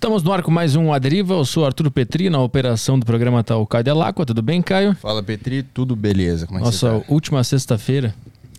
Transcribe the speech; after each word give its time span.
Estamos 0.00 0.22
no 0.22 0.32
ar 0.32 0.42
com 0.42 0.50
mais 0.50 0.76
um 0.76 0.94
A 0.94 0.98
Deriva. 0.98 1.34
Eu 1.34 1.44
sou 1.44 1.66
Arthur 1.66 1.90
Petri, 1.90 2.30
na 2.30 2.40
operação 2.40 2.98
do 2.98 3.04
programa 3.04 3.44
tá 3.44 3.58
o 3.58 3.66
Caio 3.66 3.84
Delacqua. 3.84 4.24
Tudo 4.24 4.40
bem, 4.40 4.62
Caio? 4.62 4.94
Fala, 4.94 5.22
Petri. 5.22 5.62
Tudo 5.62 5.94
beleza. 5.94 6.46
Como 6.46 6.58
é 6.58 6.62
que 6.62 6.64
Nossa 6.64 7.00
tá? 7.00 7.04
última 7.06 7.44
sexta-feira. 7.44 8.14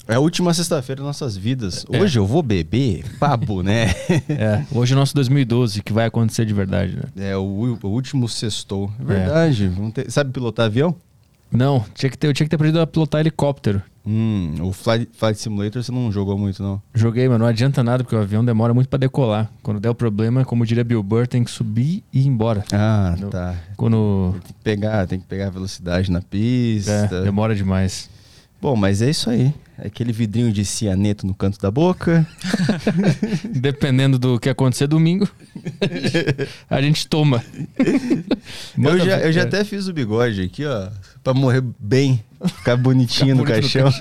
É 0.08 0.14
a 0.14 0.20
última 0.20 0.54
sexta-feira 0.54 1.02
das 1.02 1.08
nossas 1.08 1.36
vidas. 1.36 1.84
Hoje 1.90 2.20
eu 2.20 2.28
vou 2.28 2.44
beber, 2.44 3.06
pabo, 3.18 3.64
né? 3.64 3.88
É, 4.30 4.64
hoje 4.72 4.94
é 4.94 4.96
nosso 4.96 5.16
2012, 5.16 5.82
que 5.82 5.92
vai 5.92 6.06
acontecer 6.06 6.46
de 6.46 6.54
verdade, 6.54 6.96
né? 6.96 7.32
É, 7.32 7.36
o, 7.36 7.42
o 7.82 7.88
último 7.88 8.30
sextou. 8.30 8.92
É 9.00 9.04
verdade. 9.04 9.68
Vamos 9.68 9.94
ter- 9.94 10.12
Sabe 10.12 10.32
pilotar 10.32 10.68
avião? 10.68 10.96
Não, 11.52 11.84
tinha 11.94 12.10
que 12.10 12.18
ter, 12.18 12.28
eu 12.28 12.34
tinha 12.34 12.46
que 12.46 12.50
ter 12.50 12.56
aprendido 12.56 12.80
a 12.80 12.88
pilotar 12.88 13.20
helicóptero. 13.22 13.82
Hum, 14.06 14.56
o 14.62 14.72
Flight, 14.74 15.10
Flight 15.14 15.40
Simulator 15.40 15.84
você 15.84 15.92
não 15.92 16.12
jogou 16.12 16.36
muito, 16.38 16.64
não. 16.64 16.82
Joguei, 16.94 17.30
mas 17.30 17.38
não 17.40 17.46
adianta 17.46 17.84
nada, 17.84 18.04
porque 18.04 18.16
o 18.16 18.20
avião 18.20 18.44
demora 18.44 18.74
muito 18.74 18.90
pra 18.90 18.98
decolar. 18.98 19.52
Quando 19.62 19.80
der 19.80 19.90
o 19.90 19.96
problema, 19.96 20.44
como 20.44 20.66
diria 20.66 20.84
Bill 20.84 21.04
Burr, 21.04 21.28
tem 21.28 21.44
que 21.44 21.52
subir 21.52 22.04
e 22.12 22.22
ir 22.22 22.28
embora. 22.28 22.64
Ah, 22.72 23.16
Não. 23.20 23.30
tá. 23.30 23.56
Quando. 23.78 24.32
Tem 24.34 24.42
que 24.42 24.54
pegar, 24.64 25.08
tem 25.08 25.20
que 25.20 25.26
pegar 25.28 25.48
a 25.48 25.52
velocidade 25.52 26.10
na 26.10 26.22
pista. 26.22 26.92
É, 27.12 27.22
demora 27.24 27.54
demais. 27.54 28.10
Bom, 28.62 28.76
mas 28.76 29.02
é 29.02 29.10
isso 29.10 29.30
aí. 29.30 29.54
É 29.78 29.88
Aquele 29.88 30.14
vidrinho 30.14 30.52
de 30.52 30.64
cianeto 30.64 31.26
no 31.26 31.34
canto 31.34 31.60
da 31.60 31.72
boca. 31.72 32.28
Dependendo 33.50 34.20
do 34.20 34.40
que 34.40 34.48
acontecer 34.50 34.86
domingo, 34.86 35.28
a 36.70 36.80
gente 36.80 37.08
toma. 37.08 37.44
eu 38.78 39.00
já, 39.00 39.20
eu 39.20 39.34
já 39.34 39.44
até 39.44 39.64
fiz 39.64 39.88
o 39.88 39.94
bigode 39.94 40.44
aqui, 40.44 40.64
ó. 40.66 40.90
Pra 41.24 41.34
morrer 41.34 41.64
bem. 41.80 42.24
Ficar 42.46 42.76
bonitinho 42.76 43.36
no 43.36 43.44
bonito 43.44 43.56
no 43.56 43.62
caixão. 43.62 43.92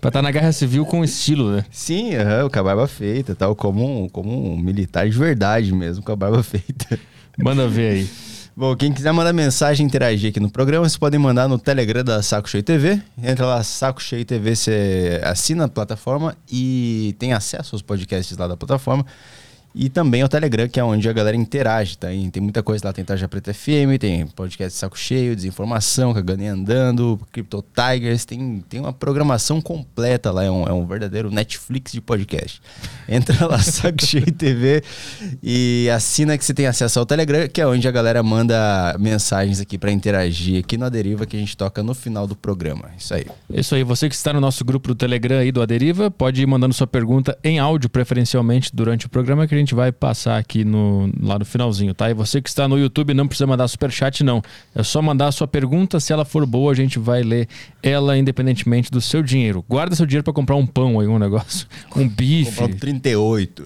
Pra 0.00 0.08
estar 0.08 0.22
na 0.22 0.30
guerra 0.30 0.52
civil 0.52 0.84
com 0.84 1.04
estilo, 1.04 1.56
né? 1.56 1.64
Sim, 1.70 2.14
aham, 2.14 2.48
com 2.48 2.58
a 2.58 2.62
barba 2.62 2.86
feita, 2.86 3.34
tal, 3.34 3.54
como 3.54 4.04
um, 4.04 4.08
como 4.08 4.52
um 4.52 4.56
militar 4.56 5.08
de 5.08 5.16
verdade 5.16 5.72
mesmo, 5.72 6.02
com 6.04 6.12
a 6.12 6.16
barba 6.16 6.42
feita. 6.44 6.98
Manda 7.38 7.68
ver 7.68 7.92
aí. 7.92 8.08
Bom, 8.54 8.76
quem 8.76 8.92
quiser 8.92 9.12
mandar 9.12 9.32
mensagem 9.32 9.86
interagir 9.86 10.28
aqui 10.28 10.38
no 10.38 10.50
programa, 10.50 10.86
vocês 10.86 10.98
podem 10.98 11.18
mandar 11.18 11.48
no 11.48 11.58
Telegram 11.58 12.04
da 12.04 12.22
Saco 12.22 12.50
Cheio 12.50 12.62
TV. 12.62 13.00
Entra 13.22 13.46
lá, 13.46 13.64
Saco 13.64 14.02
Cheio 14.02 14.26
TV, 14.26 14.54
você 14.54 15.22
assina 15.24 15.64
a 15.64 15.68
plataforma 15.68 16.36
e 16.50 17.16
tem 17.18 17.32
acesso 17.32 17.74
aos 17.74 17.80
podcasts 17.80 18.36
lá 18.36 18.46
da 18.46 18.54
plataforma. 18.54 19.06
E 19.74 19.88
também 19.88 20.22
ao 20.22 20.28
Telegram, 20.28 20.68
que 20.68 20.78
é 20.78 20.84
onde 20.84 21.08
a 21.08 21.12
galera 21.12 21.36
interage, 21.36 21.96
tá? 21.96 22.12
E 22.12 22.30
tem 22.30 22.42
muita 22.42 22.62
coisa 22.62 22.86
lá, 22.86 22.92
tem 22.92 23.04
Tarja 23.04 23.26
Preta 23.26 23.54
FM, 23.54 23.98
tem 23.98 24.26
podcast 24.26 24.78
Saco 24.78 24.98
Cheio, 24.98 25.34
Desinformação, 25.34 26.12
Cagando 26.12 26.42
e 26.42 26.46
Andando, 26.46 27.18
Crypto 27.32 27.64
Tigers, 27.74 28.24
tem, 28.24 28.62
tem 28.68 28.80
uma 28.80 28.92
programação 28.92 29.60
completa 29.60 30.30
lá, 30.30 30.44
é 30.44 30.50
um, 30.50 30.68
é 30.68 30.72
um 30.72 30.86
verdadeiro 30.86 31.30
Netflix 31.30 31.92
de 31.92 32.00
podcast. 32.00 32.60
Entra 33.08 33.46
lá, 33.46 33.58
Saco 33.62 34.04
Cheio 34.04 34.30
TV, 34.32 34.82
e 35.42 35.88
assina 35.94 36.36
que 36.36 36.44
você 36.44 36.52
tem 36.52 36.66
acesso 36.66 36.98
ao 36.98 37.06
Telegram, 37.06 37.48
que 37.48 37.60
é 37.60 37.66
onde 37.66 37.88
a 37.88 37.90
galera 37.90 38.22
manda 38.22 38.96
mensagens 38.98 39.60
aqui 39.60 39.78
pra 39.78 39.90
interagir 39.90 40.60
aqui 40.60 40.76
na 40.76 40.88
Deriva, 40.88 41.24
que 41.24 41.36
a 41.36 41.40
gente 41.40 41.56
toca 41.56 41.82
no 41.82 41.94
final 41.94 42.26
do 42.26 42.36
programa. 42.36 42.90
Isso 42.98 43.14
aí. 43.14 43.26
Isso 43.48 43.74
aí, 43.74 43.82
você 43.84 44.08
que 44.08 44.14
está 44.14 44.32
no 44.32 44.40
nosso 44.40 44.64
grupo 44.64 44.88
do 44.88 44.94
Telegram 44.94 45.38
aí 45.38 45.50
do 45.50 45.62
Aderiva, 45.62 46.10
pode 46.10 46.42
ir 46.42 46.46
mandando 46.46 46.74
sua 46.74 46.86
pergunta 46.86 47.38
em 47.42 47.58
áudio, 47.58 47.88
preferencialmente, 47.88 48.70
durante 48.74 49.06
o 49.06 49.08
programa, 49.08 49.46
que 49.46 49.54
a 49.54 49.58
gente 49.58 49.61
vai 49.70 49.92
passar 49.92 50.38
aqui 50.38 50.64
no, 50.64 51.10
lá 51.20 51.38
no 51.38 51.44
finalzinho, 51.44 51.94
tá? 51.94 52.10
E 52.10 52.14
você 52.14 52.42
que 52.42 52.48
está 52.48 52.66
no 52.66 52.78
YouTube 52.78 53.14
não 53.14 53.28
precisa 53.28 53.46
mandar 53.46 53.68
superchat, 53.68 54.24
não. 54.24 54.42
É 54.74 54.82
só 54.82 55.00
mandar 55.00 55.28
a 55.28 55.32
sua 55.32 55.46
pergunta, 55.46 56.00
se 56.00 56.12
ela 56.12 56.24
for 56.24 56.44
boa, 56.44 56.72
a 56.72 56.74
gente 56.74 56.98
vai 56.98 57.22
ler 57.22 57.48
ela 57.82 58.16
independentemente 58.16 58.90
do 58.90 59.00
seu 59.00 59.22
dinheiro. 59.22 59.64
Guarda 59.68 59.94
seu 59.94 60.06
dinheiro 60.06 60.24
para 60.24 60.32
comprar 60.32 60.56
um 60.56 60.66
pão 60.66 60.98
aí, 60.98 61.06
um 61.06 61.18
negócio, 61.18 61.66
um 61.94 62.08
bife, 62.08 62.50
Comprar 62.56 62.74
um 62.74 62.78
38. 62.78 63.64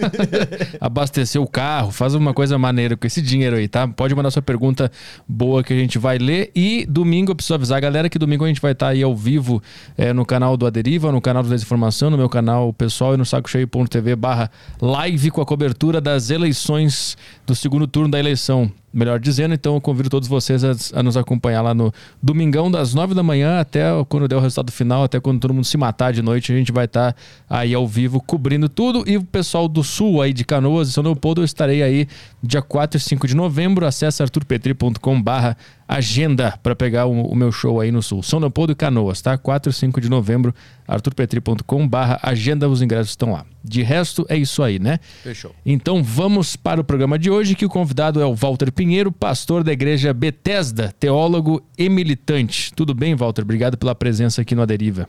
abastecer 0.80 1.40
o 1.40 1.46
carro, 1.46 1.90
faz 1.90 2.14
uma 2.14 2.32
coisa 2.32 2.58
maneira 2.58 2.96
com 2.96 3.06
esse 3.06 3.20
dinheiro 3.20 3.56
aí, 3.56 3.68
tá? 3.68 3.86
Pode 3.86 4.14
mandar 4.14 4.30
sua 4.30 4.42
pergunta 4.42 4.90
boa 5.28 5.62
que 5.62 5.72
a 5.72 5.76
gente 5.76 5.98
vai 5.98 6.18
ler. 6.18 6.50
E 6.54 6.86
domingo, 6.86 7.32
eu 7.32 7.36
preciso 7.36 7.54
avisar 7.54 7.78
a 7.78 7.80
galera 7.80 8.08
que 8.08 8.18
domingo 8.18 8.44
a 8.44 8.48
gente 8.48 8.60
vai 8.60 8.72
estar 8.72 8.88
aí 8.88 9.02
ao 9.02 9.14
vivo 9.14 9.62
é, 9.96 10.12
no 10.12 10.24
canal 10.24 10.56
do 10.56 10.66
Aderiva, 10.66 11.12
no 11.12 11.20
canal 11.20 11.42
do 11.42 11.48
Desinformação, 11.48 12.10
no 12.10 12.16
meu 12.16 12.28
canal 12.28 12.72
pessoal 12.72 13.14
e 13.14 13.16
no 13.16 13.24
sacocheio.tv 13.24 14.16
barra 14.16 14.50
live 14.80 15.09
com 15.30 15.40
a 15.40 15.46
cobertura 15.46 16.00
das 16.00 16.30
eleições 16.30 17.16
do 17.46 17.54
segundo 17.54 17.86
turno 17.86 18.10
da 18.10 18.18
eleição. 18.18 18.70
Melhor 18.92 19.20
dizendo, 19.20 19.54
então 19.54 19.74
eu 19.74 19.80
convido 19.80 20.10
todos 20.10 20.28
vocês 20.28 20.64
a, 20.64 20.72
a 20.94 21.02
nos 21.02 21.16
acompanhar 21.16 21.62
lá 21.62 21.72
no 21.72 21.92
domingão 22.20 22.70
das 22.70 22.92
nove 22.92 23.14
da 23.14 23.22
manhã 23.22 23.60
até 23.60 23.84
quando 24.08 24.26
der 24.26 24.36
o 24.36 24.40
resultado 24.40 24.72
final, 24.72 25.04
até 25.04 25.20
quando 25.20 25.40
todo 25.40 25.54
mundo 25.54 25.64
se 25.64 25.76
matar 25.76 26.12
de 26.12 26.22
noite, 26.22 26.52
a 26.52 26.56
gente 26.56 26.72
vai 26.72 26.86
estar 26.86 27.14
aí 27.48 27.72
ao 27.72 27.86
vivo 27.86 28.20
cobrindo 28.20 28.68
tudo. 28.68 29.04
E 29.06 29.16
o 29.16 29.22
pessoal 29.22 29.68
do 29.68 29.84
sul 29.84 30.20
aí 30.20 30.32
de 30.32 30.44
Canoas 30.44 30.88
e 30.88 30.92
São 30.92 31.04
Leopoldo, 31.04 31.40
eu 31.40 31.44
estarei 31.44 31.82
aí 31.82 32.08
dia 32.42 32.62
4 32.62 32.98
e 32.98 33.00
5 33.00 33.28
de 33.28 33.36
novembro. 33.36 33.86
Acesse 33.86 34.22
arturpetri.com 34.22 35.22
barra 35.22 35.56
agenda 35.90 36.56
para 36.62 36.76
pegar 36.76 37.06
o, 37.06 37.12
o 37.12 37.34
meu 37.34 37.50
show 37.50 37.80
aí 37.80 37.90
no 37.90 38.00
sul. 38.00 38.22
São 38.22 38.38
Leopoldo 38.38 38.72
e 38.72 38.76
Canoas, 38.76 39.20
tá? 39.20 39.36
4 39.36 39.70
e 39.70 39.72
5 39.72 40.00
de 40.00 40.08
novembro, 40.08 40.54
arturpetri.com 40.86 41.88
barra 41.88 42.18
agenda, 42.22 42.68
os 42.68 42.80
ingressos 42.80 43.10
estão 43.10 43.32
lá. 43.32 43.44
De 43.62 43.82
resto, 43.82 44.24
é 44.28 44.36
isso 44.36 44.62
aí, 44.62 44.78
né? 44.78 45.00
Fechou. 45.22 45.54
Então 45.66 46.02
vamos 46.02 46.54
para 46.54 46.80
o 46.80 46.84
programa 46.84 47.18
de 47.18 47.30
hoje, 47.30 47.56
que 47.56 47.66
o 47.66 47.68
convidado 47.68 48.20
é 48.20 48.24
o 48.24 48.34
Walter 48.34 48.70
Pinheiro, 48.80 49.12
pastor 49.12 49.62
da 49.62 49.72
igreja 49.72 50.10
Bethesda, 50.14 50.90
teólogo 50.98 51.62
e 51.76 51.86
militante. 51.90 52.72
Tudo 52.72 52.94
bem, 52.94 53.14
Walter? 53.14 53.42
Obrigado 53.42 53.76
pela 53.76 53.94
presença 53.94 54.40
aqui 54.40 54.54
no 54.54 54.62
Aderiva. 54.62 55.06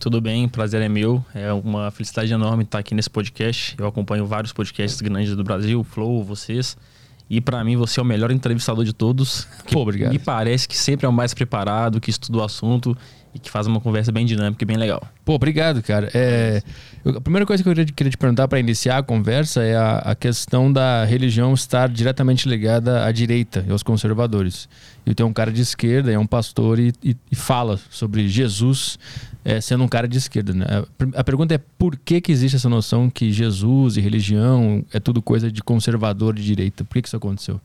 Tudo 0.00 0.22
bem, 0.22 0.48
prazer 0.48 0.80
é 0.80 0.88
meu. 0.88 1.22
É 1.34 1.52
uma 1.52 1.90
felicidade 1.90 2.32
enorme 2.32 2.62
estar 2.62 2.78
aqui 2.78 2.94
nesse 2.94 3.10
podcast. 3.10 3.76
Eu 3.76 3.86
acompanho 3.86 4.24
vários 4.24 4.54
podcasts 4.54 5.02
grandes 5.02 5.36
do 5.36 5.44
Brasil, 5.44 5.84
Flow, 5.84 6.24
vocês. 6.24 6.78
E 7.28 7.42
pra 7.42 7.62
mim 7.62 7.76
você 7.76 8.00
é 8.00 8.02
o 8.02 8.06
melhor 8.06 8.30
entrevistador 8.30 8.86
de 8.86 8.94
todos. 8.94 9.46
Pô, 9.70 9.82
obrigado. 9.82 10.10
Me 10.10 10.18
parece 10.18 10.66
que 10.66 10.74
sempre 10.74 11.04
é 11.04 11.08
o 11.10 11.12
mais 11.12 11.34
preparado, 11.34 12.00
que 12.00 12.08
estuda 12.08 12.38
o 12.38 12.42
assunto 12.42 12.96
e 13.38 13.40
que 13.40 13.50
faz 13.50 13.66
uma 13.66 13.80
conversa 13.80 14.10
bem 14.12 14.26
dinâmica 14.26 14.62
e 14.62 14.66
bem 14.66 14.76
legal. 14.76 15.02
Pô, 15.24 15.34
obrigado, 15.34 15.82
cara. 15.82 16.10
É, 16.12 16.62
eu- 17.04 17.16
a 17.16 17.20
primeira 17.20 17.46
coisa 17.46 17.62
que 17.62 17.68
eu 17.68 17.74
queria, 17.74 17.92
queria 17.94 18.10
te 18.10 18.16
perguntar 18.18 18.48
para 18.48 18.58
iniciar 18.58 18.98
a 18.98 19.02
conversa 19.02 19.62
é 19.62 19.76
a, 19.76 19.98
a 19.98 20.14
questão 20.14 20.72
da 20.72 21.04
religião 21.04 21.54
estar 21.54 21.88
diretamente 21.88 22.48
ligada 22.48 23.04
à 23.04 23.12
direita 23.12 23.64
e 23.66 23.70
aos 23.72 23.82
conservadores. 23.82 24.68
E 25.06 25.14
tem 25.14 25.24
um 25.24 25.32
cara 25.32 25.50
de 25.50 25.62
esquerda, 25.62 26.10
é 26.12 26.18
um 26.18 26.26
pastor 26.26 26.78
e, 26.78 26.92
e- 27.02 27.16
e 27.30 27.34
fala 27.36 27.78
sobre 27.88 28.28
Jesus 28.28 28.98
é, 29.44 29.60
sendo 29.60 29.84
um 29.84 29.88
cara 29.88 30.06
de 30.06 30.18
esquerda. 30.18 30.52
Né? 30.52 30.66
A 31.16 31.20
A 31.20 31.24
pergunta 31.24 31.54
é 31.54 31.58
por 31.78 31.96
que, 31.96 32.20
que 32.20 32.30
existe 32.32 32.56
essa 32.56 32.68
noção 32.68 33.08
que 33.08 33.32
Jesus 33.32 33.96
e 33.96 34.00
religião 34.00 34.84
é 34.92 34.98
tudo 35.00 35.22
coisa 35.22 35.50
de 35.50 35.62
conservador 35.62 36.34
de 36.34 36.44
direita? 36.44 36.84
Por 36.84 36.94
que, 36.94 37.02
que 37.02 37.08
isso 37.08 37.16
aconteceu? 37.16 37.60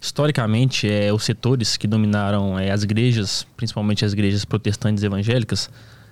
Historicamente, 0.00 0.90
é, 0.90 1.12
os 1.12 1.24
setores 1.24 1.76
que 1.76 1.86
dominaram 1.86 2.58
é, 2.58 2.70
as 2.70 2.82
igrejas, 2.82 3.46
principalmente 3.56 4.04
as 4.04 4.12
igrejas 4.14 4.44
protestantes 4.44 5.04
evangélicas, 5.04 5.68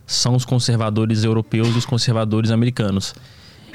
são 0.06 0.34
os 0.34 0.44
conservadores 0.44 1.24
europeus 1.24 1.68
e 1.68 1.78
os 1.78 1.86
conservadores 1.86 2.50
americanos. 2.50 3.14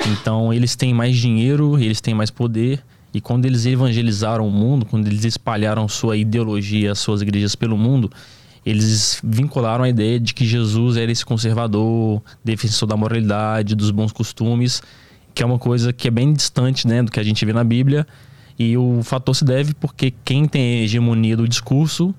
Então, 0.08 0.54
eles 0.54 0.76
têm 0.76 0.94
mais 0.94 1.18
dinheiro, 1.18 1.80
eles 1.80 2.00
têm 2.00 2.14
mais 2.14 2.30
poder, 2.30 2.84
e 3.14 3.22
quando 3.22 3.46
eles 3.46 3.66
evangelizaram 3.66 4.48
o 4.48 4.52
mundo, 4.52 4.86
quando 4.86 5.08
eles 5.08 5.24
espalharam 5.24 5.88
sua 5.88 6.18
ideologia, 6.18 6.96
suas 6.96 7.22
igrejas 7.22 7.56
pelo 7.56 7.78
mundo, 7.78 8.12
eles 8.66 9.20
vincularam 9.24 9.84
a 9.84 9.90
ideia 9.90 10.20
de 10.20 10.34
que 10.34 10.46
Jesus 10.46 10.96
era 10.96 11.12
esse 11.12 11.26
conservador, 11.26 12.22
defensor 12.44 12.88
da 12.88 12.96
moralidade, 12.96 13.76
dos 13.76 13.92
bons 13.92 14.12
costumes, 14.12 14.82
que 15.34 15.44
é 15.44 15.46
uma 15.46 15.60
coisa 15.60 15.92
que 15.92 16.08
é 16.08 16.12
bem 16.12 16.34
distante 16.34 16.88
né, 16.88 17.04
do 17.04 17.12
que 17.12 17.20
a 17.20 17.24
gente 17.24 17.46
vê 17.46 17.54
na 17.54 17.64
Bíblia. 17.64 18.08
E 18.58 18.78
o 18.78 19.02
fator 19.04 19.36
se 19.36 19.44
deve 19.44 19.74
porque 19.74 20.14
quem 20.24 20.48
tem 20.48 20.62
a 20.62 20.84
hegemonia 20.84 21.36
do 21.36 21.48
discurso 21.48 22.14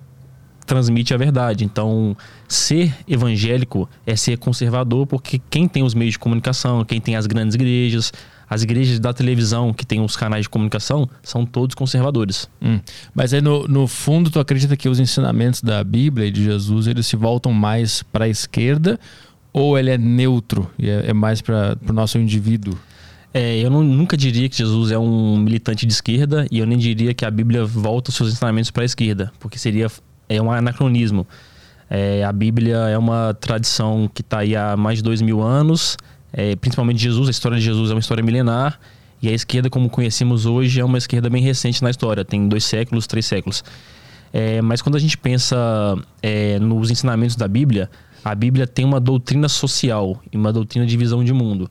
transmite 0.66 1.12
a 1.12 1.16
verdade. 1.16 1.64
Então, 1.64 2.16
ser 2.48 2.94
evangélico 3.06 3.88
é 4.06 4.16
ser 4.16 4.38
conservador, 4.38 5.06
porque 5.06 5.40
quem 5.50 5.68
tem 5.68 5.82
os 5.82 5.94
meios 5.94 6.12
de 6.12 6.18
comunicação, 6.18 6.84
quem 6.84 7.00
tem 7.00 7.16
as 7.16 7.26
grandes 7.26 7.54
igrejas, 7.54 8.12
as 8.48 8.62
igrejas 8.62 8.98
da 8.98 9.12
televisão 9.12 9.72
que 9.72 9.86
tem 9.86 10.00
os 10.00 10.16
canais 10.16 10.44
de 10.44 10.48
comunicação, 10.48 11.08
são 11.22 11.44
todos 11.44 11.75
conservadores. 11.75 12.48
Hum. 12.62 12.80
Mas 13.14 13.32
aí, 13.32 13.40
no, 13.40 13.69
no 13.69 13.87
fundo, 13.87 14.30
tu 14.30 14.40
acredita 14.40 14.76
que 14.76 14.88
os 14.88 14.98
ensinamentos 14.98 15.62
da 15.62 15.82
Bíblia 15.84 16.26
e 16.26 16.30
de 16.30 16.44
Jesus, 16.44 16.87
eles 16.87 17.06
se 17.06 17.16
voltam 17.16 17.52
mais 17.52 18.02
para 18.02 18.25
a 18.25 18.28
esquerda 18.28 18.98
ou 19.52 19.78
ele 19.78 19.90
é 19.90 19.96
neutro 19.96 20.69
e 20.78 20.90
é, 20.90 21.10
é 21.10 21.12
mais 21.12 21.40
para 21.40 21.78
o 21.88 21.92
nosso 21.92 22.19
indivíduo? 22.19 22.76
É, 23.36 23.58
eu 23.58 23.69
não- 23.69 23.82
nunca 23.82 24.16
diria 24.16 24.48
que 24.48 24.56
Jesus 24.56 24.92
é 24.92 24.98
um 24.98 25.36
militante 25.36 25.84
de 25.84 25.92
esquerda 25.92 26.46
e 26.52 26.60
eu 26.60 26.66
nem 26.66 26.78
diria 26.78 27.12
que 27.12 27.25
a 27.25 27.31
Bíblia 27.31 27.64
volta 27.64 28.10
os 28.10 28.14
seus 28.16 28.32
ensinamentos 28.32 28.70
para 28.70 28.84
a 28.84 28.86
esquerda, 28.86 29.32
porque 29.40 29.58
seria 29.58 29.88
é 30.28 30.40
um 30.40 30.50
anacronismo. 30.52 31.26
É, 31.90 32.25
a 32.25 32.32
Bíblia 32.32 32.76
é 32.76 32.96
uma 32.96 33.34
tradição 33.34 34.08
que 34.12 34.22
está 34.22 34.38
aí 34.38 34.54
há 34.54 34.76
mais 34.76 34.98
de 34.98 35.02
dois 35.02 35.20
mil 35.20 35.42
anos, 35.42 35.96
é, 36.32 36.54
principalmente 36.56 37.02
Jesus, 37.02 37.26
a 37.26 37.31
história 37.32 37.58
de 37.58 37.64
Jesus 37.64 37.90
é 37.90 37.94
uma 37.94 38.00
história 38.00 38.22
milenar 38.22 38.78
e 39.20 39.28
a 39.28 39.32
esquerda, 39.32 39.69
como 39.69 39.90
conhecemos 39.90 40.46
hoje, 40.46 40.80
é 40.80 40.84
uma 40.84 40.98
esquerda 40.98 41.28
bem 41.28 41.42
recente 41.42 41.82
na 41.82 41.90
história, 41.90 42.25
tem 42.25 42.48
dois 42.48 42.64
séculos, 42.64 43.06
três 43.06 43.26
séculos. 43.26 43.64
É, 44.32 44.62
mas 44.62 44.80
quando 44.80 44.94
a 44.94 44.98
gente 44.98 45.19
pensa 45.19 45.56
é, 46.22 46.58
nos 46.60 46.88
ensinamentos 46.90 47.34
da 47.37 47.48
Bíblia, 47.48 47.90
a 48.25 48.34
Bíblia 48.34 48.66
tem 48.66 48.84
uma 48.84 49.00
doutrina 49.00 49.48
social 49.48 50.20
e 50.32 50.37
uma 50.37 50.52
doutrina 50.52 50.87
de 50.87 50.96
visão 50.96 51.22
de 51.25 51.32
mundo. 51.32 51.70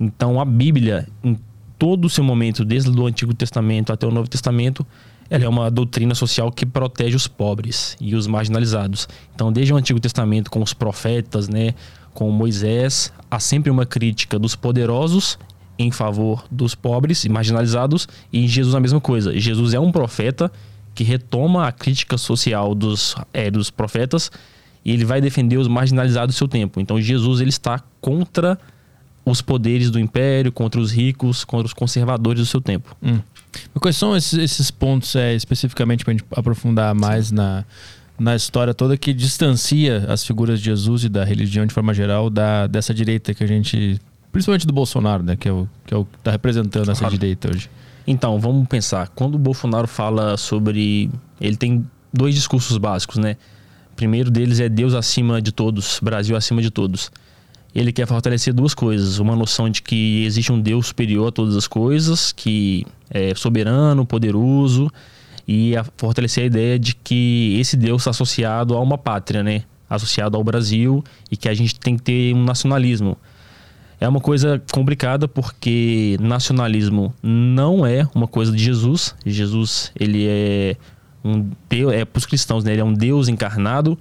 Então 0.00 0.40
a 0.40 0.44
Bíblia, 0.44 1.06
em 1.22 1.38
todo 1.78 2.06
o 2.06 2.10
seu 2.10 2.24
momento, 2.24 2.64
desde 2.64 2.90
o 2.90 3.06
Antigo 3.06 3.34
Testamento 3.34 3.92
até 3.92 4.06
o 4.06 4.10
Novo 4.10 4.28
Testamento, 4.28 4.86
ela 5.28 5.44
é 5.44 5.48
uma 5.48 5.70
doutrina 5.70 6.14
social 6.14 6.50
que 6.52 6.64
protege 6.64 7.16
os 7.16 7.26
pobres 7.26 7.96
e 8.00 8.14
os 8.14 8.26
marginalizados. 8.26 9.08
Então, 9.34 9.52
desde 9.52 9.72
o 9.72 9.76
Antigo 9.76 9.98
Testamento, 9.98 10.50
com 10.50 10.62
os 10.62 10.72
profetas, 10.72 11.48
né, 11.48 11.74
com 12.14 12.30
Moisés, 12.30 13.12
há 13.30 13.40
sempre 13.40 13.70
uma 13.70 13.84
crítica 13.84 14.38
dos 14.38 14.54
poderosos 14.54 15.38
em 15.78 15.90
favor 15.90 16.44
dos 16.50 16.74
pobres 16.74 17.24
e 17.24 17.28
marginalizados, 17.28 18.08
e 18.32 18.44
em 18.44 18.48
Jesus 18.48 18.74
a 18.74 18.80
mesma 18.80 19.00
coisa. 19.00 19.38
Jesus 19.38 19.74
é 19.74 19.80
um 19.80 19.92
profeta 19.92 20.50
que 20.94 21.04
retoma 21.04 21.66
a 21.66 21.72
crítica 21.72 22.16
social 22.16 22.74
dos, 22.74 23.14
é, 23.34 23.50
dos 23.50 23.68
profetas 23.68 24.30
e 24.82 24.92
ele 24.92 25.04
vai 25.04 25.20
defender 25.20 25.58
os 25.58 25.68
marginalizados 25.68 26.34
do 26.34 26.38
seu 26.38 26.48
tempo. 26.48 26.80
Então, 26.80 26.98
Jesus 27.00 27.40
ele 27.40 27.50
está 27.50 27.82
contra 28.00 28.58
os 29.26 29.42
poderes 29.42 29.90
do 29.90 29.98
império, 29.98 30.52
contra 30.52 30.80
os 30.80 30.92
ricos, 30.92 31.44
contra 31.44 31.66
os 31.66 31.72
conservadores 31.72 32.40
do 32.40 32.46
seu 32.46 32.60
tempo. 32.60 32.96
Hum. 33.02 33.18
Quais 33.80 33.96
são 33.96 34.16
esses, 34.16 34.38
esses 34.38 34.70
pontos 34.70 35.16
é, 35.16 35.34
especificamente 35.34 36.04
para 36.04 36.12
a 36.12 36.16
gente 36.16 36.24
aprofundar 36.30 36.94
mais 36.94 37.32
na, 37.32 37.64
na 38.16 38.36
história 38.36 38.72
toda 38.72 38.96
que 38.96 39.12
distancia 39.12 40.06
as 40.08 40.24
figuras 40.24 40.60
de 40.60 40.66
Jesus 40.66 41.04
e 41.04 41.08
da 41.08 41.24
religião 41.24 41.66
de 41.66 41.74
forma 41.74 41.92
geral 41.92 42.30
da, 42.30 42.68
dessa 42.68 42.94
direita 42.94 43.34
que 43.34 43.42
a 43.42 43.46
gente. 43.46 44.00
Principalmente 44.30 44.66
do 44.66 44.72
Bolsonaro, 44.72 45.24
né? 45.24 45.34
Que 45.34 45.48
é 45.48 45.52
o 45.52 45.66
que 45.84 45.94
é 45.94 46.00
está 46.18 46.30
representando 46.30 46.90
essa 46.90 47.08
direita 47.08 47.50
hoje. 47.50 47.68
Então, 48.06 48.38
vamos 48.38 48.68
pensar. 48.68 49.08
Quando 49.08 49.34
o 49.34 49.38
Bolsonaro 49.38 49.88
fala 49.88 50.36
sobre. 50.36 51.10
Ele 51.40 51.56
tem 51.56 51.84
dois 52.12 52.34
discursos 52.34 52.76
básicos, 52.78 53.16
né? 53.16 53.36
O 53.92 53.96
primeiro 53.96 54.30
deles 54.30 54.60
é 54.60 54.68
Deus 54.68 54.94
acima 54.94 55.40
de 55.40 55.50
todos, 55.50 55.98
Brasil 56.02 56.36
acima 56.36 56.62
de 56.62 56.70
todos 56.70 57.10
ele 57.76 57.92
quer 57.92 58.06
fortalecer 58.06 58.54
duas 58.54 58.72
coisas: 58.72 59.18
uma 59.18 59.36
noção 59.36 59.68
de 59.68 59.82
que 59.82 60.24
existe 60.24 60.50
um 60.50 60.58
Deus 60.58 60.86
superior 60.86 61.28
a 61.28 61.32
todas 61.32 61.54
as 61.54 61.68
coisas, 61.68 62.32
que 62.32 62.86
é 63.10 63.34
soberano, 63.34 64.06
poderoso, 64.06 64.90
e 65.46 65.76
a 65.76 65.84
fortalecer 65.96 66.44
a 66.44 66.46
ideia 66.46 66.78
de 66.78 66.94
que 66.94 67.56
esse 67.60 67.76
Deus 67.76 68.00
está 68.00 68.10
associado 68.10 68.74
a 68.74 68.80
uma 68.80 68.96
pátria, 68.96 69.42
né? 69.42 69.64
Associado 69.90 70.36
ao 70.38 70.42
Brasil 70.42 71.04
e 71.30 71.36
que 71.36 71.48
a 71.50 71.54
gente 71.54 71.78
tem 71.78 71.96
que 71.96 72.02
ter 72.02 72.34
um 72.34 72.42
nacionalismo. 72.42 73.16
É 74.00 74.08
uma 74.08 74.20
coisa 74.20 74.60
complicada 74.72 75.28
porque 75.28 76.16
nacionalismo 76.18 77.14
não 77.22 77.86
é 77.86 78.08
uma 78.14 78.26
coisa 78.26 78.52
de 78.52 78.62
Jesus. 78.62 79.14
Jesus, 79.24 79.92
ele 79.98 80.26
é 80.26 80.76
um 81.22 81.50
Deus, 81.68 81.92
é 81.92 82.04
para 82.06 82.18
os 82.18 82.26
cristãos, 82.26 82.64
né? 82.64 82.72
Ele 82.72 82.80
é 82.80 82.84
um 82.84 82.94
Deus 82.94 83.28
encarnado 83.28 83.98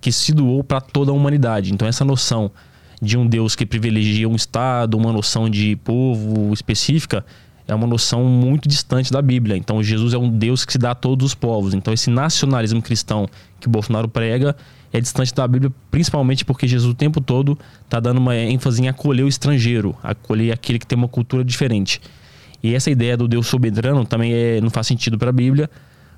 que 0.00 0.12
se 0.12 0.32
doou 0.32 0.62
para 0.62 0.80
toda 0.80 1.10
a 1.10 1.14
humanidade. 1.14 1.72
Então 1.72 1.86
essa 1.88 2.04
noção 2.04 2.52
de 3.00 3.16
um 3.16 3.26
Deus 3.26 3.54
que 3.54 3.66
privilegia 3.66 4.28
um 4.28 4.34
Estado, 4.34 4.96
uma 4.96 5.12
noção 5.12 5.48
de 5.48 5.76
povo 5.76 6.52
específica, 6.52 7.24
é 7.68 7.74
uma 7.74 7.86
noção 7.86 8.24
muito 8.24 8.68
distante 8.68 9.12
da 9.12 9.20
Bíblia. 9.20 9.56
Então, 9.56 9.82
Jesus 9.82 10.14
é 10.14 10.18
um 10.18 10.30
Deus 10.30 10.64
que 10.64 10.72
se 10.72 10.78
dá 10.78 10.92
a 10.92 10.94
todos 10.94 11.26
os 11.26 11.34
povos. 11.34 11.74
Então, 11.74 11.92
esse 11.92 12.08
nacionalismo 12.10 12.80
cristão 12.80 13.28
que 13.60 13.68
Bolsonaro 13.68 14.08
prega 14.08 14.56
é 14.92 15.00
distante 15.00 15.34
da 15.34 15.46
Bíblia, 15.46 15.72
principalmente 15.90 16.44
porque 16.44 16.68
Jesus 16.68 16.90
o 16.90 16.94
tempo 16.94 17.20
todo 17.20 17.58
está 17.84 17.98
dando 17.98 18.18
uma 18.18 18.36
ênfase 18.36 18.82
em 18.82 18.88
acolher 18.88 19.24
o 19.24 19.28
estrangeiro, 19.28 19.96
acolher 20.02 20.52
aquele 20.52 20.78
que 20.78 20.86
tem 20.86 20.96
uma 20.96 21.08
cultura 21.08 21.44
diferente. 21.44 22.00
E 22.62 22.74
essa 22.74 22.90
ideia 22.90 23.16
do 23.16 23.26
Deus 23.26 23.46
soberano 23.46 24.04
também 24.04 24.32
é, 24.32 24.60
não 24.60 24.70
faz 24.70 24.86
sentido 24.86 25.18
para 25.18 25.30
a 25.30 25.32
Bíblia, 25.32 25.68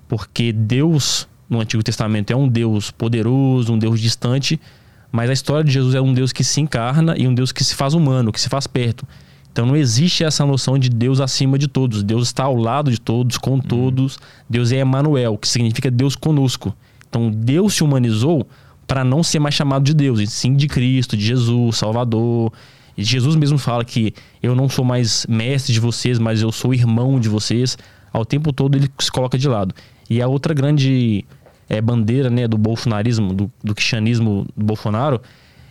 porque 0.06 0.52
Deus 0.52 1.26
no 1.48 1.60
Antigo 1.60 1.82
Testamento 1.82 2.30
é 2.30 2.36
um 2.36 2.46
Deus 2.46 2.90
poderoso, 2.90 3.72
um 3.72 3.78
Deus 3.78 4.00
distante, 4.00 4.60
mas 5.10 5.30
a 5.30 5.32
história 5.32 5.64
de 5.64 5.72
Jesus 5.72 5.94
é 5.94 6.00
um 6.00 6.12
Deus 6.12 6.32
que 6.32 6.44
se 6.44 6.60
encarna 6.60 7.14
e 7.16 7.26
um 7.26 7.34
Deus 7.34 7.52
que 7.52 7.64
se 7.64 7.74
faz 7.74 7.94
humano, 7.94 8.32
que 8.32 8.40
se 8.40 8.48
faz 8.48 8.66
perto. 8.66 9.06
Então 9.50 9.66
não 9.66 9.76
existe 9.76 10.22
essa 10.22 10.46
noção 10.46 10.78
de 10.78 10.88
Deus 10.88 11.20
acima 11.20 11.58
de 11.58 11.66
todos. 11.66 12.02
Deus 12.02 12.28
está 12.28 12.44
ao 12.44 12.54
lado 12.54 12.90
de 12.90 13.00
todos, 13.00 13.38
com 13.38 13.52
uhum. 13.52 13.60
todos. 13.60 14.18
Deus 14.48 14.70
é 14.70 14.80
Emmanuel, 14.80 15.36
que 15.36 15.48
significa 15.48 15.90
Deus 15.90 16.14
conosco. 16.14 16.74
Então 17.08 17.30
Deus 17.30 17.74
se 17.74 17.82
humanizou 17.82 18.46
para 18.86 19.02
não 19.02 19.22
ser 19.22 19.38
mais 19.38 19.54
chamado 19.54 19.84
de 19.84 19.92
Deus, 19.92 20.20
e 20.20 20.26
sim 20.26 20.54
de 20.54 20.66
Cristo, 20.66 21.16
de 21.16 21.24
Jesus, 21.24 21.76
Salvador. 21.76 22.52
E 22.96 23.04
Jesus 23.04 23.36
mesmo 23.36 23.58
fala 23.58 23.84
que 23.84 24.14
eu 24.42 24.54
não 24.54 24.68
sou 24.68 24.84
mais 24.84 25.26
mestre 25.28 25.72
de 25.72 25.80
vocês, 25.80 26.18
mas 26.18 26.40
eu 26.40 26.52
sou 26.52 26.72
irmão 26.72 27.18
de 27.18 27.28
vocês. 27.28 27.76
Ao 28.12 28.24
tempo 28.24 28.52
todo 28.52 28.76
ele 28.76 28.88
se 28.98 29.10
coloca 29.10 29.36
de 29.36 29.48
lado. 29.48 29.74
E 30.08 30.22
a 30.22 30.28
outra 30.28 30.54
grande 30.54 31.24
é, 31.68 31.80
bandeira 31.80 32.30
né, 32.30 32.48
do 32.48 32.56
bolsonarismo, 32.56 33.34
do, 33.34 33.52
do 33.62 33.74
cristianismo 33.74 34.46
do 34.56 34.64
Bolsonaro, 34.64 35.20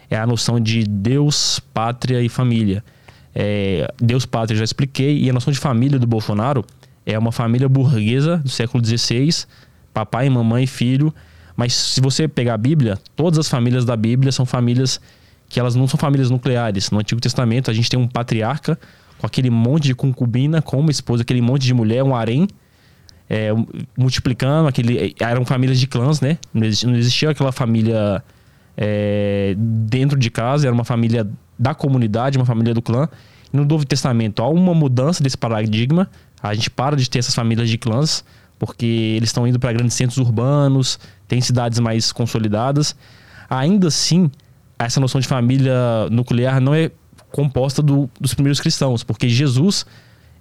é 0.10 0.18
a 0.18 0.26
noção 0.26 0.60
de 0.60 0.84
Deus, 0.84 1.60
pátria 1.74 2.22
e 2.22 2.30
família. 2.30 2.84
É, 3.36 3.92
Deus, 4.02 4.26
pátria, 4.26 4.58
já 4.58 4.64
expliquei, 4.64 5.18
e 5.20 5.30
a 5.30 5.34
noção 5.34 5.52
de 5.52 5.60
família 5.60 6.00
do 6.00 6.08
Bolsonaro 6.08 6.64
é 7.06 7.18
uma 7.18 7.32
família 7.32 7.68
burguesa 7.68 8.38
do 8.38 8.50
século 8.50 8.84
XVI, 8.86 9.30
papai, 9.94 10.30
mamãe 10.30 10.66
filho. 10.68 11.14
Mas 11.56 11.74
se 11.74 12.02
você 12.02 12.28
pegar 12.28 12.54
a 12.54 12.58
Bíblia, 12.58 12.98
todas 13.16 13.40
as 13.40 13.50
famílias 13.50 13.84
da 13.84 13.96
Bíblia 13.96 14.32
são 14.32 14.46
famílias 14.46 15.02
que 15.50 15.60
elas 15.60 15.76
não 15.76 15.88
são 15.88 15.98
famílias 15.98 16.30
nucleares. 16.30 16.92
No 16.92 17.00
Antigo 17.00 17.22
Testamento, 17.22 17.72
a 17.72 17.74
gente 17.74 17.90
tem 17.90 18.00
um 18.00 18.08
patriarca 18.08 18.78
com 19.18 19.26
aquele 19.26 19.50
monte 19.50 19.86
de 19.86 19.96
concubina, 19.96 20.62
com 20.62 20.80
uma 20.80 20.92
esposa, 20.92 21.24
aquele 21.24 21.42
monte 21.42 21.64
de 21.64 21.74
mulher, 21.74 22.04
um 22.04 22.16
harém 22.16 22.48
é, 23.30 23.50
multiplicando, 23.98 24.68
aquele, 24.68 25.16
eram 25.20 25.46
famílias 25.46 25.80
de 25.80 25.88
clãs, 25.88 26.22
né? 26.22 26.38
Não 26.54 26.66
existia, 26.66 26.90
não 26.90 26.98
existia 26.98 27.30
aquela 27.30 27.52
família 27.52 28.24
é, 28.78 29.56
dentro 29.58 30.18
de 30.18 30.30
casa, 30.30 30.68
era 30.68 30.74
uma 30.74 30.86
família 30.86 31.28
da 31.58 31.74
comunidade, 31.74 32.38
uma 32.38 32.46
família 32.46 32.74
do 32.74 32.82
clã. 32.82 33.10
no 33.52 33.66
Novo 33.66 33.86
Testamento 33.86 34.42
há 34.42 34.50
uma 34.50 34.74
mudança 34.74 35.24
desse 35.24 35.38
paradigma, 35.38 36.10
a 36.42 36.54
gente 36.54 36.70
para 36.70 36.96
de 36.96 37.10
ter 37.10 37.20
essas 37.20 37.34
famílias 37.34 37.70
de 37.70 37.78
clãs, 37.78 38.24
porque 38.60 39.16
eles 39.18 39.30
estão 39.30 39.48
indo 39.48 39.60
para 39.60 39.74
grandes 39.74 39.96
centros 39.96 40.18
urbanos, 40.18 41.00
tem 41.28 41.42
cidades 41.42 41.80
mais 41.80 42.12
consolidadas. 42.12 42.96
Ainda 43.50 43.88
assim, 43.88 44.32
essa 44.80 45.00
noção 45.00 45.20
de 45.20 45.28
família 45.28 46.08
nuclear 46.12 46.62
não 46.62 46.74
é 46.74 46.92
composta 47.32 47.82
do, 47.82 48.10
dos 48.20 48.34
primeiros 48.34 48.60
cristãos, 48.60 49.04
porque 49.04 49.28
Jesus 49.28 49.86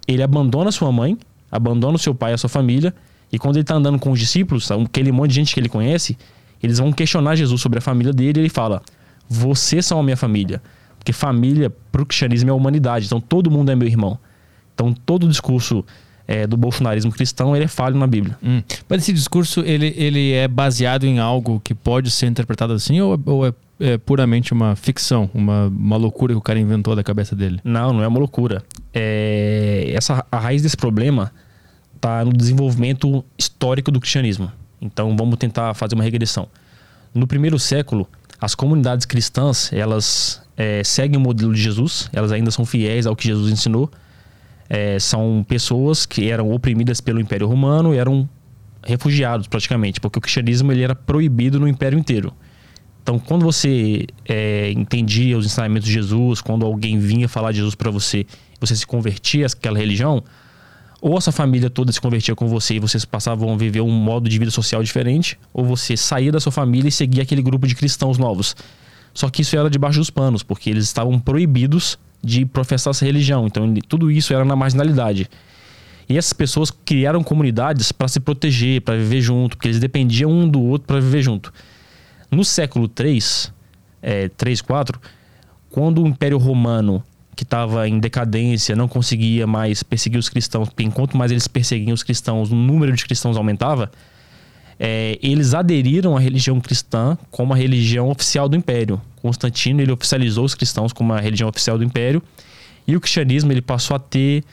ele 0.07 0.23
abandona 0.23 0.71
sua 0.71 0.91
mãe 0.91 1.17
abandona 1.51 1.95
o 1.95 1.99
seu 1.99 2.13
pai 2.13 2.31
e 2.31 2.33
a 2.33 2.37
sua 2.37 2.49
família, 2.49 2.93
e 3.31 3.37
quando 3.37 3.57
ele 3.57 3.63
está 3.63 3.75
andando 3.75 3.99
com 3.99 4.11
os 4.11 4.19
discípulos, 4.19 4.69
aquele 4.71 5.11
monte 5.11 5.29
de 5.29 5.35
gente 5.35 5.53
que 5.53 5.59
ele 5.59 5.69
conhece, 5.69 6.17
eles 6.61 6.79
vão 6.79 6.91
questionar 6.91 7.35
Jesus 7.35 7.61
sobre 7.61 7.79
a 7.79 7.81
família 7.81 8.13
dele 8.13 8.39
e 8.39 8.41
ele 8.43 8.49
fala: 8.49 8.81
Vocês 9.29 9.85
são 9.85 9.99
a 9.99 10.03
minha 10.03 10.17
família. 10.17 10.61
Porque 10.97 11.13
família, 11.13 11.69
para 11.91 12.01
o 12.01 12.05
cristianismo, 12.05 12.49
é 12.49 12.51
a 12.51 12.55
humanidade. 12.55 13.05
Então 13.05 13.19
todo 13.19 13.51
mundo 13.51 13.71
é 13.71 13.75
meu 13.75 13.87
irmão. 13.87 14.17
Então 14.73 14.93
todo 14.93 15.25
o 15.25 15.29
discurso 15.29 15.85
é, 16.27 16.45
do 16.45 16.57
bolsonarismo 16.57 17.11
cristão 17.11 17.55
ele 17.55 17.65
é 17.65 17.67
falho 17.67 17.97
na 17.97 18.05
Bíblia. 18.05 18.37
Hum. 18.43 18.61
Mas 18.89 19.03
esse 19.03 19.13
discurso 19.13 19.61
ele, 19.61 19.93
ele 19.97 20.33
é 20.33 20.47
baseado 20.47 21.05
em 21.05 21.19
algo 21.19 21.61
que 21.63 21.73
pode 21.73 22.11
ser 22.11 22.27
interpretado 22.27 22.73
assim 22.73 22.99
ou, 22.99 23.19
ou 23.25 23.47
é, 23.47 23.53
é, 23.79 23.97
puramente 23.97 24.53
uma 24.53 24.75
ficção, 24.75 25.29
uma, 25.33 25.67
uma 25.67 25.97
loucura 25.97 26.33
que 26.33 26.37
o 26.37 26.41
cara 26.41 26.59
inventou 26.59 26.95
da 26.95 27.03
cabeça 27.03 27.35
dele? 27.35 27.59
Não, 27.63 27.93
não 27.93 28.03
é 28.03 28.07
uma 28.07 28.19
loucura. 28.19 28.63
É, 28.93 29.91
essa, 29.93 30.25
a 30.31 30.39
raiz 30.39 30.61
desse 30.61 30.77
problema 30.77 31.31
está 31.95 32.23
no 32.23 32.33
desenvolvimento 32.33 33.23
histórico 33.37 33.91
do 33.91 33.99
cristianismo. 33.99 34.51
Então 34.81 35.15
vamos 35.15 35.37
tentar 35.37 35.73
fazer 35.73 35.95
uma 35.95 36.03
regressão. 36.03 36.47
No 37.13 37.27
primeiro 37.27 37.57
século, 37.57 38.07
as 38.39 38.53
comunidades 38.53 39.05
cristãs 39.05 39.71
elas 39.73 40.41
é, 40.55 40.83
seguem 40.83 41.17
o 41.17 41.21
modelo 41.21 41.53
de 41.53 41.61
Jesus, 41.61 42.09
elas 42.13 42.31
ainda 42.31 42.51
são 42.51 42.65
fiéis 42.65 43.05
ao 43.05 43.15
que 43.15 43.27
Jesus 43.27 43.51
ensinou. 43.51 43.89
É, 44.69 44.99
são 44.99 45.45
pessoas 45.47 46.05
que 46.05 46.29
eram 46.29 46.51
oprimidas 46.51 46.99
pelo 46.99 47.21
Império 47.21 47.47
Romano 47.47 47.93
eram 47.93 48.27
refugiados 48.83 49.47
praticamente, 49.47 49.99
porque 49.99 50.19
o 50.19 50.21
cristianismo 50.21 50.71
ele 50.71 50.81
era 50.81 50.95
proibido 50.95 51.59
no 51.59 51.67
Império 51.67 51.97
inteiro. 51.97 52.33
Então, 53.07 53.17
quando 53.17 53.45
você 53.45 54.05
é, 54.27 54.69
entendia 54.71 55.37
os 55.37 55.45
ensinamentos 55.45 55.87
de 55.87 55.93
Jesus, 55.93 56.41
quando 56.41 56.65
alguém 56.65 56.99
vinha 56.99 57.29
falar 57.29 57.53
de 57.53 57.59
Jesus 57.59 57.73
para 57.73 57.89
você, 57.89 58.25
você 58.59 58.75
se 58.75 58.85
convertia 58.85 59.45
àquela 59.45 59.77
religião, 59.77 60.21
ou 60.99 61.17
a 61.17 61.21
sua 61.21 61.31
família 61.31 61.69
toda 61.69 61.89
se 61.89 62.01
convertia 62.01 62.35
com 62.35 62.49
você 62.49 62.73
e 62.73 62.79
vocês 62.79 63.05
passavam 63.05 63.53
a 63.53 63.55
viver 63.55 63.79
um 63.79 63.89
modo 63.89 64.27
de 64.27 64.37
vida 64.37 64.51
social 64.51 64.83
diferente, 64.83 65.39
ou 65.53 65.63
você 65.63 65.95
saía 65.95 66.33
da 66.33 66.41
sua 66.41 66.51
família 66.51 66.89
e 66.89 66.91
seguia 66.91 67.23
aquele 67.23 67.41
grupo 67.41 67.65
de 67.65 67.75
cristãos 67.75 68.17
novos. 68.17 68.57
Só 69.13 69.29
que 69.29 69.41
isso 69.41 69.55
era 69.55 69.69
debaixo 69.69 69.99
dos 69.99 70.09
panos, 70.09 70.43
porque 70.43 70.69
eles 70.69 70.83
estavam 70.83 71.17
proibidos 71.17 71.97
de 72.21 72.45
professar 72.45 72.91
essa 72.91 73.05
religião. 73.05 73.47
Então, 73.47 73.73
tudo 73.87 74.11
isso 74.11 74.33
era 74.33 74.43
na 74.43 74.53
marginalidade. 74.53 75.29
E 76.09 76.17
essas 76.17 76.33
pessoas 76.33 76.71
criaram 76.71 77.23
comunidades 77.23 77.89
para 77.93 78.09
se 78.09 78.19
proteger, 78.19 78.81
para 78.81 78.97
viver 78.97 79.21
junto, 79.21 79.55
porque 79.55 79.69
eles 79.69 79.79
dependiam 79.79 80.29
um 80.29 80.45
do 80.45 80.61
outro 80.61 80.87
para 80.87 80.99
viver 80.99 81.21
junto. 81.21 81.53
No 82.29 82.43
século 82.43 82.87
3, 82.87 83.53
é, 84.01 84.29
3, 84.29 84.61
4, 84.61 84.99
quando 85.69 86.03
o 86.03 86.07
Império 86.07 86.37
Romano, 86.37 87.03
que 87.35 87.43
estava 87.43 87.87
em 87.87 87.99
decadência, 87.99 88.75
não 88.75 88.87
conseguia 88.87 89.45
mais 89.45 89.83
perseguir 89.83 90.19
os 90.19 90.27
cristãos, 90.27 90.69
porque 90.69 90.83
enquanto 90.83 91.15
mais 91.15 91.31
eles 91.31 91.47
perseguiam 91.47 91.93
os 91.93 92.03
cristãos, 92.03 92.51
o 92.51 92.55
número 92.55 92.93
de 92.93 93.05
cristãos 93.05 93.37
aumentava, 93.37 93.91
é, 94.79 95.17
eles 95.21 95.53
aderiram 95.53 96.15
à 96.15 96.19
religião 96.19 96.59
cristã 96.59 97.17
como 97.31 97.53
a 97.53 97.55
religião 97.55 98.09
oficial 98.09 98.47
do 98.47 98.55
Império. 98.55 99.01
Constantino 99.21 99.81
ele 99.81 99.91
oficializou 99.91 100.45
os 100.45 100.53
cristãos 100.53 100.93
como 100.93 101.13
a 101.13 101.19
religião 101.19 101.49
oficial 101.49 101.77
do 101.77 101.83
Império 101.83 102.21
e 102.87 102.95
o 102.95 103.01
cristianismo 103.01 103.51
ele 103.51 103.61
passou 103.61 103.95
a 103.95 103.99
ter 103.99 104.43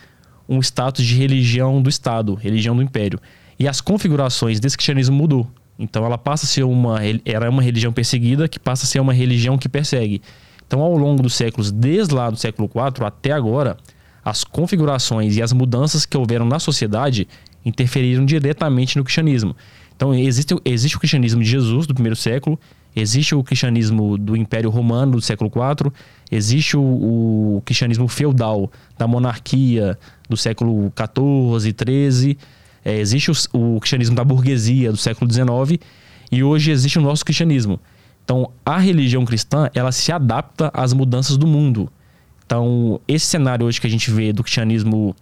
um 0.48 0.60
status 0.60 1.04
de 1.04 1.14
religião 1.14 1.80
do 1.80 1.88
Estado, 1.88 2.34
religião 2.34 2.74
do 2.74 2.82
Império. 2.82 3.20
E 3.58 3.68
as 3.68 3.80
configurações 3.80 4.58
desse 4.58 4.76
cristianismo 4.76 5.16
mudou. 5.16 5.48
Então 5.78 6.04
ela 6.04 6.16
passa 6.16 6.44
a 6.44 6.48
ser 6.48 6.62
uma 6.64 7.00
era 7.24 7.50
uma 7.50 7.62
religião 7.62 7.92
perseguida 7.92 8.48
que 8.48 8.58
passa 8.58 8.84
a 8.84 8.86
ser 8.86 9.00
uma 9.00 9.12
religião 9.12 9.58
que 9.58 9.68
persegue. 9.68 10.22
Então 10.66 10.80
ao 10.80 10.96
longo 10.96 11.22
dos 11.22 11.34
séculos, 11.34 11.70
desde 11.70 12.14
lá 12.14 12.30
do 12.30 12.36
século 12.36 12.68
IV 12.68 13.04
até 13.04 13.32
agora, 13.32 13.76
as 14.24 14.44
configurações 14.44 15.36
e 15.36 15.42
as 15.42 15.52
mudanças 15.52 16.06
que 16.06 16.16
houveram 16.16 16.46
na 16.46 16.58
sociedade 16.58 17.28
interferiram 17.64 18.24
diretamente 18.24 18.96
no 18.96 19.04
cristianismo. 19.04 19.54
Então 19.96 20.14
existe, 20.14 20.54
existe 20.64 20.96
o 20.96 21.00
cristianismo 21.00 21.42
de 21.42 21.48
Jesus 21.48 21.86
do 21.86 21.94
primeiro 21.94 22.16
século, 22.16 22.58
existe 22.94 23.34
o 23.34 23.42
cristianismo 23.42 24.16
do 24.16 24.36
Império 24.36 24.70
Romano 24.70 25.12
do 25.12 25.20
século 25.20 25.50
IV, 25.50 25.92
existe 26.30 26.76
o, 26.76 26.82
o 27.56 27.62
cristianismo 27.64 28.08
feudal 28.08 28.70
da 28.98 29.06
monarquia 29.06 29.98
do 30.28 30.36
século 30.36 30.92
XIV, 30.96 31.74
XIII 31.78 32.38
é, 32.84 32.98
existe 32.98 33.30
o, 33.30 33.34
o, 33.52 33.80
cristianismo 33.80 34.14
da 34.14 34.22
burguesia 34.22 34.92
do 34.92 34.98
século 34.98 35.32
XIX 35.32 35.80
e 36.30 36.44
hoje 36.44 36.70
existe 36.70 36.98
o 36.98 37.02
nosso 37.02 37.24
cristianismo. 37.24 37.80
Então, 38.24 38.50
a 38.64 38.78
religião 38.78 39.24
cristã, 39.24 39.70
ela 39.74 39.92
se 39.92 40.12
adapta 40.12 40.70
às 40.74 40.92
mudanças 40.92 41.36
do 41.36 41.46
mundo. 41.46 41.90
Então, 42.44 43.00
esse 43.08 43.26
cenário 43.26 43.66
hoje 43.66 43.80
que 43.80 43.86
a 43.86 43.90
gente 43.90 44.10
vê 44.10 44.32
do 44.32 44.42
cristianismo 44.42 45.16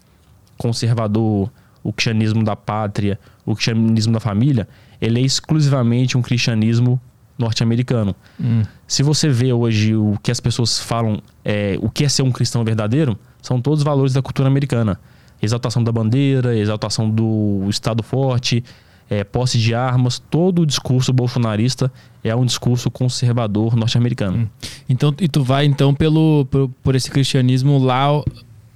conservador, 0.57 1.51
o 1.83 1.93
cristianismo 1.93 2.45
da 2.45 2.57
pátria, 2.57 3.19
o 3.45 3.55
cristianismo 3.55 4.13
da 4.13 4.21
família, 4.21 4.69
ele 5.01 5.21
é 5.21 5.23
exclusivamente 5.23 6.17
um 6.17 6.23
cristianismo 6.23 7.01
norte-americano. 7.39 8.15
Hum. 8.41 8.63
Se 8.87 9.03
você 9.03 9.29
vê 9.29 9.53
hoje 9.53 9.97
o 9.97 10.17
que 10.23 10.31
as 10.31 10.39
pessoas 10.39 10.79
falam, 10.79 11.21
é, 11.45 11.77
o 11.81 11.91
que 11.91 12.05
é 12.05 12.09
ser 12.09 12.23
um 12.23 12.31
cristão 12.31 12.65
verdadeiro, 12.65 13.19
são 13.41 13.61
todos 13.61 13.81
os 13.81 13.85
valores 13.85 14.13
da 14.13 14.23
cultura 14.23 14.49
americana 14.49 14.99
exaltação 15.43 15.83
da 15.83 15.93
bandeira, 15.93 16.57
exaltação 16.57 17.11
do 17.11 17.67
Estado 17.69 18.03
forte, 18.03 18.65
é, 19.11 19.25
posse 19.25 19.59
de 19.59 19.75
armas, 19.75 20.19
todo 20.19 20.63
o 20.63 20.67
discurso 20.67 21.13
bolsonarista 21.13 21.93
é 22.25 22.35
um 22.35 22.47
discurso 22.47 22.91
conservador 22.91 23.77
norte-americano. 23.77 24.39
Hum. 24.39 24.49
Então, 24.89 25.15
e 25.21 25.29
tu 25.29 25.43
vai 25.43 25.67
então 25.67 25.93
pelo 25.95 26.47
por, 26.47 26.71
por 26.83 26.95
esse 26.95 27.11
cristianismo 27.11 27.79
lá 27.79 28.23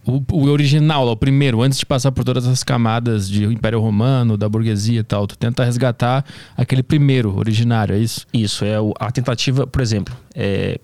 o, 0.06 0.22
o, 0.32 0.48
original, 0.48 1.08
o 1.08 1.16
primeiro, 1.16 1.62
antes 1.62 1.78
de 1.78 1.86
passar 1.86 2.12
por 2.12 2.22
todas 2.22 2.46
as 2.46 2.62
camadas 2.62 3.28
de 3.28 3.44
Império 3.44 3.80
Romano, 3.80 4.36
da 4.36 4.48
burguesia 4.48 5.00
e 5.00 5.02
tal, 5.02 5.26
tu 5.26 5.36
tenta 5.36 5.64
resgatar 5.64 6.24
aquele 6.56 6.82
primeiro 6.82 7.36
originário, 7.36 7.94
é 7.94 7.98
isso? 7.98 8.26
Isso 8.32 8.64
é 8.64 8.76
a 9.00 9.10
tentativa, 9.10 9.66
por 9.66 9.80
exemplo, 9.82 10.16
é, 10.34 10.78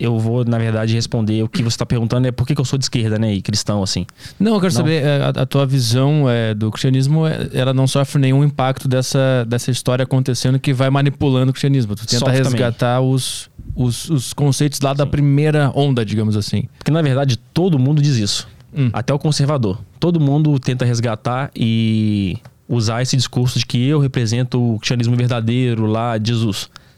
eu 0.00 0.18
vou, 0.18 0.44
na 0.44 0.58
verdade, 0.58 0.94
responder 0.94 1.42
o 1.42 1.48
que 1.48 1.62
você 1.62 1.74
está 1.74 1.84
perguntando 1.86 2.28
é 2.28 2.32
por 2.32 2.46
que, 2.46 2.54
que, 2.54 2.60
eu 2.60 2.64
sou 2.64 2.78
de 2.78 2.84
esquerda, 2.84 3.18
né? 3.18 3.34
E 3.34 3.42
cristão, 3.42 3.82
assim. 3.82 4.06
Não, 4.38 4.54
eu 4.54 4.60
quero 4.60 4.72
não. 4.72 4.78
saber, 4.78 5.02
é, 5.02 5.22
a, 5.22 5.28
a, 5.42 5.46
tua 5.46 5.66
visão 5.66 6.28
é, 6.28 6.54
do 6.54 6.70
cristianismo, 6.70 7.26
é, 7.26 7.48
ela 7.52 7.74
não 7.74 7.86
sofre 7.86 8.20
nenhum 8.20 8.44
impacto 8.44 8.86
dessa, 8.86 9.44
dessa 9.46 9.70
história 9.70 10.04
acontecendo 10.04 10.58
que 10.58 10.72
vai 10.72 10.90
manipulando 10.90 11.50
o 11.50 11.52
cristianismo. 11.52 11.96
Tu 11.96 12.06
tenta 12.06 12.20
Sofre 12.20 12.36
resgatar 12.36 13.00
os, 13.00 13.50
os, 13.74 14.08
os, 14.08 14.32
conceitos 14.32 14.80
lá 14.80 14.90
Sim. 14.90 14.98
da 14.98 15.06
primeira 15.06 15.72
onda, 15.74 16.04
digamos 16.04 16.36
assim. 16.36 16.68
Porque, 16.78 16.90
na 16.90 17.02
verdade, 17.02 17.36
todo 17.36 17.78
mundo 17.78 18.00
diz 18.00 18.16
isso. 18.16 18.48
Hum. 18.76 18.90
Até 18.92 19.12
o 19.12 19.18
conservador. 19.18 19.78
Todo 19.98 20.20
mundo 20.20 20.58
tenta 20.58 20.84
resgatar 20.84 21.50
e 21.56 22.38
usar 22.68 23.02
esse 23.02 23.16
discurso 23.16 23.58
de 23.58 23.66
que 23.66 23.88
eu 23.88 23.98
represento 23.98 24.74
o 24.74 24.78
cristianismo 24.78 25.16
verdadeiro 25.16 25.86
lá 25.86 26.18
de 26.18 26.32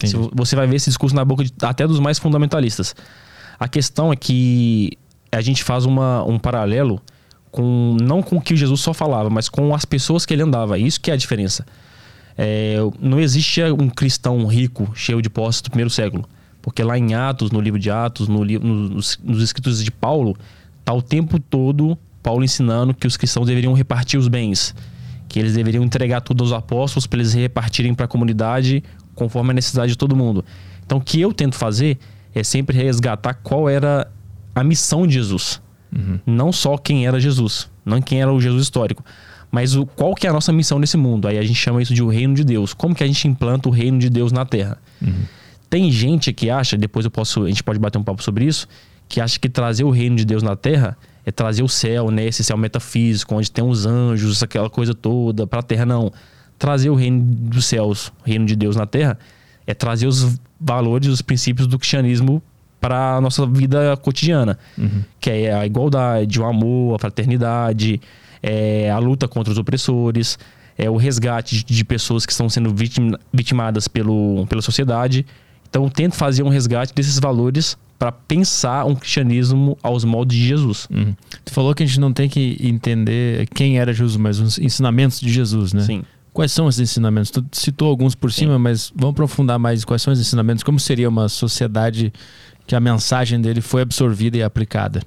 Jesus. 0.07 0.30
Você 0.33 0.57
vai 0.57 0.66
ver 0.66 0.76
esse 0.76 0.90
discurso 0.90 1.14
na 1.14 1.25
boca 1.25 1.45
de, 1.45 1.52
até 1.62 1.87
dos 1.87 2.00
mais 2.00 2.19
fundamentalistas. 2.19 2.95
A 3.59 3.69
questão 3.69 4.12
é 4.12 4.16
que 4.16 4.97
a 5.33 5.40
gente 5.40 5.62
faz 5.62 5.85
uma, 5.85 6.25
um 6.25 6.38
paralelo 6.38 7.00
com 7.50 7.97
não 8.00 8.23
com 8.23 8.37
o 8.37 8.40
que 8.40 8.57
Jesus 8.57 8.80
só 8.80 8.95
falava, 8.95 9.28
mas 9.28 9.49
com 9.49 9.75
as 9.75 9.85
pessoas 9.85 10.25
que 10.25 10.35
ele 10.35 10.42
andava. 10.42 10.78
Isso 10.78 11.00
que 11.00 11.11
é 11.11 11.14
a 11.14 11.16
diferença. 11.16 11.66
É, 12.38 12.76
não 13.00 13.21
existia 13.21 13.73
um 13.75 13.88
cristão 13.88 14.47
rico, 14.47 14.90
cheio 14.95 15.21
de 15.21 15.28
posses 15.28 15.61
do 15.61 15.71
primeiro 15.71 15.90
século. 15.90 16.28
Porque 16.62 16.83
lá 16.83 16.97
em 16.97 17.14
Atos, 17.14 17.50
no 17.50 17.61
livro 17.61 17.78
de 17.78 17.90
Atos, 17.90 18.28
no, 18.28 18.45
nos, 18.45 19.19
nos 19.23 19.42
escritos 19.42 19.83
de 19.83 19.90
Paulo, 19.90 20.37
tá 20.85 20.92
o 20.92 21.02
tempo 21.02 21.38
todo 21.38 21.99
Paulo 22.23 22.45
ensinando 22.45 22.95
que 22.95 23.07
os 23.07 23.16
cristãos 23.16 23.47
deveriam 23.47 23.73
repartir 23.73 24.19
os 24.19 24.28
bens, 24.28 24.75
que 25.28 25.38
eles 25.38 25.54
deveriam 25.54 25.83
entregar 25.83 26.21
tudo 26.21 26.45
aos 26.45 26.52
apóstolos 26.52 27.07
para 27.07 27.19
eles 27.19 27.33
repartirem 27.33 27.95
para 27.95 28.04
a 28.04 28.09
comunidade 28.09 28.83
conforme 29.14 29.50
a 29.50 29.54
necessidade 29.54 29.92
de 29.92 29.98
todo 29.98 30.16
mundo. 30.16 30.44
Então, 30.84 30.98
o 30.98 31.00
que 31.00 31.20
eu 31.20 31.32
tento 31.32 31.56
fazer 31.56 31.98
é 32.34 32.42
sempre 32.42 32.76
resgatar 32.76 33.34
qual 33.34 33.68
era 33.68 34.10
a 34.54 34.64
missão 34.64 35.06
de 35.06 35.14
Jesus. 35.14 35.60
Uhum. 35.94 36.18
Não 36.26 36.52
só 36.52 36.76
quem 36.78 37.06
era 37.06 37.18
Jesus, 37.18 37.68
não 37.84 38.00
quem 38.00 38.20
era 38.20 38.32
o 38.32 38.40
Jesus 38.40 38.62
histórico, 38.62 39.04
mas 39.50 39.74
o, 39.74 39.84
qual 39.84 40.14
que 40.14 40.26
é 40.26 40.30
a 40.30 40.32
nossa 40.32 40.52
missão 40.52 40.78
nesse 40.78 40.96
mundo. 40.96 41.26
Aí 41.26 41.38
a 41.38 41.42
gente 41.42 41.56
chama 41.56 41.82
isso 41.82 41.92
de 41.92 42.02
o 42.02 42.08
reino 42.08 42.34
de 42.34 42.44
Deus. 42.44 42.72
Como 42.72 42.94
que 42.94 43.02
a 43.02 43.06
gente 43.06 43.26
implanta 43.26 43.68
o 43.68 43.72
reino 43.72 43.98
de 43.98 44.08
Deus 44.08 44.30
na 44.32 44.44
Terra? 44.44 44.78
Uhum. 45.02 45.22
Tem 45.68 45.90
gente 45.90 46.32
que 46.32 46.50
acha, 46.50 46.76
depois 46.76 47.04
eu 47.04 47.10
posso, 47.10 47.44
a 47.44 47.48
gente 47.48 47.62
pode 47.62 47.78
bater 47.78 47.98
um 47.98 48.02
papo 48.02 48.22
sobre 48.22 48.44
isso, 48.44 48.66
que 49.08 49.20
acha 49.20 49.38
que 49.38 49.48
trazer 49.48 49.84
o 49.84 49.90
reino 49.90 50.16
de 50.16 50.24
Deus 50.24 50.42
na 50.42 50.56
Terra 50.56 50.96
é 51.24 51.30
trazer 51.30 51.62
o 51.62 51.68
céu, 51.68 52.10
né? 52.10 52.24
Esse 52.26 52.42
céu 52.42 52.56
metafísico, 52.56 53.34
onde 53.34 53.50
tem 53.50 53.64
os 53.64 53.86
anjos, 53.86 54.42
aquela 54.42 54.70
coisa 54.70 54.94
toda, 54.94 55.46
para 55.46 55.60
a 55.60 55.62
Terra. 55.62 55.84
Não 55.84 56.12
trazer 56.60 56.90
o 56.90 56.94
reino 56.94 57.24
dos 57.24 57.64
céus, 57.64 58.12
o 58.22 58.28
reino 58.28 58.44
de 58.44 58.54
Deus 58.54 58.76
na 58.76 58.86
terra, 58.86 59.18
é 59.66 59.72
trazer 59.72 60.06
os 60.06 60.38
valores, 60.60 61.08
os 61.08 61.22
princípios 61.22 61.66
do 61.66 61.78
cristianismo 61.78 62.42
para 62.78 63.16
a 63.16 63.20
nossa 63.20 63.46
vida 63.46 63.96
cotidiana, 63.96 64.58
uhum. 64.76 65.02
que 65.18 65.30
é 65.30 65.54
a 65.54 65.64
igualdade, 65.64 66.38
o 66.38 66.44
amor, 66.44 66.96
a 66.96 66.98
fraternidade, 66.98 67.98
é 68.42 68.90
a 68.90 68.98
luta 68.98 69.26
contra 69.26 69.50
os 69.50 69.58
opressores, 69.58 70.38
é 70.76 70.88
o 70.88 70.96
resgate 70.96 71.64
de, 71.64 71.84
pessoas 71.84 72.26
que 72.26 72.32
estão 72.32 72.48
sendo 72.48 72.74
vitim, 72.74 73.12
vitimadas 73.32 73.88
pelo, 73.88 74.46
pela 74.46 74.60
sociedade. 74.60 75.24
Então, 75.68 75.88
tento 75.88 76.14
fazer 76.14 76.42
um 76.42 76.48
resgate 76.50 76.94
desses 76.94 77.18
valores 77.18 77.76
para 77.98 78.12
pensar 78.12 78.84
um 78.84 78.94
cristianismo 78.94 79.78
aos 79.82 80.04
moldes 80.04 80.36
de 80.36 80.46
Jesus. 80.46 80.88
Uhum. 80.90 81.14
Tu 81.44 81.52
falou 81.52 81.74
que 81.74 81.82
a 81.82 81.86
gente 81.86 82.00
não 82.00 82.12
tem 82.12 82.28
que 82.28 82.58
entender 82.60 83.46
quem 83.54 83.78
era 83.78 83.92
Jesus, 83.92 84.16
mas 84.16 84.38
os 84.38 84.58
ensinamentos 84.58 85.20
de 85.20 85.30
Jesus, 85.30 85.72
né? 85.72 85.82
Sim. 85.82 86.02
Quais 86.32 86.52
são 86.52 86.66
os 86.66 86.78
ensinamentos? 86.78 87.30
Tu 87.30 87.44
citou 87.52 87.88
alguns 87.88 88.14
por 88.14 88.32
cima, 88.32 88.54
Sim. 88.54 88.60
mas 88.60 88.92
vamos 88.94 89.14
aprofundar 89.14 89.58
mais 89.58 89.84
quais 89.84 90.00
são 90.00 90.12
os 90.12 90.20
ensinamentos. 90.20 90.62
Como 90.62 90.78
seria 90.78 91.08
uma 91.08 91.28
sociedade 91.28 92.12
que 92.66 92.75
a 92.75 92.80
mensagem 92.80 93.40
dele 93.40 93.60
foi 93.60 93.82
absorvida 93.82 94.37
e 94.37 94.42
aplicada? 94.42 95.02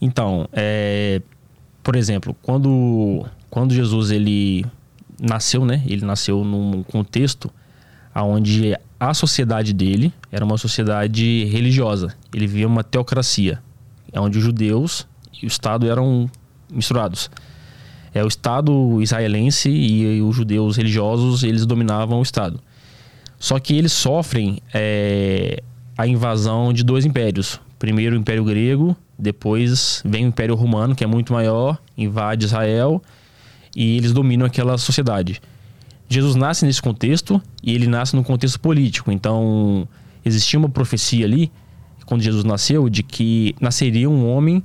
Então, 0.00 0.46
é, 0.52 1.22
por 1.82 1.96
exemplo, 1.96 2.36
quando, 2.42 3.24
quando 3.48 3.72
Jesus 3.72 4.10
ele 4.10 4.66
nasceu, 5.18 5.64
né? 5.64 5.82
Ele 5.86 6.04
nasceu 6.04 6.44
num 6.44 6.82
contexto 6.82 7.50
onde 8.14 8.76
a 9.00 9.14
sociedade 9.14 9.72
dele 9.72 10.12
era 10.30 10.44
uma 10.44 10.58
sociedade 10.58 11.44
religiosa. 11.46 12.14
Ele 12.32 12.46
via 12.46 12.66
uma 12.66 12.84
teocracia, 12.84 13.60
onde 14.14 14.38
os 14.38 14.44
judeus 14.44 15.06
e 15.42 15.46
o 15.46 15.48
Estado 15.48 15.88
eram 15.88 16.30
misturados 16.70 17.30
é, 18.14 18.22
o 18.22 18.28
Estado 18.28 19.02
israelense 19.02 19.68
e, 19.68 20.22
os 20.22 20.36
judeus 20.36 20.76
religiosos 20.76 21.42
eles 21.42 21.66
dominavam 21.66 22.20
o 22.20 22.22
Estado. 22.22 22.60
Só 23.38 23.58
que 23.58 23.76
eles 23.76 23.92
sofrem 23.92 24.60
é, 24.72 25.60
a 25.98 26.06
invasão 26.06 26.72
de 26.72 26.84
dois 26.84 27.04
impérios. 27.04 27.60
Primeiro 27.78 28.16
o 28.16 28.18
Império 28.18 28.44
Grego, 28.44 28.96
depois 29.18 30.00
vem 30.04 30.24
o 30.24 30.28
Império 30.28 30.54
Romano, 30.54 30.94
que 30.94 31.02
é 31.02 31.06
muito 31.06 31.32
maior, 31.32 31.78
invade 31.98 32.44
Israel 32.44 33.02
e 33.74 33.96
eles 33.96 34.12
dominam 34.12 34.46
aquela 34.46 34.78
sociedade. 34.78 35.42
Jesus 36.08 36.36
nasce 36.36 36.64
nesse 36.64 36.80
contexto 36.80 37.42
e 37.62 37.74
ele 37.74 37.88
nasce 37.88 38.14
num 38.14 38.22
contexto 38.22 38.60
político. 38.60 39.10
Então, 39.10 39.88
existia 40.24 40.58
uma 40.58 40.68
profecia 40.68 41.26
ali, 41.26 41.50
quando 42.06 42.22
Jesus 42.22 42.44
nasceu, 42.44 42.88
de 42.88 43.02
que 43.02 43.56
nasceria 43.60 44.08
um 44.08 44.28
homem 44.28 44.62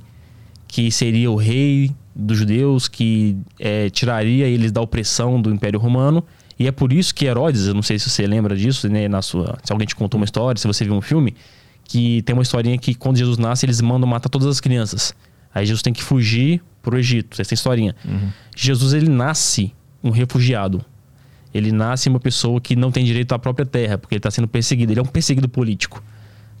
que 0.68 0.90
seria 0.90 1.30
o 1.30 1.36
rei 1.36 1.90
dos 2.14 2.38
judeus, 2.38 2.88
que 2.88 3.36
é, 3.58 3.88
tiraria 3.90 4.46
eles 4.46 4.72
da 4.72 4.80
opressão 4.80 5.40
do 5.40 5.52
Império 5.52 5.78
Romano. 5.78 6.24
E 6.58 6.66
é 6.66 6.72
por 6.72 6.92
isso 6.92 7.14
que 7.14 7.24
Herodes, 7.24 7.66
eu 7.66 7.74
não 7.74 7.82
sei 7.82 7.98
se 7.98 8.10
você 8.10 8.26
lembra 8.26 8.54
disso, 8.54 8.88
né, 8.88 9.08
na 9.08 9.22
sua, 9.22 9.58
se 9.64 9.72
alguém 9.72 9.86
te 9.86 9.96
contou 9.96 10.18
uma 10.20 10.24
história, 10.24 10.60
se 10.60 10.66
você 10.66 10.84
viu 10.84 10.94
um 10.94 11.00
filme, 11.00 11.34
que 11.84 12.22
tem 12.22 12.34
uma 12.34 12.42
historinha 12.42 12.76
que 12.76 12.94
quando 12.94 13.16
Jesus 13.16 13.38
nasce, 13.38 13.64
eles 13.64 13.80
mandam 13.80 14.08
matar 14.08 14.28
todas 14.28 14.46
as 14.46 14.60
crianças. 14.60 15.14
Aí 15.54 15.64
Jesus 15.64 15.82
tem 15.82 15.92
que 15.92 16.02
fugir 16.02 16.62
pro 16.82 16.98
Egito, 16.98 17.40
essa 17.40 17.54
historinha. 17.54 17.96
Uhum. 18.04 18.28
Jesus, 18.54 18.92
ele 18.92 19.08
nasce 19.08 19.72
um 20.02 20.10
refugiado. 20.10 20.84
Ele 21.52 21.72
nasce 21.72 22.08
uma 22.08 22.20
pessoa 22.20 22.60
que 22.60 22.76
não 22.76 22.92
tem 22.92 23.04
direito 23.04 23.32
à 23.32 23.38
própria 23.38 23.66
terra, 23.66 23.98
porque 23.98 24.14
ele 24.14 24.20
está 24.20 24.30
sendo 24.30 24.46
perseguido. 24.46 24.92
Ele 24.92 25.00
é 25.00 25.02
um 25.02 25.06
perseguido 25.06 25.48
político. 25.48 26.02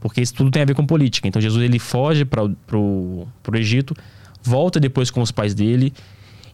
Porque 0.00 0.20
isso 0.20 0.34
tudo 0.34 0.50
tem 0.50 0.62
a 0.62 0.64
ver 0.64 0.74
com 0.74 0.84
política. 0.84 1.28
Então 1.28 1.40
Jesus, 1.40 1.62
ele 1.62 1.78
foge 1.78 2.24
para 2.24 2.42
pro 2.72 3.28
Egito, 3.54 3.94
volta 4.42 4.80
depois 4.80 5.10
com 5.10 5.20
os 5.20 5.30
pais 5.30 5.54
dele. 5.54 5.92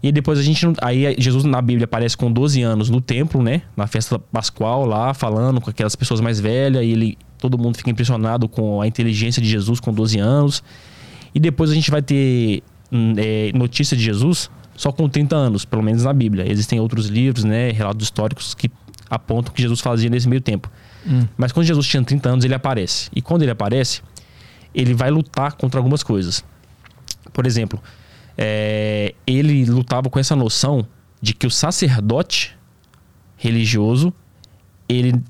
E 0.02 0.12
depois 0.12 0.38
a 0.38 0.42
gente. 0.42 0.66
Aí 0.82 1.16
Jesus 1.18 1.44
na 1.44 1.60
Bíblia 1.60 1.84
aparece 1.84 2.16
com 2.16 2.30
12 2.30 2.62
anos 2.62 2.90
no 2.90 3.00
templo, 3.00 3.42
né? 3.42 3.62
Na 3.76 3.86
festa 3.86 4.18
pascual 4.18 4.84
lá, 4.84 5.14
falando 5.14 5.60
com 5.60 5.70
aquelas 5.70 5.96
pessoas 5.96 6.20
mais 6.20 6.38
velhas. 6.38 6.84
E 6.84 6.90
ele, 6.90 7.18
todo 7.38 7.58
mundo 7.58 7.76
fica 7.76 7.90
impressionado 7.90 8.48
com 8.48 8.80
a 8.80 8.86
inteligência 8.86 9.40
de 9.40 9.48
Jesus 9.48 9.80
com 9.80 9.92
12 9.92 10.18
anos. 10.18 10.62
E 11.34 11.40
depois 11.40 11.70
a 11.70 11.74
gente 11.74 11.90
vai 11.90 12.02
ter 12.02 12.62
hum, 12.92 13.14
é, 13.16 13.50
notícia 13.54 13.96
de 13.96 14.02
Jesus 14.02 14.50
só 14.76 14.92
com 14.92 15.08
30 15.08 15.34
anos, 15.34 15.64
pelo 15.64 15.82
menos 15.82 16.04
na 16.04 16.12
Bíblia. 16.12 16.50
Existem 16.50 16.78
outros 16.78 17.06
livros, 17.06 17.44
né, 17.44 17.70
relatos 17.70 18.04
históricos 18.04 18.54
que 18.54 18.70
apontam 19.08 19.50
o 19.50 19.54
que 19.54 19.62
Jesus 19.62 19.80
fazia 19.80 20.10
nesse 20.10 20.28
meio 20.28 20.40
tempo. 20.40 20.70
Hum. 21.06 21.26
Mas 21.36 21.52
quando 21.52 21.66
Jesus 21.66 21.86
tinha 21.86 22.02
30 22.02 22.28
anos, 22.28 22.44
ele 22.44 22.54
aparece. 22.54 23.08
E 23.14 23.22
quando 23.22 23.42
ele 23.42 23.50
aparece, 23.50 24.02
ele 24.74 24.92
vai 24.92 25.10
lutar 25.10 25.52
contra 25.52 25.80
algumas 25.80 26.02
coisas. 26.02 26.44
Por 27.36 27.44
exemplo, 27.44 27.78
é, 28.38 29.14
ele 29.26 29.66
lutava 29.66 30.08
com 30.08 30.18
essa 30.18 30.34
noção 30.34 30.86
de 31.20 31.34
que 31.34 31.46
o 31.46 31.50
sacerdote 31.50 32.56
religioso 33.36 34.10
ele 34.88 35.22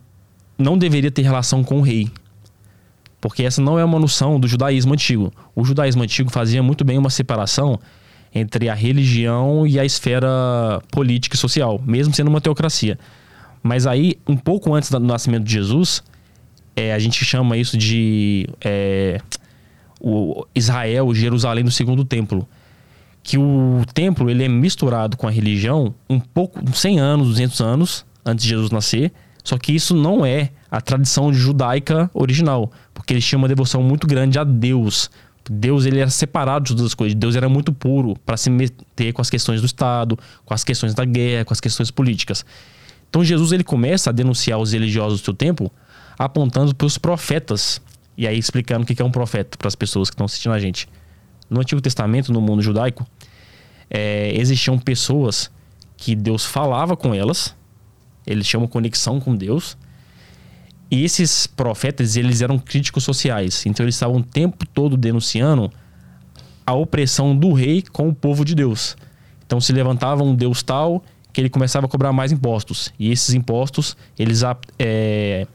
não 0.56 0.78
deveria 0.78 1.10
ter 1.10 1.22
relação 1.22 1.64
com 1.64 1.80
o 1.80 1.82
rei. 1.82 2.08
Porque 3.20 3.42
essa 3.42 3.60
não 3.60 3.76
é 3.76 3.84
uma 3.84 3.98
noção 3.98 4.38
do 4.38 4.46
judaísmo 4.46 4.92
antigo. 4.92 5.32
O 5.52 5.64
judaísmo 5.64 6.04
antigo 6.04 6.30
fazia 6.30 6.62
muito 6.62 6.84
bem 6.84 6.96
uma 6.96 7.10
separação 7.10 7.76
entre 8.32 8.68
a 8.68 8.74
religião 8.74 9.66
e 9.66 9.80
a 9.80 9.84
esfera 9.84 10.28
política 10.92 11.34
e 11.34 11.38
social, 11.38 11.82
mesmo 11.84 12.14
sendo 12.14 12.28
uma 12.28 12.40
teocracia. 12.40 12.96
Mas 13.64 13.84
aí, 13.84 14.14
um 14.28 14.36
pouco 14.36 14.72
antes 14.72 14.92
do 14.92 15.00
nascimento 15.00 15.42
de 15.42 15.54
Jesus, 15.54 16.04
é, 16.76 16.94
a 16.94 17.00
gente 17.00 17.24
chama 17.24 17.56
isso 17.56 17.76
de 17.76 18.48
é, 18.60 19.20
o 20.08 20.46
Israel, 20.54 21.12
Jerusalém 21.12 21.64
no 21.64 21.70
segundo 21.70 22.04
templo. 22.04 22.46
Que 23.24 23.36
o 23.36 23.82
templo 23.92 24.30
ele 24.30 24.44
é 24.44 24.48
misturado 24.48 25.16
com 25.16 25.26
a 25.26 25.30
religião 25.32 25.92
um 26.08 26.20
pouco, 26.20 26.60
100 26.72 27.00
anos, 27.00 27.28
200 27.28 27.60
anos 27.60 28.06
antes 28.24 28.44
de 28.44 28.50
Jesus 28.50 28.70
nascer. 28.70 29.12
Só 29.42 29.58
que 29.58 29.72
isso 29.72 29.96
não 29.96 30.24
é 30.24 30.50
a 30.70 30.80
tradição 30.80 31.32
judaica 31.32 32.08
original, 32.14 32.70
porque 32.94 33.14
eles 33.14 33.24
tinham 33.24 33.40
uma 33.40 33.48
devoção 33.48 33.82
muito 33.82 34.06
grande 34.06 34.38
a 34.38 34.44
Deus. 34.44 35.10
Deus 35.50 35.86
ele 35.86 35.98
era 35.98 36.10
separado 36.10 36.66
de 36.66 36.70
todas 36.70 36.86
as 36.86 36.94
coisas. 36.94 37.16
Deus 37.16 37.34
era 37.34 37.48
muito 37.48 37.72
puro 37.72 38.14
para 38.24 38.36
se 38.36 38.48
meter 38.48 39.12
com 39.12 39.20
as 39.20 39.30
questões 39.30 39.60
do 39.60 39.66
Estado, 39.66 40.16
com 40.44 40.54
as 40.54 40.62
questões 40.62 40.94
da 40.94 41.04
guerra, 41.04 41.44
com 41.44 41.52
as 41.52 41.60
questões 41.60 41.90
políticas. 41.90 42.44
Então 43.10 43.24
Jesus 43.24 43.50
ele 43.50 43.64
começa 43.64 44.10
a 44.10 44.12
denunciar 44.12 44.60
os 44.60 44.72
religiosos 44.72 45.20
do 45.20 45.24
seu 45.24 45.34
tempo, 45.34 45.70
apontando 46.16 46.72
para 46.74 46.86
os 46.86 46.96
profetas 46.96 47.80
e 48.16 48.26
aí 48.26 48.38
explicando 48.38 48.84
o 48.84 48.86
que 48.86 49.00
é 49.00 49.04
um 49.04 49.10
profeta 49.10 49.56
para 49.56 49.68
as 49.68 49.74
pessoas 49.74 50.08
que 50.08 50.14
estão 50.14 50.24
assistindo 50.24 50.52
a 50.52 50.58
gente. 50.58 50.88
No 51.48 51.60
Antigo 51.60 51.80
Testamento, 51.80 52.32
no 52.32 52.40
mundo 52.40 52.62
judaico, 52.62 53.06
é, 53.90 54.32
existiam 54.36 54.78
pessoas 54.78 55.50
que 55.96 56.14
Deus 56.14 56.44
falava 56.44 56.96
com 56.96 57.14
elas, 57.14 57.54
eles 58.26 58.46
tinham 58.46 58.62
uma 58.62 58.68
conexão 58.68 59.20
com 59.20 59.34
Deus, 59.34 59.76
e 60.90 61.04
esses 61.04 61.46
profetas, 61.46 62.16
eles 62.16 62.42
eram 62.42 62.58
críticos 62.58 63.02
sociais. 63.04 63.66
Então 63.66 63.84
eles 63.84 63.96
estavam 63.96 64.18
o 64.18 64.22
tempo 64.22 64.64
todo 64.66 64.96
denunciando 64.96 65.70
a 66.64 66.74
opressão 66.74 67.36
do 67.36 67.52
rei 67.52 67.82
com 67.92 68.08
o 68.08 68.14
povo 68.14 68.44
de 68.44 68.54
Deus. 68.54 68.96
Então 69.44 69.60
se 69.60 69.72
levantava 69.72 70.22
um 70.22 70.34
Deus 70.34 70.62
tal 70.62 71.02
que 71.32 71.40
ele 71.40 71.50
começava 71.50 71.86
a 71.86 71.88
cobrar 71.88 72.12
mais 72.12 72.32
impostos. 72.32 72.92
E 72.98 73.10
esses 73.10 73.34
impostos, 73.34 73.96
eles 74.18 74.42
é, 74.78 75.46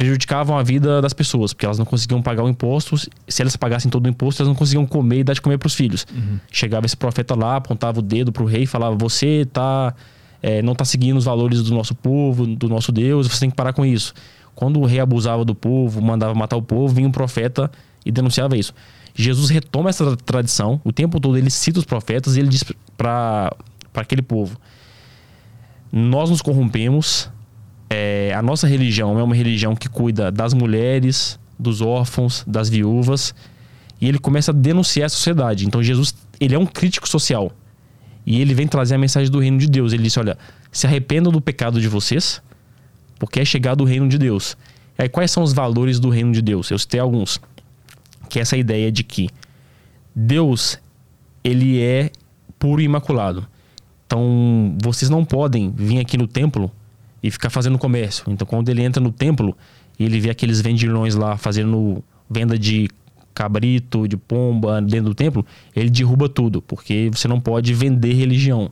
prejudicavam 0.00 0.56
a 0.56 0.62
vida 0.62 1.02
das 1.02 1.12
pessoas, 1.12 1.52
porque 1.52 1.66
elas 1.66 1.78
não 1.78 1.84
conseguiam 1.84 2.22
pagar 2.22 2.42
o 2.42 2.48
imposto. 2.48 2.96
Se 2.96 3.42
elas 3.42 3.54
pagassem 3.54 3.90
todo 3.90 4.06
o 4.06 4.08
imposto, 4.08 4.40
elas 4.40 4.48
não 4.48 4.54
conseguiam 4.54 4.86
comer 4.86 5.18
e 5.18 5.24
dar 5.24 5.34
de 5.34 5.42
comer 5.42 5.58
para 5.58 5.66
os 5.66 5.74
filhos. 5.74 6.06
Uhum. 6.10 6.38
Chegava 6.50 6.86
esse 6.86 6.96
profeta 6.96 7.34
lá, 7.34 7.56
apontava 7.56 7.98
o 7.98 8.02
dedo 8.02 8.32
para 8.32 8.42
o 8.42 8.46
rei 8.46 8.62
e 8.62 8.66
falava: 8.66 8.96
Você 8.96 9.46
tá, 9.52 9.94
é, 10.42 10.62
não 10.62 10.72
está 10.72 10.86
seguindo 10.86 11.18
os 11.18 11.26
valores 11.26 11.62
do 11.62 11.74
nosso 11.74 11.94
povo, 11.94 12.46
do 12.46 12.66
nosso 12.66 12.90
Deus, 12.90 13.28
você 13.28 13.40
tem 13.40 13.50
que 13.50 13.56
parar 13.56 13.74
com 13.74 13.84
isso. 13.84 14.14
Quando 14.54 14.80
o 14.80 14.86
rei 14.86 15.00
abusava 15.00 15.44
do 15.44 15.54
povo, 15.54 16.00
mandava 16.00 16.34
matar 16.34 16.56
o 16.56 16.62
povo, 16.62 16.94
vinha 16.94 17.06
um 17.06 17.12
profeta 17.12 17.70
e 18.04 18.10
denunciava 18.10 18.56
isso. 18.56 18.72
Jesus 19.14 19.50
retoma 19.50 19.90
essa 19.90 20.16
tradição, 20.16 20.80
o 20.82 20.92
tempo 20.92 21.20
todo 21.20 21.36
ele 21.36 21.50
cita 21.50 21.78
os 21.78 21.84
profetas 21.84 22.38
e 22.38 22.40
ele 22.40 22.48
diz 22.48 22.64
para 22.96 23.54
aquele 23.94 24.22
povo: 24.22 24.56
Nós 25.92 26.30
nos 26.30 26.40
corrompemos, 26.40 27.28
é, 27.90 28.32
a 28.32 28.40
nossa 28.40 28.68
religião 28.68 29.18
é 29.18 29.22
uma 29.22 29.34
religião 29.34 29.74
que 29.74 29.88
cuida 29.88 30.30
das 30.30 30.54
mulheres, 30.54 31.38
dos 31.58 31.80
órfãos, 31.80 32.44
das 32.46 32.68
viúvas, 32.68 33.34
e 34.00 34.08
ele 34.08 34.18
começa 34.18 34.52
a 34.52 34.54
denunciar 34.54 35.06
a 35.06 35.08
sociedade. 35.08 35.66
Então 35.66 35.82
Jesus 35.82 36.14
ele 36.38 36.54
é 36.54 36.58
um 36.58 36.64
crítico 36.64 37.08
social 37.08 37.52
e 38.24 38.40
ele 38.40 38.54
vem 38.54 38.66
trazer 38.68 38.94
a 38.94 38.98
mensagem 38.98 39.30
do 39.30 39.40
reino 39.40 39.58
de 39.58 39.66
Deus. 39.68 39.92
Ele 39.92 40.04
disse: 40.04 40.20
Olha, 40.20 40.38
se 40.70 40.86
arrependam 40.86 41.32
do 41.32 41.40
pecado 41.40 41.80
de 41.80 41.88
vocês 41.88 42.40
porque 43.18 43.38
é 43.38 43.44
chegado 43.44 43.82
o 43.82 43.84
reino 43.84 44.08
de 44.08 44.16
Deus. 44.16 44.56
E 44.98 45.02
aí, 45.02 45.08
quais 45.08 45.30
são 45.30 45.42
os 45.42 45.52
valores 45.52 46.00
do 46.00 46.08
reino 46.08 46.32
de 46.32 46.40
Deus? 46.40 46.70
Eu 46.70 46.78
citei 46.78 46.98
alguns. 46.98 47.38
Que 48.30 48.38
é 48.38 48.42
essa 48.42 48.56
ideia 48.56 48.90
de 48.90 49.04
que 49.04 49.28
Deus, 50.14 50.78
ele 51.44 51.82
é 51.82 52.10
puro 52.58 52.80
e 52.80 52.84
imaculado. 52.84 53.46
Então, 54.06 54.76
vocês 54.82 55.10
não 55.10 55.24
podem 55.24 55.70
vir 55.70 55.98
aqui 56.00 56.16
no 56.16 56.26
templo 56.26 56.70
e 57.22 57.30
ficar 57.30 57.50
fazendo 57.50 57.78
comércio. 57.78 58.24
Então, 58.28 58.46
quando 58.46 58.68
ele 58.68 58.82
entra 58.82 59.02
no 59.02 59.12
templo 59.12 59.56
e 59.98 60.04
ele 60.04 60.20
vê 60.20 60.30
aqueles 60.30 60.60
vendilhões 60.60 61.14
lá 61.14 61.36
fazendo 61.36 62.02
venda 62.28 62.58
de 62.58 62.88
cabrito, 63.34 64.08
de 64.08 64.16
pomba 64.16 64.80
dentro 64.80 65.10
do 65.10 65.14
templo, 65.14 65.44
ele 65.74 65.90
derruba 65.90 66.28
tudo, 66.28 66.60
porque 66.62 67.10
você 67.12 67.28
não 67.28 67.40
pode 67.40 67.72
vender 67.74 68.12
religião. 68.12 68.70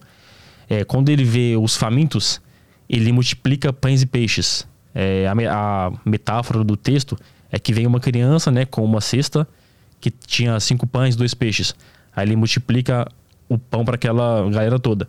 É, 0.68 0.84
quando 0.84 1.08
ele 1.08 1.24
vê 1.24 1.56
os 1.56 1.76
famintos, 1.76 2.40
ele 2.88 3.10
multiplica 3.12 3.72
pães 3.72 4.02
e 4.02 4.06
peixes. 4.06 4.66
É, 4.94 5.26
a, 5.26 5.32
a, 5.32 5.92
metáfora 6.04 6.64
do 6.64 6.76
texto 6.76 7.16
é 7.50 7.58
que 7.58 7.72
vem 7.72 7.86
uma 7.86 8.00
criança 8.00 8.50
né, 8.50 8.64
com 8.64 8.84
uma 8.84 9.00
cesta 9.00 9.46
que 10.00 10.10
tinha 10.10 10.58
cinco 10.60 10.86
pães 10.86 11.16
dois 11.16 11.34
peixes. 11.34 11.74
Aí 12.14 12.26
ele 12.26 12.36
multiplica 12.36 13.06
o 13.48 13.58
pão 13.58 13.84
para 13.84 13.94
aquela 13.94 14.48
galera 14.50 14.78
toda. 14.78 15.08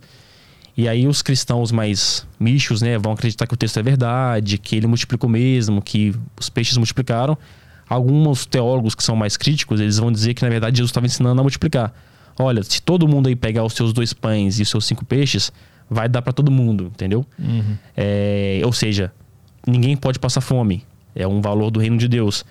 E 0.76 0.88
aí 0.88 1.06
os 1.06 1.22
cristãos 1.22 1.72
mais 1.72 2.26
michos 2.38 2.80
né, 2.80 2.96
vão 2.98 3.12
acreditar 3.12 3.46
que 3.46 3.54
o 3.54 3.56
texto 3.56 3.78
é 3.78 3.82
verdade, 3.82 4.56
que 4.58 4.76
ele 4.76 4.86
multiplicou 4.86 5.28
mesmo, 5.28 5.82
que 5.82 6.14
os 6.38 6.48
peixes 6.48 6.76
multiplicaram. 6.76 7.36
Alguns 7.88 8.46
teólogos 8.46 8.94
que 8.94 9.02
são 9.02 9.16
mais 9.16 9.36
críticos, 9.36 9.80
eles 9.80 9.98
vão 9.98 10.12
dizer 10.12 10.34
que 10.34 10.42
na 10.42 10.48
verdade 10.48 10.76
Jesus 10.76 10.90
estava 10.90 11.06
ensinando 11.06 11.40
a 11.40 11.44
multiplicar. 11.44 11.92
Olha, 12.38 12.62
se 12.62 12.80
todo 12.80 13.06
mundo 13.06 13.28
aí 13.28 13.36
pegar 13.36 13.64
os 13.64 13.74
seus 13.74 13.92
dois 13.92 14.12
pães 14.12 14.58
e 14.58 14.62
os 14.62 14.68
seus 14.68 14.86
cinco 14.86 15.04
peixes, 15.04 15.52
vai 15.88 16.08
dar 16.08 16.22
para 16.22 16.32
todo 16.32 16.50
mundo, 16.50 16.84
entendeu? 16.94 17.26
Uhum. 17.38 17.76
É, 17.96 18.62
ou 18.64 18.72
seja, 18.72 19.12
ninguém 19.66 19.96
pode 19.96 20.18
passar 20.18 20.40
fome. 20.40 20.84
É 21.14 21.26
um 21.26 21.40
valor 21.40 21.70
do 21.70 21.80
reino 21.80 21.98
de 21.98 22.06
Deus. 22.06 22.44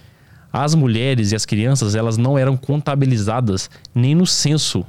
As 0.51 0.75
mulheres 0.75 1.31
e 1.31 1.35
as 1.35 1.45
crianças, 1.45 1.95
elas 1.95 2.17
não 2.17 2.37
eram 2.37 2.57
contabilizadas 2.57 3.69
nem 3.95 4.13
no 4.13 4.27
censo 4.27 4.85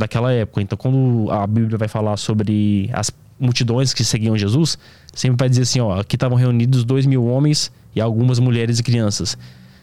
daquela 0.00 0.32
época. 0.32 0.62
Então, 0.62 0.76
quando 0.76 1.30
a 1.30 1.46
Bíblia 1.46 1.76
vai 1.76 1.88
falar 1.88 2.16
sobre 2.16 2.90
as 2.92 3.12
multidões 3.38 3.94
que 3.94 4.02
seguiam 4.02 4.36
Jesus, 4.36 4.78
sempre 5.14 5.36
vai 5.38 5.48
dizer 5.48 5.62
assim: 5.62 5.80
ó, 5.80 6.00
aqui 6.00 6.16
estavam 6.16 6.36
reunidos 6.36 6.84
dois 6.84 7.06
mil 7.06 7.24
homens 7.26 7.70
e 7.94 8.00
algumas 8.00 8.38
mulheres 8.38 8.78
e 8.78 8.82
crianças. 8.82 9.36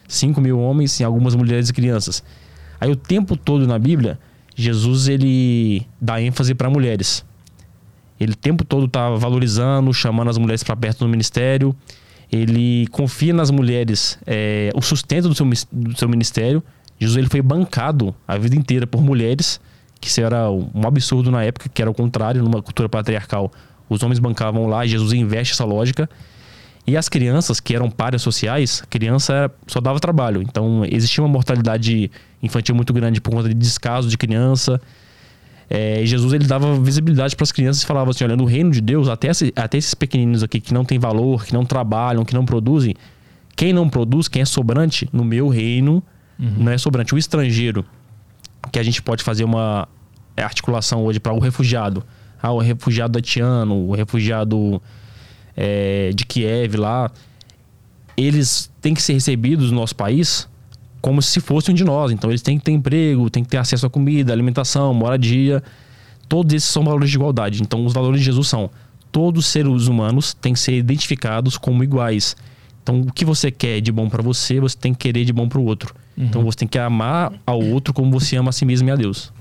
Cinco 0.07 0.41
mil 0.41 0.59
homens 0.59 0.99
e 0.99 1.03
algumas 1.03 1.35
mulheres 1.35 1.69
e 1.69 1.73
crianças. 1.73 2.23
Aí, 2.81 2.89
o 2.89 2.95
tempo 2.95 3.37
todo 3.37 3.67
na 3.67 3.77
Bíblia, 3.77 4.19
Jesus 4.55 5.07
ele 5.07 5.85
dá 6.01 6.21
ênfase 6.21 6.55
para 6.55 6.69
mulheres. 6.69 7.23
Ele 8.19 8.31
o 8.31 8.35
tempo 8.35 8.65
todo 8.65 8.85
está 8.85 9.09
valorizando, 9.11 9.93
chamando 9.93 10.29
as 10.29 10.37
mulheres 10.39 10.63
para 10.63 10.75
perto 10.75 10.99
do 10.99 11.09
ministério. 11.09 11.75
Ele 12.31 12.87
confia 12.87 13.33
nas 13.33 13.51
mulheres 13.51 14.17
é, 14.25 14.71
o 14.73 14.81
sustento 14.81 15.29
do 15.29 15.35
seu, 15.35 15.47
do 15.71 15.97
seu 15.97 16.09
ministério. 16.09 16.63
Jesus 16.99 17.17
ele 17.17 17.29
foi 17.29 17.41
bancado 17.41 18.15
a 18.27 18.35
vida 18.37 18.55
inteira 18.55 18.87
por 18.87 19.01
mulheres, 19.03 19.61
que 19.99 20.07
isso 20.07 20.21
era 20.21 20.49
um 20.49 20.85
absurdo 20.85 21.31
na 21.31 21.43
época, 21.43 21.69
que 21.69 21.81
era 21.81 21.89
o 21.89 21.93
contrário, 21.93 22.43
numa 22.43 22.61
cultura 22.61 22.87
patriarcal. 22.87 23.51
Os 23.89 24.03
homens 24.03 24.19
bancavam 24.19 24.67
lá, 24.67 24.85
Jesus 24.85 25.13
investe 25.13 25.53
essa 25.53 25.65
lógica. 25.65 26.09
E 26.85 26.95
as 26.95 27.09
crianças, 27.09 27.59
que 27.59 27.75
eram 27.75 27.89
páreas 27.89 28.21
sociais, 28.21 28.81
a 28.83 28.87
criança 28.87 29.51
só 29.67 29.81
dava 29.81 29.99
trabalho. 29.99 30.41
Então, 30.41 30.85
existia 30.89 31.21
uma 31.21 31.29
mortalidade 31.29 32.09
infantil 32.41 32.73
muito 32.75 32.93
grande 32.93 33.19
por 33.19 33.31
conta 33.31 33.49
de 33.49 33.55
descaso 33.55 34.07
de 34.07 34.17
criança. 34.17 34.79
É, 35.69 36.05
Jesus 36.05 36.31
ele 36.31 36.45
dava 36.45 36.79
visibilidade 36.79 37.35
para 37.35 37.43
as 37.43 37.51
crianças 37.51 37.83
e 37.83 37.85
falava 37.85 38.11
assim: 38.11 38.23
olha, 38.23 38.37
no 38.37 38.45
reino 38.45 38.71
de 38.71 38.79
Deus, 38.79 39.09
até, 39.09 39.27
esse, 39.27 39.51
até 39.53 39.77
esses 39.77 39.93
pequeninos 39.93 40.43
aqui 40.43 40.61
que 40.61 40.73
não 40.73 40.85
têm 40.85 40.97
valor, 40.97 41.45
que 41.45 41.53
não 41.53 41.65
trabalham, 41.65 42.23
que 42.23 42.33
não 42.33 42.45
produzem, 42.45 42.95
quem 43.53 43.73
não 43.73 43.89
produz, 43.89 44.29
quem 44.29 44.41
é 44.41 44.45
sobrante, 44.45 45.09
no 45.11 45.25
meu 45.25 45.49
reino 45.49 46.01
uhum. 46.39 46.53
não 46.59 46.71
é 46.71 46.77
sobrante. 46.77 47.13
O 47.13 47.17
estrangeiro, 47.17 47.83
que 48.71 48.79
a 48.79 48.83
gente 48.83 49.01
pode 49.01 49.23
fazer 49.23 49.43
uma 49.43 49.87
articulação 50.35 51.03
hoje 51.03 51.19
para 51.19 51.33
o 51.33 51.39
refugiado. 51.39 52.03
Ah, 52.41 52.51
o 52.51 52.59
refugiado 52.59 53.17
haitiano, 53.17 53.87
o 53.87 53.95
refugiado 53.95 54.81
é, 55.55 56.11
de 56.13 56.25
Kiev 56.25 56.75
lá, 56.75 57.11
eles 58.15 58.71
têm 58.81 58.93
que 58.93 59.01
ser 59.01 59.13
recebidos 59.13 59.71
no 59.71 59.77
nosso 59.77 59.95
país 59.95 60.47
como 61.01 61.21
se 61.21 61.39
fosse 61.39 61.71
um 61.71 61.73
de 61.73 61.83
nós. 61.83 62.11
Então 62.11 62.29
eles 62.29 62.41
têm 62.41 62.57
que 62.57 62.65
ter 62.65 62.71
emprego, 62.71 63.29
têm 63.29 63.43
que 63.43 63.49
ter 63.49 63.57
acesso 63.57 63.85
à 63.85 63.89
comida, 63.89 64.33
alimentação, 64.33 64.93
moradia. 64.93 65.63
Todos 66.27 66.53
esses 66.53 66.69
são 66.69 66.83
valores 66.83 67.09
de 67.09 67.15
igualdade. 67.15 67.61
Então 67.61 67.85
os 67.85 67.93
valores 67.93 68.19
de 68.19 68.25
Jesus 68.25 68.47
são: 68.47 68.69
todos 69.11 69.45
os 69.45 69.51
seres 69.51 69.87
humanos 69.87 70.33
têm 70.33 70.53
que 70.53 70.59
ser 70.59 70.77
identificados 70.77 71.57
como 71.57 71.83
iguais. 71.83 72.35
Então 72.83 73.01
o 73.01 73.11
que 73.11 73.25
você 73.25 73.51
quer 73.51 73.81
de 73.81 73.91
bom 73.91 74.09
para 74.09 74.21
você, 74.21 74.59
você 74.59 74.77
tem 74.77 74.93
que 74.93 74.99
querer 74.99 75.25
de 75.25 75.33
bom 75.33 75.47
para 75.47 75.59
o 75.59 75.65
outro. 75.65 75.95
Então 76.17 76.43
você 76.43 76.57
tem 76.57 76.67
que 76.67 76.79
amar 76.79 77.31
ao 77.45 77.61
outro 77.61 77.93
como 77.93 78.11
você 78.11 78.35
ama 78.37 78.49
a 78.49 78.51
si 78.51 78.65
mesmo 78.65 78.89
e 78.89 78.91
a 78.91 78.95
Deus. 78.95 79.31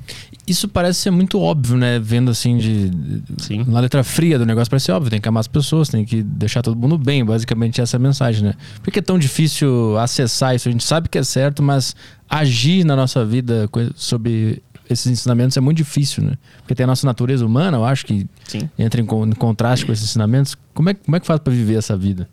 Isso 0.46 0.68
parece 0.68 1.00
ser 1.00 1.10
muito 1.10 1.40
óbvio, 1.40 1.76
né? 1.76 1.98
Vendo 1.98 2.30
assim 2.30 2.58
de. 2.58 2.90
Sim. 3.38 3.64
Na 3.66 3.80
letra 3.80 4.04
fria 4.04 4.38
do 4.38 4.44
negócio 4.44 4.70
parece 4.70 4.92
óbvio, 4.92 5.10
tem 5.10 5.20
que 5.20 5.28
amar 5.28 5.40
as 5.40 5.48
pessoas, 5.48 5.88
tem 5.88 6.04
que 6.04 6.22
deixar 6.22 6.60
todo 6.60 6.76
mundo 6.76 6.98
bem, 6.98 7.24
basicamente 7.24 7.80
essa 7.80 7.96
é 7.96 7.98
a 7.98 8.00
mensagem, 8.00 8.44
né? 8.44 8.54
Por 8.82 8.92
que 8.92 8.98
é 8.98 9.02
tão 9.02 9.18
difícil 9.18 9.98
acessar 9.98 10.54
isso? 10.54 10.68
A 10.68 10.72
gente 10.72 10.84
sabe 10.84 11.08
que 11.08 11.16
é 11.16 11.24
certo, 11.24 11.62
mas 11.62 11.96
agir 12.28 12.84
na 12.84 12.94
nossa 12.94 13.24
vida 13.24 13.68
sobre 13.94 14.62
esses 14.88 15.06
ensinamentos 15.06 15.56
é 15.56 15.60
muito 15.60 15.78
difícil, 15.78 16.22
né? 16.22 16.34
Porque 16.58 16.74
tem 16.74 16.84
a 16.84 16.86
nossa 16.86 17.06
natureza 17.06 17.44
humana, 17.44 17.78
eu 17.78 17.84
acho 17.84 18.04
que 18.04 18.28
Sim. 18.46 18.68
entra 18.78 19.00
em, 19.00 19.04
em 19.04 19.32
contraste 19.32 19.86
com 19.86 19.92
esses 19.92 20.04
ensinamentos. 20.04 20.56
Como 20.74 20.90
é, 20.90 20.94
como 20.94 21.16
é 21.16 21.20
que 21.20 21.26
faz 21.26 21.40
pra 21.40 21.52
viver 21.52 21.76
essa 21.76 21.96
vida? 21.96 22.28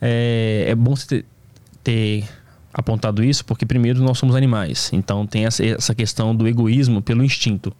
É, 0.00 0.66
é 0.68 0.74
bom 0.74 0.94
você 0.94 1.06
ter, 1.06 1.24
ter 1.82 2.28
apontado 2.72 3.22
isso, 3.22 3.44
porque 3.44 3.66
primeiro 3.66 4.02
nós 4.02 4.18
somos 4.18 4.34
animais. 4.34 4.90
Então 4.92 5.26
tem 5.26 5.44
essa, 5.44 5.94
questão 5.94 6.34
do 6.34 6.46
egoísmo 6.48 7.02
pelo 7.02 7.22
instinto. 7.22 7.72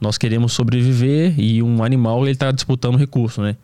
Nós 0.00 0.18
queremos 0.18 0.52
sobreviver 0.52 1.38
e 1.38 1.62
um 1.62 1.82
animal 1.82 2.22
ele 2.22 2.32
está 2.32 2.50
disputando 2.50 2.96
recurso, 2.96 3.40
né? 3.40 3.56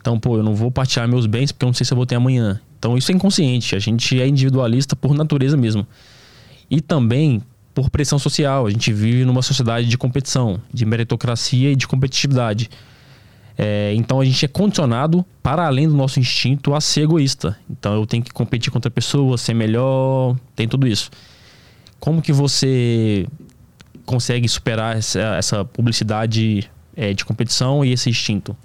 Então, 0.00 0.18
pô, 0.18 0.36
eu 0.36 0.42
não 0.42 0.54
vou 0.54 0.70
partilhar 0.70 1.08
meus 1.08 1.26
bens 1.26 1.52
porque 1.52 1.64
eu 1.64 1.68
não 1.68 1.74
sei 1.74 1.84
se 1.84 1.92
eu 1.92 1.96
vou 1.96 2.06
ter 2.06 2.14
amanhã. 2.14 2.60
Então 2.78 2.96
isso 2.96 3.10
é 3.10 3.14
inconsciente. 3.14 3.74
A 3.74 3.78
gente 3.78 4.20
é 4.20 4.26
individualista 4.26 4.94
por 4.94 5.14
natureza 5.14 5.56
mesmo. 5.56 5.86
E 6.70 6.80
também 6.80 7.42
por 7.74 7.90
pressão 7.90 8.18
social. 8.18 8.66
A 8.66 8.70
gente 8.70 8.92
vive 8.92 9.24
numa 9.24 9.42
sociedade 9.42 9.86
de 9.86 9.96
competição, 9.96 10.60
de 10.72 10.84
meritocracia 10.84 11.70
e 11.70 11.76
de 11.76 11.86
competitividade. 11.86 12.68
É, 13.60 13.92
então 13.96 14.20
a 14.20 14.24
gente 14.24 14.44
é 14.44 14.48
condicionado, 14.48 15.24
para 15.42 15.66
além 15.66 15.88
do 15.88 15.94
nosso 15.94 16.20
instinto, 16.20 16.74
a 16.74 16.80
ser 16.80 17.02
egoísta. 17.02 17.58
Então 17.68 17.92
eu 17.94 18.06
tenho 18.06 18.22
que 18.22 18.32
competir 18.32 18.70
contra 18.70 18.88
pessoas, 18.88 19.40
ser 19.40 19.52
melhor, 19.52 20.36
tem 20.54 20.68
tudo 20.68 20.86
isso. 20.86 21.10
Como 21.98 22.22
que 22.22 22.32
você 22.32 23.26
consegue 24.06 24.48
superar 24.48 24.96
essa, 24.96 25.18
essa 25.18 25.64
publicidade 25.64 26.70
é, 26.96 27.12
de 27.12 27.24
competição 27.24 27.84
e 27.84 27.92
esse 27.92 28.08
instinto? 28.08 28.56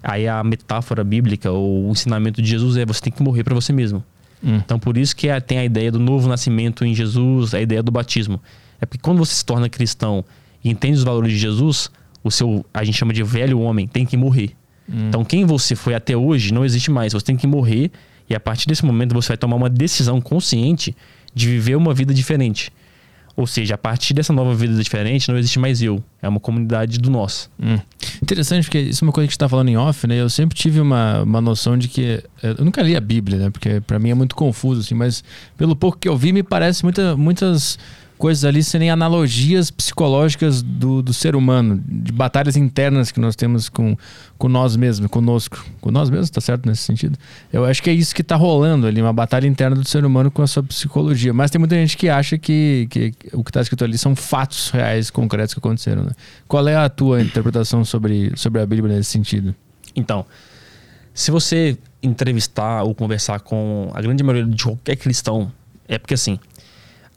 Aí 0.00 0.28
a 0.28 0.44
metáfora 0.44 1.02
bíblica, 1.02 1.50
ou 1.50 1.88
o 1.88 1.90
ensinamento 1.90 2.40
de 2.40 2.48
Jesus 2.48 2.76
é 2.76 2.86
você 2.86 3.00
tem 3.00 3.12
que 3.12 3.20
morrer 3.24 3.42
para 3.42 3.54
você 3.54 3.72
mesmo. 3.72 4.04
Hum. 4.44 4.60
Então 4.64 4.78
por 4.78 4.96
isso 4.96 5.16
que 5.16 5.28
é- 5.28 5.40
tem 5.40 5.58
a 5.58 5.64
ideia 5.64 5.90
do 5.90 5.98
novo 5.98 6.28
nascimento 6.28 6.84
em 6.84 6.94
Jesus, 6.94 7.52
a 7.52 7.60
ideia 7.60 7.82
do 7.82 7.90
batismo. 7.90 8.40
É 8.80 8.86
porque 8.86 9.02
quando 9.02 9.18
você 9.18 9.34
se 9.34 9.44
torna 9.44 9.68
cristão 9.68 10.24
e 10.62 10.70
entende 10.70 10.98
os 10.98 11.02
valores 11.02 11.32
de 11.32 11.38
Jesus, 11.38 11.90
o 12.26 12.30
seu, 12.30 12.64
a 12.74 12.82
gente 12.84 12.96
chama 12.96 13.12
de 13.12 13.22
velho 13.22 13.60
homem, 13.60 13.86
tem 13.86 14.04
que 14.04 14.16
morrer. 14.16 14.50
Então 15.08 15.24
quem 15.24 15.44
você 15.44 15.74
foi 15.74 15.94
até 15.94 16.16
hoje 16.16 16.52
não 16.54 16.64
existe 16.64 16.90
mais. 16.90 17.12
Você 17.12 17.24
tem 17.26 17.36
que 17.36 17.46
morrer 17.46 17.90
e 18.30 18.34
a 18.34 18.40
partir 18.40 18.68
desse 18.68 18.84
momento 18.84 19.14
você 19.14 19.28
vai 19.28 19.36
tomar 19.36 19.56
uma 19.56 19.68
decisão 19.68 20.20
consciente 20.20 20.94
de 21.34 21.46
viver 21.48 21.76
uma 21.76 21.92
vida 21.92 22.14
diferente. 22.14 22.72
Ou 23.36 23.46
seja, 23.46 23.74
a 23.74 23.78
partir 23.78 24.14
dessa 24.14 24.32
nova 24.32 24.54
vida 24.54 24.80
diferente 24.82 25.28
não 25.28 25.36
existe 25.36 25.58
mais 25.58 25.82
eu. 25.82 26.02
É 26.22 26.28
uma 26.28 26.40
comunidade 26.40 26.98
do 26.98 27.10
nós. 27.10 27.50
Hum. 27.60 27.78
Interessante, 28.22 28.64
porque 28.64 28.78
isso 28.78 29.04
é 29.04 29.06
uma 29.06 29.12
coisa 29.12 29.26
que 29.26 29.30
a 29.30 29.32
gente 29.32 29.38
tá 29.38 29.48
falando 29.48 29.68
em 29.68 29.76
off, 29.76 30.06
né? 30.06 30.18
Eu 30.20 30.30
sempre 30.30 30.56
tive 30.56 30.80
uma, 30.80 31.22
uma 31.22 31.40
noção 31.40 31.76
de 31.76 31.86
que. 31.88 32.22
eh, 32.42 32.54
Eu 32.58 32.64
nunca 32.64 32.80
li 32.80 32.96
a 32.96 33.00
Bíblia, 33.00 33.38
né? 33.38 33.50
Porque 33.50 33.80
pra 33.80 33.98
mim 33.98 34.08
é 34.10 34.14
muito 34.14 34.34
confuso, 34.34 34.80
assim, 34.80 34.94
mas 34.94 35.22
pelo 35.58 35.76
pouco 35.76 35.98
que 35.98 36.08
eu 36.08 36.16
vi, 36.16 36.32
me 36.32 36.42
parece 36.42 36.82
muita, 36.82 37.14
muitas 37.14 37.78
coisas 38.16 38.44
ali 38.44 38.62
serem 38.62 38.90
analogias 38.90 39.70
psicológicas 39.70 40.62
do, 40.62 41.02
do 41.02 41.12
ser 41.12 41.36
humano, 41.36 41.82
de 41.86 42.12
batalhas 42.12 42.56
internas 42.56 43.10
que 43.10 43.20
nós 43.20 43.36
temos 43.36 43.68
com, 43.68 43.96
com 44.38 44.48
nós 44.48 44.76
mesmos, 44.76 45.10
conosco. 45.10 45.64
Com 45.80 45.90
nós 45.90 46.08
mesmos, 46.08 46.30
tá 46.30 46.40
certo 46.40 46.66
nesse 46.66 46.82
sentido? 46.82 47.18
Eu 47.52 47.64
acho 47.64 47.82
que 47.82 47.90
é 47.90 47.92
isso 47.92 48.14
que 48.14 48.22
tá 48.22 48.36
rolando 48.36 48.86
ali, 48.86 49.00
uma 49.00 49.12
batalha 49.12 49.46
interna 49.46 49.76
do 49.76 49.86
ser 49.86 50.04
humano 50.04 50.30
com 50.30 50.42
a 50.42 50.46
sua 50.46 50.62
psicologia. 50.62 51.32
Mas 51.32 51.50
tem 51.50 51.58
muita 51.58 51.74
gente 51.74 51.96
que 51.96 52.08
acha 52.08 52.38
que, 52.38 52.86
que 52.90 53.12
o 53.32 53.44
que 53.44 53.52
tá 53.52 53.60
escrito 53.60 53.84
ali 53.84 53.98
são 53.98 54.16
fatos 54.16 54.70
reais, 54.70 55.10
concretos 55.10 55.54
que 55.54 55.58
aconteceram, 55.58 56.04
né? 56.04 56.12
Qual 56.48 56.66
é 56.66 56.76
a 56.76 56.88
tua 56.88 57.20
interpretação 57.20 57.84
sobre, 57.84 58.32
sobre 58.36 58.60
a 58.60 58.66
Bíblia 58.66 58.96
nesse 58.96 59.10
sentido? 59.10 59.54
Então, 59.94 60.24
se 61.12 61.30
você 61.30 61.76
entrevistar 62.02 62.82
ou 62.82 62.94
conversar 62.94 63.40
com 63.40 63.90
a 63.94 64.00
grande 64.00 64.22
maioria 64.22 64.50
de 64.50 64.62
qualquer 64.62 64.96
cristão, 64.96 65.50
é 65.88 65.98
porque 65.98 66.14
assim, 66.14 66.38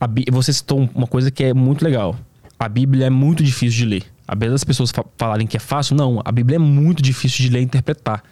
Bí- 0.08 0.26
você 0.32 0.54
citou 0.54 0.90
uma 0.94 1.08
coisa 1.08 1.30
que 1.32 1.44
é 1.44 1.54
muito 1.54 1.84
legal. 1.84 2.16
A 2.58 2.68
Bíblia 2.70 3.08
é 3.08 3.10
muito 3.10 3.44
difícil 3.44 3.80
de 3.80 3.86
ler. 3.86 4.04
Apesar 4.28 4.52
das 4.52 4.64
pessoas 4.64 4.92
fa- 4.92 5.06
falarem 5.18 5.48
que 5.48 5.58
é 5.58 5.60
fácil, 5.60 5.96
não. 5.96 6.22
A 6.24 6.32
Bíblia 6.32 6.56
é 6.58 6.60
muito 6.60 7.02
difícil 7.02 7.44
de 7.46 7.50
ler 7.52 7.62
e 7.62 7.64
interpretar 7.64 8.24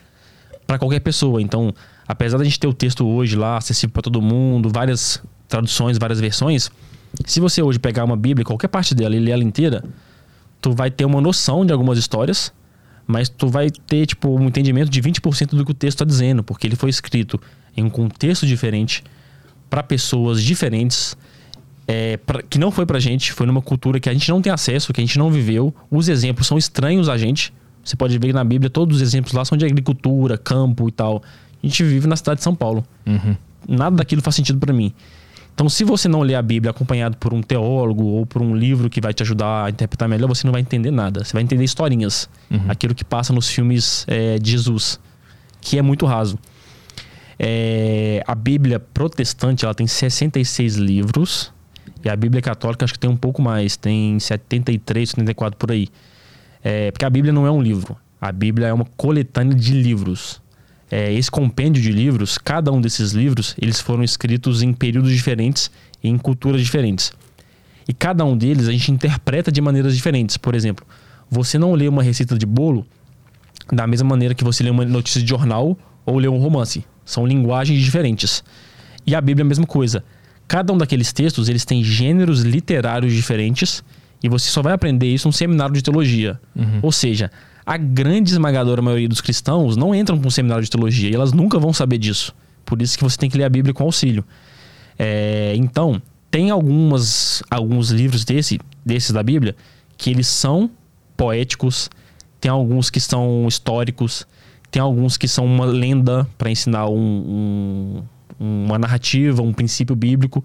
para 0.65 0.77
qualquer 0.77 0.99
pessoa. 0.99 1.41
Então, 1.41 1.73
apesar 2.07 2.37
da 2.37 2.43
gente 2.43 2.59
ter 2.59 2.67
o 2.67 2.73
texto 2.73 3.05
hoje 3.07 3.35
lá 3.35 3.57
acessível 3.57 3.93
para 3.93 4.01
todo 4.03 4.21
mundo, 4.21 4.69
várias 4.73 5.21
traduções, 5.47 5.97
várias 5.97 6.19
versões, 6.19 6.69
se 7.25 7.39
você 7.39 7.61
hoje 7.61 7.79
pegar 7.79 8.03
uma 8.03 8.17
Bíblia, 8.17 8.45
qualquer 8.45 8.67
parte 8.67 8.93
dela 8.93 9.15
e 9.15 9.19
ler 9.19 9.31
ela 9.31 9.43
inteira, 9.43 9.83
tu 10.61 10.73
vai 10.73 10.91
ter 10.91 11.05
uma 11.05 11.21
noção 11.21 11.65
de 11.65 11.71
algumas 11.71 11.97
histórias, 11.97 12.51
mas 13.07 13.29
tu 13.29 13.47
vai 13.47 13.69
ter 13.69 14.05
tipo 14.05 14.29
um 14.37 14.45
entendimento 14.47 14.89
de 14.89 15.01
20% 15.01 15.55
do 15.55 15.63
que 15.65 15.71
o 15.71 15.73
texto 15.73 15.95
está 15.95 16.05
dizendo, 16.05 16.43
porque 16.43 16.67
ele 16.67 16.75
foi 16.75 16.89
escrito 16.89 17.39
em 17.75 17.83
um 17.85 17.89
contexto 17.89 18.45
diferente 18.45 19.03
para 19.69 19.81
pessoas 19.81 20.43
diferentes. 20.43 21.15
É, 21.87 22.17
pra- 22.17 22.41
que 22.41 22.59
não 22.59 22.69
foi 22.71 22.85
pra 22.85 22.99
gente, 22.99 23.31
foi 23.31 23.47
numa 23.47 23.61
cultura 23.61 23.99
que 23.99 24.09
a 24.09 24.13
gente 24.13 24.29
não 24.29 24.41
tem 24.41 24.51
acesso, 24.51 24.91
que 24.93 24.99
a 24.99 25.03
gente 25.05 25.17
não 25.17 25.31
viveu. 25.31 25.73
Os 25.89 26.09
exemplos 26.09 26.45
são 26.47 26.57
estranhos 26.57 27.07
a 27.09 27.17
gente. 27.17 27.53
Você 27.83 27.95
pode 27.95 28.17
ver 28.19 28.33
na 28.33 28.43
Bíblia, 28.43 28.69
todos 28.69 28.97
os 28.97 29.01
exemplos 29.01 29.31
lá 29.33 29.45
são 29.45 29.57
de 29.57 29.65
agricultura, 29.65 30.37
campo 30.37 30.89
e 30.89 30.91
tal. 30.91 31.23
A 31.63 31.65
gente 31.65 31.81
vive 31.83 32.05
na 32.07 32.15
cidade 32.17 32.39
de 32.39 32.43
São 32.43 32.53
Paulo. 32.53 32.83
Nada 33.67 33.95
daquilo 33.95 34.21
faz 34.21 34.35
sentido 34.35 34.59
pra 34.59 34.73
mim. 34.73 34.93
Então, 35.55 35.67
se 35.69 35.83
você 35.83 36.07
não 36.07 36.21
ler 36.21 36.35
a 36.35 36.41
Bíblia 36.41 36.69
acompanhado 36.69 37.17
por 37.17 37.33
um 37.33 37.41
teólogo 37.41 38.03
ou 38.05 38.25
por 38.27 38.41
um 38.43 38.55
livro 38.55 38.89
que 38.91 39.01
vai 39.01 39.11
te 39.13 39.23
ajudar 39.23 39.65
a 39.65 39.69
interpretar 39.69 40.07
melhor, 40.07 40.27
você 40.27 40.45
não 40.45 40.51
vai 40.51 40.61
entender 40.61 40.91
nada. 40.91 41.23
Você 41.23 41.33
vai 41.33 41.41
entender 41.41 41.63
historinhas. 41.63 42.29
Aquilo 42.67 42.93
que 42.93 43.03
passa 43.03 43.33
nos 43.33 43.49
filmes 43.49 44.05
é, 44.07 44.37
de 44.37 44.51
Jesus, 44.51 44.99
que 45.59 45.79
é 45.79 45.81
muito 45.81 46.05
raso. 46.05 46.37
É, 47.39 48.23
a 48.27 48.35
Bíblia 48.35 48.79
protestante 48.79 49.63
ela 49.65 49.73
tem 49.73 49.85
66 49.87 50.75
livros 50.75 51.51
e 52.07 52.09
a 52.09 52.15
Bíblia 52.15 52.41
católica 52.41 52.85
acho 52.85 52.93
que 52.93 52.99
tem 52.99 53.09
um 53.09 53.17
pouco 53.17 53.41
mais, 53.41 53.75
tem 53.75 54.17
73, 54.17 55.09
74 55.09 55.57
por 55.57 55.71
aí. 55.71 55.89
É, 56.63 56.89
porque 56.89 57.03
a 57.03 57.09
Bíblia 57.09 57.33
não 57.33 57.45
é 57.45 57.51
um 57.51 57.61
livro, 57.61 57.97
a 58.19 58.31
Bíblia 58.31 58.67
é 58.67 58.73
uma 58.73 58.85
coletânea 58.95 59.53
de 59.53 59.73
livros. 59.73 60.41
É, 60.89 61.13
esse 61.13 61.29
compêndio 61.29 61.81
de 61.81 61.91
livros, 61.91 62.37
cada 62.37 62.71
um 62.71 62.79
desses 62.79 63.11
livros, 63.11 63.55
eles 63.61 63.81
foram 63.81 64.05
escritos 64.05 64.61
em 64.61 64.71
períodos 64.71 65.11
diferentes 65.11 65.69
e 66.01 66.07
em 66.07 66.17
culturas 66.17 66.61
diferentes. 66.61 67.11
E 67.85 67.91
cada 67.93 68.23
um 68.23 68.37
deles 68.37 68.69
a 68.69 68.71
gente 68.71 68.89
interpreta 68.89 69.51
de 69.51 69.59
maneiras 69.59 69.93
diferentes. 69.93 70.37
Por 70.37 70.55
exemplo, 70.55 70.87
você 71.29 71.59
não 71.59 71.73
lê 71.73 71.89
uma 71.89 72.01
receita 72.01 72.37
de 72.37 72.45
bolo 72.45 72.85
da 73.69 73.85
mesma 73.85 74.07
maneira 74.07 74.33
que 74.33 74.45
você 74.45 74.63
lê 74.63 74.69
uma 74.69 74.85
notícia 74.85 75.21
de 75.21 75.27
jornal 75.27 75.77
ou 76.05 76.17
lê 76.17 76.29
um 76.29 76.37
romance. 76.37 76.85
São 77.03 77.27
linguagens 77.27 77.83
diferentes. 77.83 78.45
E 79.05 79.13
a 79.13 79.19
Bíblia 79.19 79.43
é 79.43 79.45
a 79.45 79.49
mesma 79.49 79.65
coisa. 79.65 80.05
Cada 80.47 80.71
um 80.71 80.77
daqueles 80.77 81.11
textos, 81.11 81.49
eles 81.49 81.65
têm 81.65 81.83
gêneros 81.83 82.41
literários 82.41 83.13
diferentes 83.13 83.83
e 84.23 84.29
você 84.29 84.49
só 84.49 84.61
vai 84.61 84.73
aprender 84.73 85.07
isso 85.13 85.27
num 85.27 85.31
seminário 85.31 85.73
de 85.75 85.81
teologia. 85.81 86.39
Ou 86.81 86.91
seja, 86.91 87.29
a 87.65 87.75
grande 87.77 88.31
esmagadora 88.31 88.81
maioria 88.81 89.09
dos 89.09 89.19
cristãos 89.21 89.75
não 89.75 89.93
entram 89.93 90.17
para 90.17 90.27
um 90.27 90.31
seminário 90.31 90.63
de 90.63 90.69
teologia 90.71 91.09
e 91.09 91.13
elas 91.15 91.33
nunca 91.33 91.59
vão 91.59 91.73
saber 91.73 91.97
disso. 91.97 92.33
Por 92.65 92.81
isso 92.81 92.97
que 92.97 93.03
você 93.03 93.17
tem 93.17 93.29
que 93.29 93.37
ler 93.37 93.43
a 93.43 93.49
Bíblia 93.49 93.73
com 93.73 93.83
auxílio. 93.83 94.23
É, 94.97 95.53
então, 95.55 96.01
tem 96.31 96.49
algumas, 96.49 97.43
alguns 97.49 97.89
livros 97.91 98.23
desse, 98.25 98.59
desses 98.85 99.11
da 99.11 99.21
Bíblia 99.23 99.55
que 99.97 100.09
eles 100.09 100.27
são 100.27 100.69
poéticos, 101.15 101.89
tem 102.39 102.49
alguns 102.51 102.89
que 102.89 102.99
são 102.99 103.45
históricos, 103.47 104.25
tem 104.69 104.81
alguns 104.81 105.17
que 105.17 105.27
são 105.27 105.45
uma 105.45 105.65
lenda 105.65 106.27
para 106.37 106.49
ensinar 106.51 106.87
um- 106.87 106.95
um- 106.97 108.03
uma 108.39 108.77
narrativa, 108.77 109.41
um 109.41 109.53
princípio 109.53 109.95
bíblico. 109.95 110.43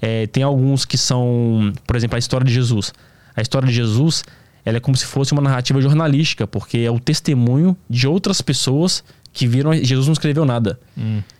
É, 0.00 0.26
tem 0.26 0.42
alguns 0.42 0.84
que 0.84 0.98
são, 0.98 1.72
por 1.86 1.96
exemplo, 1.96 2.16
a 2.16 2.18
história 2.18 2.44
de 2.44 2.52
Jesus. 2.52 2.92
A 3.36 3.40
história 3.40 3.66
de 3.68 3.74
Jesus 3.74 4.24
ela 4.64 4.76
é 4.76 4.80
como 4.80 4.96
se 4.96 5.04
fosse 5.04 5.32
uma 5.32 5.42
narrativa 5.42 5.80
jornalística, 5.80 6.46
porque 6.46 6.78
é 6.78 6.90
o 6.90 7.00
testemunho 7.00 7.76
de 7.90 8.06
outras 8.06 8.40
pessoas 8.40 9.02
que 9.32 9.46
viram. 9.46 9.74
Jesus 9.74 10.06
não 10.06 10.12
escreveu 10.12 10.44
nada. 10.44 10.78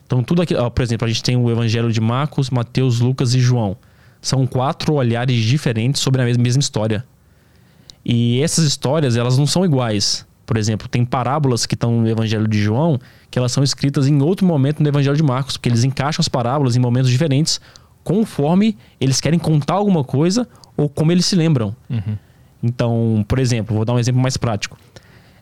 Então, 0.05 0.23
tudo 0.23 0.43
aqui, 0.43 0.55
ó, 0.55 0.69
por 0.69 0.83
exemplo, 0.83 1.07
a 1.07 1.09
gente 1.09 1.23
tem 1.23 1.37
o 1.37 1.51
Evangelho 1.51 1.93
de 1.93 2.01
Marcos, 2.01 2.51
Mateus, 2.51 3.01
Lucas 3.01 3.33
e 3.35 3.41
João. 3.41 3.77
São 4.21 4.47
quatro 4.47 4.95
olhares 4.95 5.37
diferentes 5.37 6.03
sobre 6.03 6.21
a 6.21 6.25
mes- 6.25 6.37
mesma 6.37 6.61
história. 6.61 7.05
E 8.05 8.41
essas 8.43 8.65
histórias, 8.65 9.17
elas 9.17 9.39
não 9.39 9.47
são 9.47 9.65
iguais. 9.65 10.27
Por 10.53 10.59
exemplo, 10.59 10.87
tem 10.87 11.03
parábolas 11.03 11.65
que 11.65 11.73
estão 11.73 12.03
no 12.03 12.07
Evangelho 12.07 12.47
de 12.47 12.61
João, 12.63 13.01
que 13.31 13.39
elas 13.39 13.51
são 13.53 13.65
escritas 13.65 14.07
em 14.07 14.21
outro 14.21 14.47
momento 14.47 14.83
no 14.83 14.89
Evangelho 14.91 15.17
de 15.17 15.23
Marcos, 15.23 15.57
porque 15.57 15.67
eles 15.71 15.83
encaixam 15.83 16.21
as 16.21 16.29
parábolas 16.29 16.77
em 16.77 16.79
momentos 16.79 17.11
diferentes, 17.11 17.59
conforme 18.05 18.77
eles 19.01 19.19
querem 19.19 19.39
contar 19.39 19.75
alguma 19.77 20.05
coisa 20.05 20.47
ou 20.77 20.91
como 20.91 21.11
eles 21.11 21.25
se 21.25 21.35
lembram. 21.37 21.75
Então, 22.63 23.25
por 23.27 23.39
exemplo, 23.39 23.75
vou 23.75 23.83
dar 23.87 23.95
um 23.95 23.99
exemplo 23.99 24.21
mais 24.21 24.37
prático. 24.37 24.77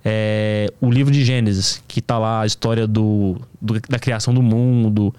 É, 0.05 0.73
o 0.81 0.89
livro 0.89 1.13
de 1.13 1.25
Gênesis, 1.25 1.83
que 1.89 2.01
tá 2.01 2.17
lá 2.17 2.43
a 2.43 2.47
história 2.47 2.87
do, 2.87 3.37
do- 3.61 3.81
da 3.89 3.99
criação 3.99 4.33
do 4.33 4.41
mundo, 4.43 5.13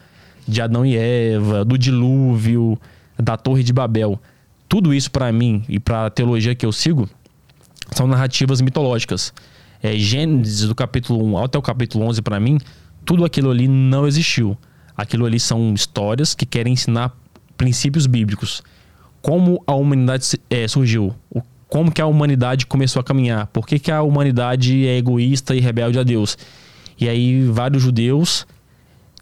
de 0.48 0.62
Adão 0.62 0.86
e 0.86 0.96
Eva, 0.96 1.66
do 1.66 1.78
dilúvio. 1.78 2.80
da 3.20 3.36
Torre 3.36 3.62
de 3.62 3.74
Babel. 3.74 4.18
Tudo 4.70 4.94
isso 4.94 5.12
para 5.12 5.30
mim 5.34 5.66
e 5.68 5.80
para 5.82 6.06
a 6.06 6.10
teologia 6.10 6.56
que 6.56 6.66
eu 6.66 6.72
sigo 6.72 7.10
são 7.92 8.08
narrativas 8.08 8.62
mitológicas. 8.62 9.34
É, 9.82 9.98
Gênesis 9.98 10.68
do 10.68 10.76
capítulo 10.76 11.24
1 11.26 11.38
até 11.44 11.58
o 11.58 11.62
capítulo 11.62 12.06
11 12.06 12.22
para 12.22 12.40
mim, 12.40 12.58
tudo 13.04 13.26
aquilo 13.26 13.50
ali 13.50 13.68
não 13.68 14.08
existiu. 14.08 14.58
Aquilo 14.96 15.26
ali 15.26 15.40
são 15.40 15.74
histórias 15.74 16.36
que 16.36 16.46
querem 16.46 16.74
ensinar 16.74 17.16
princípios 17.58 18.06
bíblicos. 18.06 18.62
Como 19.22 19.64
a 19.66 19.74
humanidade 19.74 20.40
é, 20.50 20.68
surgiu, 20.68 21.16
o, 21.30 21.42
como 21.68 21.92
que 21.92 22.02
a 22.02 22.06
humanidade 22.06 22.66
começou 22.66 23.00
a 23.00 23.04
caminhar, 23.04 23.48
por 23.48 23.66
que, 23.66 23.80
que 23.80 23.92
a 23.92 24.02
humanidade 24.02 24.86
é 24.86 24.98
egoísta 24.98 25.56
e 25.56 25.60
rebelde 25.60 25.98
a 25.98 26.04
Deus. 26.04 26.38
E 27.00 27.08
aí 27.08 27.46
vários 27.46 27.82
judeus 27.82 28.46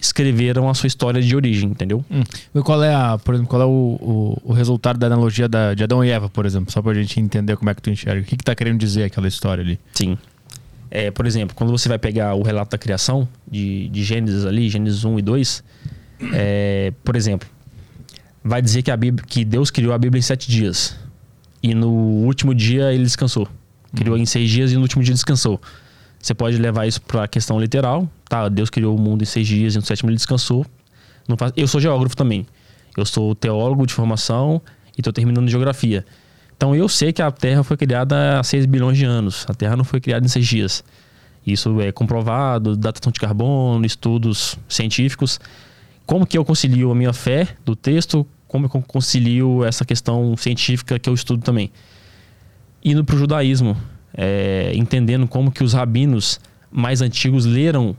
escreveram 0.02 0.69
a 0.69 0.74
sua 0.74 0.88
história 0.88 1.22
de 1.22 1.36
origem, 1.36 1.69
entendeu? 1.69 2.04
Hum. 2.10 2.24
E 2.56 2.62
qual 2.62 2.82
é, 2.82 2.95
a, 2.95 3.17
por 3.17 3.36
exemplo, 3.36 3.50
qual 3.50 3.62
é 3.62 3.65
o, 3.65 3.69
o, 3.69 4.41
o 4.45 4.54
resultado 4.54 4.98
da 4.98 5.08
analogia 5.08 5.48
da, 5.48 5.74
de 5.74 5.84
Adão 5.84 6.04
e 6.04 6.10
Eva, 6.10 6.30
por 6.30 6.45
exemplo? 6.45 6.72
Só 6.72 6.82
pra 6.82 6.93
gente 6.93 7.19
entender 7.19 7.56
como 7.58 7.69
é 7.69 7.76
que 7.76 7.82
tu 7.82 7.89
enxerga. 7.89 8.22
O 8.22 8.26
que, 8.26 8.38
que 8.38 8.43
tá 8.43 8.56
querendo 8.56 8.80
dizer 8.80 9.04
aquela 9.04 9.28
história 9.28 9.62
ali? 9.62 9.80
Sim. 9.93 10.17
É, 10.91 11.12
por 11.12 11.25
exemplo, 11.25 11.56
quando 11.56 11.71
você 11.71 11.88
vai 11.88 11.99
pegar 11.99 12.34
o 12.36 12.41
relato 12.41 12.71
da 12.71 12.78
criação 12.78 13.28
de, 13.49 13.89
de 13.89 14.04
Gênesis 14.04 14.45
ali, 14.45 14.69
Gênesis 14.69 15.06
1 15.06 15.19
e 15.19 15.21
2, 15.21 15.63
é, 16.34 16.93
por 17.04 17.15
exemplo, 17.15 17.47
vai 18.43 18.62
dizer 18.62 18.82
que, 18.82 18.91
a 18.91 18.97
Bíblia, 18.97 19.25
que 19.28 19.45
Deus 19.45 19.69
criou 19.69 19.93
a 19.93 19.97
Bíblia 19.97 20.19
em 20.19 20.23
sete 20.23 20.49
dias. 20.49 20.97
E 21.62 21.75
no 21.75 21.89
último 21.89 22.56
dia 22.56 22.91
ele 22.93 23.04
descansou. 23.04 23.47
Criou 23.95 24.17
em 24.17 24.25
seis 24.25 24.49
dias 24.49 24.71
e 24.71 24.75
no 24.75 24.82
último 24.82 25.04
dia 25.04 25.13
descansou. 25.13 25.60
Você 26.19 26.34
pode 26.34 26.58
levar 26.58 26.86
isso 26.86 27.02
para 27.02 27.23
a 27.23 27.28
questão 27.28 27.60
literal. 27.60 28.10
Tá, 28.28 28.49
Deus 28.49 28.69
criou 28.69 28.95
o 28.95 28.99
mundo 28.99 29.21
em 29.21 29.25
seis 29.25 29.47
dias 29.47 29.75
e 29.75 29.78
no 29.78 29.86
sétimo 29.86 30.10
ele 30.10 30.17
descansou. 30.17 30.65
Faz... 31.38 31.54
Eu 31.56 31.67
sou 31.67 31.80
geógrafo 31.80 32.15
também. 32.15 32.45
Eu 32.97 33.06
sou 33.06 33.36
teólogo 33.36 33.86
de 33.86 33.93
formação 33.93 34.62
e 34.97 35.02
estou 35.02 35.13
terminando 35.13 35.47
geografia. 35.47 36.06
Então 36.60 36.76
eu 36.76 36.89
sei 36.89 37.13
que 37.13 37.22
a 37.22 37.32
Terra 37.32 37.63
foi 37.63 37.78
criada 37.78 38.38
há 38.38 38.43
6 38.43 38.65
bilhões 38.65 38.98
de 38.98 39.06
anos. 39.06 39.45
A 39.48 39.54
Terra 39.54 39.78
não 39.78 39.86
foi 39.86 40.02
criada 40.02 40.26
em 40.26 40.28
seis 40.28 40.45
dias. 40.45 40.84
Isso 41.48 41.80
é 41.80 41.89
comprovado, 41.89 42.76
datação 42.76 43.13
de 43.13 43.19
carbono, 43.22 43.86
estudos 43.86 44.60
científicos. 44.67 45.39
Como 46.06 46.28
que 46.28 46.38
eu 46.38 46.43
concilio 46.43 46.91
a 46.91 46.95
minha 46.95 47.13
fé 47.13 47.48
do 47.63 47.78
texto? 47.78 48.28
Como 48.45 48.65
eu 48.65 48.69
concilio 48.82 49.63
essa 49.63 49.86
questão 49.86 50.36
científica 50.36 51.00
que 51.00 51.10
eu 51.10 51.13
estudo 51.13 51.41
também? 51.41 51.72
Indo 52.84 53.06
para 53.06 53.15
o 53.15 53.19
judaísmo, 53.19 53.78
é, 54.13 54.74
entendendo 54.76 55.30
como 55.30 55.54
que 55.54 55.63
os 55.63 55.72
rabinos 55.72 56.41
mais 56.69 57.02
antigos 57.02 57.45
leram 57.45 57.95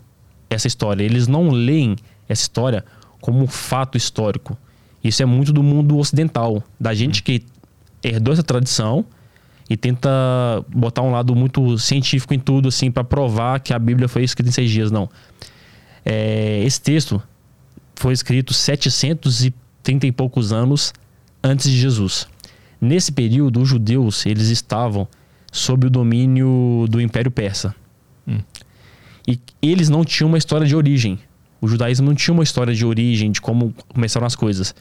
essa 0.50 0.66
história. 0.66 1.02
Eles 1.02 1.26
não 1.26 1.48
leem 1.48 1.96
essa 2.28 2.42
história 2.42 2.84
como 3.22 3.42
um 3.42 3.46
fato 3.46 3.96
histórico. 3.96 4.54
Isso 5.02 5.22
é 5.22 5.24
muito 5.24 5.50
do 5.50 5.62
mundo 5.62 5.96
ocidental, 5.96 6.62
da 6.78 6.92
gente 6.92 7.22
que 7.22 7.42
herdou 8.02 8.32
essa 8.32 8.42
tradição 8.42 9.04
e 9.68 9.76
tenta 9.76 10.10
botar 10.68 11.02
um 11.02 11.12
lado 11.12 11.34
muito 11.34 11.78
científico 11.78 12.34
em 12.34 12.38
tudo, 12.38 12.68
assim, 12.68 12.90
para 12.90 13.04
provar 13.04 13.60
que 13.60 13.72
a 13.72 13.78
Bíblia 13.78 14.08
foi 14.08 14.24
escrita 14.24 14.48
em 14.48 14.52
seis 14.52 14.70
dias. 14.70 14.90
Não. 14.90 15.08
É, 16.04 16.62
esse 16.64 16.80
texto 16.80 17.22
foi 17.94 18.12
escrito 18.12 18.52
730 18.52 20.06
e 20.06 20.12
poucos 20.12 20.52
anos 20.52 20.92
antes 21.42 21.70
de 21.70 21.78
Jesus. 21.78 22.26
Nesse 22.80 23.12
período, 23.12 23.60
os 23.60 23.68
judeus 23.68 24.24
eles 24.26 24.48
estavam 24.48 25.06
sob 25.52 25.86
o 25.86 25.90
domínio 25.90 26.86
do 26.88 27.00
Império 27.00 27.30
Persa. 27.30 27.74
Hum. 28.26 28.40
E 29.28 29.38
eles 29.62 29.88
não 29.88 30.04
tinham 30.04 30.28
uma 30.28 30.38
história 30.38 30.66
de 30.66 30.74
origem. 30.74 31.18
O 31.60 31.68
judaísmo 31.68 32.06
não 32.06 32.14
tinha 32.14 32.32
uma 32.32 32.42
história 32.42 32.74
de 32.74 32.84
origem, 32.84 33.30
de 33.30 33.40
como 33.40 33.74
começaram 33.88 34.26
as 34.26 34.34
coisas. 34.34 34.74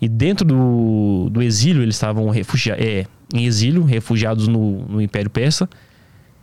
E 0.00 0.08
dentro 0.08 0.46
do, 0.46 1.28
do 1.30 1.42
exílio, 1.42 1.82
eles 1.82 1.94
estavam 1.94 2.28
refugiados, 2.30 2.84
é, 2.84 3.06
em 3.34 3.44
exílio, 3.44 3.84
refugiados 3.84 4.48
no, 4.48 4.86
no 4.86 5.02
Império 5.02 5.30
Persa, 5.30 5.68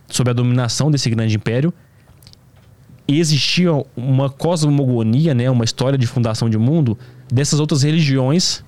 sob 0.08 0.30
a 0.30 0.34
dominação 0.34 0.92
desse 0.92 1.10
grande 1.10 1.36
império. 1.36 1.74
E 3.08 3.20
existia 3.20 3.72
uma 3.96 4.30
cosmogonia, 4.30 5.34
né, 5.34 5.50
uma 5.50 5.64
história 5.64 5.98
de 5.98 6.06
fundação 6.06 6.50
de 6.50 6.58
mundo 6.58 6.98
dessas 7.32 7.60
outras 7.60 7.84
religiões 7.84 8.64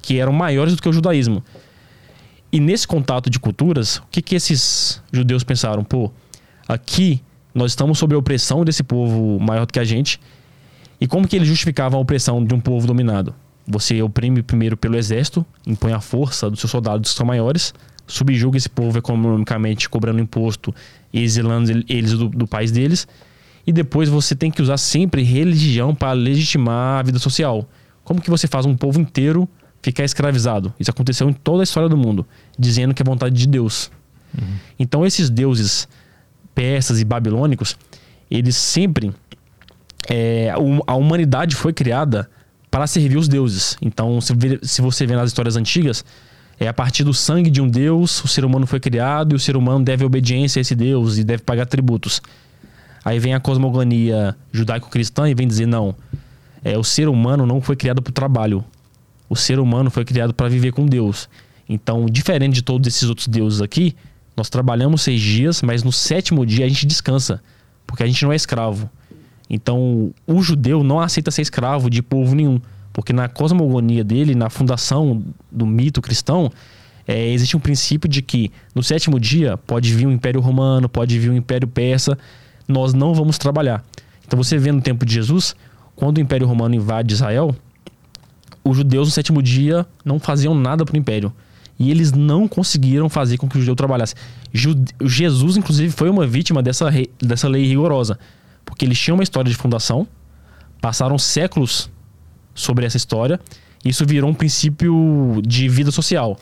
que 0.00 0.18
eram 0.18 0.32
maiores 0.32 0.74
do 0.74 0.80
que 0.80 0.88
o 0.88 0.92
judaísmo. 0.92 1.42
E 2.50 2.60
nesse 2.60 2.86
contato 2.86 3.28
de 3.28 3.38
culturas, 3.38 3.96
o 3.96 4.04
que, 4.10 4.22
que 4.22 4.34
esses 4.34 5.02
judeus 5.12 5.42
pensaram? 5.42 5.82
Pô, 5.84 6.10
aqui 6.68 7.20
nós 7.54 7.72
estamos 7.72 7.98
sob 7.98 8.14
a 8.14 8.18
opressão 8.18 8.64
desse 8.64 8.82
povo 8.82 9.38
maior 9.40 9.66
do 9.66 9.72
que 9.72 9.78
a 9.78 9.84
gente. 9.84 10.20
E 11.00 11.06
como 11.06 11.26
que 11.26 11.36
eles 11.36 11.48
justificavam 11.48 11.98
a 11.98 12.02
opressão 12.02 12.44
de 12.44 12.54
um 12.54 12.60
povo 12.60 12.86
dominado? 12.86 13.34
Você 13.72 14.02
oprime 14.02 14.42
primeiro 14.42 14.76
pelo 14.76 14.96
exército, 14.96 15.44
impõe 15.66 15.92
a 15.92 16.00
força 16.00 16.50
dos 16.50 16.60
seus 16.60 16.70
soldados 16.70 17.10
que 17.10 17.16
são 17.16 17.24
maiores, 17.24 17.72
subjuga 18.06 18.58
esse 18.58 18.68
povo 18.68 18.98
economicamente, 18.98 19.88
cobrando 19.88 20.20
imposto, 20.20 20.74
exilando 21.12 21.70
eles 21.88 22.12
do, 22.12 22.28
do 22.28 22.46
país 22.46 22.70
deles. 22.70 23.08
E 23.66 23.72
depois 23.72 24.10
você 24.10 24.34
tem 24.34 24.50
que 24.50 24.60
usar 24.60 24.76
sempre 24.76 25.22
religião 25.22 25.94
para 25.94 26.12
legitimar 26.12 27.00
a 27.00 27.02
vida 27.02 27.18
social. 27.18 27.66
Como 28.04 28.20
que 28.20 28.28
você 28.28 28.46
faz 28.46 28.66
um 28.66 28.76
povo 28.76 29.00
inteiro 29.00 29.48
ficar 29.80 30.04
escravizado. 30.04 30.72
Isso 30.78 30.90
aconteceu 30.90 31.28
em 31.28 31.32
toda 31.32 31.62
a 31.62 31.64
história 31.64 31.88
do 31.88 31.96
mundo, 31.96 32.26
dizendo 32.58 32.92
que 32.92 33.02
é 33.02 33.04
vontade 33.04 33.34
de 33.34 33.46
Deus. 33.46 33.90
Uhum. 34.36 34.56
Então 34.78 35.06
esses 35.06 35.30
deuses 35.30 35.88
persas 36.54 37.00
e 37.00 37.04
babilônicos, 37.04 37.76
eles 38.30 38.54
sempre 38.54 39.12
é, 40.08 40.50
a 40.86 40.94
humanidade 40.94 41.56
foi 41.56 41.72
criada 41.72 42.28
para 42.72 42.86
servir 42.86 43.18
os 43.18 43.28
deuses. 43.28 43.76
Então, 43.82 44.18
se, 44.18 44.32
se 44.62 44.80
você 44.80 45.06
vê 45.06 45.14
nas 45.14 45.28
histórias 45.28 45.56
antigas, 45.56 46.02
é 46.58 46.66
a 46.66 46.72
partir 46.72 47.04
do 47.04 47.12
sangue 47.12 47.50
de 47.50 47.60
um 47.60 47.68
deus, 47.68 48.24
o 48.24 48.28
ser 48.28 48.46
humano 48.46 48.66
foi 48.66 48.80
criado 48.80 49.34
e 49.34 49.36
o 49.36 49.38
ser 49.38 49.58
humano 49.58 49.84
deve 49.84 50.06
obediência 50.06 50.58
a 50.58 50.62
esse 50.62 50.74
deus 50.74 51.18
e 51.18 51.22
deve 51.22 51.42
pagar 51.42 51.66
tributos. 51.66 52.22
Aí 53.04 53.18
vem 53.18 53.34
a 53.34 53.40
cosmogonia 53.40 54.34
judaico-cristã 54.50 55.28
e 55.28 55.34
vem 55.34 55.46
dizer 55.46 55.66
não, 55.66 55.94
é 56.64 56.78
o 56.78 56.82
ser 56.82 57.10
humano 57.10 57.44
não 57.44 57.60
foi 57.60 57.76
criado 57.76 58.00
para 58.00 58.10
o 58.10 58.14
trabalho, 58.14 58.64
o 59.28 59.36
ser 59.36 59.58
humano 59.58 59.90
foi 59.90 60.06
criado 60.06 60.32
para 60.32 60.48
viver 60.48 60.72
com 60.72 60.86
Deus. 60.86 61.28
Então, 61.68 62.06
diferente 62.06 62.54
de 62.54 62.62
todos 62.62 62.88
esses 62.88 63.06
outros 63.06 63.28
deuses 63.28 63.60
aqui, 63.60 63.94
nós 64.34 64.48
trabalhamos 64.48 65.02
seis 65.02 65.20
dias, 65.20 65.60
mas 65.60 65.82
no 65.82 65.92
sétimo 65.92 66.46
dia 66.46 66.64
a 66.64 66.68
gente 66.68 66.86
descansa, 66.86 67.42
porque 67.86 68.02
a 68.02 68.06
gente 68.06 68.24
não 68.24 68.32
é 68.32 68.36
escravo. 68.36 68.88
Então, 69.52 70.14
o 70.26 70.42
judeu 70.42 70.82
não 70.82 70.98
aceita 70.98 71.30
ser 71.30 71.42
escravo 71.42 71.90
de 71.90 72.02
povo 72.02 72.34
nenhum, 72.34 72.58
porque 72.90 73.12
na 73.12 73.28
cosmogonia 73.28 74.02
dele, 74.02 74.34
na 74.34 74.48
fundação 74.48 75.22
do 75.50 75.66
mito 75.66 76.00
cristão, 76.00 76.50
é, 77.06 77.28
existe 77.28 77.54
um 77.54 77.60
princípio 77.60 78.08
de 78.08 78.22
que 78.22 78.50
no 78.74 78.82
sétimo 78.82 79.20
dia 79.20 79.58
pode 79.58 79.94
vir 79.94 80.06
o 80.06 80.10
Império 80.10 80.40
Romano, 80.40 80.88
pode 80.88 81.18
vir 81.18 81.28
o 81.28 81.36
Império 81.36 81.68
Persa, 81.68 82.16
nós 82.66 82.94
não 82.94 83.12
vamos 83.12 83.36
trabalhar. 83.36 83.84
Então, 84.26 84.42
você 84.42 84.56
vê 84.56 84.72
no 84.72 84.80
tempo 84.80 85.04
de 85.04 85.12
Jesus, 85.12 85.54
quando 85.94 86.16
o 86.16 86.20
Império 86.22 86.46
Romano 86.46 86.74
invade 86.74 87.12
Israel, 87.12 87.54
os 88.64 88.74
judeus 88.74 89.08
no 89.08 89.12
sétimo 89.12 89.42
dia 89.42 89.84
não 90.02 90.18
faziam 90.18 90.54
nada 90.54 90.82
para 90.82 90.94
o 90.94 90.96
império. 90.96 91.30
E 91.78 91.90
eles 91.90 92.12
não 92.12 92.48
conseguiram 92.48 93.08
fazer 93.10 93.36
com 93.36 93.48
que 93.48 93.58
o 93.58 93.60
judeu 93.60 93.76
trabalhasse. 93.76 94.14
Jesus, 95.04 95.56
inclusive, 95.58 95.92
foi 95.92 96.08
uma 96.08 96.26
vítima 96.26 96.62
dessa, 96.62 96.88
dessa 97.20 97.48
lei 97.48 97.66
rigorosa. 97.66 98.18
Porque 98.72 98.86
eles 98.86 98.98
tinham 98.98 99.18
uma 99.18 99.22
história 99.22 99.50
de 99.50 99.54
fundação, 99.54 100.08
passaram 100.80 101.18
séculos 101.18 101.90
sobre 102.54 102.86
essa 102.86 102.96
história, 102.96 103.38
e 103.84 103.90
isso 103.90 104.06
virou 104.06 104.30
um 104.30 104.34
princípio 104.34 105.42
de 105.46 105.68
vida 105.68 105.90
social. 105.90 106.38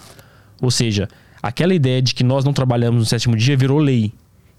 Ou 0.63 0.71
seja, 0.71 1.09
aquela 1.43 1.75
ideia 1.75 2.01
de 2.01 2.15
que 2.15 2.23
nós 2.23 2.45
não 2.45 2.53
trabalhamos 2.53 3.01
no 3.01 3.05
sétimo 3.05 3.37
dia 3.37 3.57
virou 3.57 3.81
lei. 3.81 4.13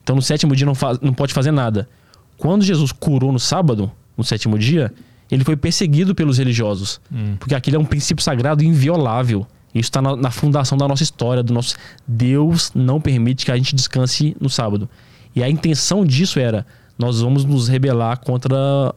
Então, 0.04 0.18
no 0.18 0.22
sétimo 0.22 0.54
dia 0.54 0.66
não, 0.66 0.76
faz, 0.76 1.00
não 1.00 1.14
pode 1.14 1.34
fazer 1.34 1.52
nada. 1.52 1.88
Quando 2.36 2.62
Jesus 2.62 2.92
curou 2.92 3.32
no 3.32 3.40
sábado, 3.40 3.90
no 4.18 4.24
sétimo 4.26 4.60
dia, 4.60 4.94
ele 5.32 5.46
foi 5.46 5.56
perseguido 5.56 6.14
pelos 6.14 6.40
religiosos. 6.40 7.00
Hum. 7.10 7.38
Porque 7.40 7.56
aquilo 7.56 7.78
é 7.78 7.80
um 7.80 7.86
princípio 7.86 8.22
sagrado 8.22 8.66
inviolável. 8.66 9.48
Isso 9.74 9.88
está 9.88 10.02
na, 10.02 10.14
na, 10.18 10.30
fundação 10.30 10.78
da 10.78 10.90
nossa 10.90 11.04
história, 11.04 11.42
do 11.42 11.54
nosso. 11.54 11.78
Deus 12.06 12.74
não 12.76 13.00
permite 13.00 13.46
que 13.46 13.52
a 13.52 13.56
gente 13.56 13.74
descanse 13.74 14.36
no 14.42 14.50
sábado. 14.50 14.90
E 15.34 15.42
a 15.42 15.50
intenção 15.50 16.06
disso 16.06 16.38
era: 16.38 16.66
nós 17.02 17.20
vamos 17.20 17.44
nos 17.44 17.68
rebelar 17.68 18.20
contra 18.20 18.94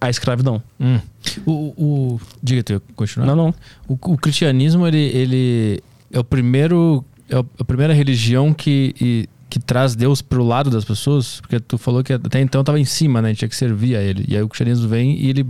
a 0.00 0.10
escravidão. 0.10 0.60
Hum. 0.78 0.98
O, 1.46 1.52
o, 1.52 2.20
diga 2.42 2.62
tu, 2.64 2.82
continuar. 2.96 3.26
Não, 3.26 3.36
não. 3.36 3.54
O, 3.88 3.94
o, 3.94 4.18
cristianismo, 4.18 4.86
ele, 4.86 4.98
ele 4.98 5.82
é 6.12 6.18
o 6.18 6.24
primeiro. 6.24 7.04
É 7.30 7.36
a 7.36 7.64
primeira 7.64 7.94
religião 7.94 8.52
que, 8.52 8.94
e, 9.00 9.28
que 9.48 9.58
traz 9.58 9.94
Deus 9.94 10.20
pro 10.20 10.44
lado 10.44 10.68
das 10.68 10.84
pessoas, 10.84 11.40
porque 11.40 11.58
tu 11.58 11.78
falou 11.78 12.02
que 12.02 12.12
até 12.12 12.40
então 12.40 12.60
estava 12.60 12.78
em 12.78 12.84
cima, 12.84 13.22
né? 13.22 13.28
A 13.28 13.30
gente 13.30 13.38
tinha 13.38 13.48
que 13.48 13.56
servir 13.56 13.96
a 13.96 14.02
ele. 14.02 14.24
E 14.28 14.36
aí 14.36 14.42
o 14.42 14.48
cristianismo 14.48 14.88
vem 14.88 15.16
e 15.18 15.30
ele 15.30 15.46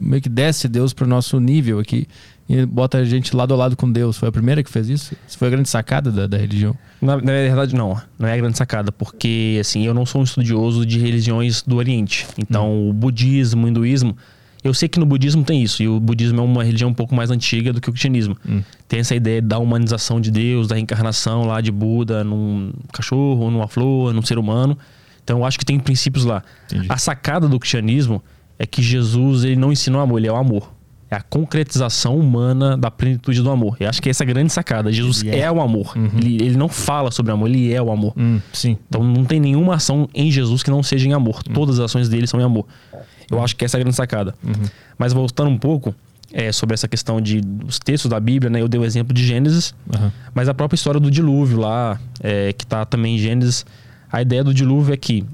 meio 0.00 0.22
que 0.22 0.28
desce 0.28 0.68
Deus 0.68 0.92
para 0.92 1.04
o 1.04 1.08
nosso 1.08 1.38
nível 1.38 1.78
aqui 1.78 2.08
e 2.48 2.66
bota 2.66 2.98
a 2.98 3.04
gente 3.04 3.34
lado 3.34 3.54
a 3.54 3.56
lado 3.56 3.76
com 3.76 3.90
Deus. 3.90 4.16
Foi 4.16 4.28
a 4.28 4.32
primeira 4.32 4.62
que 4.62 4.70
fez 4.70 4.88
isso? 4.88 5.16
Isso 5.26 5.38
foi 5.38 5.48
a 5.48 5.50
grande 5.50 5.68
sacada 5.68 6.10
da, 6.10 6.26
da 6.26 6.36
religião? 6.36 6.76
Na, 7.00 7.16
na, 7.16 7.32
verdade, 7.32 7.74
não. 7.74 8.00
Não 8.18 8.28
é 8.28 8.34
a 8.34 8.36
grande 8.36 8.58
sacada, 8.58 8.92
porque 8.92 9.58
assim, 9.60 9.84
eu 9.84 9.94
não 9.94 10.04
sou 10.04 10.20
um 10.20 10.24
estudioso 10.24 10.84
de 10.84 10.98
religiões 10.98 11.62
do 11.62 11.76
Oriente. 11.76 12.26
Então, 12.38 12.70
hum. 12.70 12.90
o 12.90 12.92
budismo, 12.92 13.66
o 13.66 13.68
hinduísmo, 13.68 14.16
Eu 14.62 14.74
sei 14.74 14.88
que 14.88 14.98
no 14.98 15.06
budismo 15.06 15.42
tem 15.44 15.62
isso, 15.62 15.82
e 15.82 15.88
o 15.88 15.98
budismo 15.98 16.40
é 16.40 16.44
uma 16.44 16.62
religião 16.62 16.90
um 16.90 16.94
pouco 16.94 17.14
mais 17.14 17.30
antiga 17.30 17.72
do 17.72 17.80
que 17.80 17.88
o 17.88 17.92
cristianismo. 17.92 18.36
Hum. 18.48 18.62
Tem 18.86 19.00
essa 19.00 19.14
ideia 19.14 19.40
da 19.40 19.58
humanização 19.58 20.20
de 20.20 20.30
Deus, 20.30 20.68
da 20.68 20.74
reencarnação 20.74 21.44
lá 21.44 21.60
de 21.60 21.72
Buda 21.72 22.22
num 22.22 22.72
cachorro, 22.92 23.50
numa 23.50 23.66
flor, 23.66 24.12
num 24.12 24.22
ser 24.22 24.38
humano. 24.38 24.76
Então 25.24 25.38
eu 25.38 25.44
acho 25.44 25.58
que 25.58 25.64
tem 25.64 25.78
princípios 25.78 26.24
lá. 26.24 26.42
Entendi. 26.66 26.86
A 26.88 26.98
sacada 26.98 27.48
do 27.48 27.58
cristianismo 27.58 28.22
é 28.58 28.66
que 28.66 28.82
Jesus 28.82 29.44
ele 29.44 29.56
não 29.56 29.72
ensina 29.72 29.98
o 29.98 30.00
amor, 30.00 30.18
ele 30.18 30.28
é 30.28 30.32
o 30.32 30.36
amor. 30.36 30.72
É 31.12 31.16
a 31.16 31.20
concretização 31.20 32.16
humana 32.16 32.74
da 32.74 32.90
plenitude 32.90 33.42
do 33.42 33.50
amor. 33.50 33.76
Eu 33.78 33.86
acho 33.86 34.00
que 34.00 34.08
essa 34.08 34.22
é 34.22 34.24
a 34.24 34.28
grande 34.28 34.50
sacada. 34.50 34.90
Jesus 34.90 35.22
é. 35.22 35.40
é. 35.40 35.52
o 35.52 35.60
amor. 35.60 35.92
Ele, 36.16 36.36
ele 36.36 36.56
não 36.56 36.70
fala 36.70 37.10
sobre 37.10 37.30
amor, 37.30 37.50
ele 37.50 37.70
é 37.70 37.82
o 37.82 37.92
amor. 37.92 38.14
Hum, 38.16 38.40
sim. 38.50 38.78
Então 38.88 39.04
não 39.04 39.22
tem 39.22 39.38
nenhuma 39.38 39.74
ação 39.74 40.08
em 40.14 40.30
Jesus 40.30 40.62
que 40.62 40.70
não 40.70 40.82
seja 40.82 41.06
em 41.06 41.12
amor. 41.12 41.42
Todas 41.42 41.78
as 41.78 41.84
ações 41.84 42.08
dele 42.08 42.26
são 42.26 42.40
em 42.40 42.44
amor. 42.44 42.64
Eu 43.30 43.42
acho 43.42 43.54
que 43.54 43.62
essa 43.62 43.76
é 43.76 43.78
a 43.78 43.82
grande 43.82 43.94
sacada. 43.94 44.34
Mas 44.96 45.12
voltando 45.12 45.50
um 45.50 45.58
pouco 45.58 45.94
é, 46.32 46.50
sobre 46.50 46.72
essa 46.72 46.88
questão 46.88 47.20
de 47.20 47.42
os 47.66 47.78
textos 47.78 48.10
da 48.10 48.18
Bíblia, 48.18 48.48
né? 48.48 48.62
Eu 48.62 48.68
dei 48.68 48.80
o 48.80 48.84
exemplo 48.84 49.12
de 49.12 49.22
Gênesis, 49.22 49.74
Aham. 49.94 50.10
mas 50.34 50.48
a 50.48 50.54
própria 50.54 50.76
história 50.76 50.98
do 50.98 51.10
dilúvio 51.10 51.60
lá, 51.60 52.00
é, 52.22 52.54
que 52.54 52.66
tá 52.66 52.86
também 52.86 53.16
em 53.16 53.18
Gênesis, 53.18 53.66
a 54.10 54.22
ideia 54.22 54.42
do 54.42 54.54
dilúvio 54.54 54.94
é 54.94 54.96
que 54.96 55.26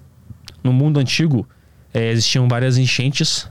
no 0.64 0.72
mundo 0.72 0.98
antigo 0.98 1.48
é, 1.94 2.10
existiam 2.10 2.48
várias 2.48 2.76
enchentes 2.76 3.48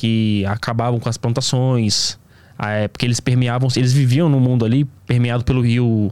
que 0.00 0.46
acabavam 0.46 0.98
com 0.98 1.10
as 1.10 1.18
plantações, 1.18 2.18
é, 2.58 2.88
porque 2.88 3.04
eles 3.04 3.20
permeavam, 3.20 3.68
eles 3.76 3.92
viviam 3.92 4.30
no 4.30 4.40
mundo 4.40 4.64
ali 4.64 4.86
permeado 5.06 5.44
pelo 5.44 5.60
rio 5.60 6.10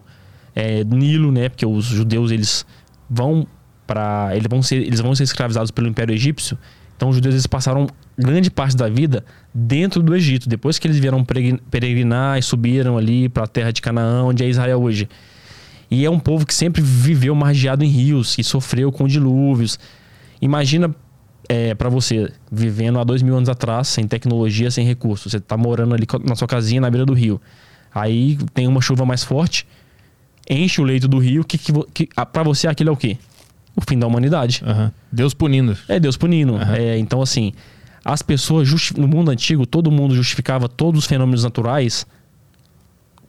é, 0.55 0.85
Nilo, 0.85 1.33
né? 1.33 1.48
Porque 1.48 1.64
os 1.64 1.87
judeus 1.87 2.31
eles 2.31 2.66
vão 3.09 3.46
para 3.87 4.37
eles 4.37 4.46
vão 4.46 4.62
ser 4.62 4.83
eles 4.83 5.01
vão 5.01 5.14
ser 5.14 5.22
escravizados 5.22 5.70
pelo 5.70 5.88
Império 5.88 6.14
Egípcio. 6.14 6.59
Então 6.94 7.09
os 7.09 7.14
judeus 7.16 7.35
eles 7.35 7.46
passaram 7.46 7.87
grande 8.18 8.51
parte 8.51 8.77
da 8.77 8.90
vida 8.90 9.24
dentro 9.55 10.03
do 10.03 10.14
Egito. 10.14 10.51
Depois 10.51 10.79
que 10.79 10.87
eles 10.87 10.98
vieram 10.98 11.24
peregrin- 11.24 11.61
peregrinar 11.70 12.38
e 12.38 12.42
subiram 12.42 12.98
ali 12.98 13.31
para 13.31 13.44
a 13.44 13.46
terra 13.46 13.72
de 13.72 13.81
Canaã, 13.81 14.24
onde 14.24 14.44
é 14.44 14.48
Israel 14.51 14.83
hoje. 14.83 15.09
E 15.90 16.05
é 16.05 16.11
um 16.11 16.18
povo 16.18 16.44
que 16.44 16.53
sempre 16.53 16.83
viveu 16.83 17.35
margeado 17.35 17.83
em 17.83 17.88
rios, 17.88 18.37
que 18.37 18.44
sofreu 18.44 18.92
com 18.92 19.09
dilúvios. 19.09 19.79
Imagina 20.42 20.94
é, 21.48 21.74
para 21.74 21.88
você, 21.88 22.30
vivendo 22.52 22.98
há 22.98 23.04
dois 23.04 23.22
mil 23.22 23.37
anos 23.37 23.48
atrás, 23.48 23.88
sem 23.88 24.06
tecnologia, 24.06 24.70
sem 24.70 24.84
recursos. 24.87 25.32
Você 25.32 25.40
tá 25.40 25.56
morando 25.56 25.94
ali 25.94 26.06
na 26.24 26.34
sua 26.37 26.46
casinha 26.46 26.80
na 26.80 26.90
beira 26.90 27.06
do 27.06 27.14
rio. 27.14 27.40
Aí 27.94 28.37
tem 28.52 28.66
uma 28.68 28.80
chuva 28.82 29.06
mais 29.06 29.24
forte, 29.24 29.66
enche 30.48 30.80
o 30.80 30.84
leito 30.84 31.08
do 31.08 31.18
rio. 31.18 31.42
Que, 31.44 31.56
que, 31.58 31.72
que, 31.94 32.08
para 32.32 32.42
você 32.42 32.68
aquilo 32.68 32.90
é 32.90 32.92
o 32.92 32.96
quê? 32.96 33.16
O 33.74 33.80
fim 33.80 33.98
da 33.98 34.06
humanidade. 34.06 34.62
Aham. 34.66 34.92
Deus 35.11 35.32
punindo. 35.32 35.76
É 35.88 35.98
Deus 35.98 36.16
punindo. 36.16 36.56
Aham. 36.56 36.74
É, 36.76 36.98
então, 36.98 37.22
assim, 37.22 37.52
as 38.04 38.20
pessoas, 38.22 38.68
no 38.96 39.08
mundo 39.08 39.30
antigo, 39.30 39.64
todo 39.64 39.90
mundo 39.90 40.14
justificava 40.14 40.68
todos 40.68 41.00
os 41.00 41.06
fenômenos 41.06 41.44
naturais 41.44 42.06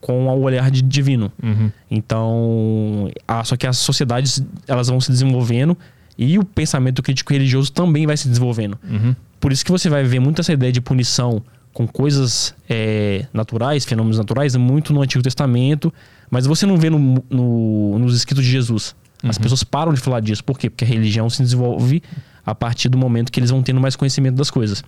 com 0.01 0.27
o 0.27 0.41
olhar 0.41 0.69
de 0.71 0.81
divino. 0.81 1.31
Uhum. 1.41 1.71
Então, 1.91 3.11
a- 3.27 3.43
só 3.43 3.55
que 3.55 3.67
as 3.67 3.77
sociedades 3.77 4.41
elas 4.67 4.87
vão 4.87 4.99
se 5.01 5.11
desenvolvendo 5.11 5.77
e 6.21 6.37
o 6.37 6.43
pensamento 6.43 7.01
crítico 7.01 7.31
religioso 7.31 7.71
também 7.71 8.05
vai 8.05 8.17
se 8.17 8.27
desenvolvendo. 8.27 8.77
Uhum. 8.83 9.15
Por 9.39 9.53
isso 9.53 9.63
que 9.63 9.71
você 9.71 9.89
vai 9.89 10.03
ver 10.03 10.19
muito 10.19 10.41
essa 10.41 10.51
ideia 10.51 10.69
de 10.71 10.81
punição 10.81 11.41
com 11.73 11.87
coisas 11.87 12.53
é, 12.69 13.25
naturais, 13.33 13.85
fenômenos 13.85 14.17
naturais, 14.17 14.53
muito 14.57 14.91
no 14.91 15.01
Antigo 15.01 15.23
Testamento, 15.23 15.93
mas 16.29 16.45
você 16.45 16.65
não 16.65 16.75
vê 16.77 16.89
no, 16.89 17.23
no- 17.29 17.97
nos 17.99 18.15
escritos 18.17 18.43
de 18.43 18.51
Jesus. 18.51 18.93
As 19.23 19.37
pessoas 19.37 19.63
param 19.63 19.93
de 19.93 19.99
falar 20.01 20.19
disso. 20.19 20.43
Por 20.43 20.57
quê? 20.59 20.69
Porque 20.69 20.83
a 20.83 20.87
religião 20.87 21.29
se 21.29 21.41
desenvolve 21.41 22.01
a 22.45 22.53
partir 22.55 22.89
do 22.89 22.97
momento 22.97 23.31
que 23.31 23.39
eles 23.39 23.49
vão 23.49 23.61
tendo 23.63 23.79
mais 23.79 23.95
conhecimento 23.95 24.35
das 24.35 24.49
coisas. 24.49 24.83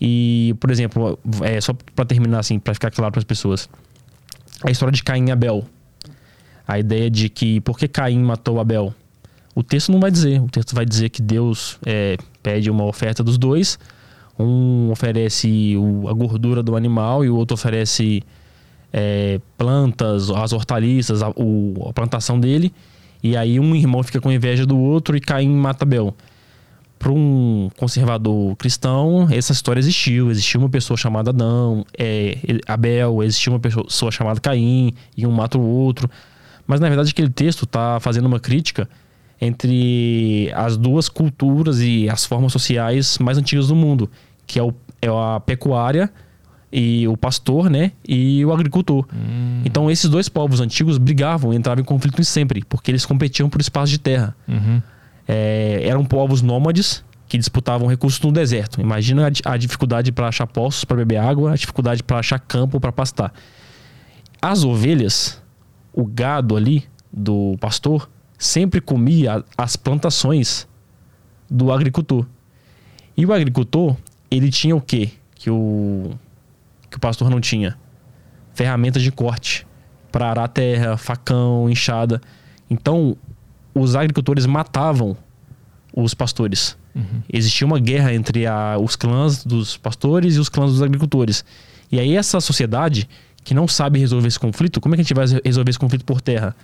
E, 0.00 0.54
por 0.60 0.70
exemplo, 0.70 1.18
é, 1.42 1.60
só 1.60 1.72
para 1.94 2.04
terminar 2.04 2.40
assim, 2.40 2.58
para 2.58 2.74
ficar 2.74 2.90
claro 2.90 3.12
para 3.12 3.20
as 3.20 3.24
pessoas, 3.24 3.68
a 4.62 4.70
história 4.70 4.92
de 4.92 5.02
Caim 5.02 5.28
e 5.28 5.30
Abel. 5.30 5.64
A 6.66 6.78
ideia 6.78 7.10
de 7.10 7.28
que 7.28 7.60
por 7.60 7.78
que 7.78 7.86
Caim 7.86 8.18
matou 8.22 8.58
Abel? 8.60 8.94
O 9.54 9.62
texto 9.62 9.92
não 9.92 10.00
vai 10.00 10.10
dizer. 10.10 10.40
O 10.40 10.48
texto 10.48 10.74
vai 10.74 10.84
dizer 10.84 11.08
que 11.10 11.22
Deus 11.22 11.78
é, 11.86 12.16
pede 12.42 12.70
uma 12.70 12.84
oferta 12.84 13.22
dos 13.22 13.38
dois. 13.38 13.78
Um 14.38 14.90
oferece 14.90 15.76
o- 15.76 16.08
a 16.08 16.12
gordura 16.12 16.62
do 16.62 16.74
animal 16.74 17.24
e 17.24 17.30
o 17.30 17.36
outro 17.36 17.54
oferece 17.54 18.22
é, 18.92 19.40
plantas, 19.58 20.30
as 20.30 20.52
hortaliças, 20.52 21.22
a, 21.22 21.30
o- 21.30 21.86
a 21.88 21.92
plantação 21.92 22.38
dele. 22.38 22.72
E 23.22 23.36
aí 23.36 23.58
um 23.58 23.74
irmão 23.74 24.02
fica 24.02 24.20
com 24.20 24.30
inveja 24.30 24.64
do 24.66 24.78
outro 24.78 25.16
e 25.16 25.20
Caim 25.20 25.48
mata 25.50 25.84
Abel. 25.84 26.14
Para 26.98 27.10
um 27.12 27.68
conservador 27.76 28.54
cristão, 28.56 29.26
essa 29.30 29.52
história 29.52 29.78
existiu. 29.80 30.30
Existiu 30.30 30.60
uma 30.60 30.68
pessoa 30.68 30.96
chamada 30.96 31.30
Adão, 31.30 31.84
é, 31.98 32.38
Abel, 32.66 33.22
existiu 33.22 33.52
uma 33.52 33.60
pessoa 33.60 34.10
chamada 34.10 34.40
Caim, 34.40 34.92
e 35.16 35.26
um 35.26 35.30
mata 35.32 35.58
o 35.58 35.62
outro. 35.66 36.08
Mas 36.66 36.80
na 36.80 36.88
verdade 36.88 37.10
aquele 37.10 37.30
texto 37.30 37.64
está 37.64 37.98
fazendo 38.00 38.26
uma 38.26 38.40
crítica 38.40 38.88
entre 39.40 40.50
as 40.54 40.76
duas 40.76 41.08
culturas 41.08 41.80
e 41.80 42.08
as 42.08 42.24
formas 42.24 42.52
sociais 42.52 43.18
mais 43.18 43.36
antigas 43.38 43.68
do 43.68 43.76
mundo, 43.76 44.10
que 44.46 44.58
é, 44.58 44.62
o, 44.62 44.72
é 45.02 45.08
a 45.08 45.40
pecuária 45.40 46.10
e 46.72 47.06
o 47.06 47.16
pastor, 47.16 47.70
né, 47.70 47.92
e 48.06 48.44
o 48.44 48.52
agricultor. 48.52 49.06
Então 49.64 49.90
esses 49.90 50.10
dois 50.10 50.28
povos 50.28 50.60
antigos 50.60 50.98
brigavam, 50.98 51.54
entravam 51.54 51.82
em 51.82 51.84
conflito 51.84 52.22
sempre, 52.24 52.64
porque 52.68 52.90
eles 52.90 53.06
competiam 53.06 53.48
por 53.48 53.60
espaço 53.60 53.92
de 53.92 53.98
terra. 53.98 54.34
Uhum. 54.48 54.82
É, 55.26 55.82
eram 55.84 56.04
povos 56.04 56.42
nômades 56.42 57.04
que 57.28 57.38
disputavam 57.38 57.88
recursos 57.88 58.20
no 58.20 58.32
deserto. 58.32 58.80
Imagina 58.80 59.28
a, 59.28 59.52
a 59.52 59.56
dificuldade 59.56 60.12
para 60.12 60.28
achar 60.28 60.46
poços 60.46 60.84
para 60.84 60.96
beber 60.96 61.18
água, 61.18 61.52
a 61.52 61.54
dificuldade 61.54 62.02
para 62.02 62.18
achar 62.18 62.38
campo 62.38 62.80
para 62.80 62.92
pastar. 62.92 63.32
As 64.42 64.64
ovelhas, 64.64 65.40
o 65.92 66.04
gado 66.04 66.56
ali 66.56 66.84
do 67.12 67.56
pastor, 67.60 68.10
sempre 68.38 68.80
comia 68.80 69.44
as 69.56 69.76
plantações 69.76 70.66
do 71.50 71.70
agricultor. 71.72 72.26
E 73.16 73.24
o 73.24 73.32
agricultor, 73.32 73.96
ele 74.30 74.50
tinha 74.50 74.74
o 74.74 74.80
quê? 74.80 75.10
Que 75.34 75.50
o, 75.50 76.10
que 76.90 76.96
o 76.96 77.00
pastor 77.00 77.30
não 77.30 77.40
tinha? 77.40 77.76
Ferramentas 78.54 79.02
de 79.02 79.10
corte 79.12 79.66
para 80.10 80.28
arar 80.30 80.44
a 80.44 80.48
terra, 80.48 80.96
facão, 80.96 81.68
enxada. 81.68 82.20
Então, 82.70 83.16
os 83.74 83.94
agricultores 83.96 84.46
matavam 84.46 85.16
os 85.94 86.14
pastores. 86.14 86.76
Existia 87.32 87.66
uma 87.66 87.78
guerra 87.80 88.14
entre 88.14 88.46
a- 88.46 88.76
os 88.80 88.94
clãs 88.94 89.44
dos 89.44 89.76
pastores 89.76 90.36
e 90.36 90.38
os 90.38 90.48
clãs 90.48 90.70
dos 90.72 90.82
agricultores. 90.82 91.44
E 91.90 91.98
aí 91.98 92.16
essa 92.16 92.40
sociedade 92.40 93.08
que 93.42 93.52
não 93.52 93.66
sabe 93.68 93.98
resolver 93.98 94.28
esse 94.28 94.38
conflito, 94.38 94.80
como 94.80 94.94
é 94.94 94.96
que 94.96 95.00
a 95.02 95.04
gente 95.04 95.14
vai 95.14 95.26
resolver 95.44 95.70
esse 95.70 95.78
conflito 95.78 96.04
por 96.04 96.20
terra? 96.20 96.54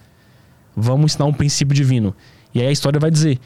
Vamos 0.77 1.13
ensinar 1.13 1.27
um 1.27 1.33
princípio 1.33 1.75
divino. 1.75 2.15
E 2.55 2.61
aí 2.61 2.67
a 2.67 2.73
história 2.73 2.99
vai 2.99 3.11
dizer 3.11 3.39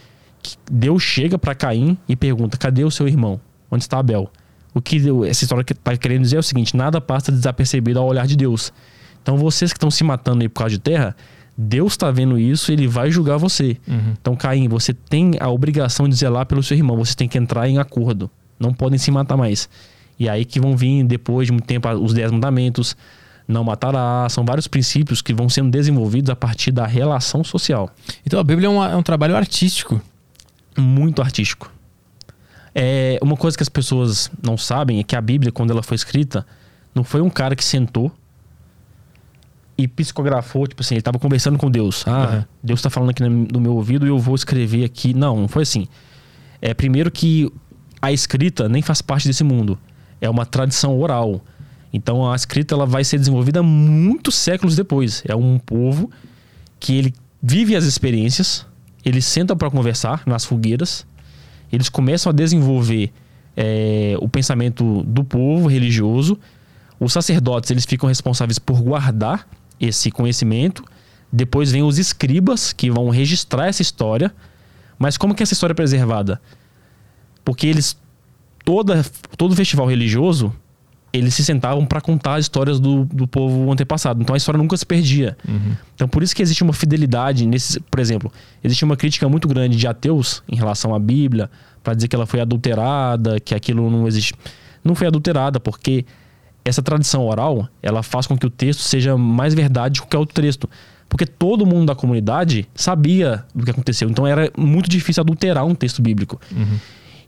que 0.43 0.57
Deus 0.71 1.03
chega 1.03 1.39
para 1.39 1.55
Caim 1.55 1.99
e 2.09 2.15
pergunta: 2.15 2.57
"Cadê 2.57 2.85
o 2.85 2.91
seu 2.91 3.09
irmão? 3.09 3.41
Onde 3.71 3.85
está 3.85 3.99
Abel?" 3.99 4.31
O 4.75 4.81
que 4.81 5.01
essa 5.29 5.45
história 5.45 5.63
está 5.63 5.97
querendo 5.97 6.23
dizer 6.23 6.37
é 6.37 6.41
o 6.41 6.43
seguinte: 6.43 6.77
nada 6.77 7.01
passa 7.01 7.31
desapercebido 7.31 7.99
ao 7.99 8.07
olhar 8.07 8.27
de 8.27 8.37
Deus. 8.37 8.73
Então 9.23 9.37
vocês 9.37 9.73
que 9.73 9.77
estão 9.77 9.91
se 9.91 10.05
matando 10.05 10.43
aí 10.43 10.49
por 10.49 10.61
causa 10.61 10.75
de 10.75 10.81
terra, 10.81 11.17
Deus 11.57 11.93
está 11.93 12.11
vendo 12.11 12.39
isso, 12.39 12.73
ele 12.73 12.87
vai 12.87 13.11
julgar 13.11 13.39
você. 13.39 13.77
Então, 14.21 14.35
Caim, 14.35 14.69
você 14.69 14.93
tem 14.93 15.33
a 15.41 15.49
obrigação 15.49 16.09
de 16.09 16.15
zelar 16.17 16.47
pelo 16.47 16.63
seu 16.63 16.77
irmão, 16.77 16.97
você 16.97 17.15
tem 17.15 17.29
que 17.29 17.39
entrar 17.39 17.69
em 17.69 17.79
acordo. 17.79 18.31
Não 18.59 18.73
podem 18.75 18.99
se 18.99 19.11
matar 19.11 19.37
mais. 19.37 19.69
E 20.19 20.29
aí 20.29 20.45
que 20.45 20.61
vão 20.61 20.77
vir, 20.77 21.05
depois 21.05 21.47
de 21.47 21.53
muito 21.53 21.65
tempo, 21.65 21.89
os 21.89 22.13
dez 22.13 22.31
mandamentos, 22.31 22.97
não 23.47 23.63
matará. 23.65 24.27
São 24.31 24.45
vários 24.45 24.67
princípios 24.67 25.21
que 25.23 25.33
vão 25.35 25.49
sendo 25.49 25.71
desenvolvidos 25.71 26.31
a 26.31 26.37
partir 26.37 26.71
da 26.71 26.87
relação 26.87 27.43
social. 27.45 27.91
Então 28.27 28.39
a 28.41 28.45
Bíblia 28.45 28.67
é, 28.67 28.71
uma- 28.71 28.91
é 28.93 28.97
um 28.97 29.03
trabalho 29.03 29.37
artístico. 29.37 30.01
Muito 30.77 31.23
artístico. 31.23 31.71
É, 32.75 33.19
uma 33.23 33.37
coisa 33.37 33.57
que 33.57 33.63
as 33.63 33.69
pessoas 33.69 34.31
não 34.43 34.57
sabem 34.59 34.99
é 34.99 35.03
que 35.05 35.15
a 35.15 35.21
Bíblia, 35.21 35.53
quando 35.53 35.71
ela 35.71 35.83
foi 35.83 35.95
escrita, 35.95 36.45
não 36.95 37.05
foi 37.05 37.21
um 37.21 37.31
cara 37.31 37.55
que 37.55 37.65
sentou 37.65 38.11
e 39.77 39.89
psicografou, 39.89 40.67
tipo 40.67 40.83
assim, 40.83 40.95
ele 40.95 41.01
estava 41.01 41.19
conversando 41.19 41.59
com 41.59 41.71
Deus. 41.71 42.05
Ah, 42.07 42.11
Aham. 42.25 42.47
Deus 42.63 42.79
está 42.81 42.91
falando 42.91 43.11
aqui 43.11 43.23
no 43.23 43.61
meu 43.61 43.75
ouvido 43.75 44.07
e 44.07 44.09
eu 44.09 44.19
vou 44.19 44.35
escrever 44.35 44.85
aqui. 44.85 45.13
Não, 45.13 45.37
não 45.43 45.49
foi 45.49 45.63
assim. 45.65 45.87
É 46.63 46.73
primeiro 46.73 47.11
que 47.11 47.51
a 48.01 48.13
escrita 48.13 48.69
nem 48.69 48.83
faz 48.83 49.03
parte 49.03 49.27
desse 49.27 49.43
mundo. 49.43 49.79
É 50.21 50.31
uma 50.31 50.47
tradição 50.47 50.99
oral. 50.99 51.41
Então 51.95 52.29
a 52.29 52.35
escrita 52.35 52.75
ela 52.75 52.85
vai 52.85 53.05
ser 53.05 53.19
desenvolvida 53.19 53.63
muitos 53.63 54.35
séculos 54.35 54.75
depois. 54.75 55.23
É 55.29 55.37
um 55.37 55.61
povo 55.61 56.11
que 56.81 56.99
ele 56.99 57.15
vive 57.41 57.77
as 57.77 57.85
experiências, 57.85 58.67
eles 59.05 59.25
sentam 59.25 59.57
para 59.57 59.71
conversar 59.71 60.25
nas 60.27 60.45
fogueiras, 60.45 61.07
eles 61.73 61.89
começam 61.89 62.31
a 62.31 62.33
desenvolver 62.33 63.13
é, 63.57 64.17
o 64.19 64.29
pensamento 64.29 65.05
do 65.05 65.23
povo 65.23 65.69
religioso. 65.69 66.37
Os 66.99 67.13
sacerdotes 67.13 67.71
eles 67.71 67.85
ficam 67.85 68.09
responsáveis 68.09 68.59
por 68.59 68.83
guardar 68.83 69.49
esse 69.81 70.11
conhecimento. 70.11 70.85
Depois 71.33 71.71
vem 71.71 71.85
os 71.85 71.97
escribas 71.97 72.73
que 72.73 72.91
vão 72.91 73.09
registrar 73.09 73.69
essa 73.69 73.83
história. 73.83 74.35
Mas 74.99 75.17
como 75.17 75.33
que 75.33 75.45
essa 75.45 75.53
história 75.53 75.73
é 75.73 75.77
preservada? 75.77 76.41
Porque 77.45 77.69
eles 77.69 77.97
toda, 78.65 79.05
todo 79.37 79.55
festival 79.55 79.87
religioso, 79.87 80.53
eles 81.15 81.33
se 81.33 81.45
sentavam 81.45 81.87
para 81.87 82.01
contar 82.01 82.35
as 82.35 82.47
histórias 82.47 82.81
do, 82.81 83.05
do 83.05 83.27
povo 83.27 83.71
antepassado. 83.71 84.21
Então 84.21 84.35
a 84.35 84.37
história 84.37 84.59
nunca 84.59 84.77
se 84.77 84.85
perdia. 84.85 85.37
Uhum. 85.49 85.77
Então 85.95 86.09
por 86.09 86.25
isso 86.25 86.35
que 86.35 86.43
existe 86.43 86.65
uma 86.65 86.73
fidelidade 86.73 87.47
nesse, 87.47 87.79
por 87.79 88.01
exemplo, 88.01 88.33
existe 88.65 88.85
uma 88.85 88.97
crítica 88.97 89.29
muito 89.29 89.47
grande 89.47 89.77
de 89.77 89.87
ateus 89.87 90.43
em 90.49 90.57
relação 90.57 90.93
à 90.93 90.99
Bíblia, 90.99 91.49
para 91.85 91.95
dizer 91.95 92.09
que 92.09 92.17
ela 92.17 92.27
foi 92.27 92.41
adulterada, 92.41 93.39
que 93.39 93.55
aquilo 93.55 93.89
não 93.89 94.09
existe. 94.09 94.35
Não 94.83 94.97
foi 94.97 95.07
adulterada, 95.07 95.61
porque 95.61 96.05
essa 96.65 96.83
tradição 96.83 97.25
oral, 97.27 97.69
ela 97.81 98.03
faz 98.03 98.27
com 98.27 98.37
que 98.37 98.47
o 98.47 98.51
texto 98.51 98.81
seja 98.81 99.17
mais 99.17 99.55
verdade 99.55 100.01
que 100.01 100.07
qualquer 100.07 100.19
outro 100.19 100.43
texto. 100.43 100.69
Porque 101.09 101.27
todo 101.27 101.65
mundo 101.65 101.87
da 101.87 101.95
comunidade 101.95 102.67
sabia 102.75 103.45
do 103.55 103.65
que 103.65 103.71
aconteceu. 103.71 104.11
Então 104.11 104.27
era 104.27 104.51
muito 104.57 104.91
difícil 104.91 105.21
adulterar 105.21 105.65
um 105.65 105.75
texto 105.75 106.03
bíblico. 106.03 106.41
Uhum. 106.51 106.79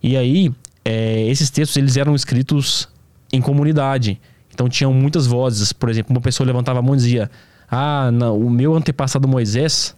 E 0.03 0.17
aí, 0.17 0.53
é, 0.85 1.29
esses 1.29 1.51
textos 1.51 1.77
eles 1.77 1.97
eram 1.97 2.15
escritos 2.15 2.89
em 3.33 3.41
comunidade. 3.41 4.21
Então 4.53 4.69
tinham 4.69 4.93
muitas 4.93 5.27
vozes. 5.27 5.73
Por 5.73 5.89
exemplo, 5.89 6.15
uma 6.15 6.21
pessoa 6.21 6.47
levantava 6.47 6.79
a 6.79 6.83
mão 6.83 6.95
e 6.95 6.99
dizia: 6.99 7.31
Ah, 7.71 8.11
não, 8.13 8.39
o 8.39 8.51
meu 8.51 8.75
antepassado 8.75 9.29
Moisés, 9.29 9.95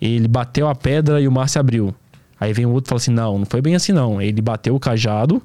ele 0.00 0.28
bateu 0.28 0.68
a 0.68 0.74
pedra 0.74 1.20
e 1.20 1.28
o 1.28 1.32
mar 1.32 1.48
se 1.48 1.58
abriu. 1.58 1.94
Aí 2.38 2.52
vem 2.52 2.66
o 2.66 2.70
outro 2.70 2.88
e 2.88 2.90
fala 2.90 2.98
assim: 2.98 3.12
Não, 3.12 3.38
não 3.38 3.46
foi 3.46 3.60
bem 3.60 3.74
assim 3.74 3.92
não. 3.92 4.20
Ele 4.20 4.40
bateu 4.40 4.74
o 4.74 4.80
cajado 4.80 5.42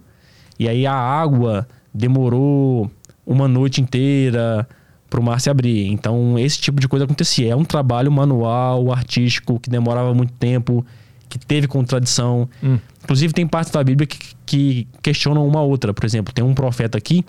e 0.59 0.67
aí 0.67 0.85
a 0.85 0.93
água 0.93 1.67
demorou 1.93 2.89
uma 3.25 3.47
noite 3.47 3.81
inteira 3.81 4.67
para 5.09 5.19
o 5.19 5.23
mar 5.23 5.39
se 5.39 5.49
abrir. 5.49 5.87
Então 5.87 6.37
esse 6.37 6.59
tipo 6.59 6.79
de 6.79 6.87
coisa 6.87 7.05
acontecia. 7.05 7.51
É 7.51 7.55
um 7.55 7.65
trabalho 7.65 8.11
manual, 8.11 8.91
artístico, 8.91 9.59
que 9.59 9.69
demorava 9.69 10.13
muito 10.13 10.33
tempo, 10.33 10.85
que 11.29 11.39
teve 11.39 11.67
contradição. 11.67 12.49
Hum. 12.63 12.77
Inclusive, 13.03 13.33
tem 13.33 13.47
partes 13.47 13.71
da 13.71 13.83
Bíblia 13.83 14.05
que, 14.05 14.19
que 14.49 14.87
questionam 15.03 15.47
uma 15.47 15.61
outra. 15.61 15.93
Por 15.93 16.03
exemplo, 16.03 16.33
tem 16.33 16.43
um 16.43 16.55
profeta 16.55 16.97
aqui, 16.97 17.23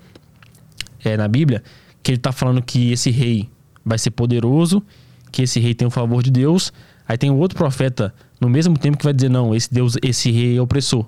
é, 1.05 1.18
na 1.18 1.29
Bíblia, 1.29 1.62
que 2.03 2.12
ele 2.12 2.16
está 2.16 2.33
falando 2.33 2.62
que 2.62 2.91
esse 2.93 3.11
rei 3.11 3.47
vai 3.85 3.99
ser 3.99 4.11
poderoso, 4.11 4.83
que 5.31 5.43
esse 5.43 5.61
rei 5.61 5.75
tem 5.75 5.87
o 5.87 5.91
favor 5.91 6.23
de 6.23 6.31
Deus. 6.31 6.73
Aí 7.07 7.18
tem 7.18 7.31
um 7.31 7.37
outro 7.37 7.59
profeta, 7.59 8.14
no 8.41 8.49
mesmo 8.49 8.79
tempo, 8.79 8.97
que 8.97 9.05
vai 9.05 9.12
dizer: 9.12 9.29
não, 9.29 9.55
esse 9.55 9.71
Deus, 9.71 9.99
esse 10.03 10.31
rei 10.31 10.57
é 10.57 10.62
opressor. 10.62 11.05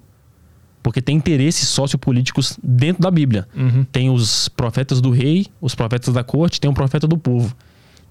Porque 0.83 1.01
tem 1.01 1.17
interesses 1.17 1.67
sociopolíticos 1.71 2.59
dentro 2.63 3.01
da 3.01 3.11
Bíblia. 3.11 3.49
Uhum. 3.57 3.85
Tem 3.85 4.11
os 4.11 4.51
profetas 4.51 5.01
do 5.01 5.11
rei, 5.11 5.47
os 5.63 5.75
profetas 5.75 6.13
da 6.13 6.23
corte, 6.23 6.61
tem 6.61 6.71
o 6.71 6.75
profeta 6.75 7.09
do 7.09 7.17
povo. 7.17 7.57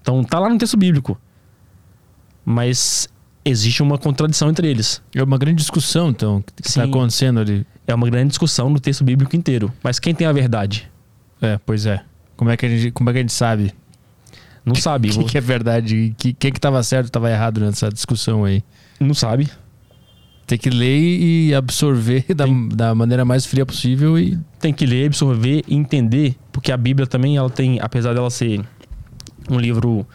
Então 0.00 0.24
tá 0.24 0.40
lá 0.40 0.48
no 0.48 0.58
texto 0.58 0.76
bíblico. 0.76 1.16
Mas 2.44 3.08
existe 3.44 3.82
uma 3.82 3.98
contradição 3.98 4.48
entre 4.48 4.68
eles. 4.68 5.02
É 5.14 5.22
uma 5.22 5.38
grande 5.38 5.58
discussão, 5.58 6.10
então, 6.10 6.42
que 6.42 6.68
está 6.68 6.84
acontecendo 6.84 7.40
ali. 7.40 7.66
É 7.86 7.94
uma 7.94 8.08
grande 8.08 8.28
discussão 8.28 8.70
no 8.70 8.78
texto 8.78 9.04
bíblico 9.04 9.34
inteiro. 9.36 9.72
Mas 9.82 9.98
quem 9.98 10.14
tem 10.14 10.26
a 10.26 10.32
verdade? 10.32 10.90
É, 11.40 11.58
pois 11.64 11.86
é. 11.86 12.02
Como 12.36 12.50
é 12.50 12.56
que 12.56 12.66
a 12.66 12.68
gente, 12.68 12.90
como 12.92 13.10
é 13.10 13.12
que 13.12 13.18
a 13.18 13.22
gente 13.22 13.32
sabe 13.32 13.74
Não 14.64 14.74
sabe. 14.74 15.10
o 15.10 15.24
que, 15.26 15.36
é 15.36 15.40
verdade 15.40 16.14
que, 16.16 16.32
quem 16.32 16.52
que 16.52 16.58
estava 16.58 16.82
certo 16.82 17.06
e 17.06 17.08
estava 17.08 17.30
errado 17.30 17.60
nessa 17.60 17.90
discussão 17.90 18.44
aí? 18.44 18.62
Não 19.00 19.14
sabe. 19.14 19.50
Tem 20.46 20.58
que 20.58 20.70
ler 20.70 20.98
e 20.98 21.54
absorver 21.54 22.26
da, 22.34 22.44
da 22.74 22.94
maneira 22.94 23.24
mais 23.24 23.46
fria 23.46 23.64
possível 23.64 24.18
e 24.18 24.38
Tem 24.58 24.72
que 24.72 24.84
ler, 24.84 25.06
absorver 25.06 25.64
e 25.66 25.74
entender. 25.74 26.36
Porque 26.52 26.70
a 26.70 26.76
Bíblia 26.76 27.06
também, 27.06 27.36
ela 27.36 27.50
tem, 27.50 27.78
apesar 27.80 28.12
dela 28.12 28.30
ser 28.30 28.60
um 29.48 29.58
livro 29.58 30.06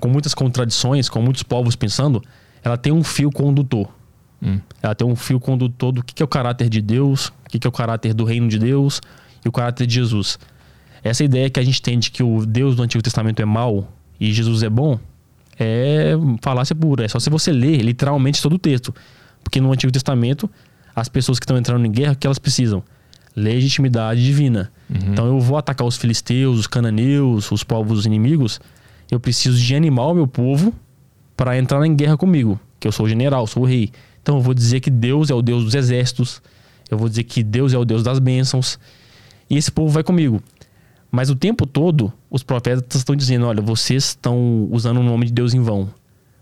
com 0.00 0.08
muitas 0.08 0.34
contradições, 0.34 1.08
com 1.08 1.22
muitos 1.22 1.42
povos 1.42 1.76
pensando, 1.76 2.22
ela 2.62 2.76
tem 2.76 2.92
um 2.92 3.02
fio 3.02 3.30
condutor. 3.30 3.88
Hum. 4.42 4.60
Ela 4.82 4.94
tem 4.94 5.06
um 5.06 5.16
fio 5.16 5.38
condutor 5.38 5.92
do 5.92 6.02
que 6.02 6.14
que 6.14 6.22
é 6.22 6.24
o 6.24 6.28
caráter 6.28 6.68
de 6.68 6.80
Deus, 6.80 7.26
o 7.28 7.50
que 7.50 7.58
que 7.58 7.66
é 7.66 7.70
o 7.70 7.72
caráter 7.72 8.14
do 8.14 8.24
reino 8.24 8.48
de 8.48 8.58
Deus 8.58 9.00
e 9.44 9.48
o 9.48 9.52
caráter 9.52 9.86
de 9.86 9.94
Jesus. 9.94 10.38
Essa 11.02 11.24
ideia 11.24 11.48
que 11.48 11.60
a 11.60 11.62
gente 11.64 11.80
tem 11.80 11.98
de 11.98 12.10
que 12.10 12.22
o 12.22 12.44
Deus 12.44 12.76
do 12.76 12.82
Antigo 12.82 13.02
Testamento 13.02 13.40
é 13.40 13.44
mau 13.44 13.88
e 14.18 14.32
Jesus 14.32 14.62
é 14.62 14.68
bom 14.68 14.98
é 15.60 16.12
falácia 16.40 16.74
pura. 16.74 17.04
É 17.04 17.08
só 17.08 17.20
se 17.20 17.28
você 17.28 17.52
ler 17.52 17.82
literalmente 17.82 18.40
todo 18.40 18.54
o 18.54 18.58
texto. 18.58 18.94
Porque 19.44 19.60
no 19.60 19.70
Antigo 19.70 19.92
Testamento, 19.92 20.50
as 20.96 21.08
pessoas 21.08 21.38
que 21.38 21.44
estão 21.44 21.58
entrando 21.58 21.84
em 21.84 21.90
guerra, 21.90 22.12
o 22.14 22.16
que 22.16 22.26
elas 22.26 22.38
precisam? 22.38 22.82
Legitimidade 23.36 24.24
divina. 24.24 24.72
Então 25.12 25.26
eu 25.26 25.38
vou 25.38 25.56
atacar 25.56 25.86
os 25.86 25.96
filisteus, 25.96 26.58
os 26.58 26.66
cananeus, 26.66 27.52
os 27.52 27.62
povos 27.62 28.06
inimigos. 28.06 28.60
Eu 29.10 29.20
preciso 29.20 29.58
de 29.58 29.74
animar 29.74 30.06
o 30.06 30.14
meu 30.14 30.26
povo 30.26 30.74
para 31.40 31.56
entrar 31.56 31.82
em 31.86 31.96
guerra 31.96 32.18
comigo. 32.18 32.60
Que 32.78 32.86
eu 32.86 32.92
sou 32.92 33.06
o 33.06 33.08
general, 33.08 33.46
sou 33.46 33.62
o 33.62 33.66
rei. 33.66 33.90
Então 34.22 34.36
eu 34.36 34.42
vou 34.42 34.52
dizer 34.52 34.80
que 34.80 34.90
Deus 34.90 35.30
é 35.30 35.34
o 35.34 35.40
Deus 35.40 35.64
dos 35.64 35.74
exércitos. 35.74 36.42
Eu 36.90 36.98
vou 36.98 37.08
dizer 37.08 37.24
que 37.24 37.42
Deus 37.42 37.72
é 37.72 37.78
o 37.78 37.84
Deus 37.86 38.02
das 38.02 38.18
bênçãos. 38.18 38.78
E 39.48 39.56
esse 39.56 39.70
povo 39.72 39.88
vai 39.88 40.02
comigo. 40.02 40.42
Mas 41.10 41.30
o 41.30 41.34
tempo 41.34 41.64
todo, 41.66 42.12
os 42.30 42.42
profetas 42.42 42.94
estão 42.94 43.16
dizendo: 43.16 43.46
olha, 43.46 43.62
vocês 43.62 44.04
estão 44.08 44.68
usando 44.70 44.98
o 45.00 45.02
nome 45.02 45.24
de 45.26 45.32
Deus 45.32 45.54
em 45.54 45.60
vão. 45.62 45.88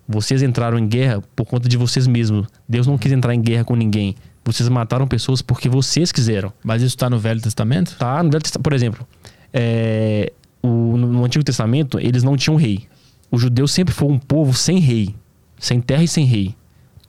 Vocês 0.09 0.42
entraram 0.42 0.76
em 0.76 0.88
guerra 0.88 1.22
por 1.36 1.44
conta 1.46 1.68
de 1.68 1.76
vocês 1.76 2.09
mesmos. 2.09 2.49
Deus 2.68 2.84
não 2.88 2.99
quis 2.99 3.12
entrar 3.12 3.32
em 3.36 3.40
guerra 3.40 3.62
com 3.62 3.76
ninguém. 3.76 4.16
Vocês 4.44 4.68
mataram 4.68 5.07
pessoas 5.07 5.40
porque 5.40 5.68
vocês 5.68 6.11
quiseram. 6.11 6.53
Mas 6.64 6.82
isso 6.82 6.96
está 6.96 7.09
no 7.09 7.20
Velho 7.20 7.40
Testamento? 7.40 7.94
Tá? 7.99 8.20
No 8.20 8.30
Velho 8.32 8.42
Testa- 8.42 8.59
Por 8.59 8.72
exemplo, 8.72 9.07
é, 9.53 10.32
o- 10.61 10.96
no 10.96 11.24
Antigo 11.24 11.44
Testamento, 11.44 12.01
eles 12.01 12.24
não 12.24 12.36
tinham 12.36 12.57
rei. 12.57 12.88
O 13.31 13.39
judeu 13.39 13.68
sempre 13.68 13.95
foi 13.95 14.09
um 14.09 14.18
povo 14.18 14.55
sem 14.55 14.79
rei, 14.79 15.14
sem 15.59 15.81
terra 15.81 16.03
e 16.03 16.09
sem 16.09 16.24
rei. 16.24 16.55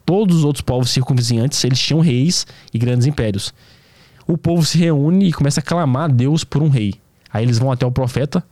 Todos 0.05 0.37
os 0.37 0.43
outros 0.43 0.61
povos 0.61 0.89
circunvizinhantes, 0.89 1.63
eles 1.63 1.79
tinham 1.79 2.01
reis 2.01 2.45
e 2.73 2.79
grandes 2.79 3.07
impérios. 3.07 3.53
O 4.27 4.37
povo 4.37 4.65
se 4.65 4.77
reúne 4.77 5.27
e 5.27 5.33
começa 5.33 5.59
a 5.59 5.63
clamar 5.63 6.03
a 6.03 6.07
Deus 6.07 6.43
por 6.43 6.61
um 6.61 6.69
rei. 6.69 6.95
Aí 7.31 7.43
eles 7.43 7.57
vão 7.57 7.71
até 7.71 7.85
o 7.85 7.91
profeta 7.91 8.43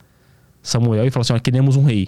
Samuel 0.61 1.05
e 1.05 1.11
falam 1.11 1.22
assim: 1.22 1.34
"Ó, 1.34 1.39
queremos 1.39 1.76
um 1.76 1.84
rei". 1.84 2.07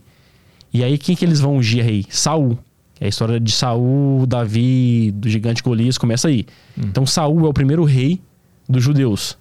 E 0.73 0.83
aí 0.83 0.97
quem 0.97 1.15
que 1.15 1.25
eles 1.25 1.39
vão 1.39 1.57
ungir 1.57 1.83
rei? 1.83 2.05
Saul. 2.09 2.57
É 3.01 3.05
a 3.05 3.09
história 3.09 3.39
de 3.39 3.51
Saul, 3.51 4.25
Davi, 4.27 5.11
do 5.11 5.29
gigante 5.29 5.63
Golias 5.63 5.97
começa 5.97 6.27
aí. 6.27 6.45
Então 6.77 7.05
Saul 7.05 7.45
é 7.45 7.49
o 7.49 7.53
primeiro 7.53 7.83
rei 7.85 8.21
dos 8.67 8.83
judeus. 8.83 9.37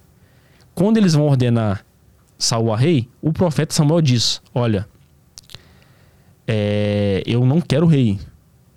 Quando 0.73 0.97
eles 0.97 1.13
vão 1.13 1.27
ordenar 1.27 1.85
Saul 2.37 2.73
a 2.73 2.77
rei, 2.77 3.07
o 3.21 3.33
profeta 3.33 3.73
Samuel 3.73 4.01
diz: 4.01 4.41
Olha, 4.55 4.87
é, 6.51 7.21
eu 7.27 7.45
não 7.45 7.61
quero 7.61 7.85
rei. 7.85 8.17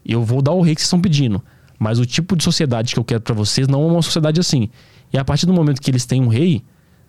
Eu 0.05 0.23
vou 0.23 0.43
dar 0.43 0.53
o 0.53 0.61
rei 0.61 0.75
que 0.75 0.81
vocês 0.83 0.89
estão 0.89 1.01
pedindo. 1.01 1.43
Mas 1.79 1.99
o 1.99 2.05
tipo 2.05 2.37
de 2.37 2.45
sociedade 2.45 2.93
que 2.93 3.01
eu 3.01 3.05
quero 3.05 3.23
para 3.23 3.35
vocês 3.35 3.67
não 3.67 3.83
é 3.83 3.87
uma 3.93 4.03
sociedade 4.03 4.39
assim. 4.39 4.69
E 5.11 5.17
a 5.17 5.25
partir 5.25 5.47
do 5.47 5.55
momento 5.55 5.81
que 5.81 5.91
eles 5.91 6.05
têm 6.05 6.21
um 6.21 6.29
rei, 6.29 6.63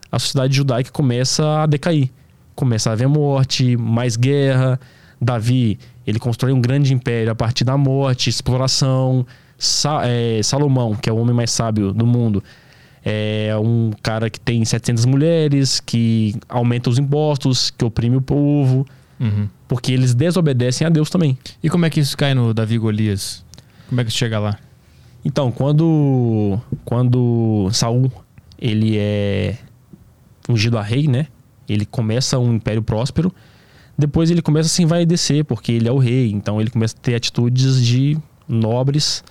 a 0.10 0.18
sociedade 0.18 0.56
judaica 0.56 0.90
começa 0.90 1.64
a 1.64 1.66
decair. 1.66 2.10
Começa 2.56 2.90
a 2.90 2.94
haver 2.94 3.10
morte, 3.10 3.76
mais 3.76 4.16
guerra. 4.16 4.80
Davi, 5.22 5.78
ele 6.08 6.18
constrói 6.18 6.54
um 6.54 6.62
grande 6.62 6.94
império 6.94 7.32
a 7.32 7.36
partir 7.36 7.64
da 7.66 7.78
morte, 7.78 8.30
exploração. 8.30 9.26
Sa- 9.58 10.02
é, 10.06 10.42
Salomão, 10.42 10.96
que 10.96 11.10
é 11.10 11.14
o 11.14 11.18
homem 11.18 11.36
mais 11.36 11.52
sábio 11.52 11.92
do 11.94 12.06
mundo, 12.06 12.44
é 13.06 13.54
um 13.58 13.92
cara 14.02 14.30
que 14.30 14.40
tem 14.40 14.64
700 14.64 15.06
mulheres, 15.06 15.80
que 15.80 16.36
aumenta 16.50 16.90
os 16.90 16.98
impostos, 16.98 17.70
que 17.70 17.84
oprime 17.86 18.16
o 18.18 18.22
povo, 18.22 18.86
Uhum. 19.24 19.48
porque 19.70 19.94
eles 19.94 20.14
desobedecem 20.14 20.86
a 20.86 20.90
Deus 20.90 21.10
também. 21.10 21.38
E 21.64 21.70
como 21.70 21.86
é 21.86 21.90
que 21.90 22.00
isso 22.00 22.18
cai 22.18 22.34
no 22.34 22.54
Davi 22.54 22.78
Golias? 22.78 23.44
Como 23.88 24.02
é 24.02 24.04
que 24.04 24.12
chega 24.12 24.38
lá? 24.38 24.60
Então, 25.24 25.52
quando 25.52 26.60
quando 26.84 27.70
Saul 27.72 28.12
ele 28.60 28.98
é 28.98 29.58
ungido 30.50 30.78
a 30.78 30.82
rei, 30.82 31.08
né? 31.08 31.28
Ele 31.68 31.86
começa 31.86 32.38
um 32.38 32.56
império 32.56 32.82
próspero. 32.82 33.34
Depois 33.98 34.32
ele 34.32 34.42
começa 34.42 34.68
a 34.68 34.70
se 34.70 34.84
envaidecer, 34.84 35.46
porque 35.46 35.72
ele 35.72 35.88
é 35.88 35.92
o 35.92 35.98
rei. 35.98 36.32
Então 36.32 36.60
ele 36.60 36.70
começa 36.70 36.96
a 36.98 37.00
ter 37.00 37.16
atitudes 37.16 37.84
de 37.86 38.18
nobres 38.48 39.24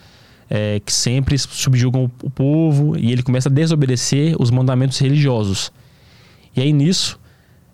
é, 0.48 0.80
que 0.80 0.92
sempre 0.92 1.38
subjugam 1.38 2.10
o 2.22 2.30
povo 2.30 2.96
e 2.98 3.10
ele 3.10 3.22
começa 3.22 3.48
a 3.48 3.52
desobedecer 3.52 4.36
os 4.38 4.50
mandamentos 4.50 4.98
religiosos. 4.98 5.72
E 6.54 6.60
aí 6.60 6.72
nisso, 6.72 7.18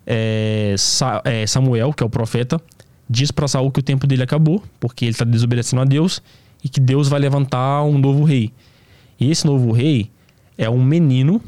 é, 0.09 0.73
Sa- 0.77 1.21
é, 1.23 1.45
Samuel, 1.45 1.93
que 1.93 2.01
é 2.01 2.05
o 2.05 2.09
profeta, 2.09 2.59
diz 3.07 3.29
para 3.29 3.47
Saul 3.47 3.71
que 3.71 3.79
o 3.79 3.83
tempo 3.83 4.07
dele 4.07 4.23
acabou, 4.23 4.63
porque 4.79 5.05
ele 5.05 5.11
está 5.11 5.23
desobedecendo 5.23 5.83
a 5.83 5.85
Deus 5.85 6.21
e 6.63 6.67
que 6.67 6.79
Deus 6.79 7.07
vai 7.07 7.19
levantar 7.19 7.83
um 7.83 7.97
novo 7.97 8.23
rei. 8.23 8.51
E 9.19 9.29
esse 9.29 9.45
novo 9.45 9.71
rei 9.71 10.09
é 10.57 10.69
um 10.69 10.83
menino, 10.83 11.41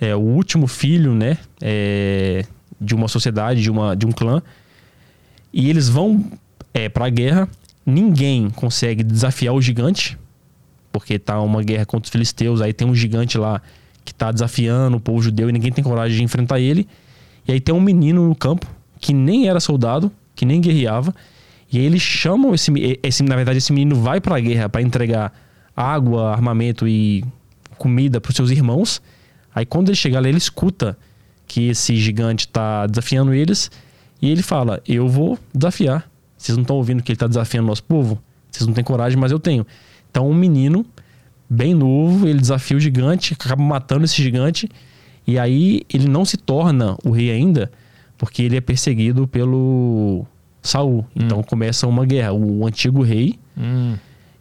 é 0.00 0.16
o 0.16 0.20
último 0.20 0.66
filho, 0.66 1.14
né, 1.14 1.36
é, 1.60 2.44
de 2.80 2.94
uma 2.94 3.08
sociedade, 3.08 3.60
de, 3.62 3.70
uma, 3.70 3.94
de 3.94 4.06
um 4.06 4.12
clã. 4.12 4.42
E 5.52 5.68
eles 5.68 5.88
vão 5.88 6.24
é, 6.72 6.88
para 6.88 7.06
a 7.06 7.10
guerra. 7.10 7.48
Ninguém 7.84 8.50
consegue 8.50 9.02
desafiar 9.02 9.54
o 9.54 9.62
gigante, 9.62 10.18
porque 10.92 11.18
tá 11.18 11.40
uma 11.40 11.62
guerra 11.62 11.86
contra 11.86 12.06
os 12.06 12.10
filisteus. 12.10 12.60
Aí 12.60 12.72
tem 12.72 12.86
um 12.86 12.94
gigante 12.94 13.38
lá 13.38 13.60
que 14.04 14.14
tá 14.14 14.30
desafiando 14.30 14.96
o 14.96 15.00
povo 15.00 15.20
judeu 15.22 15.48
e 15.48 15.52
ninguém 15.52 15.72
tem 15.72 15.82
coragem 15.82 16.18
de 16.18 16.22
enfrentar 16.22 16.60
ele. 16.60 16.86
E 17.48 17.52
aí 17.52 17.60
tem 17.60 17.74
um 17.74 17.80
menino 17.80 18.28
no 18.28 18.36
campo 18.36 18.66
que 19.00 19.14
nem 19.14 19.48
era 19.48 19.58
soldado, 19.58 20.12
que 20.36 20.44
nem 20.44 20.60
guerreava. 20.60 21.14
E 21.72 21.78
aí 21.78 21.84
eles 21.84 22.02
chamam 22.02 22.54
esse, 22.54 22.70
esse 23.02 23.22
na 23.22 23.34
verdade 23.34 23.56
esse 23.58 23.72
menino 23.72 23.96
vai 23.96 24.20
para 24.20 24.36
a 24.36 24.40
guerra 24.40 24.68
para 24.68 24.82
entregar 24.82 25.32
água, 25.74 26.30
armamento 26.30 26.86
e 26.86 27.24
comida 27.78 28.20
para 28.20 28.30
os 28.30 28.36
seus 28.36 28.50
irmãos. 28.50 29.00
Aí 29.54 29.64
quando 29.64 29.88
ele 29.88 29.96
chega 29.96 30.20
lá, 30.20 30.28
ele 30.28 30.36
escuta 30.36 30.96
que 31.46 31.68
esse 31.70 31.96
gigante 31.96 32.46
está 32.46 32.86
desafiando 32.86 33.32
eles 33.32 33.70
e 34.20 34.30
ele 34.30 34.42
fala: 34.42 34.82
Eu 34.86 35.08
vou 35.08 35.38
desafiar. 35.54 36.08
Vocês 36.36 36.56
não 36.56 36.62
estão 36.62 36.76
ouvindo 36.76 37.02
que 37.02 37.10
ele 37.10 37.16
está 37.16 37.26
desafiando 37.26 37.66
nosso 37.66 37.82
povo? 37.82 38.22
Vocês 38.50 38.66
não 38.66 38.74
têm 38.74 38.84
coragem, 38.84 39.18
mas 39.18 39.32
eu 39.32 39.40
tenho. 39.40 39.66
Então, 40.10 40.28
um 40.28 40.34
menino, 40.34 40.86
bem 41.48 41.74
novo, 41.74 42.28
ele 42.28 42.38
desafia 42.38 42.76
o 42.76 42.80
gigante, 42.80 43.34
acaba 43.34 43.62
matando 43.62 44.04
esse 44.04 44.22
gigante. 44.22 44.68
E 45.28 45.38
aí 45.38 45.82
ele 45.92 46.08
não 46.08 46.24
se 46.24 46.38
torna 46.38 46.96
o 47.04 47.10
rei 47.10 47.30
ainda, 47.30 47.70
porque 48.16 48.42
ele 48.42 48.56
é 48.56 48.60
perseguido 48.62 49.28
pelo 49.28 50.24
Saul. 50.62 51.04
Então 51.14 51.42
começa 51.42 51.86
uma 51.86 52.06
guerra. 52.06 52.32
O 52.32 52.66
antigo 52.66 53.02
rei 53.02 53.38
Hum. 53.60 53.96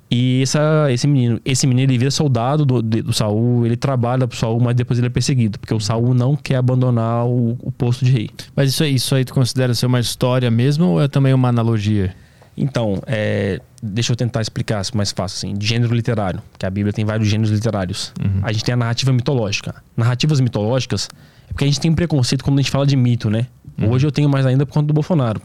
e 0.10 0.42
essa, 0.44 0.88
esse 0.90 1.06
menino, 1.08 1.42
esse 1.44 1.68
menino 1.68 1.92
ele 1.92 1.98
vira 1.98 2.10
soldado 2.12 2.66
do, 2.66 2.82
do 2.82 3.12
Saul, 3.12 3.66
ele 3.66 3.76
trabalha 3.76 4.26
pro 4.28 4.38
Saul, 4.38 4.62
mas 4.62 4.76
depois 4.76 4.98
ele 4.98 5.08
é 5.08 5.10
perseguido, 5.10 5.60
porque 5.60 5.74
o 5.74 5.80
Saul 5.80 6.14
não 6.14 6.36
quer 6.36 6.56
abandonar 6.56 7.26
o, 7.28 7.58
o 7.62 7.70
posto 7.72 8.06
de 8.06 8.12
rei. 8.12 8.30
Mas 8.56 8.70
isso 8.70 8.84
aí, 8.84 8.96
isso 8.96 9.14
aí 9.14 9.26
tu 9.26 9.34
considera 9.34 9.74
ser 9.74 9.88
uma 9.88 10.00
história 10.00 10.50
mesmo 10.50 10.86
ou 10.86 11.02
é 11.02 11.08
também 11.10 11.34
uma 11.34 11.50
analogia? 11.50 12.16
Então, 12.58 13.00
é, 13.06 13.62
deixa 13.82 14.12
eu 14.12 14.16
tentar 14.16 14.42
explicar 14.42 14.84
mais 14.96 15.12
fácil 15.12 15.50
assim, 15.50 15.58
de 15.58 15.68
gênero 15.68 15.94
literário, 15.94 16.42
que 16.58 16.66
a 16.66 16.70
Bíblia 16.70 16.92
tem 16.92 17.06
vários 17.06 17.28
gêneros 17.28 17.52
literários. 17.52 18.12
A 18.42 18.52
gente 18.52 18.66
tem 18.66 18.74
a 18.74 18.78
narrativa 18.78 19.14
mitológica. 19.14 19.76
Narrativas 19.96 20.40
mitológicas 20.40 21.08
é 21.48 21.54
porque 21.54 21.64
a 21.64 21.68
gente 21.68 21.80
tem 21.80 21.94
preconceito 21.94 22.44
quando 22.44 22.58
a 22.58 22.62
gente 22.62 22.72
fala 22.72 22.86
de 22.86 22.96
mito, 22.96 23.30
né? 23.30 23.46
Hoje 23.80 24.08
eu 24.08 24.12
tenho 24.12 24.28
mais 24.28 24.46
ainda 24.46 24.66
por 24.66 24.74
conta 24.74 24.88
do 24.88 24.94
Bolsonaro. 24.94 25.40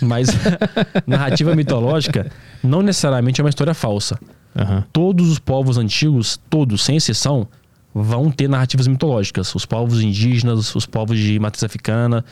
Mas 0.00 0.28
narrativa 1.06 1.54
mitológica 1.54 2.30
não 2.62 2.80
necessariamente 2.80 3.40
é 3.40 3.44
uma 3.44 3.50
história 3.50 3.74
falsa. 3.74 4.18
Aham. 4.56 4.84
todos 4.92 5.28
os 5.30 5.40
povos 5.40 5.76
antigos, 5.78 6.38
todos, 6.48 6.84
sem 6.84 6.96
exceção, 6.96 7.48
vão 7.92 8.30
ter 8.30 8.48
narrativas 8.48 8.86
mitológicas. 8.86 9.52
Os 9.54 9.66
povos 9.66 10.00
indígenas, 10.00 10.74
os 10.74 10.86
povos 10.86 11.18
de 11.18 11.38
matriz 11.38 11.64
africana, 11.64 12.24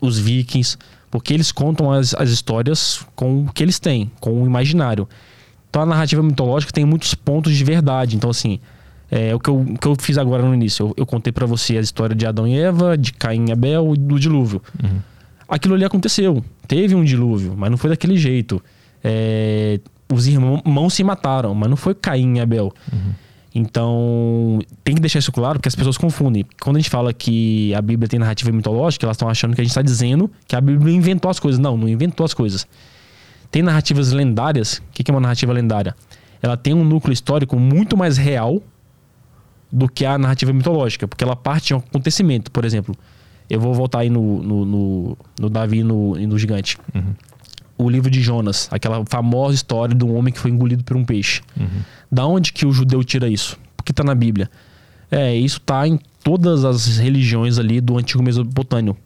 os 0.00 0.18
vikings, 0.18 0.76
porque 1.12 1.34
eles 1.34 1.52
contam 1.52 1.92
as, 1.92 2.14
as 2.14 2.30
histórias 2.30 3.04
com 3.14 3.44
o 3.44 3.52
que 3.52 3.62
eles 3.62 3.78
têm, 3.78 4.10
com 4.18 4.42
o 4.42 4.46
imaginário. 4.46 5.06
Então 5.68 5.82
a 5.82 5.86
narrativa 5.86 6.22
mitológica 6.22 6.72
tem 6.72 6.86
muitos 6.86 7.14
pontos 7.14 7.54
de 7.54 7.62
verdade. 7.62 8.16
Então, 8.16 8.30
assim, 8.30 8.58
é 9.10 9.34
o 9.34 9.38
que 9.38 9.50
eu, 9.50 9.60
o 9.60 9.78
que 9.78 9.86
eu 9.86 9.94
fiz 10.00 10.16
agora 10.16 10.42
no 10.42 10.54
início. 10.54 10.86
Eu, 10.86 10.94
eu 10.96 11.06
contei 11.06 11.30
pra 11.30 11.44
você 11.44 11.76
a 11.76 11.82
história 11.82 12.16
de 12.16 12.26
Adão 12.26 12.48
e 12.48 12.58
Eva, 12.58 12.96
de 12.96 13.12
Caim 13.12 13.50
e 13.50 13.52
Abel 13.52 13.92
e 13.92 13.98
do 13.98 14.18
dilúvio. 14.18 14.62
Aquilo 15.46 15.74
ali 15.74 15.84
aconteceu. 15.84 16.42
Teve 16.66 16.94
um 16.94 17.04
dilúvio, 17.04 17.54
mas 17.54 17.70
não 17.70 17.76
foi 17.76 17.90
daquele 17.90 18.16
jeito. 18.16 18.62
É, 19.04 19.80
os 20.10 20.26
irmãos 20.26 20.94
se 20.94 21.04
mataram, 21.04 21.54
mas 21.54 21.68
não 21.68 21.76
foi 21.76 21.94
Caim 21.94 22.38
e 22.38 22.40
Abel. 22.40 22.72
Então, 23.54 24.60
tem 24.82 24.94
que 24.94 25.00
deixar 25.00 25.18
isso 25.18 25.30
claro, 25.30 25.58
porque 25.58 25.68
as 25.68 25.74
pessoas 25.74 25.98
confundem. 25.98 26.44
Quando 26.60 26.76
a 26.76 26.78
gente 26.78 26.88
fala 26.88 27.12
que 27.12 27.74
a 27.74 27.82
Bíblia 27.82 28.08
tem 28.08 28.18
narrativa 28.18 28.50
mitológica, 28.50 29.04
elas 29.04 29.16
estão 29.16 29.28
achando 29.28 29.54
que 29.54 29.60
a 29.60 29.64
gente 29.64 29.70
está 29.70 29.82
dizendo 29.82 30.30
que 30.46 30.56
a 30.56 30.60
Bíblia 30.60 30.94
inventou 30.94 31.30
as 31.30 31.38
coisas. 31.38 31.58
Não, 31.58 31.76
não 31.76 31.88
inventou 31.88 32.24
as 32.24 32.32
coisas. 32.32 32.66
Tem 33.50 33.62
narrativas 33.62 34.10
lendárias. 34.12 34.78
O 34.78 34.82
que 34.92 35.10
é 35.10 35.14
uma 35.14 35.20
narrativa 35.20 35.52
lendária? 35.52 35.94
Ela 36.40 36.56
tem 36.56 36.72
um 36.72 36.82
núcleo 36.82 37.12
histórico 37.12 37.58
muito 37.58 37.96
mais 37.96 38.16
real 38.16 38.62
do 39.70 39.88
que 39.88 40.04
a 40.04 40.16
narrativa 40.16 40.52
mitológica, 40.52 41.06
porque 41.06 41.22
ela 41.22 41.36
parte 41.36 41.68
de 41.68 41.74
um 41.74 41.78
acontecimento. 41.78 42.50
Por 42.50 42.64
exemplo, 42.64 42.96
eu 43.48 43.60
vou 43.60 43.74
voltar 43.74 44.00
aí 44.00 44.10
no, 44.10 44.42
no, 44.42 44.64
no, 44.64 45.18
no 45.38 45.50
Davi 45.50 45.78
e 45.78 45.84
no, 45.84 46.14
no 46.14 46.38
gigante. 46.38 46.78
O 47.78 47.88
livro 47.88 48.10
de 48.10 48.20
Jonas, 48.20 48.68
aquela 48.70 49.04
famosa 49.06 49.54
história 49.54 49.94
de 49.94 50.04
um 50.04 50.14
homem 50.16 50.32
que 50.32 50.38
foi 50.38 50.50
engolido 50.50 50.84
por 50.84 50.96
um 50.96 51.04
peixe. 51.04 51.42
Da 52.10 52.26
onde 52.26 52.52
que 52.52 52.66
o 52.66 52.72
judeu 52.72 53.02
tira 53.02 53.28
isso? 53.28 53.58
Porque 53.76 53.92
tá 53.92 54.04
na 54.04 54.14
Bíblia. 54.14 54.50
É, 55.10 55.34
isso 55.34 55.60
tá 55.60 55.86
em 55.86 55.98
todas 56.22 56.64
as 56.64 56.98
religiões 56.98 57.58
ali 57.58 57.80
do 57.80 57.98
antigo 57.98 58.22
Mesopotâmio. 58.22 58.96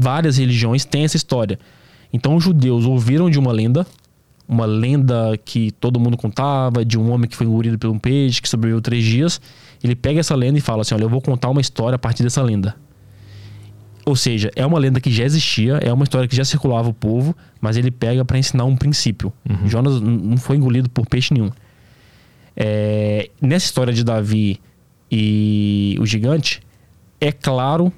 Várias 0.00 0.38
religiões 0.38 0.84
têm 0.84 1.04
essa 1.04 1.16
história. 1.16 1.58
Então 2.12 2.36
os 2.36 2.44
judeus 2.44 2.84
ouviram 2.86 3.28
de 3.28 3.38
uma 3.38 3.52
lenda, 3.52 3.86
uma 4.48 4.64
lenda 4.64 5.38
que 5.44 5.70
todo 5.72 6.00
mundo 6.00 6.16
contava, 6.16 6.84
de 6.84 6.98
um 6.98 7.10
homem 7.12 7.28
que 7.28 7.36
foi 7.36 7.46
engolido 7.46 7.78
por 7.78 7.90
um 7.90 7.98
peixe, 7.98 8.40
que 8.40 8.48
sobreviveu 8.48 8.80
três 8.80 9.04
dias. 9.04 9.40
Ele 9.82 9.94
pega 9.94 10.20
essa 10.20 10.34
lenda 10.34 10.58
e 10.58 10.60
fala 10.60 10.82
assim: 10.82 10.94
Olha, 10.94 11.04
eu 11.04 11.08
vou 11.08 11.20
contar 11.20 11.50
uma 11.50 11.60
história 11.60 11.96
a 11.96 11.98
partir 11.98 12.22
dessa 12.22 12.42
lenda. 12.42 12.74
Ou 14.08 14.16
seja, 14.16 14.50
é 14.56 14.64
uma 14.64 14.78
lenda 14.78 15.00
que 15.00 15.10
já 15.10 15.22
existia, 15.24 15.74
é 15.82 15.92
uma 15.92 16.02
história 16.02 16.26
que 16.26 16.34
já 16.34 16.42
circulava 16.42 16.88
o 16.88 16.94
povo, 16.94 17.36
mas 17.60 17.76
ele 17.76 17.90
pega 17.90 18.24
para 18.24 18.38
ensinar 18.38 18.64
um 18.64 18.74
princípio. 18.74 19.30
Jonas 19.66 20.00
n- 20.00 20.22
não 20.30 20.36
foi 20.38 20.56
engolido 20.56 20.88
por 20.88 21.06
peixe 21.06 21.34
nenhum. 21.34 21.50
É, 22.56 23.28
nessa 23.40 23.66
história 23.66 23.92
de 23.92 24.02
Davi 24.02 24.58
e 25.12 25.96
o 26.00 26.06
gigante, 26.06 26.60
é 27.20 27.30
claro 27.30 27.92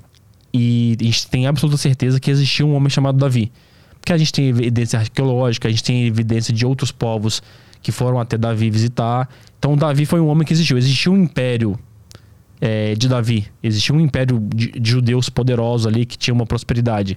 e 0.52 0.96
a 1.00 1.04
gente 1.04 1.28
tem 1.28 1.46
absoluta 1.46 1.76
certeza 1.78 2.18
que 2.18 2.28
existia 2.28 2.66
um 2.66 2.74
homem 2.74 2.90
chamado 2.90 3.16
Davi. 3.16 3.52
Porque 4.00 4.12
a 4.12 4.18
gente 4.18 4.32
tem 4.32 4.48
evidência 4.48 4.98
arqueológica, 4.98 5.68
a 5.68 5.70
gente 5.70 5.84
tem 5.84 6.06
evidência 6.06 6.52
de 6.52 6.66
outros 6.66 6.90
povos 6.90 7.40
que 7.80 7.92
foram 7.92 8.18
até 8.18 8.36
Davi 8.36 8.68
visitar. 8.68 9.28
Então, 9.58 9.76
Davi 9.76 10.06
foi 10.06 10.20
um 10.20 10.26
homem 10.26 10.44
que 10.44 10.52
existiu. 10.52 10.76
Existiu 10.76 11.12
um 11.12 11.22
império 11.22 11.78
é, 12.60 12.94
de 12.94 13.08
Davi. 13.08 13.46
Existia 13.62 13.94
um 13.94 14.00
império 14.00 14.38
de, 14.54 14.72
de 14.72 14.90
judeus 14.90 15.28
poderosos 15.28 15.86
ali 15.86 16.04
que 16.04 16.18
tinha 16.18 16.34
uma 16.34 16.46
prosperidade. 16.46 17.16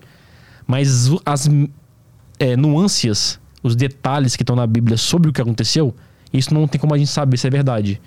Mas 0.65 1.09
as 1.25 1.49
é, 2.39 2.55
nuances, 2.55 3.39
os 3.61 3.75
detalhes 3.75 4.35
que 4.35 4.43
estão 4.43 4.55
na 4.55 4.65
Bíblia 4.65 4.97
sobre 4.97 5.29
o 5.29 5.33
que 5.33 5.41
aconteceu, 5.41 5.93
isso 6.31 6.53
não 6.53 6.67
tem 6.67 6.79
como 6.79 6.93
a 6.93 6.97
gente 6.97 7.09
saber 7.09 7.37
se 7.37 7.45
é 7.45 7.49
verdade. 7.49 8.01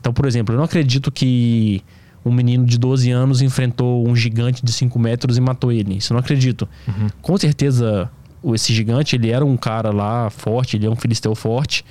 Então, 0.00 0.12
por 0.12 0.26
exemplo, 0.26 0.54
eu 0.54 0.58
não 0.58 0.64
acredito 0.64 1.10
que 1.10 1.82
um 2.24 2.32
menino 2.32 2.64
de 2.64 2.78
12 2.78 3.10
anos 3.10 3.42
enfrentou 3.42 4.06
um 4.08 4.16
gigante 4.16 4.64
de 4.64 4.72
5 4.72 4.98
metros 4.98 5.36
e 5.36 5.40
matou 5.40 5.70
ele. 5.70 5.96
Isso 5.96 6.12
eu 6.12 6.14
não 6.14 6.20
acredito. 6.20 6.68
Com 7.20 7.36
certeza, 7.36 8.10
esse 8.54 8.72
gigante, 8.72 9.14
ele 9.14 9.30
era 9.30 9.44
um 9.44 9.56
cara 9.56 9.90
lá 9.90 10.30
forte, 10.30 10.76
ele 10.76 10.86
é 10.86 10.90
um 10.90 10.96
filisteu 10.96 11.34
forte, 11.34 11.84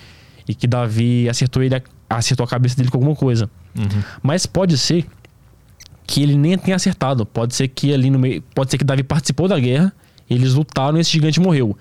e 0.48 0.56
que 0.56 0.68
Davi 0.68 1.30
acertou 1.30 1.62
ele, 1.64 1.82
acertou 2.10 2.44
a 2.44 2.48
cabeça 2.48 2.76
dele 2.76 2.90
com 2.90 2.98
alguma 2.98 3.16
coisa. 3.16 3.50
Mas 4.22 4.46
pode 4.46 4.78
ser 4.78 5.06
que 6.08 6.22
ele 6.22 6.36
nem 6.36 6.58
tenha 6.58 6.76
acertado. 6.76 7.26
Pode 7.26 7.56
ser 7.56 7.68
que 7.68 7.94
ali 7.94 8.10
no 8.10 8.20
meio. 8.20 8.42
Pode 8.54 8.72
ser 8.72 8.78
que 8.78 8.84
Davi 8.84 9.04
participou 9.04 9.48
da 9.48 9.60
guerra, 9.60 9.94
eles 10.30 10.54
lutaram 10.54 10.98
e 10.98 11.02
esse 11.02 11.12
gigante 11.12 11.40
morreu. 11.40 11.78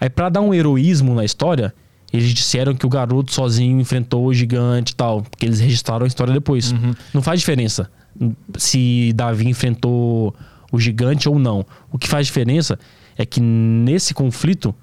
Aí, 0.00 0.08
pra 0.08 0.28
dar 0.28 0.40
um 0.40 0.52
heroísmo 0.52 1.14
na 1.14 1.24
história, 1.24 1.74
eles 2.12 2.32
disseram 2.32 2.74
que 2.74 2.86
o 2.86 2.88
garoto 2.88 3.32
sozinho 3.32 3.80
enfrentou 3.80 4.26
o 4.26 4.34
gigante 4.34 4.92
e 4.92 4.96
tal. 4.96 5.22
Porque 5.22 5.46
eles 5.46 5.60
registraram 5.60 6.04
a 6.04 6.06
história 6.06 6.32
depois. 6.32 6.72
Não 7.12 7.22
faz 7.22 7.40
diferença 7.40 7.90
se 8.56 9.12
Davi 9.14 9.48
enfrentou 9.48 10.34
o 10.70 10.78
gigante 10.78 11.28
ou 11.28 11.38
não. 11.38 11.64
O 11.90 11.98
que 11.98 12.08
faz 12.08 12.26
diferença 12.26 12.78
é 13.16 13.24
que 13.24 13.40
nesse 13.40 14.14
conflito, 14.14 14.74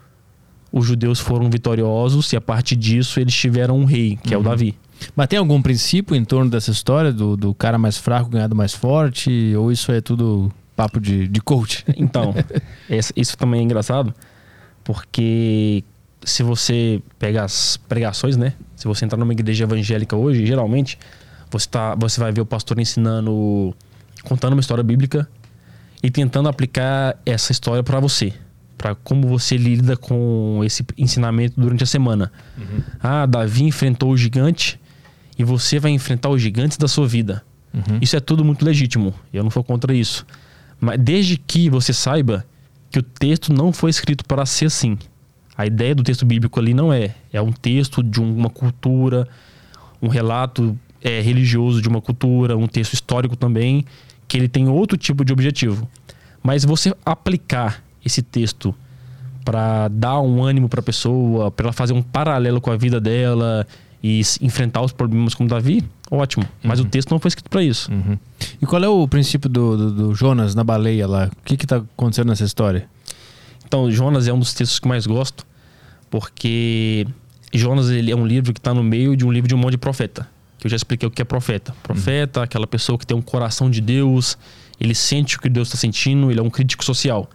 os 0.72 0.86
judeus 0.86 1.20
foram 1.20 1.50
vitoriosos 1.50 2.32
e 2.34 2.38
a 2.38 2.42
partir 2.42 2.76
disso 2.76 3.20
eles 3.20 3.34
tiveram 3.34 3.78
um 3.78 3.86
rei, 3.86 4.18
que 4.24 4.34
é 4.34 4.38
o 4.38 4.44
Davi. 4.44 4.76
Mas 5.16 5.28
tem 5.28 5.40
algum 5.40 5.62
princípio 5.62 6.16
em 6.16 6.24
torno 6.24 6.50
dessa 6.50 6.72
história 6.72 7.12
do, 7.12 7.36
do 7.36 7.54
cara 7.54 7.78
mais 7.78 7.98
fraco 7.98 8.30
ganhar 8.30 8.48
do 8.48 8.56
mais 8.56 8.74
forte? 8.74 9.54
Ou 9.56 9.72
isso 9.72 9.92
é 9.92 10.02
tudo 10.02 10.52
papo 10.76 11.00
de, 11.00 11.28
de 11.28 11.42
coach? 11.42 11.84
Então, 11.98 12.34
isso 13.16 13.38
também 13.38 13.62
é 13.62 13.64
engraçado, 13.64 14.14
porque 14.84 15.84
se 16.24 16.44
você 16.44 17.02
pega 17.20 17.44
as 17.44 17.78
pregações, 17.78 18.38
né? 18.38 18.54
Se 18.76 18.88
você 18.88 19.06
entrar 19.06 19.18
numa 19.18 19.34
igreja 19.34 19.64
evangélica 19.64 20.16
hoje, 20.16 20.46
geralmente, 20.46 20.98
você, 21.50 21.68
tá, 21.68 21.96
você 21.96 22.20
vai 22.20 22.32
ver 22.32 22.42
o 22.42 22.46
pastor 22.46 22.80
ensinando, 22.80 23.76
contando 24.24 24.54
uma 24.54 24.62
história 24.62 24.84
bíblica 24.84 25.28
e 26.02 26.10
tentando 26.10 26.50
aplicar 26.50 27.18
essa 27.26 27.52
história 27.52 27.84
para 27.84 28.00
você. 28.00 28.34
Para 28.78 28.96
como 28.96 29.28
você 29.28 29.58
lida 29.58 29.96
com 29.96 30.62
esse 30.64 30.84
ensinamento 30.98 31.60
durante 31.60 31.84
a 31.84 31.88
semana. 31.88 32.32
Ah, 33.00 33.26
Davi 33.28 33.64
enfrentou 33.64 34.10
o 34.10 34.18
gigante 34.18 34.80
e 35.42 35.44
você 35.44 35.80
vai 35.80 35.90
enfrentar 35.90 36.30
os 36.30 36.40
gigantes 36.40 36.78
da 36.78 36.88
sua 36.88 37.08
vida. 37.08 37.44
Isso 38.00 38.16
é 38.16 38.20
tudo 38.20 38.46
muito 38.46 38.64
legítimo. 38.64 39.12
Eu 39.34 39.44
não 39.44 39.50
sou 39.50 39.64
contra 39.64 39.92
isso. 39.92 40.24
Mas 40.80 41.00
desde 41.00 41.36
que 41.36 41.68
você 41.68 41.92
saiba 41.92 42.46
que 42.92 43.00
o 43.00 43.02
texto 43.02 43.52
não 43.52 43.74
foi 43.74 43.90
escrito 43.90 44.24
para 44.24 44.46
ser 44.46 44.66
assim. 44.66 45.00
A 45.58 45.66
ideia 45.66 45.96
do 45.96 46.04
texto 46.04 46.28
bíblico 46.28 46.60
ali 46.60 46.76
não 46.76 46.94
é. 46.94 47.16
É 47.34 47.42
um 47.42 47.52
texto 47.52 48.04
de 48.04 48.22
uma 48.22 48.52
cultura, 48.52 49.28
um 50.00 50.10
relato 50.10 50.78
é, 51.02 51.20
religioso 51.22 51.82
de 51.82 51.90
uma 51.90 52.02
cultura, 52.02 52.56
um 52.56 52.68
texto 52.68 52.94
histórico 52.94 53.36
também, 53.36 53.84
que 54.28 54.38
ele 54.38 54.48
tem 54.48 54.70
outro 54.70 54.96
tipo 54.96 55.26
de 55.26 55.34
objetivo. 55.34 55.90
Mas 56.44 56.64
você 56.64 56.94
aplicar 57.04 57.84
esse 58.06 58.22
texto 58.22 58.76
para 59.44 59.88
dar 59.88 60.22
um 60.22 60.44
ânimo 60.44 60.70
para 60.70 60.82
a 60.82 60.84
pessoa, 60.84 61.50
para 61.50 61.66
ela 61.66 61.74
fazer 61.74 61.94
um 61.94 62.04
paralelo 62.04 62.62
com 62.62 62.70
a 62.70 62.78
vida 62.78 63.02
dela 63.02 63.66
e 64.04 64.22
enfrentar 64.42 64.82
os 64.82 64.92
problemas 64.92 65.34
como 65.36 65.48
Davi, 65.48 65.84
ótimo. 66.10 66.46
Mas 66.64 66.80
o 66.80 66.86
texto 66.86 67.12
não 67.12 67.20
foi 67.20 67.30
escrito 67.30 67.50
para 67.50 67.64
isso. 67.64 67.90
E 68.62 68.66
qual 68.66 68.84
é 68.84 68.88
o 68.88 69.08
princípio 69.08 69.50
do, 69.50 69.78
do, 69.78 69.92
do 69.92 70.16
Jonas 70.16 70.56
na 70.56 70.64
baleia 70.64 71.08
lá? 71.08 71.30
O 71.32 71.44
que 71.46 71.56
que 71.56 71.68
tá 71.68 71.78
acontecendo 71.78 72.30
nessa 72.30 72.44
história? 72.44 72.90
Então, 73.66 73.90
Jonas 73.92 74.28
é 74.28 74.34
um 74.34 74.40
dos 74.40 74.54
textos 74.54 74.80
que 74.80 74.88
mais 74.88 75.06
gosto, 75.06 75.46
porque 76.10 77.06
Jonas 77.54 77.90
ele 77.90 78.12
é 78.12 78.16
um 78.16 78.26
livro 78.26 78.54
que 78.54 78.60
está 78.60 78.74
no 78.74 78.84
meio 78.84 79.16
de 79.16 79.26
um 79.26 79.32
livro 79.32 79.48
de 79.48 79.56
um 79.56 79.58
monte 79.58 79.72
de 79.72 79.78
profeta. 79.78 80.28
que 80.58 80.68
eu 80.68 80.70
já 80.70 80.76
expliquei 80.76 81.08
o 81.08 81.12
que 81.12 81.22
é 81.22 81.26
profeta. 81.26 81.74
Profeta, 81.82 82.44
aquela 82.44 82.68
pessoa 82.68 82.98
que 82.98 83.06
tem 83.06 83.18
um 83.18 83.22
coração 83.22 83.70
de 83.70 83.82
Deus, 83.82 84.38
ele 84.80 84.94
sente 84.94 85.38
o 85.38 85.40
que 85.42 85.50
Deus 85.50 85.68
está 85.68 85.78
sentindo, 85.78 86.30
ele 86.30 86.40
é 86.40 86.44
um 86.44 86.52
crítico 86.52 86.86
social. 86.86 87.30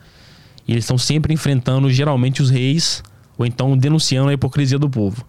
E 0.66 0.72
eles 0.72 0.84
estão 0.84 0.96
sempre 0.96 1.34
enfrentando, 1.34 1.90
geralmente, 1.90 2.40
os 2.40 2.50
reis, 2.50 3.02
ou 3.36 3.44
então 3.44 3.76
denunciando 3.76 4.28
a 4.30 4.32
hipocrisia 4.32 4.78
do 4.78 4.88
povo. 4.88 5.24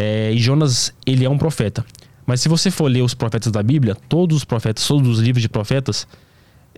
É, 0.00 0.30
e 0.32 0.38
Jonas, 0.38 0.94
ele 1.04 1.24
é 1.24 1.28
um 1.28 1.36
profeta. 1.36 1.84
Mas 2.24 2.40
se 2.40 2.48
você 2.48 2.70
for 2.70 2.86
ler 2.86 3.02
os 3.02 3.14
profetas 3.14 3.50
da 3.50 3.60
Bíblia, 3.64 3.96
todos 4.08 4.36
os 4.36 4.44
profetas, 4.44 4.86
todos 4.86 5.08
os 5.08 5.18
livros 5.18 5.42
de 5.42 5.48
profetas, 5.48 6.06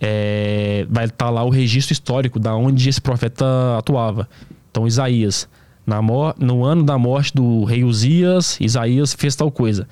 é, 0.01 0.87
vai 0.89 1.05
estar 1.05 1.27
tá 1.27 1.31
lá 1.31 1.45
o 1.45 1.51
registro 1.51 1.93
histórico 1.93 2.41
da 2.41 2.57
onde 2.57 2.89
esse 2.89 2.99
profeta 3.01 3.45
atuava. 3.77 4.27
Então, 4.71 4.87
Isaías, 4.87 5.47
no 6.39 6.65
ano 6.65 6.83
da 6.83 6.97
morte 6.97 7.35
do 7.35 7.65
rei 7.65 7.85
Uzias, 7.85 8.59
Isaías 8.59 9.13
fez 9.13 9.37
tal 9.37 9.51
coisa. 9.51 9.87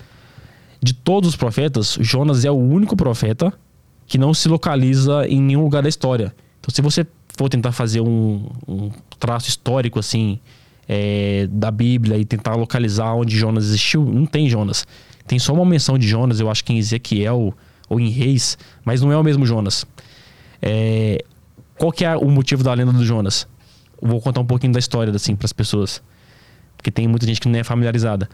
De 0.83 0.95
todos 0.95 1.29
os 1.29 1.37
profetas, 1.37 1.99
Jonas 2.01 2.47
é 2.47 2.51
o 2.51 2.57
único 2.57 2.97
profeta 2.97 3.53
que 4.07 4.17
não 4.17 4.33
se 4.33 4.49
localiza 4.49 5.29
em 5.29 5.43
nenhum 5.43 5.65
lugar 5.65 5.83
da 5.83 5.89
história. 5.91 6.35
Então, 6.61 6.75
se 6.75 6.81
você 6.81 7.07
for 7.37 7.51
tentar 7.51 7.73
fazer 7.73 8.01
um, 8.01 8.49
um 8.67 8.91
traço 9.19 9.51
histórico 9.51 9.99
assim 9.99 10.41
é, 10.89 11.47
da 11.51 11.71
Bíblia 11.71 12.17
e 12.17 12.25
tentar 12.25 12.55
localizar 12.55 13.15
onde 13.15 13.37
Jonas 13.37 13.67
existiu, 13.67 14.05
não 14.05 14.25
tem 14.25 14.49
Jonas. 14.49 14.87
Tem 15.27 15.39
só 15.39 15.53
uma 15.53 15.65
menção 15.65 15.99
de 15.99 16.09
Jonas, 16.09 16.41
eu 16.41 16.51
acho 16.51 16.65
que 16.65 16.73
em 16.73 16.79
Ezequiel 16.79 17.55
ou 17.89 18.01
em 18.01 18.09
Reis, 18.09 18.57
mas 18.85 19.03
não 19.03 19.13
é 19.13 19.17
o 19.17 19.23
mesmo 19.23 19.45
Jonas. 19.45 19.85
É, 20.63 21.23
qual 21.77 21.93
que 21.93 22.05
é 22.05 22.17
o 22.17 22.31
motivo 22.31 22.65
da 22.65 22.73
lenda 22.73 22.93
do 22.93 23.05
Jonas? 23.05 23.47
vou 24.01 24.21
contar 24.21 24.41
um 24.41 24.47
pouquinho 24.47 24.73
da 24.73 24.79
história 24.79 25.15
assim 25.15 25.35
para 25.35 25.47
as 25.47 25.53
pessoas, 25.53 26.03
porque 26.77 26.91
tem 26.91 27.09
muita 27.09 27.27
gente 27.27 27.41
que 27.41 27.49
não 27.49 27.59
é 27.59 27.65
familiarizada. 27.65 28.29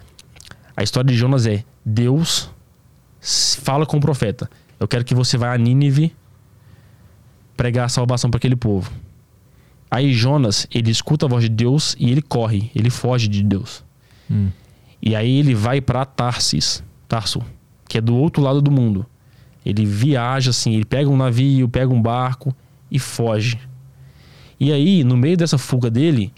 A 0.77 0.83
história 0.83 1.09
de 1.09 1.17
Jonas 1.17 1.47
é: 1.47 1.65
Deus 1.85 2.51
fala 3.21 3.87
com 3.87 3.97
o 3.97 4.01
profeta. 4.01 4.51
Eu 4.79 4.87
quero 4.87 5.05
que 5.05 5.15
você 5.15 5.39
vá 5.39 5.53
a 5.53 5.59
Nínive 5.59 6.15
pregar 7.57 7.87
a 7.87 7.89
salvação 7.89 8.31
para 8.31 8.39
aquele 8.39 8.57
povo. 8.57 8.91
Aí 9.95 10.13
Jonas, 10.13 10.67
ele 10.75 10.91
escuta 10.91 11.25
a 11.25 11.29
voz 11.29 11.45
de 11.45 11.49
Deus 11.49 11.95
e 12.01 12.11
ele 12.11 12.21
corre, 12.21 12.69
ele 12.75 12.91
foge 12.91 13.29
de 13.29 13.45
Deus. 13.45 13.85
Hum. 14.29 14.49
E 15.01 15.15
aí 15.15 15.39
ele 15.39 15.55
vai 15.55 15.81
para 15.81 16.05
Tarsis, 16.05 16.83
Tarso, 17.07 17.41
que 17.89 17.99
é 17.99 18.01
do 18.01 18.17
outro 18.17 18.43
lado 18.43 18.61
do 18.61 18.73
mundo. 18.73 19.07
Ele 19.65 19.87
viaja 19.87 20.51
assim, 20.51 20.75
ele 20.75 20.85
pega 20.85 21.09
um 21.09 21.17
navio, 21.17 21.69
pega 21.69 21.95
um 21.95 22.03
barco 22.03 22.53
e 22.91 22.99
foge. 22.99 23.57
E 24.59 24.73
aí, 24.73 25.05
no 25.05 25.17
meio 25.17 25.37
dessa 25.37 25.59
fuga 25.59 25.89
dele, 25.89 26.33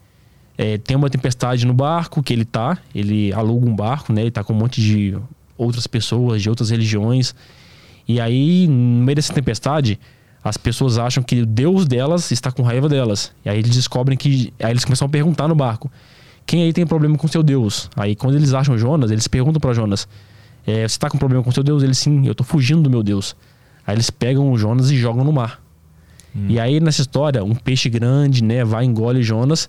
é, 0.58 0.76
tem 0.76 0.94
uma 0.94 1.08
tempestade 1.08 1.66
no 1.66 1.72
barco 1.72 2.22
que 2.22 2.34
ele 2.34 2.44
tá. 2.44 2.76
Ele 2.94 3.32
aluga 3.32 3.66
um 3.66 3.74
barco, 3.74 4.12
né? 4.12 4.20
Ele 4.20 4.30
tá 4.30 4.44
com 4.44 4.52
um 4.52 4.56
monte 4.56 4.82
de 4.82 5.16
outras 5.56 5.86
pessoas, 5.86 6.42
de 6.42 6.50
outras 6.50 6.68
religiões. 6.68 7.34
E 8.06 8.20
aí, 8.20 8.66
no 8.68 9.02
meio 9.02 9.16
dessa 9.16 9.32
tempestade, 9.32 9.98
as 10.48 10.56
pessoas 10.56 10.96
acham 10.96 11.24
que 11.24 11.40
o 11.42 11.46
Deus 11.46 11.86
delas 11.86 12.30
está 12.30 12.52
com 12.52 12.62
raiva 12.62 12.88
delas. 12.88 13.32
E 13.44 13.48
aí 13.48 13.58
eles 13.58 13.74
descobrem 13.74 14.16
que. 14.16 14.52
Aí 14.60 14.70
eles 14.70 14.84
começam 14.84 15.06
a 15.06 15.08
perguntar 15.08 15.48
no 15.48 15.56
barco: 15.56 15.90
quem 16.46 16.62
aí 16.62 16.72
tem 16.72 16.86
problema 16.86 17.18
com 17.18 17.26
seu 17.26 17.42
Deus? 17.42 17.90
Aí 17.96 18.14
quando 18.14 18.36
eles 18.36 18.54
acham 18.54 18.78
Jonas, 18.78 19.10
eles 19.10 19.26
perguntam 19.26 19.60
para 19.60 19.74
Jonas: 19.74 20.06
é, 20.64 20.80
você 20.80 20.84
está 20.84 21.10
com 21.10 21.18
problema 21.18 21.42
com 21.42 21.50
seu 21.50 21.64
Deus? 21.64 21.82
Ele 21.82 21.94
sim, 21.94 22.28
eu 22.28 22.34
tô 22.34 22.44
fugindo 22.44 22.82
do 22.82 22.88
meu 22.88 23.02
Deus. 23.02 23.34
Aí 23.84 23.96
eles 23.96 24.08
pegam 24.08 24.50
o 24.52 24.56
Jonas 24.56 24.90
e 24.92 24.96
jogam 24.96 25.24
no 25.24 25.32
mar. 25.32 25.60
Hum. 26.34 26.46
E 26.48 26.60
aí, 26.60 26.78
nessa 26.78 27.00
história, 27.00 27.42
um 27.42 27.54
peixe 27.54 27.88
grande, 27.88 28.44
né, 28.44 28.64
vai, 28.64 28.84
engole 28.84 29.24
Jonas 29.24 29.68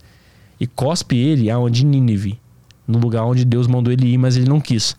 e 0.60 0.68
cospe 0.68 1.18
ele 1.18 1.50
aonde 1.50 1.84
Nínive, 1.84 2.40
no 2.88 3.00
lugar 3.00 3.26
onde 3.26 3.46
Deus 3.46 3.66
mandou 3.66 3.92
ele 3.92 4.14
ir, 4.14 4.18
mas 4.18 4.38
ele 4.38 4.48
não 4.48 4.60
quis. 4.60 4.96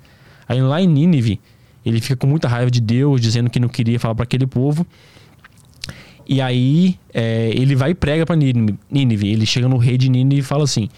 Aí 0.49 0.61
lá 0.61 0.81
em 0.81 0.89
Nínive, 0.89 1.41
ele 1.87 2.01
fica 2.01 2.17
com 2.17 2.27
muita 2.27 2.49
raiva 2.49 2.71
de 2.71 2.81
Deus, 2.81 3.21
dizendo 3.21 3.49
que 3.49 3.61
não 3.61 3.69
queria 3.69 3.99
falar 4.01 4.15
para 4.17 4.25
aquele 4.25 4.47
povo. 4.47 4.85
E 6.29 6.41
aí 6.43 6.99
é, 7.13 7.51
ele 7.55 7.75
vai 7.75 7.93
e 7.93 7.95
prega 7.95 8.27
para 8.27 8.37
Nínive. 8.37 9.29
Ele 9.29 9.47
chega 9.47 9.67
no 9.67 9.79
rei 9.79 9.97
de 9.97 10.11
Nínive 10.11 10.41
e 10.41 10.45
fala 10.45 10.65
assim: 10.65 10.89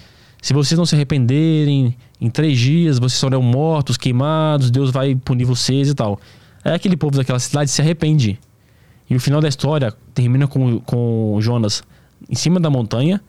se 0.43 0.53
vocês 0.53 0.77
não 0.77 0.85
se 0.85 0.95
arrependerem, 0.95 1.97
em 2.21 2.29
três 2.29 2.59
dias 2.59 2.99
vocês 2.99 3.21
serão 3.21 3.41
mortos, 3.41 3.97
queimados, 3.97 4.71
Deus 4.71 4.91
vai 4.91 5.15
punir 5.15 5.45
vocês 5.45 5.89
e 5.89 5.95
tal. 5.95 6.19
Aí 6.65 6.75
aquele 6.75 6.97
povo 6.97 7.17
daquela 7.17 7.39
cidade 7.39 7.71
se 7.71 7.81
arrepende 7.81 8.39
e 9.11 9.17
o 9.17 9.21
final 9.21 9.41
da 9.41 9.49
história 9.49 9.93
termina 10.15 10.47
com, 10.47 10.79
com 10.81 11.37
Jonas 11.41 11.83
em 12.29 12.35
cima 12.37 12.61
da 12.61 12.71
montanha, 12.71 13.21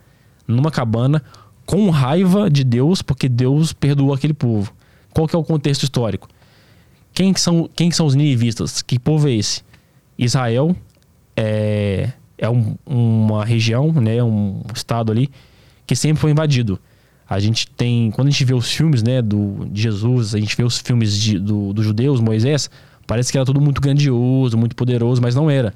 numa 0.47 0.69
cabana, 0.69 1.23
com 1.65 1.89
raiva 1.89 2.49
de 2.49 2.63
Deus, 2.63 3.01
porque 3.01 3.27
Deus 3.27 3.73
perdoou 3.73 4.13
aquele 4.13 4.33
povo. 4.33 4.71
Qual 5.11 5.27
que 5.27 5.35
é 5.35 5.39
o 5.39 5.43
contexto 5.43 5.83
histórico? 5.83 6.27
Quem 7.13 7.35
são, 7.35 7.67
quem 7.75 7.89
são 7.89 8.05
os 8.05 8.13
ninivistas? 8.13 8.83
Que 8.83 8.99
povo 8.99 9.27
é 9.27 9.31
esse? 9.31 9.63
Israel 10.17 10.75
é, 11.35 12.09
é 12.37 12.49
um, 12.49 12.75
uma 12.85 13.45
região, 13.45 13.91
né, 13.91 14.21
um 14.23 14.61
estado 14.73 15.11
ali, 15.11 15.29
que 15.85 15.95
sempre 15.95 16.19
foi 16.19 16.31
invadido. 16.31 16.79
A 17.29 17.39
gente 17.39 17.67
tem, 17.67 18.11
quando 18.11 18.27
a 18.27 18.31
gente 18.31 18.43
vê 18.43 18.53
os 18.53 18.71
filmes 18.71 19.01
né, 19.01 19.21
do, 19.21 19.65
de 19.71 19.81
Jesus, 19.81 20.35
a 20.35 20.39
gente 20.39 20.55
vê 20.55 20.63
os 20.63 20.79
filmes 20.79 21.17
de, 21.17 21.39
do, 21.39 21.71
dos 21.71 21.85
judeus, 21.85 22.19
Moisés, 22.19 22.69
Parece 23.11 23.29
que 23.29 23.37
era 23.37 23.45
tudo 23.45 23.59
muito 23.59 23.81
grandioso, 23.81 24.57
muito 24.57 24.73
poderoso, 24.73 25.21
mas 25.21 25.35
não 25.35 25.49
era. 25.49 25.73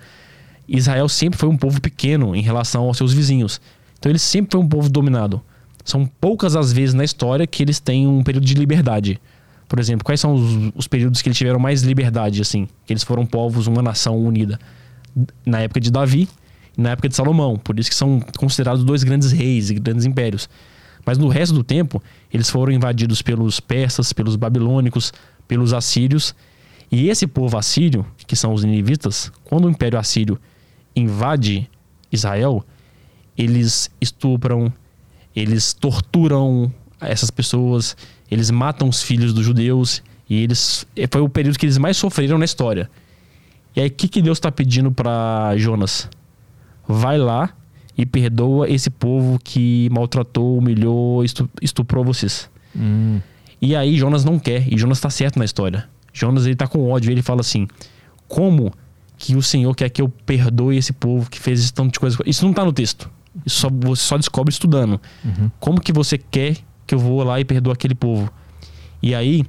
Israel 0.70 1.10
sempre 1.10 1.38
foi 1.38 1.50
um 1.50 1.58
povo 1.58 1.82
pequeno 1.82 2.34
em 2.34 2.42
relação 2.42 2.84
aos 2.84 2.96
seus 2.96 3.12
vizinhos. 3.12 3.60
Então 4.00 4.10
ele 4.10 4.20
sempre 4.20 4.52
foi 4.54 4.62
um 4.62 4.68
povo 4.70 4.88
dominado. 4.88 5.42
São 5.84 6.06
poucas 6.06 6.56
as 6.56 6.72
vezes 6.72 6.94
na 6.96 7.04
história 7.04 7.46
que 7.46 7.62
eles 7.62 7.78
têm 7.78 8.08
um 8.08 8.24
período 8.24 8.46
de 8.46 8.54
liberdade. 8.54 9.20
Por 9.68 9.80
exemplo, 9.80 10.06
quais 10.06 10.22
são 10.22 10.34
os, 10.34 10.72
os 10.76 10.88
períodos 10.88 11.22
que 11.22 11.28
eles 11.28 11.38
tiveram 11.38 11.60
mais 11.60 11.82
liberdade, 11.82 12.42
assim? 12.42 12.70
Que 12.86 12.94
eles 12.94 13.04
foram 13.04 13.26
povos, 13.26 13.68
uma 13.68 13.82
nação 13.82 14.18
unida. 14.18 14.58
Na 15.46 15.60
época 15.60 15.80
de 15.80 15.92
Davi 15.92 16.28
e 16.78 16.82
na 16.82 16.92
época 16.92 17.10
de 17.10 17.16
Salomão. 17.16 17.58
Por 17.58 17.80
isso 17.80 17.90
que 17.90 17.96
são 17.96 18.20
considerados 18.38 18.84
dois 18.84 19.04
grandes 19.04 19.32
reis 19.32 19.70
e 19.70 19.76
grandes 19.76 20.06
impérios. 20.06 20.50
Mas 21.06 21.18
no 21.18 21.28
resto 21.28 21.54
do 21.54 21.64
tempo, 21.64 22.02
eles 22.34 22.50
foram 22.50 22.74
invadidos 22.74 23.22
pelos 23.22 23.60
persas, 23.60 24.12
pelos 24.12 24.36
babilônicos, 24.36 25.14
pelos 25.48 25.72
assírios 25.72 26.36
e 26.92 27.10
esse 27.10 27.28
povo 27.28 27.58
assírio, 27.58 28.06
que 28.28 28.36
são 28.36 28.54
os 28.54 28.64
ninivitas, 28.64 29.32
quando 29.44 29.66
o 29.66 29.70
Império 29.70 29.98
Assírio 29.98 30.40
invade 30.96 31.70
Israel, 32.12 32.66
eles 33.38 33.90
estupram, 34.00 34.72
eles 35.36 35.74
torturam 35.74 36.72
essas 37.02 37.30
pessoas, 37.30 37.98
eles 38.30 38.50
matam 38.50 38.88
os 38.88 39.04
filhos 39.04 39.34
dos 39.34 39.46
judeus 39.46 40.02
e 40.30 40.42
eles 40.42 40.88
foi 41.12 41.22
o 41.22 41.30
período 41.30 41.58
que 41.58 41.66
eles 41.66 41.78
mais 41.78 41.98
sofreram 41.98 42.38
na 42.38 42.46
história. 42.46 42.90
E 43.76 43.82
aí 43.82 43.88
o 43.88 43.92
que, 43.92 44.08
que 44.08 44.22
Deus 44.22 44.38
está 44.38 44.52
pedindo 44.52 44.92
para 44.92 45.56
Jonas? 45.58 46.10
Vai 46.88 47.18
lá 47.18 47.54
e 47.98 48.06
perdoa 48.06 48.70
esse 48.70 48.90
povo 48.90 49.40
que 49.44 49.90
maltratou, 49.92 50.58
humilhou, 50.58 51.24
estuprou 51.62 52.04
vocês. 52.04 52.50
Hum. 52.76 53.20
E 53.62 53.76
aí 53.76 53.98
Jonas 53.98 54.24
não 54.24 54.38
quer, 54.38 54.72
e 54.72 54.78
Jonas 54.78 54.98
está 54.98 55.10
certo 55.10 55.40
na 55.40 55.46
história. 55.46 55.88
Jonas 56.14 56.46
ele 56.46 56.56
tá 56.56 56.68
com 56.68 56.90
ódio, 56.90 57.12
ele 57.12 57.22
fala 57.22 57.42
assim: 57.42 57.68
"Como 58.28 58.72
que 59.18 59.36
o 59.36 59.42
Senhor 59.42 59.74
quer 59.76 59.90
que 59.90 60.02
eu 60.02 60.10
perdoe 60.10 60.78
esse 60.78 60.94
povo 60.94 61.30
que 61.30 61.40
fez 61.40 61.60
esse 61.60 61.74
tanto 61.74 61.94
de 61.94 62.00
coisa?" 62.00 62.18
Isso 62.26 62.46
não 62.46 62.54
tá 62.54 62.64
no 62.64 62.72
texto. 62.72 63.10
Isso 63.46 63.60
só, 63.60 63.70
você 63.70 64.02
só 64.02 64.18
descobre 64.18 64.52
estudando. 64.52 65.00
Uhum. 65.24 65.52
Como 65.60 65.82
que 65.82 65.92
você 65.92 66.18
quer 66.18 66.58
que 66.88 66.96
eu 66.96 67.00
vou 67.00 67.24
lá 67.24 67.40
e 67.40 67.46
perdoe 67.46 67.74
aquele 67.74 67.96
povo? 67.96 68.32
E 69.02 69.14
aí 69.14 69.44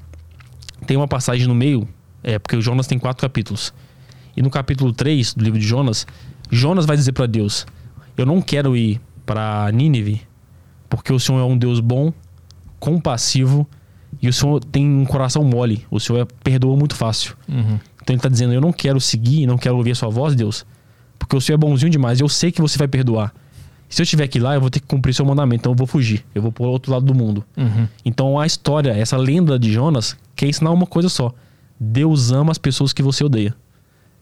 tem 0.87 0.97
uma 0.97 1.07
passagem 1.07 1.47
no 1.47 1.55
meio, 1.55 1.89
é 2.23 2.39
porque 2.39 2.57
o 2.57 2.63
Jonas 2.63 2.87
tem 2.87 2.99
quatro 2.99 3.21
capítulos. 3.21 3.73
E 4.37 4.43
no 4.43 4.51
capítulo 4.51 4.93
3 4.93 5.35
do 5.35 5.45
livro 5.45 5.59
de 5.59 5.67
Jonas, 5.67 6.07
Jonas 6.51 6.87
vai 6.87 6.97
dizer 6.97 7.13
para 7.13 7.27
Deus: 7.27 7.67
"Eu 8.17 8.27
não 8.27 8.41
quero 8.43 8.77
ir 8.77 9.01
para 9.25 9.71
Nínive, 9.73 10.23
porque 10.89 11.13
o 11.13 11.19
Senhor 11.19 11.41
é 11.41 11.45
um 11.45 11.57
Deus 11.57 11.81
bom, 11.81 12.13
compassivo 12.79 13.67
e 14.21 14.29
o 14.29 14.33
senhor 14.33 14.63
tem 14.65 14.87
um 14.87 15.05
coração 15.05 15.45
mole. 15.45 15.87
O 15.91 16.01
senhor 16.01 16.21
é, 16.21 16.25
perdoa 16.43 16.77
muito 16.77 16.95
fácil. 16.95 17.37
Uhum. 17.49 17.79
Então 18.03 18.15
ele 18.15 18.17
está 18.17 18.29
dizendo: 18.29 18.53
Eu 18.53 18.61
não 18.61 18.73
quero 18.73 19.01
seguir, 19.01 19.47
não 19.47 19.59
quero 19.59 19.77
ouvir 19.77 19.93
a 19.93 19.95
sua 19.95 20.09
voz, 20.09 20.35
Deus, 20.35 20.65
porque 21.19 21.37
o 21.37 21.41
senhor 21.41 21.57
é 21.57 21.59
bonzinho 21.59 21.91
demais. 21.91 22.21
Eu 22.21 22.29
sei 22.29 22.51
que 22.51 22.61
você 22.61 22.79
vai 22.79 22.89
perdoar. 22.89 23.33
Se 23.89 24.03
eu 24.03 24.05
estiver 24.05 24.25
aqui 24.25 24.41
lá, 24.41 24.55
eu 24.55 24.61
vou 24.61 24.69
ter 24.69 24.81
que 24.81 24.87
cumprir 24.87 25.15
seu 25.15 25.25
mandamento. 25.25 25.63
Então 25.63 25.73
eu 25.73 25.77
vou 25.77 25.87
fugir. 25.87 26.25
Eu 26.35 26.43
vou 26.43 26.51
para 26.51 26.65
o 26.65 26.69
outro 26.69 26.91
lado 26.91 27.05
do 27.05 27.15
mundo. 27.15 27.45
Uhum. 27.57 27.87
Então 28.05 28.39
a 28.39 28.47
história, 28.47 28.91
essa 28.91 29.17
lenda 29.17 29.59
de 29.59 29.73
Jonas, 29.73 30.17
quer 30.35 30.49
ensinar 30.49 30.71
uma 30.71 30.87
coisa 30.87 31.09
só: 31.09 31.33
Deus 31.79 32.33
ama 32.33 32.51
as 32.51 32.59
pessoas 32.59 32.93
que 32.93 33.03
você 33.03 33.23
odeia. 33.23 33.55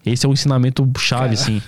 Esse 0.05 0.27
é 0.27 0.29
um 0.29 0.33
ensinamento 0.33 0.89
chave, 0.99 1.23
Cara. 1.23 1.33
assim 1.35 1.63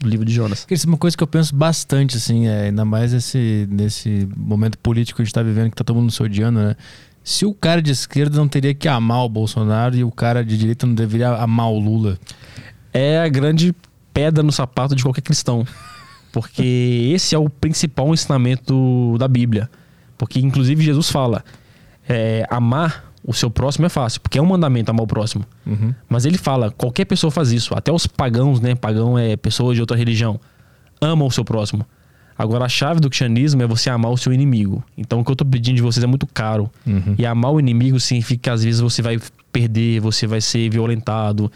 do 0.00 0.08
livro 0.08 0.24
de 0.24 0.32
Jonas. 0.32 0.66
Isso 0.70 0.86
é 0.86 0.88
uma 0.88 0.96
coisa 0.96 1.16
que 1.16 1.22
eu 1.22 1.26
penso 1.26 1.54
bastante, 1.54 2.16
assim, 2.16 2.48
é, 2.48 2.68
ainda 2.68 2.84
mais 2.84 3.12
nesse, 3.12 3.68
nesse 3.70 4.26
momento 4.34 4.78
político 4.78 5.16
que 5.16 5.22
a 5.22 5.24
gente 5.24 5.30
está 5.30 5.42
vivendo, 5.42 5.70
que 5.70 5.76
tá 5.76 5.84
todo 5.84 5.96
mundo 5.96 6.10
se 6.10 6.22
odiando, 6.22 6.58
né? 6.58 6.76
Se 7.22 7.44
o 7.44 7.52
cara 7.52 7.82
de 7.82 7.90
esquerda 7.90 8.38
não 8.38 8.48
teria 8.48 8.72
que 8.72 8.88
amar 8.88 9.24
o 9.24 9.28
Bolsonaro 9.28 9.94
e 9.94 10.02
o 10.02 10.10
cara 10.10 10.42
de 10.42 10.56
direita 10.56 10.86
não 10.86 10.94
deveria 10.94 11.28
amar 11.34 11.70
o 11.70 11.78
Lula? 11.78 12.18
É 12.94 13.20
a 13.20 13.28
grande 13.28 13.74
pedra 14.12 14.42
no 14.42 14.50
sapato 14.50 14.96
de 14.96 15.02
qualquer 15.02 15.20
cristão. 15.20 15.66
Porque 16.32 17.10
esse 17.14 17.34
é 17.34 17.38
o 17.38 17.50
principal 17.50 18.12
ensinamento 18.14 19.16
da 19.18 19.28
Bíblia. 19.28 19.70
Porque, 20.16 20.40
inclusive, 20.40 20.82
Jesus 20.82 21.10
fala: 21.10 21.44
é, 22.08 22.46
amar 22.48 23.09
o 23.24 23.32
seu 23.32 23.50
próximo 23.50 23.86
é 23.86 23.88
fácil, 23.88 24.20
porque 24.20 24.38
é 24.38 24.42
um 24.42 24.46
mandamento 24.46 24.90
amar 24.90 25.04
o 25.04 25.06
próximo. 25.06 25.44
Uhum. 25.66 25.94
Mas 26.08 26.24
ele 26.24 26.38
fala, 26.38 26.70
qualquer 26.70 27.04
pessoa 27.04 27.30
faz 27.30 27.52
isso, 27.52 27.74
até 27.76 27.92
os 27.92 28.06
pagãos, 28.06 28.60
né? 28.60 28.74
Pagão 28.74 29.18
é 29.18 29.36
pessoa 29.36 29.74
de 29.74 29.80
outra 29.80 29.96
religião, 29.96 30.40
amam 31.00 31.26
o 31.26 31.30
seu 31.30 31.44
próximo. 31.44 31.84
Agora 32.36 32.64
a 32.64 32.68
chave 32.70 33.00
do 33.00 33.10
cristianismo 33.10 33.62
é 33.62 33.66
você 33.66 33.90
amar 33.90 34.10
o 34.10 34.16
seu 34.16 34.32
inimigo. 34.32 34.82
Então 34.96 35.20
o 35.20 35.24
que 35.24 35.30
eu 35.30 35.36
tô 35.36 35.44
pedindo 35.44 35.76
de 35.76 35.82
vocês 35.82 36.02
é 36.02 36.06
muito 36.06 36.26
caro. 36.26 36.70
Uhum. 36.86 37.14
E 37.18 37.26
amar 37.26 37.52
o 37.52 37.60
inimigo 37.60 38.00
significa 38.00 38.44
que 38.44 38.50
às 38.50 38.64
vezes 38.64 38.80
você 38.80 39.02
vai 39.02 39.18
perder, 39.52 40.00
você 40.00 40.26
vai 40.26 40.40
ser 40.40 40.70
violentado, 40.70 41.52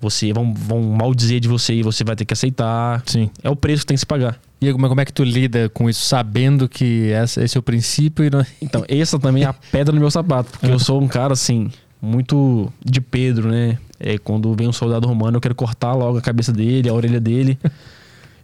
você 0.00 0.32
vão, 0.32 0.54
vão 0.54 0.80
maldizer 0.80 1.40
de 1.40 1.48
você 1.48 1.74
e 1.74 1.82
você 1.82 2.04
vai 2.04 2.14
ter 2.14 2.24
que 2.24 2.32
aceitar. 2.32 3.02
Sim. 3.06 3.30
É 3.42 3.50
o 3.50 3.56
preço 3.56 3.82
que 3.82 3.86
tem 3.88 3.96
que 3.96 4.00
se 4.00 4.06
pagar. 4.06 4.38
E 4.60 4.72
como, 4.72 4.88
como 4.88 5.00
é 5.00 5.04
que 5.04 5.12
tu 5.12 5.22
lida 5.22 5.68
com 5.68 5.88
isso, 5.88 6.04
sabendo 6.04 6.68
que 6.68 7.10
essa, 7.12 7.42
esse 7.44 7.56
é 7.56 7.60
o 7.60 7.62
princípio 7.62 8.28
não... 8.30 8.44
Então, 8.60 8.84
essa 8.88 9.18
também 9.18 9.44
é 9.44 9.46
a 9.46 9.52
pedra 9.52 9.94
no 9.94 10.00
meu 10.00 10.10
sapato, 10.10 10.50
porque 10.50 10.66
eu 10.66 10.78
sou 10.78 11.00
um 11.00 11.06
cara 11.06 11.32
assim, 11.32 11.70
muito 12.02 12.72
de 12.84 13.00
Pedro, 13.00 13.50
né? 13.50 13.78
É, 14.00 14.18
quando 14.18 14.52
vem 14.54 14.66
um 14.68 14.72
soldado 14.72 15.06
romano, 15.06 15.36
eu 15.36 15.40
quero 15.40 15.54
cortar 15.54 15.92
logo 15.94 16.18
a 16.18 16.20
cabeça 16.20 16.52
dele, 16.52 16.88
a 16.88 16.92
orelha 16.94 17.20
dele. 17.20 17.58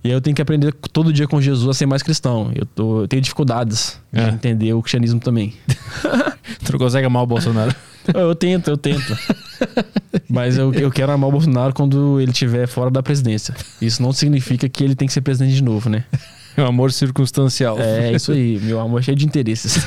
E 0.02 0.08
aí 0.08 0.12
eu 0.12 0.20
tenho 0.20 0.36
que 0.36 0.42
aprender 0.42 0.70
todo 0.92 1.10
dia 1.10 1.26
com 1.26 1.40
Jesus 1.40 1.66
a 1.66 1.72
ser 1.72 1.86
mais 1.86 2.02
cristão. 2.02 2.52
Eu, 2.54 2.66
tô, 2.66 3.00
eu 3.00 3.08
tenho 3.08 3.22
dificuldades 3.22 3.98
de 4.12 4.20
É. 4.20 4.28
entender 4.28 4.74
o 4.74 4.82
cristianismo 4.82 5.18
também. 5.18 5.54
tu 6.62 6.72
não 6.72 6.78
consegue 6.78 7.06
amar 7.06 7.22
o 7.22 7.26
Bolsonaro. 7.26 7.74
Eu, 8.14 8.34
tento, 8.34 8.68
eu 8.68 8.76
tento. 8.76 9.16
Mas 10.28 10.58
eu, 10.58 10.72
eu 10.74 10.90
quero 10.90 11.10
amar 11.12 11.28
o 11.28 11.32
Bolsonaro 11.32 11.72
quando 11.72 12.20
ele 12.20 12.32
estiver 12.32 12.66
fora 12.66 12.90
da 12.90 13.02
presidência. 13.02 13.54
Isso 13.80 14.02
não 14.02 14.12
significa 14.12 14.68
que 14.68 14.84
ele 14.84 14.94
tem 14.94 15.06
que 15.08 15.14
ser 15.14 15.20
presidente 15.22 15.54
de 15.54 15.62
novo, 15.62 15.88
né? 15.88 16.04
É 16.56 16.62
um 16.62 16.66
amor 16.68 16.92
circunstancial. 16.92 17.76
É 17.80 18.12
isso 18.12 18.30
aí, 18.30 18.60
meu 18.62 18.78
amor 18.78 19.00
é 19.00 19.02
cheio 19.02 19.16
de 19.16 19.26
interesses. 19.26 19.84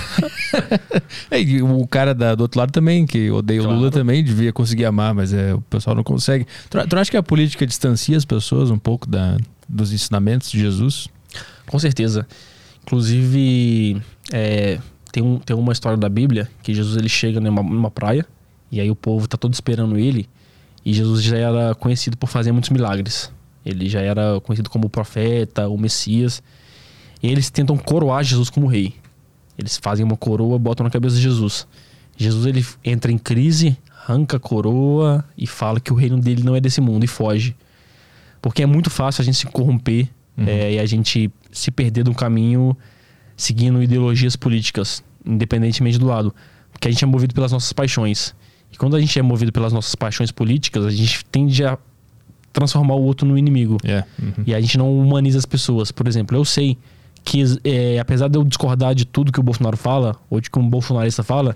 É, 1.31 1.39
e 1.41 1.61
o 1.61 1.87
cara 1.87 2.13
da- 2.13 2.35
do 2.35 2.41
outro 2.41 2.59
lado 2.59 2.71
também, 2.73 3.05
que 3.05 3.29
odeia 3.31 3.61
o 3.61 3.63
Claro. 3.63 3.77
Lula, 3.79 3.91
também 3.91 4.21
devia 4.23 4.51
conseguir 4.51 4.83
amar, 4.85 5.13
mas 5.13 5.31
é, 5.33 5.53
o 5.53 5.61
pessoal 5.61 5.95
não 5.95 6.03
consegue. 6.03 6.45
Tu, 6.69 6.77
tu 6.87 6.97
acha 6.97 7.09
que 7.11 7.15
a 7.15 7.23
política 7.23 7.65
distancia 7.65 8.17
as 8.17 8.25
pessoas 8.25 8.69
um 8.69 8.77
pouco 8.77 9.07
da, 9.09 9.37
dos 9.67 9.93
ensinamentos 9.93 10.51
de 10.51 10.59
Jesus? 10.59 11.07
Com 11.67 11.79
certeza. 11.79 12.27
Inclusive, 12.83 14.01
é, 14.33 14.79
tem, 15.17 15.23
um, 15.23 15.39
tem 15.39 15.55
uma 15.55 15.73
história 15.73 15.97
da 15.97 16.07
Bíblia 16.07 16.47
que 16.61 16.75
Jesus 16.75 16.95
ele 16.95 17.09
chega 17.09 17.41
numa, 17.41 17.63
numa 17.63 17.89
praia 17.89 18.23
e 18.71 18.79
aí 18.79 18.91
o 18.91 18.95
povo 18.95 19.27
tá 19.27 19.35
todo 19.35 19.51
esperando 19.51 19.97
ele 19.97 20.29
e 20.85 20.93
Jesus 20.93 21.23
já 21.23 21.37
era 21.37 21.73
conhecido 21.73 22.15
por 22.15 22.27
fazer 22.27 22.51
muitos 22.51 22.69
milagres. 22.69 23.31
Ele 23.65 23.89
já 23.89 23.99
era 23.99 24.39
conhecido 24.41 24.69
como 24.69 24.85
o 24.85 24.89
profeta, 24.89 25.67
o 25.67 25.77
Messias. 25.77 26.41
E 27.21 27.29
eles 27.29 27.49
tentam 27.49 27.75
coroar 27.77 28.23
Jesus 28.23 28.49
como 28.49 28.67
rei. 28.67 28.93
Eles 29.57 29.77
fazem 29.77 30.05
uma 30.05 30.15
coroa, 30.15 30.59
botam 30.59 30.83
na 30.83 30.89
cabeça 30.91 31.15
de 31.15 31.21
Jesus. 31.23 31.67
Jesus 32.15 32.45
ele 32.45 32.65
entra 32.85 33.11
em 33.11 33.17
crise, 33.17 33.75
arranca 34.03 34.37
a 34.37 34.39
coroa 34.39 35.25
e 35.35 35.47
fala 35.47 35.79
que 35.79 35.91
o 35.91 35.95
reino 35.95 36.19
dele 36.19 36.43
não 36.43 36.55
é 36.55 36.61
desse 36.61 36.79
mundo 36.79 37.03
e 37.03 37.07
foge. 37.07 37.55
Porque 38.39 38.61
é 38.61 38.67
muito 38.67 38.91
fácil 38.91 39.23
a 39.23 39.25
gente 39.25 39.37
se 39.37 39.47
corromper 39.47 40.07
é, 40.37 40.73
e 40.73 40.79
a 40.79 40.85
gente 40.85 41.31
se 41.51 41.71
perder 41.71 42.03
do 42.03 42.13
caminho 42.13 42.77
seguindo 43.37 43.81
ideologias 43.81 44.35
políticas, 44.35 45.03
independentemente 45.25 45.99
do 45.99 46.07
lado. 46.07 46.33
Porque 46.71 46.87
a 46.87 46.91
gente 46.91 47.03
é 47.03 47.07
movido 47.07 47.33
pelas 47.33 47.51
nossas 47.51 47.71
paixões. 47.71 48.35
E 48.71 48.77
quando 48.77 48.95
a 48.95 48.99
gente 48.99 49.17
é 49.17 49.21
movido 49.21 49.51
pelas 49.51 49.71
nossas 49.71 49.95
paixões 49.95 50.31
políticas, 50.31 50.83
a 50.83 50.89
gente 50.89 51.23
tende 51.25 51.63
a 51.63 51.77
transformar 52.51 52.95
o 52.95 53.03
outro 53.03 53.27
no 53.27 53.37
inimigo. 53.37 53.77
É. 53.83 54.03
uhum. 54.21 54.43
E 54.45 54.53
a 54.53 54.59
gente 54.59 54.77
não 54.77 54.99
humaniza 54.99 55.37
as 55.37 55.45
pessoas. 55.45 55.91
Por 55.91 56.07
exemplo, 56.07 56.35
eu 56.35 56.43
sei 56.43 56.77
que, 57.23 57.43
é, 57.63 57.99
apesar 57.99 58.27
de 58.27 58.37
eu 58.37 58.43
discordar 58.43 58.95
de 58.95 59.05
tudo 59.05 59.31
que 59.31 59.39
o 59.39 59.43
Bolsonaro 59.43 59.77
fala, 59.77 60.15
ou 60.29 60.41
de 60.41 60.49
que 60.49 60.57
um 60.57 60.67
bolsonarista 60.67 61.23
fala, 61.23 61.55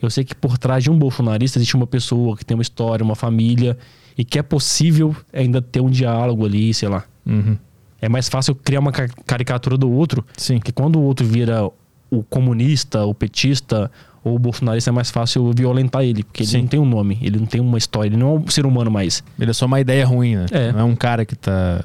eu 0.00 0.10
sei 0.10 0.24
que 0.24 0.34
por 0.34 0.56
trás 0.56 0.84
de 0.84 0.90
um 0.90 0.98
bolsonarista 0.98 1.58
existe 1.58 1.74
uma 1.74 1.86
pessoa 1.86 2.36
que 2.36 2.44
tem 2.44 2.54
uma 2.54 2.62
história, 2.62 3.02
uma 3.02 3.14
família, 3.14 3.76
e 4.16 4.24
que 4.24 4.38
é 4.38 4.42
possível 4.42 5.14
ainda 5.32 5.60
ter 5.60 5.80
um 5.80 5.90
diálogo 5.90 6.46
ali, 6.46 6.72
sei 6.72 6.88
lá. 6.88 7.04
Uhum. 7.24 7.56
É 8.00 8.08
mais 8.08 8.28
fácil 8.28 8.54
criar 8.54 8.80
uma 8.80 8.92
ca- 8.92 9.08
caricatura 9.26 9.76
do 9.76 9.90
outro, 9.90 10.24
Sim. 10.36 10.58
porque 10.58 10.72
quando 10.72 10.96
o 10.98 11.02
outro 11.02 11.26
vira 11.26 11.68
o 12.10 12.22
comunista, 12.22 13.04
o 13.04 13.14
petista 13.14 13.90
ou 14.22 14.36
o 14.36 14.38
bolsonarista, 14.38 14.90
é 14.90 14.92
mais 14.92 15.10
fácil 15.10 15.50
violentar 15.52 16.02
ele, 16.02 16.22
porque 16.24 16.44
Sim. 16.44 16.56
ele 16.56 16.62
não 16.62 16.68
tem 16.68 16.80
um 16.80 16.84
nome, 16.86 17.18
ele 17.22 17.38
não 17.38 17.46
tem 17.46 17.60
uma 17.60 17.78
história, 17.78 18.08
ele 18.08 18.16
não 18.16 18.36
é 18.36 18.38
um 18.40 18.48
ser 18.48 18.66
humano 18.66 18.90
mais. 18.90 19.22
Ele 19.38 19.50
é 19.50 19.54
só 19.54 19.66
uma 19.66 19.80
ideia 19.80 20.04
ruim, 20.06 20.36
né? 20.36 20.46
É. 20.50 20.72
Não 20.72 20.80
é 20.80 20.84
um 20.84 20.96
cara 20.96 21.24
que 21.24 21.34
tá 21.36 21.84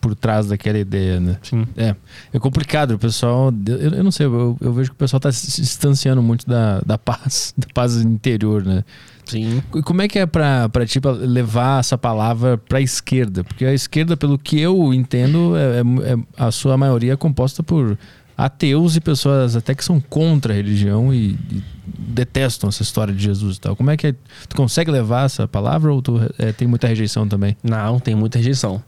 por 0.00 0.14
trás 0.16 0.48
daquela 0.48 0.78
ideia, 0.78 1.20
né? 1.20 1.36
Sim. 1.42 1.64
É, 1.76 1.94
é 2.32 2.38
complicado, 2.38 2.92
o 2.92 2.98
pessoal. 2.98 3.52
Eu, 3.66 3.76
eu 3.92 4.04
não 4.04 4.10
sei, 4.10 4.26
eu, 4.26 4.56
eu 4.60 4.72
vejo 4.72 4.90
que 4.90 4.94
o 4.96 4.98
pessoal 4.98 5.20
tá 5.20 5.30
se 5.30 5.60
distanciando 5.60 6.20
muito 6.22 6.46
da, 6.46 6.80
da 6.84 6.98
paz, 6.98 7.54
da 7.58 7.66
paz 7.72 7.96
interior, 8.02 8.64
né? 8.64 8.84
Sim. 9.24 9.62
E 9.74 9.82
Como 9.82 10.02
é 10.02 10.08
que 10.08 10.18
é 10.18 10.26
pra, 10.26 10.68
pra 10.68 10.84
ti 10.86 11.00
pra 11.00 11.12
levar 11.12 11.80
essa 11.80 11.96
palavra 11.96 12.58
pra 12.58 12.80
esquerda? 12.80 13.44
Porque 13.44 13.64
a 13.64 13.72
esquerda, 13.72 14.16
pelo 14.16 14.38
que 14.38 14.58
eu 14.60 14.92
entendo, 14.92 15.54
é, 15.56 15.78
é- 15.80 16.12
é- 16.12 16.18
a 16.36 16.50
sua 16.50 16.76
maioria 16.76 17.12
é 17.12 17.16
composta 17.16 17.62
por 17.62 17.96
ateus 18.36 18.96
e 18.96 19.00
pessoas 19.00 19.54
até 19.54 19.74
que 19.74 19.84
são 19.84 20.00
contra 20.00 20.52
a 20.52 20.56
religião 20.56 21.12
e, 21.14 21.38
e 21.50 21.62
detestam 21.86 22.68
essa 22.68 22.82
história 22.82 23.14
de 23.14 23.22
Jesus 23.22 23.56
e 23.56 23.60
tal. 23.60 23.76
Como 23.76 23.90
é 23.90 23.96
que 23.96 24.08
é? 24.08 24.14
Tu 24.48 24.56
consegue 24.56 24.90
levar 24.90 25.26
essa 25.26 25.46
palavra 25.46 25.92
ou 25.92 26.02
tu 26.02 26.18
é, 26.38 26.52
tem 26.52 26.66
muita 26.66 26.86
rejeição 26.88 27.28
também? 27.28 27.56
Não, 27.62 28.00
tem 28.00 28.14
muita 28.14 28.38
rejeição. 28.38 28.82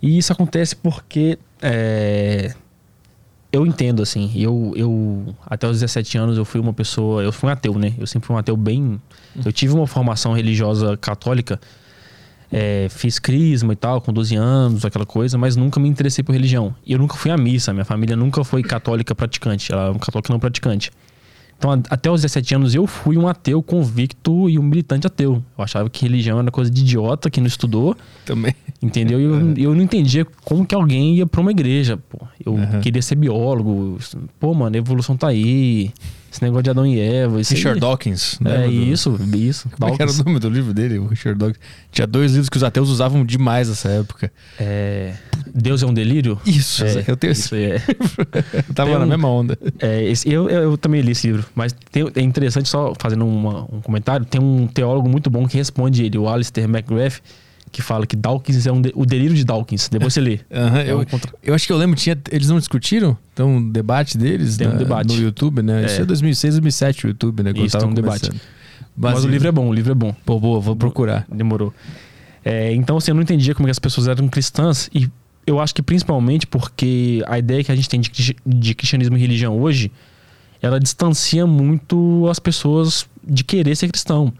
E 0.00 0.18
isso 0.18 0.32
acontece 0.32 0.76
porque 0.76 1.38
é, 1.60 2.54
eu 3.52 3.66
entendo, 3.66 4.02
assim, 4.02 4.32
eu, 4.34 4.72
eu 4.74 5.34
até 5.46 5.68
os 5.68 5.80
17 5.80 6.16
anos 6.16 6.38
eu 6.38 6.44
fui 6.44 6.58
uma 6.58 6.72
pessoa, 6.72 7.22
eu 7.22 7.30
fui 7.30 7.50
um 7.50 7.52
ateu, 7.52 7.78
né? 7.78 7.92
Eu 7.98 8.06
sempre 8.06 8.26
fui 8.26 8.34
um 8.34 8.38
ateu 8.38 8.56
bem. 8.56 8.98
Eu 9.44 9.52
tive 9.52 9.74
uma 9.74 9.86
formação 9.86 10.32
religiosa 10.32 10.96
católica, 10.96 11.60
é, 12.50 12.86
fiz 12.88 13.18
crisma 13.18 13.74
e 13.74 13.76
tal, 13.76 14.00
com 14.00 14.10
12 14.10 14.36
anos, 14.36 14.84
aquela 14.86 15.04
coisa, 15.04 15.36
mas 15.36 15.54
nunca 15.54 15.78
me 15.78 15.86
interessei 15.86 16.24
por 16.24 16.32
religião. 16.32 16.74
E 16.86 16.94
eu 16.94 16.98
nunca 16.98 17.14
fui 17.14 17.30
à 17.30 17.36
missa, 17.36 17.74
minha 17.74 17.84
família 17.84 18.16
nunca 18.16 18.42
foi 18.42 18.62
católica 18.62 19.14
praticante, 19.14 19.70
ela 19.70 19.88
é 19.88 19.90
um 19.90 19.98
católico 19.98 20.32
não 20.32 20.40
praticante. 20.40 20.90
Então, 21.62 21.80
até 21.90 22.10
os 22.10 22.22
17 22.22 22.56
anos, 22.56 22.74
eu 22.74 22.88
fui 22.88 23.16
um 23.16 23.28
ateu 23.28 23.62
convicto 23.62 24.50
e 24.50 24.58
um 24.58 24.62
militante 24.64 25.06
ateu. 25.06 25.40
Eu 25.56 25.62
achava 25.64 25.88
que 25.88 26.02
religião 26.02 26.40
era 26.40 26.50
coisa 26.50 26.68
de 26.68 26.80
idiota 26.80 27.30
que 27.30 27.40
não 27.40 27.46
estudou. 27.46 27.96
Também. 28.26 28.52
Entendeu? 28.82 29.20
E 29.20 29.22
eu, 29.22 29.54
eu 29.70 29.74
não 29.76 29.82
entendia 29.82 30.26
como 30.44 30.66
que 30.66 30.74
alguém 30.74 31.14
ia 31.14 31.24
pra 31.26 31.40
uma 31.40 31.52
igreja, 31.52 31.96
pô. 31.96 32.18
Eu 32.44 32.54
Uhum. 32.54 32.80
queria 32.80 33.00
ser 33.00 33.14
biólogo. 33.14 33.96
Pô, 34.40 34.52
mano, 34.52 34.74
a 34.74 34.78
evolução 34.78 35.16
tá 35.16 35.28
aí. 35.28 35.92
Esse 36.32 36.42
negócio 36.42 36.62
de 36.62 36.70
Adão 36.70 36.86
e 36.86 36.98
Eva. 36.98 37.36
Richard 37.36 37.74
aí. 37.74 37.80
Dawkins. 37.80 38.38
É 38.42 38.48
lembra 38.48 38.66
do- 38.68 38.72
isso, 38.72 39.18
isso. 39.36 39.68
Como 39.78 39.92
é 39.92 39.94
que 39.96 40.00
era 40.02 40.10
o 40.10 40.14
nome 40.24 40.38
do 40.38 40.48
livro 40.48 40.72
dele, 40.72 40.98
o 40.98 41.06
Richard 41.06 41.38
Dawkins? 41.38 41.60
Tinha 41.90 42.06
dois 42.06 42.30
livros 42.32 42.48
que 42.48 42.56
os 42.56 42.62
ateus 42.64 42.88
usavam 42.88 43.22
demais 43.22 43.68
nessa 43.68 43.90
época. 43.90 44.32
É, 44.58 45.12
Deus 45.54 45.82
é 45.82 45.86
um 45.86 45.92
delírio? 45.92 46.40
Isso, 46.46 46.84
É, 46.84 47.04
eu 47.06 47.16
tenho 47.18 47.32
esse. 47.32 47.42
isso 47.42 47.54
é. 47.54 47.76
Eu 48.66 48.74
tava 48.74 48.90
Tem 48.90 48.98
na 48.98 49.04
um- 49.04 49.08
mesma 49.08 49.28
onda. 49.28 49.58
É, 49.78 50.02
esse- 50.04 50.26
eu, 50.30 50.48
eu, 50.48 50.62
eu 50.62 50.78
também 50.78 51.02
li 51.02 51.12
esse 51.12 51.26
livro, 51.26 51.44
mas 51.54 51.74
tem- 51.90 52.10
é 52.14 52.20
interessante, 52.22 52.66
só 52.68 52.94
fazendo 52.98 53.26
uma- 53.26 53.64
um 53.70 53.80
comentário, 53.82 54.24
tem 54.24 54.40
um 54.40 54.66
teólogo 54.66 55.08
muito 55.10 55.28
bom 55.28 55.46
que 55.46 55.58
responde 55.58 56.02
ele, 56.04 56.16
o 56.16 56.28
Alistair 56.28 56.66
McGrath, 56.66 57.20
que 57.72 57.80
fala 57.82 58.06
que 58.06 58.14
Dawkins 58.14 58.66
é 58.66 58.70
um 58.72 58.80
de- 58.82 58.92
o 58.94 59.04
delírio 59.06 59.34
de 59.34 59.44
Dawkins. 59.44 59.88
Depois 59.88 60.12
você 60.14 60.20
lê. 60.20 60.40
Aham, 60.52 60.78
É 60.78 60.92
eu, 60.92 61.00
um 61.00 61.04
contra- 61.04 61.32
eu 61.42 61.54
acho 61.54 61.66
que 61.66 61.72
eu 61.72 61.76
lembro, 61.78 61.96
tinha, 61.96 62.16
eles 62.30 62.48
não 62.48 62.58
discutiram? 62.58 63.16
Então, 63.32 63.56
um 63.56 63.70
debate 63.70 64.16
deles 64.18 64.56
Tem 64.58 64.68
um 64.68 64.72
na- 64.72 64.76
debate. 64.76 65.16
no 65.16 65.22
YouTube, 65.22 65.62
né? 65.62 65.84
Isso 65.86 65.98
É. 65.98 66.02
é 66.02 66.04
2006, 66.04 66.54
2007 66.54 67.06
o 67.06 67.08
YouTube, 67.08 67.42
né? 67.42 67.52
Quando 67.52 67.66
Isso, 67.66 67.78
tem 67.78 67.88
um 67.88 67.94
debate. 67.94 68.28
começando. 68.28 68.40
Mas 68.96 69.24
o 69.24 69.28
livro 69.28 69.48
é 69.48 69.52
bom, 69.52 69.66
o 69.68 69.72
livro 69.72 69.90
é 69.90 69.94
bom. 69.94 70.14
Pô, 70.24 70.38
boa, 70.38 70.60
vou 70.60 70.76
procurar. 70.76 71.26
Demorou. 71.32 71.72
É, 72.44 72.74
então, 72.74 72.96
assim, 72.98 73.10
eu 73.10 73.14
não 73.14 73.22
entendia 73.22 73.54
como 73.54 73.66
é 73.66 73.68
que 73.68 73.72
as 73.72 73.78
pessoas 73.78 74.06
eram 74.06 74.28
cristãs 74.28 74.90
e 74.94 75.08
eu 75.46 75.58
acho 75.60 75.74
que 75.74 75.82
principalmente 75.82 76.46
porque 76.46 77.22
a 77.26 77.38
ideia 77.38 77.64
que 77.64 77.72
a 77.72 77.74
gente 77.74 77.88
tem 77.88 78.00
de, 78.00 78.36
de 78.44 78.74
cristianismo 78.74 79.16
e 79.16 79.20
religião 79.20 79.58
hoje, 79.58 79.90
ela 80.60 80.78
distancia 80.78 81.46
muito 81.46 82.28
as 82.30 82.38
pessoas 82.38 83.06
de 83.26 83.42
querer 83.42 83.74
ser 83.76 83.88
cristão. 83.88 84.32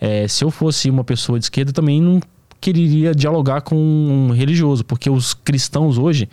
É, 0.00 0.28
se 0.28 0.44
eu 0.44 0.50
fosse 0.50 0.90
uma 0.90 1.02
pessoa 1.02 1.38
de 1.38 1.46
esquerda, 1.46 1.72
também 1.72 2.00
não 2.02 2.20
quereria 2.64 3.14
dialogar 3.14 3.60
com 3.60 3.76
um 3.76 4.30
religioso, 4.32 4.82
porque 4.84 5.10
os 5.10 5.34
cristãos 5.34 5.98
hoje, 5.98 6.28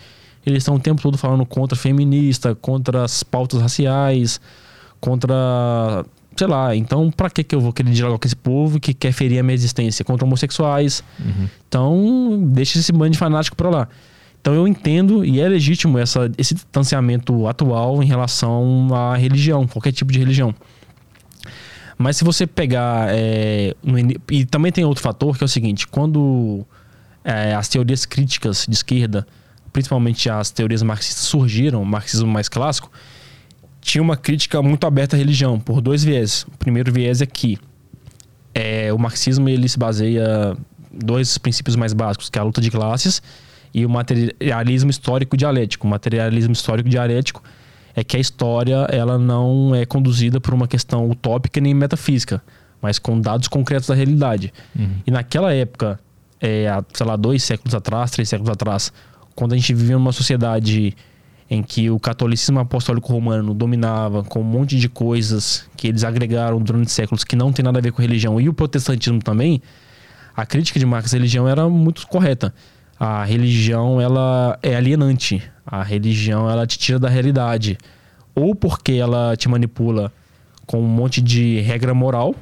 eles 0.46 0.60
estão 0.60 0.76
o 0.76 0.80
tempo 0.80 1.02
todo 1.02 1.18
falando 1.18 1.46
contra 1.46 1.78
feminista, 1.78 2.56
contra 2.56 3.04
as 3.04 3.22
pautas 3.22 3.62
raciais, 3.62 4.40
contra 5.02 6.06
sei 6.38 6.48
lá, 6.48 6.74
então 6.74 7.12
pra 7.12 7.30
que 7.30 7.44
que 7.44 7.54
eu 7.54 7.60
vou 7.60 7.74
querer 7.74 7.92
dialogar 7.92 8.18
com 8.18 8.26
esse 8.26 8.36
povo 8.36 8.80
que 8.80 8.94
quer 8.94 9.12
ferir 9.12 9.40
a 9.40 9.44
minha 9.44 9.54
existência 9.54 10.06
contra 10.06 10.26
homossexuais? 10.26 11.04
Uhum. 11.20 11.50
Então, 11.68 12.44
deixa 12.48 12.80
esse 12.80 12.94
bando 12.94 13.10
de 13.10 13.18
fanático 13.18 13.58
pra 13.58 13.70
lá. 13.70 13.88
Então 14.40 14.54
eu 14.54 14.66
entendo 14.66 15.26
e 15.26 15.42
é 15.42 15.48
legítimo 15.48 16.00
essa, 16.00 16.32
esse 16.38 16.56
distanciamento 16.56 17.46
atual 17.46 18.02
em 18.02 18.06
relação 18.06 18.88
à 18.94 19.16
religião, 19.16 19.68
qualquer 19.68 19.92
tipo 19.92 20.12
de 20.14 20.18
religião. 20.18 20.56
Mas 22.02 22.18
se 22.18 22.24
você 22.24 22.48
pegar. 22.48 23.08
é, 23.12 23.76
e 24.30 24.46
também 24.46 24.72
tem 24.72 24.84
outro 24.84 25.04
fator 25.04 25.38
que 25.38 25.44
é 25.44 25.46
o 25.46 25.48
seguinte: 25.48 25.88
quando 25.88 26.66
é, 27.24 27.54
as 27.54 27.70
teorias 27.70 28.06
críticas 28.06 28.66
de 28.68 28.76
esquerda, 28.76 29.26
principalmente 29.72 30.30
as 30.30 30.52
teorias 30.52 30.84
marxistas, 30.84 31.24
surgiram, 31.26 31.82
o 31.82 31.86
marxismo 31.86 32.28
mais 32.28 32.50
clássico, 32.50 32.92
tinha 33.80 34.02
uma 34.02 34.18
crítica 34.18 34.62
muito 34.62 34.86
aberta 34.86 35.16
à 35.16 35.20
religião, 35.20 35.60
por 35.60 35.82
dois 35.82 36.04
viés. 36.04 36.46
O 36.54 36.58
primeiro 36.58 36.92
viés 36.92 37.22
é 37.22 37.26
que 37.26 37.58
é, 38.54 38.92
o 38.92 38.98
marxismo 38.98 39.48
ele 39.48 39.68
se 39.70 39.80
baseia 39.80 40.56
dois 40.92 41.38
princípios 41.38 41.76
mais 41.76 41.94
básicos, 41.94 42.30
que 42.30 42.38
é 42.38 42.42
a 42.42 42.44
luta 42.44 42.62
de 42.62 42.70
classes 42.70 43.22
e 43.74 43.86
o 43.86 43.90
materialismo 43.90 44.92
histórico 44.92 45.38
dialético. 45.38 45.88
O 45.88 45.90
materialismo 45.90 46.52
histórico 46.52 46.90
dialético 46.90 47.42
é 47.96 48.04
que 48.04 48.18
a 48.18 48.20
história 48.20 48.88
ela 48.90 49.18
não 49.18 49.76
é 49.76 49.86
conduzida 49.86 50.40
por 50.40 50.54
uma 50.54 50.68
questão 50.68 51.10
utópica 51.10 51.60
nem 51.60 51.74
metafísica, 51.74 52.42
mas 52.82 52.98
com 52.98 53.20
dados 53.20 53.48
concretos 53.48 53.88
da 53.88 53.96
realidade. 53.96 54.54
Uhum. 54.78 54.96
E 55.06 55.12
naquela 55.12 55.54
época, 55.54 56.00
é, 56.40 56.68
sei 56.94 57.06
lá, 57.06 57.16
dois 57.16 57.44
séculos 57.44 57.76
atrás, 57.76 58.12
três 58.12 58.30
séculos 58.30 58.52
atrás, 58.52 58.92
quando 59.36 59.54
a 59.54 59.58
gente 59.58 59.74
vivia 59.74 59.98
numa 59.98 60.12
sociedade 60.12 60.96
em 61.50 61.62
que 61.62 61.90
o 61.90 62.00
catolicismo 62.00 62.60
apostólico 62.60 63.12
romano 63.12 63.54
dominava 63.54 64.24
com 64.24 64.40
um 64.40 64.44
monte 64.44 64.78
de 64.78 64.88
coisas 64.88 65.68
que 65.76 65.90
eles 65.90 66.02
agregaram 66.06 66.62
durante 66.62 66.90
séculos 66.90 67.26
que 67.26 67.36
não 67.36 67.52
tem 67.52 67.62
nada 67.62 67.78
a 67.78 67.82
ver 67.82 67.92
com 67.92 68.02
religião 68.02 68.40
e 68.40 68.48
o 68.48 68.54
protestantismo 68.54 69.20
também, 69.20 69.62
a 70.34 70.46
crítica 70.46 70.80
de 70.80 70.86
Marx 70.86 71.14
à 71.14 71.18
religião 71.18 71.50
era 71.50 71.68
muito 71.68 72.08
correta. 72.08 72.54
A 72.98 73.26
religião 73.26 74.00
ela 74.00 74.58
é 74.64 74.78
alienante. 74.78 75.44
A 75.66 75.84
religião 75.84 76.50
ela 76.50 76.66
te 76.66 76.78
tira 76.78 77.00
da 77.00 77.10
realidade, 77.10 77.78
ou 78.34 78.56
porque 78.56 78.94
ela 78.94 79.36
te 79.36 79.48
manipula 79.48 80.12
com 80.66 80.80
um 80.80 80.88
monte 80.88 81.22
de 81.22 81.60
regra 81.62 81.94
moral 81.94 82.36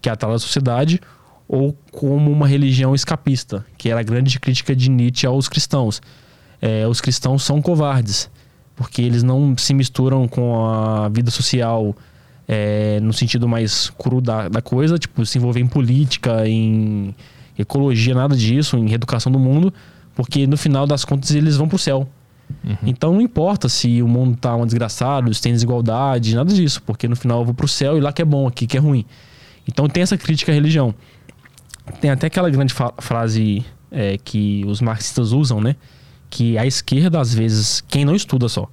que 0.00 0.08
atrás 0.08 0.34
da 0.34 0.38
sociedade, 0.38 1.00
ou 1.46 1.76
como 1.92 2.30
uma 2.30 2.46
religião 2.48 2.94
escapista, 2.94 3.66
que 3.76 3.90
era 3.90 4.00
a 4.00 4.02
grande 4.02 4.40
crítica 4.40 4.74
de 4.74 4.88
Nietzsche 4.88 5.26
aos 5.26 5.48
cristãos. 5.48 6.00
É, 6.60 6.86
os 6.86 7.00
cristãos 7.00 7.42
são 7.42 7.60
covardes 7.60 8.30
porque 8.80 9.02
eles 9.02 9.22
não 9.22 9.54
se 9.58 9.74
misturam 9.74 10.26
com 10.26 10.66
a 10.66 11.06
vida 11.10 11.30
social 11.30 11.94
é, 12.48 12.98
no 13.00 13.12
sentido 13.12 13.46
mais 13.46 13.90
cru 13.90 14.22
da, 14.22 14.48
da 14.48 14.62
coisa, 14.62 14.98
tipo, 14.98 15.26
se 15.26 15.36
envolver 15.36 15.60
em 15.60 15.66
política, 15.66 16.48
em 16.48 17.14
ecologia, 17.58 18.14
nada 18.14 18.34
disso, 18.34 18.78
em 18.78 18.90
educação 18.94 19.30
do 19.30 19.38
mundo, 19.38 19.70
porque 20.14 20.46
no 20.46 20.56
final 20.56 20.86
das 20.86 21.04
contas 21.04 21.30
eles 21.32 21.58
vão 21.58 21.68
pro 21.68 21.76
céu. 21.76 22.08
Uhum. 22.62 22.76
Então 22.84 23.14
não 23.14 23.20
importa 23.20 23.68
se 23.68 24.02
o 24.02 24.08
mundo 24.08 24.36
tá 24.36 24.54
um 24.54 24.66
desgraçado, 24.66 25.32
se 25.32 25.40
tem 25.40 25.52
desigualdade, 25.52 26.34
nada 26.34 26.52
disso, 26.52 26.82
porque 26.82 27.08
no 27.08 27.16
final 27.16 27.40
eu 27.40 27.44
vou 27.44 27.54
pro 27.54 27.66
céu 27.68 27.96
e 27.96 28.00
lá 28.00 28.12
que 28.12 28.20
é 28.20 28.24
bom, 28.24 28.46
aqui 28.46 28.66
que 28.66 28.76
é 28.76 28.80
ruim. 28.80 29.04
Então 29.66 29.88
tem 29.88 30.02
essa 30.02 30.16
crítica 30.16 30.52
à 30.52 30.54
religião. 30.54 30.94
Tem 32.00 32.10
até 32.10 32.26
aquela 32.26 32.50
grande 32.50 32.74
frase 32.98 33.64
é, 33.90 34.18
que 34.18 34.64
os 34.66 34.80
marxistas 34.80 35.32
usam, 35.32 35.60
né? 35.60 35.76
que 36.30 36.56
a 36.56 36.64
esquerda, 36.64 37.20
às 37.20 37.34
vezes, 37.34 37.82
quem 37.88 38.04
não 38.04 38.14
estuda 38.14 38.48
só, 38.48 38.68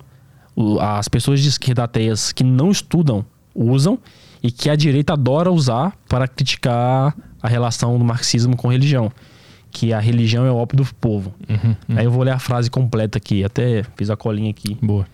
as 0.79 1.07
pessoas 1.07 1.41
de 1.41 1.49
esquerda 1.49 1.83
ateias 1.83 2.31
que 2.31 2.43
não 2.43 2.69
estudam, 2.69 3.25
usam, 3.53 3.97
e 4.41 4.51
que 4.51 4.69
a 4.69 4.75
direita 4.75 5.13
adora 5.13 5.51
usar 5.51 5.97
para 6.07 6.27
criticar 6.27 7.17
a 7.41 7.47
relação 7.47 7.97
do 7.97 8.05
marxismo 8.05 8.55
com 8.55 8.67
religião. 8.67 9.11
Que 9.77 9.93
a 9.93 9.99
religião 9.99 10.43
é 10.43 10.51
o 10.51 10.55
ópio 10.55 10.77
do 10.77 10.95
povo. 10.95 11.31
Uhum, 11.47 11.75
uhum. 11.87 11.97
Aí 11.99 12.05
eu 12.05 12.09
vou 12.09 12.23
ler 12.23 12.31
a 12.31 12.39
frase 12.39 12.67
completa 12.67 13.19
aqui, 13.19 13.43
até 13.43 13.83
fiz 13.95 14.09
a 14.09 14.17
colinha 14.17 14.49
aqui. 14.49 14.75
Boa. 14.81 15.05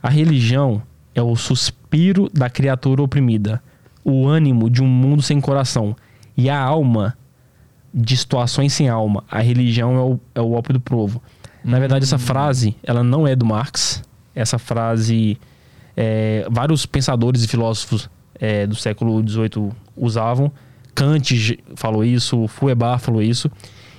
A 0.00 0.08
religião 0.08 0.80
é 1.12 1.20
o 1.20 1.34
suspiro 1.34 2.30
da 2.32 2.48
criatura 2.48 3.02
oprimida, 3.02 3.60
o 4.04 4.28
ânimo 4.28 4.70
de 4.70 4.80
um 4.80 4.86
mundo 4.86 5.22
sem 5.22 5.40
coração 5.40 5.96
e 6.36 6.48
a 6.48 6.56
alma 6.56 7.18
de 7.92 8.16
situações 8.16 8.72
sem 8.74 8.88
alma. 8.88 9.24
A 9.28 9.40
religião 9.40 9.96
é 9.96 10.00
o, 10.00 10.20
é 10.36 10.40
o 10.40 10.52
ópio 10.52 10.74
do 10.74 10.80
povo. 10.80 11.20
Na 11.64 11.80
verdade, 11.80 12.04
essa 12.04 12.16
frase, 12.16 12.76
ela 12.84 13.02
não 13.02 13.26
é 13.26 13.34
do 13.34 13.44
Marx. 13.44 14.04
Essa 14.36 14.56
frase, 14.56 15.36
é, 15.96 16.46
vários 16.48 16.86
pensadores 16.86 17.42
e 17.42 17.48
filósofos 17.48 18.08
é, 18.38 18.68
do 18.68 18.76
século 18.76 19.20
XVIII 19.28 19.72
usavam. 19.96 20.52
Kant 20.94 21.58
falou 21.74 22.04
isso, 22.04 22.46
Feuerbach 22.46 23.02
falou 23.02 23.20
isso. 23.20 23.50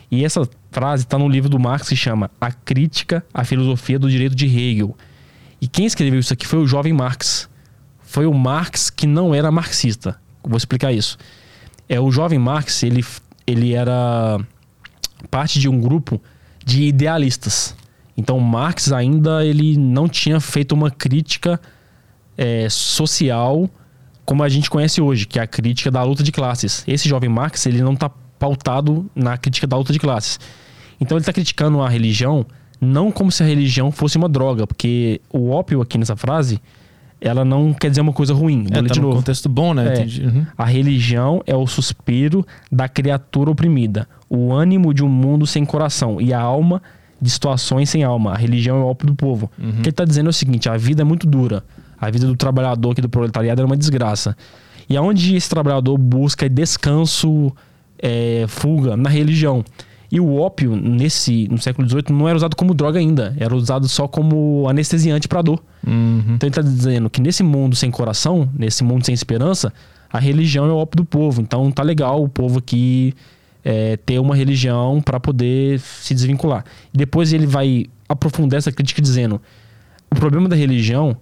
E 0.09 0.23
essa 0.23 0.47
frase 0.71 1.03
está 1.03 1.17
no 1.17 1.27
livro 1.27 1.49
do 1.49 1.59
Marx 1.59 1.89
que 1.89 1.95
chama 1.95 2.31
A 2.39 2.51
Crítica 2.51 3.25
à 3.33 3.43
Filosofia 3.43 3.99
do 3.99 4.09
Direito 4.09 4.35
de 4.35 4.45
Hegel. 4.45 4.95
E 5.59 5.67
quem 5.67 5.85
escreveu 5.85 6.19
isso 6.19 6.33
aqui 6.33 6.47
foi 6.47 6.59
o 6.59 6.67
jovem 6.67 6.93
Marx. 6.93 7.49
Foi 7.99 8.25
o 8.25 8.33
Marx 8.33 8.89
que 8.89 9.05
não 9.05 9.35
era 9.35 9.51
marxista. 9.51 10.19
Vou 10.43 10.57
explicar 10.57 10.93
isso. 10.93 11.17
É 11.89 11.99
o 11.99 12.11
jovem 12.11 12.39
Marx, 12.39 12.83
ele, 12.83 13.03
ele 13.45 13.73
era 13.73 14.39
parte 15.29 15.59
de 15.59 15.67
um 15.67 15.79
grupo 15.79 16.21
de 16.65 16.83
idealistas. 16.83 17.75
Então 18.15 18.39
Marx 18.39 18.91
ainda 18.91 19.45
ele 19.45 19.77
não 19.77 20.07
tinha 20.07 20.39
feito 20.39 20.73
uma 20.73 20.89
crítica 20.89 21.59
é, 22.37 22.69
social 22.69 23.69
como 24.25 24.43
a 24.43 24.49
gente 24.49 24.69
conhece 24.69 24.99
hoje, 24.99 25.25
que 25.25 25.39
é 25.39 25.41
a 25.41 25.47
crítica 25.47 25.89
da 25.89 26.03
luta 26.03 26.21
de 26.21 26.33
classes. 26.33 26.83
Esse 26.85 27.07
jovem 27.07 27.29
Marx 27.29 27.65
ele 27.65 27.81
não 27.81 27.93
está 27.93 28.11
pautado 28.39 29.05
na 29.15 29.37
crítica 29.37 29.67
da 29.67 29.77
luta 29.77 29.93
de 29.93 29.99
classes. 29.99 30.39
Então 30.99 31.17
ele 31.17 31.21
está 31.21 31.33
criticando 31.33 31.81
a 31.81 31.89
religião 31.89 32.45
não 32.79 33.11
como 33.11 33.31
se 33.31 33.41
a 33.43 33.45
religião 33.45 33.91
fosse 33.91 34.17
uma 34.17 34.29
droga, 34.29 34.67
porque 34.67 35.19
o 35.31 35.49
ópio 35.49 35.81
aqui 35.81 35.97
nessa 35.97 36.15
frase 36.15 36.61
ela 37.19 37.43
não 37.43 37.73
quer 37.73 37.89
dizer 37.89 38.01
uma 38.01 38.13
coisa 38.13 38.33
ruim. 38.33 38.67
É, 38.69 38.75
tá 38.75 38.81
de 38.81 38.99
novo. 38.99 39.15
contexto 39.15 39.49
bom, 39.49 39.73
né? 39.73 39.93
É, 40.01 40.25
uhum. 40.25 40.45
A 40.55 40.65
religião 40.65 41.41
é 41.47 41.55
o 41.55 41.65
suspiro 41.65 42.45
da 42.71 42.87
criatura 42.87 43.49
oprimida, 43.49 44.07
o 44.29 44.53
ânimo 44.53 44.93
de 44.93 45.03
um 45.03 45.09
mundo 45.09 45.47
sem 45.47 45.65
coração 45.65 46.21
e 46.21 46.31
a 46.31 46.39
alma 46.39 46.81
de 47.19 47.29
situações 47.29 47.89
sem 47.89 48.03
alma. 48.03 48.33
A 48.33 48.37
religião 48.37 48.77
é 48.77 48.81
o 48.81 48.85
ópio 48.85 49.07
do 49.07 49.15
povo. 49.15 49.51
Uhum. 49.57 49.69
O 49.69 49.73
que 49.73 49.79
ele 49.79 49.89
está 49.89 50.05
dizendo 50.05 50.27
é 50.27 50.29
o 50.29 50.33
seguinte: 50.33 50.69
a 50.69 50.77
vida 50.77 51.01
é 51.01 51.05
muito 51.05 51.25
dura. 51.25 51.63
A 51.99 52.11
vida 52.11 52.27
do 52.27 52.35
trabalhador 52.35 52.91
aqui 52.91 53.01
do 53.01 53.09
proletariado 53.09 53.61
é 53.61 53.65
uma 53.65 53.75
desgraça. 53.77 54.37
E 54.87 54.95
aonde 54.95 55.35
esse 55.35 55.49
trabalhador 55.49 55.97
busca 55.97 56.47
descanso, 56.47 57.51
é, 57.99 58.45
fuga? 58.47 58.95
Na 58.97 59.09
religião. 59.09 59.63
E 60.11 60.19
o 60.19 60.35
ópio, 60.35 60.75
nesse, 60.75 61.47
no 61.49 61.57
século 61.57 61.87
XVIII, 61.87 62.05
não 62.11 62.27
era 62.27 62.37
usado 62.37 62.55
como 62.55 62.73
droga 62.73 62.99
ainda. 62.99 63.35
Era 63.37 63.53
usado 63.53 63.87
só 63.89 64.07
como 64.07 64.67
anestesiante 64.69 65.27
para 65.27 65.41
dor. 65.41 65.61
Uhum. 65.85 66.35
Então 66.35 66.47
ele 66.47 66.49
está 66.49 66.61
dizendo 66.61 67.09
que 67.09 67.21
nesse 67.21 67.43
mundo 67.43 67.75
sem 67.75 67.91
coração, 67.91 68.49
nesse 68.57 68.83
mundo 68.83 69.05
sem 69.05 69.13
esperança, 69.13 69.73
a 70.11 70.19
religião 70.19 70.65
é 70.65 70.71
o 70.71 70.77
ópio 70.77 70.97
do 70.97 71.05
povo. 71.05 71.41
Então 71.41 71.69
tá 71.71 71.83
legal 71.83 72.23
o 72.23 72.29
povo 72.29 72.59
aqui 72.59 73.13
é, 73.65 73.97
ter 73.97 74.17
uma 74.19 74.33
religião 74.33 75.01
para 75.01 75.19
poder 75.19 75.79
se 75.79 76.13
desvincular. 76.13 76.63
E 76.93 76.97
depois 76.97 77.33
ele 77.33 77.45
vai 77.45 77.85
aprofundar 78.07 78.59
essa 78.59 78.71
crítica 78.71 79.01
dizendo: 79.01 79.41
o 80.09 80.15
problema 80.15 80.47
da 80.47 80.55
religião, 80.55 81.17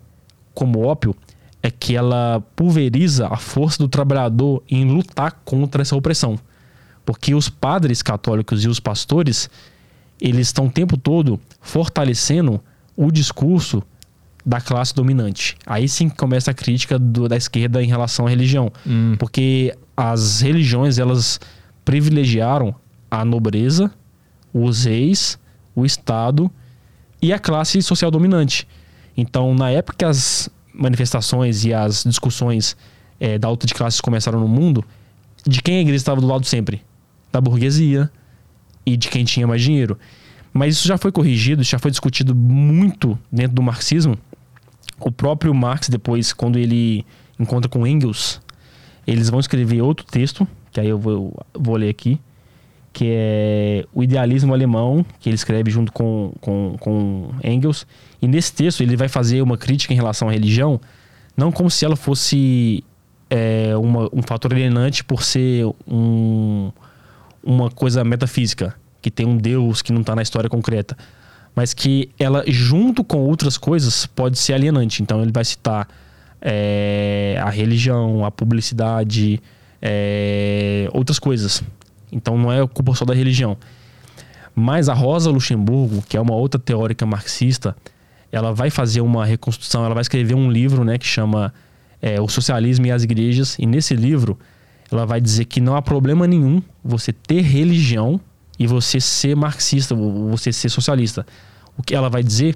como 0.53 0.85
ópio, 0.85 1.15
é 1.63 1.71
que 1.71 1.95
ela 1.95 2.43
pulveriza 2.55 3.27
a 3.27 3.37
força 3.37 3.79
do 3.79 3.87
trabalhador 3.87 4.61
em 4.69 4.85
lutar 4.85 5.41
contra 5.43 5.81
essa 5.81 5.95
opressão. 5.95 6.37
Porque 7.05 7.35
os 7.35 7.49
padres 7.49 8.01
católicos 8.01 8.63
e 8.63 8.67
os 8.67 8.79
pastores, 8.79 9.49
eles 10.19 10.47
estão 10.47 10.67
o 10.67 10.71
tempo 10.71 10.97
todo 10.97 11.39
fortalecendo 11.61 12.59
o 12.95 13.11
discurso 13.11 13.83
da 14.45 14.61
classe 14.61 14.93
dominante. 14.93 15.57
Aí 15.65 15.87
sim 15.87 16.07
começa 16.07 16.51
a 16.51 16.53
crítica 16.53 16.99
do, 16.99 17.27
da 17.27 17.35
esquerda 17.35 17.83
em 17.83 17.87
relação 17.87 18.27
à 18.27 18.29
religião. 18.29 18.71
Hum. 18.85 19.15
Porque 19.17 19.75
as 19.97 20.41
religiões, 20.41 20.99
elas 20.99 21.39
privilegiaram 21.83 22.75
a 23.09 23.25
nobreza, 23.25 23.91
os 24.53 24.85
reis, 24.85 25.39
o 25.75 25.85
Estado 25.85 26.49
e 27.21 27.33
a 27.33 27.39
classe 27.39 27.81
social 27.81 28.11
dominante. 28.11 28.67
Então, 29.17 29.53
na 29.55 29.71
época 29.71 29.97
que 29.99 30.05
as 30.05 30.49
manifestações 30.73 31.65
e 31.65 31.73
as 31.73 32.03
discussões 32.03 32.75
é, 33.19 33.37
da 33.37 33.47
alta 33.47 33.65
de 33.65 33.73
classes 33.73 34.01
começaram 34.01 34.39
no 34.39 34.47
mundo, 34.47 34.83
de 35.47 35.61
quem 35.61 35.77
a 35.77 35.81
igreja 35.81 35.97
estava 35.97 36.19
do 36.19 36.27
lado 36.27 36.45
sempre? 36.45 36.81
Da 37.35 37.41
burguesia 37.41 38.09
e 38.85 38.95
de 38.95 39.09
quem 39.09 39.25
tinha 39.25 39.45
mais 39.45 39.61
dinheiro. 39.61 39.97
Mas 40.53 40.75
isso 40.75 40.87
já 40.87 40.97
foi 40.97 41.11
corrigido, 41.11 41.63
já 41.63 41.77
foi 41.77 41.91
discutido 41.91 42.33
muito 42.33 43.19
dentro 43.29 43.53
do 43.53 43.61
marxismo. 43.61 44.17
O 44.99 45.11
próprio 45.11 45.53
Marx, 45.53 45.89
depois, 45.89 46.31
quando 46.31 46.57
ele 46.57 47.05
encontra 47.37 47.69
com 47.69 47.85
Engels, 47.85 48.41
eles 49.05 49.29
vão 49.29 49.39
escrever 49.39 49.81
outro 49.81 50.05
texto, 50.05 50.47
que 50.71 50.79
aí 50.79 50.87
eu 50.87 50.97
vou, 50.97 51.37
vou 51.53 51.75
ler 51.75 51.89
aqui, 51.89 52.19
que 52.93 53.05
é 53.09 53.85
o 53.93 54.01
idealismo 54.01 54.53
alemão, 54.53 55.05
que 55.19 55.27
ele 55.27 55.35
escreve 55.35 55.69
junto 55.69 55.91
com, 55.91 56.33
com, 56.39 56.77
com 56.79 57.31
Engels. 57.43 57.85
E 58.21 58.27
nesse 58.27 58.53
texto 58.53 58.81
ele 58.81 58.95
vai 58.95 59.09
fazer 59.09 59.41
uma 59.41 59.57
crítica 59.57 59.93
em 59.93 59.97
relação 59.97 60.29
à 60.29 60.31
religião, 60.31 60.79
não 61.35 61.51
como 61.51 61.69
se 61.69 61.83
ela 61.83 61.97
fosse 61.97 62.81
é, 63.29 63.75
uma, 63.75 64.07
um 64.13 64.21
fator 64.21 64.53
alienante 64.53 65.03
por 65.03 65.21
ser 65.21 65.65
um, 65.85 66.71
uma 67.45 67.69
coisa 67.69 68.03
metafísica, 68.03 68.75
que 69.01 69.11
tem 69.11 69.25
um 69.25 69.37
Deus 69.37 69.81
que 69.81 69.93
não 69.93 70.01
está 70.01 70.15
na 70.15 70.21
história 70.21 70.49
concreta, 70.49 70.97
mas 71.55 71.73
que 71.73 72.09
ela, 72.19 72.43
junto 72.47 73.03
com 73.03 73.19
outras 73.19 73.57
coisas, 73.57 74.05
pode 74.07 74.37
ser 74.37 74.53
alienante. 74.53 75.01
Então 75.01 75.21
ele 75.21 75.31
vai 75.31 75.45
citar 75.45 75.87
é, 76.41 77.39
a 77.41 77.49
religião, 77.49 78.25
a 78.25 78.31
publicidade, 78.31 79.41
é, 79.81 80.89
outras 80.91 81.19
coisas. 81.19 81.63
Então 82.11 82.37
não 82.37 82.51
é 82.51 82.65
culpa 82.67 82.93
só 82.93 83.05
da 83.05 83.13
religião. 83.13 83.57
Mas 84.53 84.89
a 84.89 84.93
Rosa 84.93 85.29
Luxemburgo, 85.29 86.01
que 86.07 86.17
é 86.17 86.21
uma 86.21 86.33
outra 86.33 86.59
teórica 86.59 87.05
marxista, 87.05 87.75
ela 88.31 88.53
vai 88.53 88.69
fazer 88.69 89.01
uma 89.01 89.25
reconstrução, 89.25 89.85
ela 89.85 89.93
vai 89.93 90.01
escrever 90.01 90.33
um 90.33 90.49
livro, 90.49 90.83
né, 90.83 90.97
que 90.97 91.05
chama 91.05 91.53
é, 92.01 92.19
O 92.19 92.27
Socialismo 92.27 92.85
e 92.85 92.91
as 92.91 93.03
Igrejas. 93.03 93.55
E 93.59 93.65
nesse 93.65 93.95
livro, 93.95 94.37
ela 94.91 95.05
vai 95.05 95.19
dizer 95.19 95.45
que 95.45 95.59
não 95.59 95.75
há 95.75 95.81
problema 95.81 96.27
nenhum 96.27 96.61
você 96.83 97.11
ter 97.11 97.41
religião 97.41 98.19
e 98.57 98.67
você 98.67 98.99
ser 98.99 99.35
marxista, 99.35 99.95
você 99.95 100.51
ser 100.51 100.69
socialista. 100.69 101.25
O 101.77 101.83
que 101.83 101.93
ela 101.93 102.09
vai 102.09 102.23
dizer 102.23 102.55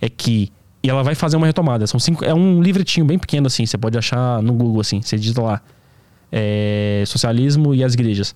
é 0.00 0.08
que 0.08 0.52
e 0.82 0.90
ela 0.90 1.02
vai 1.02 1.14
fazer 1.14 1.38
uma 1.38 1.46
retomada. 1.46 1.86
São 1.86 1.98
cinco, 1.98 2.22
é 2.24 2.34
um 2.34 2.62
livretinho 2.62 3.06
bem 3.06 3.18
pequeno 3.18 3.46
assim, 3.46 3.64
você 3.64 3.78
pode 3.78 3.96
achar 3.96 4.42
no 4.42 4.52
Google 4.52 4.82
assim, 4.82 5.00
você 5.00 5.16
digita 5.16 5.40
lá 5.40 5.62
é, 6.30 7.04
socialismo 7.06 7.74
e 7.74 7.82
as 7.82 7.94
igrejas. 7.94 8.34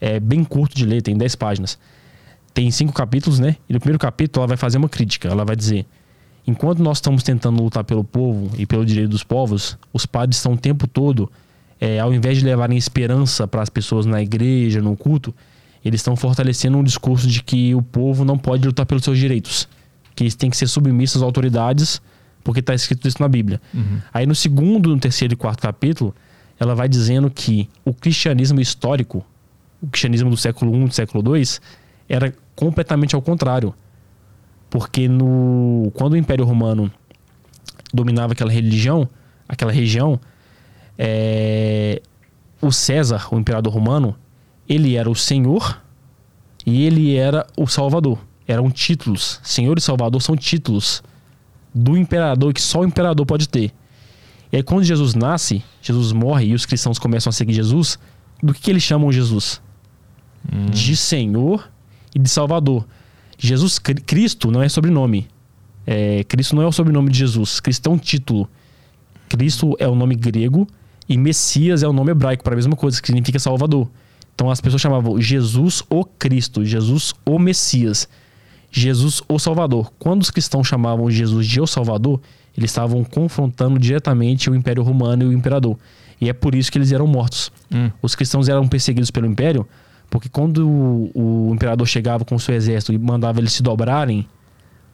É 0.00 0.20
bem 0.20 0.44
curto 0.44 0.76
de 0.76 0.86
ler, 0.86 1.02
tem 1.02 1.16
10 1.16 1.34
páginas. 1.34 1.78
Tem 2.54 2.70
cinco 2.70 2.92
capítulos, 2.92 3.38
né? 3.38 3.56
E 3.68 3.72
no 3.72 3.80
primeiro 3.80 3.98
capítulo 3.98 4.42
ela 4.42 4.48
vai 4.48 4.56
fazer 4.56 4.78
uma 4.78 4.88
crítica. 4.88 5.28
Ela 5.28 5.44
vai 5.44 5.56
dizer: 5.56 5.84
enquanto 6.46 6.80
nós 6.80 6.98
estamos 6.98 7.22
tentando 7.22 7.62
lutar 7.62 7.84
pelo 7.84 8.04
povo 8.04 8.50
e 8.56 8.66
pelo 8.66 8.84
direito 8.84 9.10
dos 9.10 9.24
povos, 9.24 9.78
os 9.92 10.06
padres 10.06 10.36
estão 10.36 10.52
o 10.52 10.56
tempo 10.56 10.86
todo, 10.86 11.30
é, 11.80 11.98
ao 11.98 12.12
invés 12.12 12.38
de 12.38 12.44
levarem 12.44 12.76
esperança 12.76 13.48
para 13.48 13.62
as 13.62 13.70
pessoas 13.70 14.04
na 14.04 14.20
igreja, 14.20 14.82
no 14.82 14.96
culto, 14.96 15.34
eles 15.84 16.00
estão 16.00 16.14
fortalecendo 16.14 16.76
um 16.76 16.84
discurso 16.84 17.26
de 17.26 17.42
que 17.42 17.74
o 17.74 17.82
povo 17.82 18.24
não 18.24 18.36
pode 18.36 18.66
lutar 18.66 18.84
pelos 18.84 19.02
seus 19.02 19.18
direitos, 19.18 19.66
que 20.14 20.22
eles 20.22 20.34
têm 20.34 20.50
que 20.50 20.56
ser 20.56 20.66
submissos 20.66 21.16
às 21.16 21.22
autoridades, 21.22 22.02
porque 22.44 22.60
está 22.60 22.74
escrito 22.74 23.08
isso 23.08 23.20
na 23.20 23.28
Bíblia. 23.28 23.60
Uhum. 23.72 24.00
Aí 24.12 24.26
no 24.26 24.34
segundo, 24.34 24.90
no 24.90 25.00
terceiro 25.00 25.32
e 25.32 25.36
quarto 25.36 25.62
capítulo, 25.62 26.14
ela 26.58 26.74
vai 26.74 26.88
dizendo 26.88 27.30
que 27.30 27.68
o 27.82 27.94
cristianismo 27.94 28.60
histórico, 28.60 29.24
o 29.80 29.86
cristianismo 29.86 30.28
do 30.28 30.36
século 30.36 30.76
I, 30.76 30.84
do 30.86 30.94
século 30.94 31.36
II, 31.36 31.44
era 32.06 32.34
completamente 32.54 33.14
ao 33.14 33.22
contrário. 33.22 33.74
Porque 34.68 35.08
no, 35.08 35.90
quando 35.94 36.12
o 36.12 36.16
Império 36.16 36.44
Romano 36.44 36.92
dominava 37.92 38.34
aquela 38.34 38.52
religião, 38.52 39.08
aquela 39.48 39.72
região, 39.72 40.20
é, 41.02 42.02
o 42.60 42.70
César, 42.70 43.26
o 43.32 43.38
imperador 43.38 43.72
romano, 43.72 44.14
ele 44.68 44.96
era 44.96 45.08
o 45.08 45.16
senhor 45.16 45.80
e 46.66 46.84
ele 46.84 47.16
era 47.16 47.46
o 47.56 47.66
salvador. 47.66 48.18
Eram 48.46 48.70
títulos. 48.70 49.40
Senhor 49.42 49.78
e 49.78 49.80
salvador 49.80 50.20
são 50.20 50.36
títulos 50.36 51.02
do 51.74 51.96
imperador 51.96 52.52
que 52.52 52.60
só 52.60 52.80
o 52.80 52.84
imperador 52.84 53.24
pode 53.24 53.48
ter. 53.48 53.72
E 54.52 54.56
aí 54.56 54.62
quando 54.62 54.84
Jesus 54.84 55.14
nasce, 55.14 55.64
Jesus 55.80 56.12
morre 56.12 56.48
e 56.48 56.54
os 56.54 56.66
cristãos 56.66 56.98
começam 56.98 57.30
a 57.30 57.32
seguir 57.32 57.54
Jesus, 57.54 57.98
do 58.42 58.52
que, 58.52 58.60
que 58.60 58.70
eles 58.70 58.82
chamam 58.82 59.10
Jesus? 59.10 59.62
De 60.70 60.96
Senhor 60.96 61.66
e 62.14 62.18
de 62.18 62.28
Salvador. 62.28 62.86
Jesus 63.38 63.78
Cristo 63.78 64.50
não 64.50 64.62
é 64.62 64.68
sobrenome. 64.68 65.28
É, 65.86 66.24
Cristo 66.24 66.54
não 66.54 66.62
é 66.62 66.66
o 66.66 66.72
sobrenome 66.72 67.10
de 67.10 67.18
Jesus. 67.18 67.58
Cristo 67.58 67.88
é 67.88 67.92
um 67.92 67.98
título. 67.98 68.46
Cristo 69.30 69.74
é 69.78 69.88
o 69.88 69.94
nome 69.94 70.14
grego 70.14 70.66
e 71.10 71.18
Messias 71.18 71.82
é 71.82 71.88
o 71.88 71.92
nome 71.92 72.12
hebraico 72.12 72.44
para 72.44 72.54
a 72.54 72.56
mesma 72.56 72.76
coisa, 72.76 73.00
que 73.00 73.08
significa 73.08 73.36
Salvador. 73.40 73.90
Então 74.32 74.48
as 74.48 74.60
pessoas 74.60 74.80
chamavam 74.80 75.20
Jesus 75.20 75.82
o 75.90 76.04
Cristo, 76.04 76.64
Jesus 76.64 77.12
o 77.26 77.36
Messias, 77.36 78.08
Jesus 78.70 79.20
o 79.28 79.36
Salvador. 79.36 79.92
Quando 79.98 80.22
os 80.22 80.30
cristãos 80.30 80.68
chamavam 80.68 81.10
Jesus 81.10 81.48
de 81.48 81.60
o 81.60 81.66
Salvador, 81.66 82.20
eles 82.56 82.70
estavam 82.70 83.02
confrontando 83.02 83.76
diretamente 83.76 84.48
o 84.48 84.54
Império 84.54 84.84
Romano 84.84 85.24
e 85.24 85.26
o 85.26 85.32
imperador. 85.32 85.76
E 86.20 86.28
é 86.28 86.32
por 86.32 86.54
isso 86.54 86.70
que 86.70 86.78
eles 86.78 86.92
eram 86.92 87.08
mortos. 87.08 87.50
Hum. 87.74 87.90
Os 88.00 88.14
cristãos 88.14 88.48
eram 88.48 88.68
perseguidos 88.68 89.10
pelo 89.10 89.26
Império, 89.26 89.66
porque 90.08 90.28
quando 90.28 90.68
o, 90.68 91.10
o 91.12 91.52
imperador 91.52 91.88
chegava 91.88 92.24
com 92.24 92.38
seu 92.38 92.54
exército 92.54 92.92
e 92.92 92.98
mandava 92.98 93.40
eles 93.40 93.52
se 93.52 93.64
dobrarem 93.64 94.28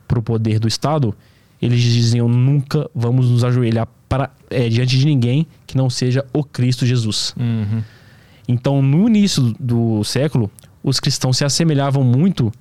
para 0.09 0.19
o 0.19 0.23
poder 0.23 0.59
do 0.59 0.67
Estado, 0.67 1.15
eles 1.61 1.81
diziam: 1.81 2.29
nunca 2.29 2.89
vamos 2.95 3.31
nos 3.31 3.45
ajoelhar 3.45 3.89
para, 4.09 4.31
é, 4.51 4.69
diante 4.69 4.99
de 4.99 5.07
ninguém 5.07 5.47
que 5.67 5.77
não 5.77 5.91
seja 5.91 6.25
o 6.33 6.45
Cristo 6.45 6.87
Jesus. 6.87 7.35
Uhum. 7.39 7.83
Então, 8.49 8.81
no 8.81 9.09
início 9.09 9.55
do 9.59 10.05
século, 10.05 10.51
os 10.83 11.01
cristãos 11.01 11.37
se 11.37 11.45
assemelhavam 11.45 12.05
muito 12.05 12.53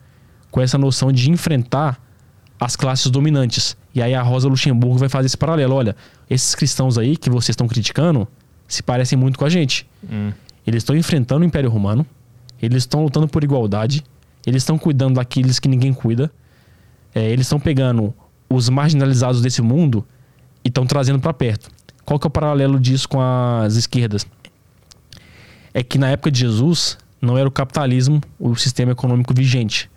com 0.49 0.61
essa 0.61 0.77
noção 0.77 1.11
de 1.11 1.29
enfrentar 1.29 2.01
as 2.59 2.75
classes 2.75 3.11
dominantes. 3.11 3.77
E 3.93 4.01
aí 4.01 4.15
a 4.15 4.21
Rosa 4.21 4.47
Luxemburgo 4.47 4.97
vai 4.97 5.09
fazer 5.09 5.27
esse 5.27 5.37
paralelo. 5.37 5.75
Olha, 5.75 5.95
esses 6.29 6.55
cristãos 6.55 6.97
aí 6.97 7.15
que 7.15 7.29
vocês 7.29 7.49
estão 7.49 7.67
criticando 7.67 8.27
se 8.67 8.81
parecem 8.81 9.17
muito 9.17 9.37
com 9.37 9.45
a 9.45 9.49
gente. 9.49 9.87
Hum. 10.09 10.31
Eles 10.65 10.81
estão 10.81 10.95
enfrentando 10.95 11.43
o 11.43 11.45
Império 11.45 11.69
Romano, 11.69 12.05
eles 12.59 12.83
estão 12.83 13.03
lutando 13.03 13.27
por 13.27 13.43
igualdade, 13.43 14.03
eles 14.45 14.63
estão 14.63 14.77
cuidando 14.77 15.15
daqueles 15.15 15.59
que 15.59 15.67
ninguém 15.67 15.93
cuida, 15.93 16.31
é, 17.13 17.29
eles 17.29 17.45
estão 17.45 17.59
pegando 17.59 18.13
os 18.49 18.69
marginalizados 18.69 19.41
desse 19.41 19.61
mundo 19.61 20.05
e 20.63 20.67
estão 20.67 20.85
trazendo 20.85 21.19
para 21.19 21.33
perto. 21.33 21.69
Qual 22.03 22.19
que 22.19 22.25
é 22.25 22.29
o 22.29 22.31
paralelo 22.31 22.79
disso 22.79 23.09
com 23.09 23.19
as 23.19 23.75
esquerdas? 23.75 24.25
É 25.73 25.83
que 25.83 25.97
na 25.97 26.09
época 26.09 26.31
de 26.31 26.39
Jesus 26.39 26.97
não 27.21 27.37
era 27.37 27.47
o 27.47 27.51
capitalismo 27.51 28.21
o 28.39 28.55
sistema 28.55 28.91
econômico 28.91 29.33
vigente. 29.33 29.89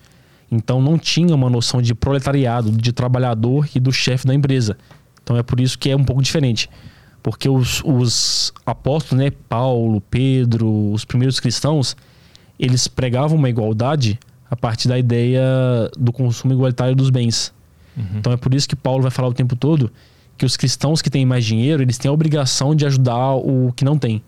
Então 0.51 0.81
não 0.81 0.99
tinha 0.99 1.35
uma 1.35 1.51
noção 1.51 1.83
de 1.83 1.95
proletariado, 1.95 2.73
de 2.73 2.93
trabalhador 2.93 3.69
e 3.75 3.79
do 3.79 3.93
chefe 3.93 4.27
da 4.27 4.35
empresa. 4.35 4.79
Então 5.23 5.37
é 5.37 5.43
por 5.43 5.61
isso 5.61 5.79
que 5.79 5.91
é 5.91 5.97
um 5.97 6.05
pouco 6.05 6.23
diferente. 6.23 6.71
Porque 7.23 7.49
os, 7.49 7.83
os 7.85 8.53
apóstolos, 8.65 9.23
né, 9.23 9.31
Paulo, 9.49 10.01
Pedro, 10.01 10.91
os 10.93 11.05
primeiros 11.05 11.39
cristãos, 11.39 11.95
eles 12.59 12.89
pregavam 12.89 13.37
uma 13.37 13.51
igualdade 13.51 14.19
a 14.51 14.57
partir 14.57 14.89
da 14.89 14.99
ideia 14.99 15.43
do 15.99 16.13
consumo 16.13 16.55
igualitário 16.55 16.97
dos 16.97 17.11
bens. 17.11 17.53
Então 18.17 18.33
é 18.33 18.37
por 18.37 18.55
isso 18.55 18.69
que 18.69 18.77
Paulo 18.77 19.03
vai 19.03 19.11
falar 19.11 19.29
o 19.29 19.35
tempo 19.35 19.57
todo 19.57 19.93
que 20.39 20.47
os 20.47 20.57
cristãos 20.57 21.03
que 21.03 21.11
têm 21.11 21.27
mais 21.27 21.45
dinheiro, 21.45 21.83
eles 21.83 21.99
têm 21.99 22.09
a 22.09 22.13
obrigação 22.13 22.75
de 22.75 22.87
ajudar 22.87 23.35
o 23.35 23.73
que 23.73 23.85
não 23.85 23.99
tem. 23.99 24.23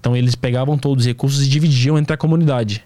Então 0.00 0.16
eles 0.16 0.34
pegavam 0.34 0.76
todos 0.76 1.04
os 1.04 1.06
recursos 1.06 1.46
e 1.46 1.48
dividiam 1.48 1.96
entre 1.96 2.12
a 2.12 2.16
comunidade. 2.16 2.84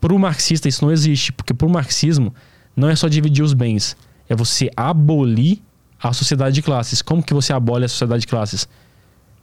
Para 0.00 0.14
o 0.14 0.18
marxista 0.18 0.68
isso 0.68 0.84
não 0.84 0.92
existe, 0.92 1.32
porque 1.32 1.52
para 1.52 1.66
o 1.66 1.70
marxismo 1.70 2.32
não 2.76 2.88
é 2.88 2.94
só 2.94 3.08
dividir 3.08 3.42
os 3.42 3.52
bens, 3.52 3.96
é 4.28 4.36
você 4.36 4.70
abolir 4.76 5.60
a 6.00 6.12
sociedade 6.12 6.54
de 6.54 6.62
classes. 6.62 7.02
Como 7.02 7.22
que 7.22 7.34
você 7.34 7.52
abole 7.52 7.84
a 7.84 7.88
sociedade 7.88 8.20
de 8.20 8.26
classes? 8.28 8.68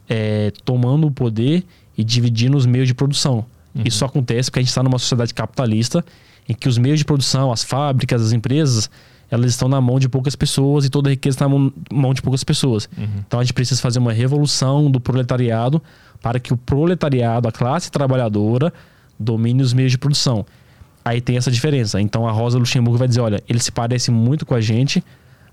É, 0.08 0.50
tomando 0.64 1.06
o 1.06 1.10
poder 1.10 1.64
e 1.96 2.02
dividindo 2.02 2.56
os 2.56 2.64
meios 2.64 2.88
de 2.88 2.94
produção. 2.94 3.44
Isso 3.84 3.98
só 3.98 4.06
acontece 4.06 4.50
porque 4.50 4.60
a 4.60 4.62
gente 4.62 4.68
está 4.68 4.82
numa 4.82 4.98
sociedade 4.98 5.34
capitalista 5.34 6.04
em 6.48 6.54
que 6.54 6.68
os 6.68 6.78
meios 6.78 6.98
de 6.98 7.04
produção, 7.04 7.50
as 7.50 7.64
fábricas, 7.64 8.22
as 8.22 8.32
empresas, 8.32 8.90
elas 9.30 9.50
estão 9.50 9.68
na 9.68 9.80
mão 9.80 9.98
de 9.98 10.08
poucas 10.08 10.36
pessoas 10.36 10.84
e 10.84 10.90
toda 10.90 11.08
a 11.08 11.12
riqueza 11.12 11.34
está 11.36 11.48
na 11.48 11.54
mão- 11.92 12.14
de 12.14 12.22
poucas 12.22 12.44
pessoas. 12.44 12.88
Então 13.26 13.40
a 13.40 13.42
gente 13.42 13.52
precisa 13.52 13.80
fazer 13.80 13.98
uma 13.98 14.12
revolução 14.12 14.90
do 14.90 15.00
proletariado 15.00 15.82
para 16.22 16.38
que 16.38 16.52
o 16.52 16.56
proletariado, 16.56 17.48
a 17.48 17.52
classe 17.52 17.90
trabalhadora, 17.90 18.72
domine 19.18 19.62
os 19.62 19.72
meios 19.72 19.92
de 19.92 19.98
produção. 19.98 20.44
Aí 21.04 21.20
tem 21.20 21.36
essa 21.36 21.50
diferença. 21.50 22.00
Então 22.00 22.26
a 22.26 22.32
Rosa 22.32 22.58
Luxemburgo 22.58 22.96
vai 22.98 23.08
dizer: 23.08 23.20
olha, 23.20 23.42
ele 23.48 23.58
se 23.58 23.70
parece 23.70 24.10
muito 24.10 24.46
com 24.46 24.54
a 24.54 24.60
gente, 24.60 25.04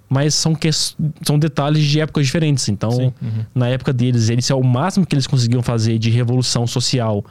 mas 0.08 0.34
são, 0.34 0.56
que... 0.56 0.70
são 0.72 1.38
detalhes 1.38 1.84
de 1.84 2.00
épocas 2.00 2.26
diferentes. 2.26 2.70
Então, 2.70 3.14
uhum. 3.22 3.46
na 3.54 3.68
época 3.68 3.92
deles, 3.92 4.30
eles 4.30 4.50
é 4.50 4.56
o 4.56 4.64
máximo 4.64 5.06
que 5.06 5.16
eles 5.16 5.28
conseguiam 5.28 5.62
fazer 5.62 5.98
de 5.98 6.10
revolução 6.10 6.66
social 6.68 7.24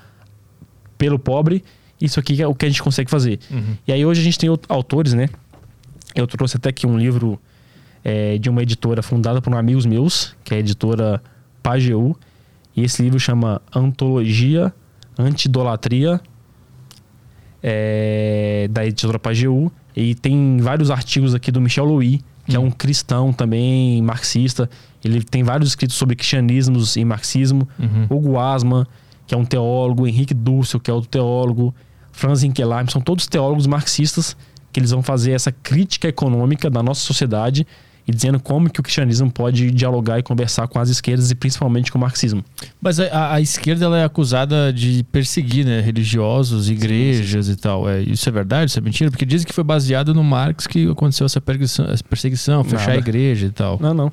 pelo 0.99 1.19
pobre. 1.19 1.65
Isso 2.01 2.19
aqui 2.19 2.43
é 2.43 2.47
o 2.47 2.55
que 2.55 2.65
a 2.65 2.69
gente 2.69 2.83
consegue 2.83 3.11
fazer. 3.11 3.39
Uhum. 3.51 3.77
E 3.87 3.93
aí 3.93 4.05
hoje 4.05 4.21
a 4.21 4.25
gente 4.25 4.39
tem 4.39 4.51
autores, 4.69 5.13
né? 5.15 5.29
Eu 6.15 6.27
trouxe 6.27 6.57
até 6.57 6.71
aqui 6.71 6.87
um 6.87 6.99
livro 6.99 7.41
é, 8.05 8.39
de 8.39 8.49
uma 8.49 8.63
editora 8.63 9.03
fundada 9.03 9.41
por 9.41 9.55
amigos 9.55 9.87
meus, 9.87 10.35
que 10.45 10.55
é 10.55 10.57
a 10.57 10.61
editora 10.61 11.23
Pageu. 11.63 12.17
E 12.77 12.83
esse 12.83 13.03
livro 13.03 13.19
chama 13.19 13.61
Antologia 13.75 14.73
Antidolatria, 15.19 16.21
é, 17.63 18.69
da 18.71 18.85
editora 18.85 19.19
Pageu. 19.19 19.71
E 19.95 20.15
tem 20.15 20.59
vários 20.61 20.91
artigos 20.91 21.35
aqui 21.35 21.51
do 21.51 21.61
Michel 21.61 21.85
Louis, 21.85 22.21
que 22.47 22.57
é 22.57 22.59
um 22.59 22.71
cristão 22.71 23.33
também, 23.33 24.01
marxista. 24.03 24.69
Ele 25.05 25.23
tem 25.23 25.43
vários 25.43 25.71
escritos 25.71 25.97
sobre 25.97 26.17
cristianismos 26.17 26.97
e 26.97 27.05
marxismo. 27.05 27.69
Uhum. 27.79 28.07
Hugo 28.09 28.39
Asman, 28.39 28.87
que 29.27 29.35
é 29.35 29.39
um 29.39 29.45
teólogo, 29.45 30.07
Henrique 30.07 30.35
Dussel, 30.35 30.81
que 30.81 30.91
é 30.91 30.95
outro 30.95 31.11
teólogo, 31.11 31.75
Franz 32.13 32.43
Inkelheim, 32.43 32.87
são 32.89 33.01
todos 33.01 33.27
teólogos 33.27 33.67
marxistas 33.67 34.37
que 34.73 34.81
eles 34.81 34.91
vão 34.91 35.03
fazer 35.03 35.33
essa 35.33 35.51
crítica 35.53 36.09
econômica 36.09 36.69
da 36.71 36.83
nossa 36.83 37.01
sociedade 37.01 37.67
e 38.09 38.13
dizendo 38.13 38.41
como 38.41 38.69
que 38.71 38.81
o 38.81 38.83
cristianismo 38.83 39.31
pode 39.31 39.71
dialogar 39.71 40.19
e 40.19 40.23
conversar 40.23 40.67
com 40.67 40.79
as 40.81 40.89
esquerdas 40.89 41.31
e 41.31 41.35
principalmente 41.35 41.93
com 41.93 41.99
o 41.99 42.01
marxismo. 42.01 42.43
Mas 42.81 42.99
a, 42.99 43.35
a- 43.35 43.41
esquerda 43.41 43.85
ela 43.85 43.99
é 43.99 44.05
acusada 44.05 44.73
de 44.73 45.05
perseguir 45.13 45.65
né, 45.67 45.81
religiosos, 45.81 46.69
igrejas 46.71 47.49
e 47.49 47.57
tal. 47.57 47.89
É, 47.89 48.01
isso 48.01 48.29
é 48.29 48.33
verdade? 48.33 48.71
Isso 48.71 48.79
é 48.79 48.83
mentira? 48.83 49.11
Porque 49.11 49.25
dizem 49.27 49.47
que 49.47 49.53
foi 49.53 49.63
baseado 49.63 50.15
no 50.15 50.25
Marx 50.25 50.67
que 50.67 50.89
aconteceu 50.91 51.27
essa 51.27 51.41
perseguição, 51.41 51.85
essa 51.87 52.03
perseguição 52.03 52.65
fechar 52.65 52.87
Nada. 52.87 52.93
a 52.95 52.97
igreja 52.99 53.47
e 53.47 53.51
tal. 53.51 53.79
Não, 53.81 53.93
não. 53.95 54.13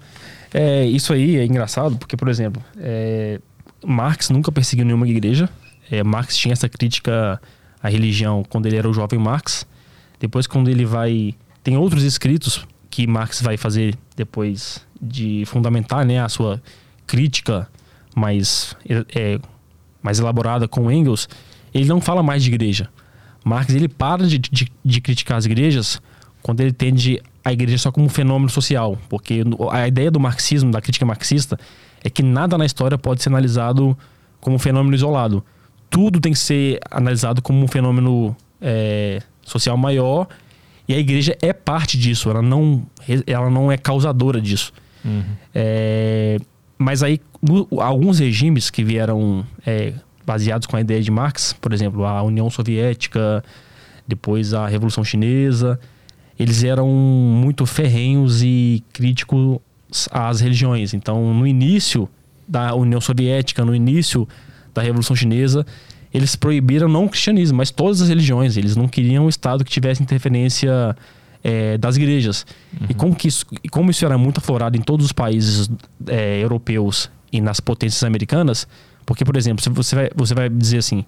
É, 0.53 0.85
isso 0.85 1.13
aí 1.13 1.37
é 1.37 1.45
engraçado 1.45 1.97
porque, 1.97 2.15
por 2.17 2.27
exemplo, 2.27 2.61
é, 2.77 3.39
Marx 3.85 4.29
nunca 4.29 4.51
perseguiu 4.51 4.85
nenhuma 4.85 5.07
igreja. 5.07 5.49
É, 5.89 6.03
Marx 6.03 6.35
tinha 6.35 6.51
essa 6.51 6.67
crítica 6.69 7.41
à 7.81 7.87
religião 7.89 8.43
quando 8.47 8.65
ele 8.65 8.75
era 8.75 8.87
o 8.87 8.93
jovem 8.93 9.17
Marx. 9.17 9.65
Depois, 10.19 10.47
quando 10.47 10.69
ele 10.69 10.85
vai. 10.85 11.35
Tem 11.63 11.77
outros 11.77 12.03
escritos 12.03 12.65
que 12.89 13.05
Marx 13.05 13.41
vai 13.41 13.57
fazer 13.57 13.95
depois 14.15 14.85
de 15.01 15.43
fundamentar 15.45 16.05
né, 16.05 16.19
a 16.19 16.29
sua 16.29 16.61
crítica 17.05 17.67
mais, 18.15 18.75
é, 19.13 19.39
mais 20.01 20.19
elaborada 20.19 20.67
com 20.67 20.91
Engels, 20.91 21.29
ele 21.73 21.85
não 21.85 22.01
fala 22.01 22.23
mais 22.23 22.43
de 22.43 22.49
igreja. 22.49 22.89
Marx 23.43 23.73
ele 23.73 23.87
para 23.87 24.25
de, 24.25 24.39
de, 24.39 24.71
de 24.83 25.01
criticar 25.01 25.37
as 25.37 25.45
igrejas 25.45 26.01
quando 26.41 26.61
ele 26.61 26.71
tende 26.71 27.21
a 27.43 27.53
igreja 27.53 27.77
só 27.77 27.91
como 27.91 28.05
um 28.05 28.09
fenômeno 28.09 28.49
social, 28.49 28.97
porque 29.07 29.43
a 29.71 29.87
ideia 29.87 30.11
do 30.11 30.19
marxismo, 30.19 30.71
da 30.71 30.81
crítica 30.81 31.05
marxista, 31.05 31.57
é 32.03 32.09
que 32.09 32.23
nada 32.23 32.57
na 32.57 32.65
história 32.65 32.97
pode 32.97 33.21
ser 33.21 33.29
analisado 33.29 33.97
como 34.41 34.55
um 34.55 34.59
fenômeno 34.59 34.95
isolado. 34.95 35.43
Tudo 35.89 36.19
tem 36.19 36.33
que 36.33 36.39
ser 36.39 36.79
analisado 36.91 37.41
como 37.41 37.63
um 37.63 37.67
fenômeno 37.67 38.35
é, 38.61 39.21
social 39.47 39.77
maior 39.77 40.27
e 40.87 40.93
a 40.93 40.97
igreja 40.97 41.37
é 41.41 41.51
parte 41.51 41.97
disso, 41.97 42.29
ela 42.29 42.41
não, 42.41 42.85
ela 43.25 43.49
não 43.49 43.71
é 43.71 43.77
causadora 43.77 44.39
disso. 44.39 44.71
Uhum. 45.03 45.23
É, 45.53 46.37
mas 46.77 47.03
aí, 47.03 47.19
no, 47.41 47.67
alguns 47.81 48.19
regimes 48.19 48.69
que 48.69 48.83
vieram 48.83 49.45
é, 49.65 49.93
baseados 50.25 50.67
com 50.67 50.77
a 50.77 50.81
ideia 50.81 51.01
de 51.01 51.11
Marx, 51.11 51.53
por 51.59 51.73
exemplo, 51.73 52.05
a 52.05 52.21
União 52.21 52.49
Soviética, 52.49 53.43
depois 54.07 54.53
a 54.53 54.67
Revolução 54.67 55.03
Chinesa, 55.03 55.79
eles 56.39 56.63
eram 56.63 56.87
muito 56.87 57.65
ferrenhos 57.65 58.41
e 58.41 58.83
críticos 58.93 59.59
às 60.11 60.39
religiões. 60.39 60.93
Então, 60.93 61.33
no 61.33 61.45
início 61.45 62.07
da 62.47 62.73
União 62.75 63.01
Soviética, 63.01 63.65
no 63.65 63.75
início 63.75 64.27
da 64.73 64.81
Revolução 64.81 65.15
Chinesa, 65.15 65.65
eles 66.13 66.35
proibiram 66.35 66.87
não 66.87 67.05
o 67.05 67.09
cristianismo, 67.09 67.57
mas 67.57 67.71
todas 67.71 68.01
as 68.01 68.09
religiões. 68.09 68.57
Eles 68.57 68.75
não 68.75 68.87
queriam 68.87 69.25
um 69.25 69.29
Estado 69.29 69.63
que 69.63 69.71
tivesse 69.71 70.01
interferência 70.01 70.95
é, 71.43 71.77
das 71.77 71.95
igrejas. 71.97 72.45
Uhum. 72.79 72.87
E, 72.89 72.93
como 72.93 73.15
que 73.15 73.27
isso, 73.27 73.45
e 73.63 73.69
como 73.69 73.91
isso 73.91 74.05
era 74.05 74.17
muito 74.17 74.39
aflorado 74.39 74.77
em 74.77 74.81
todos 74.81 75.05
os 75.05 75.11
países 75.11 75.69
é, 76.07 76.41
europeus 76.41 77.09
e 77.31 77.41
nas 77.41 77.59
potências 77.59 78.03
americanas, 78.03 78.67
porque, 79.05 79.23
por 79.23 79.37
exemplo, 79.37 79.63
você 79.73 79.95
vai, 79.95 80.09
você 80.15 80.33
vai 80.33 80.49
dizer 80.49 80.79
assim, 80.79 81.05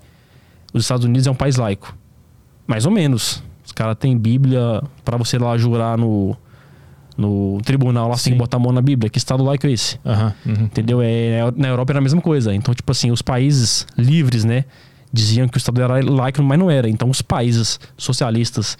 os 0.74 0.84
Estados 0.84 1.06
Unidos 1.06 1.28
é 1.28 1.32
um 1.32 1.36
país 1.36 1.56
laico. 1.56 1.96
Mais 2.68 2.86
ou 2.86 2.92
menos. 2.92 3.44
Os 3.66 3.72
caras 3.72 3.98
têm 3.98 4.18
Bíblia 4.18 4.82
para 5.04 5.18
você 5.18 5.38
lá 5.38 5.58
jurar 5.58 5.98
no, 5.98 6.36
no 7.18 7.60
tribunal, 7.64 8.08
lá 8.08 8.18
sem 8.18 8.36
botar 8.36 8.58
a 8.58 8.60
mão 8.60 8.72
na 8.72 8.82
Bíblia. 8.82 9.10
Que 9.10 9.18
estado 9.18 9.44
laico 9.44 9.68
é 9.68 9.72
esse? 9.72 10.00
Uhum, 10.06 10.54
uhum. 10.54 10.64
Entendeu? 10.66 11.02
É, 11.02 11.52
na 11.56 11.68
Europa 11.68 11.92
era 11.92 12.00
a 12.00 12.02
mesma 12.02 12.22
coisa. 12.22 12.54
Então, 12.54 12.74
tipo 12.74 12.92
assim, 12.92 13.12
os 13.12 13.22
países 13.22 13.86
livres, 13.98 14.44
né? 14.44 14.66
Diziam 15.12 15.48
que 15.48 15.58
o 15.58 15.60
Estado 15.60 15.82
era 15.82 16.00
laico, 16.04 16.42
mas 16.44 16.60
não 16.60 16.70
era. 16.70 16.88
Então, 16.88 17.10
os 17.10 17.22
países 17.22 17.80
socialistas 17.98 18.78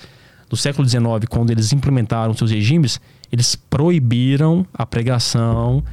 do 0.50 0.58
século 0.58 0.88
XIX, 0.88 1.04
quando 1.30 1.52
eles 1.52 1.72
implementaram 1.74 2.34
seus 2.34 2.52
regimes, 2.52 3.00
eles 3.32 3.56
proibiram 3.56 4.66
a 4.74 4.86
pregação, 4.86 5.84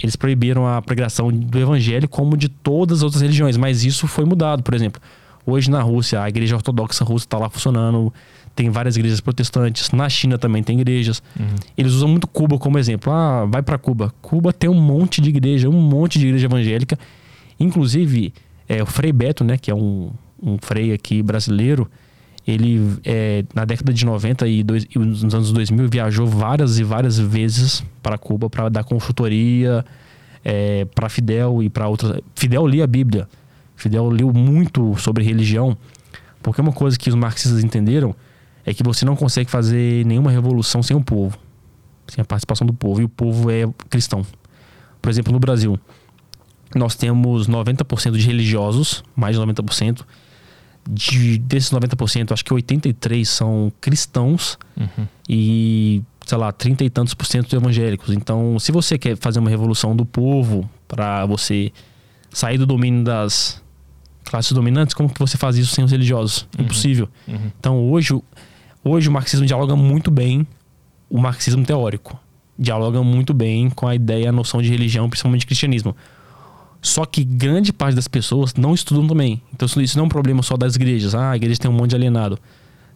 eles 0.00 0.16
proibiram 0.16 0.66
a 0.66 0.80
pregação 0.80 1.30
do 1.30 1.58
evangelho 1.58 2.08
como 2.08 2.36
de 2.36 2.48
todas 2.48 2.98
as 2.98 3.02
outras 3.02 3.22
religiões. 3.22 3.56
Mas 3.56 3.84
isso 3.84 4.06
foi 4.06 4.24
mudado, 4.24 4.62
por 4.62 4.74
exemplo. 4.74 5.02
Hoje 5.44 5.70
na 5.70 5.82
Rússia, 5.82 6.22
a 6.22 6.28
igreja 6.28 6.54
ortodoxa 6.54 7.04
russa 7.04 7.26
está 7.26 7.36
lá 7.36 7.50
funcionando, 7.50 8.12
tem 8.54 8.70
várias 8.70 8.96
igrejas 8.96 9.20
protestantes. 9.20 9.90
Na 9.90 10.08
China 10.08 10.38
também 10.38 10.62
tem 10.62 10.80
igrejas. 10.80 11.22
Uhum. 11.38 11.46
Eles 11.76 11.92
usam 11.92 12.08
muito 12.08 12.28
Cuba 12.28 12.58
como 12.58 12.78
exemplo. 12.78 13.12
Ah, 13.12 13.44
vai 13.46 13.62
para 13.62 13.76
Cuba. 13.76 14.14
Cuba 14.22 14.52
tem 14.52 14.70
um 14.70 14.80
monte 14.80 15.20
de 15.20 15.30
igreja, 15.30 15.68
um 15.68 15.80
monte 15.80 16.18
de 16.18 16.26
igreja 16.26 16.46
evangélica. 16.46 16.96
Inclusive, 17.58 18.32
é, 18.72 18.82
o 18.82 18.86
Frei 18.86 19.12
Beto, 19.12 19.44
né, 19.44 19.58
que 19.58 19.70
é 19.70 19.74
um, 19.74 20.10
um 20.42 20.56
frei 20.56 20.94
aqui 20.94 21.22
brasileiro, 21.22 21.90
ele 22.46 22.98
é, 23.04 23.44
na 23.54 23.66
década 23.66 23.92
de 23.92 24.04
90 24.04 24.48
e, 24.48 24.62
dois, 24.62 24.86
e 24.94 24.98
nos 24.98 25.34
anos 25.34 25.52
2000 25.52 25.88
viajou 25.90 26.26
várias 26.26 26.78
e 26.78 26.82
várias 26.82 27.18
vezes 27.18 27.84
para 28.02 28.16
Cuba 28.16 28.48
para 28.48 28.70
dar 28.70 28.82
consultoria 28.82 29.84
é, 30.42 30.86
para 30.86 31.10
Fidel 31.10 31.62
e 31.62 31.68
para 31.68 31.86
outras. 31.86 32.20
Fidel 32.34 32.66
lia 32.66 32.84
a 32.84 32.86
Bíblia. 32.86 33.28
Fidel 33.76 34.08
leu 34.08 34.32
muito 34.32 34.96
sobre 34.96 35.22
religião, 35.22 35.76
porque 36.42 36.60
uma 36.60 36.72
coisa 36.72 36.98
que 36.98 37.10
os 37.10 37.14
marxistas 37.14 37.62
entenderam 37.62 38.14
é 38.64 38.72
que 38.72 38.82
você 38.82 39.04
não 39.04 39.14
consegue 39.14 39.50
fazer 39.50 40.06
nenhuma 40.06 40.30
revolução 40.30 40.82
sem 40.82 40.96
o 40.96 41.02
povo, 41.02 41.36
sem 42.08 42.22
a 42.22 42.24
participação 42.24 42.66
do 42.66 42.72
povo, 42.72 43.02
e 43.02 43.04
o 43.04 43.08
povo 43.08 43.50
é 43.50 43.68
cristão. 43.90 44.24
Por 45.00 45.10
exemplo, 45.10 45.30
no 45.30 45.38
Brasil, 45.38 45.78
nós 46.74 46.94
temos 46.94 47.48
90% 47.48 48.12
de 48.12 48.26
religiosos, 48.26 49.02
mais 49.14 49.36
de 49.36 49.42
90%. 49.42 50.02
De, 50.88 51.38
desses 51.38 51.70
90%, 51.70 52.32
acho 52.32 52.44
que 52.44 52.52
83% 52.52 53.24
são 53.24 53.72
cristãos 53.80 54.58
uhum. 54.76 55.06
e, 55.28 56.02
sei 56.26 56.36
lá, 56.36 56.50
30 56.50 56.82
e 56.82 56.90
tantos 56.90 57.14
por 57.14 57.24
cento 57.24 57.54
evangélicos. 57.54 58.12
Então, 58.12 58.58
se 58.58 58.72
você 58.72 58.98
quer 58.98 59.16
fazer 59.16 59.38
uma 59.38 59.48
revolução 59.48 59.94
do 59.94 60.04
povo 60.04 60.68
para 60.88 61.24
você 61.24 61.72
sair 62.32 62.58
do 62.58 62.66
domínio 62.66 63.04
das 63.04 63.62
classes 64.24 64.50
dominantes, 64.52 64.94
como 64.94 65.08
que 65.08 65.20
você 65.20 65.38
faz 65.38 65.56
isso 65.56 65.72
sem 65.72 65.84
os 65.84 65.92
religiosos? 65.92 66.48
Uhum. 66.58 66.64
Impossível. 66.64 67.08
Uhum. 67.28 67.52
Então, 67.60 67.78
hoje, 67.90 68.20
hoje 68.82 69.08
o 69.08 69.12
marxismo 69.12 69.46
dialoga 69.46 69.76
muito 69.76 70.10
bem 70.10 70.46
o 71.08 71.18
marxismo 71.18 71.64
teórico. 71.64 72.18
Dialoga 72.58 73.02
muito 73.02 73.34
bem 73.34 73.70
com 73.70 73.86
a 73.86 73.94
ideia, 73.94 74.30
a 74.30 74.32
noção 74.32 74.62
de 74.62 74.68
religião, 74.70 75.08
principalmente 75.08 75.46
cristianismo. 75.46 75.94
Só 76.82 77.06
que 77.06 77.22
grande 77.22 77.72
parte 77.72 77.94
das 77.94 78.08
pessoas 78.08 78.52
não 78.54 78.74
estudam 78.74 79.06
também. 79.06 79.40
Então 79.54 79.68
isso 79.80 79.96
não 79.96 80.04
é 80.04 80.06
um 80.06 80.10
problema 80.10 80.42
só 80.42 80.56
das 80.56 80.74
igrejas. 80.74 81.14
Ah, 81.14 81.30
a 81.30 81.36
igreja 81.36 81.60
tem 81.60 81.70
um 81.70 81.74
monte 81.74 81.90
de 81.90 81.96
alienado. 81.96 82.36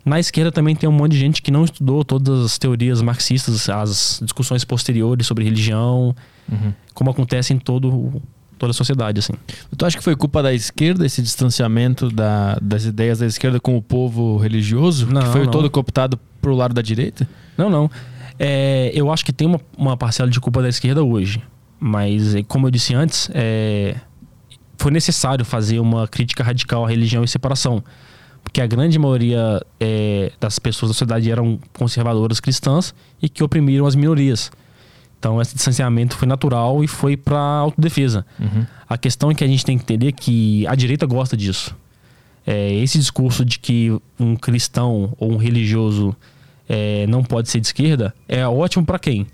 Na 0.05 0.18
esquerda 0.18 0.51
também 0.51 0.74
tem 0.74 0.89
um 0.89 0.93
monte 0.93 1.12
de 1.12 1.18
gente 1.18 1.41
que 1.41 1.53
não 1.53 1.64
estudou 1.64 2.05
todas 2.05 2.45
as 2.45 2.59
teorias 2.59 3.01
marxistas, 3.01 3.68
as 3.68 4.20
discussões 4.22 4.64
posteriores 4.64 5.26
sobre 5.26 5.45
religião, 5.45 6.14
uhum. 6.51 6.72
como 6.95 7.11
acontece 7.11 7.53
em 7.53 7.59
todo, 7.59 8.20
toda 8.59 8.70
a 8.70 8.74
sociedade, 8.74 9.20
assim. 9.20 9.32
Tu 9.76 9.87
acha 9.87 9.97
que 9.97 10.03
foi 10.03 10.14
culpa 10.16 10.43
da 10.43 10.53
esquerda 10.53 11.07
esse 11.07 11.22
distanciamento 11.22 12.09
da, 12.09 12.59
das 12.61 12.84
ideias 12.84 13.20
da 13.20 13.26
esquerda 13.26 13.59
com 13.59 13.76
o 13.76 13.82
povo 13.82 14.37
religioso? 14.37 15.07
Não, 15.07 15.22
que 15.22 15.28
foi 15.28 15.45
não. 15.45 15.51
todo 15.51 15.70
cooptado 15.70 16.18
pro 16.41 16.55
lado 16.55 16.74
da 16.74 16.82
direita? 16.82 17.28
Não, 17.57 17.70
não. 17.70 17.91
É, 18.39 18.91
eu 18.95 19.12
acho 19.12 19.24
que 19.24 19.32
tem 19.32 19.47
uma, 19.47 19.61
uma 19.76 19.97
parcela 19.97 20.30
de 20.30 20.39
culpa 20.41 20.62
da 20.62 20.68
esquerda 20.68 21.03
hoje. 21.03 21.43
Mas, 21.79 22.35
como 22.49 22.66
eu 22.66 22.70
disse 22.70 22.95
antes, 22.95 23.31
é, 23.35 23.97
foi 24.79 24.91
necessário 24.91 25.45
fazer 25.45 25.81
uma 25.81 26.09
crítica 26.09 26.43
radical 26.43 26.85
à 26.85 26.89
religião 26.89 27.22
e 27.22 27.29
separação. 27.29 27.83
Porque 28.43 28.61
a 28.61 28.66
grande 28.66 28.99
maioria 28.99 29.61
é, 29.81 30.33
das 30.41 30.59
pessoas 30.59 30.91
da 30.91 30.95
sociedade 30.95 31.31
eram 31.31 31.59
conservadoras 31.72 32.41
cristãs 32.41 32.95
e 33.20 33.29
que 33.29 33.43
oprimiram 33.43 33.87
as 33.87 33.95
minorias. 33.95 34.51
Então, 35.18 35.41
esse 35.41 35.55
distanciamento 35.55 36.16
foi 36.16 36.29
natural 36.29 36.85
e 36.85 36.87
foi 36.87 37.16
para 37.16 37.39
autodefesa. 37.39 38.24
Uhum. 38.39 38.64
A 38.89 38.97
questão 38.97 39.31
é 39.31 39.35
que 39.35 39.43
a 39.43 39.47
gente 39.47 39.64
tem 39.64 39.77
que 39.77 39.83
entender 39.83 40.12
que 40.12 40.66
a 40.66 40.74
direita 40.74 41.07
gosta 41.07 41.37
disso. 41.37 41.74
É, 42.47 42.73
esse 42.74 42.98
discurso 42.98 43.44
de 43.44 43.59
que 43.59 43.90
um 44.20 44.36
cristão 44.36 45.12
ou 45.19 45.32
um 45.32 45.36
religioso 45.36 46.15
é, 46.69 47.07
não 47.09 47.24
pode 47.24 47.48
ser 47.48 47.61
de 47.61 47.66
esquerda 47.66 48.15
é 48.28 48.47
ótimo 48.47 48.86
para 48.86 48.98
quem? 48.98 49.27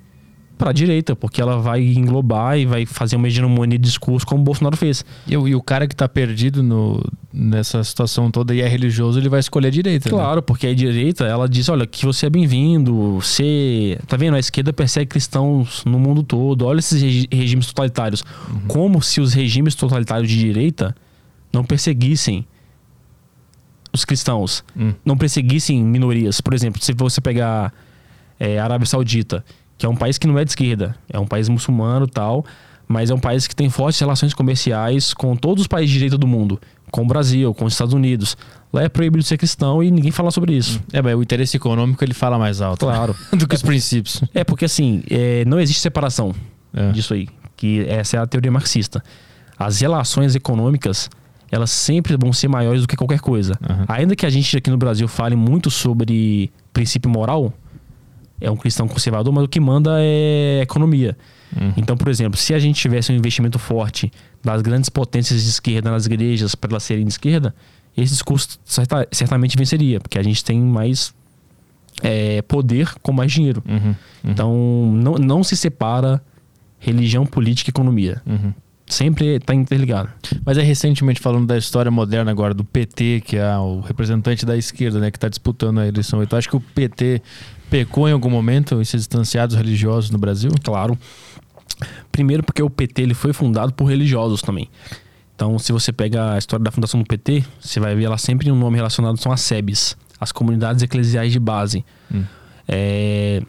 Para 0.62 0.70
a 0.70 0.72
direita, 0.72 1.16
porque 1.16 1.42
ela 1.42 1.58
vai 1.58 1.82
englobar 1.82 2.56
e 2.56 2.64
vai 2.64 2.86
fazer 2.86 3.16
uma 3.16 3.26
hegemonia 3.26 3.76
de 3.76 3.84
discurso 3.84 4.24
como 4.24 4.42
o 4.42 4.44
Bolsonaro 4.44 4.76
fez. 4.76 5.04
E, 5.26 5.32
e 5.32 5.54
o 5.56 5.60
cara 5.60 5.88
que 5.88 5.94
está 5.94 6.08
perdido 6.08 6.62
no, 6.62 7.04
nessa 7.32 7.82
situação 7.82 8.30
toda 8.30 8.54
e 8.54 8.60
é 8.60 8.68
religioso, 8.68 9.18
ele 9.18 9.28
vai 9.28 9.40
escolher 9.40 9.66
a 9.66 9.70
direita. 9.72 10.08
Né? 10.08 10.16
Claro, 10.16 10.36
né? 10.36 10.42
porque 10.42 10.68
a 10.68 10.72
direita, 10.74 11.24
ela 11.24 11.48
diz, 11.48 11.68
olha, 11.68 11.84
que 11.84 12.06
você 12.06 12.26
é 12.26 12.30
bem-vindo, 12.30 13.20
você... 13.20 13.98
Tá 14.06 14.16
vendo? 14.16 14.36
A 14.36 14.38
esquerda 14.38 14.72
persegue 14.72 15.06
cristãos 15.06 15.82
no 15.84 15.98
mundo 15.98 16.22
todo. 16.22 16.64
Olha 16.64 16.78
esses 16.78 17.26
regimes 17.32 17.66
totalitários. 17.66 18.22
Uhum. 18.48 18.60
Como 18.68 19.02
se 19.02 19.20
os 19.20 19.32
regimes 19.32 19.74
totalitários 19.74 20.30
de 20.30 20.38
direita 20.38 20.94
não 21.52 21.64
perseguissem 21.64 22.46
os 23.92 24.04
cristãos, 24.04 24.62
uhum. 24.76 24.94
não 25.04 25.16
perseguissem 25.16 25.82
minorias. 25.82 26.40
Por 26.40 26.54
exemplo, 26.54 26.80
se 26.80 26.92
você 26.92 27.20
pegar 27.20 27.74
é, 28.38 28.60
a 28.60 28.64
Arábia 28.64 28.86
Saudita 28.86 29.44
que 29.82 29.86
é 29.86 29.88
um 29.88 29.96
país 29.96 30.16
que 30.16 30.28
não 30.28 30.38
é 30.38 30.44
de 30.44 30.50
esquerda, 30.52 30.94
é 31.08 31.18
um 31.18 31.26
país 31.26 31.48
muçulmano 31.48 32.06
tal, 32.06 32.46
mas 32.86 33.10
é 33.10 33.14
um 33.14 33.18
país 33.18 33.48
que 33.48 33.56
tem 33.56 33.68
fortes 33.68 33.98
relações 33.98 34.32
comerciais 34.32 35.12
com 35.12 35.34
todos 35.34 35.62
os 35.62 35.66
países 35.66 35.90
de 35.90 35.94
direita 35.94 36.16
do 36.16 36.24
mundo, 36.24 36.60
com 36.92 37.02
o 37.02 37.04
Brasil, 37.04 37.52
com 37.52 37.64
os 37.64 37.72
Estados 37.72 37.92
Unidos. 37.92 38.36
Lá 38.72 38.84
é 38.84 38.88
proibido 38.88 39.24
ser 39.24 39.36
cristão 39.38 39.82
e 39.82 39.90
ninguém 39.90 40.12
fala 40.12 40.30
sobre 40.30 40.54
isso. 40.54 40.80
É, 40.92 41.02
mas 41.02 41.16
o 41.16 41.20
interesse 41.20 41.56
econômico 41.56 42.04
ele 42.04 42.14
fala 42.14 42.38
mais 42.38 42.60
alto. 42.60 42.86
Né? 42.86 42.92
Claro. 42.94 43.16
do 43.36 43.48
que 43.48 43.56
os 43.56 43.62
princípios. 43.62 44.22
É, 44.32 44.44
porque 44.44 44.66
assim, 44.66 45.02
é, 45.10 45.44
não 45.46 45.58
existe 45.58 45.80
separação 45.80 46.32
é. 46.72 46.92
disso 46.92 47.12
aí. 47.12 47.26
Que 47.56 47.84
essa 47.88 48.18
é 48.18 48.20
a 48.20 48.26
teoria 48.26 48.52
marxista. 48.52 49.02
As 49.58 49.80
relações 49.80 50.36
econômicas, 50.36 51.10
elas 51.50 51.72
sempre 51.72 52.16
vão 52.16 52.32
ser 52.32 52.46
maiores 52.46 52.82
do 52.82 52.86
que 52.86 52.94
qualquer 52.94 53.18
coisa. 53.18 53.58
Uhum. 53.68 53.84
Ainda 53.88 54.14
que 54.14 54.24
a 54.24 54.30
gente 54.30 54.56
aqui 54.56 54.70
no 54.70 54.78
Brasil 54.78 55.08
fale 55.08 55.34
muito 55.34 55.72
sobre 55.72 56.52
princípio 56.72 57.10
moral, 57.10 57.52
é 58.42 58.50
um 58.50 58.56
cristão 58.56 58.88
conservador, 58.88 59.32
mas 59.32 59.44
o 59.44 59.48
que 59.48 59.60
manda 59.60 59.96
é 60.00 60.60
economia. 60.62 61.16
Uhum. 61.58 61.72
Então, 61.76 61.96
por 61.96 62.08
exemplo, 62.08 62.38
se 62.38 62.52
a 62.52 62.58
gente 62.58 62.80
tivesse 62.80 63.12
um 63.12 63.14
investimento 63.14 63.58
forte 63.58 64.10
das 64.42 64.60
grandes 64.62 64.90
potências 64.90 65.42
de 65.42 65.48
esquerda 65.48 65.90
nas 65.90 66.06
igrejas 66.06 66.54
para 66.54 66.70
elas 66.72 66.82
serem 66.82 67.04
de 67.04 67.12
esquerda, 67.12 67.54
esse 67.96 68.12
discurso 68.12 68.58
certamente 69.12 69.56
venceria, 69.56 70.00
porque 70.00 70.18
a 70.18 70.22
gente 70.22 70.44
tem 70.44 70.60
mais 70.60 71.14
é, 72.02 72.42
poder 72.42 72.92
com 73.02 73.12
mais 73.12 73.30
dinheiro. 73.30 73.62
Uhum, 73.68 73.94
então, 74.24 74.92
não, 74.94 75.14
não 75.14 75.44
se 75.44 75.56
separa 75.56 76.22
religião, 76.78 77.24
política 77.24 77.70
e 77.70 77.72
economia. 77.72 78.20
Uhum. 78.26 78.52
Sempre 78.86 79.36
está 79.36 79.54
interligado. 79.54 80.10
Mas 80.44 80.58
é 80.58 80.62
recentemente 80.62 81.20
falando 81.20 81.46
da 81.46 81.56
história 81.56 81.90
moderna 81.90 82.30
agora, 82.30 82.52
do 82.52 82.64
PT, 82.64 83.22
que 83.24 83.36
é 83.36 83.56
o 83.56 83.80
representante 83.80 84.44
da 84.44 84.56
esquerda, 84.56 84.98
né, 84.98 85.10
que 85.10 85.16
está 85.16 85.28
disputando 85.28 85.78
a 85.78 85.86
eleição. 85.86 86.22
Então, 86.22 86.38
acho 86.38 86.48
que 86.48 86.56
o 86.56 86.60
PT 86.60 87.22
pecou 87.72 88.06
em 88.06 88.12
algum 88.12 88.28
momento 88.28 88.78
em 88.82 88.84
se 88.84 88.98
distanciar 88.98 89.48
dos 89.48 89.56
religiosos 89.56 90.10
no 90.10 90.18
Brasil? 90.18 90.50
Claro. 90.62 90.98
Primeiro 92.12 92.42
porque 92.42 92.62
o 92.62 92.68
PT 92.68 93.00
ele 93.00 93.14
foi 93.14 93.32
fundado 93.32 93.72
por 93.72 93.86
religiosos 93.86 94.42
também. 94.42 94.68
Então, 95.34 95.58
se 95.58 95.72
você 95.72 95.90
pega 95.90 96.34
a 96.34 96.38
história 96.38 96.62
da 96.62 96.70
fundação 96.70 97.00
do 97.00 97.06
PT, 97.06 97.42
você 97.58 97.80
vai 97.80 97.94
ver 97.94 98.04
ela 98.04 98.18
sempre 98.18 98.52
um 98.52 98.58
nome 98.58 98.76
relacionado 98.76 99.16
são 99.16 99.32
as 99.32 99.40
SEBs, 99.40 99.96
as 100.20 100.30
comunidades 100.30 100.82
eclesiais 100.82 101.32
de 101.32 101.38
base. 101.40 101.82
Hum. 102.14 102.24
É, 102.68 103.42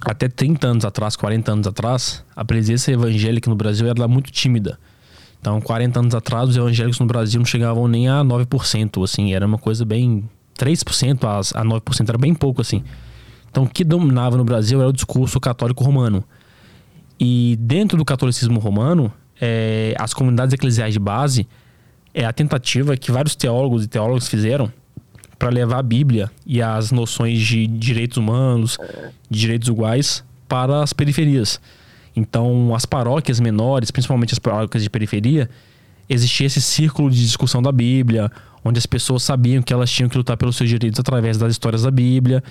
até 0.00 0.28
30 0.28 0.66
anos 0.66 0.84
atrás, 0.84 1.14
40 1.14 1.52
anos 1.52 1.66
atrás, 1.68 2.24
a 2.34 2.44
presença 2.44 2.90
evangélica 2.90 3.48
no 3.48 3.54
Brasil 3.54 3.86
era 3.86 4.08
muito 4.08 4.32
tímida. 4.32 4.80
Então, 5.40 5.60
40 5.60 6.00
anos 6.00 6.14
atrás, 6.16 6.48
os 6.48 6.56
evangélicos 6.56 6.98
no 6.98 7.06
Brasil 7.06 7.38
não 7.38 7.46
chegavam 7.46 7.86
nem 7.86 8.08
a 8.08 8.24
9%, 8.24 9.04
assim, 9.04 9.32
era 9.32 9.46
uma 9.46 9.58
coisa 9.58 9.84
bem 9.84 10.28
3% 10.58 11.24
a 11.54 11.64
9%, 11.64 12.08
era 12.08 12.18
bem 12.18 12.34
pouco 12.34 12.60
assim. 12.60 12.82
Então, 13.50 13.64
o 13.64 13.68
que 13.68 13.84
dominava 13.84 14.36
no 14.36 14.44
Brasil 14.44 14.80
era 14.80 14.88
o 14.88 14.92
discurso 14.92 15.40
católico 15.40 15.82
romano. 15.82 16.22
E 17.18 17.56
dentro 17.60 17.98
do 17.98 18.04
catolicismo 18.04 18.60
romano, 18.60 19.12
é, 19.40 19.94
as 19.98 20.14
comunidades 20.14 20.52
eclesiais 20.52 20.92
de 20.92 21.00
base 21.00 21.48
é 22.14 22.24
a 22.24 22.32
tentativa 22.32 22.96
que 22.96 23.10
vários 23.10 23.34
teólogos 23.34 23.84
e 23.84 23.88
teólogos 23.88 24.28
fizeram 24.28 24.72
para 25.38 25.50
levar 25.50 25.78
a 25.78 25.82
Bíblia 25.82 26.30
e 26.44 26.60
as 26.60 26.90
noções 26.90 27.40
de 27.40 27.66
direitos 27.66 28.18
humanos, 28.18 28.76
de 29.30 29.38
direitos 29.38 29.68
iguais 29.68 30.24
para 30.48 30.82
as 30.82 30.92
periferias. 30.92 31.60
Então, 32.16 32.74
as 32.74 32.84
paróquias 32.84 33.38
menores, 33.38 33.90
principalmente 33.90 34.32
as 34.32 34.40
paróquias 34.40 34.82
de 34.82 34.90
periferia, 34.90 35.48
existia 36.08 36.46
esse 36.46 36.60
círculo 36.60 37.10
de 37.10 37.20
discussão 37.20 37.62
da 37.62 37.70
Bíblia, 37.70 38.30
onde 38.64 38.78
as 38.78 38.86
pessoas 38.86 39.22
sabiam 39.22 39.62
que 39.62 39.72
elas 39.72 39.90
tinham 39.90 40.08
que 40.08 40.16
lutar 40.16 40.36
pelos 40.36 40.56
seus 40.56 40.68
direitos 40.68 40.98
através 40.98 41.38
das 41.38 41.52
histórias 41.52 41.82
da 41.82 41.90
Bíblia. 41.90 42.42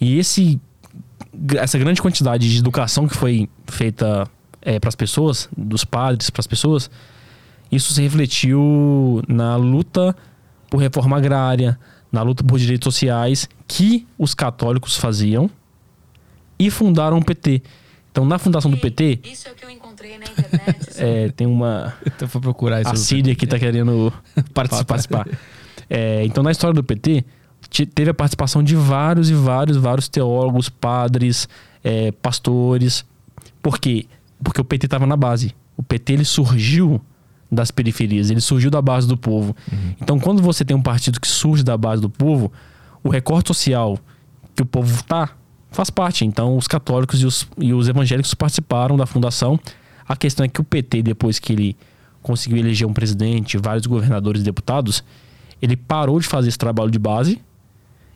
E 0.00 0.18
esse, 0.18 0.60
essa 1.56 1.78
grande 1.78 2.02
quantidade 2.02 2.50
de 2.50 2.58
educação 2.58 3.06
que 3.06 3.16
foi 3.16 3.48
feita 3.66 4.28
é, 4.60 4.78
para 4.78 4.88
as 4.88 4.94
pessoas, 4.94 5.48
dos 5.56 5.84
padres 5.84 6.30
para 6.30 6.40
as 6.40 6.46
pessoas, 6.46 6.90
isso 7.70 7.92
se 7.94 8.02
refletiu 8.02 9.22
na 9.28 9.56
luta 9.56 10.14
por 10.70 10.78
reforma 10.78 11.16
agrária, 11.16 11.78
na 12.10 12.22
luta 12.22 12.44
por 12.44 12.58
direitos 12.58 12.84
sociais 12.84 13.48
que 13.66 14.06
os 14.18 14.34
católicos 14.34 14.96
faziam 14.96 15.50
e 16.58 16.70
fundaram 16.70 17.18
o 17.18 17.24
PT. 17.24 17.62
Então, 18.10 18.26
na 18.26 18.38
fundação 18.38 18.70
do 18.70 18.76
PT. 18.76 19.20
Isso 19.24 19.48
é 19.48 19.52
o 19.52 19.54
que 19.54 19.64
eu 19.64 19.70
encontrei 19.70 20.18
na 20.18 20.24
internet. 20.26 20.90
é, 20.98 21.30
tem 21.34 21.46
uma. 21.46 21.94
Então, 22.06 22.28
vou 22.28 22.42
procurar 22.42 22.82
isso. 22.82 22.90
A 22.90 22.96
Síria 22.96 23.34
que 23.34 23.46
está 23.46 23.58
querendo 23.58 24.12
participar. 24.52 25.26
É, 25.88 26.22
então, 26.24 26.44
na 26.44 26.50
história 26.50 26.74
do 26.74 26.84
PT, 26.84 27.24
teve 27.72 28.10
a 28.10 28.14
participação 28.14 28.62
de 28.62 28.76
vários 28.76 29.30
e 29.30 29.34
vários, 29.34 29.76
vários 29.76 30.08
teólogos, 30.08 30.68
padres, 30.68 31.48
é, 31.82 32.12
pastores. 32.12 33.04
Por 33.62 33.78
quê? 33.78 34.06
Porque 34.44 34.60
o 34.60 34.64
PT 34.64 34.86
estava 34.86 35.06
na 35.06 35.16
base. 35.16 35.54
O 35.76 35.82
PT 35.82 36.12
ele 36.12 36.24
surgiu 36.24 37.00
das 37.50 37.70
periferias, 37.70 38.30
ele 38.30 38.40
surgiu 38.40 38.70
da 38.70 38.80
base 38.80 39.06
do 39.06 39.16
povo. 39.16 39.54
Uhum. 39.70 39.94
Então, 40.00 40.18
quando 40.18 40.42
você 40.42 40.64
tem 40.64 40.76
um 40.76 40.82
partido 40.82 41.20
que 41.20 41.28
surge 41.28 41.62
da 41.62 41.76
base 41.76 42.00
do 42.00 42.08
povo, 42.08 42.52
o 43.02 43.08
recorte 43.08 43.48
social 43.48 43.98
que 44.54 44.62
o 44.62 44.66
povo 44.66 44.94
está 44.94 45.30
faz 45.70 45.88
parte. 45.90 46.24
Então, 46.24 46.56
os 46.56 46.66
católicos 46.66 47.20
e 47.22 47.26
os, 47.26 47.48
e 47.58 47.72
os 47.72 47.88
evangélicos 47.88 48.34
participaram 48.34 48.96
da 48.96 49.06
fundação. 49.06 49.58
A 50.06 50.14
questão 50.14 50.44
é 50.44 50.48
que 50.48 50.60
o 50.60 50.64
PT, 50.64 51.02
depois 51.02 51.38
que 51.38 51.52
ele 51.52 51.76
conseguiu 52.22 52.58
eleger 52.58 52.86
um 52.86 52.92
presidente, 52.92 53.56
vários 53.56 53.86
governadores 53.86 54.42
e 54.42 54.44
deputados, 54.44 55.02
ele 55.60 55.76
parou 55.76 56.20
de 56.20 56.26
fazer 56.26 56.48
esse 56.48 56.58
trabalho 56.58 56.90
de 56.90 56.98
base 56.98 57.40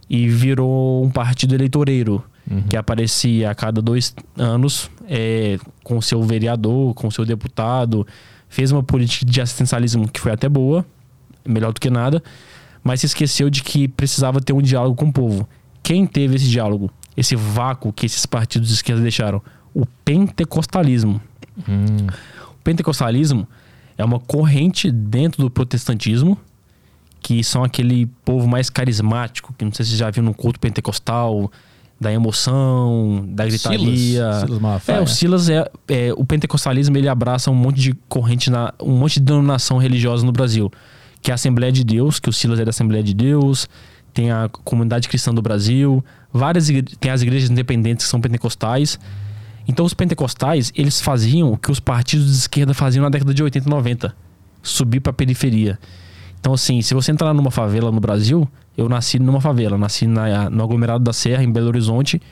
e 0.09 0.29
virou 0.29 1.05
um 1.05 1.11
partido 1.11 1.55
eleitoreiro, 1.55 2.23
uhum. 2.51 2.63
que 2.63 2.77
aparecia 2.77 3.51
a 3.51 3.55
cada 3.55 3.83
dois 3.83 4.15
anos 4.37 4.91
é, 5.09 5.59
com 5.83 6.01
seu 6.01 6.23
vereador, 6.23 6.95
com 6.95 7.11
seu 7.11 7.25
deputado, 7.25 8.07
fez 8.49 8.71
uma 8.71 8.83
política 8.83 9.27
de 9.27 9.41
assistencialismo 9.41 10.09
que 10.09 10.21
foi 10.21 10.33
até 10.33 10.49
boa, 10.49 10.87
melhor 11.45 11.73
do 11.73 11.81
que 11.81 11.91
nada, 11.91 12.23
mas 12.83 13.01
se 13.01 13.07
esqueceu 13.07 13.51
de 13.51 13.63
que 13.63 13.89
precisava 13.89 14.41
ter 14.41 14.53
um 14.53 14.63
diálogo 14.63 14.95
com 14.95 15.07
o 15.07 15.13
povo. 15.13 15.49
Quem 15.83 16.07
teve 16.07 16.37
esse 16.37 16.49
diálogo? 16.49 16.91
Esse 17.17 17.35
vácuo 17.35 17.93
que 17.93 18.07
esses 18.07 18.27
partidos 18.27 18.69
de 18.69 18.75
esquerda 18.75 19.03
deixaram? 19.03 19.43
O 19.75 19.87
pentecostalismo. 20.05 21.21
Hum. 21.69 22.07
O 22.51 22.63
pentecostalismo 22.63 23.47
é 23.97 24.05
uma 24.05 24.21
corrente 24.21 24.91
dentro 24.91 25.43
do 25.43 25.51
protestantismo 25.51 26.39
que 27.27 27.43
são 27.43 27.65
aquele 27.65 28.07
povo 28.25 28.47
mais 28.47 28.71
carismático, 28.71 29.53
que 29.59 29.65
não 29.65 29.73
sei 29.73 29.85
se 29.85 29.91
você 29.91 29.97
já 29.97 30.09
viu 30.13 30.23
no 30.23 30.33
culto 30.33 30.61
pentecostal, 30.61 31.51
da 32.01 32.13
emoção, 32.13 33.27
da 33.31 33.45
gritaria. 33.45 33.81
Silas, 33.81 34.37
Silas 34.43 34.59
Malafaia. 34.61 34.99
É, 34.99 35.01
o 35.01 35.09
Silas 35.09 35.49
é, 35.49 35.69
é, 35.89 36.13
o 36.17 36.25
pentecostalismo 36.25 36.97
ele 36.97 37.09
abraça 37.09 37.51
um 37.51 37.55
monte 37.55 37.81
de 37.81 37.95
corrente 38.09 38.49
na 38.49 38.73
um 38.81 38.97
monte 38.97 39.15
de 39.15 39.23
denominação 39.23 39.77
religiosa 39.77 40.25
no 40.25 40.31
Brasil, 40.31 40.71
que 41.21 41.33
é 41.33 41.33
a 41.33 41.35
Assembleia 41.35 41.73
de 41.73 41.83
Deus, 41.83 42.21
que 42.21 42.31
o 42.31 42.33
Silas 42.33 42.61
é 42.61 42.65
da 42.65 42.71
Assembleia 42.71 43.03
de 43.03 43.13
Deus, 43.13 43.69
tem 44.15 44.31
a 44.31 44.49
Comunidade 44.49 45.09
Cristã 45.09 45.35
do 45.35 45.43
Brasil, 45.43 46.05
várias 46.33 46.69
tem 47.01 47.11
as 47.11 47.23
igrejas 47.23 47.51
independentes 47.51 48.05
que 48.05 48.11
são 48.11 48.21
pentecostais. 48.21 49.01
Então 49.67 49.85
os 49.85 49.95
pentecostais, 49.95 50.71
eles 50.77 51.01
faziam 51.01 51.53
o 51.53 51.59
que 51.59 51.73
os 51.73 51.81
partidos 51.81 52.27
de 52.27 52.37
esquerda 52.37 52.73
faziam 52.73 53.03
na 53.03 53.09
década 53.09 53.35
de 53.35 53.43
80 53.43 53.67
e 53.67 53.69
90, 53.69 54.15
subir 54.63 55.01
para 55.01 55.11
a 55.11 55.13
periferia. 55.13 55.77
Então, 56.47 56.55
assim, 56.55 56.81
se 56.81 56.95
você 56.95 57.11
entrar 57.11 57.35
numa 57.35 57.51
favela 57.51 57.91
no 57.91 57.99
Brasil, 57.99 58.49
eu 58.79 58.89
nasci 58.89 59.19
numa 59.19 59.41
favela, 59.41 59.77
nasci 59.77 60.07
na, 60.07 60.49
no 60.49 60.63
aglomerado 60.63 61.03
da 61.03 61.13
Serra, 61.13 61.43
em 61.43 61.51
Belo 61.51 61.67
Horizonte, 61.67 62.23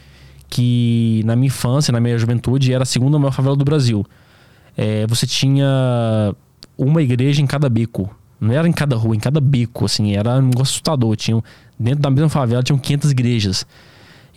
que 0.48 1.20
na 1.24 1.34
minha 1.34 1.48
infância, 1.48 1.90
na 1.90 1.98
minha 1.98 2.16
juventude, 2.16 2.72
era 2.72 2.84
a 2.84 2.86
segunda 2.86 3.18
maior 3.18 3.32
favela 3.32 3.56
do 3.56 3.64
Brasil. 3.64 4.06
É, 4.76 5.04
você 5.08 5.26
tinha 5.26 5.66
uma 6.78 7.02
igreja 7.02 7.42
em 7.42 7.46
cada 7.48 7.68
beco. 7.68 8.08
Não 8.40 8.54
era 8.54 8.68
em 8.68 8.72
cada 8.72 8.94
rua, 8.94 9.16
em 9.16 9.18
cada 9.18 9.40
beco, 9.40 9.84
assim, 9.84 10.14
era 10.14 10.38
um 10.38 10.62
assustador. 10.62 11.16
Tinham, 11.16 11.42
dentro 11.76 11.98
da 11.98 12.08
mesma 12.08 12.28
favela 12.28 12.62
tinham 12.62 12.78
500 12.78 13.10
igrejas. 13.10 13.66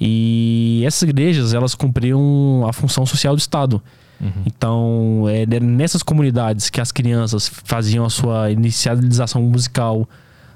E 0.02 0.82
essas 0.88 1.04
igrejas, 1.04 1.54
elas 1.54 1.76
cumpriam 1.76 2.66
a 2.68 2.74
função 2.74 3.06
social 3.06 3.36
do 3.36 3.40
Estado. 3.40 3.80
Uhum. 4.20 4.44
Então, 4.46 5.26
é 5.30 5.46
nessas 5.60 6.02
comunidades 6.02 6.70
que 6.70 6.82
as 6.82 6.92
crianças 6.92 7.48
faziam 7.48 8.06
a 8.06 8.10
sua 8.10 8.52
inicialização 8.52 9.42
musical, 9.42 10.08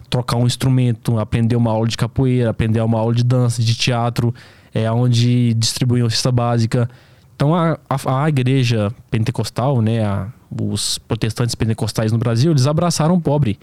trocar 0.10 0.38
um 0.38 0.46
instrumento, 0.46 1.20
aprender 1.20 1.56
uma 1.56 1.72
aula 1.72 1.88
de 1.88 1.96
capoeira, 1.98 2.50
aprender 2.50 2.82
uma 2.82 3.00
aula 3.00 3.14
de 3.14 3.24
dança, 3.24 3.62
de 3.62 3.76
teatro, 3.76 4.34
é 4.74 4.92
onde 4.92 5.54
distribuíam 5.54 6.10
cesta 6.10 6.32
básica. 6.32 6.90
Então, 7.36 7.56
a, 7.56 7.78
a, 7.90 8.24
a 8.24 8.30
igreja 8.30 8.92
pentecostal, 9.10 9.82
né, 9.82 10.04
a, 10.04 10.28
os 10.52 10.98
protestantes 10.98 11.56
pentecostais 11.56 12.12
no 12.12 12.18
Brasil, 12.18 12.52
eles 12.52 12.68
abraçaram 12.68 13.16
o 13.16 13.22
pobre. 13.22 13.58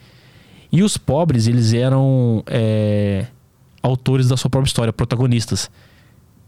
E 0.70 0.82
os 0.82 0.96
pobres, 0.96 1.46
eles 1.46 1.72
eram 1.72 2.42
é, 2.46 3.26
autores 3.82 4.28
da 4.28 4.36
sua 4.36 4.50
própria 4.50 4.68
história, 4.68 4.92
protagonistas. 4.92 5.70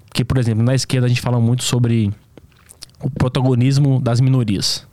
Porque, 0.06 0.24
por 0.24 0.38
exemplo, 0.38 0.62
na 0.62 0.74
esquerda 0.74 1.06
a 1.06 1.08
gente 1.08 1.20
fala 1.20 1.40
muito 1.40 1.62
sobre 1.62 2.10
o 3.02 3.10
protagonismo 3.10 4.00
das 4.00 4.20
minorias. 4.20 4.86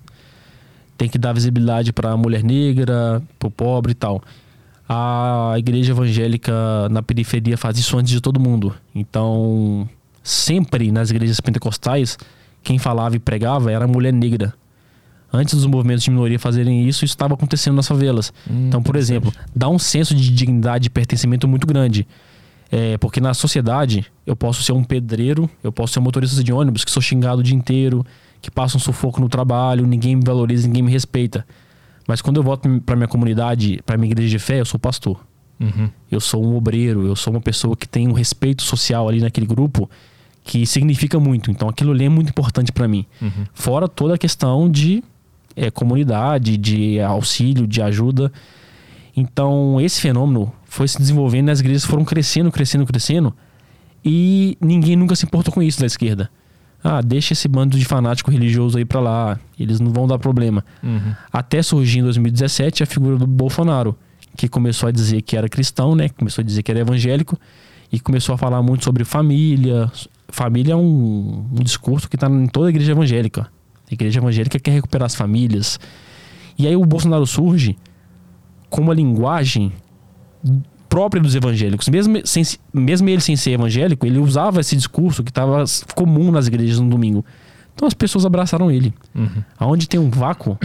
Tem 0.97 1.07
que 1.07 1.17
dar 1.17 1.33
visibilidade 1.33 1.93
para 1.93 2.11
a 2.11 2.17
mulher 2.17 2.43
negra, 2.43 3.21
para 3.37 3.47
o 3.47 3.51
pobre 3.51 3.91
e 3.91 3.95
tal. 3.95 4.21
A 4.89 5.53
igreja 5.57 5.91
evangélica 5.91 6.53
na 6.89 7.03
periferia 7.03 7.57
faz 7.57 7.77
isso 7.77 7.97
antes 7.97 8.11
de 8.11 8.21
todo 8.21 8.39
mundo. 8.39 8.73
Então, 8.95 9.87
sempre 10.23 10.91
nas 10.91 11.11
igrejas 11.11 11.39
pentecostais, 11.39 12.17
quem 12.63 12.79
falava 12.79 13.15
e 13.15 13.19
pregava 13.19 13.71
era 13.71 13.85
a 13.85 13.87
mulher 13.87 14.13
negra. 14.13 14.53
Antes 15.31 15.55
dos 15.55 15.65
movimentos 15.65 16.03
de 16.03 16.09
minoria 16.09 16.39
fazerem 16.39 16.87
isso, 16.87 17.03
isso 17.03 17.13
estava 17.13 17.33
acontecendo 17.33 17.75
nas 17.75 17.87
favelas. 17.87 18.31
Hum, 18.49 18.67
então, 18.67 18.81
por 18.81 18.95
exemplo, 18.95 19.31
dá 19.53 19.67
um 19.67 19.77
senso 19.77 20.15
de 20.15 20.33
dignidade 20.33 20.87
e 20.87 20.89
pertencimento 20.89 21.47
muito 21.47 21.67
grande. 21.67 22.07
É, 22.71 22.97
porque 22.97 23.21
na 23.21 23.33
sociedade, 23.33 24.05
eu 24.25 24.35
posso 24.35 24.61
ser 24.61 24.73
um 24.73 24.83
pedreiro, 24.83 25.49
eu 25.63 25.71
posso 25.71 25.93
ser 25.93 25.99
um 25.99 26.03
motorista 26.03 26.43
de 26.43 26.51
ônibus 26.51 26.83
que 26.83 26.91
sou 26.91 27.01
xingado 27.01 27.39
o 27.39 27.43
dia 27.43 27.55
inteiro, 27.55 28.05
que 28.41 28.51
passa 28.51 28.77
um 28.77 28.79
sufoco 28.79 29.21
no 29.21 29.29
trabalho, 29.29 29.85
ninguém 29.87 30.15
me 30.15 30.23
valoriza, 30.23 30.67
ninguém 30.67 30.83
me 30.83 30.91
respeita. 30.91 31.45
Mas 32.07 32.21
quando 32.21 32.37
eu 32.37 32.43
volto 32.43 32.69
para 32.85 32.95
minha 32.95 33.07
comunidade, 33.07 33.81
para 33.85 33.97
minha 33.97 34.11
igreja 34.11 34.29
de 34.29 34.39
fé, 34.39 34.59
eu 34.59 34.65
sou 34.65 34.79
pastor. 34.79 35.19
Uhum. 35.59 35.89
Eu 36.11 36.19
sou 36.19 36.45
um 36.45 36.55
obreiro, 36.55 37.05
eu 37.05 37.15
sou 37.15 37.33
uma 37.33 37.41
pessoa 37.41 37.75
que 37.75 37.87
tem 37.87 38.07
um 38.07 38.13
respeito 38.13 38.63
social 38.63 39.09
ali 39.09 39.19
naquele 39.19 39.45
grupo 39.45 39.89
que 40.43 40.65
significa 40.65 41.19
muito. 41.19 41.51
Então 41.51 41.67
aquilo 41.67 41.91
ali 41.91 42.05
é 42.05 42.09
muito 42.09 42.29
importante 42.29 42.71
para 42.71 42.87
mim. 42.87 43.05
Uhum. 43.21 43.45
Fora 43.53 43.87
toda 43.87 44.15
a 44.15 44.17
questão 44.17 44.69
de 44.69 45.03
é, 45.55 45.69
comunidade, 45.69 46.55
de 46.57 47.01
auxílio, 47.01 47.67
de 47.67 47.81
ajuda. 47.81 48.31
Então 49.17 49.81
esse 49.81 49.99
fenômeno 49.99 50.53
foi 50.65 50.87
se 50.87 50.99
desenvolvendo, 50.99 51.49
as 51.49 51.59
igrejas 51.59 51.83
foram 51.83 52.05
crescendo, 52.05 52.51
crescendo, 52.51 52.85
crescendo. 52.85 53.35
E 54.05 54.55
ninguém 54.61 54.95
nunca 54.95 55.15
se 55.15 55.25
importou 55.25 55.51
com 55.51 55.63
isso 55.63 55.79
da 55.79 55.87
esquerda. 55.87 56.29
Ah, 56.83 57.01
deixa 57.01 57.33
esse 57.33 57.47
bando 57.47 57.79
de 57.79 57.83
fanático 57.83 58.29
religioso 58.29 58.77
aí 58.77 58.85
pra 58.85 58.99
lá, 58.99 59.39
eles 59.59 59.79
não 59.79 59.91
vão 59.91 60.07
dar 60.07 60.19
problema. 60.19 60.63
Uhum. 60.83 61.15
Até 61.33 61.63
surgir 61.63 61.99
em 61.99 62.03
2017 62.03 62.83
a 62.83 62.85
figura 62.85 63.17
do 63.17 63.25
Bolsonaro, 63.25 63.97
que 64.37 64.47
começou 64.47 64.87
a 64.87 64.91
dizer 64.91 65.23
que 65.23 65.35
era 65.35 65.49
cristão, 65.49 65.95
né? 65.95 66.09
Começou 66.09 66.43
a 66.43 66.45
dizer 66.45 66.61
que 66.61 66.69
era 66.69 66.81
evangélico 66.81 67.39
e 67.91 67.99
começou 67.99 68.35
a 68.35 68.37
falar 68.37 68.61
muito 68.61 68.83
sobre 68.83 69.03
família. 69.03 69.91
Família 70.29 70.73
é 70.73 70.75
um, 70.75 71.47
um 71.51 71.63
discurso 71.63 72.07
que 72.07 72.15
está 72.15 72.29
em 72.29 72.45
toda 72.45 72.67
a 72.67 72.69
igreja 72.69 72.91
evangélica. 72.91 73.49
A 73.89 73.93
igreja 73.93 74.19
evangélica 74.19 74.59
quer 74.59 74.71
recuperar 74.71 75.07
as 75.07 75.15
famílias. 75.15 75.79
E 76.59 76.67
aí 76.67 76.75
o 76.75 76.85
Bolsonaro 76.85 77.25
surge 77.25 77.75
com 78.69 78.81
uma 78.81 78.93
linguagem 78.93 79.71
própria 80.89 81.21
dos 81.21 81.35
evangélicos. 81.35 81.87
Mesmo, 81.89 82.25
sem, 82.25 82.43
mesmo 82.73 83.09
ele 83.09 83.21
sem 83.21 83.35
ser 83.35 83.51
evangélico, 83.51 84.05
ele 84.05 84.19
usava 84.19 84.61
esse 84.61 84.75
discurso 84.75 85.23
que 85.23 85.31
estava 85.31 85.63
comum 85.95 86.31
nas 86.31 86.47
igrejas 86.47 86.79
no 86.79 86.89
domingo. 86.89 87.25
Então 87.75 87.87
as 87.87 87.93
pessoas 87.93 88.25
abraçaram 88.25 88.71
ele. 88.71 88.93
Uhum. 89.13 89.43
Aonde 89.59 89.87
tem 89.87 89.99
um 89.99 90.09
vácuo 90.09 90.57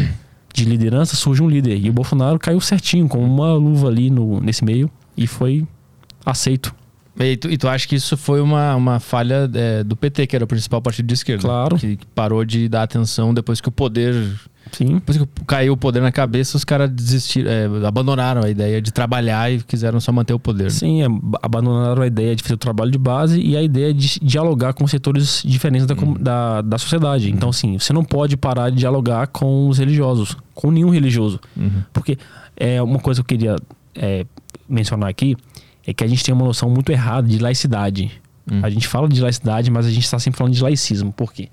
de 0.55 0.65
liderança, 0.65 1.16
surge 1.16 1.43
um 1.43 1.49
líder. 1.49 1.79
E 1.79 1.91
o 1.91 1.93
Bolsonaro 1.93 2.39
caiu 2.39 2.61
certinho, 2.61 3.09
com 3.09 3.23
uma 3.23 3.55
luva 3.55 3.89
ali 3.89 4.11
no, 4.11 4.41
nesse 4.41 4.65
meio, 4.65 4.91
e 5.16 5.27
foi 5.27 5.66
aceito. 6.24 6.74
E 7.19 7.37
tu, 7.37 7.51
e 7.51 7.59
tu 7.59 7.69
acha 7.69 7.87
que 7.87 7.95
isso 7.95 8.16
foi 8.16 8.41
uma, 8.41 8.74
uma 8.74 8.99
falha 8.99 9.51
é, 9.53 9.85
do 9.85 9.95
PT, 9.95 10.27
que 10.27 10.37
era 10.37 10.45
o 10.45 10.49
principal 10.49 10.81
partido 10.81 11.07
de 11.07 11.15
esquerda? 11.15 11.43
Claro. 11.43 11.77
Que, 11.77 11.97
que 11.97 12.07
parou 12.07 12.45
de 12.45 12.69
dar 12.69 12.83
atenção 12.83 13.35
depois 13.35 13.61
que 13.61 13.69
o 13.69 13.73
poder. 13.73 14.15
Sim. 14.73 14.94
Depois 14.94 15.19
que 15.19 15.27
caiu 15.47 15.74
o 15.74 15.77
poder 15.77 16.01
na 16.01 16.11
cabeça, 16.11 16.57
os 16.57 16.65
caras 16.65 16.90
desistiram, 16.90 17.51
é, 17.51 17.86
abandonaram 17.86 18.43
a 18.43 18.49
ideia 18.49 18.81
de 18.81 18.90
trabalhar 18.90 19.53
e 19.53 19.61
quiseram 19.62 20.01
só 20.01 20.11
manter 20.11 20.32
o 20.32 20.39
poder. 20.39 20.70
Sim, 20.70 21.03
ab- 21.03 21.36
abandonaram 21.43 22.03
a 22.03 22.07
ideia 22.07 22.35
de 22.35 22.43
fazer 22.43 22.55
o 22.55 22.59
trabalho 22.59 22.90
de 22.90 22.99
base 22.99 23.39
e 23.40 23.57
a 23.57 23.62
ideia 23.62 23.93
de 23.93 24.19
dialogar 24.20 24.73
com 24.73 24.86
setores 24.86 25.43
diferentes 25.44 25.86
da, 25.86 25.94
com- 25.94 26.15
da, 26.15 26.62
da 26.62 26.78
sociedade. 26.78 27.31
Então, 27.31 27.51
assim, 27.51 27.78
você 27.78 27.93
não 27.93 28.03
pode 28.05 28.36
parar 28.36 28.70
de 28.70 28.77
dialogar 28.77 29.27
com 29.27 29.69
os 29.69 29.78
religiosos, 29.78 30.36
com 30.55 30.70
nenhum 30.70 30.89
religioso. 30.90 31.39
Uhum. 31.57 31.82
Porque 31.93 32.16
é 32.57 32.82
uma 32.82 32.99
coisa 32.99 33.23
que 33.23 33.35
eu 33.35 33.39
queria 33.39 33.57
é, 33.94 34.24
mencionar 34.69 35.09
aqui 35.11 35.36
é 35.86 35.93
que 35.93 36.03
a 36.03 36.07
gente 36.07 36.24
tem 36.24 36.32
uma 36.35 36.44
noção 36.47 36.70
muito 36.70 36.90
errada 36.90 37.28
de 37.28 37.39
laicidade. 37.39 38.11
Hum. 38.51 38.61
A 38.62 38.70
gente 38.70 38.89
fala 38.89 39.09
de 39.09 39.20
laicidade, 39.20 39.70
mas 39.70 39.85
a 39.85 39.90
gente 39.90 40.05
está 40.05 40.19
sempre 40.19 40.39
falando 40.39 40.55
de 40.55 40.62
laicismo. 40.62 41.12
Por 41.12 41.32
quê? 41.32 41.49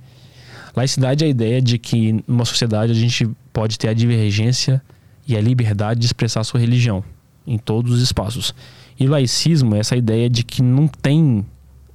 Laicidade 0.75 1.23
é 1.23 1.27
a 1.27 1.29
ideia 1.29 1.61
de 1.61 1.77
que 1.77 2.23
numa 2.27 2.45
sociedade 2.45 2.91
a 2.91 2.95
gente 2.95 3.29
pode 3.51 3.77
ter 3.77 3.89
a 3.89 3.93
divergência 3.93 4.81
e 5.27 5.35
a 5.35 5.41
liberdade 5.41 5.99
de 5.99 6.05
expressar 6.05 6.43
sua 6.43 6.59
religião 6.59 7.03
em 7.45 7.57
todos 7.57 7.93
os 7.93 8.01
espaços. 8.01 8.53
E 8.99 9.07
laicismo 9.07 9.75
é 9.75 9.79
essa 9.79 9.95
ideia 9.95 10.29
de 10.29 10.43
que 10.43 10.61
não 10.61 10.87
tem 10.87 11.45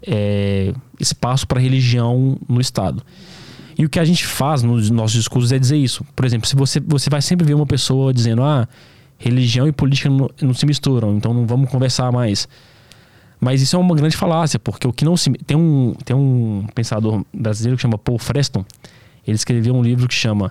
é, 0.06 0.72
espaço 0.98 1.46
para 1.46 1.60
religião 1.60 2.38
no 2.48 2.60
Estado. 2.60 3.02
E 3.76 3.84
o 3.84 3.88
que 3.88 3.98
a 3.98 4.04
gente 4.04 4.24
faz 4.24 4.62
nos 4.62 4.90
nossos 4.90 5.16
discursos 5.16 5.52
é 5.52 5.58
dizer 5.58 5.76
isso. 5.76 6.04
Por 6.14 6.24
exemplo, 6.24 6.48
se 6.48 6.54
você, 6.54 6.80
você 6.80 7.10
vai 7.10 7.20
sempre 7.20 7.44
ver 7.44 7.54
uma 7.54 7.66
pessoa 7.66 8.14
dizendo, 8.14 8.42
ah, 8.42 8.68
religião 9.18 9.66
e 9.66 9.72
política 9.72 10.08
não, 10.08 10.30
não 10.40 10.54
se 10.54 10.64
misturam, 10.64 11.16
então 11.16 11.34
não 11.34 11.46
vamos 11.46 11.68
conversar 11.68 12.12
mais. 12.12 12.48
Mas 13.44 13.60
isso 13.60 13.76
é 13.76 13.78
uma 13.78 13.94
grande 13.94 14.16
falácia, 14.16 14.58
porque 14.58 14.88
o 14.88 14.92
que 14.92 15.04
não 15.04 15.18
se. 15.18 15.30
Tem 15.30 15.54
um, 15.54 15.94
tem 16.02 16.16
um 16.16 16.66
pensador 16.74 17.22
brasileiro 17.30 17.76
que 17.76 17.82
chama 17.82 17.98
Paul 17.98 18.18
Freston. 18.18 18.64
Ele 19.26 19.34
escreveu 19.34 19.74
um 19.74 19.82
livro 19.82 20.08
que 20.08 20.14
chama 20.14 20.50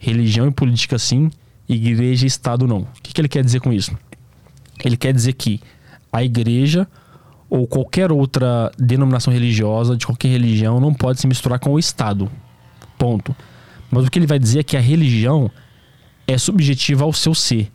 Religião 0.00 0.48
e 0.48 0.50
Política 0.50 0.98
Sim, 0.98 1.30
Igreja 1.68 2.24
e 2.24 2.26
Estado 2.26 2.66
Não. 2.66 2.78
O 2.78 2.88
que, 3.00 3.14
que 3.14 3.20
ele 3.20 3.28
quer 3.28 3.44
dizer 3.44 3.60
com 3.60 3.72
isso? 3.72 3.96
Ele 4.84 4.96
quer 4.96 5.12
dizer 5.12 5.34
que 5.34 5.60
a 6.12 6.24
igreja 6.24 6.88
ou 7.48 7.68
qualquer 7.68 8.10
outra 8.10 8.72
denominação 8.76 9.32
religiosa, 9.32 9.96
de 9.96 10.04
qualquer 10.04 10.26
religião, 10.26 10.80
não 10.80 10.92
pode 10.92 11.20
se 11.20 11.28
misturar 11.28 11.60
com 11.60 11.70
o 11.70 11.78
Estado. 11.78 12.28
Ponto. 12.98 13.34
Mas 13.92 14.06
o 14.06 14.10
que 14.10 14.18
ele 14.18 14.26
vai 14.26 14.40
dizer 14.40 14.58
é 14.58 14.64
que 14.64 14.76
a 14.76 14.80
religião 14.80 15.48
é 16.26 16.36
subjetiva 16.36 17.04
ao 17.04 17.12
seu 17.12 17.32
ser. 17.32 17.70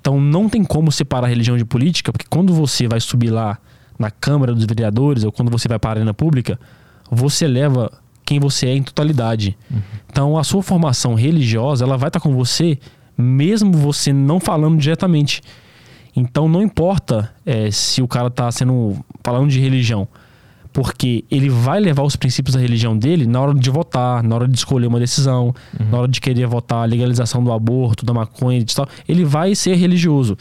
Então 0.00 0.18
não 0.18 0.48
tem 0.48 0.64
como 0.64 0.90
separar 0.90 1.28
religião 1.28 1.58
de 1.58 1.66
política, 1.66 2.10
porque 2.10 2.26
quando 2.30 2.54
você 2.54 2.88
vai 2.88 2.98
subir 2.98 3.28
lá 3.28 3.58
na 4.00 4.10
Câmara 4.10 4.54
dos 4.54 4.64
Vereadores 4.64 5.24
ou 5.24 5.30
quando 5.30 5.50
você 5.50 5.68
vai 5.68 5.78
para 5.78 5.90
a 5.90 5.92
arena 5.92 6.14
pública, 6.14 6.58
você 7.10 7.46
leva 7.46 7.92
quem 8.24 8.40
você 8.40 8.66
é 8.66 8.74
em 8.74 8.82
totalidade. 8.82 9.58
Então 10.10 10.38
a 10.38 10.42
sua 10.42 10.62
formação 10.62 11.14
religiosa, 11.14 11.84
ela 11.84 11.98
vai 11.98 12.08
estar 12.08 12.18
com 12.18 12.34
você 12.34 12.78
mesmo 13.16 13.72
você 13.72 14.10
não 14.10 14.40
falando 14.40 14.78
diretamente. 14.78 15.42
Então 16.16 16.48
não 16.48 16.62
importa 16.62 17.30
eh, 17.44 17.70
se 17.70 18.00
o 18.00 18.08
cara 18.08 18.28
está 18.28 18.50
sendo 18.50 18.96
falando 19.22 19.50
de 19.50 19.60
religião, 19.60 20.08
porque 20.72 21.24
ele 21.30 21.50
vai 21.50 21.78
levar 21.78 22.02
os 22.02 22.16
princípios 22.16 22.54
da 22.54 22.60
religião 22.60 22.96
dele 22.96 23.26
na 23.26 23.40
hora 23.40 23.54
de 23.54 23.68
votar, 23.68 24.22
na 24.22 24.34
hora 24.34 24.48
de 24.48 24.56
escolher 24.56 24.86
uma 24.86 24.98
decisão, 24.98 25.54
na 25.90 25.98
hora 25.98 26.08
de 26.08 26.20
querer 26.20 26.46
votar 26.46 26.84
a 26.84 26.86
legalização 26.86 27.44
do 27.44 27.52
aborto, 27.52 28.06
da 28.06 28.14
maconha 28.14 28.58
e 28.58 28.64
tal. 28.64 28.88
Ele 29.06 29.24
vai 29.24 29.54
ser 29.54 29.74
religioso. 29.74 30.36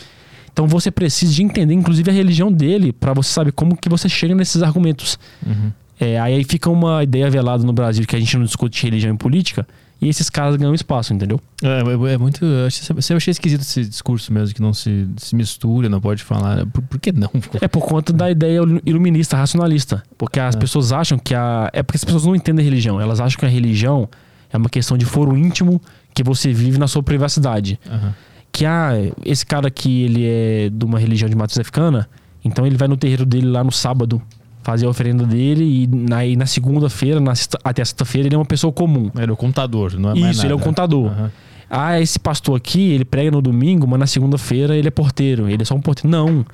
Então 0.51 0.67
você 0.67 0.89
precisa 0.91 1.34
de 1.34 1.43
entender, 1.43 1.73
inclusive, 1.73 2.09
a 2.09 2.13
religião 2.13 2.51
dele 2.51 2.91
para 2.93 3.13
você 3.13 3.30
saber 3.31 3.51
como 3.51 3.76
que 3.77 3.89
você 3.89 4.07
chega 4.09 4.35
nesses 4.35 4.61
argumentos. 4.63 5.17
Uhum. 5.45 5.71
É, 5.99 6.19
aí 6.19 6.43
fica 6.43 6.69
uma 6.69 7.03
ideia 7.03 7.30
velada 7.30 7.63
no 7.63 7.73
Brasil 7.73 8.05
que 8.07 8.15
a 8.15 8.19
gente 8.19 8.38
não 8.38 8.45
discute 8.45 8.84
religião 8.84 9.13
e 9.13 9.17
política 9.17 9.67
e 10.01 10.07
esses 10.07 10.30
caras 10.30 10.55
ganham 10.55 10.73
espaço, 10.73 11.13
entendeu? 11.13 11.41
É, 11.61 11.67
é- 11.81 12.13
é 12.13 12.17
muito. 12.17 12.45
Eu 12.45 12.67
achei, 12.67 12.95
eu 13.09 13.17
achei 13.17 13.31
esquisito 13.31 13.61
esse 13.61 13.84
discurso 13.84 14.31
mesmo, 14.31 14.55
que 14.55 14.61
não 14.61 14.73
se, 14.73 15.05
se 15.17 15.35
mistura, 15.35 15.89
não 15.89 15.99
pode 15.99 16.23
falar. 16.23 16.65
Por, 16.67 16.81
por 16.84 16.99
que 16.99 17.11
não? 17.11 17.30
É 17.59 17.67
por 17.67 17.81
conta 17.85 18.13
da 18.13 18.31
ideia 18.31 18.61
iluminista, 18.85 19.35
racionalista. 19.35 20.01
Porque 20.17 20.39
as 20.39 20.55
É. 20.55 20.57
pessoas 20.59 20.93
acham 20.93 21.19
que 21.19 21.35
a. 21.35 21.69
É 21.73 21.84
porque 21.84 21.97
as 21.97 22.05
pessoas 22.05 22.26
não 22.26 22.34
entendem 22.34 22.63
religião. 22.63 23.01
Elas 23.01 23.19
acham 23.19 23.38
que 23.38 23.45
a 23.45 23.49
religião 23.49 24.07
é 24.53 24.55
uma 24.57 24.69
questão 24.69 24.97
de 24.97 25.03
foro 25.03 25.35
íntimo 25.38 25.81
que 26.13 26.23
você 26.23 26.53
vive 26.53 26.77
na 26.77 26.88
sua 26.88 27.03
privacidade. 27.03 27.77
Aham. 27.85 28.15
Que 28.51 28.65
ah, 28.65 28.91
esse 29.26 29.45
cara 29.45 29.67
aqui, 29.67 30.03
ele 30.03 30.26
é 30.26 30.69
de 30.69 30.84
uma 30.85 30.99
religião 30.99 31.30
de 31.30 31.35
matriz 31.35 31.57
africana, 31.59 32.09
então 32.43 32.65
ele 32.65 32.76
vai 32.77 32.88
no 32.88 32.97
terreiro 32.97 33.26
dele 33.26 33.47
lá 33.47 33.63
no 33.63 33.71
sábado 33.71 34.21
fazer 34.63 34.85
a 34.85 34.89
oferenda 34.89 35.23
dele 35.26 35.63
e 35.84 35.88
na, 35.88 36.26
e 36.26 36.35
na 36.35 36.45
segunda-feira, 36.45 37.19
na 37.19 37.34
sexta- 37.35 37.57
até 37.63 37.81
a 37.81 37.85
sexta-feira, 37.85 38.27
ele 38.27 38.35
é 38.35 38.38
uma 38.38 38.45
pessoa 38.45 38.71
comum. 38.73 39.09
Ele 39.15 39.30
é 39.30 39.34
o 39.34 39.38
contador, 39.38 39.93
não 39.97 40.11
é 40.11 40.19
mais 40.19 40.35
Isso, 40.38 40.45
ele 40.45 40.53
é 40.53 40.55
o 40.55 40.59
contador. 40.59 41.07
Aham. 41.07 41.31
Ah, 41.69 42.01
esse 42.01 42.19
pastor 42.19 42.57
aqui, 42.57 42.91
ele 42.91 43.05
prega 43.05 43.30
no 43.31 43.41
domingo, 43.41 43.88
mas 43.88 43.99
na 43.99 44.07
segunda-feira 44.07 44.76
ele 44.76 44.88
é 44.88 44.91
porteiro. 44.91 45.47
Ele 45.47 45.61
é 45.61 45.65
só 45.65 45.76
um 45.76 45.81
porteiro. 45.81 46.09
Não. 46.09 46.41
E- 46.41 46.45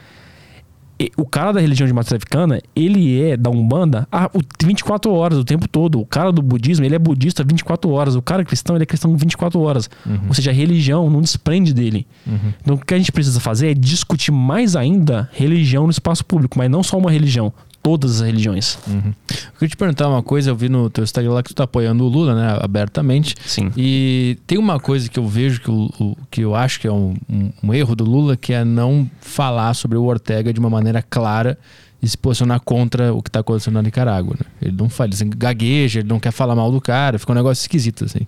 O 1.17 1.25
cara 1.25 1.51
da 1.51 1.59
religião 1.59 1.85
de 1.85 1.93
matriz 1.93 2.13
africana, 2.13 2.61
ele 2.75 3.21
é 3.21 3.35
da 3.35 3.49
Umbanda 3.49 4.07
há 4.11 4.29
o 4.33 4.39
24 4.65 5.11
horas, 5.11 5.37
o 5.37 5.43
tempo 5.43 5.67
todo. 5.67 5.99
O 5.99 6.05
cara 6.05 6.31
do 6.31 6.41
budismo, 6.41 6.85
ele 6.85 6.95
é 6.95 6.99
budista 6.99 7.43
24 7.43 7.89
horas. 7.89 8.15
O 8.15 8.21
cara 8.21 8.45
cristão, 8.45 8.75
ele 8.75 8.83
é 8.83 8.85
cristão 8.85 9.15
24 9.15 9.59
horas. 9.59 9.89
Ou 10.27 10.33
seja, 10.33 10.51
a 10.51 10.53
religião 10.53 11.09
não 11.09 11.21
desprende 11.21 11.73
dele. 11.73 12.07
Uhum. 12.25 12.53
Então, 12.61 12.75
o 12.75 12.77
que 12.77 12.93
a 12.93 12.97
gente 12.97 13.11
precisa 13.11 13.39
fazer 13.39 13.71
é 13.71 13.73
discutir 13.73 14.31
mais 14.31 14.75
ainda 14.75 15.29
religião 15.33 15.83
no 15.83 15.91
espaço 15.91 16.25
público, 16.25 16.57
mas 16.57 16.69
não 16.69 16.81
só 16.81 16.97
uma 16.97 17.11
religião, 17.11 17.51
todas 17.85 18.19
as 18.19 18.21
religiões. 18.25 18.79
Uhum. 18.87 19.13
Eu 19.29 19.35
queria 19.59 19.69
te 19.69 19.77
perguntar 19.77 20.09
uma 20.09 20.23
coisa, 20.23 20.49
eu 20.49 20.55
vi 20.55 20.67
no 20.69 20.89
teu 20.89 21.03
Instagram 21.03 21.33
lá 21.33 21.43
que 21.43 21.49
tu 21.49 21.55
tá 21.55 21.65
apoiando 21.65 22.03
o 22.03 22.07
Lula, 22.07 22.33
né, 22.33 22.57
abertamente. 22.59 23.35
Sim. 23.45 23.71
E 23.77 24.39
tem 24.47 24.57
uma 24.57 24.79
coisa 24.79 25.07
que 25.07 25.19
eu 25.19 25.27
vejo 25.27 25.61
que, 25.61 25.69
o, 25.69 25.85
o- 25.99 26.17
que 26.31 26.41
eu 26.41 26.55
acho 26.55 26.79
que 26.79 26.87
é 26.87 26.91
um, 26.91 27.13
um- 27.29 27.51
um 27.63 27.71
erro 27.75 27.95
do 27.95 28.03
Lula, 28.03 28.35
que 28.35 28.53
é 28.53 28.65
não 28.65 29.07
falar 29.21 29.75
sobre 29.75 29.99
o 29.99 30.03
Ortega 30.03 30.51
de 30.51 30.59
uma 30.59 30.69
maneira 30.69 30.99
clara 31.03 31.59
e 32.01 32.07
se 32.09 32.17
posicionar 32.17 32.59
contra 32.59 33.13
o 33.13 33.21
que 33.21 33.29
está 33.29 33.41
acontecendo 33.41 33.75
na 33.75 33.83
Nicarágua. 33.83 34.35
né? 34.39 34.45
Ele 34.63 34.75
não 34.75 34.89
fala, 34.89 35.09
ele 35.09 35.13
assim, 35.15 35.29
gagueja, 35.29 35.99
ele 35.99 36.09
não 36.09 36.19
quer 36.19 36.31
falar 36.31 36.55
mal 36.55 36.71
do 36.71 36.81
cara, 36.81 37.19
fica 37.19 37.31
um 37.33 37.35
negócio 37.35 37.61
esquisito 37.61 38.05
assim. 38.05 38.25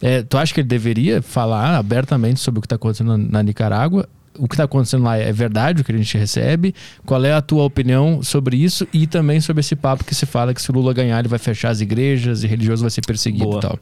É, 0.00 0.22
tu 0.22 0.38
acha 0.38 0.54
que 0.54 0.60
ele 0.60 0.68
deveria 0.68 1.20
falar 1.20 1.76
abertamente 1.76 2.38
sobre 2.38 2.58
o 2.58 2.62
que 2.62 2.66
está 2.66 2.76
acontecendo 2.76 3.16
na, 3.16 3.18
na 3.18 3.42
Nicarágua? 3.42 4.08
O 4.38 4.46
que 4.46 4.54
está 4.54 4.64
acontecendo 4.64 5.04
lá 5.04 5.16
é 5.16 5.32
verdade, 5.32 5.82
o 5.82 5.84
que 5.84 5.92
a 5.92 5.96
gente 5.96 6.16
recebe? 6.16 6.74
Qual 7.04 7.22
é 7.24 7.32
a 7.32 7.42
tua 7.42 7.64
opinião 7.64 8.22
sobre 8.22 8.56
isso 8.56 8.86
e 8.92 9.06
também 9.06 9.40
sobre 9.40 9.60
esse 9.60 9.74
papo 9.74 10.04
que 10.04 10.14
se 10.14 10.24
fala 10.24 10.54
que 10.54 10.62
se 10.62 10.70
o 10.70 10.74
Lula 10.74 10.94
ganhar 10.94 11.18
ele 11.18 11.28
vai 11.28 11.38
fechar 11.38 11.70
as 11.70 11.80
igrejas 11.80 12.44
e 12.44 12.46
religioso 12.46 12.82
vai 12.82 12.90
ser 12.90 13.02
perseguido 13.02 13.44
Boa. 13.44 13.58
e 13.58 13.60
tal? 13.60 13.78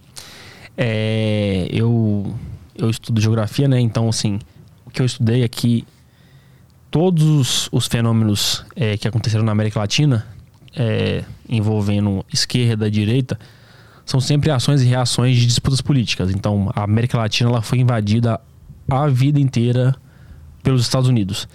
É, 0.77 1.69
eu, 1.71 2.35
eu 2.77 2.89
estudo 2.89 3.21
geografia, 3.21 3.69
né? 3.69 3.79
Então, 3.79 4.09
assim, 4.09 4.39
o 4.87 4.91
que 4.91 5.03
eu 5.03 5.07
estudei 5.07 5.43
é 5.43 5.49
que 5.49 5.85
todos 6.91 7.25
os, 7.25 7.69
os 7.71 7.87
fenômenos 7.87 8.65
é, 8.75 8.97
que 8.97 9.07
aconteceram 9.07 9.45
na 9.45 9.53
América 9.53 9.79
Latina, 9.81 10.27
é, 10.75 11.25
envolvendo 11.49 12.25
esquerda 12.33 12.89
e 12.89 12.91
direita, 12.91 13.39
são 14.05 14.21
sempre 14.21 14.51
ações 14.51 14.81
e 14.83 14.87
reações 14.87 15.37
de 15.37 15.47
disputas 15.47 15.83
políticas. 15.83 16.31
Então, 16.31 16.71
a 16.75 16.85
América 16.85 17.19
Latina 17.19 17.51
ela 17.51 17.61
foi 17.61 17.79
invadida 17.79 18.41
a 18.89 19.07
vida 19.07 19.39
inteira 19.39 19.95
pelos 20.63 20.83
Estados 20.83 21.09
Unidos. 21.09 21.49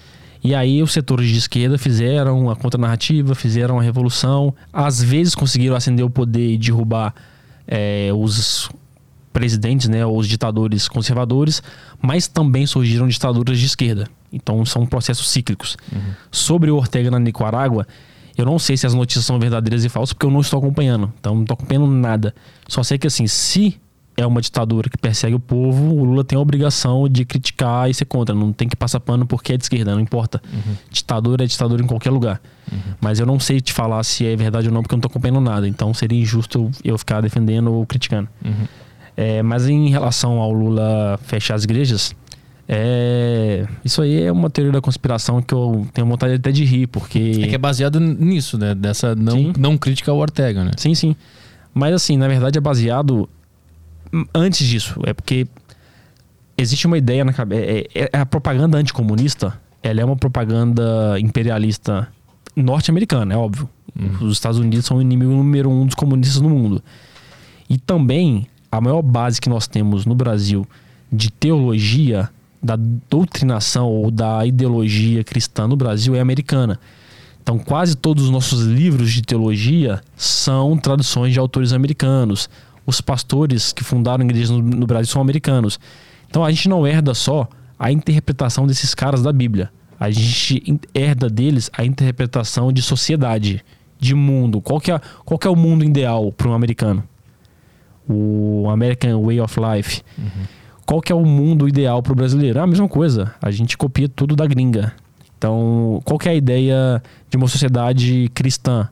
E 0.44 0.54
aí 0.54 0.84
os 0.84 0.92
setores 0.92 1.30
de 1.30 1.38
esquerda 1.38 1.78
fizeram 1.78 2.50
a 2.50 2.56
contranarrativa, 2.56 3.34
fizeram 3.34 3.80
a 3.80 3.82
revolução, 3.82 4.54
às 4.74 5.02
vezes 5.02 5.36
conseguiram 5.36 5.76
acender 5.76 6.06
o 6.06 6.10
poder 6.10 6.52
e 6.54 6.58
derrubar 6.58 7.14
é, 7.66 8.10
os 8.14 8.70
presidentes, 9.32 9.88
né, 9.88 10.06
os 10.06 10.28
ditadores 10.28 10.88
conservadores, 10.88 11.64
mas 12.02 12.28
também 12.28 12.66
surgiram 12.68 13.08
ditaduras 13.08 13.58
de 13.58 13.66
esquerda. 13.66 14.08
Então 14.32 14.66
são 14.66 14.86
processos 14.86 15.30
cíclicos. 15.30 15.78
Sobre 16.30 16.70
o 16.70 16.76
Ortega 16.76 17.10
na 17.10 17.20
Nicarágua, 17.20 17.88
Eu 18.36 18.46
não 18.46 18.58
sei 18.58 18.76
se 18.76 18.88
as 18.88 18.94
notícias 18.94 19.26
são 19.26 19.40
verdadeiras 19.40 19.84
e 19.84 19.90
falsas, 19.90 20.14
porque 20.14 20.26
eu 20.26 20.32
não 20.32 20.42
estou 20.42 20.58
acompanhando. 20.58 21.14
Então, 21.20 21.36
não 21.36 21.42
estou 21.44 21.54
acompanhando 21.54 21.88
nada. 21.88 22.34
Só 22.68 22.82
sei 22.82 22.98
que, 22.98 23.08
assim, 23.08 23.28
se 23.28 23.80
é 24.16 24.26
uma 24.26 24.42
ditadura 24.42 24.90
que 24.90 24.98
persegue 24.98 25.36
o 25.36 25.40
povo, 25.40 25.94
o 25.94 26.04
Lula 26.04 26.24
tem 26.24 26.38
a 26.38 26.42
obrigação 26.42 27.10
de 27.10 27.26
criticar 27.26 27.90
e 27.90 27.94
ser 27.94 28.06
contra. 28.06 28.36
Não 28.36 28.54
tem 28.54 28.68
que 28.68 28.76
passar 28.76 29.00
pano 29.00 29.26
porque 29.26 29.54
é 29.54 29.58
de 29.58 29.64
esquerda, 29.64 29.94
não 29.94 30.00
importa. 30.00 30.42
Uhum. 30.54 30.76
Ditadura 30.92 31.44
é 31.44 31.48
ditadura 31.48 31.84
em 31.84 31.88
qualquer 31.88 32.12
lugar. 32.12 32.40
Uhum. 32.72 32.78
Mas 33.02 33.20
eu 33.20 33.26
não 33.26 33.40
sei 33.40 33.60
te 33.60 33.74
falar 33.74 34.04
se 34.04 34.26
é 34.26 34.36
verdade 34.36 34.68
ou 34.68 34.74
não, 34.74 34.82
porque 34.82 34.94
eu 34.94 34.98
não 34.98 35.00
estou 35.00 35.10
acompanhando 35.10 35.42
nada. 35.42 35.68
Então 35.68 35.94
seria 35.94 36.20
injusto 36.20 36.70
eu 36.84 36.98
ficar 36.98 37.22
defendendo 37.22 37.74
ou 37.74 37.86
criticando. 37.86 38.30
Uhum. 38.46 38.68
É, 39.18 39.42
mas 39.42 39.68
em 39.68 39.90
relação 39.90 40.40
ao 40.40 40.52
Lula 40.52 41.20
fechar 41.24 41.56
as 41.56 41.64
igrejas, 41.64 42.16
é, 42.68 43.68
isso 43.84 44.02
aí 44.02 44.24
é 44.24 44.32
uma 44.32 44.50
teoria 44.50 44.72
da 44.72 44.82
conspiração 44.82 45.42
que 45.42 45.54
eu 45.54 45.88
tenho 45.94 46.08
vontade 46.08 46.36
até 46.36 46.52
de 46.52 46.64
rir, 46.64 46.88
porque. 46.88 47.42
É 47.44 47.48
que 47.48 47.56
é 47.56 47.58
baseado 47.58 48.00
nisso, 48.00 48.58
né? 48.58 48.74
Dessa 48.74 49.16
não, 49.16 49.54
não 49.58 49.78
crítica 49.78 50.12
ao 50.12 50.18
Ortega, 50.18 50.64
né? 50.64 50.72
Sim, 50.78 50.96
sim. 50.96 51.16
Mas 51.74 51.94
assim, 51.94 52.18
na 52.18 52.28
verdade 52.28 52.58
é 52.58 52.62
baseado 52.62 53.28
antes 54.34 54.68
disso. 54.68 55.00
É 55.06 55.14
porque 55.14 55.48
existe 56.58 56.88
uma 56.88 56.98
ideia 56.98 57.24
na 57.24 57.34
cabeça. 57.34 57.64
É, 57.64 57.88
é, 57.94 58.10
é, 58.14 58.18
a 58.18 58.26
propaganda 58.26 58.78
anticomunista, 58.78 59.60
ela 59.82 60.02
é 60.02 60.06
uma 60.06 60.16
propaganda 60.16 61.20
imperialista 61.20 62.08
norte-americana, 62.56 63.34
é 63.34 63.38
óbvio. 63.38 63.70
Uhum. 64.00 64.28
Os 64.28 64.34
Estados 64.34 64.60
Unidos 64.60 64.86
são 64.86 64.98
o 64.98 65.02
inimigo 65.02 65.32
número 65.32 65.70
um 65.70 65.86
dos 65.86 65.96
comunistas 65.96 66.42
no 66.42 66.50
mundo. 66.50 66.84
E 67.70 67.78
também 67.78 68.48
a 68.72 68.82
maior 68.82 69.02
base 69.02 69.40
que 69.40 69.50
nós 69.50 69.68
temos 69.68 70.06
no 70.06 70.16
Brasil 70.16 70.66
de 71.12 71.32
teologia 71.32 72.30
da 72.62 72.76
doutrinação 73.10 73.88
ou 73.88 74.10
da 74.10 74.46
ideologia 74.46 75.24
cristã 75.24 75.68
no 75.68 75.76
Brasil 75.76 76.16
é 76.16 76.20
americana. 76.20 76.80
Então, 77.42 77.60
quase 77.60 77.98
todos 77.98 78.24
os 78.24 78.30
nossos 78.30 78.64
livros 78.64 79.12
de 79.12 79.22
teologia 79.22 80.02
são 80.16 80.78
traduções 80.78 81.34
de 81.34 81.40
autores 81.40 81.74
americanos. 81.74 82.50
Os 82.86 83.02
pastores 83.02 83.72
que 83.72 83.84
fundaram 83.84 84.24
igrejas 84.24 84.50
no, 84.50 84.62
no 84.62 84.86
Brasil 84.86 85.12
são 85.12 85.22
americanos. 85.22 85.80
Então, 86.30 86.44
a 86.44 86.52
gente 86.52 86.68
não 86.68 86.86
herda 86.86 87.14
só 87.14 87.48
a 87.78 87.92
interpretação 87.92 88.68
desses 88.68 88.94
caras 88.94 89.22
da 89.22 89.32
Bíblia. 89.32 89.72
A 90.00 90.10
gente 90.10 90.80
herda 90.94 91.30
deles 91.30 91.70
a 91.78 91.86
interpretação 91.86 92.72
de 92.72 92.82
sociedade, 92.82 93.64
de 94.00 94.14
mundo. 94.14 94.62
Qual 94.62 94.80
que 94.80 94.92
é, 94.92 95.00
qual 95.24 95.38
que 95.38 95.48
é 95.48 95.50
o 95.50 95.56
mundo 95.56 95.84
ideal 95.84 96.32
para 96.32 96.50
um 96.50 96.54
americano? 96.54 97.04
O 98.08 98.68
American 98.70 99.24
Way 99.24 99.40
of 99.40 99.60
Life. 99.60 100.02
Uhum 100.18 100.64
qual 100.86 101.02
que 101.02 101.12
é 101.12 101.16
o 101.16 101.26
mundo 101.26 101.68
ideal 101.68 102.02
para 102.02 102.14
o 102.14 102.16
brasileiro? 102.16 102.60
É 102.60 102.62
a 102.62 102.68
mesma 102.68 102.88
coisa. 102.88 103.34
A 103.42 103.52
gente 103.52 103.78
copia 103.78 104.10
tudo 104.10 104.36
da 104.36 104.46
gringa. 104.46 104.94
Então, 105.38 106.02
qual 106.06 106.18
que 106.18 106.28
é 106.28 106.32
a 106.32 106.36
ideia 106.36 107.02
de 107.30 107.38
uma 107.38 107.48
sociedade 107.48 108.30
cristã? 108.34 108.90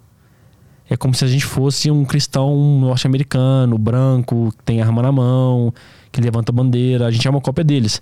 É 0.92 0.98
como 0.98 1.14
se 1.14 1.24
a 1.24 1.28
gente 1.30 1.46
fosse 1.46 1.90
um 1.90 2.04
cristão 2.04 2.54
norte-americano, 2.82 3.78
branco, 3.78 4.54
que 4.58 4.64
tem 4.66 4.82
arma 4.82 5.02
na 5.02 5.10
mão, 5.10 5.74
que 6.12 6.20
levanta 6.20 6.52
bandeira. 6.52 7.08
A 7.08 7.12
gente 7.12 7.26
é 7.26 7.32
uma 7.32 7.40
cópia 7.40 7.64
deles. 7.64 8.02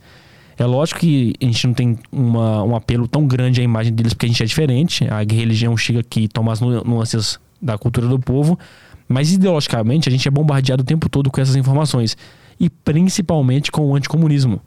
É 0.58 0.66
lógico 0.66 1.02
que 1.02 1.36
a 1.40 1.46
gente 1.46 1.68
não 1.68 1.74
tem 1.76 2.00
uma, 2.12 2.64
um 2.64 2.76
apelo 2.76 3.08
tão 3.08 3.28
grande 3.28 3.62
à 3.62 3.64
imagem 3.64 3.94
deles 3.94 4.16
porque 4.16 4.26
a 4.26 4.30
gente 4.30 4.42
é 4.42 4.46
diferente. 4.48 5.08
A 5.08 5.20
religião 5.20 5.78
chega 5.78 6.00
aqui 6.00 6.22
e 6.22 6.28
toma 6.28 6.52
as 6.52 6.62
nuances 6.62 7.40
da 7.62 7.78
cultura 7.78 8.08
do 8.08 8.18
povo. 8.18 8.58
Mas 9.08 9.32
ideologicamente 9.32 10.10
a 10.10 10.12
gente 10.12 10.28
é 10.28 10.32
bombardeado 10.32 10.82
o 10.82 10.86
tempo 10.86 11.08
todo 11.08 11.30
com 11.30 11.40
essas 11.40 11.56
informações 11.56 12.18
e 12.60 12.72
principalmente 12.72 13.72
com 13.72 13.86
o 13.86 13.96
anticomunismo. 13.96 14.60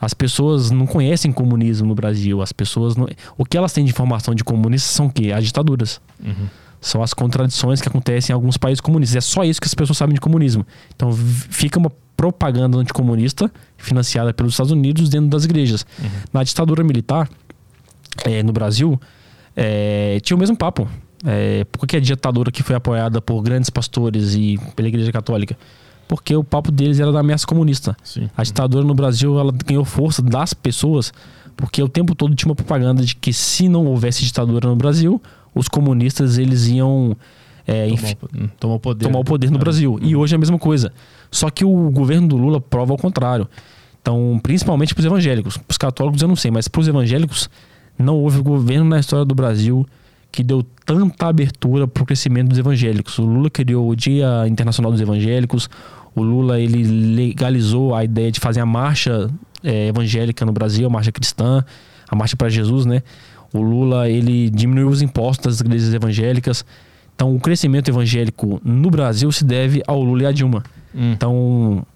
As 0.00 0.14
pessoas 0.14 0.70
não 0.70 0.86
conhecem 0.86 1.32
comunismo 1.32 1.88
no 1.88 1.94
Brasil. 1.96 2.40
As 2.40 2.52
pessoas 2.52 2.94
não... 2.94 3.08
O 3.36 3.44
que 3.44 3.58
elas 3.58 3.72
têm 3.72 3.84
de 3.84 3.90
informação 3.90 4.32
de 4.32 4.44
comunistas 4.44 4.92
são 4.92 5.06
o 5.06 5.12
quê? 5.12 5.32
As 5.32 5.44
ditaduras. 5.44 6.00
Uhum. 6.24 6.46
São 6.80 7.02
as 7.02 7.12
contradições 7.12 7.80
que 7.80 7.88
acontecem 7.88 8.32
em 8.32 8.34
alguns 8.34 8.56
países 8.56 8.80
comunistas. 8.80 9.16
É 9.16 9.20
só 9.20 9.44
isso 9.44 9.60
que 9.60 9.66
as 9.66 9.74
pessoas 9.74 9.98
sabem 9.98 10.14
de 10.14 10.20
comunismo. 10.20 10.66
Então 10.94 11.12
fica 11.12 11.78
uma 11.78 11.90
propaganda 12.16 12.78
anticomunista 12.78 13.50
financiada 13.76 14.32
pelos 14.32 14.52
Estados 14.52 14.72
Unidos 14.72 15.08
dentro 15.08 15.28
das 15.28 15.44
igrejas. 15.44 15.86
Uhum. 16.00 16.08
Na 16.32 16.42
ditadura 16.42 16.82
militar, 16.82 17.28
é, 18.24 18.42
no 18.42 18.52
Brasil, 18.52 19.00
é, 19.56 20.18
tinha 20.20 20.36
o 20.36 20.40
mesmo 20.40 20.56
papo. 20.56 20.88
É, 21.24 21.64
por 21.72 21.86
que 21.86 21.96
a 21.96 22.00
ditadura 22.00 22.50
que 22.50 22.62
foi 22.62 22.76
apoiada 22.76 23.20
por 23.20 23.42
grandes 23.42 23.70
pastores 23.70 24.34
e 24.34 24.58
pela 24.74 24.88
Igreja 24.88 25.12
Católica? 25.12 25.56
porque 26.08 26.34
o 26.34 26.42
papo 26.42 26.72
deles 26.72 26.98
era 26.98 27.12
da 27.12 27.20
ameaça 27.20 27.46
comunista. 27.46 27.94
Sim. 28.02 28.30
A 28.34 28.42
ditadura 28.42 28.82
no 28.82 28.94
Brasil 28.94 29.38
ela 29.38 29.52
ganhou 29.52 29.84
força 29.84 30.22
das 30.22 30.54
pessoas 30.54 31.12
porque 31.54 31.82
o 31.82 31.88
tempo 31.88 32.14
todo 32.14 32.34
tinha 32.34 32.48
uma 32.48 32.54
propaganda 32.54 33.04
de 33.04 33.14
que 33.14 33.32
se 33.32 33.68
não 33.68 33.84
houvesse 33.84 34.24
ditadura 34.24 34.68
no 34.68 34.76
Brasil, 34.76 35.20
os 35.54 35.68
comunistas 35.68 36.38
eles 36.38 36.68
iam 36.68 37.16
é, 37.66 37.88
tomar, 37.88 38.48
tomar, 38.58 38.74
o 38.74 38.80
poder, 38.80 39.04
tomar 39.04 39.18
o 39.18 39.24
poder 39.24 39.50
no 39.50 39.56
é. 39.56 39.60
Brasil. 39.60 39.98
E 40.00 40.16
hoje 40.16 40.34
é 40.34 40.36
a 40.36 40.38
mesma 40.38 40.58
coisa. 40.58 40.92
Só 41.30 41.50
que 41.50 41.64
o 41.64 41.90
governo 41.90 42.28
do 42.28 42.36
Lula 42.36 42.60
prova 42.60 42.92
ao 42.92 42.98
contrário. 42.98 43.48
Então, 44.00 44.40
principalmente 44.42 44.94
para 44.94 45.00
os 45.00 45.06
evangélicos. 45.06 45.56
Para 45.56 45.70
os 45.70 45.78
católicos 45.78 46.22
eu 46.22 46.28
não 46.28 46.36
sei, 46.36 46.50
mas 46.50 46.66
para 46.66 46.80
os 46.80 46.88
evangélicos 46.88 47.50
não 47.98 48.16
houve 48.16 48.40
governo 48.40 48.84
na 48.84 49.00
história 49.00 49.24
do 49.24 49.34
Brasil 49.34 49.86
que 50.30 50.42
deu 50.42 50.62
tanta 50.84 51.26
abertura 51.26 51.88
para 51.88 52.02
o 52.02 52.06
crescimento 52.06 52.48
dos 52.48 52.58
evangélicos. 52.58 53.18
O 53.18 53.24
Lula 53.24 53.50
criou 53.50 53.88
o 53.88 53.96
Dia 53.96 54.46
Internacional 54.46 54.92
dos 54.92 55.00
Evangélicos, 55.00 55.68
o 56.14 56.22
Lula 56.22 56.60
ele 56.60 56.82
legalizou 57.14 57.94
a 57.94 58.04
ideia 58.04 58.30
de 58.30 58.40
fazer 58.40 58.60
a 58.60 58.66
marcha 58.66 59.30
é, 59.62 59.88
evangélica 59.88 60.44
no 60.44 60.52
Brasil, 60.52 60.86
a 60.86 60.90
marcha 60.90 61.10
cristã, 61.12 61.64
a 62.08 62.16
marcha 62.16 62.36
para 62.36 62.48
Jesus, 62.48 62.86
né? 62.86 63.02
O 63.52 63.62
Lula 63.62 64.08
ele 64.08 64.50
diminuiu 64.50 64.88
os 64.88 65.02
impostos 65.02 65.56
das 65.56 65.60
igrejas 65.60 65.92
evangélicas. 65.94 66.64
Então, 67.14 67.34
o 67.34 67.40
crescimento 67.40 67.88
evangélico 67.88 68.60
no 68.64 68.90
Brasil 68.90 69.30
se 69.32 69.44
deve 69.44 69.82
ao 69.86 70.02
Lula 70.02 70.22
e 70.22 70.26
à 70.26 70.32
Dilma. 70.32 70.62
Hum. 70.94 71.12
Então, 71.12 71.86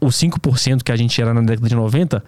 os 0.00 0.16
5% 0.16 0.82
que 0.82 0.92
a 0.92 0.96
gente 0.96 1.20
era 1.20 1.34
na 1.34 1.40
década 1.40 1.68
de 1.68 1.74
90 1.74 2.22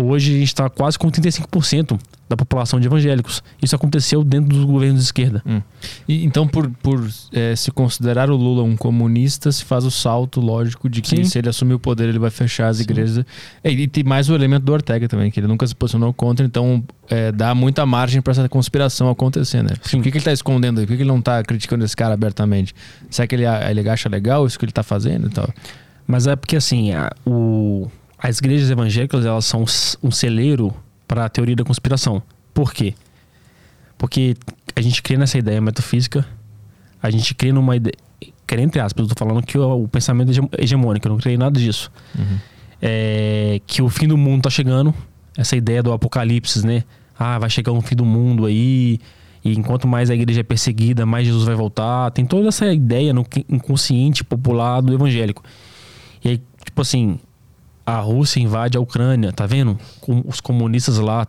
Hoje 0.00 0.32
a 0.32 0.38
gente 0.38 0.46
está 0.46 0.70
quase 0.70 0.96
com 0.96 1.10
35% 1.10 1.98
da 2.28 2.36
população 2.36 2.78
de 2.78 2.86
evangélicos. 2.86 3.42
Isso 3.60 3.74
aconteceu 3.74 4.22
dentro 4.22 4.50
dos 4.50 4.64
governos 4.64 5.00
de 5.00 5.04
esquerda. 5.06 5.42
Hum. 5.44 5.60
E, 6.06 6.24
então, 6.24 6.46
por, 6.46 6.70
por 6.82 7.04
é, 7.32 7.56
se 7.56 7.72
considerar 7.72 8.30
o 8.30 8.36
Lula 8.36 8.62
um 8.62 8.76
comunista, 8.76 9.50
se 9.50 9.64
faz 9.64 9.84
o 9.84 9.90
salto 9.90 10.40
lógico 10.40 10.88
de 10.88 11.02
que 11.02 11.08
Sim. 11.08 11.24
se 11.24 11.36
ele 11.36 11.48
assumir 11.48 11.74
o 11.74 11.80
poder, 11.80 12.08
ele 12.08 12.18
vai 12.18 12.30
fechar 12.30 12.68
as 12.68 12.76
Sim. 12.76 12.84
igrejas. 12.84 13.24
É, 13.64 13.72
e 13.72 13.88
tem 13.88 14.04
mais 14.04 14.28
o 14.28 14.36
elemento 14.36 14.62
do 14.62 14.72
Ortega 14.72 15.08
também, 15.08 15.32
que 15.32 15.40
ele 15.40 15.48
nunca 15.48 15.66
se 15.66 15.74
posicionou 15.74 16.12
contra, 16.12 16.46
então 16.46 16.84
é, 17.10 17.32
dá 17.32 17.52
muita 17.52 17.84
margem 17.84 18.22
para 18.22 18.30
essa 18.30 18.48
conspiração 18.48 19.10
acontecer, 19.10 19.64
né? 19.64 19.70
Sim. 19.82 19.96
Por 19.96 20.04
que, 20.04 20.10
que 20.12 20.18
ele 20.18 20.18
está 20.18 20.32
escondendo 20.32 20.78
aí? 20.78 20.86
Por 20.86 20.92
que, 20.92 20.98
que 20.98 21.02
ele 21.02 21.10
não 21.10 21.18
está 21.18 21.42
criticando 21.42 21.84
esse 21.84 21.96
cara 21.96 22.14
abertamente? 22.14 22.72
Será 23.10 23.26
que 23.26 23.34
ele, 23.34 23.44
ele 23.44 23.88
acha 23.88 24.08
legal 24.08 24.46
isso 24.46 24.56
que 24.56 24.64
ele 24.64 24.70
está 24.70 24.84
fazendo 24.84 25.26
e 25.26 25.30
tal? 25.30 25.48
Mas 26.06 26.28
é 26.28 26.36
porque 26.36 26.56
assim, 26.56 26.92
a, 26.92 27.10
o 27.26 27.90
as 28.18 28.38
igrejas 28.38 28.70
evangélicas 28.70 29.24
elas 29.24 29.44
são 29.44 29.64
um 30.02 30.10
celeiro 30.10 30.74
para 31.06 31.24
a 31.24 31.28
teoria 31.28 31.56
da 31.56 31.64
conspiração. 31.64 32.22
Por 32.52 32.72
quê? 32.72 32.94
Porque 33.96 34.36
a 34.74 34.80
gente 34.80 35.02
crê 35.02 35.16
nessa 35.16 35.38
ideia 35.38 35.60
metafísica, 35.60 36.26
a 37.02 37.10
gente 37.10 37.34
crê 37.34 37.52
numa 37.52 37.76
ideia. 37.76 37.94
Crê 38.46 38.62
entre 38.62 38.80
aspas, 38.80 39.04
eu 39.06 39.14
tô 39.14 39.18
falando 39.18 39.44
que 39.44 39.58
o, 39.58 39.84
o 39.84 39.88
pensamento 39.88 40.30
é 40.30 40.62
hegemônico, 40.62 41.06
eu 41.06 41.10
não 41.10 41.18
creio 41.18 41.38
nada 41.38 41.58
disso. 41.58 41.90
Uhum. 42.18 42.38
É, 42.80 43.60
que 43.66 43.82
o 43.82 43.88
fim 43.88 44.08
do 44.08 44.16
mundo 44.16 44.42
tá 44.42 44.50
chegando, 44.50 44.94
essa 45.36 45.56
ideia 45.56 45.82
do 45.82 45.92
apocalipse, 45.92 46.66
né? 46.66 46.84
Ah, 47.18 47.38
vai 47.38 47.50
chegar 47.50 47.72
um 47.72 47.80
fim 47.80 47.94
do 47.94 48.04
mundo 48.04 48.46
aí, 48.46 48.98
e 49.44 49.52
enquanto 49.56 49.86
mais 49.86 50.10
a 50.10 50.14
igreja 50.14 50.40
é 50.40 50.42
perseguida, 50.42 51.06
mais 51.06 51.26
Jesus 51.26 51.44
vai 51.44 51.54
voltar. 51.54 52.10
Tem 52.10 52.24
toda 52.24 52.48
essa 52.48 52.72
ideia 52.72 53.12
no 53.12 53.26
inconsciente 53.48 54.24
popular 54.24 54.80
do 54.80 54.92
evangélico. 54.92 55.42
E 56.24 56.28
aí, 56.30 56.42
tipo 56.64 56.80
assim, 56.82 57.18
a 57.88 58.00
Rússia 58.00 58.38
invade 58.38 58.76
a 58.76 58.80
Ucrânia, 58.82 59.32
tá 59.32 59.46
vendo? 59.46 59.78
Com 59.98 60.22
os 60.26 60.42
comunistas 60.42 60.98
lá. 60.98 61.26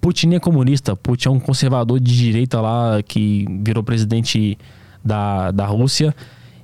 Putin 0.00 0.34
é 0.34 0.38
comunista, 0.38 0.94
Putin 0.94 1.26
é 1.26 1.30
um 1.32 1.40
conservador 1.40 1.98
de 1.98 2.16
direita 2.16 2.60
lá 2.60 3.02
que 3.02 3.44
virou 3.64 3.82
presidente 3.82 4.56
da, 5.04 5.50
da 5.50 5.66
Rússia, 5.66 6.14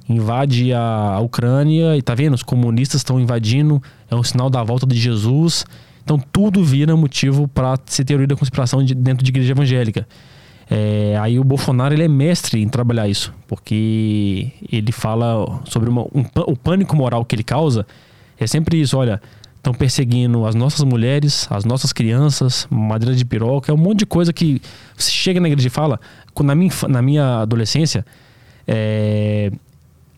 invade 0.09 0.73
a, 0.73 1.19
Ucrânia 1.21 1.97
e 1.97 2.03
tá 2.03 2.15
vendo? 2.15 2.35
Os 2.35 2.45
comunistas 2.45 3.01
estão 3.01 3.19
invadindo, 3.19 3.83
é 4.09 4.15
um 4.15 4.23
sinal 4.23 4.49
da 4.49 4.63
volta 4.63 4.87
de 4.87 4.97
Jesus. 4.97 5.67
Então 6.05 6.17
tudo 6.17 6.63
vira 6.63 6.97
motivo 6.97 7.49
para 7.49 7.77
ser 7.87 8.05
teoria 8.05 8.27
da 8.29 8.37
conspiração 8.37 8.85
de, 8.85 8.95
dentro 8.95 9.25
de 9.25 9.33
igreja 9.33 9.51
evangélica. 9.51 10.07
É, 10.71 11.19
aí 11.21 11.41
o 11.41 11.45
Bolsonaro 11.45 11.93
ele 11.93 12.05
é 12.05 12.09
mestre 12.09 12.63
em 12.63 12.69
trabalhar 12.69 13.09
isso, 13.09 13.35
porque 13.49 14.53
ele 14.71 14.93
fala 14.93 15.61
sobre 15.65 15.91
uma, 15.91 16.03
um, 16.03 16.25
o 16.47 16.57
pânico 16.57 16.95
moral 16.95 17.25
que 17.25 17.35
ele 17.35 17.43
causa 17.43 17.85
é 18.39 18.47
sempre 18.47 18.81
isso, 18.81 18.97
olha, 18.97 19.21
estão 19.57 19.75
perseguindo 19.75 20.47
as 20.47 20.55
nossas 20.55 20.83
mulheres, 20.85 21.47
as 21.51 21.65
nossas 21.65 21.93
crianças, 21.93 22.67
madeira 22.71 23.15
de 23.15 23.25
piroca, 23.25 23.71
é 23.71 23.75
um 23.75 23.79
monte 23.79 24.01
de 24.01 24.07
coisa 24.07 24.33
que 24.33 24.63
você 24.97 25.11
chega 25.11 25.41
na 25.41 25.49
igreja 25.49 25.69
e 25.69 25.71
fala. 25.71 26.01
Na 26.41 26.55
minha, 26.55 26.73
na 26.89 27.03
minha 27.03 27.41
adolescência, 27.41 28.07
é, 28.67 29.51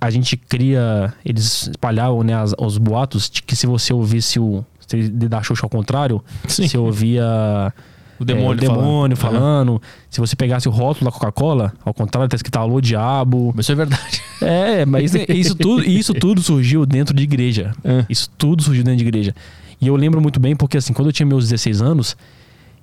a 0.01 0.10
gente 0.10 0.36
cria, 0.36 1.12
eles 1.24 1.68
espalhavam 1.68 2.22
né, 2.22 2.34
as, 2.34 2.55
os 2.59 2.76
boatos 2.76 3.30
de 3.30 3.42
que 3.42 3.56
se 3.56 3.66
você 3.66 3.92
ouvisse 3.92 4.38
o 4.38 4.64
da 5.12 5.42
Xuxa 5.42 5.64
ao 5.64 5.70
contrário, 5.70 6.22
Sim. 6.48 6.66
você 6.66 6.76
ouvia 6.76 7.72
O 8.20 8.24
demônio, 8.24 8.51
é, 8.51 8.52
o 8.52 8.55
demônio 8.56 9.16
falando. 9.16 9.38
falando. 9.40 9.82
Se 10.10 10.20
você 10.20 10.36
pegasse 10.36 10.68
o 10.68 10.70
rótulo 10.70 11.10
da 11.10 11.12
Coca-Cola, 11.12 11.72
ao 11.82 11.94
contrário, 11.94 12.28
tá 12.28 12.36
escrito 12.36 12.56
alô 12.59 12.80
diabo. 12.80 13.55
Isso 13.59 13.72
é 13.72 13.74
verdade. 13.74 14.22
É, 14.42 14.84
mas 14.84 15.14
isso 15.14 15.55
tudo, 15.59 15.82
isso 15.82 16.12
tudo 16.12 16.42
surgiu 16.42 16.84
dentro 16.84 17.14
de 17.14 17.22
igreja. 17.22 17.72
É. 17.82 18.05
Isso 18.10 18.28
tudo 18.36 18.62
surgiu 18.62 18.84
dentro 18.84 18.98
de 18.98 19.09
igreja. 19.09 19.34
E 19.80 19.86
eu 19.86 19.97
lembro 19.97 20.20
muito 20.20 20.38
bem 20.38 20.55
porque, 20.55 20.76
assim, 20.76 20.92
quando 20.92 21.09
eu 21.09 21.12
tinha 21.12 21.26
meus 21.26 21.48
16 21.48 21.80
anos, 21.80 22.14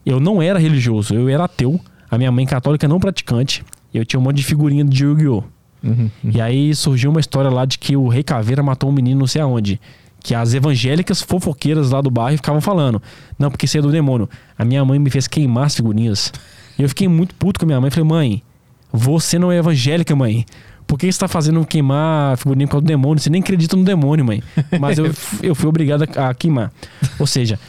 eu 0.03 0.19
não 0.19 0.41
era 0.41 0.57
religioso, 0.57 1.13
eu 1.13 1.29
era 1.29 1.43
ateu. 1.43 1.79
A 2.09 2.17
minha 2.17 2.31
mãe 2.31 2.45
católica 2.45 2.87
não 2.87 2.99
praticante. 2.99 3.63
Eu 3.93 4.03
tinha 4.03 4.19
um 4.19 4.23
monte 4.23 4.37
de 4.37 4.43
figurinha 4.43 4.83
de 4.83 5.03
Yu-Gi-Oh! 5.03 5.43
Uhum, 5.83 6.09
E 6.33 6.41
aí 6.41 6.73
surgiu 6.73 7.11
uma 7.11 7.19
história 7.19 7.51
lá 7.51 7.63
de 7.63 7.77
que 7.77 7.95
o 7.95 8.07
Rei 8.07 8.23
Caveira 8.23 8.63
matou 8.63 8.89
um 8.89 8.93
menino 8.93 9.19
não 9.19 9.27
sei 9.27 9.41
aonde. 9.41 9.79
Que 10.21 10.35
as 10.35 10.53
evangélicas 10.53 11.21
fofoqueiras 11.21 11.91
lá 11.91 12.01
do 12.01 12.11
bairro 12.11 12.37
ficavam 12.37 12.59
falando. 12.61 13.01
Não, 13.37 13.49
porque 13.49 13.65
isso 13.65 13.77
é 13.77 13.81
do 13.81 13.91
demônio. 13.91 14.29
A 14.57 14.65
minha 14.65 14.83
mãe 14.83 14.99
me 14.99 15.09
fez 15.09 15.27
queimar 15.27 15.65
as 15.65 15.75
figurinhas. 15.75 16.33
E 16.77 16.83
eu 16.83 16.89
fiquei 16.89 17.07
muito 17.07 17.33
puto 17.35 17.59
com 17.59 17.65
a 17.65 17.67
minha 17.67 17.81
mãe. 17.81 17.89
Falei, 17.89 18.09
mãe, 18.09 18.43
você 18.91 19.39
não 19.39 19.51
é 19.51 19.57
evangélica, 19.57 20.15
mãe. 20.15 20.45
Por 20.85 20.97
que 20.97 21.11
você 21.11 21.19
tá 21.19 21.27
fazendo 21.27 21.65
queimar 21.65 22.33
a 22.33 22.37
figurinha 22.37 22.65
por 22.67 22.73
causa 22.73 22.85
do 22.85 22.87
demônio? 22.87 23.21
Você 23.21 23.29
nem 23.29 23.41
acredita 23.41 23.75
no 23.75 23.83
demônio, 23.83 24.25
mãe. 24.25 24.41
Mas 24.79 24.97
eu, 24.97 25.11
eu 25.43 25.53
fui 25.53 25.67
obrigado 25.67 26.03
a, 26.15 26.29
a 26.29 26.33
queimar. 26.33 26.71
Ou 27.19 27.27
seja, 27.27 27.59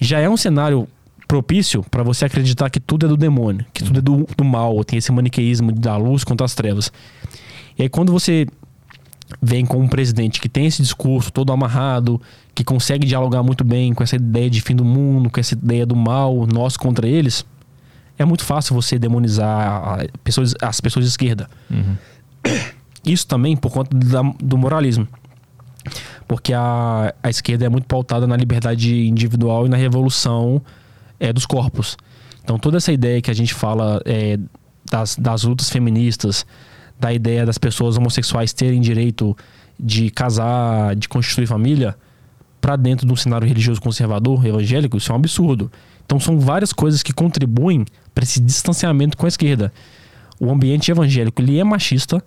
já 0.00 0.18
é 0.18 0.28
um 0.28 0.36
cenário 0.36 0.88
propício 1.26 1.84
para 1.90 2.02
você 2.02 2.24
acreditar 2.24 2.68
que 2.70 2.80
tudo 2.80 3.06
é 3.06 3.08
do 3.08 3.16
demônio, 3.16 3.64
que 3.72 3.82
tudo 3.82 3.98
é 3.98 4.02
do, 4.02 4.26
do 4.36 4.44
mal, 4.44 4.84
tem 4.84 4.98
esse 4.98 5.10
maniqueísmo 5.10 5.72
da 5.72 5.96
luz 5.96 6.24
contra 6.24 6.44
as 6.44 6.54
trevas. 6.54 6.92
E 7.78 7.82
aí 7.82 7.88
quando 7.88 8.12
você 8.12 8.46
vem 9.40 9.64
com 9.64 9.78
um 9.78 9.88
presidente 9.88 10.40
que 10.40 10.48
tem 10.48 10.66
esse 10.66 10.82
discurso 10.82 11.32
todo 11.32 11.52
amarrado, 11.52 12.20
que 12.54 12.62
consegue 12.62 13.06
dialogar 13.06 13.42
muito 13.42 13.64
bem 13.64 13.94
com 13.94 14.02
essa 14.02 14.16
ideia 14.16 14.48
de 14.50 14.60
fim 14.60 14.76
do 14.76 14.84
mundo, 14.84 15.30
com 15.30 15.40
essa 15.40 15.54
ideia 15.54 15.84
do 15.86 15.96
mal, 15.96 16.46
nós 16.46 16.76
contra 16.76 17.06
eles, 17.08 17.44
é 18.18 18.24
muito 18.24 18.44
fácil 18.44 18.74
você 18.74 18.98
demonizar 18.98 20.06
pessoas, 20.22 20.54
as 20.62 20.80
pessoas 20.80 21.04
de 21.04 21.10
esquerda. 21.10 21.48
Isso 23.04 23.26
também 23.26 23.56
por 23.56 23.70
conta 23.72 23.96
da- 23.96 24.32
do 24.42 24.56
moralismo. 24.56 25.06
Porque 26.26 26.52
a, 26.54 27.12
a 27.22 27.28
esquerda 27.28 27.66
é 27.66 27.68
muito 27.68 27.86
pautada 27.86 28.26
na 28.26 28.36
liberdade 28.36 29.06
individual 29.06 29.66
e 29.66 29.68
na 29.68 29.76
revolução 29.76 30.62
é, 31.20 31.32
dos 31.32 31.44
corpos. 31.44 31.96
Então 32.42 32.58
toda 32.58 32.76
essa 32.78 32.92
ideia 32.92 33.20
que 33.20 33.30
a 33.30 33.34
gente 33.34 33.52
fala 33.52 34.00
é, 34.04 34.38
das, 34.90 35.16
das 35.16 35.42
lutas 35.42 35.68
feministas, 35.70 36.46
da 36.98 37.12
ideia 37.12 37.44
das 37.44 37.58
pessoas 37.58 37.96
homossexuais 37.96 38.52
terem 38.52 38.80
direito 38.80 39.36
de 39.78 40.10
casar, 40.10 40.94
de 40.94 41.08
constituir 41.08 41.46
família, 41.46 41.96
para 42.60 42.76
dentro 42.76 43.06
de 43.06 43.12
um 43.12 43.16
cenário 43.16 43.46
religioso 43.46 43.80
conservador, 43.80 44.44
evangélico, 44.46 44.96
isso 44.96 45.12
é 45.12 45.14
um 45.14 45.18
absurdo. 45.18 45.70
Então 46.06 46.18
são 46.18 46.38
várias 46.38 46.72
coisas 46.72 47.02
que 47.02 47.12
contribuem 47.12 47.84
para 48.14 48.24
esse 48.24 48.40
distanciamento 48.40 49.16
com 49.16 49.26
a 49.26 49.28
esquerda. 49.28 49.72
O 50.40 50.50
ambiente 50.50 50.90
evangélico 50.90 51.42
ele 51.42 51.58
é 51.58 51.64
machista, 51.64 52.22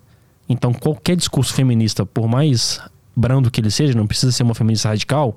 então 0.48 0.73
qualquer 0.73 1.15
discurso 1.15 1.53
feminista, 1.53 2.06
por 2.06 2.27
mais 2.27 2.80
brando 3.15 3.49
que 3.49 3.60
ele 3.60 3.72
seja, 3.72 3.95
não 3.95 4.06
precisa 4.06 4.31
ser 4.31 4.44
uma 4.44 4.53
feminista 4.53 4.89
radical, 4.89 5.35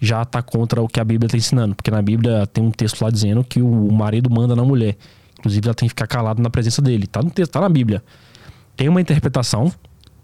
já 0.00 0.22
está 0.22 0.42
contra 0.42 0.82
o 0.82 0.88
que 0.88 0.98
a 0.98 1.04
Bíblia 1.04 1.26
está 1.26 1.36
ensinando, 1.36 1.74
porque 1.74 1.90
na 1.90 2.02
Bíblia 2.02 2.46
tem 2.46 2.64
um 2.64 2.70
texto 2.70 3.02
lá 3.02 3.10
dizendo 3.10 3.44
que 3.44 3.60
o 3.62 3.92
marido 3.92 4.30
manda 4.30 4.56
na 4.56 4.64
mulher. 4.64 4.96
Inclusive 5.38 5.66
ela 5.66 5.74
tem 5.74 5.88
que 5.88 5.90
ficar 5.90 6.06
calada 6.06 6.42
na 6.42 6.50
presença 6.50 6.82
dele. 6.82 7.06
Tá 7.06 7.22
no 7.22 7.30
texto, 7.30 7.52
tá 7.52 7.60
na 7.60 7.68
Bíblia. 7.68 8.02
Tem 8.76 8.88
uma 8.88 9.00
interpretação 9.00 9.72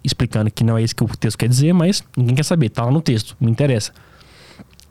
explicando 0.03 0.51
que 0.51 0.63
não 0.63 0.79
é 0.79 0.83
isso 0.83 0.95
que 0.95 1.03
o 1.03 1.09
texto 1.09 1.37
quer 1.37 1.49
dizer, 1.49 1.73
mas 1.73 2.03
ninguém 2.17 2.35
quer 2.37 2.45
saber, 2.45 2.69
tá 2.71 2.85
lá 2.85 2.91
no 2.91 3.01
texto, 3.01 3.37
não 3.41 3.49
interessa. 3.49 3.93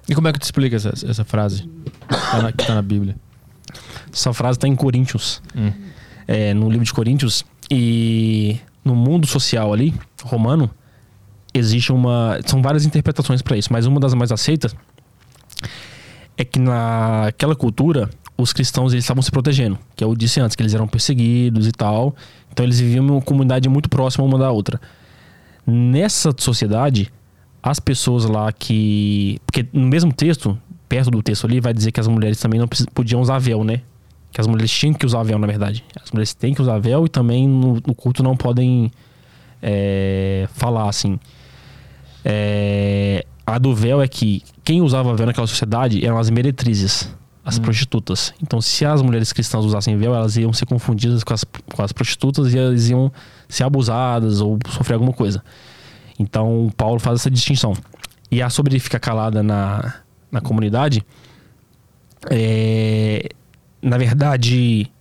E 0.07 0.13
como 0.13 0.27
é 0.27 0.33
que 0.33 0.39
tu 0.39 0.43
explica 0.43 0.75
essa, 0.75 0.89
essa 0.89 1.23
frase 1.23 1.63
que 1.63 2.31
tá, 2.31 2.41
na, 2.41 2.51
que 2.51 2.65
tá 2.65 2.75
na 2.75 2.81
Bíblia? 2.81 3.15
Essa 4.13 4.33
frase 4.33 4.57
está 4.57 4.67
em 4.67 4.75
Coríntios, 4.75 5.41
Hum. 5.55 5.71
é, 6.27 6.53
no 6.53 6.69
livro 6.69 6.85
de 6.85 6.93
Coríntios, 6.93 7.43
e 7.71 8.59
no 8.83 8.95
mundo 8.95 9.25
social 9.25 9.73
ali, 9.73 9.93
romano, 10.23 10.69
existe 11.53 11.91
uma. 11.91 12.39
São 12.45 12.61
várias 12.61 12.85
interpretações 12.85 13.41
para 13.41 13.57
isso, 13.57 13.71
mas 13.71 13.85
uma 13.87 13.99
das 13.99 14.13
mais 14.13 14.31
aceitas 14.31 14.75
é 16.37 16.43
que 16.45 16.59
naquela 16.59 17.55
cultura 17.55 18.09
os 18.37 18.51
cristãos 18.51 18.93
eles 18.93 19.03
estavam 19.03 19.21
se 19.21 19.31
protegendo, 19.31 19.77
que 19.95 20.03
eu 20.03 20.15
disse 20.15 20.39
antes 20.39 20.55
que 20.55 20.61
eles 20.61 20.73
eram 20.73 20.87
perseguidos 20.87 21.67
e 21.67 21.71
tal, 21.71 22.15
então 22.51 22.65
eles 22.65 22.79
viviam 22.79 23.05
uma 23.05 23.21
comunidade 23.21 23.69
muito 23.69 23.89
próxima 23.89 24.25
uma 24.25 24.37
da 24.37 24.51
outra. 24.51 24.79
Nessa 25.65 26.33
sociedade, 26.37 27.11
as 27.63 27.79
pessoas 27.79 28.25
lá 28.25 28.51
que, 28.51 29.39
porque 29.45 29.65
no 29.73 29.87
mesmo 29.87 30.13
texto, 30.13 30.57
perto 30.87 31.09
do 31.09 31.23
texto 31.23 31.45
ali, 31.45 31.59
vai 31.59 31.73
dizer 31.73 31.91
que 31.91 31.99
as 31.99 32.07
mulheres 32.07 32.39
também 32.39 32.59
não 32.59 32.67
podiam 32.93 33.21
usar 33.21 33.39
véu, 33.39 33.63
né? 33.63 33.81
Que 34.31 34.39
as 34.39 34.47
mulheres 34.47 34.69
tinham 34.69 34.93
que 34.93 35.05
usar 35.05 35.23
véu, 35.23 35.39
na 35.39 35.47
verdade. 35.47 35.83
As 36.01 36.11
mulheres 36.11 36.33
têm 36.33 36.53
que 36.53 36.61
usar 36.61 36.77
véu 36.77 37.05
e 37.05 37.09
também 37.09 37.47
no, 37.47 37.75
no 37.75 37.95
culto 37.95 38.21
não 38.21 38.35
podem 38.37 38.91
é, 39.61 40.47
falar 40.53 40.89
assim. 40.89 41.19
É, 42.23 43.25
a 43.45 43.57
do 43.57 43.73
véu 43.73 44.01
é 44.01 44.07
que 44.07 44.43
quem 44.63 44.81
usava 44.81 45.15
véu 45.15 45.25
naquela 45.25 45.47
sociedade 45.47 46.05
eram 46.05 46.17
as 46.17 46.29
meretrizes, 46.29 47.15
as 47.45 47.59
prostitutas. 47.59 48.33
Então, 48.41 48.59
se 48.59 48.83
as 48.83 49.03
mulheres 49.03 49.31
cristãs 49.31 49.63
usassem 49.63 49.95
véu, 49.95 50.15
elas 50.15 50.35
iam 50.35 50.51
ser 50.51 50.65
confundidas 50.65 51.23
com 51.23 51.31
as, 51.31 51.43
com 51.43 51.83
as 51.83 51.91
prostitutas 51.91 52.51
e 52.51 52.57
elas 52.57 52.89
iam 52.89 53.11
ser 53.47 53.63
abusadas 53.63 54.41
ou 54.41 54.57
sofrer 54.67 54.95
alguma 54.95 55.13
coisa. 55.13 55.43
Então, 56.17 56.71
Paulo 56.75 56.99
faz 56.99 57.19
essa 57.19 57.29
distinção. 57.29 57.73
E 58.31 58.41
a 58.41 58.49
sobre 58.49 58.79
ficar 58.79 58.99
calada 58.99 59.43
na, 59.43 59.93
na 60.31 60.41
comunidade, 60.41 61.05
é, 62.31 63.29
na 63.79 63.99
verdade, 63.99 64.91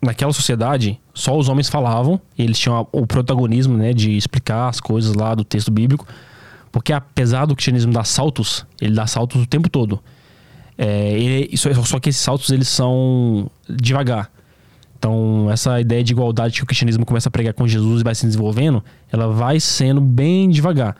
naquela 0.00 0.32
sociedade, 0.32 0.98
só 1.12 1.36
os 1.36 1.50
homens 1.50 1.68
falavam, 1.68 2.18
eles 2.38 2.58
tinham 2.58 2.88
o 2.90 3.06
protagonismo 3.06 3.76
né, 3.76 3.92
de 3.92 4.16
explicar 4.16 4.70
as 4.70 4.80
coisas 4.80 5.14
lá 5.14 5.34
do 5.34 5.44
texto 5.44 5.70
bíblico, 5.70 6.06
porque 6.70 6.90
apesar 6.90 7.44
do 7.44 7.54
cristianismo 7.54 7.92
dar 7.92 8.06
saltos, 8.06 8.64
ele 8.80 8.94
dá 8.94 9.06
saltos 9.06 9.42
o 9.42 9.46
tempo 9.46 9.68
todo. 9.68 10.02
É, 10.76 11.12
ele- 11.12 11.50
é- 11.52 11.56
só 11.84 11.98
que 12.00 12.08
esses 12.08 12.20
saltos 12.20 12.50
eles 12.50 12.68
são 12.68 13.50
devagar. 13.68 14.30
Então, 14.98 15.48
essa 15.50 15.80
ideia 15.80 16.02
de 16.02 16.12
igualdade 16.12 16.54
que 16.54 16.62
o 16.62 16.66
cristianismo 16.66 17.04
começa 17.04 17.28
a 17.28 17.32
pregar 17.32 17.52
com 17.54 17.66
Jesus 17.66 18.00
e 18.00 18.04
vai 18.04 18.14
se 18.14 18.24
desenvolvendo, 18.24 18.82
ela 19.10 19.28
vai 19.28 19.58
sendo 19.58 20.00
bem 20.00 20.48
devagar. 20.48 20.96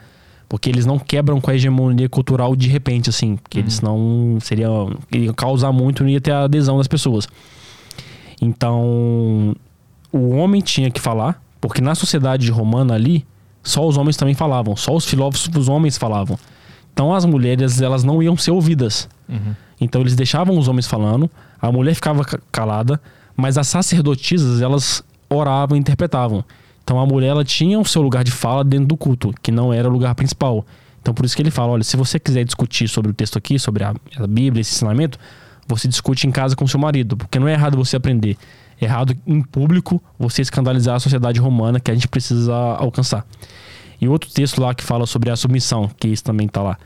Porque 0.48 0.68
eles 0.68 0.84
não 0.84 0.98
quebram 0.98 1.40
com 1.40 1.50
a 1.50 1.54
hegemonia 1.54 2.08
cultural 2.08 2.54
de 2.54 2.68
repente, 2.68 3.08
assim. 3.08 3.36
Porque 3.36 3.60
eles 3.60 3.80
não. 3.80 4.38
Seria. 4.40 4.68
Ia 5.10 5.32
causar 5.32 5.72
muito, 5.72 6.02
não 6.02 6.10
ia 6.10 6.20
ter 6.20 6.32
a 6.32 6.42
adesão 6.44 6.76
das 6.76 6.86
pessoas. 6.88 7.26
Então, 8.40 9.54
o 10.12 10.30
homem 10.30 10.60
tinha 10.60 10.90
que 10.90 11.00
falar, 11.00 11.42
porque 11.60 11.80
na 11.80 11.94
sociedade 11.94 12.50
romana 12.50 12.94
ali, 12.94 13.24
só 13.62 13.86
os 13.86 13.96
homens 13.96 14.16
também 14.16 14.34
falavam, 14.34 14.76
só 14.76 14.94
os 14.94 15.04
filósofos 15.06 15.68
homens 15.68 15.96
falavam. 15.96 16.38
Então 16.92 17.14
as 17.14 17.24
mulheres, 17.24 17.80
elas 17.80 18.04
não 18.04 18.22
iam 18.22 18.36
ser 18.36 18.50
ouvidas. 18.50 19.08
Então 19.80 20.00
eles 20.00 20.14
deixavam 20.14 20.56
os 20.58 20.68
homens 20.68 20.86
falando, 20.86 21.30
a 21.60 21.72
mulher 21.72 21.94
ficava 21.94 22.24
ca- 22.24 22.38
calada, 22.52 23.00
mas 23.36 23.56
as 23.58 23.66
sacerdotisas, 23.68 24.60
elas 24.60 25.02
oravam 25.28 25.76
e 25.76 25.80
interpretavam. 25.80 26.44
Então 26.84 27.00
a 27.00 27.06
mulher, 27.06 27.28
ela 27.28 27.44
tinha 27.44 27.78
o 27.78 27.84
seu 27.84 28.02
lugar 28.02 28.22
de 28.24 28.30
fala 28.30 28.62
dentro 28.62 28.86
do 28.86 28.96
culto, 28.96 29.32
que 29.42 29.50
não 29.50 29.72
era 29.72 29.88
o 29.88 29.92
lugar 29.92 30.14
principal. 30.14 30.64
Então 31.00 31.12
por 31.14 31.24
isso 31.24 31.34
que 31.34 31.42
ele 31.42 31.50
fala, 31.50 31.72
olha, 31.72 31.82
se 31.84 31.96
você 31.96 32.18
quiser 32.18 32.44
discutir 32.44 32.86
sobre 32.88 33.10
o 33.10 33.14
texto 33.14 33.36
aqui, 33.38 33.58
sobre 33.58 33.82
a, 33.82 33.94
a 34.18 34.26
Bíblia, 34.26 34.60
esse 34.60 34.74
ensinamento, 34.74 35.18
você 35.66 35.88
discute 35.88 36.26
em 36.26 36.30
casa 36.30 36.54
com 36.54 36.66
seu 36.66 36.78
marido, 36.78 37.16
porque 37.16 37.38
não 37.38 37.48
é 37.48 37.52
errado 37.54 37.76
você 37.76 37.96
aprender. 37.96 38.36
É 38.80 38.84
errado 38.84 39.16
em 39.26 39.40
público 39.42 40.02
você 40.18 40.42
escandalizar 40.42 40.96
a 40.96 41.00
sociedade 41.00 41.40
romana 41.40 41.80
que 41.80 41.90
a 41.90 41.94
gente 41.94 42.06
precisa 42.08 42.54
alcançar. 42.54 43.24
E 44.02 44.08
outro 44.08 44.28
texto 44.32 44.60
lá 44.60 44.74
que 44.74 44.82
fala 44.82 45.06
sobre 45.06 45.30
a 45.30 45.36
submissão, 45.36 45.88
que 45.96 46.08
isso 46.08 46.24
também 46.24 46.48
tá 46.48 46.60
lá. 46.60 46.76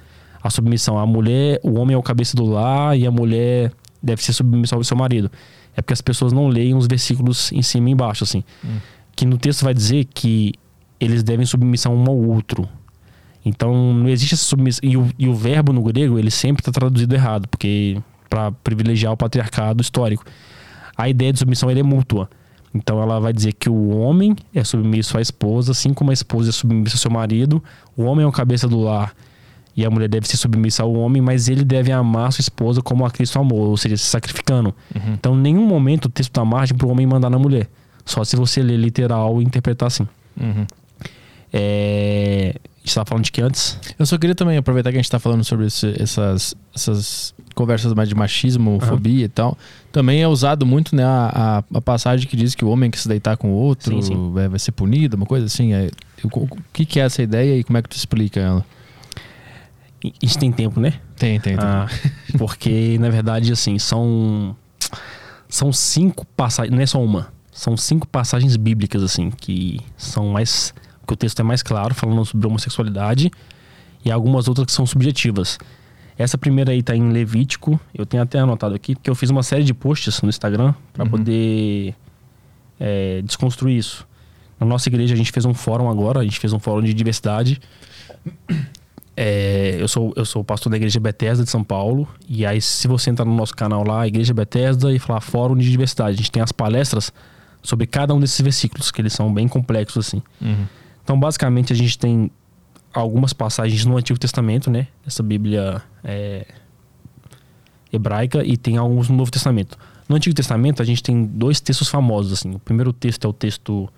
A 0.42 0.50
submissão, 0.50 0.98
a 0.98 1.06
mulher, 1.06 1.58
o 1.62 1.78
homem 1.78 1.94
é 1.94 1.98
o 1.98 2.02
cabeça 2.02 2.36
do 2.36 2.44
lar 2.44 2.94
e 2.94 3.06
a 3.06 3.10
mulher 3.10 3.72
deve 4.02 4.22
ser 4.22 4.34
submissa 4.34 4.76
ao 4.76 4.84
seu 4.84 4.98
marido. 4.98 5.30
É 5.74 5.80
porque 5.80 5.94
as 5.94 6.02
pessoas 6.02 6.34
não 6.34 6.46
leem 6.48 6.74
os 6.74 6.86
versículos 6.86 7.50
em 7.52 7.62
cima 7.62 7.88
e 7.88 7.92
embaixo, 7.92 8.22
assim. 8.22 8.44
Que 9.16 9.24
no 9.24 9.38
texto 9.38 9.64
vai 9.64 9.72
dizer 9.72 10.04
que 10.12 10.52
eles 11.00 11.22
devem 11.22 11.46
submissão 11.46 11.96
um 11.96 12.06
ao 12.06 12.18
outro. 12.18 12.68
Então 13.42 13.94
não 13.94 14.10
existe 14.10 14.34
essa 14.34 14.44
submissão. 14.44 14.86
E 14.86 14.98
o, 14.98 15.08
e 15.18 15.26
o 15.26 15.34
verbo 15.34 15.72
no 15.72 15.82
grego, 15.82 16.18
ele 16.18 16.30
sempre 16.30 16.60
está 16.60 16.70
traduzido 16.70 17.14
errado, 17.14 17.48
porque 17.48 17.96
para 18.28 18.52
privilegiar 18.52 19.14
o 19.14 19.16
patriarcado 19.16 19.80
histórico. 19.80 20.22
A 20.94 21.08
ideia 21.08 21.32
de 21.32 21.38
submissão 21.38 21.70
ele 21.70 21.80
é 21.80 21.82
mútua. 21.82 22.28
Então 22.76 23.00
ela 23.00 23.18
vai 23.18 23.32
dizer 23.32 23.52
que 23.54 23.68
o 23.70 23.88
homem 23.96 24.36
é 24.54 24.62
submisso 24.62 25.16
à 25.16 25.20
esposa, 25.20 25.72
assim 25.72 25.94
como 25.94 26.10
a 26.10 26.14
esposa 26.14 26.50
é 26.50 26.52
submissa 26.52 26.96
ao 26.96 27.00
seu 27.00 27.10
marido. 27.10 27.62
O 27.96 28.02
homem 28.04 28.24
é 28.24 28.28
o 28.28 28.32
cabeça 28.32 28.68
do 28.68 28.78
lar 28.80 29.14
e 29.76 29.84
a 29.84 29.90
mulher 29.90 30.08
deve 30.08 30.26
ser 30.28 30.36
submissa 30.36 30.82
ao 30.82 30.92
homem, 30.92 31.20
mas 31.22 31.48
ele 31.48 31.64
deve 31.64 31.92
amar 31.92 32.32
sua 32.32 32.40
esposa 32.42 32.80
como 32.82 33.04
a 33.04 33.10
Cristo 33.10 33.38
amou, 33.38 33.60
ou 33.60 33.76
seja, 33.76 33.96
se 33.96 34.04
sacrificando. 34.04 34.74
Então, 35.14 35.34
em 35.34 35.40
nenhum 35.40 35.66
momento 35.66 36.06
o 36.06 36.08
texto 36.08 36.32
dá 36.32 36.44
margem 36.44 36.76
para 36.76 36.86
o 36.86 36.90
homem 36.90 37.06
mandar 37.06 37.30
na 37.30 37.38
mulher. 37.38 37.68
Só 38.04 38.22
se 38.24 38.36
você 38.36 38.62
ler 38.62 38.76
literal 38.76 39.40
e 39.40 39.44
interpretar 39.44 39.88
assim. 39.88 40.06
Uhum. 40.40 40.66
É... 41.52 42.54
A 42.56 42.68
gente 42.86 42.88
estava 42.88 43.06
falando 43.06 43.24
de 43.24 43.32
que 43.32 43.40
antes? 43.42 43.78
Eu 43.98 44.06
só 44.06 44.16
queria 44.16 44.34
também 44.34 44.56
aproveitar 44.56 44.90
que 44.92 44.96
a 44.96 45.00
gente 45.02 45.10
tá 45.10 45.18
falando 45.18 45.42
sobre 45.42 45.66
esse- 45.66 46.00
essas, 46.00 46.54
essas 46.74 47.34
conversas 47.56 47.92
mais 47.94 48.08
de 48.08 48.14
machismo, 48.14 48.78
fobia 48.80 49.24
e 49.24 49.28
tal, 49.28 49.56
também 49.90 50.22
é 50.22 50.28
usado 50.28 50.66
muito, 50.66 50.94
né, 50.94 51.02
a, 51.02 51.62
a, 51.72 51.78
a 51.78 51.80
passagem 51.80 52.28
que 52.28 52.36
diz 52.36 52.54
que 52.54 52.64
o 52.64 52.68
homem 52.68 52.90
que 52.90 53.00
se 53.00 53.08
deitar 53.08 53.36
com 53.38 53.50
o 53.50 53.54
outro 53.54 53.96
Sim, 54.02 54.02
sim. 54.02 54.34
é, 54.38 54.46
vai 54.46 54.58
ser 54.58 54.72
punido, 54.72 55.16
uma 55.16 55.26
coisa 55.26 55.46
assim. 55.46 55.72
É, 55.72 55.90
o, 56.22 56.28
o 56.28 56.48
que, 56.72 56.84
que 56.84 57.00
é 57.00 57.04
essa 57.04 57.22
ideia 57.22 57.58
e 57.58 57.64
como 57.64 57.78
é 57.78 57.82
que 57.82 57.88
tu 57.88 57.96
explica 57.96 58.38
ela? 58.38 58.64
Isso 60.22 60.38
tem 60.38 60.52
tempo, 60.52 60.78
né? 60.78 60.94
Tem, 61.16 61.40
tem, 61.40 61.56
tem. 61.56 61.66
Ah, 61.66 61.88
porque, 62.38 62.98
na 62.98 63.08
verdade, 63.08 63.50
assim, 63.50 63.78
são. 63.78 64.54
São 65.48 65.72
cinco 65.72 66.26
passagens. 66.36 66.74
Não 66.74 66.82
é 66.82 66.86
só 66.86 67.02
uma. 67.02 67.28
São 67.50 67.76
cinco 67.76 68.06
passagens 68.06 68.56
bíblicas, 68.56 69.02
assim, 69.02 69.30
que 69.30 69.80
são 69.96 70.28
mais. 70.28 70.74
que 71.06 71.12
o 71.12 71.16
texto 71.16 71.40
é 71.40 71.42
mais 71.42 71.62
claro, 71.62 71.94
falando 71.94 72.24
sobre 72.24 72.46
homossexualidade. 72.46 73.30
E 74.04 74.10
algumas 74.10 74.46
outras 74.46 74.66
que 74.66 74.72
são 74.72 74.86
subjetivas. 74.86 75.58
Essa 76.18 76.38
primeira 76.38 76.72
aí 76.72 76.82
tá 76.82 76.96
em 76.96 77.10
Levítico. 77.10 77.78
Eu 77.94 78.06
tenho 78.06 78.22
até 78.22 78.38
anotado 78.38 78.74
aqui, 78.74 78.94
porque 78.94 79.10
eu 79.10 79.14
fiz 79.14 79.30
uma 79.30 79.42
série 79.42 79.64
de 79.64 79.74
posts 79.74 80.22
no 80.22 80.28
Instagram 80.28 80.74
para 80.92 81.04
poder 81.04 81.94
é, 82.80 83.20
desconstruir 83.22 83.76
isso. 83.76 84.06
Na 84.58 84.66
nossa 84.66 84.88
igreja 84.88 85.14
a 85.14 85.16
gente 85.16 85.30
fez 85.30 85.44
um 85.44 85.52
fórum 85.52 85.90
agora, 85.90 86.20
a 86.20 86.24
gente 86.24 86.38
fez 86.38 86.52
um 86.52 86.58
fórum 86.58 86.82
de 86.82 86.94
diversidade. 86.94 87.60
É, 89.18 89.76
eu, 89.80 89.88
sou, 89.88 90.12
eu 90.14 90.26
sou 90.26 90.44
pastor 90.44 90.70
da 90.70 90.76
Igreja 90.76 91.00
Bethesda 91.00 91.42
de 91.42 91.50
São 91.50 91.64
Paulo. 91.64 92.06
E 92.28 92.44
aí, 92.44 92.60
se 92.60 92.86
você 92.86 93.08
entrar 93.08 93.24
no 93.24 93.34
nosso 93.34 93.56
canal 93.56 93.82
lá, 93.82 94.06
Igreja 94.06 94.34
Bethesda, 94.34 94.92
e 94.92 94.98
falar 94.98 95.22
Fórum 95.22 95.56
de 95.56 95.70
Diversidade, 95.70 96.14
a 96.14 96.16
gente 96.16 96.30
tem 96.30 96.42
as 96.42 96.52
palestras 96.52 97.10
sobre 97.62 97.86
cada 97.86 98.14
um 98.14 98.20
desses 98.20 98.40
versículos, 98.40 98.90
que 98.90 99.00
eles 99.00 99.14
são 99.14 99.32
bem 99.32 99.48
complexos, 99.48 100.06
assim. 100.06 100.22
Uhum. 100.40 100.66
Então, 101.02 101.18
basicamente, 101.18 101.72
a 101.72 101.76
gente 101.76 101.98
tem 101.98 102.30
algumas 102.92 103.32
passagens 103.32 103.84
no 103.86 103.96
Antigo 103.96 104.18
Testamento, 104.18 104.70
né? 104.70 104.86
Essa 105.06 105.22
Bíblia 105.22 105.82
é, 106.06 106.46
hebraica, 107.92 108.44
e 108.44 108.56
tem 108.56 108.76
alguns 108.76 109.08
no 109.08 109.16
Novo 109.16 109.30
Testamento. 109.30 109.76
No 110.08 110.14
Antigo 110.14 110.34
Testamento, 110.34 110.80
a 110.80 110.84
gente 110.84 111.02
tem 111.02 111.24
dois 111.24 111.60
textos 111.60 111.88
famosos, 111.88 112.32
assim. 112.32 112.54
O 112.54 112.58
primeiro 112.60 112.92
texto 112.92 113.26
é 113.26 113.28
o 113.28 113.32
texto 113.32 113.88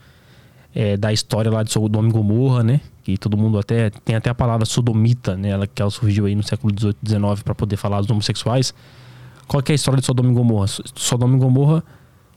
é, 0.74 0.96
da 0.96 1.12
história 1.12 1.50
lá 1.50 1.62
de 1.62 1.70
Sodoma 1.70 2.08
e 2.08 2.12
Gomorra, 2.12 2.64
né? 2.64 2.80
Que 3.02 3.18
todo 3.18 3.36
mundo 3.36 3.58
até... 3.58 3.90
Tem 3.90 4.16
até 4.16 4.30
a 4.30 4.34
palavra 4.34 4.64
sodomita, 4.64 5.36
né? 5.36 5.50
Ela, 5.50 5.66
que 5.66 5.82
ela 5.82 5.90
surgiu 5.90 6.24
aí 6.24 6.34
no 6.34 6.42
século 6.42 6.74
XVIII, 6.74 6.96
XIX 7.06 7.42
para 7.42 7.54
poder 7.54 7.76
falar 7.76 8.00
dos 8.00 8.08
homossexuais. 8.08 8.72
Qual 9.46 9.62
que 9.62 9.70
é 9.70 9.74
a 9.74 9.76
história 9.76 10.00
de 10.00 10.06
Sodoma 10.06 10.30
e 10.30 10.34
Gomorra? 10.34 10.66
Sodoma 10.94 11.36
e 11.36 11.38
Gomorra, 11.38 11.84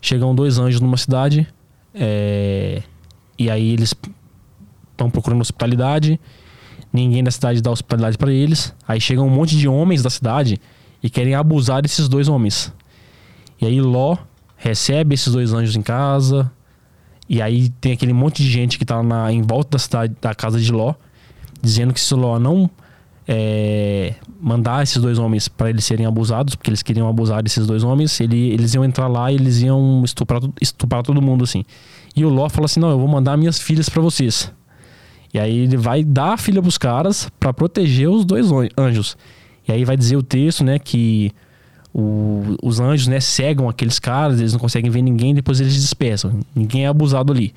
chegam 0.01 0.35
dois 0.35 0.57
anjos 0.57 0.81
numa 0.81 0.97
cidade, 0.97 1.47
é, 1.93 2.81
e 3.37 3.49
aí 3.49 3.71
eles 3.71 3.93
estão 4.91 5.09
procurando 5.09 5.41
hospitalidade, 5.41 6.19
ninguém 6.91 7.23
da 7.23 7.31
cidade 7.31 7.61
dá 7.61 7.71
hospitalidade 7.71 8.17
para 8.17 8.31
eles, 8.31 8.73
aí 8.87 8.99
chega 8.99 9.21
um 9.21 9.29
monte 9.29 9.57
de 9.57 9.67
homens 9.67 10.01
da 10.01 10.09
cidade 10.09 10.59
e 11.01 11.09
querem 11.09 11.35
abusar 11.35 11.81
desses 11.81 12.07
dois 12.07 12.27
homens. 12.27 12.73
E 13.59 13.65
aí 13.65 13.79
Ló 13.79 14.17
recebe 14.57 15.15
esses 15.15 15.31
dois 15.31 15.53
anjos 15.53 15.75
em 15.75 15.81
casa, 15.81 16.51
e 17.29 17.41
aí 17.41 17.69
tem 17.69 17.93
aquele 17.93 18.13
monte 18.13 18.43
de 18.43 18.49
gente 18.49 18.77
que 18.77 18.85
tá 18.85 19.01
na, 19.01 19.31
em 19.31 19.41
volta 19.41 19.71
da 19.71 19.79
cidade, 19.79 20.15
da 20.21 20.35
casa 20.35 20.59
de 20.59 20.71
Ló, 20.71 20.93
dizendo 21.61 21.93
que 21.93 21.99
se 21.99 22.13
Ló 22.13 22.37
não 22.37 22.69
é, 23.27 24.15
mandar 24.39 24.83
esses 24.83 25.01
dois 25.01 25.17
homens 25.17 25.47
para 25.47 25.69
eles 25.69 25.85
serem 25.85 26.05
abusados, 26.05 26.55
porque 26.55 26.69
eles 26.69 26.81
queriam 26.81 27.07
abusar 27.07 27.41
desses 27.41 27.65
dois 27.65 27.83
homens, 27.83 28.19
ele, 28.19 28.51
eles 28.51 28.73
iam 28.73 28.83
entrar 28.83 29.07
lá 29.07 29.31
e 29.31 29.35
eles 29.35 29.61
iam 29.61 30.01
estuprar, 30.03 30.41
estuprar 30.59 31.03
todo 31.03 31.21
mundo 31.21 31.43
assim. 31.43 31.63
E 32.15 32.25
o 32.25 32.29
Ló 32.29 32.49
fala 32.49 32.65
assim: 32.65 32.79
"Não, 32.79 32.89
eu 32.89 32.99
vou 32.99 33.07
mandar 33.07 33.37
minhas 33.37 33.59
filhas 33.59 33.87
para 33.87 34.01
vocês". 34.01 34.51
E 35.33 35.39
aí 35.39 35.59
ele 35.59 35.77
vai 35.77 36.03
dar 36.03 36.33
a 36.33 36.37
filha 36.37 36.61
pros 36.61 36.77
caras 36.77 37.29
para 37.39 37.53
proteger 37.53 38.09
os 38.09 38.25
dois 38.25 38.51
an- 38.51 38.67
anjos. 38.77 39.15
E 39.67 39.71
aí 39.71 39.85
vai 39.85 39.95
dizer 39.95 40.17
o 40.17 40.23
texto, 40.23 40.63
né, 40.63 40.77
que 40.79 41.31
o- 41.93 42.57
os 42.61 42.79
anjos, 42.79 43.07
né, 43.07 43.19
cegam 43.19 43.69
aqueles 43.69 43.99
caras, 43.99 44.39
eles 44.39 44.51
não 44.53 44.59
conseguem 44.59 44.89
ver 44.91 45.01
ninguém, 45.01 45.33
depois 45.33 45.59
eles 45.61 45.73
dispersam. 45.73 46.39
Ninguém 46.55 46.83
é 46.85 46.87
abusado 46.87 47.31
ali. 47.31 47.53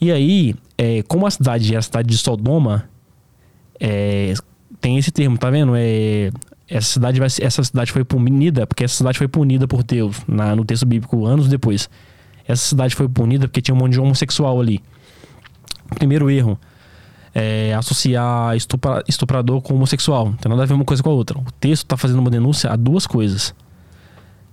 E 0.00 0.10
aí, 0.12 0.54
é, 0.78 1.02
como 1.02 1.26
a 1.26 1.30
cidade 1.30 1.74
é 1.74 1.78
a 1.78 1.82
cidade 1.82 2.08
de 2.08 2.16
Sodoma, 2.18 2.88
é, 3.78 4.34
tem 4.80 4.96
esse 4.98 5.10
termo, 5.10 5.36
tá 5.38 5.50
vendo? 5.50 5.72
É, 5.76 6.30
essa 6.68 6.86
cidade 6.92 7.18
vai 7.18 7.26
essa 7.40 7.64
cidade 7.64 7.90
foi 7.90 8.04
punida 8.04 8.66
porque 8.66 8.84
essa 8.84 8.94
cidade 8.96 9.18
foi 9.18 9.26
punida 9.28 9.66
por 9.66 9.82
Deus 9.82 10.16
na, 10.28 10.54
no 10.54 10.64
texto 10.64 10.86
bíblico 10.86 11.26
anos 11.26 11.48
depois. 11.48 11.90
Essa 12.46 12.68
cidade 12.68 12.94
foi 12.94 13.08
punida 13.08 13.46
porque 13.48 13.60
tinha 13.60 13.74
um 13.74 13.78
monte 13.78 13.92
de 13.92 14.00
homossexual 14.00 14.60
ali. 14.60 14.80
Primeiro 15.94 16.30
erro 16.30 16.58
é 17.34 17.72
associar 17.74 18.56
estupra- 18.56 19.02
estuprador 19.08 19.60
com 19.62 19.74
homossexual. 19.74 20.26
Não 20.26 20.32
tem 20.34 20.50
nada 20.50 20.62
a 20.62 20.66
ver 20.66 20.74
uma 20.74 20.84
coisa 20.84 21.02
com 21.02 21.10
a 21.10 21.12
outra. 21.12 21.38
O 21.38 21.44
texto 21.60 21.84
está 21.84 21.96
fazendo 21.96 22.18
uma 22.18 22.30
denúncia 22.30 22.70
a 22.70 22.76
duas 22.76 23.06
coisas 23.06 23.54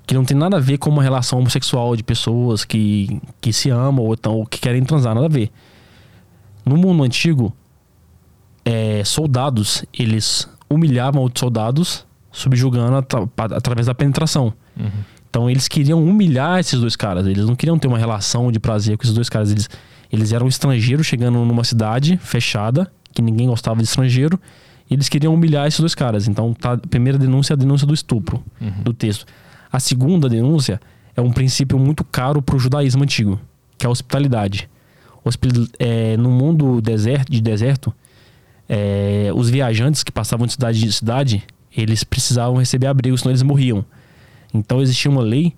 que 0.06 0.14
não 0.14 0.24
tem 0.24 0.38
nada 0.38 0.56
a 0.58 0.60
ver 0.60 0.78
com 0.78 0.90
uma 0.90 1.04
relação 1.04 1.40
homossexual 1.40 1.96
de 1.96 2.04
pessoas 2.04 2.64
que, 2.64 3.20
que 3.42 3.52
se 3.52 3.70
amam 3.70 4.06
ou, 4.06 4.16
tão, 4.16 4.36
ou 4.36 4.46
que 4.46 4.58
querem 4.60 4.82
transar, 4.84 5.14
nada 5.14 5.26
a 5.26 5.30
ver. 5.30 5.52
No 6.66 6.78
mundo 6.78 7.04
antigo, 7.04 7.54
é, 8.64 9.04
soldados, 9.04 9.84
eles 9.98 10.48
humilhavam 10.70 11.22
outros 11.22 11.40
soldados, 11.42 12.06
subjugando 12.32 12.96
atra- 12.98 13.28
através 13.56 13.88
da 13.88 13.96
penetração. 13.96 14.54
Então 15.30 15.50
eles 15.50 15.68
queriam 15.68 16.04
humilhar 16.04 16.60
esses 16.60 16.80
dois 16.80 16.96
caras, 16.96 17.26
eles 17.28 17.46
não 17.46 17.56
queriam 17.56 17.78
ter 17.78 17.88
uma 17.88 17.98
relação 17.98 18.52
de 18.52 18.60
prazer 18.60 18.98
com 18.98 19.04
esses 19.04 19.14
dois 19.16 19.28
caras. 19.30 19.52
Eles, 19.52 19.70
eles 20.12 20.32
eram 20.32 20.48
estrangeiros 20.48 21.06
chegando 21.06 21.44
numa 21.44 21.64
cidade 21.64 22.18
fechada, 22.18 22.92
que 23.14 23.22
ninguém 23.22 23.48
gostava 23.48 23.78
de 23.82 23.88
estrangeiro, 23.88 24.40
e 24.90 24.94
eles 24.94 25.10
queriam 25.10 25.34
humilhar 25.34 25.68
esses 25.68 25.80
dois 25.80 25.94
caras. 25.96 26.28
Então 26.28 26.54
tá, 26.54 26.74
a 26.74 26.78
primeira 26.78 27.18
denúncia 27.18 27.54
é 27.54 27.56
a 27.56 27.58
denúncia 27.58 27.86
do 27.86 27.94
estupro 27.94 28.44
do 28.82 28.94
texto. 28.94 29.26
A 29.72 29.80
segunda 29.80 30.30
denúncia 30.30 30.80
é 31.16 31.22
um 31.22 31.32
princípio 31.32 31.78
muito 31.78 32.04
caro 32.04 32.42
para 32.42 32.56
o 32.56 32.60
judaísmo 32.60 33.04
antigo, 33.04 33.40
que 33.78 33.86
é 33.86 33.88
a 33.88 33.92
hospitalidade. 33.92 34.70
Hospi- 35.26 35.50
é, 35.78 36.16
no 36.16 36.30
mundo 36.30 36.80
deserto, 36.80 37.30
de 37.32 37.42
deserto, 37.42 37.94
é, 38.70 39.30
os 39.36 39.50
viajantes 39.50 40.04
que 40.04 40.12
passavam 40.12 40.46
de 40.48 40.54
cidade 40.54 40.86
em 40.86 40.92
cidade, 40.92 41.44
eles 41.76 42.04
precisavam 42.04 42.58
receber 42.58 42.88
abrigo, 42.88 43.18
senão 43.18 43.32
eles 43.32 43.44
morriam. 43.44 43.84
Então 44.54 44.82
existia 44.82 45.12
uma 45.12 45.22
lei 45.22 45.54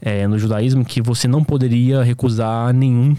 é, 0.00 0.26
no 0.26 0.38
judaísmo 0.38 0.84
que 0.84 1.02
você 1.02 1.28
não 1.28 1.44
poderia 1.44 2.02
recusar 2.02 2.72
nenhum 2.72 3.14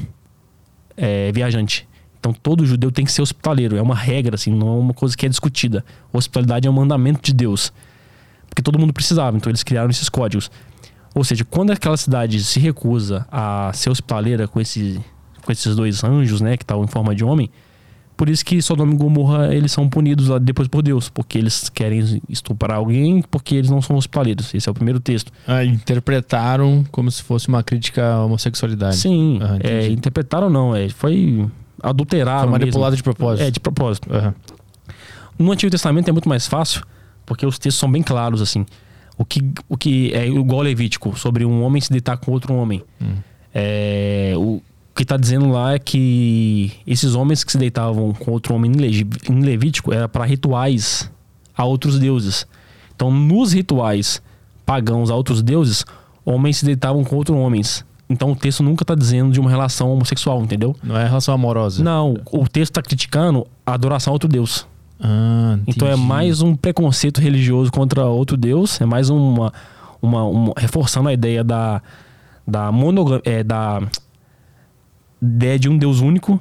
é, 1.01 1.31
viajante. 1.31 1.87
Então 2.19 2.31
todo 2.31 2.63
judeu 2.63 2.91
tem 2.91 3.03
que 3.03 3.11
ser 3.11 3.23
hospitaleiro. 3.23 3.75
É 3.75 3.81
uma 3.81 3.95
regra, 3.95 4.35
assim, 4.35 4.53
não 4.53 4.67
é 4.67 4.79
uma 4.79 4.93
coisa 4.93 5.17
que 5.17 5.25
é 5.25 5.29
discutida. 5.29 5.83
Hospitalidade 6.13 6.67
é 6.67 6.71
um 6.71 6.73
mandamento 6.73 7.19
de 7.23 7.33
Deus. 7.33 7.73
Porque 8.47 8.61
todo 8.61 8.77
mundo 8.77 8.93
precisava, 8.93 9.35
então 9.35 9.49
eles 9.49 9.63
criaram 9.63 9.89
esses 9.89 10.07
códigos. 10.07 10.51
Ou 11.15 11.23
seja, 11.23 11.43
quando 11.43 11.71
aquela 11.71 11.97
cidade 11.97 12.41
se 12.43 12.59
recusa 12.59 13.25
a 13.31 13.71
ser 13.73 13.89
hospitaleira 13.89 14.47
com, 14.47 14.61
esse, 14.61 15.03
com 15.41 15.51
esses 15.51 15.75
dois 15.75 16.03
anjos, 16.03 16.39
né, 16.39 16.55
que 16.55 16.63
estavam 16.63 16.83
em 16.83 16.87
forma 16.87 17.15
de 17.15 17.23
homem, 17.23 17.49
por 18.21 18.29
isso 18.29 18.45
que 18.45 18.61
Sodoma 18.61 18.93
e 18.93 18.95
Gomorra 18.95 19.51
eles 19.51 19.71
são 19.71 19.89
punidos 19.89 20.27
lá 20.27 20.37
depois 20.37 20.67
por 20.67 20.83
Deus, 20.83 21.09
porque 21.09 21.39
eles 21.39 21.69
querem 21.69 22.21
estuprar 22.29 22.77
alguém, 22.77 23.23
porque 23.23 23.55
eles 23.55 23.67
não 23.67 23.81
são 23.81 23.95
hospitaleiros. 23.95 24.53
Esse 24.53 24.69
é 24.69 24.71
o 24.71 24.75
primeiro 24.75 24.99
texto. 24.99 25.33
Ah, 25.47 25.65
interpretaram 25.65 26.85
como 26.91 27.09
se 27.09 27.23
fosse 27.23 27.47
uma 27.47 27.63
crítica 27.63 28.13
à 28.13 28.23
homossexualidade. 28.23 28.97
Sim, 28.97 29.39
Ah, 29.41 29.57
é, 29.59 29.87
interpretaram 29.87 30.51
não, 30.51 30.75
é, 30.75 30.87
foi 30.89 31.49
adulterado. 31.81 32.43
Foi 32.43 32.51
manipulado 32.51 32.95
de 32.95 33.01
propósito. 33.01 33.43
É, 33.43 33.49
de 33.49 33.59
propósito. 33.59 34.13
Aham. 34.13 34.35
No 35.39 35.51
Antigo 35.51 35.71
Testamento 35.71 36.07
é 36.07 36.11
muito 36.11 36.29
mais 36.29 36.45
fácil, 36.45 36.83
porque 37.25 37.43
os 37.43 37.57
textos 37.57 37.79
são 37.79 37.91
bem 37.91 38.03
claros, 38.03 38.39
assim. 38.39 38.67
O 39.17 39.25
que, 39.25 39.51
o 39.67 39.75
que 39.75 40.13
é 40.13 40.27
igual 40.27 40.61
Levítico, 40.61 41.17
sobre 41.17 41.43
um 41.43 41.63
homem 41.63 41.81
se 41.81 41.89
deitar 41.89 42.17
com 42.17 42.31
outro 42.31 42.53
homem. 42.53 42.83
É, 43.51 44.33
o 44.37 44.61
que 45.01 45.05
está 45.05 45.17
dizendo 45.17 45.49
lá 45.49 45.73
é 45.73 45.79
que 45.79 46.71
esses 46.85 47.15
homens 47.15 47.43
que 47.43 47.51
se 47.51 47.57
deitavam 47.57 48.13
com 48.13 48.31
outro 48.31 48.53
homem 48.53 48.71
em 48.71 49.41
Levítico 49.41 49.91
era 49.93 50.07
para 50.07 50.23
rituais 50.25 51.09
a 51.57 51.65
outros 51.65 51.97
deuses. 51.97 52.45
Então, 52.95 53.11
nos 53.11 53.51
rituais 53.51 54.21
pagãos 54.65 55.09
a 55.09 55.15
outros 55.15 55.41
deuses, 55.41 55.83
homens 56.23 56.57
se 56.57 56.65
deitavam 56.65 57.03
com 57.03 57.15
outros 57.15 57.35
homens. 57.37 57.83
Então, 58.07 58.31
o 58.31 58.35
texto 58.35 58.61
nunca 58.61 58.83
está 58.83 58.93
dizendo 58.93 59.31
de 59.31 59.39
uma 59.39 59.49
relação 59.49 59.91
homossexual, 59.91 60.41
entendeu? 60.43 60.75
Não 60.83 60.97
é 60.97 61.05
relação 61.07 61.33
amorosa. 61.33 61.83
Não, 61.83 62.13
o 62.31 62.47
texto 62.47 62.71
está 62.71 62.81
criticando 62.81 63.47
a 63.65 63.73
adoração 63.73 64.11
a 64.11 64.13
outro 64.13 64.29
deus. 64.29 64.67
Ah, 64.99 65.57
Então 65.65 65.87
é 65.87 65.95
mais 65.95 66.41
um 66.41 66.55
preconceito 66.55 67.19
religioso 67.19 67.71
contra 67.71 68.05
outro 68.05 68.37
Deus, 68.37 68.79
é 68.79 68.85
mais 68.85 69.09
uma, 69.09 69.51
uma, 69.99 70.23
uma- 70.25 70.53
reforçando 70.57 71.09
a 71.09 71.13
ideia 71.13 71.43
da 71.43 71.81
da 72.47 72.71
monogamia, 72.71 73.21
é, 73.23 73.43
da 73.43 73.81
ideia 75.21 75.59
de 75.59 75.69
um 75.69 75.77
Deus 75.77 75.99
único 75.99 76.39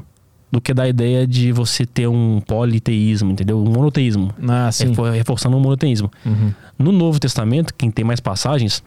do 0.51 0.61
que 0.61 0.75
da 0.75 0.89
ideia 0.89 1.27
de 1.27 1.53
você 1.53 1.87
ter 1.87 2.09
um 2.09 2.41
politeísmo, 2.41 3.31
entendeu? 3.31 3.59
Um 3.59 3.71
monoteísmo. 3.71 4.35
Ah, 4.49 4.71
sim. 4.73 4.93
É, 4.93 5.11
reforçando 5.11 5.57
o 5.57 5.61
monoteísmo. 5.61 6.11
Uhum. 6.27 6.53
No 6.79 6.91
Novo 6.91 7.21
Testamento, 7.21 7.73
quem 7.75 7.91
tem 7.91 8.05
mais 8.05 8.19
passagens, 8.19 8.83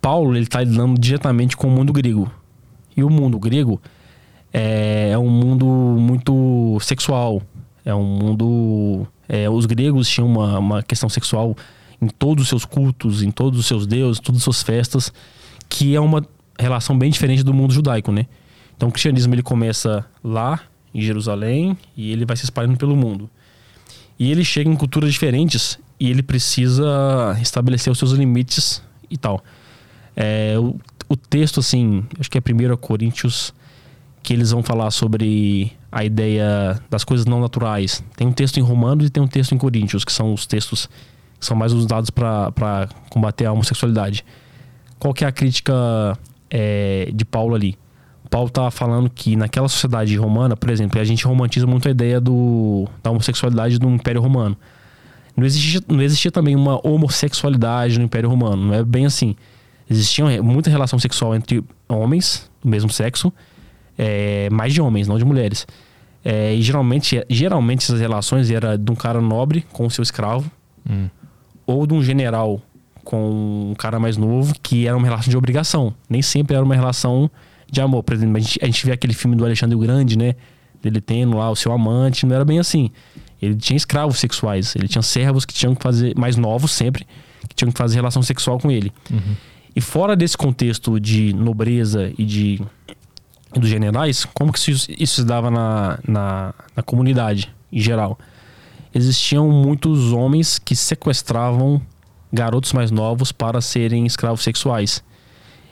Paulo 0.00 0.34
ele 0.34 0.44
está 0.44 0.62
lidando 0.62 0.98
diretamente 0.98 1.56
com 1.56 1.68
o 1.68 1.70
mundo 1.70 1.92
grego. 1.92 2.30
E 2.96 3.04
o 3.04 3.10
mundo 3.10 3.38
grego 3.38 3.80
é, 4.52 5.10
é 5.12 5.18
um 5.18 5.28
mundo 5.28 5.66
muito 5.66 6.78
sexual. 6.80 7.42
É 7.84 7.94
um 7.94 8.04
mundo. 8.04 9.06
é, 9.28 9.48
os 9.48 9.66
gregos 9.66 10.08
tinham 10.08 10.26
uma, 10.28 10.58
uma 10.58 10.82
questão 10.82 11.08
sexual 11.08 11.54
em 12.00 12.08
todos 12.08 12.44
os 12.44 12.48
seus 12.48 12.64
cultos, 12.64 13.22
em 13.22 13.30
todos 13.30 13.58
os 13.58 13.66
seus 13.66 13.86
deuses, 13.86 14.20
todas 14.20 14.40
as 14.40 14.44
suas 14.44 14.62
festas, 14.62 15.12
que 15.68 15.94
é 15.94 16.00
uma 16.00 16.24
relação 16.62 16.98
bem 16.98 17.10
diferente 17.10 17.42
do 17.42 17.54
mundo 17.54 17.72
judaico, 17.72 18.12
né? 18.12 18.26
Então 18.76 18.88
o 18.88 18.92
cristianismo 18.92 19.34
ele 19.34 19.42
começa 19.42 20.04
lá 20.22 20.60
em 20.94 21.00
Jerusalém 21.00 21.76
e 21.96 22.12
ele 22.12 22.24
vai 22.24 22.36
se 22.36 22.44
espalhando 22.44 22.76
pelo 22.76 22.96
mundo. 22.96 23.28
E 24.18 24.30
ele 24.30 24.44
chega 24.44 24.68
em 24.68 24.76
culturas 24.76 25.12
diferentes 25.12 25.78
e 25.98 26.10
ele 26.10 26.22
precisa 26.22 27.36
estabelecer 27.40 27.92
os 27.92 27.98
seus 27.98 28.12
limites 28.12 28.82
e 29.10 29.16
tal. 29.16 29.42
É, 30.16 30.56
o, 30.58 30.76
o 31.08 31.16
texto, 31.16 31.60
assim, 31.60 32.04
acho 32.18 32.30
que 32.30 32.38
é 32.38 32.40
1 32.40 32.76
Coríntios, 32.76 33.54
que 34.22 34.32
eles 34.32 34.50
vão 34.50 34.62
falar 34.62 34.90
sobre 34.90 35.72
a 35.90 36.04
ideia 36.04 36.80
das 36.90 37.04
coisas 37.04 37.24
não 37.26 37.40
naturais. 37.40 38.04
Tem 38.16 38.26
um 38.26 38.32
texto 38.32 38.58
em 38.58 38.62
Romanos 38.62 39.06
e 39.06 39.10
tem 39.10 39.22
um 39.22 39.28
texto 39.28 39.54
em 39.54 39.58
Coríntios, 39.58 40.04
que 40.04 40.12
são 40.12 40.34
os 40.34 40.46
textos 40.46 40.88
que 41.38 41.46
são 41.46 41.56
mais 41.56 41.72
usados 41.72 42.10
para 42.10 42.88
combater 43.08 43.46
a 43.46 43.52
homossexualidade. 43.52 44.24
Qual 44.98 45.14
que 45.14 45.24
é 45.24 45.28
a 45.28 45.32
crítica 45.32 45.72
é, 46.50 47.10
de 47.14 47.24
Paulo 47.24 47.54
ali? 47.54 47.76
Paulo 48.28 48.48
está 48.48 48.70
falando 48.70 49.08
que 49.08 49.36
naquela 49.36 49.68
sociedade 49.68 50.14
romana, 50.16 50.56
por 50.56 50.70
exemplo, 50.70 51.00
a 51.00 51.04
gente 51.04 51.26
romantiza 51.26 51.66
muito 51.66 51.88
a 51.88 51.90
ideia 51.90 52.20
do, 52.20 52.86
da 53.02 53.10
homossexualidade 53.10 53.78
do 53.78 53.88
Império 53.88 54.20
Romano. 54.20 54.56
Não 55.36 55.46
existia, 55.46 55.80
não 55.88 56.02
existia 56.02 56.30
também 56.30 56.54
uma 56.54 56.84
homossexualidade 56.86 57.98
no 57.98 58.04
Império 58.04 58.28
Romano, 58.28 58.66
não 58.66 58.74
é 58.74 58.84
bem 58.84 59.06
assim. 59.06 59.34
Existia 59.88 60.42
muita 60.42 60.68
relação 60.68 60.98
sexual 60.98 61.34
entre 61.34 61.64
homens 61.88 62.50
do 62.62 62.68
mesmo 62.68 62.90
sexo, 62.90 63.32
é, 63.96 64.50
mais 64.50 64.74
de 64.74 64.82
homens, 64.82 65.08
não 65.08 65.16
de 65.16 65.24
mulheres. 65.24 65.66
É, 66.24 66.52
e 66.52 66.60
geralmente, 66.60 67.24
geralmente 67.30 67.84
essas 67.84 68.00
relações 68.00 68.50
era 68.50 68.76
de 68.76 68.90
um 68.90 68.94
cara 68.94 69.20
nobre 69.20 69.64
com 69.72 69.86
o 69.86 69.90
seu 69.90 70.02
escravo, 70.02 70.50
hum. 70.88 71.08
ou 71.64 71.86
de 71.86 71.94
um 71.94 72.02
general 72.02 72.60
com 73.08 73.70
um 73.70 73.74
cara 73.74 73.98
mais 73.98 74.18
novo, 74.18 74.52
que 74.62 74.86
era 74.86 74.94
uma 74.94 75.06
relação 75.06 75.30
de 75.30 75.36
obrigação. 75.38 75.94
Nem 76.10 76.20
sempre 76.20 76.54
era 76.54 76.62
uma 76.62 76.74
relação 76.74 77.30
de 77.66 77.80
amor. 77.80 78.02
Por 78.02 78.14
exemplo, 78.14 78.36
a 78.36 78.40
gente, 78.40 78.58
a 78.62 78.66
gente 78.66 78.84
vê 78.84 78.92
aquele 78.92 79.14
filme 79.14 79.34
do 79.34 79.46
Alexandre 79.46 79.74
o 79.74 79.78
Grande, 79.78 80.18
né? 80.18 80.34
Dele 80.82 81.00
tendo 81.00 81.38
lá 81.38 81.50
o 81.50 81.56
seu 81.56 81.72
amante, 81.72 82.26
não 82.26 82.36
era 82.36 82.44
bem 82.44 82.58
assim. 82.58 82.90
Ele 83.40 83.56
tinha 83.56 83.78
escravos 83.78 84.18
sexuais, 84.18 84.76
ele 84.76 84.86
tinha 84.86 85.00
servos 85.00 85.46
que 85.46 85.54
tinham 85.54 85.74
que 85.74 85.82
fazer, 85.82 86.14
mais 86.18 86.36
novos 86.36 86.70
sempre, 86.70 87.06
que 87.48 87.54
tinham 87.56 87.72
que 87.72 87.78
fazer 87.78 87.96
relação 87.96 88.22
sexual 88.22 88.58
com 88.58 88.70
ele. 88.70 88.92
Uhum. 89.10 89.34
E 89.74 89.80
fora 89.80 90.14
desse 90.14 90.36
contexto 90.36 91.00
de 91.00 91.32
nobreza 91.32 92.12
e 92.18 92.26
de 92.26 92.60
dos 93.54 93.70
generais, 93.70 94.26
como 94.34 94.52
que 94.52 94.58
isso, 94.58 94.86
isso 94.98 95.14
se 95.14 95.24
dava 95.24 95.50
na, 95.50 95.98
na, 96.06 96.54
na 96.76 96.82
comunidade 96.82 97.50
em 97.72 97.80
geral? 97.80 98.18
Existiam 98.94 99.48
muitos 99.48 100.12
homens 100.12 100.58
que 100.58 100.76
sequestravam 100.76 101.80
garotos 102.32 102.72
mais 102.72 102.90
novos 102.90 103.32
para 103.32 103.60
serem 103.60 104.06
escravos 104.06 104.42
sexuais. 104.42 105.02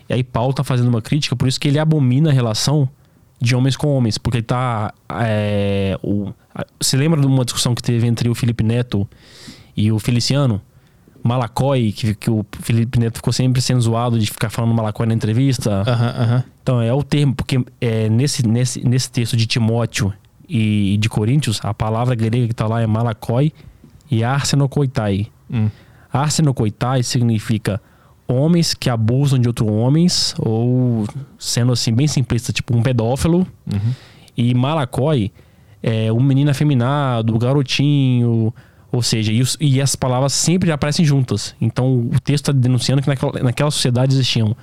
E 0.08 0.14
aí 0.14 0.24
Paulo 0.24 0.50
está 0.50 0.62
fazendo 0.64 0.88
uma 0.88 1.02
crítica, 1.02 1.34
por 1.34 1.48
isso 1.48 1.58
que 1.58 1.68
ele 1.68 1.78
abomina 1.78 2.30
a 2.30 2.32
relação 2.32 2.88
de 3.40 3.54
homens 3.54 3.76
com 3.76 3.88
homens, 3.88 4.18
porque 4.18 4.38
ele 4.38 4.46
tá. 4.46 4.94
É, 5.20 5.98
o, 6.02 6.32
você 6.80 6.96
lembra 6.96 7.20
de 7.20 7.26
uma 7.26 7.44
discussão 7.44 7.74
que 7.74 7.82
teve 7.82 8.06
entre 8.06 8.28
o 8.28 8.34
Felipe 8.34 8.64
Neto 8.64 9.08
e 9.76 9.92
o 9.92 9.98
Feliciano? 9.98 10.60
Malacói, 11.22 11.92
que, 11.92 12.14
que 12.14 12.30
o 12.30 12.46
Felipe 12.60 13.00
Neto 13.00 13.16
ficou 13.16 13.32
sempre 13.32 13.60
sendo 13.60 13.80
zoado 13.80 14.18
de 14.18 14.26
ficar 14.26 14.48
falando 14.48 14.72
Malacói 14.72 15.06
na 15.06 15.14
entrevista. 15.14 15.82
Uhum, 15.86 16.34
uhum. 16.34 16.42
Então, 16.62 16.80
é 16.80 16.92
o 16.92 17.02
termo, 17.02 17.34
porque 17.34 17.64
é, 17.80 18.08
nesse, 18.08 18.46
nesse, 18.46 18.86
nesse 18.86 19.10
texto 19.10 19.36
de 19.36 19.44
Timóteo 19.44 20.12
e 20.48 20.96
de 20.98 21.08
Coríntios, 21.08 21.60
a 21.64 21.74
palavra 21.74 22.14
grega 22.14 22.46
que 22.46 22.52
está 22.52 22.66
lá 22.68 22.80
é 22.80 22.86
Malacói 22.86 23.52
e 24.08 24.22
Arsenokoitai. 24.22 25.26
Hum. 25.50 25.68
Arsenokoitai 26.12 27.02
significa 27.02 27.80
homens 28.28 28.74
que 28.74 28.90
abusam 28.90 29.38
de 29.38 29.48
outros 29.48 29.68
homens, 29.68 30.34
ou 30.38 31.06
sendo 31.38 31.72
assim, 31.72 31.92
bem 31.92 32.06
simplista, 32.06 32.52
tipo 32.52 32.76
um 32.76 32.82
pedófilo. 32.82 33.46
Uhum. 33.72 33.92
E 34.36 34.54
Malacói 34.54 35.30
é 35.82 36.12
um 36.12 36.20
menino 36.20 36.50
afeminado, 36.50 37.38
garotinho. 37.38 38.52
Ou 38.90 39.02
seja, 39.02 39.32
e, 39.32 39.40
os, 39.40 39.56
e 39.60 39.80
essas 39.80 39.96
palavras 39.96 40.32
sempre 40.32 40.70
aparecem 40.72 41.04
juntas. 41.04 41.54
Então 41.60 42.08
o 42.12 42.20
texto 42.20 42.50
está 42.50 42.52
denunciando 42.52 43.02
que 43.02 43.08
naquela, 43.08 43.42
naquela 43.42 43.70
sociedade 43.70 44.14
existiam 44.14 44.56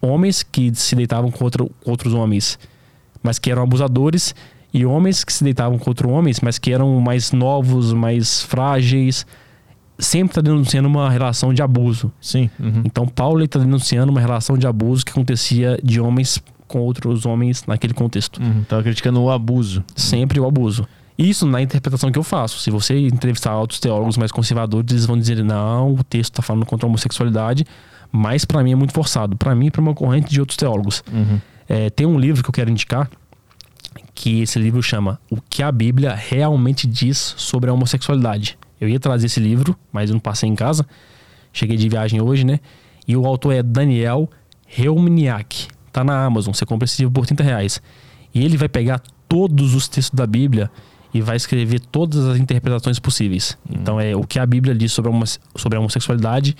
homens 0.00 0.42
que 0.42 0.74
se 0.74 0.94
deitavam 0.96 1.30
com, 1.30 1.44
outro, 1.44 1.70
com 1.82 1.90
outros 1.90 2.14
homens, 2.14 2.58
mas 3.22 3.38
que 3.38 3.50
eram 3.50 3.62
abusadores, 3.62 4.34
e 4.72 4.86
homens 4.86 5.24
que 5.24 5.32
se 5.32 5.44
deitavam 5.44 5.78
com 5.78 5.90
outros 5.90 6.10
homens, 6.10 6.40
mas 6.40 6.58
que 6.58 6.72
eram 6.72 7.00
mais 7.00 7.32
novos, 7.32 7.92
mais 7.92 8.42
frágeis, 8.42 9.26
sempre 10.00 10.32
está 10.32 10.40
denunciando 10.40 10.88
uma 10.88 11.08
relação 11.10 11.54
de 11.54 11.62
abuso. 11.62 12.12
Sim. 12.20 12.50
Uhum. 12.58 12.82
Então 12.84 13.06
Paulo 13.06 13.44
está 13.44 13.58
denunciando 13.58 14.10
uma 14.10 14.20
relação 14.20 14.58
de 14.58 14.66
abuso 14.66 15.04
que 15.04 15.12
acontecia 15.12 15.78
de 15.82 16.00
homens 16.00 16.42
com 16.66 16.78
outros 16.80 17.26
homens 17.26 17.64
naquele 17.66 17.92
contexto. 17.92 18.40
Estava 18.40 18.80
uhum. 18.80 18.84
criticando 18.84 19.20
o 19.20 19.30
abuso. 19.30 19.84
Sempre 19.94 20.38
o 20.40 20.46
abuso. 20.46 20.86
Isso 21.18 21.44
na 21.44 21.60
interpretação 21.60 22.10
que 22.10 22.18
eu 22.18 22.22
faço. 22.22 22.58
Se 22.60 22.70
você 22.70 22.98
entrevistar 22.98 23.54
outros 23.58 23.78
teólogos 23.78 24.16
mais 24.16 24.32
conservadores, 24.32 24.90
eles 24.90 25.04
vão 25.04 25.18
dizer: 25.18 25.42
não, 25.44 25.94
o 25.94 26.04
texto 26.04 26.32
está 26.32 26.42
falando 26.42 26.64
contra 26.64 26.86
a 26.86 26.88
homossexualidade, 26.88 27.66
mas 28.10 28.44
para 28.44 28.62
mim 28.62 28.72
é 28.72 28.74
muito 28.74 28.94
forçado. 28.94 29.36
Para 29.36 29.54
mim, 29.54 29.70
para 29.70 29.82
uma 29.82 29.94
corrente 29.94 30.30
de 30.30 30.40
outros 30.40 30.56
teólogos. 30.56 31.02
Uhum. 31.12 31.38
É, 31.68 31.90
tem 31.90 32.06
um 32.06 32.18
livro 32.18 32.42
que 32.42 32.48
eu 32.48 32.52
quero 32.52 32.70
indicar, 32.70 33.08
que 34.14 34.40
esse 34.40 34.58
livro 34.58 34.82
chama 34.82 35.20
O 35.30 35.38
que 35.40 35.62
a 35.62 35.70
Bíblia 35.70 36.14
realmente 36.14 36.86
diz 36.86 37.34
sobre 37.36 37.68
a 37.68 37.72
homossexualidade. 37.72 38.58
Eu 38.80 38.88
ia 38.88 38.98
trazer 38.98 39.26
esse 39.26 39.40
livro, 39.40 39.76
mas 39.92 40.10
eu 40.10 40.14
não 40.14 40.20
passei 40.20 40.48
em 40.48 40.54
casa. 40.54 40.86
Cheguei 41.52 41.76
de 41.76 41.88
viagem 41.88 42.20
hoje, 42.20 42.44
né? 42.44 42.60
E 43.06 43.16
o 43.16 43.26
autor 43.26 43.52
é 43.52 43.62
Daniel 43.62 44.30
Reumniak. 44.66 45.68
Tá 45.92 46.04
na 46.04 46.24
Amazon, 46.24 46.54
você 46.54 46.64
compra 46.64 46.84
esse 46.84 47.02
livro 47.02 47.12
por 47.12 47.26
30 47.26 47.42
reais. 47.42 47.82
E 48.34 48.44
ele 48.44 48.56
vai 48.56 48.68
pegar 48.68 49.02
todos 49.28 49.74
os 49.74 49.88
textos 49.88 50.16
da 50.16 50.26
Bíblia 50.26 50.70
e 51.12 51.20
vai 51.20 51.36
escrever 51.36 51.80
todas 51.80 52.24
as 52.26 52.38
interpretações 52.38 52.98
possíveis. 52.98 53.58
Hum. 53.68 53.76
Então 53.80 54.00
é 54.00 54.14
o 54.14 54.22
que 54.22 54.38
a 54.38 54.46
Bíblia 54.46 54.74
diz 54.74 54.92
sobre 54.92 55.10
a, 55.10 55.24
sobre 55.56 55.76
a 55.76 55.80
homossexualidade, 55.80 56.56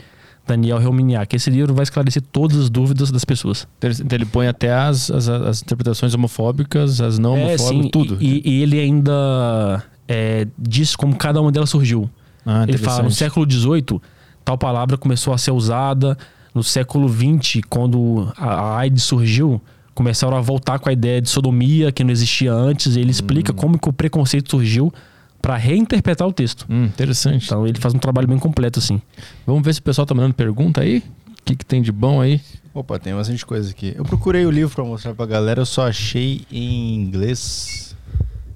Daniel 0.47 0.79
Reumniak. 0.79 1.35
Esse 1.37 1.51
livro 1.51 1.73
vai 1.75 1.85
esclarecer 1.85 2.23
todas 2.33 2.57
as 2.59 2.71
dúvidas 2.71 3.11
das 3.11 3.25
pessoas. 3.25 3.69
Então 3.79 4.17
ele 4.17 4.27
põe 4.27 4.49
até 4.49 4.73
as, 4.73 5.11
as, 5.11 5.29
as 5.29 5.63
interpretações 5.63 6.15
homofóbicas, 6.15 7.01
as 7.01 7.19
não 7.19 7.37
é, 7.37 7.45
homofóbicas, 7.45 7.85
sim, 7.85 7.91
tudo. 7.91 8.19
E, 8.21 8.43
e, 8.45 8.63
ele 8.63 8.81
ainda 8.81 9.85
é, 10.11 10.45
diz 10.59 10.97
como 10.97 11.15
cada 11.15 11.41
uma 11.41 11.53
delas 11.53 11.70
surgiu. 11.70 12.11
Ah, 12.45 12.65
ele 12.66 12.77
fala, 12.77 13.05
no 13.05 13.12
século 13.12 13.49
XVIII, 13.49 14.01
tal 14.45 14.59
palavra 14.59 14.99
começou 14.99 15.32
a 15.32 15.39
ser 15.39 15.53
usada. 15.53 16.19
No 16.53 16.65
século 16.65 17.09
XX, 17.09 17.61
quando 17.69 18.32
a 18.37 18.77
AIDS 18.78 19.05
surgiu, 19.05 19.62
começaram 19.95 20.37
a 20.37 20.41
voltar 20.41 20.81
com 20.81 20.89
a 20.89 20.93
ideia 20.93 21.23
de 21.23 21.28
sodomia 21.28 21.93
que 21.93 22.03
não 22.03 22.11
existia 22.11 22.53
antes. 22.53 22.97
ele 22.97 23.12
explica 23.12 23.53
hum. 23.53 23.55
como 23.55 23.78
que 23.78 23.89
o 23.89 23.93
preconceito 23.93 24.51
surgiu 24.51 24.93
para 25.41 25.57
reinterpretar 25.57 26.27
o 26.27 26.32
texto. 26.32 26.66
Hum, 26.69 26.87
interessante. 26.87 27.45
Então 27.45 27.65
ele 27.65 27.78
faz 27.78 27.95
um 27.95 27.99
trabalho 27.99 28.27
bem 28.27 28.39
completo 28.39 28.81
assim. 28.81 29.01
Vamos 29.47 29.62
ver 29.62 29.73
se 29.74 29.78
o 29.78 29.82
pessoal 29.85 30.05
tá 30.05 30.12
mandando 30.12 30.35
pergunta 30.35 30.81
aí. 30.81 31.05
O 31.28 31.43
que, 31.45 31.55
que 31.55 31.65
tem 31.65 31.81
de 31.81 31.93
bom 31.93 32.20
aí? 32.20 32.41
Opa, 32.74 32.99
tem 32.99 33.15
bastante 33.15 33.47
coisa 33.47 33.70
aqui. 33.70 33.95
Eu 33.97 34.05
procurei 34.05 34.45
o 34.45 34.51
livro 34.51 34.74
para 34.74 34.85
mostrar 34.85 35.15
pra 35.15 35.24
galera, 35.24 35.61
eu 35.61 35.66
só 35.66 35.87
achei 35.87 36.43
em 36.51 36.97
inglês. 36.97 37.97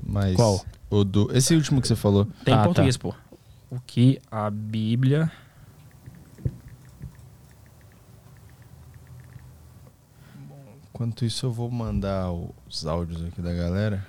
Mas 0.05 0.35
Qual? 0.35 0.65
O 0.95 1.03
do, 1.03 1.29
esse 1.37 1.53
último 1.57 1.81
que 1.81 1.89
você 1.89 1.97
falou. 1.97 2.25
Tem 2.45 2.55
ah, 2.55 2.59
em 2.59 2.61
tá. 2.61 2.65
português, 2.67 2.97
tá. 2.97 3.03
pô. 3.03 3.15
O 3.69 3.81
que 3.85 4.21
a 4.31 4.49
Bíblia. 4.49 5.29
enquanto 10.89 11.25
isso, 11.25 11.47
eu 11.47 11.51
vou 11.51 11.69
mandar 11.69 12.31
os 12.31 12.87
áudios 12.87 13.25
aqui 13.25 13.43
da 13.43 13.53
galera. 13.53 14.07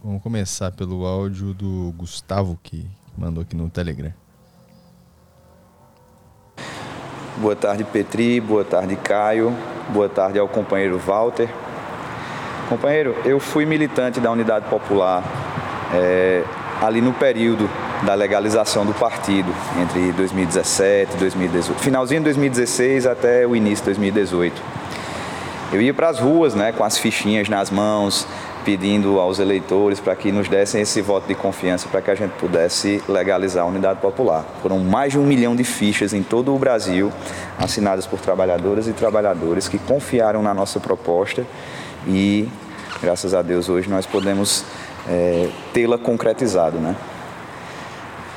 Vamos 0.00 0.22
começar 0.22 0.70
pelo 0.70 1.04
áudio 1.04 1.52
do 1.52 1.92
Gustavo, 1.96 2.56
que 2.62 2.88
mandou 3.18 3.42
aqui 3.42 3.56
no 3.56 3.68
Telegram. 3.68 4.14
Boa 7.38 7.56
tarde, 7.56 7.82
Petri. 7.82 8.40
Boa 8.40 8.64
tarde, 8.64 8.94
Caio. 8.94 9.52
Boa 9.92 10.08
tarde 10.08 10.38
ao 10.38 10.46
companheiro 10.46 10.96
Walter. 11.00 11.52
Companheiro, 12.68 13.10
eu 13.24 13.40
fui 13.40 13.66
militante 13.66 14.20
da 14.20 14.30
Unidade 14.30 14.70
Popular 14.70 15.24
é, 15.94 16.42
ali 16.80 17.00
no 17.00 17.12
período 17.12 17.68
da 18.02 18.14
legalização 18.14 18.86
do 18.86 18.94
partido, 18.94 19.52
entre 19.80 20.12
2017 20.12 21.14
e 21.14 21.18
2018. 21.18 21.80
Finalzinho 21.80 22.20
de 22.20 22.24
2016 22.24 23.06
até 23.06 23.46
o 23.46 23.54
início 23.54 23.84
de 23.84 23.90
2018. 23.90 24.62
Eu 25.72 25.80
ia 25.80 25.94
para 25.94 26.08
as 26.08 26.18
ruas 26.18 26.54
né, 26.54 26.72
com 26.72 26.82
as 26.82 26.98
fichinhas 26.98 27.48
nas 27.48 27.70
mãos, 27.70 28.26
pedindo 28.64 29.18
aos 29.18 29.38
eleitores 29.38 30.00
para 30.00 30.14
que 30.16 30.32
nos 30.32 30.48
dessem 30.48 30.82
esse 30.82 31.00
voto 31.00 31.26
de 31.26 31.34
confiança 31.34 31.88
para 31.88 32.00
que 32.02 32.10
a 32.10 32.14
gente 32.14 32.32
pudesse 32.32 33.02
legalizar 33.08 33.64
a 33.64 33.66
unidade 33.66 34.00
popular. 34.00 34.44
Foram 34.62 34.78
mais 34.78 35.12
de 35.12 35.18
um 35.18 35.24
milhão 35.24 35.54
de 35.54 35.64
fichas 35.64 36.12
em 36.12 36.22
todo 36.22 36.54
o 36.54 36.58
Brasil, 36.58 37.12
assinadas 37.58 38.06
por 38.06 38.20
trabalhadoras 38.20 38.86
e 38.88 38.92
trabalhadores 38.92 39.68
que 39.68 39.78
confiaram 39.78 40.42
na 40.42 40.52
nossa 40.52 40.80
proposta 40.80 41.46
e, 42.06 42.48
graças 43.02 43.32
a 43.34 43.42
Deus, 43.42 43.68
hoje 43.68 43.88
nós 43.88 44.06
podemos 44.06 44.64
é, 45.10 45.48
tê-la 45.74 45.98
concretizado. 45.98 46.78
Né? 46.78 46.94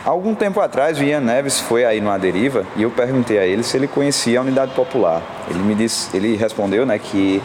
Algum 0.04 0.36
tempo 0.36 0.60
atrás, 0.60 1.00
o 1.00 1.04
Ian 1.04 1.22
Neves 1.22 1.60
foi 1.60 1.86
aí 1.86 2.02
no 2.02 2.10
Aderiva 2.10 2.66
e 2.76 2.82
eu 2.82 2.92
perguntei 2.92 3.38
a 3.38 3.46
ele 3.46 3.64
se 3.64 3.78
ele 3.78 3.88
conhecia 3.88 4.40
a 4.40 4.42
Unidade 4.42 4.74
Popular. 4.74 5.22
Ele 5.50 5.60
me 5.60 5.76
disse, 5.76 6.16
ele 6.16 6.36
respondeu, 6.36 6.86
né, 6.86 7.00
que 7.00 7.42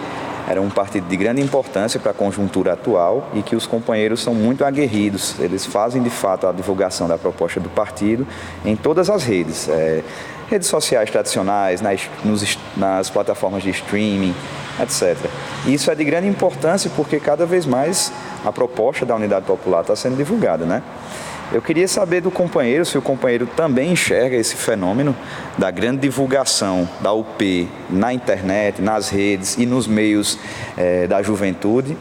era 0.49 0.61
um 0.63 0.71
partido 0.71 1.07
de 1.07 1.17
grande 1.17 1.43
importância 1.43 2.01
para 2.01 2.11
a 2.11 2.15
conjuntura 2.15 2.73
atual 2.73 3.29
e 3.35 3.43
que 3.43 3.55
os 3.55 3.67
companheiros 3.67 4.23
são 4.23 4.35
muito 4.35 4.65
aguerridos. 4.65 5.39
Eles 5.39 5.67
fazem 5.67 6.03
de 6.03 6.09
fato 6.09 6.47
a 6.47 6.53
divulgação 6.53 7.07
da 7.07 7.19
proposta 7.19 7.61
do 7.61 7.69
partido 7.69 8.27
em 8.65 8.75
todas 8.75 9.11
as 9.11 9.25
redes, 9.25 9.69
é, 9.69 10.03
redes 10.49 10.67
sociais 10.67 11.11
tradicionais, 11.11 11.83
nas, 11.83 12.09
nos, 12.25 12.59
nas 12.77 13.11
plataformas 13.11 13.63
de 13.63 13.71
streaming, 13.71 14.35
etc. 14.81 15.17
E 15.67 15.75
isso 15.75 15.91
é 15.91 15.95
de 15.95 16.05
grande 16.05 16.29
importância 16.29 16.91
porque 16.95 17.19
cada 17.19 17.47
vez 17.47 17.67
mais 17.67 18.13
a 18.45 18.53
proposta 18.53 19.05
da 19.05 19.15
Unidade 19.15 19.47
Popular 19.47 19.83
está 19.83 19.97
sendo 19.97 20.17
divulgada, 20.17 20.65
né? 20.65 20.83
Eu 21.51 21.63
queria 21.63 21.89
saber 21.89 22.21
do 22.21 22.31
companheiro 22.31 22.85
se 22.85 22.99
o 22.99 23.03
companheiro 23.03 23.47
também 23.47 23.93
enxerga 23.93 24.37
esse 24.37 24.55
fenômeno 24.55 25.17
da 25.57 25.71
grande 25.71 26.03
divulgação 26.03 26.87
da 27.01 27.11
UP 27.13 27.67
na 27.89 28.13
internet, 28.13 28.83
nas 28.83 29.09
redes 29.09 29.57
e 29.57 29.65
nos 29.65 29.87
meios 29.87 30.39
eh, 30.77 31.07
da 31.07 31.23
juventude 31.23 31.97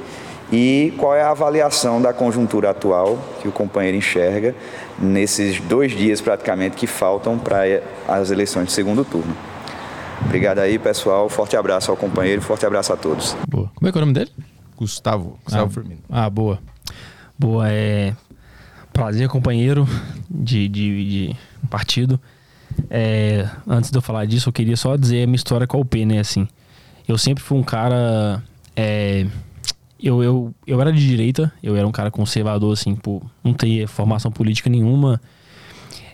e 0.51 0.93
qual 0.97 1.15
é 1.15 1.21
a 1.21 1.29
avaliação 1.29 2.01
da 2.01 2.11
conjuntura 2.11 2.69
atual 2.69 3.17
que 3.41 3.47
o 3.47 3.51
companheiro 3.51 3.97
enxerga 3.97 4.53
nesses 4.99 5.61
dois 5.61 5.91
dias 5.91 6.19
praticamente 6.19 6.75
que 6.75 6.87
faltam 6.87 7.37
para 7.37 7.59
as 8.07 8.31
eleições 8.31 8.67
de 8.67 8.71
segundo 8.73 9.05
turno. 9.05 9.35
Obrigado 10.25 10.59
aí, 10.59 10.77
pessoal. 10.79 11.29
Forte 11.29 11.55
abraço 11.55 11.91
ao 11.91 11.97
companheiro, 11.97 12.41
forte 12.41 12.65
abraço 12.65 12.93
a 12.93 12.97
todos. 12.97 13.35
Boa. 13.47 13.71
Como 13.75 13.87
é 13.87 13.91
que 13.91 13.97
é 13.97 14.01
o 14.01 14.05
nome 14.05 14.13
dele? 14.13 14.31
Gustavo, 14.75 15.39
Gustavo 15.43 15.65
ah, 15.65 15.73
Firmino. 15.73 16.01
Ah, 16.09 16.29
boa. 16.29 16.59
Boa, 17.37 17.69
é 17.69 18.15
prazer, 18.97 19.29
companheiro 19.29 19.87
de, 20.29 20.67
de, 20.67 21.27
de 21.29 21.35
partido. 21.69 22.19
É, 22.89 23.47
antes 23.67 23.91
de 23.91 23.97
eu 23.97 24.01
falar 24.01 24.25
disso, 24.25 24.49
eu 24.49 24.53
queria 24.53 24.75
só 24.75 24.95
dizer 24.95 25.23
a 25.23 25.27
minha 25.27 25.35
história 25.35 25.67
com 25.67 25.77
a 25.77 25.79
UP, 25.79 26.03
né? 26.03 26.19
Assim, 26.19 26.47
eu 27.07 27.17
sempre 27.17 27.43
fui 27.43 27.57
um 27.57 27.63
cara. 27.63 28.41
É, 28.75 29.25
eu, 30.01 30.23
eu, 30.23 30.53
eu 30.65 30.81
era 30.81 30.91
de 30.91 31.07
direita, 31.07 31.51
eu 31.61 31.75
era 31.75 31.87
um 31.87 31.91
cara 31.91 32.09
conservador, 32.09 32.73
assim, 32.73 32.95
por 32.95 33.21
não 33.43 33.53
ter 33.53 33.87
formação 33.87 34.31
política 34.31 34.69
nenhuma. 34.69 35.21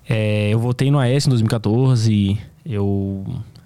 É, 0.08 0.50
eu 0.50 0.60
votei 0.60 0.92
no 0.92 1.00
AS 1.00 1.26
em 1.26 1.30
2014, 1.30 2.38
eu, 2.66 3.26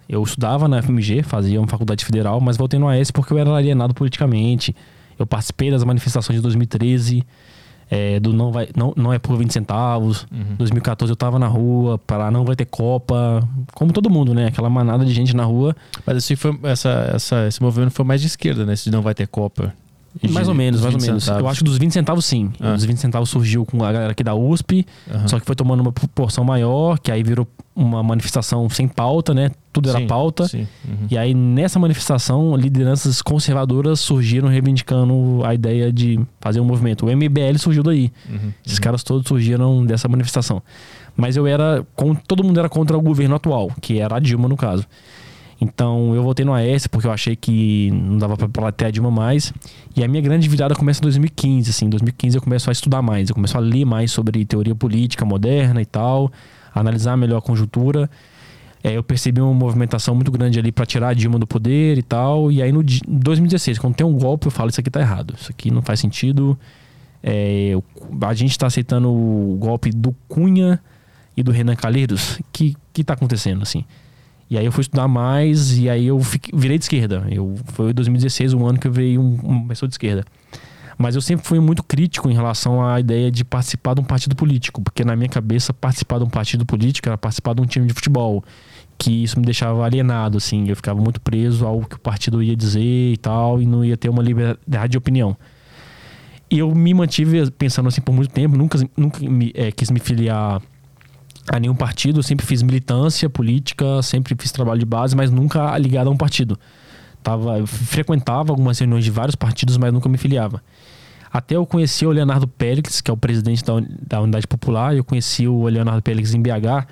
eu 0.10 0.24
estudava 0.24 0.68
na 0.68 0.82
FMG, 0.82 1.24
fazia 1.24 1.60
uma 1.60 1.68
faculdade 1.68 2.04
federal, 2.06 2.40
mas 2.40 2.58
votei 2.58 2.80
no 2.80 2.88
AS 2.88 3.12
porque 3.12 3.34
eu 3.34 3.38
era 3.38 3.54
alienado 3.54 3.94
politicamente. 3.94 4.76
Eu 5.18 5.26
participei 5.26 5.72
das 5.72 5.84
manifestações 5.84 6.38
de 6.38 6.42
2013 6.42 7.26
é, 7.90 8.20
do 8.20 8.34
não, 8.34 8.52
vai, 8.52 8.68
não, 8.76 8.94
não 8.96 9.14
é 9.14 9.20
por 9.20 9.38
20 9.38 9.52
centavos. 9.52 10.28
Uhum. 10.32 10.56
2014 10.58 11.12
eu 11.12 11.16
tava 11.16 11.40
na 11.40 11.48
rua, 11.48 11.98
para 11.98 12.30
não 12.30 12.44
vai 12.44 12.56
ter 12.56 12.66
Copa. 12.66 13.48
Como 13.74 13.94
todo 13.94 14.10
mundo, 14.10 14.34
né? 14.34 14.48
Aquela 14.48 14.70
manada 14.70 15.06
de 15.06 15.14
gente 15.14 15.36
na 15.36 15.44
rua. 15.44 15.76
Mas 16.06 16.18
esse, 16.18 16.36
foi, 16.36 16.58
essa, 16.64 17.12
essa, 17.14 17.48
esse 17.48 17.62
movimento 17.62 17.92
foi 17.92 18.06
mais 18.06 18.22
de 18.22 18.28
esquerda, 18.28 18.66
né? 18.66 18.74
Esse 18.74 18.92
não 18.92 19.02
vai 19.02 19.14
ter 19.14 19.28
Copa. 19.28 19.74
Mais 20.30 20.48
ou 20.48 20.54
menos, 20.54 20.82
mais 20.82 20.96
ou 20.96 21.02
menos. 21.02 21.24
Centavos. 21.24 21.44
Eu 21.44 21.50
acho 21.50 21.60
que 21.60 21.66
dos 21.66 21.78
20 21.78 21.92
centavos, 21.92 22.26
sim. 22.26 22.52
Ah. 22.60 22.74
Dos 22.74 22.86
20 22.86 22.98
centavos 22.98 23.30
surgiu 23.30 23.66
com 23.66 23.84
a 23.84 23.92
galera 23.92 24.12
aqui 24.12 24.24
da 24.24 24.36
USP, 24.36 24.86
uhum. 25.12 25.28
só 25.28 25.40
que 25.40 25.46
foi 25.46 25.56
tomando 25.56 25.82
uma 25.82 25.92
proporção 25.92 26.44
maior, 26.44 27.00
que 27.00 27.12
aí 27.12 27.24
virou 27.24 27.48
uma 27.76 28.02
manifestação 28.02 28.68
sem 28.70 28.88
pauta, 28.88 29.34
né? 29.34 29.52
Tudo 29.72 29.90
era 29.90 30.00
sim, 30.00 30.08
pauta. 30.08 30.48
Sim. 30.48 30.68
Uhum. 30.88 31.08
E 31.12 31.18
aí, 31.18 31.34
nessa 31.34 31.78
manifestação, 31.78 32.56
lideranças 32.56 33.22
conservadoras 33.22 34.00
surgiram 34.00 34.50
reivindicando 34.50 35.42
a 35.44 35.54
ideia 35.54 35.94
de 35.94 36.20
fazer 36.42 36.60
um 36.60 36.66
movimento. 36.66 37.06
O 37.06 37.16
MBL 37.16 37.58
surgiu 37.60 37.84
daí. 37.84 38.12
Uhum. 38.28 38.52
Esses 38.66 38.80
caras 38.80 39.04
todos 39.04 39.28
surgiram 39.28 39.86
dessa 39.86 40.08
manifestação. 40.08 40.62
Mas 41.16 41.36
eu 41.36 41.46
era. 41.46 41.86
Todo 42.28 42.44
mundo 42.44 42.60
era 42.60 42.70
contra 42.70 42.98
o 42.98 43.02
governo 43.02 43.36
atual, 43.36 43.72
que 43.82 44.00
era 44.00 44.16
a 44.16 44.20
Dilma, 44.20 44.48
no 44.48 44.58
caso. 44.58 44.86
Então 45.60 46.14
eu 46.14 46.22
voltei 46.22 46.46
no 46.46 46.54
AS 46.54 46.86
porque 46.88 47.08
eu 47.08 47.12
achei 47.12 47.36
que 47.36 47.90
não 47.92 48.18
dava 48.18 48.38
para 48.38 48.72
ter 48.72 48.86
a 48.86 48.92
Dilma 48.92 49.10
mais. 49.10 49.52
E 49.96 50.04
a 50.04 50.08
minha 50.08 50.22
grande 50.22 50.48
virada 50.48 50.76
começa 50.76 51.00
em 51.00 51.04
2015. 51.04 51.70
Assim, 51.70 51.86
em 51.86 51.90
2015 51.90 52.38
eu 52.38 52.42
começo 52.42 52.70
a 52.70 52.74
estudar 52.74 53.02
mais, 53.02 53.30
eu 53.30 53.36
começo 53.36 53.58
a 53.58 53.60
ler 53.60 53.86
mais 53.86 54.12
sobre 54.12 54.46
teoria 54.46 54.76
política 54.76 55.26
moderna 55.26 55.82
e 55.82 55.86
tal, 55.86 56.32
analisar 56.74 57.18
melhor 57.18 57.38
a 57.38 57.42
conjuntura. 57.42 58.10
É, 58.84 58.96
eu 58.96 59.04
percebi 59.04 59.42
uma 59.42 59.54
movimentação 59.54 60.14
muito 60.14 60.32
grande 60.32 60.60
ali 60.60 60.72
para 60.72 60.86
tirar 60.86 61.10
a 61.10 61.14
Dilma 61.14 61.40
do 61.40 61.48
poder 61.48 61.98
e 61.98 62.04
tal. 62.04 62.52
E 62.52 62.62
aí 62.62 62.72
no 62.72 62.84
2016, 62.84 63.80
quando 63.80 63.96
tem 63.96 64.06
um 64.06 64.14
golpe, 64.14 64.48
eu 64.48 64.52
falo: 64.52 64.70
Isso 64.70 64.80
aqui 64.80 64.92
tá 64.92 65.02
errado, 65.02 65.34
isso 65.38 65.52
aqui 65.52 65.72
não 65.72 65.82
faz 65.82 66.00
sentido. 66.00 66.58
É, 67.24 67.74
a 68.22 68.34
gente 68.36 68.52
está 68.52 68.68
aceitando 68.68 69.10
o 69.10 69.58
golpe 69.60 69.90
do 69.90 70.16
Cunha 70.28 70.80
e 71.36 71.42
do 71.42 71.52
Renan 71.52 71.76
Calheiros. 71.76 72.38
O 72.38 72.44
que, 72.54 72.76
que 72.94 73.04
tá 73.04 73.14
acontecendo 73.14 73.64
assim? 73.64 73.84
E 74.50 74.58
aí 74.58 74.66
eu 74.66 74.72
fui 74.72 74.82
estudar 74.82 75.08
mais 75.08 75.78
e 75.78 75.90
aí 75.90 76.08
eu 76.08 76.20
fiquei, 76.20 76.58
virei 76.58 76.78
de 76.78 76.86
esquerda. 76.86 77.28
Eu, 77.30 77.56
foi 77.66 77.92
2016 77.94 78.54
o 78.54 78.60
um 78.60 78.68
ano 78.68 78.80
que 78.80 78.88
eu 78.88 78.92
virei 78.92 79.18
um, 79.18 79.36
uma 79.44 79.68
pessoa 79.68 79.88
de 79.88 79.94
esquerda. 79.94 80.24
Mas 80.98 81.16
eu 81.16 81.22
sempre 81.22 81.46
fui 81.46 81.60
muito 81.60 81.84
crítico 81.84 82.30
em 82.30 82.34
relação 82.34 82.84
à 82.84 83.00
ideia 83.00 83.30
de 83.30 83.46
participar 83.46 83.94
de 83.94 84.02
um 84.02 84.04
partido 84.04 84.36
político, 84.36 84.82
porque 84.82 85.06
na 85.06 85.16
minha 85.16 85.30
cabeça 85.30 85.72
participar 85.72 86.18
de 86.18 86.24
um 86.24 86.30
partido 86.30 86.66
político 86.66 87.08
era 87.08 87.18
participar 87.18 87.54
de 87.54 87.62
um 87.62 87.66
time 87.66 87.86
de 87.86 87.94
futebol, 87.94 88.44
que 88.98 89.24
isso 89.24 89.40
me 89.40 89.46
deixava 89.46 89.86
alienado, 89.86 90.38
assim, 90.38 90.68
eu 90.68 90.76
ficava 90.76 91.00
muito 91.00 91.22
preso 91.22 91.68
ao 91.68 91.82
que 91.82 91.96
o 91.96 92.00
partido 92.00 92.42
ia 92.42 92.56
dizer 92.56 93.14
e 93.14 93.18
tal, 93.18 93.62
e 93.62 93.66
não 93.68 93.86
ia 93.86 93.96
ter 93.96 94.10
uma 94.10 94.24
liberdade 94.24 94.92
de 94.92 94.98
opinião. 94.98 95.38
E 96.50 96.58
eu 96.58 96.74
me 96.74 96.94
mantive 96.96 97.52
pensando 97.52 97.88
assim 97.90 98.02
por 98.02 98.14
muito 98.14 98.32
tempo, 98.32 98.58
nunca, 98.58 98.80
nunca 98.98 99.20
me, 99.20 99.52
é, 99.54 99.72
quis 99.72 99.92
me 99.92 100.00
filiar 100.00 100.62
a 101.52 101.60
nenhum 101.60 101.76
partido, 101.76 102.22
sempre 102.22 102.46
fiz 102.46 102.62
militância 102.62 103.30
política, 103.30 104.02
sempre 104.02 104.36
fiz 104.38 104.52
trabalho 104.52 104.80
de 104.80 104.86
base, 104.86 105.16
mas 105.16 105.32
nunca 105.32 105.78
ligado 105.78 106.08
a 106.08 106.12
um 106.12 106.18
partido. 106.18 106.60
Tava, 107.24 107.66
frequentava 107.66 108.52
algumas 108.52 108.78
reuniões 108.80 109.04
de 109.04 109.12
vários 109.12 109.36
partidos, 109.36 109.78
mas 109.78 109.92
nunca 109.92 110.10
me 110.10 110.18
filiava. 110.18 110.62
Até 111.32 111.56
eu 111.56 111.66
conheci 111.66 112.06
o 112.06 112.12
Leonardo 112.12 112.48
Pérez, 112.48 113.02
que 113.02 113.12
é 113.12 113.14
o 113.14 113.18
presidente 113.18 113.64
da, 113.64 113.74
da 114.08 114.22
Unidade 114.22 114.48
Popular, 114.48 114.96
eu 114.96 115.04
conheci 115.04 115.48
o 115.48 115.68
Leonardo 115.68 116.02
Pérez 116.02 116.34
em 116.34 116.42
BH, 116.42 116.88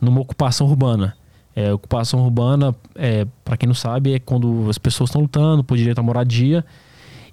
numa 0.00 0.20
ocupação 0.20 0.66
urbana. 0.66 1.16
É, 1.54 1.72
ocupação 1.72 2.20
urbana, 2.20 2.74
é, 2.94 3.26
para 3.44 3.56
quem 3.56 3.66
não 3.66 3.74
sabe, 3.74 4.14
é 4.14 4.18
quando 4.18 4.68
as 4.70 4.78
pessoas 4.78 5.10
estão 5.10 5.22
lutando 5.22 5.64
por 5.64 5.76
direito 5.76 5.98
à 5.98 6.02
moradia. 6.02 6.64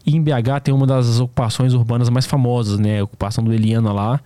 E 0.06 0.16
em 0.16 0.22
BH 0.22 0.62
tem 0.64 0.74
uma 0.74 0.88
das 0.88 1.20
ocupações 1.20 1.74
urbanas 1.74 2.10
mais 2.10 2.26
famosas, 2.26 2.80
né? 2.80 3.00
A 3.00 3.04
ocupação 3.04 3.44
do 3.44 3.54
Eliana 3.54 3.92
lá. 3.92 4.20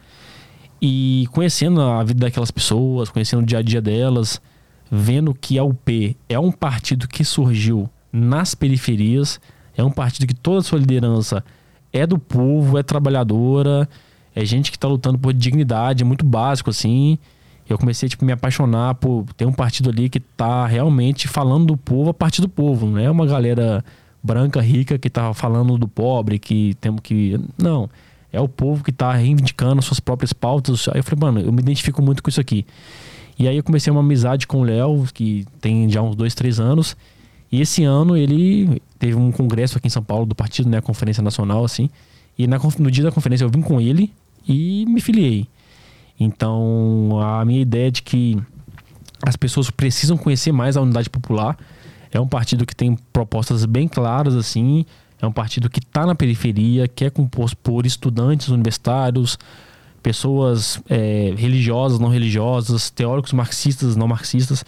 E 0.82 1.28
conhecendo 1.32 1.80
a 1.80 2.04
vida 2.04 2.22
daquelas 2.22 2.50
pessoas, 2.50 3.10
conhecendo 3.10 3.44
o 3.44 3.46
dia 3.46 3.60
a 3.60 3.62
dia 3.62 3.80
delas, 3.80 4.42
vendo 4.90 5.34
que 5.34 5.60
a 5.60 5.64
UP 5.64 6.18
é 6.28 6.40
um 6.40 6.52
partido 6.52 7.08
que 7.08 7.24
surgiu 7.24 7.88
nas 8.12 8.56
periferias, 8.56 9.40
é 9.78 9.84
um 9.84 9.92
partido 9.92 10.26
que 10.26 10.34
toda 10.34 10.60
a 10.60 10.64
sua 10.64 10.80
liderança 10.80 11.44
é 11.94 12.08
do 12.08 12.18
povo, 12.18 12.80
é 12.80 12.84
trabalhadora, 12.84 13.88
é 14.36 14.44
gente 14.44 14.72
que 14.72 14.78
está 14.78 14.88
lutando 14.88 15.20
por 15.20 15.34
dignidade, 15.34 16.04
é 16.04 16.06
muito 16.06 16.26
básico 16.26 16.72
assim. 16.72 17.20
Eu 17.70 17.78
comecei 17.78 18.10
tipo, 18.10 18.26
me 18.26 18.34
apaixonar 18.34 18.96
por 18.96 19.26
ter 19.38 19.46
um 19.46 19.54
partido 19.54 19.92
ali 19.92 20.10
que 20.10 20.18
está 20.18 20.66
realmente 20.66 21.28
falando 21.28 21.68
do 21.68 21.78
povo 21.78 22.10
a 22.10 22.14
partir 22.14 22.42
do 22.42 22.50
povo, 22.50 22.88
não 22.88 22.98
é 22.98 23.10
uma 23.10 23.26
galera 23.28 23.86
branca, 24.22 24.60
rica 24.60 24.98
que 24.98 25.08
está 25.08 25.32
falando 25.34 25.78
do 25.78 25.88
pobre, 25.88 26.40
que 26.40 26.74
temos 26.82 27.02
que. 27.02 27.40
Não 27.58 27.88
é 28.32 28.40
o 28.40 28.48
povo 28.48 28.84
que 28.84 28.92
está 28.92 29.12
reivindicando 29.14 29.82
suas 29.82 30.00
próprias 30.00 30.34
pautas. 30.34 30.88
Aí 30.90 31.00
eu 31.00 31.04
falei, 31.04 31.20
mano, 31.20 31.48
eu 31.48 31.52
me 31.52 31.62
identifico 31.62 32.02
muito 32.02 32.24
com 32.24 32.30
isso 32.30 32.40
aqui. 32.40 32.66
E 33.38 33.48
aí 33.48 33.58
eu 33.58 33.64
comecei 33.64 33.92
uma 33.92 34.02
amizade 34.02 34.48
com 34.48 34.62
o 34.62 34.64
Léo, 34.64 35.06
que 35.14 35.46
tem 35.60 35.90
já 35.90 36.02
uns 36.02 36.16
dois, 36.16 36.34
três 36.34 36.60
anos. 36.60 36.96
E 37.52 37.60
esse 37.60 37.84
ano 37.84 38.16
ele 38.16 38.82
teve 38.98 39.16
um 39.16 39.32
congresso 39.32 39.78
aqui 39.78 39.88
em 39.88 39.90
São 39.90 40.04
Paulo 40.04 40.26
do 40.26 40.36
partido, 40.36 40.70
né? 40.70 40.78
A 40.78 40.82
Conferência 40.82 41.22
Nacional, 41.22 41.66
assim. 41.66 41.90
E 42.38 42.48
na, 42.48 42.58
no 42.80 42.90
dia 42.90 43.04
da 43.04 43.12
conferência 43.12 43.44
eu 43.44 43.50
vim 43.50 43.62
com 43.62 43.82
ele 43.82 44.12
e 44.48 44.86
me 44.88 45.02
filiei. 45.02 45.48
Então 46.20 47.20
a 47.22 47.44
minha 47.44 47.62
ideia 47.62 47.88
é 47.88 47.92
de 47.92 48.02
que 48.02 48.42
as 49.22 49.36
pessoas 49.36 49.70
precisam 49.70 50.18
conhecer 50.18 50.52
mais 50.52 50.78
a 50.78 50.82
Unidade 50.82 51.10
Popular. 51.10 51.58
É 52.12 52.20
um 52.20 52.28
partido 52.28 52.66
que 52.66 52.76
tem 52.76 52.98
propostas 53.12 53.66
bem 53.66 53.88
claras, 53.88 54.36
assim. 54.36 54.86
É 55.22 55.28
um 55.28 55.32
partido 55.32 55.70
que 55.70 55.80
está 55.80 56.06
na 56.06 56.16
periferia, 56.16 56.88
que 56.88 57.06
é 57.06 57.10
composto 57.10 57.56
por 57.58 57.86
estudantes 57.86 58.48
universitários, 58.48 59.38
pessoas 60.02 60.82
é, 60.90 61.34
religiosas, 61.38 62.00
não 62.00 62.10
religiosas, 62.10 62.90
teóricos 62.90 63.32
marxistas, 63.32 63.96
não 63.96 64.08
marxistas, 64.08 64.66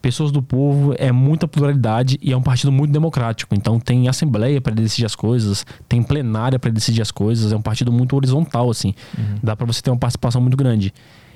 pessoas 0.00 0.30
do 0.30 0.40
povo. 0.40 0.94
É 0.96 1.10
muita 1.10 1.48
pluralidade 1.48 2.18
e 2.22 2.32
é 2.32 2.36
um 2.36 2.42
partido 2.42 2.70
muito 2.70 2.92
democrático. 2.92 3.52
Então 3.54 3.80
tem 3.80 4.08
assembleia 4.08 4.60
para 4.60 4.72
decidir 4.74 5.06
as 5.06 5.16
coisas, 5.16 5.66
tem 5.88 6.02
plenária 6.02 6.58
para 6.58 6.70
decidir 6.70 7.02
as 7.02 7.10
coisas. 7.10 7.52
É 7.52 7.56
um 7.56 7.62
partido 7.62 7.90
muito 7.90 8.14
horizontal, 8.14 8.70
assim. 8.70 8.94
Uhum. 9.18 9.38
Dá 9.42 9.56
para 9.56 9.66
você 9.66 9.82
ter 9.82 9.90
uma 9.90 9.98
participação 9.98 10.40
muito 10.40 10.56
grande. 10.56 10.94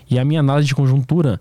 E 0.08 0.16
a 0.16 0.24
minha 0.24 0.38
análise 0.38 0.68
de 0.68 0.74
conjuntura 0.76 1.40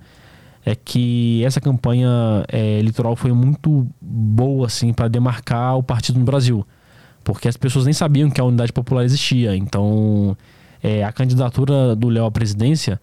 é 0.66 0.76
que 0.76 1.44
essa 1.46 1.62
campanha 1.62 2.10
é, 2.48 2.80
eleitoral 2.80 3.16
foi 3.16 3.32
muito 3.34 3.88
boa, 4.02 4.66
assim, 4.66 4.94
para 4.94 5.08
demarcar 5.08 5.78
o 5.78 5.84
partido 5.84 6.18
no 6.18 6.26
Brasil 6.26 6.66
porque 7.30 7.48
as 7.48 7.56
pessoas 7.56 7.86
nem 7.86 7.94
sabiam 7.94 8.28
que 8.28 8.42
a 8.42 8.44
unidade 8.44 8.74
popular 8.74 9.06
existia. 9.06 9.56
Então, 9.56 10.36
é, 10.82 11.04
a 11.04 11.12
candidatura 11.12 11.96
do 11.96 12.10
Léo 12.10 12.26
à 12.26 12.32
presidência 12.32 13.00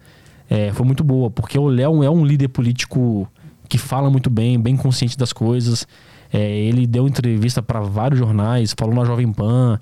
é, 0.49 0.69
foi 0.73 0.85
muito 0.85 1.01
boa, 1.01 1.31
porque 1.31 1.57
o 1.57 1.69
Léo 1.69 2.03
é 2.03 2.09
um 2.09 2.25
líder 2.25 2.49
político 2.49 3.25
que 3.69 3.77
fala 3.77 4.09
muito 4.09 4.29
bem, 4.29 4.59
bem 4.59 4.75
consciente 4.75 5.17
das 5.17 5.31
coisas. 5.31 5.87
É, 6.29 6.41
ele 6.41 6.85
deu 6.85 7.07
entrevista 7.07 7.63
para 7.63 7.79
vários 7.79 8.19
jornais, 8.19 8.75
falou 8.77 8.93
na 8.93 9.05
Jovem 9.05 9.31
Pan, 9.31 9.79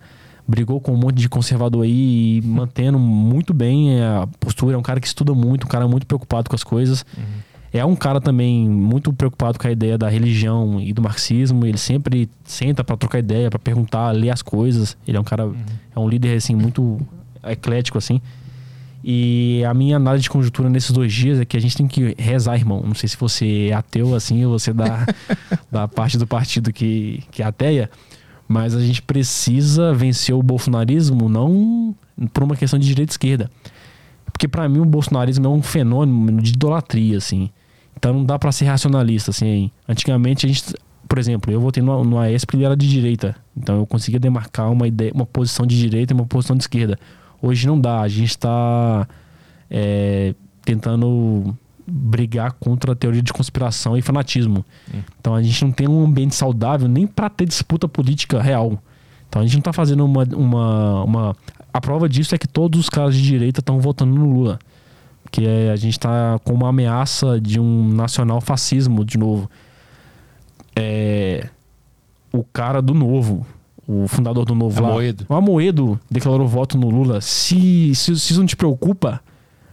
brigou 0.48 0.80
com 0.80 0.94
um 0.94 0.98
monte 0.98 1.16
de 1.16 1.28
conservador 1.28 1.84
aí, 1.84 2.40
mantendo 2.46 3.00
muito 3.00 3.52
bem 3.52 4.00
a 4.00 4.28
postura. 4.40 4.76
É 4.76 4.78
um 4.78 4.84
cara 4.84 5.00
que 5.00 5.08
estuda 5.08 5.34
muito, 5.34 5.64
um 5.64 5.70
cara 5.70 5.88
muito 5.88 6.06
preocupado 6.06 6.52
com 6.52 6.56
as 6.56 6.64
coisas. 6.64 7.04
Uhum. 7.18 7.24
É 7.76 7.84
um 7.84 7.94
cara 7.94 8.22
também 8.22 8.70
muito 8.70 9.12
preocupado 9.12 9.60
com 9.60 9.68
a 9.68 9.72
ideia 9.72 9.98
da 9.98 10.08
religião 10.08 10.80
e 10.80 10.94
do 10.94 11.02
marxismo. 11.02 11.66
Ele 11.66 11.78
sempre 11.78 12.30
senta 12.46 12.86
para 12.86 12.96
trocar 12.96 13.20
ideia, 13.20 13.50
para 13.50 13.60
perguntar, 13.60 14.12
ler 14.12 14.30
as 14.30 14.42
coisas. 14.42 14.96
Ele 15.06 15.18
é 15.18 15.20
um 15.20 15.26
cara, 15.26 15.46
uhum. 15.46 15.56
é 15.94 16.00
um 16.00 16.08
líder 16.08 16.38
assim 16.38 16.56
muito 16.56 17.02
eclético 17.44 17.98
assim. 17.98 18.22
E 19.04 19.62
a 19.66 19.74
minha 19.74 19.98
análise 19.98 20.24
de 20.24 20.30
conjuntura 20.30 20.70
nesses 20.70 20.92
dois 20.92 21.14
dias 21.14 21.38
é 21.38 21.44
que 21.44 21.58
a 21.58 21.60
gente 21.60 21.76
tem 21.76 21.86
que 21.86 22.16
rezar, 22.18 22.56
irmão. 22.56 22.82
Não 22.82 22.96
sei 22.96 23.10
se 23.10 23.18
você 23.18 23.68
é 23.70 23.74
ateu 23.74 24.16
assim 24.16 24.46
ou 24.46 24.58
você 24.58 24.72
da, 24.72 25.06
da 25.70 25.86
parte 25.86 26.18
do 26.18 26.26
partido 26.26 26.72
que, 26.72 27.22
que 27.30 27.44
é 27.44 27.46
ateia, 27.46 27.90
mas 28.48 28.74
a 28.74 28.80
gente 28.80 29.02
precisa 29.02 29.94
vencer 29.94 30.34
o 30.34 30.42
bolsonarismo 30.42 31.28
não 31.28 31.94
por 32.32 32.42
uma 32.42 32.56
questão 32.56 32.80
de 32.80 32.88
direita 32.88 33.12
e 33.12 33.14
esquerda. 33.14 33.52
Porque 34.32 34.48
para 34.48 34.68
mim 34.70 34.80
o 34.80 34.86
bolsonarismo 34.86 35.46
é 35.46 35.50
um 35.50 35.62
fenômeno 35.62 36.42
de 36.42 36.52
idolatria, 36.52 37.18
assim. 37.18 37.50
Então 38.06 38.14
não 38.14 38.24
dá 38.24 38.38
para 38.38 38.52
ser 38.52 38.66
racionalista, 38.66 39.32
assim. 39.32 39.72
Antigamente 39.90 40.46
a 40.46 40.50
gente, 40.50 40.76
por 41.10 41.18
exemplo, 41.18 41.52
eu 41.52 41.60
votei 41.60 41.82
no, 41.82 42.04
no 42.04 42.20
AESP 42.20 42.56
ele 42.56 42.64
era 42.64 42.78
de 42.78 42.88
direita. 42.88 43.36
Então 43.58 43.78
eu 43.78 43.86
conseguia 43.88 44.20
demarcar 44.20 44.72
uma 44.72 44.88
ideia, 44.88 45.12
uma 45.12 45.26
posição 45.26 45.66
de 45.66 45.76
direita 45.76 46.14
e 46.14 46.16
uma 46.16 46.28
posição 46.28 46.56
de 46.56 46.62
esquerda. 46.62 47.00
Hoje 47.42 47.66
não 47.66 47.82
dá. 47.82 48.02
A 48.02 48.08
gente 48.08 48.30
está 48.30 49.08
é, 49.72 50.36
tentando 50.64 51.58
brigar 51.88 52.52
contra 52.60 52.92
a 52.92 52.96
teoria 52.96 53.24
de 53.24 53.34
conspiração 53.34 53.98
e 53.98 54.04
fanatismo. 54.04 54.64
Hum. 54.94 55.00
Então 55.20 55.34
a 55.34 55.42
gente 55.42 55.66
não 55.66 55.72
tem 55.72 55.88
um 55.88 56.06
ambiente 56.06 56.36
saudável 56.36 56.88
nem 56.88 57.08
para 57.08 57.28
ter 57.28 57.48
disputa 57.48 57.88
política 57.88 58.40
real. 58.40 58.80
Então 59.28 59.42
a 59.42 59.46
gente 59.46 59.56
não 59.56 59.62
está 59.62 59.74
fazendo 59.74 60.06
uma, 60.06 60.24
uma, 60.36 61.04
uma. 61.04 61.36
A 61.74 61.82
prova 61.82 62.08
disso 62.08 62.36
é 62.36 62.38
que 62.38 62.48
todos 62.48 62.80
os 62.80 62.88
caras 62.88 63.16
de 63.16 63.24
direita 63.24 63.62
estão 63.62 63.80
votando 63.80 64.14
no 64.14 64.32
Lula. 64.32 64.60
Que 65.32 65.46
é, 65.46 65.72
a 65.72 65.76
gente 65.76 65.94
está 65.94 66.40
com 66.44 66.54
uma 66.54 66.70
ameaça 66.70 67.40
de 67.40 67.60
um 67.60 67.88
nacional 67.90 68.40
fascismo 68.40 69.04
de 69.04 69.18
novo. 69.18 69.50
É, 70.76 71.50
o 72.32 72.44
cara 72.44 72.82
do 72.82 72.94
novo, 72.94 73.46
o 73.88 74.08
fundador 74.08 74.46
do 74.46 74.56
Novo 74.56 74.84
Amoedo. 74.84 75.26
lá. 75.30 75.36
O 75.36 75.40
Amoedo 75.40 76.00
declarou 76.10 76.48
voto 76.48 76.78
no 76.78 76.90
Lula. 76.90 77.22
Se, 77.22 77.94
se, 77.96 78.18
se 78.20 78.32
isso 78.32 78.40
não 78.40 78.48
te 78.48 78.56
preocupa, 78.56 79.22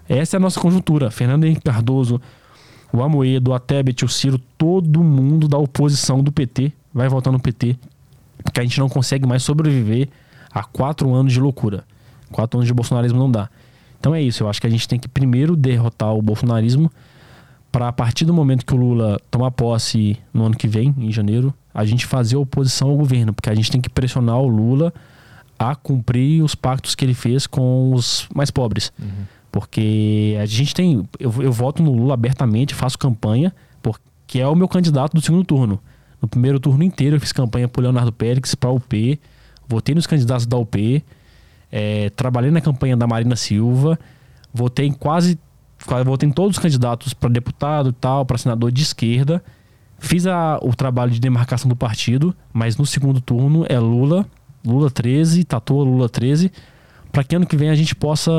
essa 0.09 0.37
é 0.37 0.39
a 0.39 0.41
nossa 0.41 0.61
conjuntura. 0.61 1.11
Fernando 1.11 1.45
Henrique 1.45 1.63
Cardoso, 1.63 2.21
o 2.93 3.03
Amoedo, 3.03 3.53
a 3.53 3.59
Tebet, 3.59 4.05
o 4.05 4.09
Ciro, 4.09 4.39
todo 4.59 5.03
mundo 5.03 5.49
da 5.49 5.59
oposição 5.59 6.23
do 6.23 6.31
PT 6.31 6.73
vai 6.93 7.09
votar 7.09 7.33
no 7.33 7.41
PT. 7.41 7.77
Porque 8.45 8.61
a 8.61 8.63
gente 8.63 8.79
não 8.79 8.89
consegue 8.89 9.27
mais 9.27 9.43
sobreviver 9.43 10.09
a 10.53 10.63
quatro 10.63 11.13
anos 11.15 11.33
de 11.33 11.41
loucura. 11.41 11.85
Quatro 12.31 12.59
anos 12.59 12.67
de 12.67 12.75
bolsonarismo 12.75 13.19
não 13.19 13.31
dá. 13.31 13.49
Então 14.03 14.13
é 14.13 14.21
isso. 14.21 14.43
Eu 14.43 14.49
acho 14.49 14.61
que 14.61 14.67
a 14.67 14.71
gente 14.71 14.89
tem 14.89 14.99
que 14.99 15.07
primeiro 15.07 15.55
derrotar 15.55 16.13
o 16.13 16.21
bolsonarismo 16.21 16.91
para 17.71 17.87
a 17.87 17.93
partir 17.93 18.25
do 18.25 18.35
momento 18.35 18.67
que 18.67 18.75
o 18.75 18.77
Lula 18.77 19.17
tomar 19.31 19.53
posse 19.53 20.19
no 20.35 20.45
ano 20.45 20.57
que 20.57 20.67
vem, 20.67 20.93
em 20.99 21.13
janeiro, 21.13 21.55
a 21.73 21.85
gente 21.85 22.05
fazer 22.05 22.35
oposição 22.35 22.91
ao 22.91 22.97
governo, 22.97 23.33
porque 23.33 23.49
a 23.49 23.55
gente 23.55 23.71
tem 23.71 23.81
que 23.81 23.89
pressionar 23.89 24.41
o 24.41 24.49
Lula 24.49 24.93
a 25.57 25.77
cumprir 25.77 26.43
os 26.43 26.57
pactos 26.57 26.97
que 26.97 27.05
ele 27.05 27.15
fez 27.15 27.47
com 27.47 27.95
os 27.95 28.27
mais 28.35 28.51
pobres. 28.51 28.93
Uhum. 29.01 29.25
Porque 29.53 30.37
a 30.43 30.47
gente 30.47 30.75
tem. 30.75 31.09
Eu, 31.21 31.33
eu 31.41 31.53
voto 31.53 31.81
no 31.81 31.93
Lula 31.93 32.15
abertamente, 32.15 32.75
faço 32.75 32.99
campanha, 32.99 33.55
porque 33.81 34.41
é 34.41 34.49
o 34.49 34.57
meu 34.57 34.67
candidato 34.67 35.15
do 35.15 35.21
segundo 35.21 35.45
turno. 35.45 35.79
No 36.21 36.27
primeiro 36.27 36.59
turno 36.59 36.83
inteiro 36.83 37.15
eu 37.15 37.21
fiz 37.21 37.31
campanha 37.31 37.69
por 37.69 37.83
Leonardo 37.83 38.13
Pérez, 38.13 38.57
para 38.57 38.69
a 38.69 38.73
UP, 38.73 39.21
votei 39.69 39.95
nos 39.95 40.09
candidatos 40.09 40.45
da 40.45 40.57
UP, 40.57 41.05
é, 41.73 42.11
trabalhei 42.11 42.51
na 42.51 42.61
campanha 42.61 42.95
da 42.95 43.07
Marina 43.07 43.35
Silva, 43.35 43.99
votei 44.53 44.87
em 44.87 44.93
quase. 44.93 45.39
Votei 46.05 46.29
em 46.29 46.33
todos 46.33 46.57
os 46.57 46.63
candidatos 46.63 47.13
para 47.13 47.29
deputado 47.29 47.89
e 47.89 47.93
tal, 47.93 48.25
para 48.25 48.39
senador 48.39 48.71
de 48.71 48.83
esquerda. 48.83 49.43
Fiz 49.99 50.29
a, 50.29 50.61
o 50.63 50.77
trabalho 50.77 51.11
de 51.11 51.19
demarcação 51.19 51.69
do 51.69 51.75
partido, 51.75 52.37
mas 52.53 52.77
no 52.77 52.87
segundo 52.87 53.21
turno 53.21 53.65
é 53.69 53.81
Lula, 53.81 54.25
Lula 54.65 54.89
13, 54.91 55.43
Tatu 55.43 55.75
Lula 55.75 56.09
13, 56.09 56.53
para 57.11 57.25
que 57.25 57.35
ano 57.35 57.47
que 57.47 57.57
vem 57.57 57.69
a 57.69 57.75
gente 57.75 57.97
possa 57.97 58.31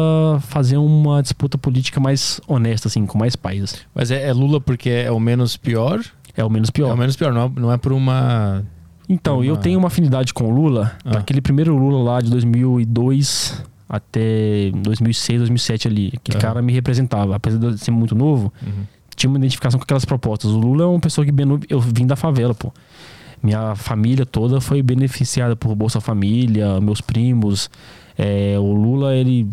fazer 0.41 0.77
uma 0.77 1.21
disputa 1.21 1.57
política 1.57 1.99
mais 1.99 2.39
honesta, 2.47 2.87
assim, 2.87 3.05
com 3.05 3.17
mais 3.17 3.35
países. 3.35 3.85
Mas 3.93 4.09
é, 4.09 4.27
é 4.27 4.31
Lula 4.31 4.61
porque 4.61 4.89
é 4.89 5.11
o 5.11 5.19
menos 5.19 5.57
pior? 5.57 6.01
É 6.35 6.43
o 6.45 6.49
menos 6.49 6.69
pior. 6.69 6.89
É 6.89 6.93
o 6.93 6.97
menos 6.97 7.15
pior, 7.15 7.33
não 7.33 7.43
é, 7.43 7.51
não 7.59 7.71
é 7.71 7.77
por 7.77 7.91
uma. 7.91 8.63
Então, 9.07 9.37
uma... 9.37 9.45
eu 9.45 9.57
tenho 9.57 9.77
uma 9.77 9.87
afinidade 9.87 10.33
com 10.33 10.45
o 10.45 10.49
Lula, 10.49 10.95
ah. 11.03 11.17
aquele 11.17 11.41
primeiro 11.41 11.75
Lula 11.75 12.03
lá 12.03 12.21
de 12.21 12.29
2002 12.29 13.63
até 13.87 14.71
2006, 14.75 15.39
2007 15.39 15.87
ali. 15.87 16.13
Aquele 16.15 16.39
cara 16.39 16.61
me 16.61 16.73
representava, 16.73 17.35
apesar 17.35 17.59
de 17.59 17.77
ser 17.77 17.91
muito 17.91 18.15
novo. 18.15 18.51
Uhum 18.61 18.85
tinha 19.15 19.29
uma 19.29 19.37
identificação 19.37 19.79
com 19.79 19.83
aquelas 19.83 20.05
propostas. 20.05 20.51
O 20.51 20.57
Lula 20.57 20.83
é 20.83 20.87
uma 20.87 20.99
pessoa 20.99 21.25
que 21.25 21.33
eu 21.69 21.79
vim 21.79 22.05
da 22.05 22.15
favela, 22.15 22.53
pô. 22.53 22.71
Minha 23.41 23.75
família 23.75 24.25
toda 24.25 24.61
foi 24.61 24.81
beneficiada 24.81 25.55
por 25.55 25.75
Bolsa 25.75 25.99
Família, 25.99 26.79
meus 26.79 27.01
primos. 27.01 27.69
É, 28.17 28.55
o 28.57 28.73
Lula, 28.73 29.15
ele 29.15 29.49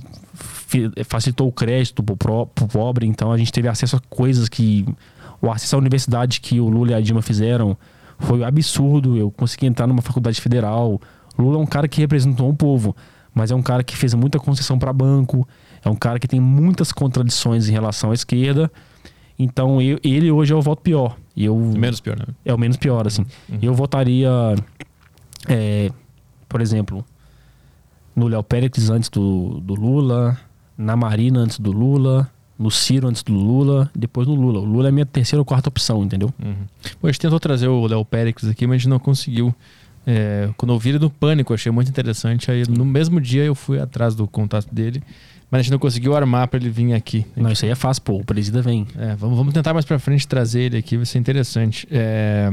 facilitou 1.04 1.48
o 1.48 1.52
crédito 1.52 2.02
pro, 2.02 2.46
pro 2.46 2.68
pobre, 2.68 3.06
então 3.06 3.32
a 3.32 3.38
gente 3.38 3.52
teve 3.52 3.68
acesso 3.68 3.96
a 3.96 4.00
coisas 4.08 4.48
que. 4.48 4.86
O 5.42 5.50
acesso 5.50 5.74
à 5.74 5.78
universidade 5.78 6.40
que 6.40 6.60
o 6.60 6.68
Lula 6.68 6.92
e 6.92 6.94
a 6.94 7.00
Dilma 7.00 7.22
fizeram 7.22 7.76
foi 8.20 8.44
absurdo. 8.44 9.16
Eu 9.16 9.30
consegui 9.30 9.66
entrar 9.66 9.86
numa 9.86 10.02
faculdade 10.02 10.40
federal. 10.40 11.00
Lula 11.38 11.56
é 11.56 11.60
um 11.60 11.66
cara 11.66 11.88
que 11.88 12.00
representou 12.00 12.48
um 12.48 12.54
povo, 12.54 12.94
mas 13.34 13.50
é 13.50 13.54
um 13.54 13.62
cara 13.62 13.82
que 13.82 13.96
fez 13.96 14.14
muita 14.14 14.38
concessão 14.38 14.78
para 14.78 14.92
banco, 14.92 15.46
é 15.84 15.88
um 15.88 15.96
cara 15.96 16.18
que 16.18 16.28
tem 16.28 16.38
muitas 16.38 16.92
contradições 16.92 17.68
em 17.68 17.72
relação 17.72 18.10
à 18.10 18.14
esquerda 18.14 18.70
então 19.42 19.80
eu, 19.80 19.98
ele 20.04 20.30
hoje 20.30 20.52
é 20.52 20.56
o 20.56 20.60
voto 20.60 20.82
pior. 20.82 21.16
Eu, 21.34 21.56
menos 21.56 21.98
pior, 21.98 22.18
né? 22.18 22.26
É 22.44 22.52
o 22.52 22.58
menos 22.58 22.76
pior, 22.76 23.06
assim. 23.06 23.24
Uhum. 23.48 23.58
Eu 23.62 23.74
votaria, 23.74 24.28
é, 25.48 25.90
por 26.46 26.60
exemplo, 26.60 27.02
no 28.14 28.28
Léo 28.28 28.42
Pérez 28.42 28.90
antes 28.90 29.08
do, 29.08 29.58
do 29.60 29.74
Lula, 29.74 30.38
na 30.76 30.94
Marina 30.94 31.40
antes 31.40 31.58
do 31.58 31.72
Lula, 31.72 32.30
no 32.60 32.70
Ciro 32.70 33.08
antes 33.08 33.22
do 33.22 33.32
Lula, 33.32 33.90
depois 33.94 34.28
no 34.28 34.34
Lula. 34.34 34.60
O 34.60 34.64
Lula 34.64 34.88
é 34.88 34.90
a 34.90 34.92
minha 34.92 35.06
terceira 35.06 35.40
ou 35.40 35.44
quarta 35.44 35.68
opção, 35.68 36.04
entendeu? 36.04 36.32
Uhum. 36.38 36.54
Pô, 37.00 37.06
a 37.06 37.10
gente 37.10 37.20
tentou 37.20 37.40
trazer 37.40 37.68
o 37.68 37.86
Léo 37.86 38.04
Pérez 38.04 38.46
aqui, 38.48 38.66
mas 38.66 38.74
a 38.74 38.78
gente 38.78 38.88
não 38.88 38.98
conseguiu. 38.98 39.54
É, 40.06 40.50
quando 40.56 40.72
eu 40.72 40.78
vi 40.78 40.90
ele 40.90 40.98
no 40.98 41.10
Pânico, 41.10 41.54
achei 41.54 41.72
muito 41.72 41.88
interessante. 41.88 42.50
Aí 42.50 42.64
no 42.68 42.84
mesmo 42.84 43.20
dia 43.20 43.44
eu 43.44 43.54
fui 43.54 43.80
atrás 43.80 44.14
do 44.14 44.26
contato 44.26 44.72
dele 44.72 45.02
mas 45.50 45.60
a 45.60 45.62
gente 45.62 45.72
não 45.72 45.78
conseguiu 45.80 46.14
armar 46.14 46.46
para 46.46 46.60
ele 46.60 46.70
vir 46.70 46.94
aqui. 46.94 47.26
Não, 47.36 47.50
isso 47.50 47.64
aí 47.64 47.72
é 47.72 47.74
fácil, 47.74 48.02
pô. 48.02 48.14
O 48.14 48.24
presida 48.24 48.62
vem. 48.62 48.86
É, 48.96 49.16
vamos, 49.16 49.36
vamos 49.36 49.52
tentar 49.52 49.74
mais 49.74 49.84
para 49.84 49.98
frente 49.98 50.26
trazer 50.28 50.60
ele 50.60 50.76
aqui, 50.76 50.96
vai 50.96 51.04
ser 51.04 51.18
interessante. 51.18 51.88
É... 51.90 52.52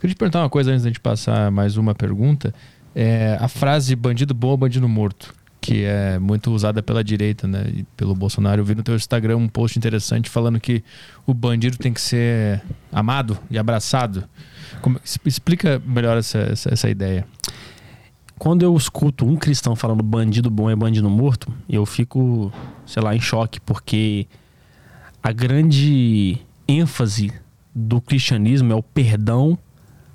Queria 0.00 0.14
te 0.14 0.18
perguntar 0.18 0.40
uma 0.40 0.50
coisa 0.50 0.72
antes 0.72 0.82
da 0.82 0.88
gente 0.88 1.00
passar 1.00 1.50
mais 1.50 1.76
uma 1.76 1.94
pergunta. 1.94 2.52
É, 2.94 3.38
a 3.40 3.48
frase 3.48 3.94
bandido 3.94 4.34
bom 4.34 4.48
ou 4.48 4.56
bandido 4.56 4.88
morto, 4.88 5.32
que 5.62 5.84
é 5.84 6.18
muito 6.18 6.50
usada 6.50 6.82
pela 6.82 7.04
direita, 7.04 7.46
né? 7.46 7.64
E 7.72 7.82
pelo 7.96 8.16
Bolsonaro. 8.16 8.60
Eu 8.60 8.64
vi 8.64 8.74
no 8.74 8.82
teu 8.82 8.96
Instagram 8.96 9.36
um 9.36 9.48
post 9.48 9.78
interessante 9.78 10.28
falando 10.28 10.58
que 10.58 10.82
o 11.24 11.32
bandido 11.32 11.78
tem 11.78 11.94
que 11.94 12.00
ser 12.00 12.60
amado 12.90 13.38
e 13.48 13.56
abraçado. 13.56 14.24
Como, 14.82 15.00
explica 15.24 15.80
melhor 15.86 16.18
essa, 16.18 16.38
essa, 16.38 16.74
essa 16.74 16.90
ideia 16.90 17.24
quando 18.38 18.62
eu 18.62 18.76
escuto 18.76 19.24
um 19.24 19.36
cristão 19.36 19.76
falando 19.76 20.02
bandido 20.02 20.50
bom 20.50 20.68
é 20.68 20.74
bandido 20.74 21.08
morto, 21.08 21.46
eu 21.68 21.86
fico, 21.86 22.52
sei 22.84 23.00
lá, 23.00 23.14
em 23.14 23.20
choque, 23.20 23.60
porque 23.60 24.26
a 25.22 25.30
grande 25.30 26.40
ênfase 26.66 27.32
do 27.72 28.00
cristianismo 28.00 28.72
é 28.72 28.74
o 28.74 28.82
perdão 28.82 29.56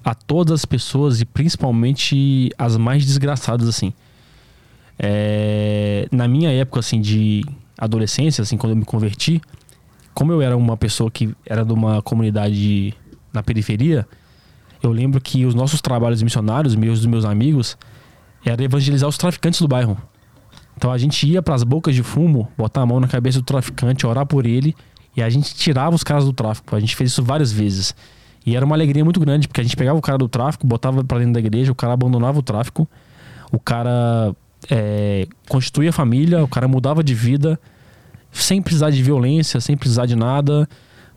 a 0.04 0.14
todas 0.14 0.60
as 0.60 0.66
pessoas 0.66 1.22
e 1.22 1.26
principalmente 1.26 2.52
as 2.58 2.76
mais 2.76 3.06
desgraçadas, 3.06 3.66
assim. 3.66 3.94
É, 5.00 6.08
na 6.12 6.28
minha 6.28 6.52
época, 6.52 6.80
assim, 6.80 7.00
de 7.00 7.44
adolescência, 7.78 8.42
assim, 8.42 8.58
quando 8.58 8.72
eu 8.72 8.78
me 8.78 8.86
converti, 8.86 9.42
como 10.14 10.32
eu 10.32 10.42
era 10.42 10.58
uma 10.58 10.76
pessoa 10.76 11.12
que 11.12 11.36
era 11.46 11.64
de 11.64 11.72
uma 11.74 12.02
comunidade 12.02 12.94
na 13.32 13.44
periferia, 13.44 14.08
eu 14.82 14.92
lembro 14.92 15.22
que 15.22 15.46
os 15.46 15.54
nossos 15.54 15.82
trabalhos 15.82 16.22
missionários, 16.22 16.76
meus 16.76 17.00
dos 17.00 17.06
meus 17.06 17.26
amigos, 17.26 17.78
era 18.46 18.64
evangelizar 18.64 19.08
os 19.08 19.18
traficantes 19.18 19.62
do 19.62 19.68
bairro. 19.68 19.98
Então 20.76 20.92
a 20.92 20.98
gente 20.98 21.28
ia 21.28 21.42
para 21.42 21.56
as 21.56 21.64
bocas 21.64 21.96
de 21.96 22.04
fumo, 22.04 22.48
botar 22.58 22.82
a 22.82 22.86
mão 22.86 23.00
na 23.00 23.08
cabeça 23.08 23.40
do 23.40 23.46
traficante, 23.46 24.06
orar 24.06 24.26
por 24.26 24.46
ele, 24.46 24.76
e 25.16 25.22
a 25.22 25.30
gente 25.30 25.54
tirava 25.56 25.96
os 25.96 26.04
caras 26.04 26.26
do 26.26 26.34
tráfico. 26.34 26.76
A 26.76 26.80
gente 26.80 26.96
fez 26.96 27.12
isso 27.12 27.24
várias 27.24 27.52
vezes. 27.52 27.96
E 28.46 28.56
era 28.56 28.66
uma 28.66 28.76
alegria 28.76 29.04
muito 29.04 29.20
grande, 29.20 29.48
porque 29.48 29.60
a 29.60 29.64
gente 29.64 29.76
pegava 29.76 29.98
o 29.98 30.02
cara 30.02 30.18
do 30.18 30.30
tráfico, 30.30 30.66
botava 30.66 31.04
para 31.04 31.20
dentro 31.20 31.34
da 31.34 31.40
igreja, 31.40 31.72
o 31.72 31.76
cara 31.76 31.94
abandonava 31.94 32.40
o 32.40 32.44
tráfico, 32.44 32.88
o 33.52 33.60
cara 33.60 34.36
é, 34.70 35.28
constituía 35.48 35.90
a 35.90 35.94
família, 35.94 36.44
o 36.44 36.48
cara 36.48 36.68
mudava 36.68 37.04
de 37.04 37.14
vida, 37.14 37.60
sem 38.32 38.62
precisar 38.62 38.90
de 38.90 39.02
violência, 39.02 39.60
sem 39.60 39.78
precisar 39.78 40.06
de 40.06 40.16
nada, 40.16 40.68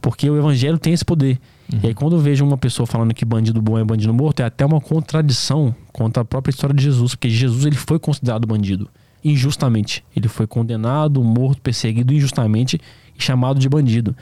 porque 0.01 0.29
o 0.29 0.39
evangelho 0.39 0.79
tem 0.79 0.93
esse 0.93 1.05
poder. 1.05 1.39
Uhum. 1.73 1.81
E 1.83 1.87
aí 1.89 1.95
quando 1.95 2.17
eu 2.17 2.21
vejo 2.21 2.45
uma 2.45 2.59
pessoa 2.59 2.87
falando 2.87 3.15
que 3.15 3.25
bandido 3.25 3.61
bom 3.61 3.79
é 3.79 3.85
bandido 3.85 4.12
morto, 4.12 4.41
é 4.41 4.45
até 4.45 4.65
uma 4.65 4.81
contradição 4.81 5.75
contra 5.93 6.23
a 6.23 6.25
própria 6.25 6.51
história 6.51 6.75
de 6.75 6.83
Jesus, 6.83 7.15
porque 7.15 7.29
Jesus 7.29 7.65
ele 7.65 7.77
foi 7.77 7.99
considerado 7.99 8.47
bandido 8.47 8.89
injustamente. 9.25 10.05
Ele 10.17 10.29
foi 10.29 10.47
condenado, 10.47 11.23
morto, 11.23 11.61
perseguido 11.61 12.12
injustamente 12.12 12.81
e 13.19 13.23
chamado 13.23 13.59
de 13.59 13.69
bandido. 13.69 14.17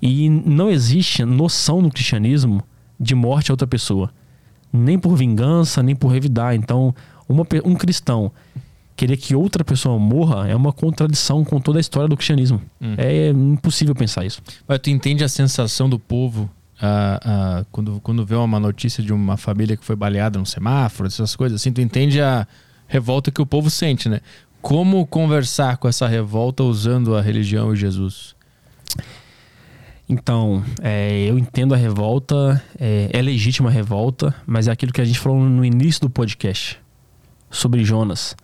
E 0.00 0.28
não 0.30 0.70
existe 0.70 1.24
noção 1.24 1.82
no 1.82 1.90
cristianismo 1.90 2.62
de 2.98 3.14
morte 3.14 3.50
a 3.50 3.54
outra 3.54 3.66
pessoa, 3.66 4.10
nem 4.72 4.98
por 4.98 5.14
vingança, 5.16 5.82
nem 5.82 5.94
por 5.94 6.08
revidar. 6.08 6.54
Então, 6.54 6.94
uma, 7.30 7.46
um 7.64 7.74
cristão 7.74 8.32
querer 8.96 9.16
que 9.16 9.34
outra 9.34 9.64
pessoa 9.64 9.98
morra 9.98 10.46
é 10.48 10.54
uma 10.54 10.72
contradição 10.72 11.42
com 11.42 11.58
toda 11.58 11.78
a 11.78 11.80
história 11.80 12.08
do 12.08 12.16
cristianismo. 12.16 12.60
Hum. 12.80 12.94
É 12.98 13.28
impossível 13.30 13.94
pensar 13.94 14.26
isso. 14.26 14.42
Mas 14.68 14.78
tu 14.78 14.90
entende 14.90 15.24
a 15.24 15.28
sensação 15.28 15.88
do 15.88 15.98
povo 15.98 16.50
quando, 17.70 18.00
quando 18.00 18.24
vê 18.24 18.34
uma 18.34 18.58
notícia 18.58 19.02
de 19.02 19.12
uma 19.12 19.36
família 19.36 19.76
que 19.76 19.84
foi 19.84 19.96
baleada 19.96 20.38
no 20.38 20.46
semáforo, 20.46 21.06
essas 21.06 21.36
coisas 21.36 21.60
assim, 21.60 21.72
tu 21.72 21.80
entende 21.80 22.20
a 22.20 22.46
revolta 22.86 23.30
que 23.30 23.40
o 23.40 23.46
povo 23.46 23.70
sente, 23.70 24.08
né? 24.08 24.20
Como 24.62 25.06
conversar 25.06 25.76
com 25.76 25.88
essa 25.88 26.06
revolta 26.06 26.62
usando 26.62 27.14
a 27.16 27.20
religião 27.20 27.72
e 27.72 27.76
Jesus? 27.76 28.34
Então, 30.08 30.64
é, 30.82 31.24
eu 31.26 31.38
entendo 31.38 31.72
a 31.72 31.76
revolta, 31.76 32.62
é, 32.78 33.10
é 33.12 33.22
legítima 33.22 33.68
a 33.68 33.72
revolta, 33.72 34.34
mas 34.46 34.66
é 34.66 34.72
aquilo 34.72 34.92
que 34.92 35.00
a 35.00 35.04
gente 35.04 35.18
falou 35.18 35.38
no 35.38 35.64
início 35.64 36.00
do 36.00 36.10
podcast 36.10 36.79
sobre 37.50 37.84
Jonas 37.84 38.36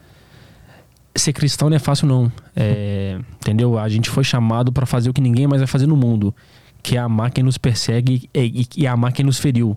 ser 1.19 1.33
cristão 1.33 1.69
não 1.69 1.77
é 1.77 1.81
fácil, 1.81 2.07
não. 2.07 2.31
É, 2.55 3.19
entendeu? 3.37 3.79
A 3.79 3.89
gente 3.89 4.11
foi 4.11 4.25
chamado 4.25 4.73
para 4.73 4.87
fazer 4.87 5.11
o 5.11 5.13
que 5.13 5.21
ninguém 5.21 5.47
mais 5.47 5.61
vai 5.61 5.67
fazer 5.67 5.87
no 5.87 5.97
mundo, 5.97 6.35
que 6.83 6.97
é 6.97 7.01
amar 7.01 7.31
quem 7.31 7.43
nos 7.43 7.59
persegue 7.59 8.29
e, 8.35 8.69
e, 8.77 8.87
amar 8.87 9.13
quem 9.13 9.25
nos 9.25 9.39
feriu. 9.39 9.77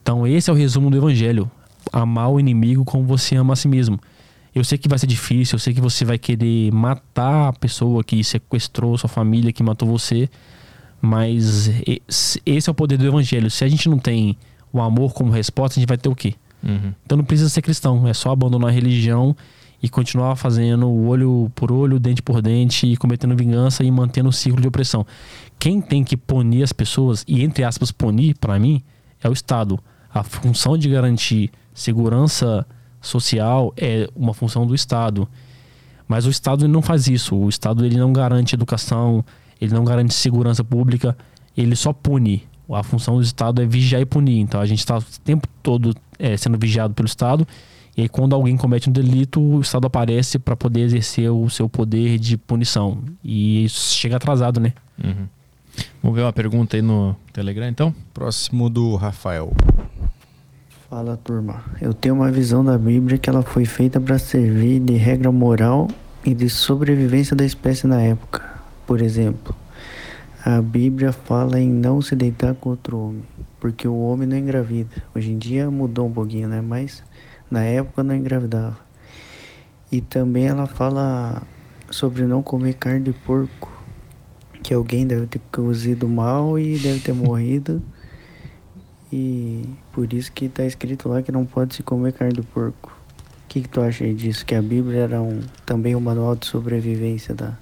Então, 0.00 0.26
esse 0.26 0.50
é 0.50 0.52
o 0.52 0.56
resumo 0.56 0.90
do 0.90 0.96
evangelho. 0.96 1.50
Amar 1.92 2.30
o 2.30 2.40
inimigo 2.40 2.84
como 2.84 3.04
você 3.04 3.36
ama 3.36 3.52
a 3.52 3.56
si 3.56 3.68
mesmo. 3.68 3.98
Eu 4.54 4.64
sei 4.64 4.76
que 4.76 4.88
vai 4.88 4.98
ser 4.98 5.06
difícil, 5.06 5.56
eu 5.56 5.60
sei 5.60 5.72
que 5.72 5.80
você 5.80 6.04
vai 6.04 6.18
querer 6.18 6.70
matar 6.72 7.48
a 7.48 7.52
pessoa 7.52 8.04
que 8.04 8.22
sequestrou 8.22 8.98
sua 8.98 9.08
família, 9.08 9.52
que 9.52 9.62
matou 9.62 9.88
você, 9.88 10.28
mas 11.00 11.70
esse 12.44 12.68
é 12.68 12.70
o 12.70 12.74
poder 12.74 12.98
do 12.98 13.06
evangelho. 13.06 13.50
Se 13.50 13.64
a 13.64 13.68
gente 13.68 13.88
não 13.88 13.98
tem 13.98 14.36
o 14.70 14.80
amor 14.80 15.14
como 15.14 15.32
resposta, 15.32 15.78
a 15.78 15.80
gente 15.80 15.88
vai 15.88 15.96
ter 15.96 16.08
o 16.08 16.14
quê? 16.14 16.34
Uhum. 16.62 16.92
Então 17.04 17.18
não 17.18 17.24
precisa 17.24 17.48
ser 17.48 17.62
cristão, 17.62 18.06
é 18.06 18.14
só 18.14 18.30
abandonar 18.30 18.70
a 18.70 18.72
religião 18.72 19.34
e 19.82 19.88
continuar 19.88 20.36
fazendo 20.36 20.88
olho 20.88 21.50
por 21.54 21.72
olho, 21.72 21.98
dente 21.98 22.22
por 22.22 22.40
dente, 22.40 22.86
e 22.86 22.96
cometendo 22.96 23.36
vingança 23.36 23.82
e 23.82 23.90
mantendo 23.90 24.28
o 24.28 24.32
ciclo 24.32 24.60
de 24.60 24.68
opressão. 24.68 25.04
Quem 25.58 25.80
tem 25.80 26.04
que 26.04 26.16
punir 26.16 26.62
as 26.62 26.72
pessoas, 26.72 27.24
e 27.26 27.42
entre 27.42 27.64
aspas, 27.64 27.90
punir, 27.90 28.36
para 28.38 28.58
mim, 28.58 28.80
é 29.20 29.28
o 29.28 29.32
Estado. 29.32 29.78
A 30.14 30.22
função 30.22 30.78
de 30.78 30.88
garantir 30.88 31.50
segurança 31.74 32.64
social 33.00 33.72
é 33.76 34.08
uma 34.14 34.32
função 34.32 34.64
do 34.64 34.74
Estado. 34.74 35.28
Mas 36.06 36.26
o 36.26 36.30
Estado 36.30 36.68
não 36.68 36.82
faz 36.82 37.08
isso. 37.08 37.34
O 37.34 37.48
Estado 37.48 37.84
ele 37.84 37.96
não 37.96 38.12
garante 38.12 38.54
educação, 38.54 39.24
ele 39.60 39.74
não 39.74 39.84
garante 39.84 40.14
segurança 40.14 40.62
pública, 40.62 41.16
ele 41.56 41.74
só 41.74 41.92
pune. 41.92 42.44
A 42.70 42.82
função 42.82 43.16
do 43.16 43.22
Estado 43.22 43.60
é 43.60 43.66
vigiar 43.66 44.00
e 44.00 44.06
punir. 44.06 44.38
Então 44.38 44.60
a 44.60 44.66
gente 44.66 44.78
está 44.78 44.98
o 44.98 45.04
tempo 45.24 45.48
todo 45.62 45.94
é, 46.22 46.36
sendo 46.36 46.58
vigiado 46.58 46.94
pelo 46.94 47.06
Estado 47.06 47.46
e 47.96 48.02
aí, 48.02 48.08
quando 48.08 48.34
alguém 48.34 48.56
comete 48.56 48.88
um 48.88 48.92
delito, 48.92 49.38
o 49.38 49.60
Estado 49.60 49.86
aparece 49.86 50.38
para 50.38 50.56
poder 50.56 50.80
exercer 50.80 51.30
o 51.30 51.48
seu 51.50 51.68
poder 51.68 52.18
de 52.18 52.38
punição. 52.38 52.98
E 53.22 53.64
isso 53.64 53.94
chega 53.94 54.16
atrasado, 54.16 54.58
né? 54.58 54.72
Uhum. 55.02 55.26
Vamos 56.02 56.16
ver 56.16 56.22
uma 56.22 56.32
pergunta 56.32 56.76
aí 56.76 56.82
no 56.82 57.14
Telegram, 57.34 57.68
então? 57.68 57.94
Próximo 58.14 58.70
do 58.70 58.96
Rafael. 58.96 59.52
Fala, 60.88 61.18
turma. 61.18 61.62
Eu 61.82 61.92
tenho 61.92 62.14
uma 62.14 62.30
visão 62.30 62.64
da 62.64 62.78
Bíblia 62.78 63.18
que 63.18 63.28
ela 63.28 63.42
foi 63.42 63.66
feita 63.66 64.00
para 64.00 64.18
servir 64.18 64.80
de 64.80 64.94
regra 64.94 65.30
moral 65.30 65.88
e 66.24 66.34
de 66.34 66.48
sobrevivência 66.48 67.36
da 67.36 67.44
espécie 67.44 67.86
na 67.86 68.00
época. 68.00 68.42
Por 68.86 69.02
exemplo, 69.02 69.54
a 70.44 70.62
Bíblia 70.62 71.12
fala 71.12 71.60
em 71.60 71.68
não 71.68 72.00
se 72.00 72.16
deitar 72.16 72.54
com 72.54 72.70
outro 72.70 72.98
homem, 72.98 73.22
porque 73.62 73.86
o 73.86 73.96
homem 73.96 74.26
não 74.26 74.36
engravida. 74.36 74.90
Hoje 75.14 75.30
em 75.30 75.38
dia 75.38 75.70
mudou 75.70 76.08
um 76.08 76.12
pouquinho, 76.12 76.48
né? 76.48 76.60
Mas 76.60 77.00
na 77.48 77.62
época 77.62 78.02
não 78.02 78.12
engravidava. 78.12 78.76
E 79.92 80.00
também 80.00 80.48
ela 80.48 80.66
fala 80.66 81.44
sobre 81.88 82.24
não 82.24 82.42
comer 82.42 82.74
carne 82.74 83.04
de 83.04 83.12
porco. 83.12 83.72
Que 84.64 84.74
alguém 84.74 85.06
deve 85.06 85.28
ter 85.28 85.40
cozido 85.52 86.08
mal 86.08 86.58
e 86.58 86.76
deve 86.76 86.98
ter 86.98 87.12
morrido. 87.12 87.80
E 89.12 89.64
por 89.92 90.12
isso 90.12 90.32
que 90.32 90.46
está 90.46 90.64
escrito 90.64 91.08
lá 91.08 91.22
que 91.22 91.30
não 91.30 91.46
pode 91.46 91.76
se 91.76 91.84
comer 91.84 92.14
carne 92.14 92.34
de 92.34 92.42
porco. 92.42 92.90
O 93.44 93.48
que, 93.48 93.60
que 93.60 93.68
tu 93.68 93.80
acha 93.80 94.12
disso? 94.12 94.44
Que 94.44 94.56
a 94.56 94.62
Bíblia 94.62 95.02
era 95.02 95.22
um, 95.22 95.40
também 95.64 95.94
um 95.94 96.00
manual 96.00 96.34
de 96.34 96.46
sobrevivência 96.46 97.32
para 97.32 97.56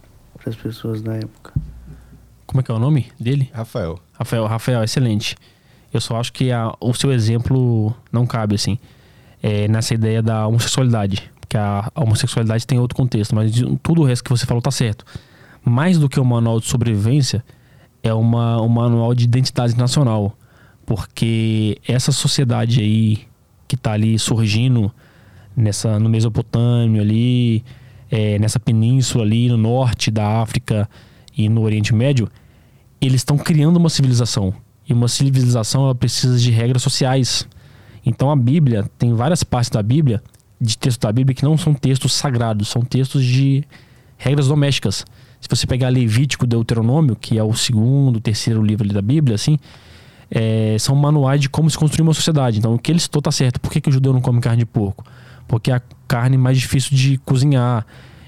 as 0.47 0.57
pessoas 0.57 1.03
na 1.03 1.17
época. 1.17 1.53
Como 2.47 2.63
é 2.63 2.63
que 2.63 2.71
é 2.71 2.75
o 2.75 2.79
nome 2.79 3.13
dele? 3.21 3.51
Rafael. 3.53 4.01
Rafael, 4.15 4.47
Rafael, 4.47 4.83
excelente. 4.83 5.37
Eu 5.93 6.01
só 6.01 6.19
acho 6.19 6.33
que 6.33 6.53
a, 6.53 6.73
o 6.81 6.95
seu 6.95 7.13
exemplo 7.13 7.95
não 8.13 8.27
cabe 8.27 8.55
assim 8.55 8.79
é, 9.43 9.67
nessa 9.69 9.95
ideia 9.95 10.23
da 10.23 10.47
homossexualidade. 10.47 11.31
Porque 11.41 11.57
a, 11.57 11.91
a, 11.95 12.03
homossexualidade 12.03 12.67
tem 12.67 12.79
outro 12.79 12.97
contexto, 12.97 13.35
mas 13.35 13.53
tudo 13.83 14.03
o 14.03 14.05
resto 14.05 14.25
que 14.25 14.31
você 14.31 14.47
falou 14.47 14.63
tá 14.63 14.71
certo. 14.71 15.05
Mais 15.65 15.99
do 15.99 16.09
que 16.09 16.21
um 16.21 16.25
manual 16.25 16.61
de 16.61 16.67
sobrevivência, 16.67 17.45
é 18.03 18.15
uma, 18.15 18.61
um 18.63 18.69
manual 18.69 19.15
de 19.15 19.25
identidade 19.25 19.77
nacional. 19.77 20.37
Porque 20.87 21.79
essa 21.87 22.13
sociedade 22.13 22.81
aí 22.81 23.27
que 23.69 23.77
tá 23.77 23.93
ali 23.93 24.19
surgindo 24.19 24.93
nessa, 25.57 25.99
no 25.99 26.09
Mesopotâmio 26.09 27.01
ali, 27.01 27.65
é, 28.11 28.39
nessa 28.39 28.59
península 28.59 29.25
ali 29.25 29.49
no 29.49 29.57
norte 29.57 30.11
da 30.11 30.41
África 30.41 30.89
e 31.37 31.49
no 31.49 31.63
Oriente 31.63 31.95
Médio, 31.95 32.29
eles 33.01 33.21
estão 33.21 33.39
criando 33.39 33.77
uma 33.77 33.89
civilização. 33.89 34.53
E 34.91 34.93
uma 34.93 35.09
civilização 35.09 35.85
ela 35.85 35.95
precisa 35.95 36.37
de 36.39 36.51
regras 36.51 36.83
sociais 36.83 37.49
então 38.05 38.31
a 38.31 38.37
Bíblia, 38.37 38.89
tem 38.99 39.15
várias 39.15 39.45
partes 39.45 39.71
da 39.71 39.83
Bíblia, 39.83 40.23
de 40.61 40.77
texto 40.77 41.01
da 41.01 41.13
Bíblia, 41.13 41.35
que 41.35 41.45
não 41.45 41.57
são 41.57 41.75
textos 41.75 42.13
sagrados, 42.13 42.69
são 42.69 42.83
textos 42.83 43.25
de 43.25 43.65
regras 44.17 44.49
domésticas. 44.49 45.05
Se 45.41 45.49
você 45.49 45.67
pegar 45.67 45.89
Levítico, 45.89 46.47
Deuteronômio, 46.47 47.17
que 47.17 47.39
é 47.39 47.43
o 47.43 47.55
segundo, 47.55 48.21
terceiro 48.21 48.63
livro 48.63 48.87
da 48.89 49.01
Bíblia, 49.01 49.35
assim, 49.35 49.59
é, 50.31 50.77
são 50.79 50.95
manuais 50.95 51.41
de 51.41 51.49
como 51.49 51.71
se 51.71 51.79
construir 51.79 52.03
uma 52.03 52.13
sociedade. 52.13 52.59
Então, 52.59 52.75
o 52.75 52.79
que 52.79 52.93
ele 52.93 53.01
citou 53.01 53.23
tá 53.23 53.33
certo. 53.33 53.59
Por 53.59 53.71
que, 53.71 53.81
que 53.81 53.89
o 53.89 53.93
judeu 53.93 54.13
não 54.13 54.21
come 54.21 54.41
carne 54.41 54.59
de 54.59 54.67
porco? 54.67 55.05
Porque 55.49 55.71
é 55.71 55.75
a 55.75 55.83
carne 56.07 56.37
mais 56.37 56.59
difícil 56.59 56.97
de 56.97 57.17
cozinhar. 57.19 57.87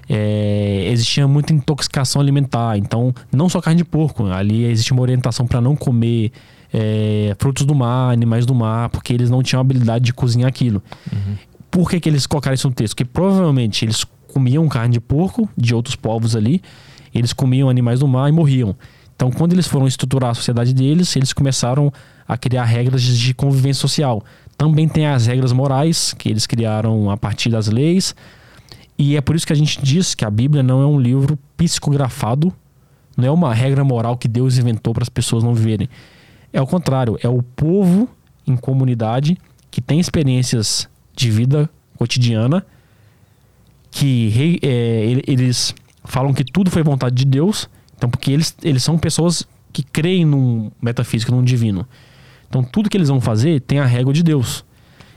É, 0.09 0.89
existia 0.91 1.29
muita 1.29 1.53
intoxicação 1.53 2.21
alimentar. 2.21 2.79
Então, 2.79 3.15
não 3.31 3.49
só 3.49 3.61
carne 3.61 3.79
de 3.79 3.85
porco. 3.85 4.27
Ali 4.27 4.65
existe 4.65 4.93
uma 4.93 5.03
orientação 5.03 5.47
para 5.47 5.61
não 5.61 5.77
comer 5.77 6.33
é, 6.73 7.35
frutos 7.39 7.65
do 7.67 7.75
mar, 7.75 8.13
animais 8.13 8.47
do 8.47 8.55
mar, 8.55 8.89
porque 8.89 9.13
eles 9.13 9.29
não 9.29 9.43
tinham 9.43 9.61
habilidade 9.61 10.05
de 10.05 10.15
cozinhar 10.15 10.49
aquilo. 10.49 10.83
Uhum. 11.13 11.37
Por 11.71 11.91
que, 11.91 12.01
que 12.01 12.09
eles 12.09 12.27
colocaram 12.27 12.55
isso 12.55 12.69
no 12.69 12.75
texto? 12.75 12.95
Porque 12.95 13.05
provavelmente 13.05 13.85
eles 13.85 14.05
comiam 14.33 14.67
carne 14.69 14.95
de 14.95 15.01
porco 15.01 15.49
de 15.57 15.75
outros 15.75 15.95
povos 15.97 16.35
ali, 16.35 16.63
eles 17.15 17.33
comiam 17.33 17.69
animais 17.69 18.01
do 18.01 18.09
mar 18.09 18.29
e 18.29 18.33
morriam. 18.33 18.75
Então, 19.15 19.31
quando 19.31 19.53
eles 19.53 19.69
foram 19.69 19.87
estruturar 19.87 20.31
a 20.31 20.35
sociedade 20.35 20.73
deles, 20.73 21.15
eles 21.15 21.33
começaram 21.33 21.93
a 22.27 22.37
criar 22.37 22.65
regras 22.65 23.03
de 23.03 23.35
convivência 23.35 23.81
social. 23.81 24.25
Também 24.57 24.89
tem 24.89 25.07
as 25.07 25.27
regras 25.27 25.53
morais 25.53 26.15
que 26.19 26.29
eles 26.29 26.47
criaram 26.47 27.11
a 27.11 27.17
partir 27.17 27.51
das 27.51 27.69
leis. 27.69 28.15
E 28.99 29.17
é 29.17 29.21
por 29.21 29.37
isso 29.37 29.47
que 29.47 29.53
a 29.53 29.57
gente 29.57 29.81
diz 29.83 30.15
que 30.15 30.25
a 30.25 30.31
Bíblia 30.31 30.63
não 30.63 30.83
é 30.83 30.87
um 30.87 30.99
livro 30.99 31.39
psicografado, 31.57 32.53
não 33.17 33.29
é 33.29 33.31
uma 33.31 33.55
regra 33.55 33.85
moral 33.85 34.17
que 34.17 34.27
Deus 34.27 34.59
inventou 34.59 34.95
para 34.95 35.03
as 35.03 35.09
pessoas 35.09 35.45
não 35.45 35.55
viverem. 35.55 35.89
É 36.53 36.61
o 36.61 36.67
contrário, 36.67 37.19
é 37.23 37.29
o 37.29 37.43
povo 37.43 38.09
em 38.47 38.57
comunidade 38.57 39.39
que 39.71 39.81
tem 39.81 39.99
experiências 39.99 40.89
de 41.17 41.31
vida 41.31 41.69
cotidiana, 41.97 42.65
que 43.91 44.59
é, 44.63 45.23
eles 45.27 45.75
falam 46.05 46.35
que 46.35 46.45
tudo 46.45 46.71
foi 46.71 46.83
vontade 46.83 47.15
de 47.15 47.25
Deus, 47.25 47.69
então 47.97 48.11
porque 48.11 48.33
eles, 48.33 48.55
eles 48.63 48.83
são 48.83 48.99
pessoas 48.99 49.47
que 49.73 49.83
creem 49.83 50.25
num 50.25 50.71
metafísico, 50.81 51.33
num 51.33 51.43
divino. 51.43 51.87
Então 52.49 52.63
tudo 52.63 52.91
que 52.91 52.97
eles 52.97 53.09
vão 53.09 53.21
fazer 53.21 53.61
tem 53.61 53.79
a 53.79 53.87
régua 53.87 54.13
de 54.13 54.23
Deus. 54.23 54.65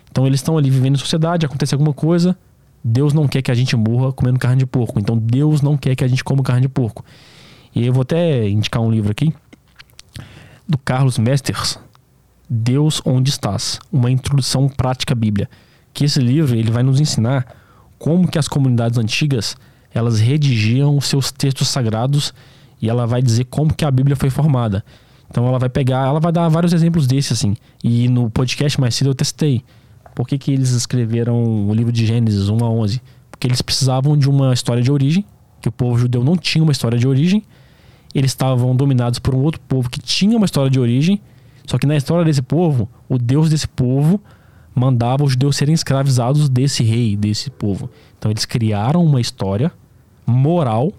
Então 0.10 0.26
eles 0.26 0.40
estão 0.40 0.58
ali 0.58 0.70
vivendo 0.70 0.96
em 0.96 1.00
sociedade, 1.00 1.46
acontece 1.46 1.74
alguma 1.74 1.94
coisa, 1.94 2.38
Deus 2.82 3.14
não 3.14 3.28
quer 3.28 3.42
que 3.42 3.52
a 3.52 3.56
gente 3.56 3.76
morra 3.76 4.14
comendo 4.14 4.40
carne 4.40 4.60
de 4.60 4.66
porco. 4.66 5.00
Então 5.00 5.18
Deus 5.18 5.62
não 5.62 5.76
quer 5.76 5.96
que 5.96 6.04
a 6.04 6.08
gente 6.08 6.24
coma 6.24 6.44
carne 6.44 6.62
de 6.62 6.70
porco. 6.70 7.04
E 7.74 7.86
eu 7.86 7.92
vou 7.92 8.04
até 8.04 8.48
indicar 8.48 8.82
um 8.82 8.90
livro 8.90 9.12
aqui 9.12 9.34
do 10.68 10.78
Carlos 10.78 11.18
Mesters, 11.18 11.80
Deus 12.50 13.02
onde 13.06 13.30
estás, 13.30 13.80
uma 13.92 14.12
introdução 14.12 14.68
prática 14.68 15.14
à 15.14 15.16
Bíblia. 15.16 15.50
Que 15.94 16.06
esse 16.06 16.20
livro 16.20 16.56
ele 16.56 16.72
vai 16.72 16.84
nos 16.84 17.00
ensinar 17.00 17.46
como 17.98 18.28
que 18.28 18.38
as 18.38 18.48
comunidades 18.48 18.98
antigas 18.98 19.56
elas 19.94 20.20
redigiam 20.20 20.98
os 20.98 21.06
seus 21.06 21.32
textos 21.32 21.70
sagrados 21.70 22.34
e 22.82 22.90
ela 22.90 23.08
vai 23.08 23.22
dizer 23.22 23.46
como 23.46 23.74
que 23.74 23.86
a 23.86 23.90
Bíblia 23.90 24.16
foi 24.16 24.30
formada. 24.30 24.84
Então 25.30 25.48
ela 25.48 25.58
vai 25.58 25.70
pegar, 25.70 26.06
ela 26.06 26.20
vai 26.20 26.32
dar 26.32 26.48
vários 26.50 26.74
exemplos 26.74 27.08
desses 27.08 27.32
assim. 27.32 27.56
E 27.84 28.08
no 28.10 28.30
podcast 28.30 28.80
mais 28.80 28.94
cedo 28.94 29.12
eu 29.12 29.16
testei. 29.16 29.64
Por 30.14 30.28
que, 30.28 30.38
que 30.38 30.52
eles 30.52 30.72
escreveram 30.72 31.68
o 31.68 31.74
livro 31.74 31.92
de 31.92 32.06
Gênesis 32.06 32.50
1 32.50 32.64
a 32.64 32.70
11? 32.70 33.02
Porque 33.32 33.48
eles 33.48 33.62
precisavam 33.62 34.18
de 34.18 34.30
uma 34.30 34.54
história 34.54 34.82
de 34.82 34.92
origem, 34.92 35.26
que 35.62 35.68
o 35.68 35.72
povo 35.72 35.98
judeu 35.98 36.24
não 36.24 36.38
tinha 36.38 36.64
uma 36.64 36.72
história 36.72 36.98
de 36.98 37.08
origem. 37.08 37.44
Eles 38.16 38.32
estavam 38.32 38.74
dominados 38.74 39.20
por 39.20 39.36
um 39.36 39.44
outro 39.44 39.60
povo 39.68 39.90
que 39.90 40.00
tinha 40.00 40.38
uma 40.38 40.46
história 40.46 40.72
de 40.72 40.80
origem. 40.80 41.22
Só 41.68 41.78
que 41.78 41.86
na 41.86 41.98
história 41.98 42.24
desse 42.24 42.42
povo, 42.42 42.90
o 43.10 43.18
Deus 43.18 43.50
desse 43.50 43.68
povo 43.68 44.22
mandava 44.74 45.24
os 45.24 45.32
judeus 45.32 45.58
serem 45.58 45.76
escravizados 45.76 46.48
desse 46.48 46.82
rei, 46.82 47.18
desse 47.18 47.50
povo. 47.50 47.90
Então 48.18 48.32
eles 48.32 48.46
criaram 48.46 49.04
uma 49.04 49.20
história 49.20 49.72
moral 50.26 50.94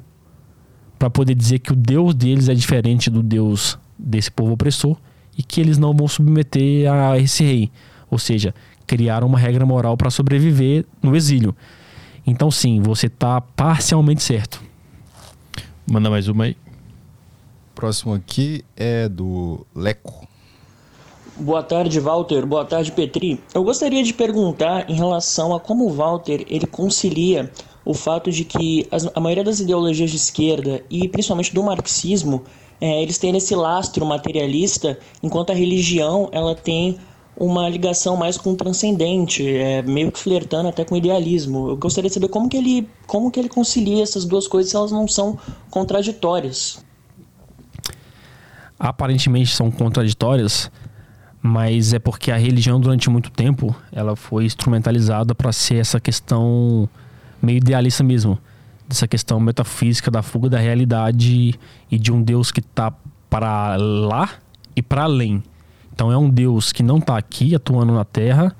para 0.99 1.09
poder 1.09 1.35
dizer 1.35 1.61
que 1.61 1.73
o 1.73 1.77
Deus 1.77 2.15
deles 2.15 2.49
é 2.49 2.55
diferente 2.55 3.09
do 3.09 3.23
Deus 3.23 3.79
desse 3.99 4.31
povo 4.31 4.53
opressor 4.53 4.97
e 5.37 5.43
que 5.43 5.61
eles 5.61 5.79
não 5.79 5.95
vão 5.95 6.09
submeter 6.09 6.91
a 6.91 7.19
esse 7.19 7.45
rei. 7.45 7.71
Ou 8.11 8.19
seja, 8.19 8.55
criaram 8.87 9.27
uma 9.27 9.39
regra 9.39 9.65
moral 9.65 9.97
para 9.97 10.11
sobreviver 10.11 10.85
no 11.03 11.17
exílio. 11.17 11.55
Então, 12.27 12.51
sim, 12.51 12.81
você 12.81 13.07
está 13.07 13.41
parcialmente 13.41 14.23
certo. 14.23 14.63
Manda 15.91 16.11
mais 16.11 16.29
uma 16.29 16.45
aí. 16.45 16.57
Próximo 17.77 18.15
aqui 18.15 18.65
é 18.75 19.07
do 19.07 19.67
Leco. 19.75 20.27
Boa 21.37 21.63
tarde, 21.63 22.01
Walter. 22.01 22.47
Boa 22.47 22.65
tarde, 22.65 22.91
Petri. 22.91 23.39
Eu 23.55 23.63
gostaria 23.63 24.03
de 24.03 24.15
perguntar 24.15 24.89
em 24.89 24.95
relação 24.95 25.55
a 25.55 25.61
como 25.61 25.85
o 25.85 25.93
Walter 25.93 26.47
ele 26.49 26.67
concilia 26.67 27.53
o 27.85 27.93
fato 27.93 28.33
de 28.33 28.45
que 28.45 28.89
a 29.15 29.21
maioria 29.21 29.45
das 29.45 29.61
ideologias 29.61 30.11
de 30.11 30.17
esquerda 30.17 30.83
e 30.89 31.07
principalmente 31.07 31.55
do 31.55 31.63
marxismo 31.63 32.45
é, 32.81 33.03
eles 33.03 33.19
têm 33.19 33.37
esse 33.37 33.55
lastro 33.55 34.07
materialista, 34.07 34.99
enquanto 35.23 35.51
a 35.51 35.55
religião 35.55 36.31
ela 36.33 36.55
tem 36.55 36.99
uma 37.37 37.69
ligação 37.69 38.17
mais 38.17 38.39
com 38.39 38.53
o 38.53 38.57
transcendente, 38.57 39.47
é, 39.47 39.83
meio 39.83 40.11
que 40.11 40.19
flertando 40.19 40.71
até 40.71 40.83
com 40.83 40.95
o 40.95 40.99
idealismo. 40.99 41.69
Eu 41.69 41.77
gostaria 41.77 42.09
de 42.09 42.15
saber 42.15 42.29
como 42.29 42.49
que 42.49 42.57
ele, 42.57 42.89
como 43.07 43.31
que 43.31 43.39
ele 43.39 43.51
concilia 43.51 44.03
essas 44.03 44.25
duas 44.25 44.49
coisas 44.49 44.71
se 44.71 44.77
elas 44.77 44.91
não 44.91 45.07
são 45.07 45.39
contraditórias. 45.71 46.86
Aparentemente 48.79 49.55
são 49.55 49.71
contraditórias, 49.71 50.71
mas 51.43 51.93
é 51.93 51.99
porque 51.99 52.31
a 52.31 52.37
religião 52.37 52.81
durante 52.81 53.09
muito 53.09 53.31
tempo 53.31 53.75
ela 53.91 54.17
foi 54.17 54.45
instrumentalizada 54.45 55.35
para 55.35 55.53
ser 55.53 55.77
essa 55.77 56.01
questão 56.01 56.89
meio 57.41 57.59
idealista 57.59 58.03
mesmo, 58.03 58.39
dessa 58.89 59.07
questão 59.07 59.39
metafísica 59.41 60.11
da 60.11 60.23
fuga 60.23 60.49
da 60.49 60.59
realidade 60.59 61.59
e 61.91 61.99
de 61.99 62.13
um 62.13 62.23
Deus 62.23 62.51
que 62.51 62.61
está 62.61 62.93
para 63.31 63.77
lá 63.77 64.31
e 64.75 64.83
para 64.83 65.05
além. 65.05 65.43
Então 65.93 66.13
é 66.13 66.17
um 66.19 66.29
Deus 66.29 66.73
que 66.73 66.83
não 66.83 66.99
está 66.99 67.17
aqui 67.17 67.55
atuando 67.55 67.95
na 67.95 68.05
Terra 68.05 68.55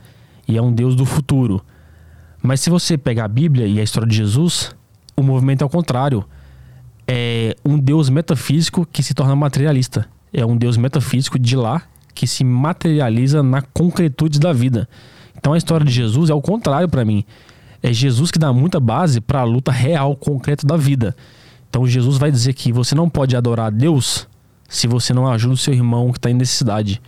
e 0.49 0.57
é 0.57 0.63
um 0.63 0.73
Deus 0.73 0.95
do 0.95 1.05
futuro. 1.05 1.63
Mas 2.43 2.61
se 2.61 2.71
você 2.71 2.97
pegar 2.97 3.25
a 3.25 3.29
Bíblia 3.29 3.67
e 3.67 3.81
a 3.81 3.83
história 3.83 4.09
de 4.09 4.17
Jesus, 4.17 4.75
o 5.17 5.23
movimento 5.23 5.63
é 5.63 5.65
ao 5.65 5.71
contrário. 5.71 6.25
É 7.07 7.57
um 7.65 7.79
Deus 7.79 8.09
metafísico 8.09 8.87
que 8.91 9.03
se 9.03 9.15
torna 9.15 9.37
materialista. 9.37 10.09
É 10.33 10.45
um 10.45 10.57
Deus 10.57 10.77
metafísico 10.77 11.39
de 11.39 11.57
lá 11.57 11.83
que 12.15 12.27
se 12.27 12.43
materializa 12.43 13.43
na 13.43 13.63
concretude 13.63 14.41
da 14.41 14.53
vida. 14.53 14.89
Então 15.37 15.53
a 15.53 15.59
história 15.59 15.87
de 15.87 15.93
Jesus 15.93 16.31
é 16.31 16.35
o 16.35 16.41
contrário 16.41 16.89
para 16.89 17.05
mim. 17.05 17.25
É 17.83 17.93
Jesus 17.93 18.31
que 18.31 18.39
dá 18.39 18.53
muita 18.53 18.81
base 18.81 19.21
para 19.21 19.41
a 19.41 19.45
luta 19.45 19.71
real, 19.71 20.17
concreta 20.17 20.67
da 20.67 20.77
vida. 20.77 21.15
Então 21.69 21.87
Jesus 21.87 22.17
vai 22.19 22.31
dizer 22.31 22.55
que 22.55 22.73
você 22.73 22.95
não 22.95 23.09
pode 23.09 23.37
adorar 23.37 23.67
a 23.67 23.71
Deus 23.71 24.27
se 24.69 24.87
você 24.87 25.13
não 25.13 25.29
ajuda 25.29 25.55
o 25.55 25.59
seu 25.59 25.73
irmão 25.73 26.11
que 26.11 26.19
está 26.19 26.31
em 26.31 26.35
necessidade. 26.35 27.01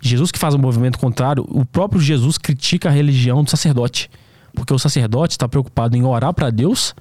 Jesus 0.00 0.30
que 0.30 0.38
faz 0.38 0.54
um 0.54 0.58
movimento 0.58 0.98
contrário, 0.98 1.44
o 1.48 1.64
próprio 1.64 2.00
Jesus 2.00 2.38
critica 2.38 2.88
a 2.88 2.92
religião 2.92 3.42
do 3.42 3.50
sacerdote. 3.50 4.10
Porque 4.54 4.72
o 4.72 4.78
sacerdote 4.78 5.32
está 5.32 5.48
preocupado 5.48 5.96
em 5.96 6.04
orar 6.04 6.32
para 6.32 6.50
Deus 6.50 6.94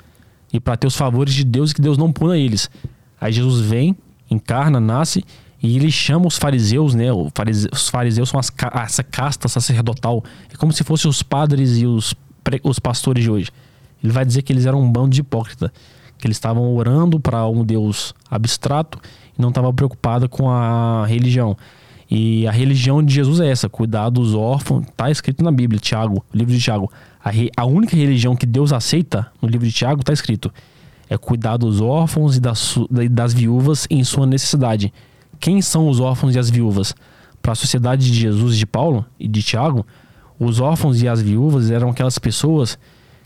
e 0.53 0.59
para 0.59 0.77
ter 0.77 0.85
os 0.85 0.95
favores 0.95 1.34
de 1.34 1.43
Deus 1.43 1.71
e 1.71 1.75
que 1.75 1.81
Deus 1.81 1.97
não 1.97 2.13
puna 2.13 2.38
eles. 2.38 2.69
Aí 3.19 3.34
Jesus 3.34 3.59
vem, 3.61 3.95
encarna, 4.30 4.80
nasce 4.80 5.25
e 5.61 5.75
ele 5.75 5.89
chama 5.89 6.27
os 6.27 6.38
fariseus, 6.38 6.93
né? 6.93 7.07
Os 7.11 7.89
fariseus 7.89 8.30
são 8.30 8.39
as, 8.39 8.51
essa 8.84 9.01
casta 9.01 9.47
sacerdotal. 9.47 10.23
É 10.53 10.57
como 10.57 10.71
se 10.71 10.84
fossem 10.84 11.09
os 11.09 11.23
padres 11.23 11.77
e 11.77 11.88
os, 11.88 12.13
os 12.63 12.80
pastores 12.80 13.23
de 13.23 13.31
hoje. 13.31 13.49
Ele 14.03 14.11
vai 14.11 14.25
dizer 14.25 14.41
que 14.41 14.51
eles 14.51 14.65
eram 14.65 14.81
um 14.81 14.91
bando 14.91 15.09
de 15.11 15.21
hipócrita. 15.21 15.71
Que 16.17 16.27
eles 16.27 16.35
estavam 16.35 16.75
orando 16.75 17.19
para 17.19 17.47
um 17.47 17.63
Deus 17.63 18.13
abstrato 18.30 18.99
e 19.38 19.41
não 19.41 19.49
estavam 19.49 19.73
preocupados 19.73 20.27
com 20.30 20.49
a 20.49 21.05
religião. 21.07 21.57
E 22.11 22.45
a 22.45 22.51
religião 22.51 23.01
de 23.01 23.13
Jesus 23.13 23.39
é 23.39 23.49
essa: 23.49 23.69
cuidar 23.69 24.09
dos 24.09 24.35
órfãos. 24.35 24.85
Está 24.85 25.09
escrito 25.09 25.43
na 25.43 25.51
Bíblia, 25.51 25.80
Tiago, 25.80 26.23
livro 26.34 26.53
de 26.53 26.59
Tiago. 26.59 26.91
A, 27.24 27.30
re, 27.30 27.50
a 27.56 27.66
única 27.66 27.95
religião 27.95 28.36
que 28.36 28.45
Deus 28.45 28.74
aceita 28.74 29.32
no 29.41 29.48
livro 29.48 29.66
de 29.66 29.74
Tiago 29.74 30.02
está 30.02 30.12
escrito: 30.12 30.52
é 31.10 31.18
cuidar 31.18 31.58
dos 31.58 31.80
órfãos 31.82 32.38
e 32.38 32.40
das, 32.40 32.76
das 33.10 33.34
viúvas 33.34 33.88
em 33.90 34.04
sua 34.04 34.26
necessidade 34.26 34.91
quem 35.44 35.62
são 35.62 35.90
os 35.90 36.00
órfãos 36.00 36.36
e 36.36 36.40
as 36.40 36.50
viúvas? 36.50 36.95
Para 37.41 37.52
a 37.52 37.56
sociedade 37.56 38.10
de 38.10 38.18
Jesus 38.18 38.56
de 38.56 38.66
Paulo 38.66 39.06
e 39.20 39.28
de 39.28 39.44
Tiago, 39.44 39.86
os 40.40 40.62
órfãos 40.62 41.02
e 41.02 41.08
as 41.10 41.22
viúvas 41.22 41.70
eram 41.70 41.90
aquelas 41.90 42.18
pessoas 42.18 42.80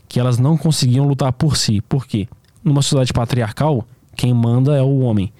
que 0.08 0.18
elas 0.18 0.36
não 0.36 0.56
conseguiam 0.56 1.06
lutar 1.06 1.32
por 1.32 1.56
si. 1.56 1.80
Por 1.80 2.08
quê? 2.08 2.26
Numa 2.64 2.82
sociedade 2.82 3.12
patriarcal, 3.12 3.86
quem 4.16 4.34
manda 4.34 4.76
é 4.76 4.82
o 4.82 4.98
homem. 4.98 5.32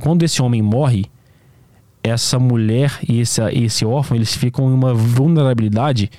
Quando 0.00 0.22
esse 0.22 0.40
homem 0.40 0.62
morre, 0.62 1.04
essa 2.02 2.38
mulher 2.38 2.98
e 3.06 3.20
esse, 3.20 3.42
esse 3.52 3.84
órfão, 3.84 4.16
eles 4.16 4.34
ficam 4.34 4.70
em 4.70 4.72
uma 4.72 4.94
vulnerabilidade 4.94 6.10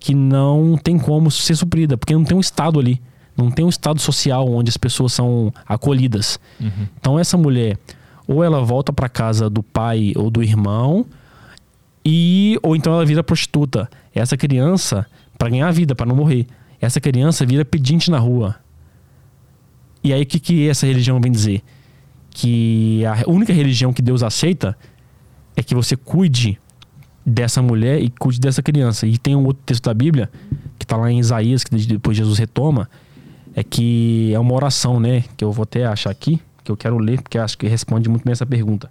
que 0.00 0.14
não 0.14 0.78
tem 0.78 0.98
como 0.98 1.30
ser 1.30 1.54
suprida, 1.54 1.96
porque 1.98 2.14
não 2.14 2.24
tem 2.24 2.36
um 2.36 2.40
estado 2.40 2.80
ali, 2.80 3.00
não 3.36 3.50
tem 3.50 3.64
um 3.64 3.68
estado 3.68 4.00
social 4.00 4.48
onde 4.48 4.70
as 4.70 4.78
pessoas 4.78 5.12
são 5.12 5.52
acolhidas. 5.68 6.40
Uhum. 6.58 6.88
Então 6.98 7.18
essa 7.18 7.36
mulher 7.36 7.78
ou 8.26 8.42
ela 8.42 8.64
volta 8.64 8.92
para 8.92 9.08
casa 9.08 9.50
do 9.50 9.62
pai 9.62 10.12
ou 10.16 10.30
do 10.30 10.42
irmão 10.42 11.04
e 12.04 12.58
ou 12.62 12.74
então 12.74 12.94
ela 12.94 13.04
vira 13.04 13.22
prostituta. 13.22 13.90
Essa 14.14 14.36
criança 14.36 15.06
para 15.36 15.50
ganhar 15.50 15.70
vida, 15.70 15.94
para 15.94 16.06
não 16.06 16.16
morrer. 16.16 16.46
Essa 16.80 17.00
criança 17.00 17.44
vira 17.44 17.64
pedinte 17.64 18.10
na 18.10 18.18
rua. 18.18 18.56
E 20.02 20.14
aí 20.14 20.22
o 20.22 20.26
que 20.26 20.40
que 20.40 20.68
essa 20.68 20.86
religião 20.86 21.20
vem 21.20 21.30
dizer? 21.30 21.62
Que 22.30 23.02
a 23.04 23.28
única 23.28 23.52
religião 23.52 23.92
que 23.92 24.00
Deus 24.00 24.22
aceita 24.22 24.76
é 25.54 25.62
que 25.62 25.74
você 25.74 25.94
cuide 25.94 26.58
dessa 27.24 27.60
mulher 27.60 28.00
e 28.02 28.10
cuide 28.10 28.40
dessa 28.40 28.62
criança. 28.62 29.06
E 29.06 29.18
tem 29.18 29.36
um 29.36 29.44
outro 29.44 29.62
texto 29.64 29.84
da 29.84 29.94
Bíblia 29.94 30.30
que 30.78 30.84
está 30.84 30.96
lá 30.96 31.10
em 31.10 31.18
Isaías 31.18 31.62
que 31.62 31.74
depois 31.76 32.16
Jesus 32.16 32.38
retoma, 32.38 32.88
é 33.54 33.62
que 33.62 34.32
é 34.32 34.38
uma 34.38 34.54
oração, 34.54 35.00
né, 35.00 35.24
que 35.36 35.44
eu 35.44 35.52
vou 35.52 35.64
até 35.64 35.84
achar 35.84 36.10
aqui 36.10 36.40
que 36.62 36.70
eu 36.70 36.76
quero 36.76 36.98
ler, 36.98 37.20
porque 37.20 37.38
acho 37.38 37.56
que 37.58 37.66
responde 37.66 38.08
muito 38.08 38.24
bem 38.24 38.32
essa 38.32 38.46
pergunta. 38.46 38.90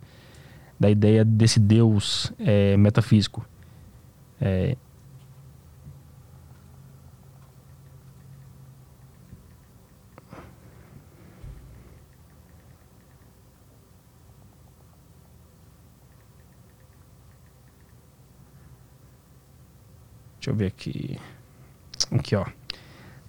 Da 0.79 0.89
ideia 0.89 1.23
desse 1.25 1.59
Deus 1.59 2.31
é, 2.39 2.77
metafísico. 2.77 3.45
É, 4.39 4.75
Deixa 20.39 20.51
eu 20.51 20.55
ver 20.55 20.67
aqui. 20.67 21.17
Aqui, 22.11 22.35
ó. 22.35 22.45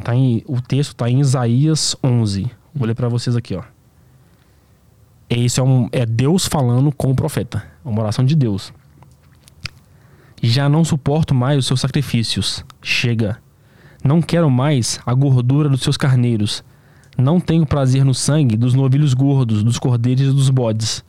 Tá 0.02 0.14
em, 0.14 0.42
o 0.46 0.60
texto 0.60 0.90
está 0.90 1.10
em 1.10 1.20
Isaías 1.20 1.96
11. 2.02 2.50
Vou 2.72 2.86
ler 2.86 2.94
para 2.94 3.08
vocês 3.08 3.34
aqui, 3.34 3.54
ó. 3.54 3.62
É, 5.28 5.62
um, 5.62 5.88
é 5.92 6.06
Deus 6.06 6.46
falando 6.46 6.92
com 6.92 7.10
o 7.10 7.14
profeta. 7.14 7.64
É 7.84 7.88
uma 7.88 8.00
oração 8.00 8.24
de 8.24 8.34
Deus. 8.34 8.72
Já 10.42 10.68
não 10.68 10.84
suporto 10.84 11.34
mais 11.34 11.58
os 11.58 11.66
seus 11.66 11.80
sacrifícios. 11.80 12.64
Chega. 12.80 13.40
Não 14.02 14.22
quero 14.22 14.48
mais 14.48 15.00
a 15.04 15.12
gordura 15.12 15.68
dos 15.68 15.82
seus 15.82 15.96
carneiros. 15.96 16.64
Não 17.18 17.38
tenho 17.40 17.66
prazer 17.66 18.04
no 18.04 18.14
sangue 18.14 18.56
dos 18.56 18.72
novilhos 18.72 19.14
gordos, 19.14 19.62
dos 19.62 19.78
cordeiros 19.78 20.28
e 20.28 20.32
dos 20.32 20.48
bodes. 20.48 21.04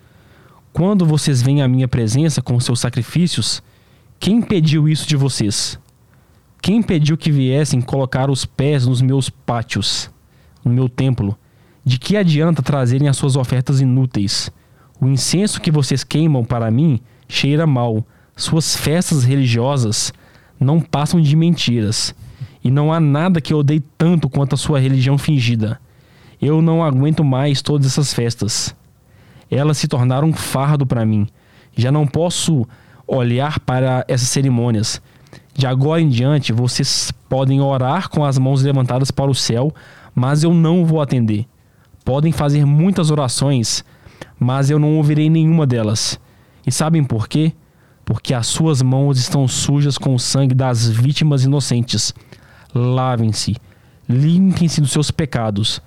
Quando 0.74 1.06
vocês 1.06 1.42
vêm 1.42 1.62
à 1.62 1.68
minha 1.68 1.88
presença 1.88 2.42
com 2.42 2.60
seus 2.60 2.80
sacrifícios, 2.80 3.62
quem 4.20 4.42
pediu 4.42 4.90
isso 4.90 5.08
de 5.08 5.16
vocês? 5.16 5.80
Quem 6.62 6.84
pediu 6.84 7.18
que 7.18 7.32
viessem 7.32 7.82
colocar 7.82 8.30
os 8.30 8.46
pés 8.46 8.86
nos 8.86 9.02
meus 9.02 9.32
pátios, 9.32 10.12
no 10.64 10.72
meu 10.72 10.88
templo, 10.88 11.36
de 11.84 11.98
que 11.98 12.16
adianta 12.16 12.62
trazerem 12.62 13.08
as 13.08 13.18
suas 13.18 13.36
ofertas 13.36 13.82
inúteis? 13.82 14.52
O 15.00 15.08
incenso 15.08 15.60
que 15.60 15.72
vocês 15.72 16.04
queimam 16.04 16.46
para 16.46 16.70
mim 16.70 17.00
cheira 17.28 17.66
mal. 17.66 18.06
Suas 18.36 18.76
festas 18.76 19.24
religiosas 19.24 20.14
não 20.60 20.80
passam 20.80 21.20
de 21.20 21.36
mentiras. 21.36 22.14
E 22.64 22.70
não 22.70 22.94
há 22.94 23.00
nada 23.00 23.42
que 23.42 23.52
eu 23.52 23.58
odeie 23.58 23.84
tanto 23.98 24.30
quanto 24.30 24.54
a 24.54 24.58
sua 24.58 24.80
religião 24.80 25.18
fingida. 25.18 25.80
Eu 26.40 26.62
não 26.62 26.84
aguento 26.84 27.24
mais 27.24 27.64
todas 27.64 27.88
essas 27.88 28.14
festas. 28.14 28.76
Elas 29.50 29.80
se 29.80 29.88
tornaram 29.88 30.28
um 30.28 30.34
fardo 30.34 30.86
para 30.86 31.08
mim. 31.08 31.28
Já 31.76 31.92
não 31.92 32.06
posso 32.06 32.68
olhar 33.08 33.60
para 33.62 34.06
essas 34.08 34.30
cerimônias. 34.30 35.02
De 35.62 35.68
agora 35.68 36.02
em 36.02 36.10
diante, 36.10 36.52
vocês 36.52 37.14
podem 37.30 37.62
orar 37.62 38.10
com 38.10 38.26
as 38.26 38.40
mãos 38.40 38.64
levantadas 38.64 39.12
para 39.12 39.30
o 39.30 39.36
céu, 39.36 39.72
mas 40.16 40.42
eu 40.42 40.56
não 40.56 40.84
vou 40.84 41.00
atender. 41.00 41.46
Podem 42.04 42.32
fazer 42.32 42.66
muitas 42.66 43.12
orações, 43.12 43.86
mas 44.40 44.72
eu 44.72 44.80
não 44.80 44.98
ouvirei 44.98 45.30
nenhuma 45.30 45.68
delas. 45.68 46.20
E 46.66 46.72
sabem 46.72 47.04
por 47.04 47.28
quê? 47.28 47.54
Porque 48.04 48.34
as 48.34 48.48
suas 48.48 48.82
mãos 48.82 49.20
estão 49.20 49.48
sujas 49.48 50.00
com 50.00 50.16
o 50.16 50.20
sangue 50.20 50.56
das 50.56 50.90
vítimas 50.90 51.44
inocentes. 51.44 52.12
Lavem-se, 52.74 53.56
limpem-se 54.10 54.82
dos 54.82 54.90
seus 54.90 55.12
pecados. 55.12 55.80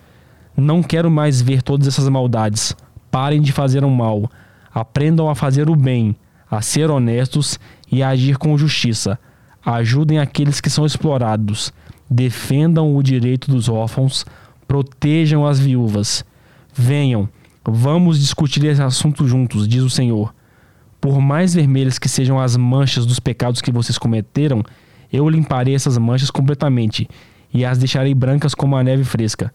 Não 0.56 0.84
quero 0.84 1.10
mais 1.10 1.42
ver 1.42 1.62
todas 1.62 1.88
essas 1.88 2.08
maldades. 2.08 2.76
Parem 3.10 3.42
de 3.42 3.50
fazer 3.50 3.82
o 3.82 3.90
mal. 3.90 4.30
Aprendam 4.72 5.28
a 5.28 5.34
fazer 5.34 5.68
o 5.68 5.74
bem, 5.74 6.14
a 6.48 6.62
ser 6.62 6.92
honestos 6.92 7.58
e 7.90 8.04
a 8.04 8.10
agir 8.10 8.38
com 8.38 8.56
justiça. 8.56 9.18
Ajudem 9.64 10.18
aqueles 10.18 10.60
que 10.60 10.70
são 10.70 10.84
explorados. 10.84 11.72
Defendam 12.10 12.94
o 12.94 13.02
direito 13.02 13.50
dos 13.50 13.68
órfãos. 13.68 14.26
Protejam 14.66 15.46
as 15.46 15.58
viúvas. 15.58 16.24
Venham, 16.72 17.28
vamos 17.64 18.18
discutir 18.18 18.64
esse 18.64 18.82
assunto 18.82 19.26
juntos, 19.26 19.68
diz 19.68 19.82
o 19.82 19.90
Senhor. 19.90 20.34
Por 21.00 21.20
mais 21.20 21.54
vermelhas 21.54 21.98
que 21.98 22.08
sejam 22.08 22.40
as 22.40 22.56
manchas 22.56 23.06
dos 23.06 23.20
pecados 23.20 23.60
que 23.60 23.70
vocês 23.70 23.96
cometeram, 23.96 24.62
eu 25.12 25.28
limparei 25.28 25.74
essas 25.74 25.96
manchas 25.96 26.30
completamente 26.30 27.08
e 27.52 27.64
as 27.64 27.78
deixarei 27.78 28.14
brancas 28.14 28.54
como 28.54 28.76
a 28.76 28.82
neve 28.82 29.04
fresca. 29.04 29.52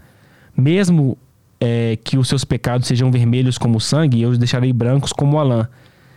Mesmo 0.56 1.18
é, 1.60 1.98
que 2.04 2.18
os 2.18 2.30
seus 2.30 2.46
pecados 2.46 2.88
sejam 2.88 3.12
vermelhos 3.12 3.58
como 3.58 3.82
sangue, 3.82 4.22
eu 4.22 4.30
os 4.30 4.38
deixarei 4.38 4.72
brancos 4.72 5.12
como 5.12 5.38
a 5.38 5.44
lã. 5.44 5.68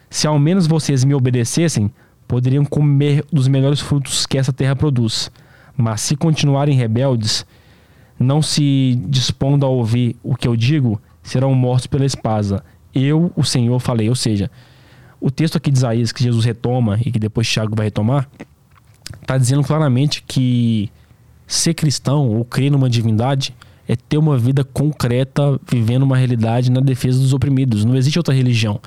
Se 0.08 0.26
ao 0.26 0.38
menos 0.38 0.66
vocês 0.66 1.04
me 1.04 1.14
obedecessem, 1.14 1.90
poderiam 2.32 2.64
comer 2.64 3.22
dos 3.30 3.46
melhores 3.46 3.78
frutos 3.78 4.24
que 4.24 4.38
essa 4.38 4.54
terra 4.54 4.74
produz. 4.74 5.30
Mas 5.76 6.00
se 6.00 6.16
continuarem 6.16 6.74
rebeldes, 6.74 7.44
não 8.18 8.40
se 8.40 8.98
dispondo 9.06 9.66
a 9.66 9.68
ouvir 9.68 10.16
o 10.22 10.34
que 10.34 10.48
eu 10.48 10.56
digo, 10.56 10.98
serão 11.22 11.54
mortos 11.54 11.86
pela 11.86 12.06
espada. 12.06 12.64
Eu, 12.94 13.30
o 13.36 13.44
Senhor, 13.44 13.78
falei. 13.80 14.08
Ou 14.08 14.14
seja, 14.14 14.50
o 15.20 15.30
texto 15.30 15.56
aqui 15.56 15.70
de 15.70 15.76
Isaías 15.76 16.10
que 16.10 16.22
Jesus 16.24 16.42
retoma 16.46 16.98
e 17.04 17.12
que 17.12 17.18
depois 17.18 17.46
Tiago 17.46 17.76
vai 17.76 17.84
retomar, 17.88 18.26
está 19.20 19.36
dizendo 19.36 19.62
claramente 19.62 20.24
que 20.26 20.90
ser 21.46 21.74
cristão 21.74 22.30
ou 22.30 22.46
crer 22.46 22.70
numa 22.70 22.88
divindade 22.88 23.54
é 23.86 23.94
ter 23.94 24.16
uma 24.16 24.38
vida 24.38 24.64
concreta, 24.64 25.60
vivendo 25.70 26.04
uma 26.04 26.16
realidade 26.16 26.70
na 26.70 26.80
defesa 26.80 27.18
dos 27.18 27.34
oprimidos. 27.34 27.84
Não 27.84 27.94
existe 27.94 28.18
outra 28.18 28.32
religião. 28.32 28.80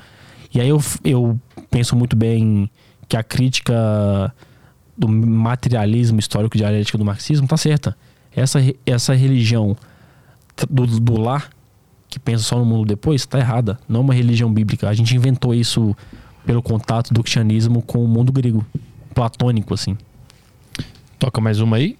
E 0.52 0.60
aí 0.60 0.68
eu, 0.68 0.82
eu 1.04 1.38
penso 1.70 1.94
muito 1.94 2.16
bem 2.16 2.68
que 3.08 3.16
a 3.16 3.22
crítica 3.22 4.32
do 4.96 5.08
materialismo 5.08 6.18
histórico 6.18 6.56
dialético 6.56 6.98
do 6.98 7.04
marxismo 7.04 7.44
está 7.44 7.56
certa. 7.56 7.96
Essa, 8.34 8.58
essa 8.84 9.14
religião 9.14 9.76
do, 10.68 10.86
do 10.86 11.20
lar, 11.20 11.50
que 12.08 12.18
pensa 12.18 12.44
só 12.44 12.58
no 12.58 12.64
mundo 12.64 12.86
depois, 12.86 13.22
está 13.22 13.38
errada. 13.38 13.78
Não 13.88 14.00
é 14.00 14.02
uma 14.04 14.14
religião 14.14 14.52
bíblica. 14.52 14.88
A 14.88 14.94
gente 14.94 15.14
inventou 15.14 15.54
isso 15.54 15.96
pelo 16.44 16.62
contato 16.62 17.12
do 17.12 17.22
cristianismo 17.22 17.82
com 17.82 18.02
o 18.04 18.08
mundo 18.08 18.32
grego, 18.32 18.64
platônico, 19.14 19.74
assim. 19.74 19.96
Toca 21.18 21.40
mais 21.40 21.60
uma 21.60 21.76
aí. 21.76 21.98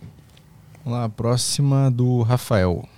Vamos 0.85 0.99
lá, 0.99 1.05
a 1.05 1.09
próxima 1.09 1.91
do 1.91 2.23
Rafael. 2.23 2.89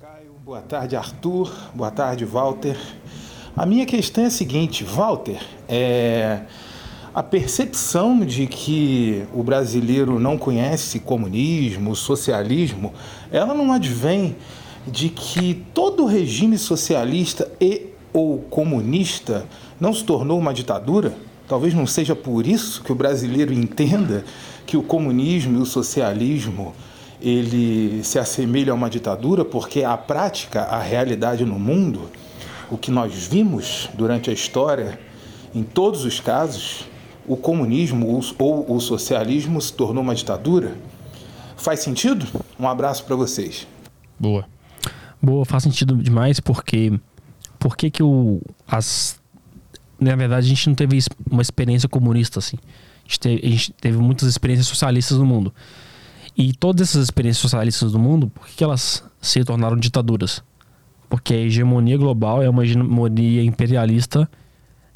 Caio, 0.00 0.32
boa 0.44 0.60
tarde, 0.60 0.96
Arthur. 0.96 1.70
Boa 1.74 1.90
tarde, 1.90 2.24
Walter. 2.24 2.76
A 3.58 3.66
minha 3.66 3.84
questão 3.84 4.22
é 4.22 4.28
a 4.28 4.30
seguinte, 4.30 4.84
Walter, 4.84 5.40
é 5.68 6.42
a 7.12 7.24
percepção 7.24 8.20
de 8.20 8.46
que 8.46 9.24
o 9.34 9.42
brasileiro 9.42 10.20
não 10.20 10.38
conhece 10.38 11.00
comunismo, 11.00 11.96
socialismo, 11.96 12.94
ela 13.32 13.54
não 13.54 13.72
advém 13.72 14.36
de 14.86 15.08
que 15.08 15.54
todo 15.74 16.06
regime 16.06 16.56
socialista 16.56 17.50
e 17.60 17.86
ou 18.12 18.38
comunista 18.38 19.44
não 19.80 19.92
se 19.92 20.04
tornou 20.04 20.38
uma 20.38 20.54
ditadura? 20.54 21.16
Talvez 21.48 21.74
não 21.74 21.84
seja 21.84 22.14
por 22.14 22.46
isso 22.46 22.80
que 22.84 22.92
o 22.92 22.94
brasileiro 22.94 23.52
entenda 23.52 24.24
que 24.64 24.76
o 24.76 24.84
comunismo 24.84 25.58
e 25.58 25.62
o 25.62 25.66
socialismo 25.66 26.76
ele 27.20 28.04
se 28.04 28.20
assemelha 28.20 28.70
a 28.70 28.76
uma 28.76 28.88
ditadura, 28.88 29.44
porque 29.44 29.82
a 29.82 29.96
prática, 29.96 30.62
a 30.62 30.80
realidade 30.80 31.44
no 31.44 31.58
mundo, 31.58 32.08
o 32.70 32.76
que 32.76 32.90
nós 32.90 33.26
vimos 33.26 33.88
durante 33.94 34.30
a 34.30 34.32
história, 34.32 34.98
em 35.54 35.62
todos 35.62 36.04
os 36.04 36.20
casos, 36.20 36.84
o 37.26 37.36
comunismo 37.36 38.22
ou 38.38 38.76
o 38.76 38.80
socialismo 38.80 39.60
se 39.60 39.72
tornou 39.72 40.02
uma 40.02 40.14
ditadura? 40.14 40.76
Faz 41.56 41.80
sentido? 41.80 42.26
Um 42.58 42.68
abraço 42.68 43.04
para 43.04 43.16
vocês. 43.16 43.66
Boa. 44.18 44.44
Boa, 45.20 45.44
faz 45.44 45.64
sentido 45.64 45.96
demais 45.96 46.38
porque 46.38 46.92
por 47.58 47.76
que 47.76 47.90
que 47.90 48.02
o 48.02 48.40
as 48.66 49.18
na 49.98 50.14
verdade 50.14 50.46
a 50.46 50.48
gente 50.48 50.68
não 50.68 50.76
teve 50.76 50.98
uma 51.28 51.42
experiência 51.42 51.88
comunista 51.88 52.38
assim. 52.38 52.56
A 53.04 53.08
gente, 53.08 53.20
teve, 53.20 53.46
a 53.46 53.50
gente 53.50 53.72
teve 53.72 53.98
muitas 53.98 54.28
experiências 54.28 54.68
socialistas 54.68 55.18
no 55.18 55.26
mundo. 55.26 55.52
E 56.36 56.52
todas 56.52 56.90
essas 56.90 57.04
experiências 57.04 57.40
socialistas 57.40 57.90
do 57.90 57.98
mundo, 57.98 58.28
por 58.28 58.46
que, 58.46 58.56
que 58.56 58.64
elas 58.64 59.02
se 59.20 59.42
tornaram 59.44 59.76
ditaduras? 59.76 60.42
Porque 61.08 61.34
a 61.34 61.36
hegemonia 61.38 61.96
global 61.96 62.42
é 62.42 62.48
uma 62.48 62.64
hegemonia 62.64 63.42
imperialista 63.42 64.28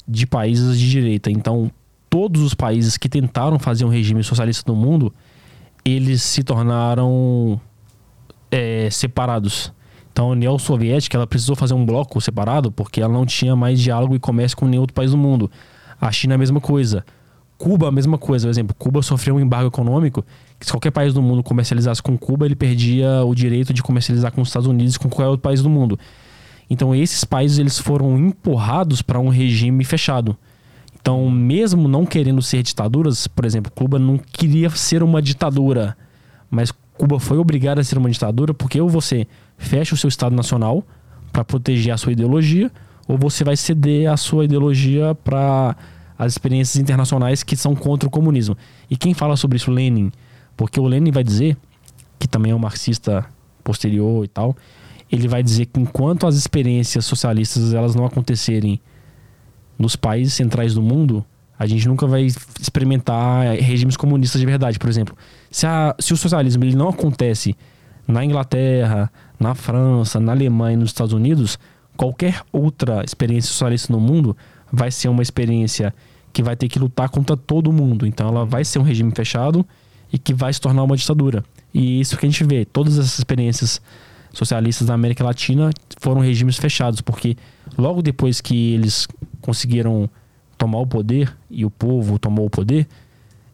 de 0.07 0.27
países 0.27 0.79
de 0.79 0.89
direita. 0.89 1.31
Então, 1.31 1.71
todos 2.09 2.41
os 2.41 2.53
países 2.53 2.97
que 2.97 3.09
tentaram 3.09 3.57
fazer 3.57 3.85
um 3.85 3.89
regime 3.89 4.23
socialista 4.23 4.71
no 4.71 4.77
mundo, 4.77 5.13
eles 5.83 6.21
se 6.21 6.43
tornaram 6.43 7.59
é, 8.51 8.89
separados. 8.91 9.73
Então, 10.11 10.27
a 10.27 10.29
União 10.29 10.59
Soviética 10.59 11.17
ela 11.17 11.25
precisou 11.25 11.55
fazer 11.55 11.73
um 11.73 11.83
bloco 11.83 12.21
separado 12.21 12.71
porque 12.71 13.01
ela 13.01 13.11
não 13.11 13.25
tinha 13.25 13.55
mais 13.55 13.79
diálogo 13.79 14.15
e 14.15 14.19
comércio 14.19 14.55
com 14.55 14.67
nenhum 14.67 14.81
outro 14.81 14.93
país 14.93 15.09
do 15.09 15.17
mundo. 15.17 15.49
A 15.99 16.11
China 16.11 16.35
a 16.35 16.37
mesma 16.37 16.61
coisa. 16.61 17.03
Cuba, 17.57 17.87
a 17.87 17.91
mesma 17.91 18.17
coisa. 18.17 18.45
Por 18.45 18.51
exemplo, 18.51 18.75
Cuba 18.77 19.01
sofreu 19.01 19.35
um 19.35 19.39
embargo 19.39 19.69
econômico 19.69 20.23
se 20.63 20.71
qualquer 20.71 20.91
país 20.91 21.13
do 21.13 21.21
mundo 21.21 21.43
comercializasse 21.43 22.01
com 22.01 22.17
Cuba, 22.17 22.45
ele 22.45 22.55
perdia 22.55 23.23
o 23.25 23.35
direito 23.35 23.73
de 23.73 23.83
comercializar 23.83 24.31
com 24.31 24.41
os 24.41 24.47
Estados 24.47 24.67
Unidos 24.67 24.97
com 24.97 25.09
qualquer 25.09 25.27
outro 25.27 25.41
país 25.41 25.61
do 25.61 25.69
mundo. 25.69 25.99
Então, 26.69 26.95
esses 26.95 27.25
países 27.25 27.59
eles 27.59 27.77
foram 27.77 28.17
empurrados 28.17 29.01
para 29.01 29.19
um 29.19 29.27
regime 29.27 29.83
fechado. 29.83 30.37
Então, 30.99 31.29
mesmo 31.29 31.89
não 31.89 32.05
querendo 32.05 32.41
ser 32.41 32.63
ditaduras, 32.63 33.27
por 33.27 33.43
exemplo, 33.43 33.69
Cuba 33.75 33.99
não 33.99 34.17
queria 34.17 34.69
ser 34.69 35.03
uma 35.03 35.21
ditadura, 35.21 35.97
mas 36.49 36.71
Cuba 36.97 37.19
foi 37.19 37.37
obrigada 37.37 37.81
a 37.81 37.83
ser 37.83 37.97
uma 37.97 38.09
ditadura 38.09 38.53
porque 38.53 38.79
ou 38.79 38.87
você 38.87 39.27
fecha 39.57 39.93
o 39.93 39.97
seu 39.97 40.07
Estado 40.07 40.33
Nacional 40.33 40.81
para 41.33 41.43
proteger 41.43 41.93
a 41.93 41.97
sua 41.97 42.13
ideologia, 42.13 42.71
ou 43.05 43.17
você 43.17 43.43
vai 43.43 43.57
ceder 43.57 44.09
a 44.09 44.15
sua 44.15 44.45
ideologia 44.45 45.13
para 45.25 45.75
as 46.17 46.33
experiências 46.33 46.81
internacionais 46.81 47.43
que 47.43 47.57
são 47.57 47.75
contra 47.75 48.07
o 48.07 48.11
comunismo. 48.11 48.55
E 48.89 48.95
quem 48.95 49.13
fala 49.13 49.35
sobre 49.35 49.57
isso? 49.57 49.69
Lenin. 49.69 50.09
Porque 50.55 50.79
o 50.79 50.85
Lenin 50.85 51.11
vai 51.11 51.23
dizer, 51.23 51.57
que 52.19 52.27
também 52.27 52.51
é 52.51 52.55
um 52.55 52.59
marxista 52.59 53.25
posterior 53.63 54.23
e 54.23 54.27
tal, 54.27 54.55
ele 55.11 55.27
vai 55.27 55.43
dizer 55.43 55.67
que 55.67 55.79
enquanto 55.79 56.25
as 56.25 56.35
experiências 56.35 57.05
socialistas 57.05 57.73
elas 57.73 57.95
não 57.95 58.05
acontecerem 58.05 58.79
nos 59.77 59.95
países 59.95 60.33
centrais 60.33 60.73
do 60.73 60.81
mundo, 60.81 61.25
a 61.57 61.65
gente 61.65 61.87
nunca 61.87 62.07
vai 62.07 62.25
experimentar 62.59 63.55
regimes 63.55 63.95
comunistas 63.95 64.39
de 64.39 64.45
verdade. 64.45 64.79
Por 64.79 64.89
exemplo, 64.89 65.15
se, 65.51 65.65
a, 65.65 65.95
se 65.99 66.13
o 66.13 66.17
socialismo 66.17 66.63
ele 66.63 66.75
não 66.75 66.89
acontece 66.89 67.55
na 68.07 68.25
Inglaterra, 68.25 69.11
na 69.39 69.55
França, 69.55 70.19
na 70.19 70.31
Alemanha 70.31 70.73
e 70.73 70.77
nos 70.77 70.89
Estados 70.89 71.13
Unidos, 71.13 71.59
qualquer 71.95 72.41
outra 72.51 73.03
experiência 73.03 73.49
socialista 73.49 73.93
no 73.93 73.99
mundo 73.99 74.35
vai 74.71 74.91
ser 74.91 75.09
uma 75.09 75.21
experiência 75.21 75.93
que 76.31 76.41
vai 76.41 76.55
ter 76.55 76.67
que 76.67 76.79
lutar 76.79 77.09
contra 77.09 77.37
todo 77.37 77.71
mundo. 77.71 78.07
Então 78.07 78.27
ela 78.27 78.45
vai 78.45 78.65
ser 78.65 78.79
um 78.79 78.83
regime 78.83 79.11
fechado 79.15 79.65
e 80.13 80.19
que 80.19 80.33
vai 80.33 80.53
se 80.53 80.61
tornar 80.61 80.83
uma 80.83 80.95
ditadura. 80.95 81.43
E 81.73 81.99
isso 81.99 82.15
que 82.15 82.25
a 82.25 82.29
gente 82.29 82.43
vê, 82.43 82.63
todas 82.63 82.99
essas 82.99 83.17
experiências 83.17 83.81
socialistas 84.31 84.87
da 84.87 84.93
América 84.93 85.23
Latina 85.23 85.71
foram 85.99 86.21
regimes 86.21 86.57
fechados, 86.57 87.01
porque 87.01 87.35
logo 87.75 88.03
depois 88.03 88.39
que 88.39 88.73
eles 88.73 89.07
conseguiram 89.41 90.07
tomar 90.57 90.77
o 90.77 90.87
poder 90.87 91.35
e 91.49 91.65
o 91.65 91.71
povo 91.71 92.19
tomou 92.19 92.45
o 92.45 92.49
poder, 92.49 92.87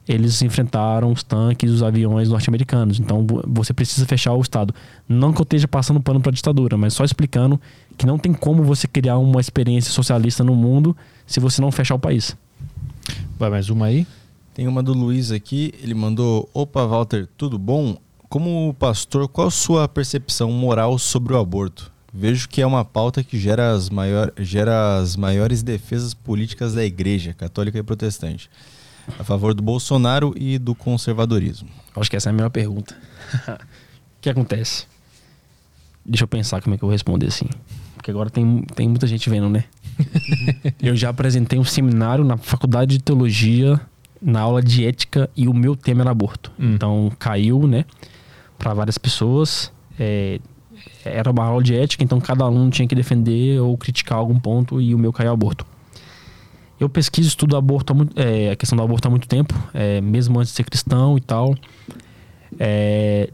eles 0.06 0.42
enfrentaram 0.42 1.10
os 1.12 1.22
tanques, 1.22 1.70
os 1.70 1.82
aviões 1.82 2.28
norte-americanos. 2.28 3.00
Então 3.00 3.26
você 3.46 3.72
precisa 3.72 4.04
fechar 4.06 4.34
o 4.34 4.40
Estado. 4.40 4.74
Não 5.08 5.32
que 5.32 5.40
eu 5.40 5.44
esteja 5.44 5.68
passando 5.68 6.00
pano 6.00 6.20
para 6.20 6.30
a 6.30 6.34
ditadura, 6.34 6.76
mas 6.76 6.92
só 6.92 7.04
explicando 7.04 7.60
que 7.96 8.04
não 8.04 8.18
tem 8.18 8.34
como 8.34 8.62
você 8.62 8.86
criar 8.86 9.18
uma 9.18 9.40
experiência 9.40 9.92
socialista 9.92 10.44
no 10.44 10.54
mundo 10.54 10.96
se 11.26 11.40
você 11.40 11.62
não 11.62 11.70
fechar 11.70 11.94
o 11.94 11.98
país. 11.98 12.36
Vai 13.38 13.50
mais 13.50 13.70
uma 13.70 13.86
aí? 13.86 14.06
Tem 14.60 14.68
uma 14.68 14.82
do 14.82 14.92
Luiz 14.92 15.32
aqui, 15.32 15.72
ele 15.82 15.94
mandou: 15.94 16.46
Opa, 16.52 16.84
Walter, 16.84 17.26
tudo 17.34 17.58
bom? 17.58 17.96
como 18.28 18.76
pastor, 18.78 19.26
qual 19.26 19.48
a 19.48 19.50
sua 19.50 19.88
percepção 19.88 20.52
moral 20.52 20.98
sobre 20.98 21.32
o 21.32 21.38
aborto? 21.38 21.90
Vejo 22.12 22.46
que 22.46 22.60
é 22.60 22.66
uma 22.66 22.84
pauta 22.84 23.24
que 23.24 23.38
gera 23.38 23.72
as, 23.72 23.88
maior, 23.88 24.30
gera 24.36 24.98
as 24.98 25.16
maiores 25.16 25.62
defesas 25.62 26.12
políticas 26.12 26.74
da 26.74 26.84
igreja, 26.84 27.32
católica 27.32 27.78
e 27.78 27.82
protestante, 27.82 28.50
a 29.18 29.24
favor 29.24 29.54
do 29.54 29.62
Bolsonaro 29.62 30.34
e 30.36 30.58
do 30.58 30.74
conservadorismo. 30.74 31.70
Acho 31.96 32.10
que 32.10 32.16
essa 32.16 32.28
é 32.28 32.30
a 32.30 32.34
melhor 32.34 32.50
pergunta. 32.50 32.94
o 33.48 34.20
que 34.20 34.28
acontece? 34.28 34.86
Deixa 36.04 36.24
eu 36.24 36.28
pensar 36.28 36.60
como 36.60 36.74
é 36.74 36.76
que 36.76 36.84
eu 36.84 36.88
vou 36.88 36.92
responder 36.92 37.28
assim. 37.28 37.46
Porque 37.94 38.10
agora 38.10 38.28
tem, 38.28 38.60
tem 38.74 38.86
muita 38.86 39.06
gente 39.06 39.30
vendo, 39.30 39.48
né? 39.48 39.64
eu 40.82 40.94
já 40.94 41.08
apresentei 41.08 41.58
um 41.58 41.64
seminário 41.64 42.24
na 42.24 42.36
faculdade 42.36 42.98
de 42.98 43.02
teologia, 43.02 43.80
na 44.20 44.40
aula 44.40 44.62
de 44.62 44.86
ética, 44.86 45.30
e 45.36 45.48
o 45.48 45.54
meu 45.54 45.74
tema 45.74 46.02
era 46.02 46.10
aborto. 46.10 46.52
Hum. 46.58 46.74
Então 46.74 47.12
caiu, 47.18 47.66
né? 47.66 47.84
Para 48.58 48.74
várias 48.74 48.98
pessoas. 48.98 49.72
É, 49.98 50.40
era 51.04 51.30
uma 51.30 51.44
aula 51.44 51.62
de 51.62 51.74
ética, 51.74 52.02
então 52.02 52.20
cada 52.20 52.48
um 52.48 52.70
tinha 52.70 52.86
que 52.88 52.94
defender 52.94 53.60
ou 53.60 53.76
criticar 53.76 54.18
algum 54.18 54.38
ponto, 54.38 54.80
e 54.80 54.94
o 54.94 54.98
meu 54.98 55.12
caiu 55.12 55.32
aborto. 55.32 55.66
Eu 56.78 56.88
pesquiso, 56.88 57.28
estudo 57.28 57.56
aborto 57.56 57.94
é, 58.16 58.52
a 58.52 58.56
questão 58.56 58.76
do 58.76 58.82
aborto 58.82 59.06
há 59.06 59.10
muito 59.10 59.28
tempo, 59.28 59.54
é, 59.74 60.00
mesmo 60.00 60.38
antes 60.38 60.52
de 60.52 60.56
ser 60.56 60.64
cristão 60.64 61.18
e 61.18 61.20
tal. 61.20 61.54
É, 62.58 63.30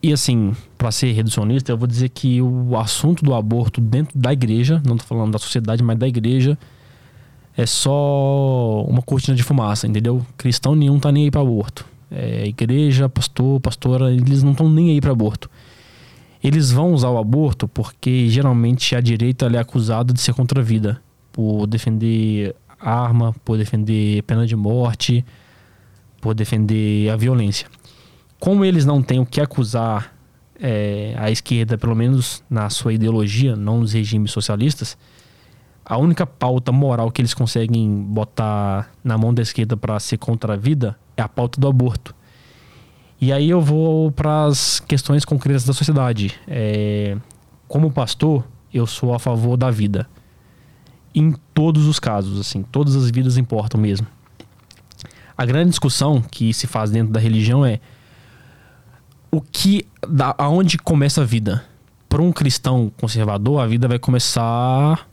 e 0.00 0.12
assim, 0.12 0.54
para 0.76 0.90
ser 0.90 1.12
reducionista, 1.12 1.72
eu 1.72 1.78
vou 1.78 1.86
dizer 1.86 2.08
que 2.08 2.40
o 2.40 2.76
assunto 2.76 3.24
do 3.24 3.34
aborto 3.34 3.80
dentro 3.80 4.18
da 4.18 4.32
igreja, 4.32 4.82
não 4.84 4.96
tô 4.96 5.04
falando 5.04 5.32
da 5.32 5.38
sociedade, 5.38 5.82
mas 5.82 5.98
da 5.98 6.06
igreja, 6.06 6.58
é 7.56 7.66
só 7.66 8.82
uma 8.84 9.02
cortina 9.02 9.36
de 9.36 9.42
fumaça, 9.42 9.86
entendeu? 9.86 10.24
Cristão 10.36 10.74
nenhum 10.74 10.98
tá 10.98 11.12
nem 11.12 11.24
aí 11.24 11.30
para 11.30 11.40
aborto. 11.40 11.84
É, 12.10 12.46
igreja, 12.46 13.08
pastor, 13.08 13.60
pastora, 13.60 14.12
eles 14.12 14.42
não 14.42 14.52
estão 14.52 14.68
nem 14.68 14.90
aí 14.90 15.00
para 15.00 15.12
aborto. 15.12 15.50
Eles 16.42 16.70
vão 16.70 16.92
usar 16.92 17.10
o 17.10 17.18
aborto 17.18 17.68
porque 17.68 18.28
geralmente 18.28 18.96
a 18.96 19.00
direita 19.00 19.46
é 19.46 19.58
acusada 19.58 20.12
de 20.12 20.20
ser 20.20 20.34
contra 20.34 20.60
a 20.60 20.64
vida, 20.64 21.00
por 21.30 21.66
defender 21.66 22.54
arma, 22.80 23.34
por 23.44 23.56
defender 23.56 24.22
pena 24.24 24.46
de 24.46 24.56
morte, 24.56 25.24
por 26.20 26.34
defender 26.34 27.10
a 27.10 27.16
violência 27.16 27.68
como 28.42 28.64
eles 28.64 28.84
não 28.84 29.00
têm 29.00 29.20
o 29.20 29.24
que 29.24 29.40
acusar 29.40 30.12
é, 30.60 31.14
a 31.16 31.30
esquerda, 31.30 31.78
pelo 31.78 31.94
menos 31.94 32.42
na 32.50 32.68
sua 32.70 32.92
ideologia, 32.92 33.54
não 33.54 33.78
nos 33.78 33.92
regimes 33.92 34.32
socialistas, 34.32 34.98
a 35.84 35.96
única 35.96 36.26
pauta 36.26 36.70
moral 36.70 37.10
que 37.10 37.20
eles 37.20 37.34
conseguem 37.34 38.02
botar 38.02 38.90
na 39.02 39.18
mão 39.18 39.34
da 39.34 39.42
esquerda 39.42 39.76
para 39.76 39.98
ser 39.98 40.16
contra 40.16 40.54
a 40.54 40.56
vida 40.56 40.96
é 41.16 41.22
a 41.22 41.28
pauta 41.28 41.60
do 41.60 41.66
aborto. 41.66 42.14
E 43.20 43.32
aí 43.32 43.50
eu 43.50 43.60
vou 43.60 44.10
para 44.10 44.46
as 44.46 44.80
questões 44.80 45.24
concretas 45.24 45.64
da 45.64 45.72
sociedade. 45.72 46.34
É, 46.46 47.16
como 47.68 47.90
pastor, 47.90 48.44
eu 48.72 48.86
sou 48.86 49.14
a 49.14 49.18
favor 49.18 49.56
da 49.56 49.70
vida. 49.70 50.08
Em 51.14 51.34
todos 51.54 51.86
os 51.86 52.00
casos, 52.00 52.40
assim, 52.40 52.62
todas 52.62 52.96
as 52.96 53.10
vidas 53.10 53.36
importam 53.36 53.80
mesmo. 53.80 54.06
A 55.36 55.44
grande 55.44 55.70
discussão 55.70 56.20
que 56.20 56.52
se 56.52 56.66
faz 56.66 56.90
dentro 56.90 57.12
da 57.12 57.20
religião 57.20 57.64
é 57.64 57.80
o 59.30 59.40
que. 59.40 59.86
Da, 60.06 60.34
aonde 60.38 60.78
começa 60.78 61.22
a 61.22 61.24
vida? 61.24 61.64
Para 62.08 62.22
um 62.22 62.32
cristão 62.32 62.92
conservador, 63.00 63.60
a 63.60 63.66
vida 63.66 63.88
vai 63.88 63.98
começar 63.98 65.08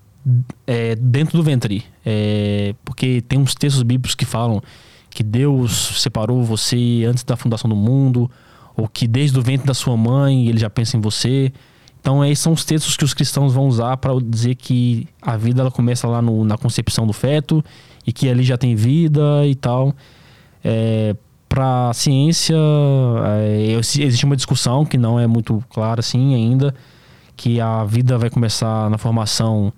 é, 0.66 0.96
dentro 0.96 1.38
do 1.38 1.44
ventre. 1.44 1.84
É, 2.06 2.74
porque 2.84 3.22
tem 3.22 3.40
uns 3.40 3.56
textos 3.56 3.84
bíblicos 3.84 4.16
que 4.16 4.26
falam 4.26 4.62
que 5.10 5.24
Deus 5.24 6.02
separou 6.02 6.44
você 6.44 7.04
antes 7.08 7.24
da 7.24 7.36
fundação 7.36 7.70
do 7.70 7.76
mundo, 7.76 8.30
ou 8.76 8.88
que 8.88 9.08
desde 9.08 9.38
o 9.38 9.42
ventre 9.42 9.68
da 9.68 9.74
sua 9.74 9.98
mãe 9.98 10.48
ele 10.48 10.60
já 10.60 10.70
pensa 10.70 10.98
em 10.98 11.02
você. 11.02 11.52
Então, 12.00 12.24
esses 12.24 12.40
são 12.40 12.54
os 12.54 12.64
textos 12.64 12.96
que 12.96 13.04
os 13.04 13.14
cristãos 13.14 13.54
vão 13.54 13.68
usar 13.68 13.98
para 13.98 14.14
dizer 14.22 14.56
que 14.56 15.08
a 15.22 15.36
vida 15.36 15.62
ela 15.62 15.72
começa 15.72 16.08
lá 16.08 16.22
no, 16.22 16.46
na 16.46 16.58
concepção 16.58 17.06
do 17.06 17.12
feto 17.12 17.64
e 18.08 18.14
que 18.14 18.30
ali 18.30 18.44
já 18.44 18.58
tem 18.58 18.76
vida 18.76 19.46
e 19.46 19.56
tal. 19.56 19.94
É, 20.64 21.16
para 21.50 21.90
a 21.90 21.94
ciência, 21.94 22.56
é, 23.40 23.74
existe 23.74 24.24
uma 24.24 24.36
discussão 24.36 24.86
que 24.86 24.98
não 24.98 25.20
é 25.20 25.28
muito 25.28 25.64
clara 25.70 26.00
assim 26.00 26.36
ainda, 26.36 26.74
que 27.36 27.60
a 27.60 27.84
vida 27.84 28.18
vai 28.18 28.30
começar 28.30 28.90
na 28.90 28.98
formação 28.98 29.74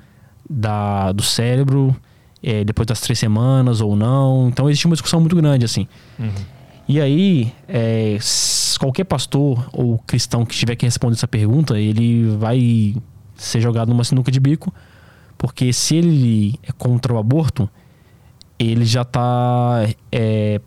da, 0.52 1.12
do 1.12 1.24
cérebro 1.24 1.96
é, 2.44 2.64
depois 2.64 2.86
das 2.86 3.00
três 3.00 3.18
semanas 3.18 3.82
ou 3.82 3.96
não. 3.96 4.50
Então 4.50 4.70
existe 4.70 4.86
uma 4.86 4.96
discussão 4.96 5.20
muito 5.20 5.36
grande 5.36 5.66
assim. 5.66 5.88
Uhum. 6.20 6.32
E 6.88 7.00
aí, 7.00 7.54
é, 7.68 8.18
qualquer 8.80 9.06
pastor 9.06 9.70
ou 9.72 9.98
cristão 10.00 10.46
que 10.46 10.56
tiver 10.56 10.76
que 10.76 10.86
responder 10.86 11.16
essa 11.16 11.28
pergunta, 11.28 11.80
ele 11.80 12.36
vai 12.38 12.96
ser 13.36 13.62
jogado 13.62 13.90
numa 13.90 14.04
sinuca 14.04 14.32
de 14.32 14.40
bico, 14.40 14.74
porque 15.38 15.72
se 15.72 15.96
ele 15.96 16.60
é 16.64 16.72
contra 16.72 17.14
o 17.14 17.18
aborto, 17.18 17.70
ele 18.60 18.86
já 18.86 19.04
está 19.04 19.88
é, 20.12 20.60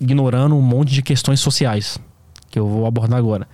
ignorando 0.00 0.56
um 0.56 0.62
monte 0.62 0.92
de 0.92 1.02
questões 1.02 1.40
sociais 1.40 1.98
que 2.50 2.58
eu 2.58 2.66
vou 2.66 2.86
abordar 2.86 3.18
agora. 3.18 3.46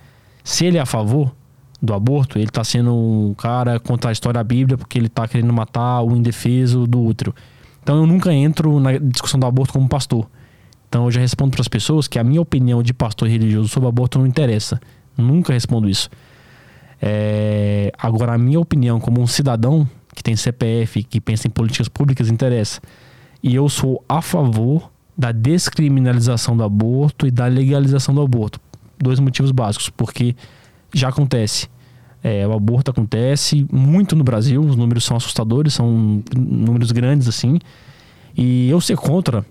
Se 0.43 0.65
ele 0.65 0.77
é 0.77 0.81
a 0.81 0.85
favor 0.85 1.35
do 1.81 1.93
aborto, 1.93 2.37
ele 2.37 2.45
está 2.45 2.63
sendo 2.63 2.93
um 2.93 3.33
cara 3.33 3.79
contra 3.79 4.11
a 4.11 4.13
história 4.13 4.39
da 4.39 4.43
Bíblia 4.43 4.77
porque 4.77 4.99
ele 4.99 5.07
está 5.07 5.27
querendo 5.27 5.51
matar 5.51 6.01
o 6.01 6.15
indefeso 6.15 6.85
do 6.85 7.01
útero. 7.01 7.33
Então 7.81 7.97
eu 7.97 8.05
nunca 8.05 8.31
entro 8.31 8.79
na 8.79 8.97
discussão 8.97 9.39
do 9.39 9.45
aborto 9.45 9.73
como 9.73 9.89
pastor. 9.89 10.27
Então 10.87 11.05
eu 11.05 11.11
já 11.11 11.19
respondo 11.19 11.51
para 11.51 11.61
as 11.61 11.67
pessoas 11.67 12.07
que 12.07 12.19
a 12.19 12.23
minha 12.23 12.41
opinião 12.41 12.83
de 12.83 12.93
pastor 12.93 13.27
religioso 13.27 13.69
sobre 13.69 13.89
aborto 13.89 14.19
não 14.19 14.27
interessa. 14.27 14.79
Nunca 15.17 15.53
respondo 15.53 15.89
isso. 15.89 16.09
É... 17.01 17.91
Agora, 17.97 18.33
a 18.33 18.37
minha 18.37 18.59
opinião 18.59 18.99
como 18.99 19.19
um 19.19 19.25
cidadão 19.25 19.87
que 20.13 20.21
tem 20.21 20.35
CPF, 20.35 21.03
que 21.03 21.19
pensa 21.19 21.47
em 21.47 21.49
políticas 21.49 21.87
públicas, 21.87 22.29
interessa. 22.29 22.79
E 23.41 23.55
eu 23.55 23.67
sou 23.69 24.03
a 24.07 24.21
favor 24.21 24.91
da 25.17 25.31
descriminalização 25.31 26.55
do 26.55 26.63
aborto 26.63 27.25
e 27.25 27.31
da 27.31 27.47
legalização 27.47 28.13
do 28.13 28.21
aborto. 28.21 28.59
Dois 28.99 29.19
motivos 29.19 29.51
básicos, 29.51 29.89
porque 29.89 30.35
já 30.93 31.09
acontece. 31.09 31.67
É, 32.23 32.47
o 32.47 32.53
aborto 32.53 32.91
acontece 32.91 33.65
muito 33.71 34.15
no 34.15 34.23
Brasil, 34.23 34.61
os 34.61 34.75
números 34.75 35.03
são 35.03 35.17
assustadores, 35.17 35.73
são 35.73 36.23
números 36.35 36.91
grandes 36.91 37.27
assim. 37.27 37.59
E 38.37 38.69
eu 38.69 38.79
ser 38.79 38.95
contra 38.95 39.45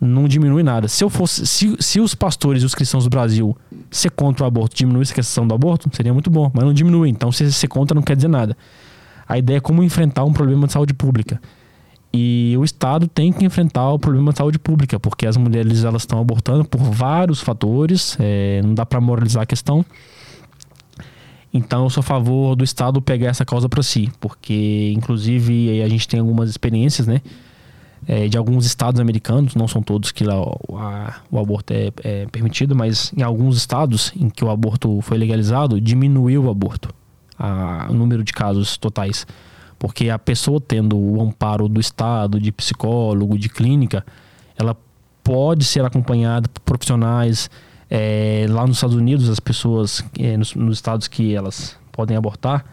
não 0.00 0.28
diminui 0.28 0.62
nada. 0.62 0.88
Se 0.88 1.02
eu 1.02 1.08
fosse, 1.08 1.46
se, 1.46 1.76
se 1.78 2.00
os 2.00 2.14
pastores 2.14 2.62
e 2.62 2.66
os 2.66 2.74
cristãos 2.74 3.04
do 3.04 3.10
Brasil 3.10 3.56
ser 3.90 4.10
contra 4.10 4.44
o 4.44 4.46
aborto 4.46 4.76
diminuísse 4.76 5.12
a 5.12 5.14
questão 5.14 5.46
do 5.46 5.54
aborto, 5.54 5.88
seria 5.92 6.12
muito 6.12 6.30
bom, 6.30 6.50
mas 6.52 6.64
não 6.64 6.72
diminui. 6.72 7.08
Então, 7.08 7.32
se 7.32 7.50
ser 7.52 7.68
contra 7.68 7.94
não 7.94 8.02
quer 8.02 8.16
dizer 8.16 8.28
nada. 8.28 8.56
A 9.28 9.38
ideia 9.38 9.56
é 9.56 9.60
como 9.60 9.82
enfrentar 9.82 10.24
um 10.24 10.32
problema 10.32 10.66
de 10.66 10.72
saúde 10.72 10.94
pública. 10.94 11.40
E 12.12 12.54
o 12.58 12.64
Estado 12.64 13.06
tem 13.08 13.32
que 13.32 13.44
enfrentar 13.44 13.90
o 13.90 13.98
problema 13.98 14.32
de 14.32 14.38
saúde 14.38 14.58
pública, 14.58 14.98
porque 14.98 15.26
as 15.26 15.36
mulheres 15.36 15.84
elas 15.84 16.02
estão 16.02 16.20
abortando 16.20 16.64
por 16.64 16.80
vários 16.80 17.40
fatores, 17.40 18.16
é, 18.20 18.62
não 18.62 18.74
dá 18.74 18.86
para 18.86 19.00
moralizar 19.00 19.42
a 19.42 19.46
questão. 19.46 19.84
Então 21.56 21.84
eu 21.84 21.90
sou 21.90 22.00
a 22.00 22.04
favor 22.04 22.54
do 22.54 22.62
Estado 22.62 23.00
pegar 23.00 23.28
essa 23.28 23.44
causa 23.44 23.68
para 23.68 23.82
si, 23.82 24.10
porque 24.20 24.92
inclusive 24.94 25.82
a 25.82 25.88
gente 25.88 26.06
tem 26.06 26.20
algumas 26.20 26.50
experiências, 26.50 27.06
né, 27.06 27.20
é, 28.06 28.28
de 28.28 28.38
alguns 28.38 28.64
estados 28.66 29.00
americanos, 29.00 29.54
não 29.54 29.66
são 29.66 29.82
todos 29.82 30.12
que 30.12 30.22
lá 30.22 30.40
o, 30.40 30.76
a, 30.76 31.20
o 31.30 31.38
aborto 31.38 31.72
é, 31.72 31.90
é 32.04 32.26
permitido, 32.26 32.74
mas 32.74 33.12
em 33.16 33.22
alguns 33.22 33.56
estados 33.56 34.12
em 34.16 34.28
que 34.28 34.44
o 34.44 34.50
aborto 34.50 35.00
foi 35.00 35.18
legalizado, 35.18 35.80
diminuiu 35.80 36.44
o 36.44 36.50
aborto, 36.50 36.90
a, 37.38 37.88
o 37.90 37.94
número 37.94 38.22
de 38.22 38.32
casos 38.32 38.76
totais. 38.76 39.26
Porque 39.78 40.08
a 40.08 40.18
pessoa 40.18 40.60
tendo 40.60 40.96
o 40.96 41.20
amparo 41.20 41.68
do 41.68 41.78
Estado, 41.80 42.40
de 42.40 42.50
psicólogo, 42.50 43.38
de 43.38 43.48
clínica, 43.48 44.06
ela 44.56 44.74
pode 45.22 45.64
ser 45.64 45.84
acompanhada 45.84 46.48
por 46.48 46.60
profissionais. 46.60 47.50
É, 47.88 48.46
lá 48.48 48.66
nos 48.66 48.76
Estados 48.76 48.96
Unidos, 48.96 49.28
as 49.28 49.38
pessoas, 49.38 50.04
é, 50.18 50.36
nos, 50.36 50.54
nos, 50.54 50.78
estados 50.78 51.06
que 51.06 51.34
elas 51.34 51.76
podem 51.92 52.16
abortar, 52.16 52.64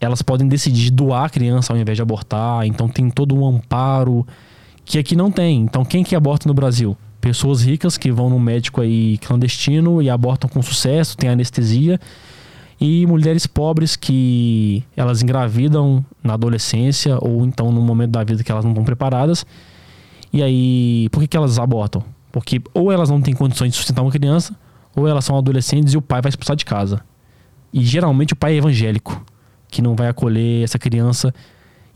elas 0.00 0.20
podem 0.20 0.46
decidir 0.46 0.90
doar 0.90 1.24
a 1.24 1.30
criança 1.30 1.72
ao 1.72 1.78
invés 1.78 1.96
de 1.96 2.02
abortar. 2.02 2.66
Então 2.66 2.88
tem 2.88 3.08
todo 3.10 3.34
um 3.34 3.46
amparo 3.46 4.26
que 4.84 4.98
aqui 4.98 5.16
não 5.16 5.30
tem. 5.30 5.62
Então 5.62 5.84
quem 5.84 6.04
que 6.04 6.14
aborta 6.14 6.46
no 6.46 6.54
Brasil? 6.54 6.96
Pessoas 7.20 7.62
ricas 7.62 7.96
que 7.96 8.12
vão 8.12 8.28
no 8.28 8.38
médico 8.38 8.82
aí 8.82 9.16
clandestino 9.18 10.02
e 10.02 10.10
abortam 10.10 10.48
com 10.48 10.60
sucesso, 10.60 11.16
tem 11.16 11.30
anestesia 11.30 11.98
e 12.80 13.06
mulheres 13.06 13.46
pobres 13.46 13.96
que 13.96 14.84
elas 14.96 15.22
engravidam 15.22 16.04
na 16.22 16.34
adolescência 16.34 17.16
ou 17.20 17.44
então 17.44 17.72
no 17.72 17.80
momento 17.80 18.10
da 18.10 18.24
vida 18.24 18.42
que 18.42 18.52
elas 18.52 18.64
não 18.64 18.72
estão 18.72 18.84
preparadas. 18.84 19.46
E 20.32 20.42
aí, 20.42 21.08
por 21.10 21.20
que, 21.20 21.28
que 21.28 21.36
elas 21.36 21.58
abortam? 21.58 22.04
Porque 22.34 22.60
ou 22.74 22.90
elas 22.90 23.08
não 23.08 23.20
têm 23.20 23.32
condições 23.32 23.70
de 23.70 23.76
sustentar 23.76 24.02
uma 24.02 24.10
criança, 24.10 24.56
ou 24.96 25.06
elas 25.06 25.24
são 25.24 25.38
adolescentes 25.38 25.94
e 25.94 25.96
o 25.96 26.02
pai 26.02 26.20
vai 26.20 26.30
expulsar 26.30 26.56
de 26.56 26.64
casa. 26.64 27.00
E 27.72 27.84
geralmente 27.84 28.32
o 28.32 28.36
pai 28.36 28.54
é 28.54 28.56
evangélico, 28.56 29.24
que 29.68 29.80
não 29.80 29.94
vai 29.94 30.08
acolher 30.08 30.64
essa 30.64 30.76
criança. 30.76 31.32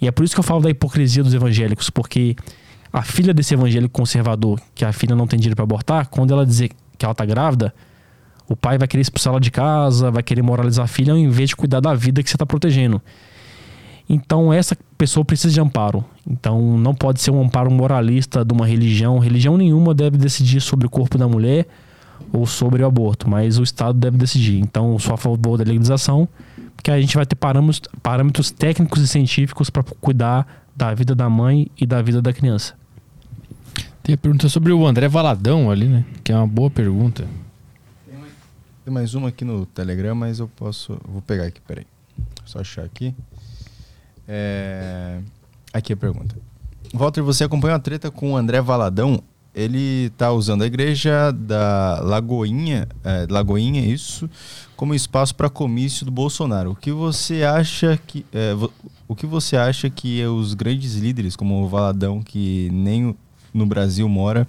E 0.01 0.06
é 0.06 0.12
por 0.12 0.23
isso 0.24 0.36
que 0.36 0.39
eu 0.39 0.44
falo 0.44 0.60
da 0.60 0.70
hipocrisia 0.70 1.24
dos 1.24 1.35
evangélicos, 1.35 1.90
porque 1.90 2.36
a 2.93 3.02
filha 3.02 3.35
desse 3.35 3.52
evangélico 3.52 3.93
conservador, 3.93 4.60
que 4.77 4.85
a 4.85 4.93
filha 4.93 5.16
não 5.16 5.27
tem 5.27 5.40
dinheiro 5.40 5.56
para 5.56 5.65
abortar, 5.65 6.06
quando 6.06 6.32
ela 6.32 6.47
dizer 6.47 6.70
que 6.97 7.05
ela 7.05 7.16
tá 7.16 7.24
grávida, 7.24 7.74
O 8.48 8.56
pai 8.56 8.78
vai 8.78 8.89
querer 8.89 9.02
expulsá-la 9.02 9.39
de 9.39 9.51
casa, 9.51 10.10
vai 10.10 10.23
querer 10.23 10.40
moralizar 10.40 10.86
a 10.86 10.89
filha, 10.89 11.12
ao 11.12 11.19
invés 11.19 11.51
de 11.51 11.56
cuidar 11.56 11.81
da 11.81 11.94
vida 11.94 12.23
que 12.23 12.31
você 12.31 12.36
está 12.36 12.47
protegendo. 12.47 13.01
Então, 14.09 14.52
essa 14.52 14.76
pessoa 14.97 15.24
precisa 15.24 15.52
de 15.52 15.60
amparo. 15.60 16.05
Então, 16.26 16.78
não 16.78 16.94
pode 16.94 17.20
ser 17.20 17.30
um 17.30 17.43
amparo 17.43 17.70
moralista 17.70 18.44
de 18.44 18.55
uma 18.55 18.66
religião. 18.66 19.18
Religião 19.18 19.56
nenhuma 19.56 19.94
deve 19.94 20.16
decidir 20.16 20.60
sobre 20.60 20.86
o 20.86 20.90
corpo 20.90 21.18
da 21.18 21.28
mulher 21.28 21.66
ou 22.32 22.47
sobre 22.47 22.82
o 22.82 22.86
aborto, 22.86 23.28
mas 23.28 23.59
o 23.59 23.62
Estado 23.62 23.98
deve 23.98 24.16
decidir. 24.16 24.59
Então, 24.59 24.93
eu 24.93 24.98
sou 24.98 25.14
a 25.14 25.18
favor 25.18 25.56
da 25.59 25.64
legalização, 25.64 26.26
porque 26.74 26.90
a 26.90 27.01
gente 27.01 27.16
vai 27.16 27.26
ter 27.26 27.36
parâmetros, 27.36 27.82
parâmetros 28.02 28.51
técnicos 28.51 29.02
e 29.02 29.09
científicos 29.09 29.68
para 29.68 29.82
cuidar 29.82 30.64
da 30.74 30.94
vida 30.94 31.14
da 31.14 31.28
mãe 31.28 31.70
e 31.76 31.85
da 31.85 32.01
vida 32.01 32.22
da 32.22 32.32
criança. 32.32 32.74
Tem 34.02 34.14
a 34.14 34.18
pergunta 34.18 34.48
sobre 34.48 34.72
o 34.72 34.86
André 34.86 35.06
Valadão 35.06 35.70
ali, 35.70 35.86
né? 35.86 36.05
Que 36.24 36.32
é 36.32 36.36
uma 36.36 36.47
boa 36.47 36.70
pergunta. 36.70 37.26
Tem 38.85 38.94
mais 38.94 39.12
uma 39.12 39.28
aqui 39.28 39.44
no 39.44 39.66
Telegram, 39.66 40.14
mas 40.14 40.39
eu 40.39 40.48
posso. 40.48 40.98
Vou 41.06 41.20
pegar 41.20 41.44
aqui, 41.44 41.60
peraí. 41.60 41.86
Só 42.47 42.60
achar 42.60 42.85
aqui. 42.86 43.14
É... 44.29 45.21
Aqui 45.73 45.95
a 45.95 45.97
pergunta. 45.97 46.37
Walter, 46.93 47.23
você 47.23 47.45
acompanhou 47.45 47.77
a 47.77 47.79
treta 47.79 48.11
com 48.11 48.33
o 48.33 48.37
André 48.37 48.61
Valadão? 48.61 49.23
Ele 49.55 50.11
tá 50.11 50.31
usando 50.31 50.63
a 50.63 50.67
igreja 50.67 51.33
da 51.33 52.01
Lagoinha, 52.03 52.87
é, 53.03 53.27
Lagoinha, 53.29 53.85
isso, 53.85 54.31
como 54.77 54.95
espaço 54.95 55.35
para 55.35 55.51
comício 55.51 56.05
do 56.07 56.13
Bolsonaro. 56.13 56.73
O 56.73 56.77
que 56.77 56.93
você 56.93 57.43
acha 57.43 57.99
que 58.07 58.25
é, 58.33 58.55
o 59.09 59.17
que 59.17 59.27
você 59.27 59.57
acha 59.57 59.91
que 59.91 60.25
os 60.25 60.55
grandes 60.55 60.95
líderes, 60.95 61.35
como 61.35 61.63
o 61.63 61.69
Valadão, 61.69 62.23
que 62.23 62.69
nem 62.71 63.17
no 63.53 63.67
Brasil 63.67 64.09
mora, 64.09 64.47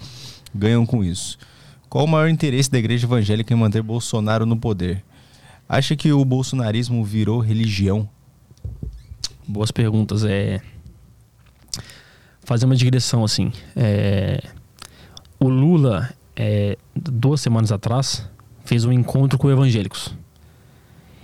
ganham 0.53 0.85
com 0.85 1.03
isso? 1.03 1.37
Qual 1.89 2.05
o 2.05 2.07
maior 2.07 2.29
interesse 2.29 2.69
da 2.69 2.77
igreja 2.77 3.07
evangélica 3.07 3.51
em 3.51 3.57
manter 3.57 3.81
Bolsonaro 3.81 4.45
no 4.45 4.57
poder? 4.57 5.03
Acha 5.67 5.95
que 5.95 6.11
o 6.11 6.23
bolsonarismo 6.23 7.03
virou 7.03 7.39
religião? 7.39 8.07
Boas 9.49 9.71
perguntas. 9.71 10.23
É 10.23 10.61
fazer 12.43 12.65
uma 12.65 12.75
digressão 12.75 13.23
assim. 13.23 13.51
É... 13.75 14.43
O 15.39 15.49
Lula, 15.49 16.09
é, 16.35 16.77
duas 16.95 17.41
semanas 17.41 17.71
atrás, 17.71 18.29
fez 18.63 18.85
um 18.85 18.91
encontro 18.91 19.39
com 19.39 19.49
evangélicos. 19.49 20.13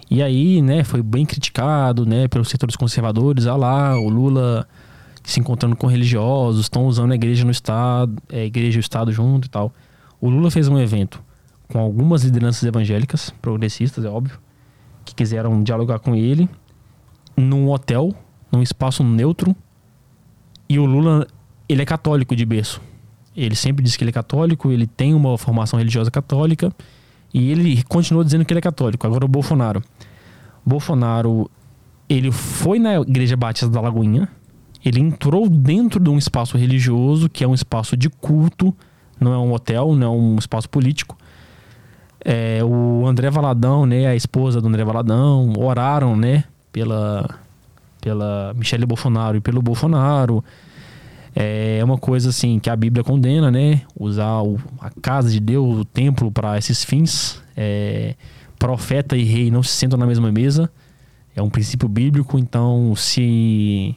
E 0.09 0.23
aí, 0.23 0.61
né, 0.61 0.83
foi 0.83 1.03
bem 1.03 1.25
criticado, 1.25 2.05
né, 2.05 2.27
pelos 2.27 2.49
setores 2.49 2.75
conservadores. 2.75 3.45
Ah 3.45 3.55
lá, 3.55 3.99
o 3.99 4.09
Lula 4.09 4.67
se 5.23 5.39
encontrando 5.39 5.75
com 5.75 5.85
religiosos, 5.85 6.61
estão 6.61 6.85
usando 6.85 7.11
a 7.11 7.15
igreja 7.15 7.45
no 7.45 7.51
Estado, 7.51 8.15
a 8.31 8.37
é, 8.37 8.45
igreja 8.45 8.77
e 8.77 8.79
o 8.79 8.81
Estado 8.81 9.11
junto 9.11 9.45
e 9.45 9.49
tal. 9.49 9.71
O 10.19 10.29
Lula 10.29 10.49
fez 10.49 10.67
um 10.67 10.79
evento 10.79 11.21
com 11.67 11.79
algumas 11.79 12.23
lideranças 12.23 12.63
evangélicas, 12.63 13.31
progressistas, 13.41 14.03
é 14.05 14.09
óbvio, 14.09 14.39
que 15.03 15.13
quiseram 15.13 15.61
dialogar 15.61 15.99
com 15.99 16.15
ele, 16.15 16.49
num 17.35 17.69
hotel, 17.69 18.13
num 18.51 18.61
espaço 18.61 19.03
neutro. 19.03 19.55
E 20.67 20.79
o 20.79 20.85
Lula, 20.85 21.27
ele 21.67 21.81
é 21.81 21.85
católico 21.85 22.35
de 22.35 22.45
berço. 22.45 22.81
Ele 23.35 23.55
sempre 23.55 23.83
diz 23.83 23.97
que 23.97 24.03
ele 24.03 24.09
é 24.11 24.13
católico, 24.13 24.71
ele 24.71 24.87
tem 24.87 25.13
uma 25.13 25.37
formação 25.37 25.77
religiosa 25.77 26.09
católica 26.09 26.71
e 27.33 27.51
ele 27.51 27.83
continua 27.83 28.23
dizendo 28.23 28.45
que 28.45 28.53
ele 28.53 28.59
é 28.59 28.61
católico. 28.61 29.05
Agora 29.05 29.25
o 29.25 29.27
Bolsonaro. 29.27 29.83
Bolsonaro, 30.65 31.51
ele 32.07 32.31
foi 32.31 32.79
na 32.79 33.01
Igreja 33.01 33.35
Batista 33.35 33.67
da 33.67 33.81
Lagoinha, 33.81 34.29
ele 34.83 35.01
entrou 35.01 35.49
dentro 35.49 35.99
de 35.99 36.09
um 36.09 36.17
espaço 36.17 36.57
religioso, 36.57 37.29
que 37.29 37.43
é 37.43 37.47
um 37.47 37.53
espaço 37.53 37.97
de 37.97 38.09
culto, 38.09 38.73
não 39.19 39.33
é 39.33 39.37
um 39.37 39.51
hotel, 39.51 39.93
não 39.95 40.07
é 40.07 40.17
um 40.17 40.35
espaço 40.37 40.69
político. 40.69 41.17
É, 42.23 42.63
o 42.63 43.05
André 43.05 43.29
Valadão, 43.29 43.85
né, 43.85 44.07
a 44.07 44.15
esposa 44.15 44.61
do 44.61 44.67
André 44.67 44.83
Valadão, 44.83 45.53
oraram, 45.57 46.15
né, 46.15 46.45
pela, 46.75 47.39
pela 48.01 48.53
Michelle 48.53 48.85
Bolsonaro 48.85 49.37
e 49.37 49.39
pelo 49.39 49.61
Bolsonaro. 49.61 50.43
É 51.33 51.81
uma 51.81 51.97
coisa 51.97 52.29
assim 52.31 52.59
que 52.59 52.69
a 52.69 52.75
Bíblia 52.75 53.01
condena, 53.01 53.49
né? 53.49 53.81
Usar 53.97 54.41
o, 54.41 54.59
a 54.81 54.89
casa 54.89 55.31
de 55.31 55.39
Deus, 55.39 55.79
o 55.79 55.85
templo 55.85 56.29
para 56.29 56.57
esses 56.57 56.83
fins. 56.83 57.41
É, 57.55 58.15
profeta 58.59 59.15
e 59.15 59.23
rei 59.23 59.49
não 59.49 59.63
se 59.63 59.69
sentam 59.69 59.97
na 59.97 60.05
mesma 60.05 60.29
mesa. 60.33 60.69
É 61.33 61.41
um 61.41 61.49
princípio 61.49 61.87
bíblico, 61.87 62.37
então 62.37 62.93
se 62.95 63.95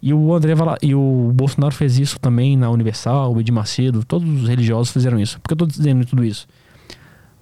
e 0.00 0.12
o 0.14 0.32
André 0.32 0.54
e 0.82 0.94
o 0.94 1.32
Bolsonaro 1.34 1.74
fez 1.74 1.98
isso 1.98 2.18
também 2.20 2.56
na 2.56 2.70
Universal, 2.70 3.34
o 3.34 3.40
Edir 3.40 3.52
Macedo, 3.52 4.04
todos 4.04 4.42
os 4.42 4.48
religiosos 4.48 4.92
fizeram 4.92 5.20
isso. 5.20 5.40
Por 5.40 5.48
que 5.48 5.52
eu 5.52 5.66
estou 5.66 5.68
dizendo 5.68 6.04
tudo 6.04 6.24
isso? 6.24 6.46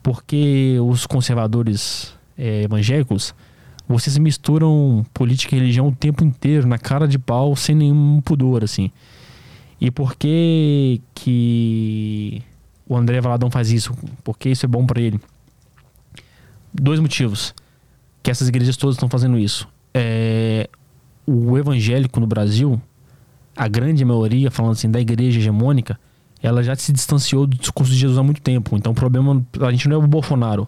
Porque 0.03 0.77
os 0.81 1.07
conservadores 1.07 2.15
é, 2.37 2.63
evangélicos, 2.63 3.35
vocês 3.89 4.19
misturam 4.19 5.05
política 5.15 5.55
e 5.55 5.59
religião 5.59 5.89
o 5.89 5.95
tempo 5.95 6.25
inteiro, 6.25 6.67
na 6.67 6.79
cara 6.79 7.07
de 7.07 7.19
pau, 7.19 7.55
sem 7.55 7.75
nenhum 7.75 8.21
pudor, 8.21 8.65
assim. 8.65 8.91
E 9.81 9.91
por 9.91 10.17
que 10.17 11.01
que 11.15 12.43
o 12.89 12.97
André 12.97 13.21
Valadão 13.21 13.51
faz 13.51 13.71
isso? 13.71 13.95
Porque 14.25 14.49
isso 14.49 14.65
é 14.67 14.69
bom 14.69 14.87
para 14.87 15.01
ele? 15.01 15.21
Dois 16.73 16.99
motivos 16.99 17.55
que 18.23 18.31
essas 18.31 18.49
igrejas 18.49 18.77
todas 18.77 18.97
estão 18.97 19.09
fazendo 19.09 19.39
isso. 19.39 19.69
É, 19.95 20.69
o 21.25 21.57
evangélico 21.57 22.19
no 22.19 22.27
Brasil, 22.27 22.81
a 23.57 23.69
grande 23.69 24.05
maioria, 24.05 24.51
falando 24.51 24.73
assim, 24.73 24.91
da 24.91 25.01
igreja 25.01 25.39
hegemônica, 25.39 25.97
ela 26.43 26.61
já 26.61 26.75
se 26.75 26.93
distanciou 26.93 27.47
do 27.47 27.57
discurso 27.57 27.93
de 27.93 27.99
Jesus 27.99 28.19
há 28.19 28.25
muito 28.25 28.43
tempo. 28.43 28.77
Então 28.77 28.91
o 28.91 28.95
problema, 28.97 29.47
a 29.61 29.71
gente 29.71 29.89
não 29.89 29.95
é 29.95 29.99
o 29.99 30.07
Bolsonaro. 30.09 30.67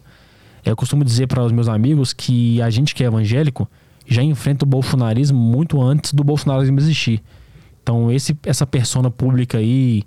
Eu 0.71 0.75
costumo 0.75 1.03
dizer 1.03 1.27
para 1.27 1.43
os 1.43 1.51
meus 1.51 1.67
amigos 1.67 2.13
que 2.13 2.61
a 2.61 2.69
gente 2.69 2.93
que 2.93 3.03
é 3.03 3.07
evangélico 3.07 3.69
já 4.05 4.23
enfrenta 4.23 4.65
o 4.65 4.67
bolsonarismo 4.67 5.37
muito 5.37 5.81
antes 5.81 6.13
do 6.13 6.23
bolsonarismo 6.23 6.79
existir. 6.79 7.21
Então 7.83 8.11
esse, 8.11 8.37
essa 8.43 8.65
persona 8.65 9.09
pública 9.09 9.57
aí 9.57 10.03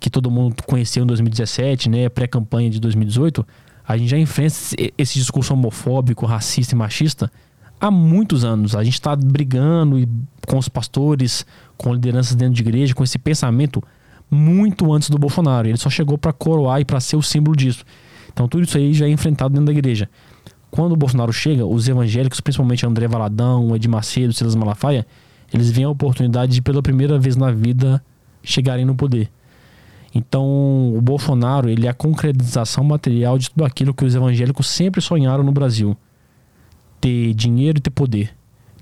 que 0.00 0.10
todo 0.10 0.30
mundo 0.30 0.62
conheceu 0.66 1.04
em 1.04 1.06
2017, 1.06 1.88
né, 1.88 2.08
pré-campanha 2.08 2.68
de 2.68 2.78
2018, 2.78 3.46
a 3.86 3.96
gente 3.96 4.10
já 4.10 4.18
enfrenta 4.18 4.54
esse 4.98 5.14
discurso 5.14 5.54
homofóbico, 5.54 6.26
racista 6.26 6.74
e 6.74 6.78
machista 6.78 7.30
há 7.80 7.90
muitos 7.90 8.44
anos. 8.44 8.74
A 8.74 8.82
gente 8.82 8.94
está 8.94 9.14
brigando 9.14 10.06
com 10.46 10.58
os 10.58 10.68
pastores, 10.68 11.46
com 11.76 11.92
lideranças 11.92 12.34
dentro 12.34 12.54
de 12.54 12.62
igreja, 12.62 12.94
com 12.94 13.04
esse 13.04 13.18
pensamento 13.18 13.82
muito 14.30 14.92
antes 14.92 15.10
do 15.10 15.18
Bolsonaro. 15.18 15.68
Ele 15.68 15.76
só 15.76 15.90
chegou 15.90 16.16
para 16.16 16.32
coroar 16.32 16.80
e 16.80 16.84
para 16.84 17.00
ser 17.00 17.16
o 17.16 17.22
símbolo 17.22 17.56
disso. 17.56 17.84
Então 18.34 18.46
tudo 18.46 18.64
isso 18.64 18.76
aí 18.76 18.92
já 18.92 19.06
é 19.06 19.08
enfrentado 19.08 19.54
dentro 19.54 19.66
da 19.66 19.72
igreja. 19.72 20.10
Quando 20.70 20.92
o 20.92 20.96
Bolsonaro 20.96 21.32
chega, 21.32 21.64
os 21.64 21.88
evangélicos, 21.88 22.40
principalmente 22.40 22.84
André 22.84 23.08
Valadão, 23.08 23.74
Ed 23.74 23.88
Macedo, 23.88 24.32
Silas 24.32 24.54
Malafaia, 24.54 25.06
eles 25.52 25.70
veem 25.70 25.86
a 25.86 25.90
oportunidade 25.90 26.52
de 26.52 26.60
pela 26.60 26.82
primeira 26.82 27.18
vez 27.18 27.36
na 27.36 27.50
vida 27.52 28.04
chegarem 28.42 28.84
no 28.84 28.94
poder. 28.94 29.30
Então, 30.12 30.94
o 30.94 31.00
Bolsonaro, 31.00 31.68
ele 31.68 31.86
é 31.86 31.90
a 31.90 31.94
concretização 31.94 32.84
material 32.84 33.38
de 33.38 33.50
tudo 33.50 33.64
aquilo 33.64 33.94
que 33.94 34.04
os 34.04 34.14
evangélicos 34.14 34.68
sempre 34.68 35.00
sonharam 35.00 35.42
no 35.42 35.52
Brasil 35.52 35.96
ter 37.00 37.34
dinheiro 37.34 37.78
e 37.78 37.80
ter 37.80 37.90
poder. 37.90 38.30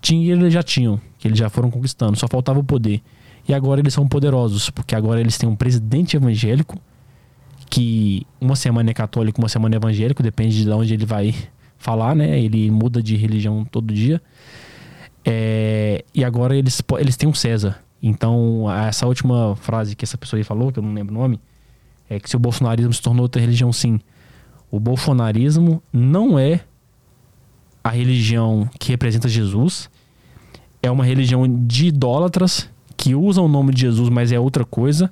Dinheiro 0.01 0.43
eles 0.43 0.55
já 0.55 0.63
tinham, 0.63 1.01
que 1.19 1.27
eles 1.27 1.39
já 1.39 1.49
foram 1.51 1.71
conquistando, 1.71 2.17
só 2.17 2.29
faltava 2.29 2.61
o 2.61 2.65
poder. 2.65 3.03
E 3.49 3.53
agora 3.53 3.81
eles 3.81 3.93
são 3.93 4.07
poderosos, 4.07 4.71
porque 4.71 4.95
agora 4.95 5.21
eles 5.21 5.37
têm 5.37 5.49
um 5.49 5.57
presidente 5.57 6.17
evangélico, 6.17 6.79
que 7.73 8.27
uma 8.39 8.55
semana 8.55 8.91
é 8.91 8.93
católico, 8.93 9.41
uma 9.41 9.49
semana 9.49 9.75
é 9.75 9.79
evangélico, 9.79 10.23
depende 10.23 10.63
de 10.63 10.71
onde 10.71 10.93
ele 10.93 11.07
vai 11.07 11.35
falar, 11.79 12.15
né? 12.15 12.39
Ele 12.39 12.71
muda 12.71 13.03
de 13.03 13.17
religião 13.17 13.65
todo 13.65 13.95
dia. 13.95 14.21
É, 15.25 16.05
e 16.15 16.23
agora 16.23 16.55
eles, 16.55 16.83
eles 16.99 17.17
têm 17.17 17.27
um 17.27 17.33
César. 17.33 17.83
Então, 18.03 18.71
essa 18.71 19.07
última 19.07 19.57
frase 19.57 19.97
que 19.97 20.05
essa 20.05 20.19
pessoa 20.19 20.39
aí 20.39 20.45
falou, 20.45 20.71
que 20.71 20.81
eu 20.81 20.83
não 20.83 20.93
lembro 20.93 21.15
o 21.17 21.19
nome, 21.19 21.41
é 22.11 22.21
que 22.21 22.29
se 22.29 22.37
o 22.37 22.39
bolsonarismo 22.39 22.93
se 22.93 23.01
tornou 23.01 23.23
outra 23.23 23.41
religião, 23.41 23.73
sim. 23.73 23.99
O 24.71 24.79
bolsonarismo 24.79 25.83
não 25.91 26.39
é 26.39 26.61
a 27.83 27.89
religião 27.89 28.69
que 28.79 28.91
representa 28.91 29.31
Jesus. 29.31 29.89
É 30.83 30.91
uma 30.91 31.07
religião 31.07 31.49
de 31.49 31.87
idólatras 31.87 32.69
que 32.99 33.15
usam 33.15 33.47
o 33.47 33.49
nome 33.49 33.73
de 33.73 33.81
Jesus, 33.81 34.11
mas 34.11 34.31
é 34.31 34.39
outra 34.39 34.63
coisa. 34.63 35.11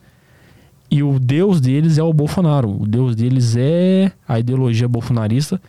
E 0.90 1.02
o 1.02 1.20
Deus 1.20 1.60
deles 1.60 1.98
é 1.98 2.02
o 2.02 2.12
Bolsonaro. 2.12 2.82
O 2.82 2.86
Deus 2.86 3.14
deles 3.14 3.54
é 3.56 4.10
a 4.26 4.40
ideologia 4.40 4.88
bolsonarista, 4.88 5.60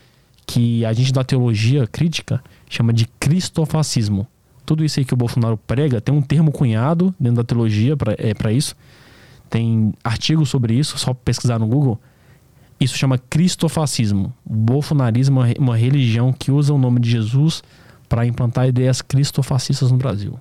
que 0.48 0.84
a 0.84 0.92
gente 0.94 1.14
da 1.14 1.24
teologia 1.24 1.86
crítica 1.86 2.44
chama 2.68 2.92
de 2.92 3.08
cristofascismo. 3.20 4.28
Tudo 4.66 4.84
isso 4.84 5.00
aí 5.00 5.06
que 5.06 5.14
o 5.14 5.18
Bolsonaro 5.18 5.58
prega 5.58 6.02
tem 6.02 6.14
um 6.14 6.22
termo 6.22 6.52
cunhado 6.52 7.14
dentro 7.20 7.38
da 7.38 7.44
teologia 7.44 7.96
para 7.96 8.14
é, 8.14 8.54
isso. 8.54 8.76
Tem 9.50 9.94
artigos 10.04 10.50
sobre 10.50 10.74
isso, 10.74 10.98
só 10.98 11.14
pesquisar 11.14 11.60
no 11.60 11.68
Google. 11.68 12.00
Isso 12.80 12.98
chama 12.98 13.18
cristofascismo. 13.18 14.34
O 14.44 14.56
bolsonarismo 14.56 15.44
é 15.44 15.54
uma 15.60 15.78
religião 15.78 16.34
que 16.34 16.52
usa 16.52 16.74
o 16.74 16.80
nome 16.80 17.00
de 17.00 17.12
Jesus 17.12 17.62
para 18.10 18.26
implantar 18.26 18.68
ideias 18.68 19.02
cristofascistas 19.02 19.92
no 19.92 19.98
Brasil. 19.98 20.40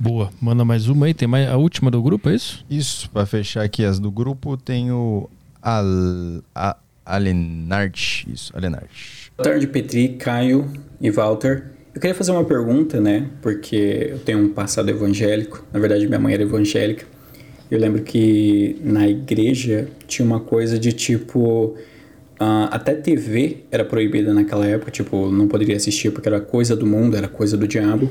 Boa. 0.00 0.30
Manda 0.40 0.64
mais 0.64 0.88
uma 0.88 1.06
aí. 1.06 1.14
Tem 1.14 1.28
mais 1.28 1.48
a 1.48 1.56
última 1.56 1.90
do 1.90 2.02
grupo, 2.02 2.28
é 2.28 2.34
isso? 2.34 2.64
Isso. 2.68 3.10
Para 3.10 3.26
fechar 3.26 3.62
aqui 3.62 3.84
as 3.84 3.98
do 3.98 4.10
grupo, 4.10 4.56
tem 4.56 4.90
o 4.90 5.28
Al, 5.62 5.84
a, 6.54 6.76
Alenart. 7.04 8.26
Isso, 8.26 8.52
Alenart. 8.56 9.30
Boa 9.36 9.50
tarde, 9.50 9.66
Petri, 9.66 10.10
Caio 10.10 10.70
e 11.00 11.10
Walter. 11.10 11.70
Eu 11.94 12.00
queria 12.00 12.14
fazer 12.14 12.32
uma 12.32 12.44
pergunta, 12.44 13.00
né? 13.00 13.30
Porque 13.40 14.08
eu 14.10 14.18
tenho 14.18 14.40
um 14.40 14.48
passado 14.48 14.88
evangélico. 14.88 15.64
Na 15.72 15.78
verdade, 15.78 16.06
minha 16.06 16.18
mãe 16.18 16.34
era 16.34 16.42
evangélica. 16.42 17.06
Eu 17.70 17.78
lembro 17.78 18.02
que 18.02 18.76
na 18.82 19.08
igreja 19.08 19.88
tinha 20.06 20.26
uma 20.26 20.40
coisa 20.40 20.78
de 20.78 20.92
tipo. 20.92 21.76
Uh, 22.34 22.66
até 22.70 22.94
TV 22.94 23.58
era 23.70 23.84
proibida 23.84 24.34
naquela 24.34 24.66
época, 24.66 24.90
tipo, 24.90 25.30
não 25.30 25.46
poderia 25.46 25.76
assistir 25.76 26.10
porque 26.10 26.28
era 26.28 26.40
coisa 26.40 26.74
do 26.74 26.84
mundo, 26.84 27.16
era 27.16 27.28
coisa 27.28 27.56
do 27.56 27.66
diabo. 27.66 28.10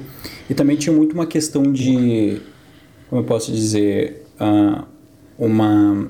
E 0.49 0.53
também 0.53 0.77
tinha 0.77 0.95
muito 0.95 1.13
uma 1.13 1.25
questão 1.25 1.63
de. 1.63 2.41
Como 3.09 3.21
eu 3.21 3.25
posso 3.25 3.51
dizer? 3.51 4.25
Uh, 4.39 4.83
uma. 5.37 6.09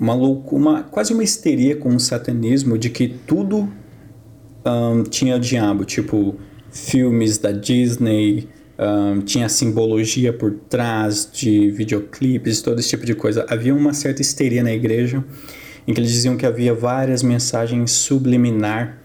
Uma 0.00 0.14
loucura, 0.14 0.62
uma, 0.62 0.82
quase 0.84 1.12
uma 1.12 1.24
histeria 1.24 1.74
com 1.74 1.88
o 1.88 1.98
satanismo 1.98 2.78
de 2.78 2.88
que 2.88 3.08
tudo 3.08 3.62
um, 3.62 3.70
ah, 4.64 5.02
tinha 5.10 5.34
o 5.34 5.40
diabo, 5.40 5.84
tipo, 5.84 6.36
filmes 6.70 7.36
da 7.36 7.50
Disney, 7.50 8.48
um, 8.78 9.20
tinha 9.22 9.48
simbologia 9.48 10.32
por 10.32 10.52
trás 10.68 11.28
de 11.32 11.68
videoclipes, 11.72 12.62
todo 12.62 12.78
esse 12.78 12.90
tipo 12.90 13.04
de 13.04 13.16
coisa. 13.16 13.44
Havia 13.48 13.74
uma 13.74 13.92
certa 13.92 14.22
histeria 14.22 14.62
na 14.62 14.72
igreja 14.72 15.24
em 15.88 15.94
que 15.94 16.00
eles 16.00 16.12
diziam 16.12 16.36
que 16.36 16.44
havia 16.44 16.74
várias 16.74 17.22
mensagens 17.22 17.92
subliminar, 17.92 18.98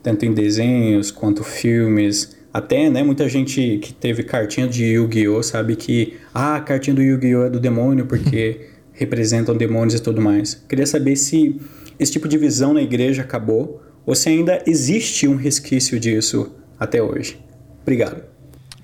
tanto 0.00 0.24
em 0.24 0.32
desenhos 0.32 1.10
quanto 1.10 1.42
filmes. 1.42 2.38
Até, 2.54 2.88
né, 2.88 3.02
muita 3.02 3.28
gente 3.28 3.78
que 3.82 3.92
teve 3.92 4.22
cartinha 4.22 4.68
de 4.68 4.84
Yu-Gi-Oh! 4.84 5.42
sabe 5.42 5.74
que 5.74 6.16
ah, 6.32 6.54
a 6.54 6.60
cartinha 6.60 6.94
do 6.94 7.02
Yu-Gi-Oh! 7.02 7.46
é 7.46 7.50
do 7.50 7.58
demônio 7.58 8.06
porque 8.06 8.68
representam 8.94 9.56
demônios 9.56 9.94
e 9.94 10.00
tudo 10.00 10.20
mais. 10.20 10.54
Queria 10.68 10.86
saber 10.86 11.16
se 11.16 11.60
esse 11.98 12.12
tipo 12.12 12.28
de 12.28 12.38
visão 12.38 12.72
na 12.72 12.82
igreja 12.82 13.22
acabou 13.22 13.82
ou 14.06 14.14
se 14.14 14.28
ainda 14.28 14.62
existe 14.64 15.26
um 15.26 15.34
resquício 15.34 15.98
disso 15.98 16.54
até 16.78 17.02
hoje. 17.02 17.36
Obrigado. 17.82 18.22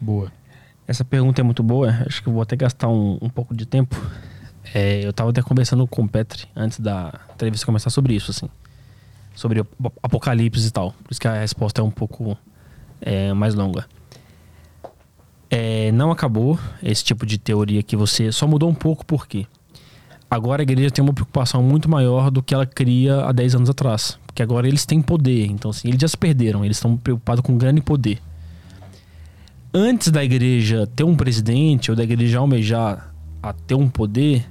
Boa. 0.01 0.33
Essa 0.89 1.05
pergunta 1.05 1.41
é 1.41 1.45
muito 1.45 1.63
boa. 1.63 1.91
Acho 2.05 2.21
que 2.21 2.29
eu 2.29 2.33
vou 2.33 2.43
até 2.43 2.57
gastar 2.57 2.89
um, 2.89 3.17
um 3.23 3.29
pouco 3.29 3.55
de 3.55 3.65
tempo. 3.65 3.95
É, 4.75 5.05
eu 5.05 5.11
estava 5.11 5.31
até 5.31 5.41
conversando 5.41 5.87
com 5.87 6.03
o 6.03 6.09
Petri 6.09 6.49
antes 6.57 6.81
da 6.81 7.21
entrevista 7.33 7.65
começar 7.65 7.91
sobre 7.91 8.13
isso, 8.13 8.33
assim. 8.33 8.49
Sobre 9.33 9.65
apocalipse 10.03 10.67
e 10.67 10.71
tal. 10.73 10.91
Por 11.05 11.13
isso 11.13 11.21
que 11.21 11.29
a 11.29 11.39
resposta 11.39 11.81
é 11.81 11.85
um 11.85 11.93
pouco 11.93 12.37
é, 13.01 13.33
mais 13.33 13.55
longa. 13.55 13.87
É, 15.49 15.93
não 15.93 16.11
acabou 16.11 16.59
esse 16.83 17.05
tipo 17.05 17.25
de 17.25 17.39
teoria 17.39 17.85
que 17.85 17.95
você 17.95 18.33
só 18.33 18.49
mudou 18.49 18.69
um 18.69 18.75
pouco 18.75 19.07
por 19.07 19.29
quê? 19.29 19.47
Agora 20.29 20.63
a 20.63 20.65
igreja 20.65 20.91
tem 20.91 21.05
uma 21.05 21.15
preocupação 21.15 21.63
muito 21.63 21.89
maior 21.89 22.29
do 22.29 22.43
que 22.43 22.53
ela 22.53 22.67
cria 22.67 23.25
há 23.27 23.31
10 23.31 23.55
anos 23.55 23.71
atrás. 23.71 24.19
Porque 24.27 24.43
agora 24.43 24.67
eles 24.67 24.85
têm 24.85 25.01
poder. 25.01 25.47
Então, 25.47 25.71
assim, 25.71 25.87
eles 25.87 26.01
já 26.01 26.09
se 26.09 26.17
perderam. 26.17 26.65
Eles 26.65 26.79
estão 26.79 26.97
preocupados 26.97 27.43
com 27.43 27.57
grande 27.57 27.81
poder. 27.81 28.21
Antes 29.73 30.11
da 30.11 30.25
igreja 30.25 30.89
ter 30.97 31.05
um 31.05 31.15
presidente 31.15 31.93
ou 31.93 31.97
da 31.97 32.03
igreja 32.03 32.41
almejar 32.41 33.15
a 33.41 33.53
ter 33.53 33.77
um 33.77 33.89
poder, 33.89 34.45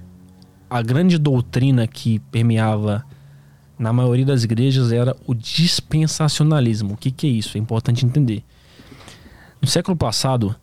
a 0.74 0.82
grande 0.82 1.20
doutrina 1.20 1.86
que 1.86 2.18
permeava 2.32 3.06
na 3.78 3.94
maioria 3.94 4.26
das 4.26 4.44
igrejas 4.44 4.92
era 4.92 5.16
o 5.28 5.36
dispensacionalismo. 5.36 6.96
O 6.96 6.98
que, 6.98 7.12
que 7.12 7.28
é 7.28 7.30
isso? 7.30 7.60
É 7.60 7.62
importante 7.62 8.04
entender. 8.04 8.44
No 9.62 9.68
século 9.68 9.96
passado, 9.96 10.56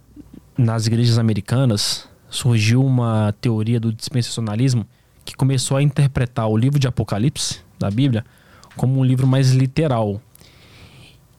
nas 0.59 0.89
igrejas 0.89 1.16
americanas, 1.16 2.09
surgiu 2.28 2.85
uma 2.85 3.32
teoria 3.41 3.78
do 3.78 3.93
dispensacionalismo 3.93 4.85
que 5.24 5.37
começou 5.37 5.77
a 5.77 5.82
interpretar 5.82 6.49
o 6.49 6.57
livro 6.57 6.81
de 6.81 6.89
Apocalipse 6.89 7.61
da 7.78 7.89
Bíblia 7.89 8.24
como 8.77 8.99
um 8.99 9.05
livro 9.05 9.28
mais 9.28 9.53
literal. 9.53 10.20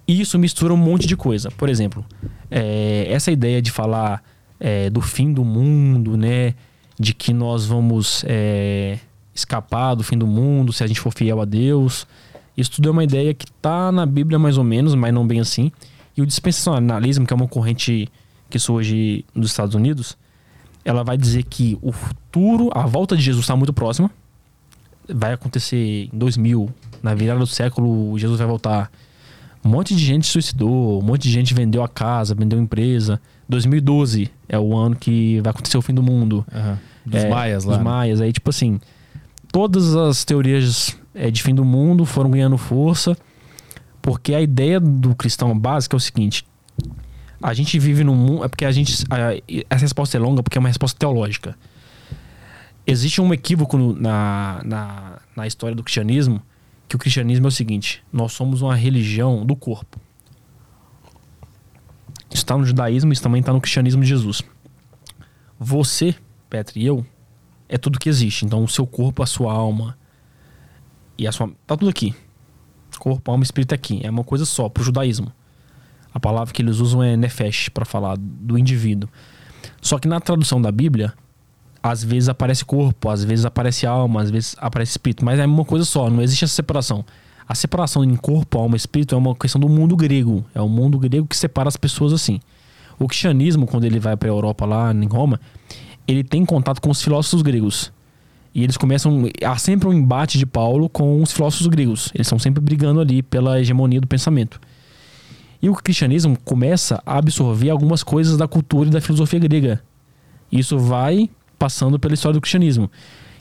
E 0.08 0.22
isso 0.22 0.40
mistura 0.40 0.74
um 0.74 0.78
monte 0.78 1.06
de 1.06 1.18
coisa. 1.18 1.52
Por 1.52 1.68
exemplo, 1.68 2.06
é, 2.50 3.06
essa 3.10 3.34
ideia 3.34 3.62
de 3.62 3.70
falar 3.70 4.24
é, 4.58 4.90
do 4.90 5.02
fim 5.02 5.34
do 5.34 5.44
mundo, 5.44 6.16
né? 6.16 6.56
De 7.02 7.14
que 7.16 7.34
nós 7.34 7.66
vamos 7.66 8.24
é, 8.28 9.00
escapar 9.34 9.96
do 9.96 10.04
fim 10.04 10.18
do 10.18 10.28
mundo 10.28 10.72
se 10.72 10.84
a 10.84 10.88
gente 10.88 11.00
for 11.00 11.12
fiel 11.12 11.42
a 11.42 11.46
Deus. 11.46 12.06
Isso 12.56 12.72
tudo 12.74 12.90
é 12.90 12.92
uma 12.92 13.04
ideia 13.04 13.34
que 13.34 13.46
está 13.46 13.92
na 13.92 14.06
Bíblia 14.06 14.38
mais 14.38 14.58
ou 14.58 14.64
menos, 14.64 14.94
mas 14.94 15.12
não 15.14 15.26
bem 15.26 15.40
assim. 15.40 15.72
E 16.16 16.22
o 16.22 16.26
dispensacionalismo, 16.26 17.26
que 17.26 17.34
é 17.34 17.36
uma 17.36 17.48
corrente 17.48 18.08
que 18.50 18.60
surge 18.60 19.26
nos 19.34 19.50
Estados 19.50 19.74
Unidos, 19.74 20.18
ela 20.84 21.04
vai 21.04 21.18
dizer 21.18 21.44
que 21.44 21.78
o 21.82 21.92
futuro, 21.92 22.70
a 22.74 22.86
volta 22.86 23.16
de 23.16 23.24
Jesus 23.24 23.46
está 23.46 23.56
muito 23.56 23.74
próxima. 23.74 24.12
Vai 25.08 25.34
acontecer 25.34 26.10
em 26.14 26.18
2000, 26.18 26.70
na 27.02 27.16
virada 27.16 27.40
do 27.40 27.48
século, 27.48 28.18
Jesus 28.20 28.38
vai 28.38 28.48
voltar. 28.48 28.92
Um 29.64 29.70
monte 29.70 29.96
de 29.96 30.04
gente 30.04 30.28
suicidou, 30.28 31.00
um 31.00 31.06
monte 31.06 31.24
de 31.24 31.32
gente 31.32 31.54
vendeu 31.54 31.84
a 31.84 31.88
casa, 31.88 32.36
vendeu 32.36 32.60
a 32.60 32.62
empresa. 32.62 33.22
2012 33.48 34.30
é 34.50 34.60
o 34.60 34.76
ano 34.76 34.96
que 34.96 35.40
vai 35.42 35.52
acontecer 35.52 35.78
o 35.78 35.82
fim 35.82 35.94
do 35.94 36.04
mundo. 36.04 36.46
Uhum. 36.54 36.78
Dos 37.06 37.24
é, 37.24 37.30
maias 37.30 37.64
lá. 37.64 37.76
Dos 37.76 37.84
né? 37.84 37.84
maias. 37.84 38.22
Aí, 38.22 38.32
tipo 38.32 38.50
assim, 38.50 38.80
todas 39.52 39.96
as 39.96 40.24
teorias 40.24 40.98
é, 41.14 41.30
de 41.30 41.42
fim 41.42 41.54
do 41.54 41.66
mundo 41.66 42.06
foram 42.06 42.32
ganhando 42.32 42.58
força, 42.58 43.18
porque 44.02 44.34
a 44.34 44.42
ideia 44.42 44.80
do 44.80 45.16
cristão 45.16 45.58
básica 45.58 45.96
é 45.96 45.98
o 45.98 46.00
seguinte: 46.00 46.46
a 47.42 47.54
gente 47.54 47.78
vive 47.80 48.04
num 48.04 48.16
mundo. 48.16 48.46
É 48.46 48.48
porque 48.48 48.66
a 48.66 48.72
gente. 48.72 49.04
A, 49.10 49.36
essa 49.70 49.82
resposta 49.82 50.18
é 50.18 50.20
longa 50.20 50.44
porque 50.44 50.58
é 50.58 50.60
uma 50.60 50.70
resposta 50.70 50.98
teológica. 50.98 51.58
Existe 52.86 53.22
um 53.22 53.34
equívoco 53.34 53.78
no, 53.78 53.94
na, 53.94 54.62
na, 54.66 55.20
na 55.36 55.48
história 55.48 55.76
do 55.76 55.84
cristianismo 55.84 56.42
que 56.88 56.96
o 56.96 57.00
cristianismo 57.00 57.48
é 57.48 57.50
o 57.50 57.52
seguinte: 57.52 58.04
nós 58.12 58.34
somos 58.34 58.62
uma 58.62 58.76
religião 58.76 59.46
do 59.46 59.56
corpo. 59.56 60.00
Isso 62.30 62.44
está 62.44 62.58
no 62.58 62.66
judaísmo, 62.66 63.12
isso 63.12 63.22
também 63.22 63.40
está 63.40 63.52
no 63.52 63.60
cristianismo 63.60 64.02
de 64.02 64.08
Jesus. 64.08 64.42
Você, 65.60 66.16
Petri, 66.52 66.82
e 66.82 66.86
eu, 66.86 67.06
é 67.70 67.78
tudo 67.78 67.98
que 67.98 68.10
existe. 68.10 68.46
Então, 68.46 68.62
o 68.62 68.68
seu 68.68 68.86
corpo, 68.86 69.24
a 69.24 69.26
sua 69.26 69.54
alma 69.54 69.98
e 71.18 71.26
a 71.26 71.32
sua. 71.32 71.50
Tá 71.66 71.78
tudo 71.78 71.90
aqui. 71.90 72.14
Corpo, 73.00 73.32
alma 73.32 73.42
e 73.42 73.46
espírito 73.46 73.74
aqui. 73.74 74.02
É 74.04 74.10
uma 74.10 74.24
coisa 74.24 74.44
só 74.44 74.68
pro 74.68 74.84
judaísmo. 74.84 75.32
A 76.14 76.20
palavra 76.20 76.54
que 76.54 76.62
eles 76.62 76.80
usam 76.80 77.02
é 77.02 77.16
nefesh 77.16 77.70
para 77.70 77.86
falar 77.86 78.18
do 78.20 78.58
indivíduo. 78.60 79.10
Só 79.82 79.98
que 79.98 80.10
na 80.10 80.20
tradução 80.20 80.62
da 80.62 80.72
Bíblia, 80.72 81.14
às 81.82 82.04
vezes 82.04 82.28
aparece 82.28 82.66
corpo, 82.66 83.10
às 83.10 83.24
vezes 83.24 83.46
aparece 83.46 83.88
alma, 83.88 84.22
às 84.22 84.30
vezes 84.30 84.56
aparece 84.60 84.92
espírito, 84.92 85.24
mas 85.24 85.40
é 85.40 85.46
uma 85.46 85.64
coisa 85.64 85.86
só, 85.86 86.10
não 86.10 86.22
existe 86.22 86.44
essa 86.44 86.54
separação. 86.54 87.06
A 87.48 87.56
separação 87.56 88.04
em 88.04 88.16
corpo, 88.18 88.58
alma 88.58 88.76
e 88.76 88.78
espírito 88.78 89.16
é 89.16 89.18
uma 89.18 89.34
questão 89.34 89.60
do 89.60 89.70
mundo 89.70 89.96
grego. 89.96 90.46
É 90.54 90.62
o 90.62 90.68
mundo 90.68 91.00
grego 91.00 91.26
que 91.26 91.38
separa 91.38 91.70
as 91.70 91.78
pessoas 91.78 92.12
assim. 92.12 92.42
O 93.00 93.08
cristianismo, 93.08 93.66
quando 93.66 93.86
ele 93.86 94.00
vai 94.00 94.18
para 94.18 94.30
a 94.30 94.32
Europa 94.32 94.66
lá 94.66 94.94
em 94.94 95.08
Roma, 95.08 95.40
ele 96.08 96.24
tem 96.24 96.46
contato 96.46 96.82
com 96.82 96.90
os 96.90 97.02
filósofos 97.02 97.42
gregos. 97.42 97.92
E 98.54 98.64
eles 98.64 98.76
começam. 98.76 99.30
Há 99.46 99.58
sempre 99.58 99.88
um 99.88 99.94
embate 99.94 100.38
de 100.38 100.46
Paulo 100.46 100.90
com 100.90 101.22
os 101.22 101.32
filósofos 101.32 101.68
gregos. 101.68 102.12
Eles 102.14 102.28
estão 102.28 102.38
sempre 102.38 102.62
brigando 102.62 103.00
ali 103.00 103.24
pela 103.24 103.60
hegemonia 103.60 104.02
do 104.02 104.08
pensamento. 104.08 104.60
E 105.62 105.70
o 105.70 105.76
cristianismo 105.76 106.38
começa 106.44 107.02
a 107.06 107.18
absorver 107.18 107.70
algumas 107.70 108.04
coisas 108.04 108.36
da 108.36 108.48
cultura 108.48 108.90
e 108.90 108.92
da 108.92 109.00
filosofia 109.00 109.40
grega. 109.40 109.82
Isso 110.52 110.78
vai 110.78 111.30
passando 111.58 112.00
pela 112.00 112.14
história 112.14 112.34
do 112.34 112.42
cristianismo. 112.42 112.90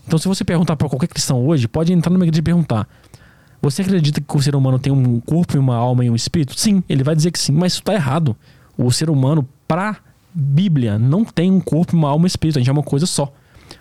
Então, 0.07 0.19
se 0.19 0.29
você 0.29 0.45
perguntar 0.45 0.77
para 0.77 0.89
qualquer 0.89 1.09
cristão 1.09 1.45
hoje, 1.45 1.67
pode 1.67 1.93
entrar 1.93 2.13
numa 2.13 2.25
igreja 2.25 2.41
e 2.41 2.43
perguntar: 2.43 2.87
Você 3.63 3.83
acredita 3.83 4.21
que 4.21 4.37
o 4.37 4.43
ser 4.43 4.55
humano 4.55 4.79
tem 4.79 4.93
um 4.93 5.19
corpo, 5.21 5.59
uma 5.59 5.77
alma 5.77 6.05
e 6.05 6.11
um 6.11 6.15
espírito? 6.15 6.59
Sim, 6.59 6.85
ele 6.89 7.03
vai 7.03 7.17
dizer 7.17 7.31
que 7.31 7.39
sim, 7.39 7.53
mas 7.53 7.73
isso 7.73 7.81
está 7.81 7.95
errado. 7.95 8.37
O 8.77 8.91
ser 8.93 9.11
humano, 9.11 9.49
para 9.67 9.97
Bíblia, 10.33 10.99
não 10.99 11.25
tem 11.25 11.51
um 11.51 11.61
corpo, 11.61 11.97
uma 11.97 12.09
alma 12.09 12.27
e 12.27 12.29
espírito. 12.29 12.59
A 12.59 12.61
gente 12.61 12.69
é 12.69 12.73
uma 12.73 12.83
coisa 12.83 13.07
só. 13.07 13.33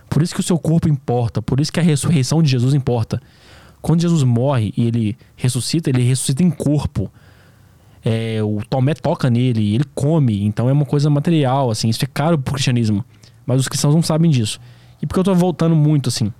Por 0.09 0.21
isso 0.21 0.33
que 0.33 0.39
o 0.39 0.43
seu 0.43 0.57
corpo 0.57 0.89
importa, 0.89 1.41
por 1.41 1.59
isso 1.59 1.71
que 1.71 1.79
a 1.79 1.83
ressurreição 1.83 2.41
de 2.41 2.49
Jesus 2.49 2.73
importa. 2.73 3.21
Quando 3.81 4.01
Jesus 4.01 4.23
morre 4.23 4.73
e 4.75 4.85
ele 4.85 5.17
ressuscita, 5.35 5.89
ele 5.89 6.03
ressuscita 6.03 6.43
em 6.43 6.49
corpo. 6.49 7.11
É, 8.03 8.41
o 8.41 8.61
Tomé 8.69 8.93
toca 8.93 9.29
nele, 9.29 9.75
ele 9.75 9.85
come, 9.93 10.43
então 10.45 10.69
é 10.69 10.73
uma 10.73 10.85
coisa 10.85 11.09
material, 11.09 11.69
assim, 11.69 11.89
isso 11.89 12.03
é 12.03 12.07
caro 12.07 12.37
pro 12.37 12.53
cristianismo. 12.53 13.05
Mas 13.45 13.61
os 13.61 13.67
cristãos 13.67 13.93
não 13.93 14.01
sabem 14.01 14.29
disso. 14.31 14.59
E 15.01 15.05
por 15.05 15.13
que 15.13 15.19
eu 15.19 15.23
tô 15.23 15.35
voltando 15.35 15.75
muito 15.75 16.09
assim? 16.09 16.31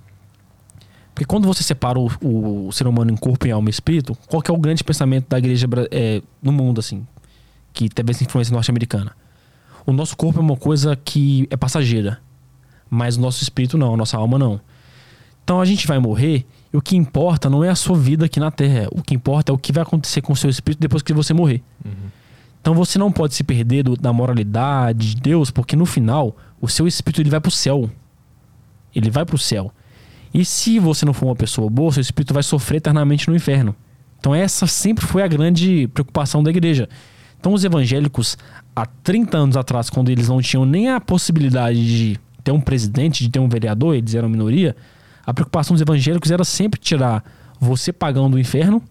Porque 1.14 1.24
quando 1.24 1.46
você 1.46 1.62
separa 1.62 1.98
o, 1.98 2.08
o, 2.22 2.72
ser 2.72 2.86
humano 2.86 3.10
em 3.10 3.16
corpo, 3.16 3.46
em 3.46 3.50
alma 3.50 3.68
e 3.68 3.70
espírito, 3.70 4.16
qual 4.26 4.42
é 4.46 4.52
o 4.52 4.56
grande 4.56 4.82
pensamento 4.82 5.28
da 5.28 5.38
igreja 5.38 5.66
é, 5.90 6.22
no 6.42 6.52
mundo, 6.52 6.78
assim, 6.78 7.06
que 7.72 7.88
teve 7.88 8.12
essa 8.12 8.24
influência 8.24 8.52
norte-americana? 8.52 9.12
O 9.86 9.92
nosso 9.92 10.16
corpo 10.16 10.38
é 10.38 10.42
uma 10.42 10.56
coisa 10.56 10.96
que 10.96 11.46
é 11.50 11.56
passageira, 11.56 12.20
mas 12.88 13.16
o 13.16 13.20
nosso 13.20 13.42
espírito 13.42 13.78
não, 13.78 13.94
a 13.94 13.96
nossa 13.96 14.16
alma 14.16 14.38
não. 14.38 14.60
Então 15.42 15.60
a 15.60 15.64
gente 15.64 15.86
vai 15.86 15.98
morrer 15.98 16.46
e 16.72 16.76
o 16.76 16.82
que 16.82 16.96
importa 16.96 17.50
não 17.50 17.64
é 17.64 17.68
a 17.68 17.74
sua 17.74 17.98
vida 17.98 18.26
aqui 18.26 18.38
na 18.38 18.50
Terra. 18.50 18.88
O 18.92 19.02
que 19.02 19.14
importa 19.14 19.50
é 19.50 19.54
o 19.54 19.58
que 19.58 19.72
vai 19.72 19.82
acontecer 19.82 20.20
com 20.20 20.32
o 20.32 20.36
seu 20.36 20.48
espírito 20.48 20.80
depois 20.80 21.02
que 21.02 21.12
você 21.12 21.34
morrer. 21.34 21.62
Uhum. 21.84 22.10
Então 22.60 22.74
você 22.74 22.98
não 22.98 23.10
pode 23.10 23.34
se 23.34 23.42
perder 23.42 23.82
do, 23.82 23.96
da 23.96 24.12
moralidade 24.12 25.14
de 25.14 25.20
Deus, 25.20 25.50
porque 25.50 25.74
no 25.74 25.86
final 25.86 26.36
o 26.60 26.68
seu 26.68 26.86
espírito 26.86 27.22
ele 27.22 27.30
vai 27.30 27.40
para 27.40 27.48
o 27.48 27.52
céu. 27.52 27.90
Ele 28.94 29.10
vai 29.10 29.24
para 29.24 29.34
o 29.34 29.38
céu. 29.38 29.72
E 30.32 30.44
se 30.44 30.78
você 30.78 31.04
não 31.04 31.12
for 31.12 31.26
uma 31.26 31.36
pessoa 31.36 31.68
boa, 31.68 31.90
seu 31.90 32.00
espírito 32.00 32.34
vai 32.34 32.42
sofrer 32.42 32.76
eternamente 32.76 33.28
no 33.28 33.34
inferno. 33.34 33.74
Então 34.20 34.34
essa 34.34 34.66
sempre 34.66 35.04
foi 35.04 35.22
a 35.22 35.26
grande 35.26 35.88
preocupação 35.88 36.42
da 36.42 36.50
igreja. 36.50 36.88
Então 37.40 37.54
os 37.54 37.64
evangélicos, 37.64 38.36
há 38.76 38.84
30 38.84 39.36
anos 39.38 39.56
atrás, 39.56 39.88
quando 39.88 40.10
eles 40.10 40.28
não 40.28 40.42
tinham 40.42 40.66
nem 40.66 40.90
a 40.90 41.00
possibilidade 41.00 41.84
de 41.84 42.20
ter 42.44 42.52
um 42.52 42.60
presidente, 42.60 43.24
de 43.24 43.30
ter 43.30 43.38
um 43.38 43.48
vereador, 43.48 43.96
eles 43.96 44.14
eram 44.14 44.28
minoria, 44.28 44.76
a 45.24 45.32
preocupação 45.32 45.74
dos 45.74 45.80
evangélicos 45.80 46.30
era 46.30 46.44
sempre 46.44 46.78
tirar 46.78 47.24
você 47.58 47.92
pagando 47.92 48.30
do 48.30 48.38
inferno 48.38 48.82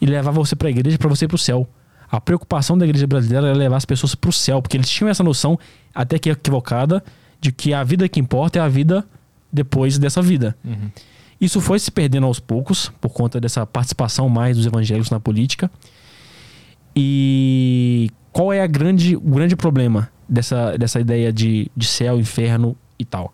e 0.00 0.06
levar 0.06 0.30
você 0.30 0.54
para 0.54 0.68
a 0.68 0.70
igreja 0.70 0.98
para 0.98 1.08
você 1.08 1.24
ir 1.24 1.28
para 1.28 1.36
o 1.36 1.38
céu. 1.38 1.66
A 2.10 2.20
preocupação 2.20 2.76
da 2.76 2.86
igreja 2.86 3.06
brasileira 3.06 3.48
era 3.48 3.56
levar 3.56 3.76
as 3.76 3.84
pessoas 3.84 4.14
para 4.14 4.30
o 4.30 4.32
céu, 4.32 4.62
porque 4.62 4.76
eles 4.76 4.88
tinham 4.88 5.10
essa 5.10 5.22
noção, 5.22 5.58
até 5.94 6.18
que 6.18 6.30
equivocada, 6.30 7.02
de 7.40 7.52
que 7.52 7.74
a 7.74 7.82
vida 7.84 8.08
que 8.08 8.20
importa 8.20 8.58
é 8.58 8.62
a 8.62 8.68
vida 8.68 9.04
depois 9.52 9.98
dessa 9.98 10.20
vida. 10.22 10.56
Uhum. 10.64 10.90
Isso 11.40 11.60
foi 11.60 11.78
se 11.78 11.90
perdendo 11.90 12.26
aos 12.26 12.40
poucos, 12.40 12.90
por 13.00 13.10
conta 13.10 13.40
dessa 13.40 13.64
participação 13.66 14.28
mais 14.28 14.56
dos 14.56 14.66
evangélicos 14.66 15.10
na 15.10 15.20
política. 15.20 15.70
E 17.00 18.10
qual 18.32 18.52
é 18.52 18.60
a 18.60 18.66
grande, 18.66 19.14
o 19.14 19.20
grande 19.20 19.54
problema 19.54 20.10
dessa, 20.28 20.76
dessa 20.76 20.98
ideia 20.98 21.32
de, 21.32 21.70
de 21.76 21.86
céu, 21.86 22.18
inferno 22.18 22.76
e 22.98 23.04
tal? 23.04 23.32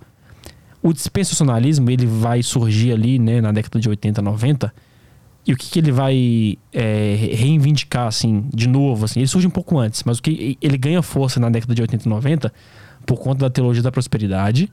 O 0.82 0.92
dispensacionalismo 0.92 1.90
ele 1.90 2.04
vai 2.04 2.42
surgir 2.42 2.92
ali 2.92 3.18
né, 3.18 3.40
na 3.40 3.52
década 3.52 3.80
de 3.80 3.88
80, 3.88 4.20
90. 4.20 4.74
E 5.46 5.54
o 5.54 5.56
que, 5.56 5.70
que 5.70 5.78
ele 5.78 5.90
vai 5.90 6.58
é, 6.74 7.16
reivindicar, 7.32 8.06
assim, 8.06 8.44
de 8.52 8.68
novo? 8.68 9.06
Assim, 9.06 9.20
ele 9.20 9.26
surge 9.26 9.46
um 9.46 9.50
pouco 9.50 9.78
antes, 9.78 10.02
mas 10.04 10.18
o 10.18 10.22
que 10.22 10.58
ele 10.60 10.76
ganha 10.76 11.00
força 11.00 11.40
na 11.40 11.48
década 11.48 11.74
de 11.74 11.80
80 11.80 12.04
e 12.04 12.08
90 12.10 12.52
por 13.06 13.18
conta 13.18 13.40
da 13.46 13.50
teologia 13.50 13.82
da 13.82 13.90
prosperidade. 13.90 14.70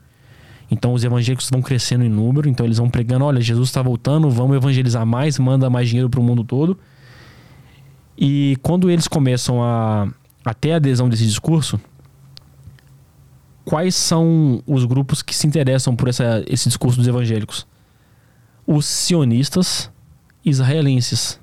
Então 0.70 0.92
os 0.92 1.02
evangélicos 1.02 1.48
vão 1.50 1.62
crescendo 1.62 2.04
em 2.04 2.10
número, 2.10 2.46
então 2.46 2.66
eles 2.66 2.76
vão 2.76 2.90
pregando, 2.90 3.24
olha, 3.24 3.40
Jesus 3.40 3.70
está 3.70 3.80
voltando, 3.80 4.28
vamos 4.28 4.54
evangelizar 4.54 5.06
mais, 5.06 5.38
manda 5.38 5.70
mais 5.70 5.88
dinheiro 5.88 6.10
para 6.10 6.20
o 6.20 6.22
mundo 6.22 6.44
todo. 6.44 6.78
E 8.16 8.56
quando 8.62 8.90
eles 8.90 9.08
começam 9.08 9.62
a, 9.62 10.08
a 10.44 10.54
ter 10.54 10.72
adesão 10.72 11.08
desse 11.08 11.24
discurso, 11.24 11.80
quais 13.64 13.94
são 13.94 14.62
os 14.66 14.84
grupos 14.84 15.22
que 15.22 15.34
se 15.34 15.46
interessam 15.46 15.96
por 15.96 16.08
essa, 16.08 16.44
esse 16.46 16.68
discurso 16.68 16.98
dos 16.98 17.08
evangélicos? 17.08 17.66
Os 18.66 18.86
sionistas 18.86 19.90
israelenses. 20.44 21.40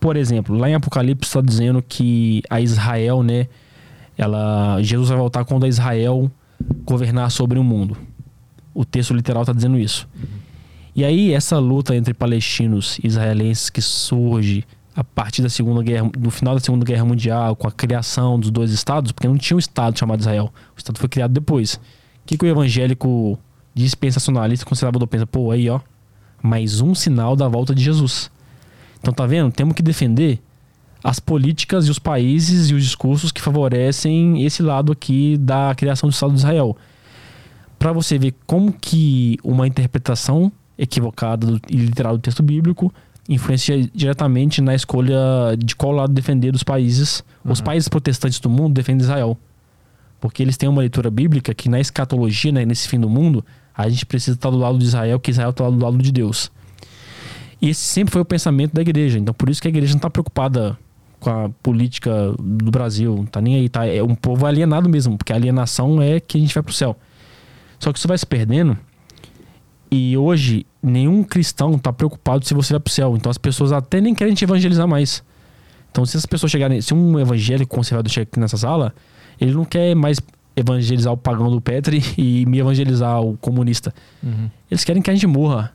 Por 0.00 0.16
exemplo, 0.16 0.56
lá 0.56 0.68
em 0.68 0.74
Apocalipse 0.74 1.28
está 1.28 1.40
dizendo 1.40 1.82
que 1.82 2.42
a 2.50 2.60
Israel, 2.60 3.22
né, 3.22 3.48
ela, 4.16 4.80
Jesus 4.82 5.08
vai 5.08 5.18
voltar 5.18 5.44
quando 5.44 5.64
a 5.64 5.68
Israel 5.68 6.30
governar 6.84 7.30
sobre 7.30 7.58
o 7.58 7.64
mundo. 7.64 7.96
O 8.74 8.84
texto 8.84 9.14
literal 9.14 9.42
está 9.42 9.52
dizendo 9.52 9.78
isso. 9.78 10.08
E 10.94 11.04
aí 11.04 11.32
essa 11.32 11.58
luta 11.58 11.94
entre 11.94 12.14
palestinos 12.14 12.98
e 13.02 13.06
israelenses 13.06 13.68
que 13.68 13.82
surge 13.82 14.64
a 14.96 15.04
partir 15.04 15.42
da 15.42 15.50
segunda 15.50 15.82
guerra, 15.82 16.08
do 16.16 16.30
final 16.30 16.54
da 16.54 16.60
segunda 16.60 16.84
guerra 16.84 17.04
mundial, 17.04 17.54
com 17.54 17.68
a 17.68 17.70
criação 17.70 18.40
dos 18.40 18.50
dois 18.50 18.70
estados, 18.70 19.12
porque 19.12 19.28
não 19.28 19.36
tinha 19.36 19.54
um 19.54 19.58
estado 19.58 19.98
chamado 19.98 20.20
Israel. 20.20 20.50
O 20.74 20.78
estado 20.78 20.98
foi 20.98 21.08
criado 21.08 21.32
depois. 21.32 21.74
O 21.74 21.80
que, 22.24 22.38
que 22.38 22.44
o 22.46 22.48
evangélico 22.48 23.38
dispensacionalista 23.74 24.64
conservador 24.64 25.06
pensa? 25.06 25.26
Pô, 25.26 25.50
aí 25.50 25.68
ó, 25.68 25.80
mais 26.42 26.80
um 26.80 26.94
sinal 26.94 27.36
da 27.36 27.46
volta 27.46 27.74
de 27.74 27.84
Jesus. 27.84 28.30
Então 28.98 29.12
tá 29.12 29.26
vendo? 29.26 29.52
Temos 29.52 29.74
que 29.74 29.82
defender 29.82 30.40
as 31.04 31.20
políticas 31.20 31.86
e 31.86 31.90
os 31.90 31.98
países 31.98 32.70
e 32.70 32.74
os 32.74 32.82
discursos 32.82 33.30
que 33.30 33.42
favorecem 33.42 34.42
esse 34.44 34.62
lado 34.62 34.90
aqui 34.90 35.36
da 35.36 35.74
criação 35.74 36.08
do 36.08 36.12
Estado 36.12 36.32
de 36.32 36.38
Israel. 36.38 36.74
Para 37.78 37.92
você 37.92 38.18
ver 38.18 38.34
como 38.46 38.72
que 38.72 39.36
uma 39.44 39.66
interpretação 39.68 40.50
equivocada 40.78 41.60
e 41.68 41.76
literal 41.76 42.16
do 42.16 42.22
texto 42.22 42.42
bíblico 42.42 42.92
influencia 43.28 43.88
diretamente 43.94 44.60
na 44.60 44.74
escolha 44.74 45.16
de 45.58 45.74
qual 45.74 45.92
lado 45.92 46.12
defender 46.12 46.52
dos 46.52 46.62
países. 46.62 47.24
Uhum. 47.44 47.52
Os 47.52 47.60
países 47.60 47.88
protestantes 47.88 48.38
do 48.40 48.48
mundo 48.48 48.74
defendem 48.74 49.02
Israel. 49.02 49.36
Porque 50.20 50.42
eles 50.42 50.56
têm 50.56 50.68
uma 50.68 50.80
leitura 50.80 51.10
bíblica 51.10 51.54
que 51.54 51.68
na 51.68 51.80
escatologia, 51.80 52.52
né, 52.52 52.64
nesse 52.64 52.88
fim 52.88 52.98
do 52.98 53.08
mundo, 53.08 53.44
a 53.76 53.88
gente 53.88 54.06
precisa 54.06 54.36
estar 54.36 54.50
do 54.50 54.56
lado 54.56 54.78
de 54.78 54.84
Israel, 54.84 55.20
que 55.20 55.30
Israel 55.30 55.50
está 55.50 55.68
do 55.68 55.84
lado 55.84 55.98
de 55.98 56.10
Deus. 56.10 56.50
E 57.60 57.70
esse 57.70 57.80
sempre 57.80 58.12
foi 58.12 58.22
o 58.22 58.24
pensamento 58.24 58.72
da 58.74 58.80
igreja. 58.80 59.18
Então 59.18 59.34
por 59.34 59.50
isso 59.50 59.60
que 59.60 59.68
a 59.68 59.70
igreja 59.70 59.92
não 59.92 59.98
está 59.98 60.10
preocupada 60.10 60.78
com 61.18 61.30
a 61.30 61.48
política 61.62 62.32
do 62.38 62.70
Brasil, 62.70 63.16
não 63.16 63.26
tá 63.26 63.40
nem 63.40 63.56
aí, 63.56 63.68
tá? 63.68 63.86
É 63.86 64.02
um 64.02 64.14
povo 64.14 64.46
alienado 64.46 64.88
mesmo, 64.88 65.16
porque 65.16 65.32
a 65.32 65.36
alienação 65.36 66.00
é 66.00 66.20
que 66.20 66.38
a 66.38 66.40
gente 66.40 66.54
vai 66.54 66.62
pro 66.62 66.72
céu. 66.72 66.96
Só 67.78 67.92
que 67.92 67.98
isso 67.98 68.08
vai 68.08 68.16
se 68.16 68.26
perdendo. 68.26 68.76
E 69.90 70.16
hoje, 70.16 70.66
nenhum 70.82 71.22
cristão 71.22 71.78
tá 71.78 71.92
preocupado 71.92 72.44
se 72.44 72.54
você 72.54 72.74
vai 72.74 72.80
pro 72.80 72.92
céu. 72.92 73.16
Então 73.16 73.30
as 73.30 73.38
pessoas 73.38 73.72
até 73.72 74.00
nem 74.00 74.14
querem 74.14 74.34
te 74.34 74.44
evangelizar 74.44 74.86
mais. 74.86 75.22
Então, 75.90 76.04
se 76.04 76.16
as 76.16 76.26
pessoas 76.26 76.52
chegarem. 76.52 76.80
Se 76.82 76.92
um 76.92 77.18
evangélico 77.18 77.74
conservador 77.74 78.10
chegar 78.10 78.24
aqui 78.24 78.38
nessa 78.38 78.58
sala, 78.58 78.94
ele 79.40 79.52
não 79.52 79.64
quer 79.64 79.94
mais 79.94 80.20
evangelizar 80.54 81.12
o 81.12 81.16
pagão 81.16 81.50
do 81.50 81.60
Petri 81.60 82.02
e 82.18 82.44
me 82.46 82.58
evangelizar 82.58 83.20
o 83.22 83.36
comunista. 83.38 83.94
Uhum. 84.22 84.50
Eles 84.70 84.84
querem 84.84 85.00
que 85.00 85.10
a 85.10 85.14
gente 85.14 85.26
morra. 85.26 85.72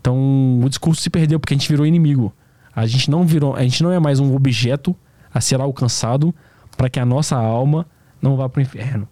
Então 0.00 0.60
o 0.62 0.68
discurso 0.68 1.00
se 1.00 1.08
perdeu 1.08 1.40
porque 1.40 1.54
a 1.54 1.56
gente 1.56 1.68
virou 1.68 1.86
inimigo. 1.86 2.34
A 2.74 2.86
gente 2.86 3.10
não 3.10 3.26
virou, 3.26 3.54
a 3.54 3.62
gente 3.62 3.82
não 3.82 3.92
é 3.92 3.98
mais 3.98 4.20
um 4.20 4.34
objeto 4.34 4.96
a 5.32 5.40
ser 5.40 5.60
alcançado 5.60 6.34
para 6.76 6.90
que 6.90 6.98
a 7.00 7.06
nossa 7.06 7.36
alma 7.36 7.86
não 8.20 8.36
vá 8.36 8.48
para 8.48 8.60
o 8.60 8.62
inferno. 8.62 9.08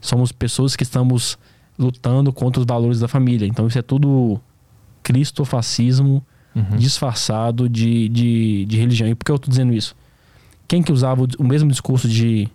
Somos 0.00 0.32
pessoas 0.32 0.76
que 0.76 0.82
estamos 0.82 1.38
lutando 1.78 2.32
contra 2.32 2.60
os 2.60 2.66
valores 2.66 3.00
da 3.00 3.08
família. 3.08 3.46
Então 3.46 3.66
isso 3.66 3.78
é 3.78 3.82
tudo 3.82 4.40
cristofascismo 5.02 6.24
Uhum. 6.56 6.76
disfarçado 6.76 7.68
de, 7.68 8.08
de, 8.08 8.64
de 8.66 8.78
religião. 8.78 9.08
E 9.08 9.14
por 9.16 9.24
que 9.24 9.32
eu 9.32 9.34
estou 9.34 9.50
dizendo 9.50 9.72
isso? 9.74 9.96
Quem 10.68 10.84
que 10.84 10.92
usava 10.92 11.24
o, 11.24 11.28
o 11.40 11.42
mesmo 11.42 11.68
discurso 11.68 12.08
de 12.08 12.48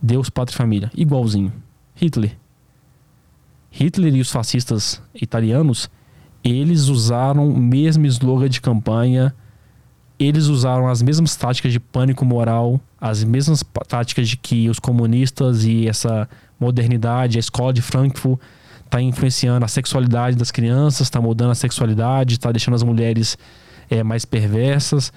Deus, 0.00 0.30
pátria 0.30 0.54
e 0.54 0.56
família? 0.56 0.90
Igualzinho. 0.96 1.52
Hitler. 1.94 2.34
Hitler 3.70 4.14
e 4.16 4.20
os 4.22 4.30
fascistas 4.30 5.02
italianos, 5.14 5.90
eles 6.42 6.88
usaram 6.88 7.46
o 7.46 7.58
mesmo 7.58 8.06
slogan 8.06 8.48
de 8.48 8.58
campanha, 8.58 9.34
eles 10.18 10.46
usaram 10.46 10.88
as 10.88 11.02
mesmas 11.02 11.36
táticas 11.36 11.72
de 11.72 11.78
pânico 11.78 12.24
moral, 12.24 12.80
as 12.98 13.22
mesmas 13.22 13.62
táticas 13.86 14.30
de 14.30 14.38
que 14.38 14.70
os 14.70 14.78
comunistas 14.78 15.64
e 15.64 15.86
essa 15.86 16.26
modernidade, 16.58 17.38
a 17.38 17.40
escola 17.40 17.72
de 17.72 17.82
Frankfurt 17.82 18.40
está 18.84 19.00
influenciando 19.00 19.64
a 19.64 19.68
sexualidade 19.68 20.36
das 20.36 20.50
crianças, 20.50 21.02
está 21.02 21.20
mudando 21.20 21.50
a 21.50 21.54
sexualidade, 21.54 22.34
está 22.34 22.52
deixando 22.52 22.74
as 22.74 22.82
mulheres 22.82 23.36
eh, 23.90 24.02
mais 24.02 24.24
perversas. 24.24 25.12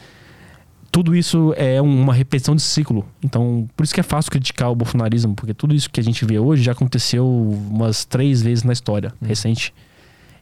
Tudo 0.91 1.15
isso 1.15 1.53
é 1.55 1.79
um- 1.81 2.01
uma 2.01 2.13
repetição 2.13 2.55
de 2.55 2.61
ciclo. 2.63 3.05
Então, 3.23 3.67
por 3.77 3.83
isso 3.83 3.93
que 3.93 3.99
é 3.99 4.03
fácil 4.03 4.31
criticar 4.31 4.71
o 4.71 4.75
bolsonarismo, 4.75 5.35
porque 5.35 5.53
tudo 5.53 5.75
isso 5.75 5.89
que 5.89 5.99
a 5.99 6.03
gente 6.03 6.25
vê 6.25 6.39
hoje 6.39 6.63
já 6.63 6.71
aconteceu 6.71 7.27
umas 7.27 8.05
três 8.05 8.41
vezes 8.41 8.63
na 8.63 8.73
história 8.73 9.13
recente. 9.21 9.71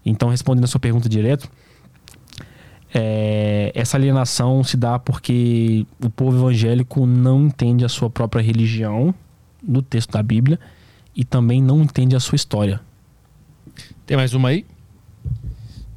Então, 0.06 0.30
respondendo 0.30 0.64
a 0.64 0.68
sua 0.68 0.80
pergunta 0.80 1.10
direto, 1.10 1.50
é, 2.94 3.72
essa 3.76 3.98
alienação 3.98 4.64
se 4.64 4.78
dá 4.78 4.98
porque 4.98 5.86
o 6.04 6.10
povo 6.10 6.38
evangélico 6.38 7.06
não 7.06 7.48
entende 7.48 7.84
a 7.84 7.90
sua 7.90 8.10
própria 8.10 8.42
religião 8.42 9.14
no 9.62 9.82
texto 9.82 10.12
da 10.12 10.24
Bíblia 10.24 10.58
e 11.18 11.26
também 11.26 11.62
não 11.62 11.82
entende 11.82 12.16
a 12.16 12.20
sua 12.20 12.36
história. 12.36 12.80
Tem 14.06 14.16
mais 14.16 14.34
uma 14.36 14.50
aí? 14.50 14.66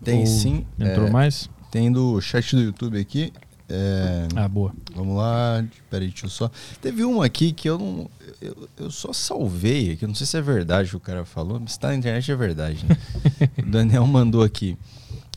Tem 0.03 0.21
Ou 0.21 0.27
sim. 0.27 0.65
Entrou 0.79 1.07
é, 1.07 1.11
mais? 1.11 1.49
Tem 1.71 1.93
do 1.93 2.19
chat 2.23 2.57
do 2.57 2.63
YouTube 2.63 2.99
aqui. 2.99 3.33
É, 3.69 4.27
Ah, 4.35 4.49
boa. 4.49 4.73
Vamos 4.97 5.17
lá, 5.17 5.63
peraí, 5.91 6.09
deixa 6.09 6.27
eu 6.27 6.31
só. 6.31 6.51
Teve 6.81 7.05
uma 7.05 7.25
aqui 7.27 7.53
que 7.53 7.69
eu 7.69 7.79
não. 7.79 8.11
Eu, 8.41 8.69
eu 8.79 8.91
só 8.91 9.13
salvei 9.13 9.93
aqui, 9.93 10.07
não 10.07 10.15
sei 10.15 10.27
se 10.27 10.37
é 10.37 10.41
verdade 10.41 10.89
o 10.89 10.91
que 10.93 10.97
o 10.97 11.01
cara 11.01 11.25
falou, 11.25 11.61
mas 11.61 11.73
se 11.73 11.79
tá 11.81 11.89
na 11.89 11.95
internet 11.95 12.33
é 12.33 12.35
verdade. 12.35 12.85
Né? 12.89 12.97
o 13.63 13.67
Daniel 13.71 14.07
mandou 14.07 14.43
aqui. 14.43 14.77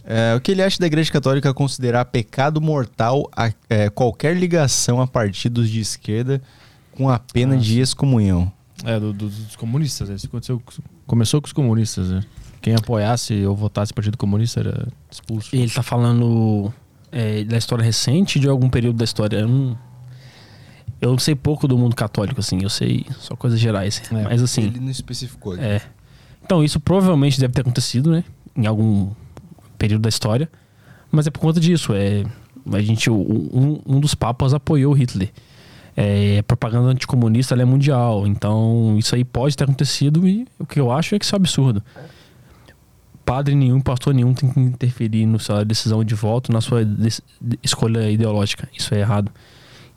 É, 0.06 0.34
o 0.36 0.42
que 0.42 0.52
ele 0.52 0.64
acha 0.64 0.80
da 0.80 0.88
Igreja 0.88 1.12
Católica 1.12 1.54
considerar 1.54 2.06
pecado 2.06 2.60
mortal 2.60 3.30
a- 3.36 3.54
é, 3.70 3.90
qualquer 3.90 4.36
ligação 4.36 5.00
a 5.00 5.06
partidos 5.08 5.70
de 5.70 5.80
esquerda 5.80 6.42
com 6.94 7.10
a 7.10 7.20
pena 7.20 7.56
Ah, 7.56 7.58
de 7.60 7.80
excomunhão? 7.80 8.52
É, 8.86 9.00
do- 9.00 9.14
do- 9.14 9.30
dos 9.30 9.56
comunistas. 9.56 10.10
né? 10.10 10.16
Isso 10.16 10.28
aconteceu, 10.28 10.60
com- 10.60 10.82
começou 11.08 11.42
com 11.42 11.48
os 11.48 11.54
comunistas. 11.54 12.10
Né? 12.10 12.22
Quem 12.62 12.76
apoiasse 12.76 13.46
ou 13.46 13.56
votasse 13.56 13.94
Partido 13.94 14.18
Comunista 14.18 14.60
era 14.62 14.88
expulso. 15.12 15.56
Ele 15.56 15.70
tá 15.70 15.84
falando 15.84 16.74
é, 17.12 17.44
da 17.44 17.58
história 17.58 17.84
recente 17.84 18.40
de 18.40 18.48
algum 18.48 18.70
período 18.70 18.98
da 18.98 19.04
história. 19.04 19.38
Eu 19.38 19.48
não, 19.48 19.78
eu 21.02 21.12
não 21.12 21.18
sei 21.20 21.36
pouco 21.36 21.68
do 21.68 21.78
mundo 21.78 21.96
católico, 21.96 22.40
assim. 22.40 22.60
Eu 22.62 22.70
sei 22.70 23.06
só 23.20 23.36
coisas 23.36 23.60
gerais. 23.60 24.02
É, 24.12 24.24
Mas 24.24 24.42
assim. 24.42 24.64
Ele 24.64 24.80
não 24.80 24.90
especificou. 24.90 25.56
É. 25.58 25.82
Então, 26.44 26.64
isso 26.64 26.80
provavelmente 26.80 27.40
deve 27.40 27.54
ter 27.54 27.62
acontecido, 27.62 28.12
né? 28.12 28.24
Em 28.56 28.66
algum 28.66 29.12
período 29.78 30.02
da 30.02 30.10
história. 30.10 30.50
Mas 31.12 31.28
é 31.28 31.32
por 31.32 31.40
conta 31.40 31.60
disso. 31.60 31.94
É, 31.94 32.24
a 32.72 32.82
gente, 32.82 33.10
um, 33.10 33.80
um 33.86 34.00
dos 34.00 34.16
papas 34.16 34.54
apoiou 34.54 34.94
Hitler. 34.94 35.32
É, 35.96 36.42
propaganda 36.44 36.90
anticomunista 36.90 37.56
é 37.56 37.66
mundial. 37.66 38.26
Então, 38.26 38.96
isso 38.98 39.16
aí 39.16 39.24
pode 39.24 39.56
ter 39.56 39.64
acontecido 39.64 40.28
e 40.28 40.48
o 40.58 40.66
que 40.66 40.80
eu 40.80 40.92
acho 40.92 41.16
é 41.16 41.20
que 41.20 41.26
isso 41.26 41.36
é 41.36 41.38
um 41.38 41.42
absurdo. 41.42 41.84
padre 43.24 43.56
nenhum, 43.56 43.80
pastor 43.80 44.14
nenhum 44.14 44.34
tem 44.34 44.52
que 44.52 44.60
interferir 44.60 45.26
na 45.26 45.40
sua 45.40 45.64
decisão 45.64 46.04
de 46.04 46.16
voto, 46.16 46.52
na 46.52 46.62
sua 46.62 46.82
escolha 47.62 48.10
ideológica. 48.10 48.68
Isso 48.74 48.94
é 48.94 49.00
errado. 49.00 49.32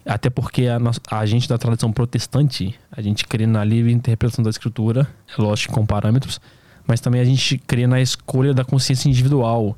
Até 0.04 0.30
porque 0.30 0.68
a, 0.68 0.78
a, 1.10 1.26
gente 1.26 1.48
da 1.48 1.58
tradição 1.58 1.90
protestante, 1.90 2.78
a 2.92 3.02
gente 3.02 3.26
crê 3.26 3.44
na 3.44 3.64
livre 3.64 3.90
interpretação 3.90 4.44
da 4.44 4.50
escritura, 4.50 5.08
é 5.36 5.42
lógico 5.42 5.74
com 5.74 5.84
parâmetros, 5.84 6.40
mas 6.86 7.00
também 7.00 7.20
a 7.20 7.24
gente 7.24 7.58
crê 7.58 7.88
na 7.88 8.00
escolha 8.00 8.54
da 8.54 8.64
consciência 8.64 9.08
individual, 9.08 9.76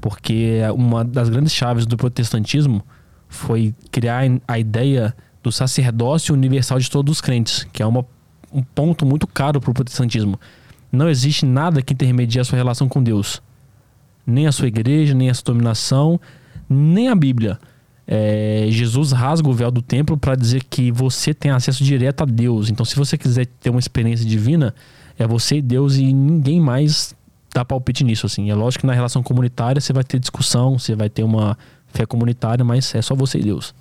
porque 0.00 0.58
uma 0.74 1.04
das 1.04 1.28
grandes 1.28 1.52
chaves 1.52 1.86
do 1.86 1.96
protestantismo 1.96 2.82
foi 3.28 3.72
criar 3.92 4.22
a 4.48 4.58
ideia 4.58 5.14
do 5.42 5.52
sacerdócio 5.52 6.34
universal 6.34 6.78
de 6.78 6.90
todos 6.90 7.12
os 7.12 7.20
crentes, 7.20 7.66
que 7.72 7.82
é 7.82 7.86
uma, 7.86 8.04
um 8.52 8.62
ponto 8.62 9.06
muito 9.06 9.26
caro 9.26 9.60
para 9.60 9.70
o 9.70 9.74
protestantismo. 9.74 10.38
Não 10.90 11.08
existe 11.08 11.44
nada 11.44 11.82
que 11.82 11.92
intermedie 11.92 12.40
a 12.40 12.44
sua 12.44 12.56
relação 12.56 12.88
com 12.88 13.02
Deus. 13.02 13.42
Nem 14.26 14.46
a 14.46 14.52
sua 14.52 14.68
igreja, 14.68 15.14
nem 15.14 15.30
a 15.30 15.34
sua 15.34 15.44
dominação, 15.44 16.20
nem 16.68 17.08
a 17.08 17.14
Bíblia. 17.14 17.58
É, 18.06 18.66
Jesus 18.70 19.12
rasga 19.12 19.48
o 19.48 19.52
véu 19.52 19.70
do 19.70 19.82
templo 19.82 20.16
para 20.16 20.34
dizer 20.34 20.64
que 20.64 20.90
você 20.90 21.34
tem 21.34 21.50
acesso 21.50 21.84
direto 21.84 22.22
a 22.22 22.24
Deus. 22.24 22.70
Então, 22.70 22.84
se 22.84 22.96
você 22.96 23.18
quiser 23.18 23.46
ter 23.46 23.68
uma 23.68 23.78
experiência 23.78 24.24
divina, 24.24 24.74
é 25.18 25.26
você 25.26 25.56
e 25.56 25.62
Deus 25.62 25.96
e 25.96 26.12
ninguém 26.12 26.60
mais 26.60 27.14
dá 27.52 27.64
palpite 27.64 28.04
nisso. 28.04 28.26
Assim. 28.26 28.50
É 28.50 28.54
lógico 28.54 28.82
que 28.82 28.86
na 28.86 28.94
relação 28.94 29.22
comunitária 29.22 29.80
você 29.80 29.92
vai 29.92 30.04
ter 30.04 30.18
discussão, 30.18 30.78
você 30.78 30.94
vai 30.94 31.10
ter 31.10 31.22
uma 31.22 31.58
fé 31.88 32.06
comunitária, 32.06 32.64
mas 32.64 32.94
é 32.94 33.02
só 33.02 33.14
você 33.14 33.38
e 33.38 33.42
Deus. 33.42 33.74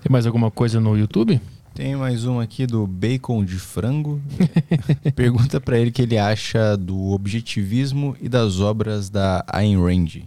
Tem 0.00 0.10
mais 0.10 0.26
alguma 0.26 0.50
coisa 0.50 0.80
no 0.80 0.96
YouTube? 0.96 1.40
Tem 1.74 1.96
mais 1.96 2.26
um 2.26 2.38
aqui 2.38 2.66
do 2.66 2.86
Bacon 2.86 3.44
de 3.44 3.58
Frango. 3.58 4.20
Pergunta 5.16 5.58
para 5.58 5.78
ele 5.78 5.88
o 5.88 5.92
que 5.92 6.02
ele 6.02 6.18
acha 6.18 6.76
do 6.76 7.12
objetivismo 7.12 8.14
e 8.20 8.28
das 8.28 8.60
obras 8.60 9.08
da 9.08 9.42
Ayn 9.48 9.82
Rand. 9.82 10.22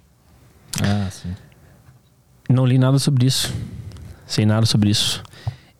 Ah, 0.81 1.07
sim. 1.11 1.35
Não 2.49 2.65
li 2.65 2.77
nada 2.77 2.97
sobre 2.97 3.27
isso. 3.27 3.53
Sei 4.25 4.45
nada 4.45 4.65
sobre 4.65 4.89
isso. 4.89 5.23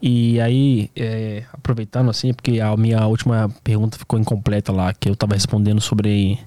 E 0.01 0.39
aí, 0.39 0.91
é, 0.95 1.45
aproveitando 1.51 2.11
assim, 2.11 2.31
porque 2.31 2.59
a 2.59 2.77
minha 2.77 3.05
última 3.07 3.49
pergunta 3.63 3.97
ficou 3.97 4.19
incompleta 4.19 4.71
lá, 4.71 4.93
que 4.93 5.09
eu 5.09 5.13
estava 5.13 5.33
respondendo 5.33 5.81
sobre. 5.81 6.39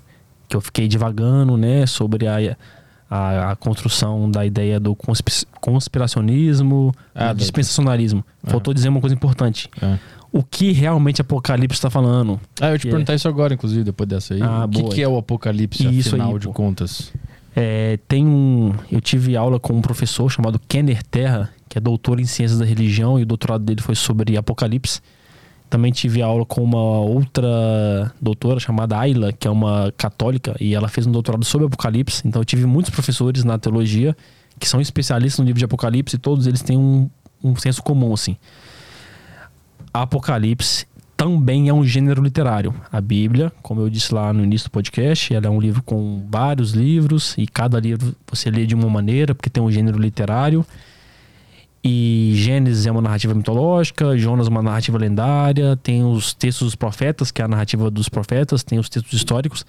que 0.49 0.55
eu 0.55 0.61
fiquei 0.61 0.87
divagando, 0.87 1.57
né? 1.57 1.87
Sobre 1.87 2.29
a, 2.29 2.57
a, 3.11 3.53
a, 3.53 3.57
construção 3.57 4.31
da 4.31 4.45
ideia 4.45 4.79
do 4.79 4.97
conspiracionismo, 5.61 6.95
ah, 7.15 7.33
do 7.33 7.39
dispensacionalismo. 7.39 8.25
Ah. 8.45 8.51
Faltou 8.51 8.75
dizer 8.75 8.89
uma 8.89 9.01
coisa 9.01 9.15
importante. 9.15 9.69
Ah. 9.81 9.99
O 10.31 10.43
que 10.43 10.73
realmente 10.73 11.21
Apocalipse 11.21 11.79
está 11.79 11.89
falando? 11.89 12.39
Ah, 12.61 12.71
eu 12.71 12.79
te 12.79 12.87
perguntar 12.87 13.15
é... 13.15 13.17
isso 13.17 13.29
agora, 13.29 13.55
inclusive, 13.55 13.85
depois 13.85 14.09
dessa 14.09 14.35
aí. 14.35 14.43
Ah, 14.43 14.67
o 14.67 14.69
que, 14.69 14.83
que, 14.97 15.03
é 15.03 15.09
o 15.09 15.17
Apocalipse, 15.17 15.87
isso 15.89 16.11
afinal 16.11 16.35
aí, 16.35 16.39
de 16.39 16.47
pô. 16.47 16.53
contas? 16.53 17.13
É, 17.57 17.99
tem 18.07 18.27
um. 18.27 18.75
Eu 18.93 19.01
tive 19.01 19.37
aula 19.37 19.59
com 19.59 19.73
um 19.73 19.81
professor 19.81 20.31
chamado 20.31 20.61
Kenner 20.69 21.03
Terra, 21.03 21.51
que 21.69 21.79
é 21.79 21.81
doutor 21.81 22.21
em 22.21 22.25
ciências 22.25 22.59
da 22.59 22.65
religião, 22.65 23.19
e 23.19 23.23
o 23.23 23.27
doutorado 23.27 23.65
dele 23.65 23.81
foi 23.81 23.95
sobre 23.95 24.37
Apocalipse. 24.37 25.01
Também 25.69 25.93
tive 25.93 26.23
aula 26.23 26.47
com 26.47 26.63
uma 26.63 27.01
outra 27.01 28.13
doutora 28.21 28.59
chamada 28.59 28.99
Ayla, 28.99 29.33
que 29.33 29.47
é 29.47 29.51
uma 29.51 29.93
católica, 29.97 30.57
e 30.59 30.75
ela 30.75 30.89
fez 30.89 31.07
um 31.07 31.13
doutorado 31.13 31.45
sobre 31.45 31.67
Apocalipse. 31.67 32.27
Então 32.27 32.41
eu 32.41 32.45
tive 32.45 32.65
muitos 32.65 32.91
professores 32.91 33.45
na 33.45 33.59
teologia 33.59 34.17
que 34.59 34.69
são 34.69 34.81
especialistas 34.81 35.39
no 35.39 35.45
livro 35.45 35.59
de 35.59 35.65
Apocalipse 35.65 36.17
e 36.17 36.19
todos 36.19 36.47
eles 36.47 36.63
têm 36.63 36.77
um, 36.77 37.09
um 37.43 37.55
senso 37.57 37.83
comum, 37.83 38.13
assim. 38.13 38.37
Apocalipse 39.93 40.87
também 41.19 41.69
é 41.69 41.75
um 41.75 41.85
gênero 41.85 42.23
literário. 42.23 42.73
A 42.93 43.01
Bíblia, 43.01 43.53
como 43.61 43.81
eu 43.81 43.91
disse 43.91 44.15
lá 44.15 44.33
no 44.33 44.45
início 44.45 44.69
do 44.69 44.71
podcast, 44.71 45.35
ela 45.35 45.47
é 45.47 45.51
um 45.51 45.61
livro 45.61 45.83
com 45.83 46.25
vários 46.31 46.71
livros 46.71 47.35
e 47.37 47.45
cada 47.45 47.81
livro 47.81 48.15
você 48.31 48.49
lê 48.51 48.65
de 48.65 48.75
uma 48.75 48.89
maneira, 48.89 49.35
porque 49.35 49.51
tem 49.51 49.61
um 49.61 49.71
gênero 49.71 49.99
literário. 49.99 50.65
E 51.83 52.33
Gênesis 52.35 52.87
é 52.87 52.91
uma 52.91 53.01
narrativa 53.01 53.35
mitológica, 53.35 54.17
Jonas 54.19 54.49
é 54.49 54.51
uma 54.51 54.63
narrativa 54.63 54.99
lendária, 54.99 55.77
tem 55.77 56.05
os 56.05 56.35
textos 56.35 56.67
dos 56.67 56.75
profetas, 56.75 57.31
que 57.31 57.41
é 57.41 57.45
a 57.45 57.49
narrativa 57.49 57.91
dos 57.91 58.09
profetas, 58.09 58.63
tem 58.63 58.79
os 58.79 58.89
textos 58.89 59.13
históricos. 59.13 59.65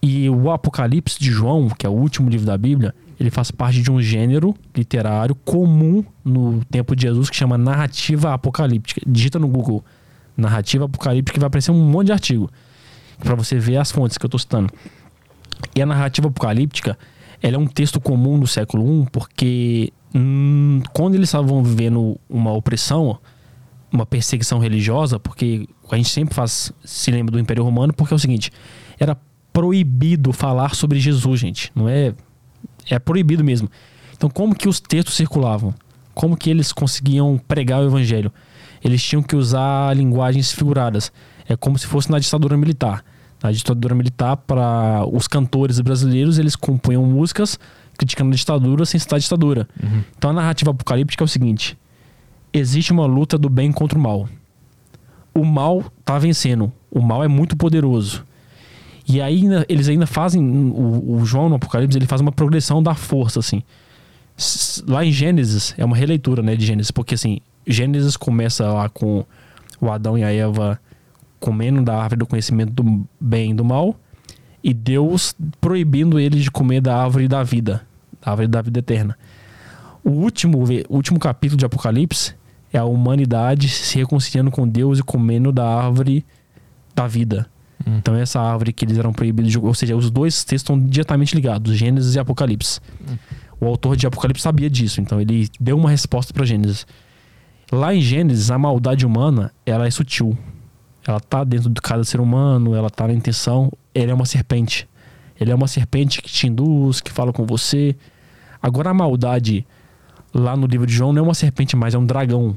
E 0.00 0.28
o 0.28 0.50
Apocalipse 0.50 1.18
de 1.18 1.30
João, 1.30 1.68
que 1.68 1.86
é 1.86 1.88
o 1.88 1.92
último 1.92 2.28
livro 2.28 2.46
da 2.46 2.56
Bíblia, 2.56 2.94
ele 3.18 3.30
faz 3.30 3.50
parte 3.50 3.80
de 3.80 3.90
um 3.90 4.00
gênero 4.00 4.54
literário 4.76 5.34
comum 5.34 6.04
no 6.24 6.64
tempo 6.66 6.94
de 6.94 7.02
Jesus 7.02 7.30
que 7.30 7.36
chama 7.36 7.56
narrativa 7.56 8.34
apocalíptica. 8.34 9.00
Digita 9.06 9.38
no 9.38 9.48
Google 9.48 9.84
narrativa 10.36 10.84
apocalíptica 10.84 11.34
que 11.34 11.40
vai 11.40 11.46
aparecer 11.46 11.70
um 11.70 11.80
monte 11.80 12.06
de 12.06 12.12
artigo 12.12 12.50
para 13.20 13.34
você 13.34 13.58
ver 13.58 13.76
as 13.76 13.90
fontes 13.90 14.18
que 14.18 14.24
eu 14.24 14.28
estou 14.28 14.38
citando. 14.38 14.72
E 15.74 15.80
a 15.80 15.86
narrativa 15.86 16.28
apocalíptica, 16.28 16.98
ela 17.42 17.56
é 17.56 17.58
um 17.58 17.66
texto 17.66 18.00
comum 18.00 18.38
do 18.38 18.46
século 18.46 19.02
I 19.02 19.06
porque 19.10 19.92
hum, 20.14 20.82
quando 20.92 21.14
eles 21.14 21.28
estavam 21.28 21.62
vivendo 21.62 22.18
uma 22.28 22.52
opressão, 22.52 23.18
uma 23.92 24.06
perseguição 24.06 24.58
religiosa, 24.58 25.18
porque 25.18 25.68
a 25.90 25.96
gente 25.96 26.08
sempre 26.08 26.34
faz, 26.34 26.72
se 26.84 27.10
lembra 27.10 27.32
do 27.32 27.38
Império 27.38 27.64
Romano, 27.64 27.92
porque 27.92 28.14
é 28.14 28.16
o 28.16 28.18
seguinte, 28.18 28.50
era 28.98 29.16
proibido 29.52 30.32
falar 30.32 30.74
sobre 30.74 30.98
Jesus, 30.98 31.40
gente. 31.40 31.70
Não 31.74 31.88
é 31.88 32.14
é 32.90 32.98
proibido 32.98 33.42
mesmo. 33.42 33.70
Então, 34.16 34.28
como 34.28 34.54
que 34.54 34.68
os 34.68 34.80
textos 34.80 35.14
circulavam? 35.14 35.74
Como 36.14 36.36
que 36.36 36.50
eles 36.50 36.72
conseguiam 36.72 37.40
pregar 37.48 37.80
o 37.80 37.86
evangelho? 37.86 38.32
Eles 38.82 39.02
tinham 39.02 39.22
que 39.22 39.34
usar 39.34 39.96
linguagens 39.96 40.52
figuradas. 40.52 41.12
É 41.48 41.56
como 41.56 41.78
se 41.78 41.86
fosse 41.86 42.10
na 42.10 42.18
ditadura 42.18 42.56
militar. 42.56 43.04
Na 43.42 43.50
ditadura 43.50 43.94
militar, 43.94 44.36
para 44.36 45.04
os 45.10 45.26
cantores 45.26 45.80
brasileiros, 45.80 46.38
eles 46.38 46.54
compunham 46.56 47.04
músicas 47.04 47.58
criticando 47.96 48.32
a 48.32 48.36
ditadura 48.36 48.84
sem 48.84 48.98
citar 48.98 49.16
a 49.16 49.20
ditadura. 49.20 49.68
Uhum. 49.82 50.02
Então 50.16 50.30
a 50.30 50.32
narrativa 50.32 50.70
apocalíptica 50.70 51.22
é 51.22 51.26
o 51.26 51.28
seguinte: 51.28 51.78
existe 52.52 52.92
uma 52.92 53.06
luta 53.06 53.36
do 53.38 53.48
bem 53.48 53.72
contra 53.72 53.98
o 53.98 54.02
mal. 54.02 54.28
O 55.34 55.44
mal 55.44 55.84
está 55.98 56.18
vencendo. 56.18 56.72
O 56.90 57.00
mal 57.00 57.24
é 57.24 57.28
muito 57.28 57.56
poderoso. 57.56 58.24
E 59.06 59.20
aí 59.20 59.44
eles 59.68 59.88
ainda 59.88 60.06
fazem. 60.06 60.42
O, 60.42 61.16
o, 61.16 61.26
João 61.26 61.48
no 61.48 61.56
Apocalipse 61.56 61.98
ele 61.98 62.06
faz 62.06 62.20
uma 62.20 62.32
progressão 62.32 62.82
da 62.82 62.94
força, 62.94 63.40
assim. 63.40 63.62
Lá 64.86 65.04
em 65.04 65.12
Gênesis, 65.12 65.74
é 65.76 65.84
uma 65.84 65.96
releitura 65.96 66.42
né, 66.42 66.56
de 66.56 66.64
Gênesis, 66.64 66.90
porque 66.90 67.14
assim, 67.14 67.38
Gênesis 67.66 68.16
começa 68.16 68.66
lá 68.72 68.88
com 68.88 69.24
o 69.80 69.90
Adão 69.90 70.16
e 70.18 70.24
a 70.24 70.32
Eva 70.32 70.80
comendo 71.38 71.82
da 71.82 71.94
árvore 71.94 72.20
do 72.20 72.26
conhecimento 72.26 72.72
do 72.72 73.06
bem 73.20 73.50
e 73.50 73.54
do 73.54 73.64
mal 73.64 73.94
e 74.64 74.72
Deus 74.72 75.36
proibindo 75.60 76.18
eles 76.18 76.42
de 76.42 76.50
comer 76.50 76.80
da 76.80 76.96
árvore 76.96 77.28
da 77.28 77.42
vida, 77.42 77.86
da 78.22 78.30
árvore 78.30 78.48
da 78.48 78.62
vida 78.62 78.78
eterna. 78.78 79.16
O 80.02 80.10
último, 80.10 80.64
o 80.88 80.96
último 80.96 81.18
capítulo 81.18 81.58
de 81.58 81.66
Apocalipse 81.66 82.34
é 82.72 82.78
a 82.78 82.84
humanidade 82.84 83.68
se 83.68 83.98
reconciliando 83.98 84.50
com 84.50 84.66
Deus 84.66 84.98
e 84.98 85.02
comendo 85.02 85.52
da 85.52 85.66
árvore 85.66 86.24
da 86.94 87.06
vida. 87.06 87.46
Hum. 87.86 87.98
Então 87.98 88.14
essa 88.14 88.40
árvore 88.40 88.72
que 88.72 88.86
eles 88.86 88.96
eram 88.96 89.12
proibidos 89.12 89.52
de, 89.52 89.58
ou 89.58 89.74
seja, 89.74 89.94
os 89.94 90.10
dois 90.10 90.42
textos 90.44 90.62
estão 90.62 90.80
diretamente 90.80 91.34
ligados, 91.34 91.76
Gênesis 91.76 92.14
e 92.14 92.18
Apocalipse. 92.18 92.80
Hum. 93.06 93.16
O 93.60 93.66
autor 93.66 93.96
de 93.96 94.06
Apocalipse 94.06 94.42
sabia 94.42 94.70
disso, 94.70 95.00
então 95.00 95.20
ele 95.20 95.48
deu 95.60 95.76
uma 95.76 95.90
resposta 95.90 96.32
para 96.32 96.46
Gênesis. 96.46 96.86
Lá 97.70 97.94
em 97.94 98.00
Gênesis, 98.00 98.50
a 98.50 98.58
maldade 98.58 99.04
humana, 99.04 99.52
ela 99.66 99.86
é 99.86 99.90
sutil. 99.90 100.36
Ela 101.06 101.20
tá 101.20 101.44
dentro 101.44 101.68
de 101.68 101.80
cada 101.80 102.02
ser 102.04 102.20
humano, 102.20 102.74
ela 102.74 102.88
tá 102.88 103.06
na 103.06 103.12
intenção 103.12 103.70
ele 103.94 104.10
é 104.10 104.14
uma 104.14 104.26
serpente. 104.26 104.88
Ele 105.40 105.50
é 105.50 105.54
uma 105.54 105.68
serpente 105.68 106.20
que 106.20 106.30
te 106.30 106.48
induz, 106.48 107.00
que 107.00 107.12
fala 107.12 107.32
com 107.32 107.46
você. 107.46 107.94
Agora 108.60 108.90
a 108.90 108.94
maldade 108.94 109.64
lá 110.32 110.56
no 110.56 110.66
livro 110.66 110.86
de 110.86 110.92
João 110.92 111.12
não 111.12 111.20
é 111.20 111.22
uma 111.22 111.34
serpente, 111.34 111.76
mas 111.76 111.94
é 111.94 111.98
um 111.98 112.04
dragão. 112.04 112.56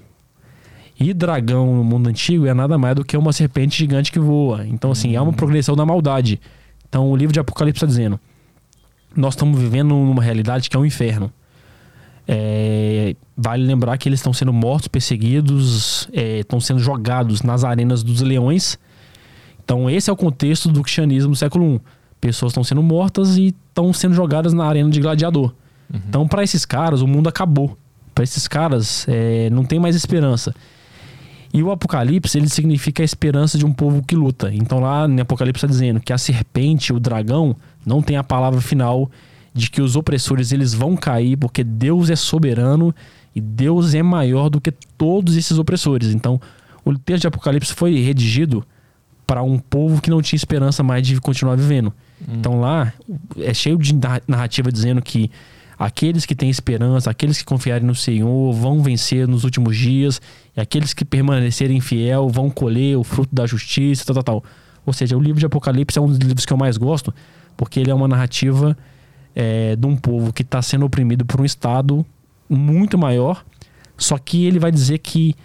E 0.99 1.13
dragão 1.13 1.75
no 1.75 1.83
mundo 1.83 2.09
antigo 2.09 2.47
é 2.47 2.53
nada 2.53 2.77
mais 2.77 2.95
do 2.95 3.05
que 3.05 3.15
uma 3.15 3.31
serpente 3.31 3.77
gigante 3.77 4.11
que 4.11 4.19
voa. 4.19 4.65
Então, 4.65 4.91
assim, 4.91 5.15
é 5.15 5.21
uma 5.21 5.29
uhum. 5.29 5.33
progressão 5.33 5.75
da 5.75 5.85
maldade. 5.85 6.41
Então, 6.89 7.09
o 7.11 7.15
livro 7.15 7.33
de 7.33 7.39
Apocalipse 7.39 7.77
está 7.77 7.85
dizendo: 7.85 8.19
nós 9.15 9.35
estamos 9.35 9.59
vivendo 9.59 9.89
numa 9.89 10.23
realidade 10.23 10.69
que 10.69 10.75
é 10.75 10.79
um 10.79 10.85
inferno. 10.85 11.31
É, 12.27 13.15
vale 13.37 13.65
lembrar 13.65 13.97
que 13.97 14.09
eles 14.09 14.19
estão 14.19 14.33
sendo 14.33 14.51
mortos, 14.51 14.87
perseguidos, 14.87 16.09
é, 16.11 16.39
estão 16.39 16.59
sendo 16.59 16.79
jogados 16.79 17.41
nas 17.41 17.63
arenas 17.63 18.03
dos 18.03 18.21
leões 18.21 18.77
então, 19.67 19.89
esse 19.89 20.09
é 20.09 20.13
o 20.13 20.15
contexto 20.15 20.71
do 20.71 20.81
cristianismo 20.81 21.31
do 21.31 21.35
século 21.35 21.75
I. 21.75 21.81
Pessoas 22.21 22.51
estão 22.51 22.63
sendo 22.63 22.81
mortas 22.81 23.35
e 23.37 23.47
estão 23.47 23.91
sendo 23.91 24.15
jogadas 24.15 24.53
na 24.53 24.65
arena 24.65 24.89
de 24.89 25.01
gladiador. 25.01 25.53
Uhum. 25.93 25.99
Então, 26.07 26.25
para 26.25 26.41
esses 26.41 26.65
caras, 26.65 27.01
o 27.01 27.07
mundo 27.07 27.27
acabou. 27.27 27.77
Para 28.15 28.23
esses 28.23 28.47
caras, 28.47 29.05
é, 29.09 29.49
não 29.49 29.65
tem 29.65 29.77
mais 29.77 29.93
esperança. 29.93 30.55
E 31.53 31.61
o 31.61 31.69
Apocalipse, 31.69 32.37
ele 32.37 32.47
significa 32.47 33.03
a 33.03 33.05
esperança 33.05 33.57
de 33.57 33.65
um 33.65 33.73
povo 33.73 34.01
que 34.01 34.15
luta. 34.15 34.49
Então, 34.53 34.79
lá 34.79 35.05
no 35.05 35.21
Apocalipse 35.21 35.65
está 35.65 35.67
dizendo 35.67 35.99
que 35.99 36.13
a 36.13 36.17
serpente, 36.17 36.93
o 36.93 36.99
dragão, 36.99 37.53
não 37.85 38.01
tem 38.01 38.15
a 38.15 38.23
palavra 38.23 38.61
final 38.61 39.11
de 39.57 39.69
que 39.69 39.81
os 39.81 39.95
opressores 39.95 40.51
eles 40.51 40.73
vão 40.73 40.95
cair 40.95 41.35
porque 41.37 41.63
Deus 41.63 42.09
é 42.09 42.15
soberano 42.15 42.93
e 43.35 43.41
Deus 43.41 43.93
é 43.93 44.03
maior 44.03 44.49
do 44.49 44.61
que 44.61 44.71
todos 44.97 45.35
esses 45.35 45.57
opressores. 45.57 46.13
Então, 46.13 46.39
o 46.85 46.97
texto 46.97 47.21
de 47.21 47.27
Apocalipse 47.27 47.73
foi 47.73 47.99
redigido 47.99 48.63
para 49.25 49.43
um 49.43 49.59
povo 49.59 50.01
que 50.01 50.09
não 50.09 50.21
tinha 50.21 50.37
esperança 50.37 50.81
mais 50.81 51.05
de 51.05 51.19
continuar 51.19 51.57
vivendo. 51.57 51.91
Então 52.31 52.59
lá 52.61 52.93
é 53.37 53.53
cheio 53.53 53.77
de 53.77 53.93
narra- 53.93 54.21
narrativa 54.27 54.71
dizendo 54.71 55.01
que 55.01 55.29
aqueles 55.77 56.25
que 56.25 56.33
têm 56.33 56.49
esperança, 56.49 57.11
aqueles 57.11 57.37
que 57.37 57.45
confiarem 57.45 57.85
no 57.85 57.93
Senhor 57.93 58.53
vão 58.53 58.81
vencer 58.81 59.27
nos 59.27 59.43
últimos 59.43 59.77
dias, 59.77 60.21
e 60.55 60.61
aqueles 60.61 60.93
que 60.93 61.05
permanecerem 61.05 61.79
fiel 61.81 62.29
vão 62.29 62.49
colher 62.49 62.97
o 62.97 63.03
fruto 63.03 63.35
da 63.35 63.45
justiça, 63.45 64.05
tal, 64.05 64.15
tal, 64.15 64.23
tal. 64.23 64.43
Ou 64.85 64.93
seja, 64.93 65.17
o 65.17 65.19
livro 65.19 65.39
de 65.39 65.45
Apocalipse 65.45 65.99
é 65.99 66.01
um 66.01 66.07
dos 66.07 66.17
livros 66.17 66.45
que 66.45 66.53
eu 66.53 66.57
mais 66.57 66.77
gosto, 66.77 67.13
porque 67.57 67.79
ele 67.81 67.91
é 67.91 67.93
uma 67.93 68.07
narrativa 68.07 68.75
é, 69.39 69.75
de 69.75 69.85
um 69.85 69.95
povo 69.95 70.33
que 70.33 70.41
está 70.41 70.63
sendo 70.63 70.83
oprimido 70.83 71.23
por 71.23 71.39
um 71.39 71.45
Estado 71.45 72.03
muito 72.49 72.97
maior, 72.97 73.45
só 73.95 74.17
que 74.17 74.43
ele 74.43 74.57
vai 74.57 74.71
dizer 74.71 74.97
que 74.97 75.35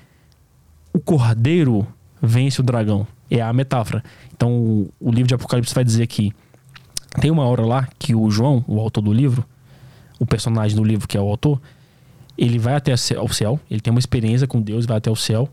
o 0.94 0.98
cordeiro 0.98 1.86
vence 2.20 2.58
o 2.58 2.64
dragão. 2.64 3.06
É 3.30 3.42
a 3.42 3.52
metáfora. 3.52 4.02
Então, 4.34 4.50
o, 4.50 4.90
o 4.98 5.10
livro 5.10 5.28
de 5.28 5.34
Apocalipse 5.34 5.74
vai 5.74 5.84
dizer 5.84 6.06
que 6.06 6.32
tem 7.20 7.30
uma 7.30 7.44
hora 7.44 7.66
lá 7.66 7.86
que 7.98 8.14
o 8.14 8.30
João, 8.30 8.64
o 8.66 8.80
autor 8.80 9.02
do 9.02 9.12
livro, 9.12 9.44
o 10.18 10.24
personagem 10.24 10.74
do 10.74 10.82
livro 10.82 11.06
que 11.06 11.18
é 11.18 11.20
o 11.20 11.28
autor, 11.28 11.60
ele 12.38 12.58
vai 12.58 12.74
até 12.74 12.92
ao 12.92 13.28
céu, 13.28 13.60
ele 13.70 13.80
tem 13.80 13.90
uma 13.90 14.00
experiência 14.00 14.46
com 14.46 14.62
Deus, 14.62 14.86
vai 14.86 14.96
até 14.96 15.10
o 15.10 15.16
céu, 15.16 15.50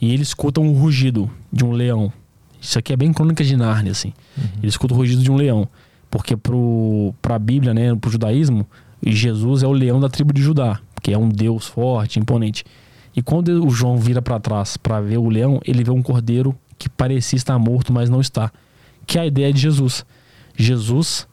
e 0.00 0.12
ele 0.12 0.22
escuta 0.22 0.60
um 0.60 0.72
rugido 0.72 1.28
de 1.52 1.64
um 1.64 1.72
leão. 1.72 2.12
Isso 2.60 2.78
aqui 2.78 2.92
é 2.92 2.96
bem 2.96 3.12
crônica 3.12 3.42
de 3.42 3.56
Nárnia, 3.56 3.90
assim. 3.90 4.12
Ele 4.58 4.68
escuta 4.68 4.94
o 4.94 4.96
rugido 4.96 5.22
de 5.22 5.30
um 5.30 5.34
leão. 5.34 5.68
Porque 6.10 6.36
pro, 6.36 7.14
pra 7.22 7.38
Bíblia, 7.38 7.72
né, 7.72 7.94
pro 7.94 8.10
judaísmo, 8.10 8.66
Jesus 9.02 9.62
é 9.62 9.66
o 9.66 9.72
leão 9.72 10.00
da 10.00 10.08
tribo 10.08 10.32
de 10.32 10.42
Judá, 10.42 10.80
que 11.02 11.12
é 11.12 11.18
um 11.18 11.28
Deus 11.28 11.66
forte, 11.66 12.18
imponente. 12.18 12.64
E 13.14 13.22
quando 13.22 13.64
o 13.64 13.70
João 13.70 13.96
vira 13.96 14.20
para 14.20 14.38
trás 14.38 14.76
para 14.76 15.00
ver 15.00 15.18
o 15.18 15.28
leão, 15.28 15.60
ele 15.64 15.82
vê 15.84 15.90
um 15.90 16.02
cordeiro 16.02 16.54
que 16.78 16.88
parecia 16.88 17.36
estar 17.36 17.58
morto, 17.58 17.92
mas 17.92 18.08
não 18.08 18.20
está. 18.20 18.52
Que 19.06 19.18
é 19.18 19.22
a 19.22 19.26
ideia 19.26 19.52
de 19.52 19.60
Jesus. 19.60 20.04
Jesus, 20.56 21.26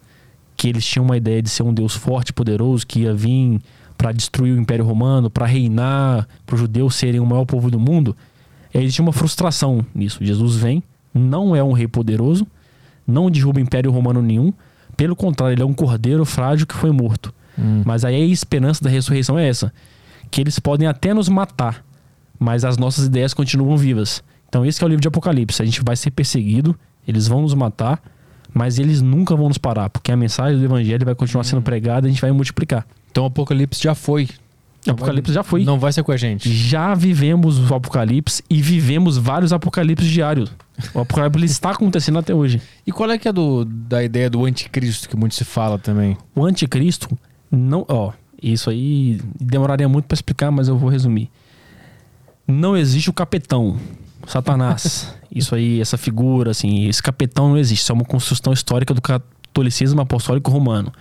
que 0.55 0.67
eles 0.69 0.85
tinham 0.85 1.05
uma 1.05 1.17
ideia 1.17 1.41
de 1.41 1.49
ser 1.49 1.63
um 1.63 1.73
Deus 1.73 1.95
forte, 1.95 2.33
poderoso, 2.33 2.85
que 2.85 3.01
ia 3.01 3.13
vir 3.13 3.59
para 3.97 4.11
destruir 4.11 4.55
o 4.55 4.59
Império 4.59 4.85
Romano, 4.85 5.29
para 5.29 5.45
reinar, 5.45 6.27
para 6.45 6.55
os 6.55 6.61
judeus 6.61 6.95
serem 6.95 7.19
o 7.19 7.25
maior 7.25 7.45
povo 7.45 7.69
do 7.69 7.79
mundo. 7.79 8.15
Tinham 8.71 9.07
uma 9.07 9.13
frustração 9.13 9.85
nisso. 9.93 10.23
Jesus 10.23 10.55
vem, 10.55 10.83
não 11.13 11.55
é 11.55 11.63
um 11.63 11.71
rei 11.71 11.87
poderoso, 11.87 12.45
não 13.05 13.29
derruba 13.29 13.59
Império 13.59 13.91
Romano 13.91 14.21
nenhum. 14.21 14.53
Pelo 14.97 15.15
contrário, 15.15 15.53
ele 15.53 15.61
é 15.61 15.65
um 15.65 15.73
cordeiro 15.73 16.25
frágil 16.25 16.67
que 16.67 16.73
foi 16.75 16.91
morto. 16.91 17.33
Mas 17.85 18.03
aí 18.03 18.15
a 18.15 18.25
esperança 18.25 18.83
da 18.83 18.89
ressurreição 18.89 19.37
é 19.37 19.47
essa: 19.47 19.71
que 20.29 20.41
eles 20.41 20.59
podem 20.59 20.87
até 20.87 21.13
nos 21.13 21.29
matar, 21.29 21.83
mas 22.37 22.65
as 22.65 22.77
nossas 22.77 23.05
ideias 23.05 23.33
continuam 23.33 23.77
vivas. 23.77 24.23
Então, 24.49 24.65
esse 24.65 24.79
que 24.79 24.83
é 24.83 24.87
o 24.87 24.89
livro 24.89 25.01
de 25.01 25.07
Apocalipse. 25.07 25.61
A 25.61 25.65
gente 25.65 25.81
vai 25.83 25.95
ser 25.95 26.11
perseguido, 26.11 26.77
eles 27.07 27.27
vão 27.27 27.41
nos 27.41 27.53
matar, 27.53 28.01
mas 28.53 28.79
eles 28.79 29.01
nunca 29.01 29.35
vão 29.35 29.47
nos 29.47 29.57
parar, 29.57 29.89
porque 29.89 30.11
a 30.11 30.17
mensagem 30.17 30.57
do 30.57 30.65
evangelho 30.65 31.05
vai 31.05 31.15
continuar 31.15 31.43
sendo 31.43 31.61
pregada 31.61 32.07
e 32.07 32.09
a 32.09 32.11
gente 32.11 32.21
vai 32.21 32.31
multiplicar. 32.31 32.85
Então 33.11 33.23
o 33.23 33.27
Apocalipse 33.27 33.81
já 33.81 33.95
foi. 33.95 34.29
O 34.87 34.91
Apocalipse 34.91 35.33
já 35.33 35.43
foi. 35.43 35.63
Não 35.63 35.79
vai 35.79 35.91
ser 35.91 36.03
com 36.03 36.11
a 36.11 36.17
gente. 36.17 36.51
Já 36.51 36.93
vivemos 36.93 37.59
o 37.59 37.75
Apocalipse 37.75 38.43
e 38.49 38.61
vivemos 38.61 39.17
vários 39.17 39.51
Apocalipses 39.53 40.07
diários. 40.07 40.51
O 40.93 40.99
Apocalipse 40.99 41.45
está 41.45 41.71
acontecendo 41.71 42.19
até 42.19 42.33
hoje. 42.33 42.61
E 42.85 42.91
qual 42.91 43.09
é 43.11 43.17
que 43.17 43.27
é 43.27 43.33
do, 43.33 43.65
da 43.65 44.03
ideia 44.03 44.29
do 44.29 44.45
anticristo 44.45 45.09
que 45.09 45.15
muito 45.15 45.35
se 45.35 45.43
fala 45.43 45.77
também? 45.77 46.17
O 46.35 46.45
anticristo 46.45 47.17
não, 47.51 47.85
ó, 47.87 48.11
isso 48.41 48.69
aí 48.69 49.19
demoraria 49.39 49.87
muito 49.87 50.05
para 50.05 50.15
explicar, 50.15 50.51
mas 50.51 50.67
eu 50.67 50.77
vou 50.77 50.89
resumir. 50.89 51.29
Não 52.47 52.77
existe 52.77 53.09
o 53.09 53.13
capetão, 53.13 53.77
Satanás. 54.27 55.13
isso 55.33 55.55
aí, 55.55 55.81
essa 55.81 55.97
figura 55.97 56.51
assim, 56.51 56.87
esse 56.87 57.01
capetão 57.01 57.49
não 57.49 57.57
existe, 57.57 57.81
isso 57.81 57.91
é 57.91 57.95
uma 57.95 58.05
construção 58.05 58.53
histórica 58.53 58.93
do 58.93 59.01
catolicismo 59.01 60.01
apostólico 60.01 60.51
romano. 60.51 60.91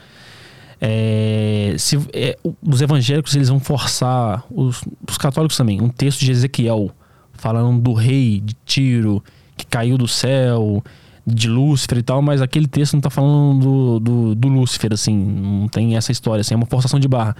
É, 0.80 1.74
se, 1.78 1.96
é, 2.12 2.36
os 2.62 2.82
evangélicos 2.82 3.34
eles 3.34 3.48
vão 3.48 3.58
forçar 3.58 4.44
os, 4.50 4.82
os 5.08 5.16
católicos 5.16 5.56
também 5.56 5.80
um 5.80 5.88
texto 5.88 6.20
de 6.20 6.30
Ezequiel 6.30 6.90
falando 7.32 7.80
do 7.80 7.94
rei 7.94 8.40
de 8.40 8.54
Tiro 8.66 9.24
que 9.56 9.64
caiu 9.64 9.96
do 9.96 10.06
céu 10.06 10.84
de 11.26 11.48
Lúcifer 11.48 11.98
e 11.98 12.02
tal, 12.02 12.22
mas 12.22 12.40
aquele 12.40 12.68
texto 12.68 12.94
não 12.94 13.00
tá 13.00 13.10
falando 13.10 13.58
do, 13.58 14.00
do, 14.00 14.34
do 14.36 14.48
Lúcifer, 14.48 14.92
assim, 14.92 15.16
não 15.16 15.66
tem 15.66 15.96
essa 15.96 16.12
história, 16.12 16.40
assim, 16.40 16.54
é 16.54 16.56
uma 16.56 16.66
forçação 16.66 17.00
de 17.00 17.08
barra. 17.08 17.34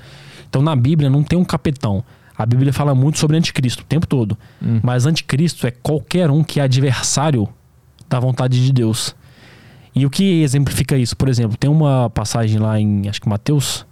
Então 0.48 0.60
na 0.60 0.74
Bíblia 0.74 1.08
não 1.08 1.22
tem 1.22 1.38
um 1.38 1.44
capetão. 1.44 2.02
A 2.36 2.44
Bíblia 2.44 2.72
fala 2.72 2.94
muito 2.94 3.18
sobre 3.18 3.36
anticristo 3.36 3.82
o 3.82 3.86
tempo 3.86 4.06
todo. 4.06 4.36
Mas 4.82 5.06
anticristo 5.06 5.66
é 5.66 5.70
qualquer 5.70 6.30
um 6.30 6.42
que 6.42 6.60
é 6.60 6.64
adversário 6.64 7.48
da 8.08 8.18
vontade 8.20 8.64
de 8.64 8.72
Deus. 8.72 9.14
E 9.96 10.04
o 10.04 10.10
que 10.10 10.42
exemplifica 10.42 10.98
isso? 10.98 11.16
Por 11.16 11.26
exemplo, 11.26 11.56
tem 11.56 11.70
uma 11.70 12.10
passagem 12.10 12.58
lá 12.58 12.78
em, 12.78 13.08
acho 13.08 13.18
que 13.18 13.28
Mateus, 13.28 13.86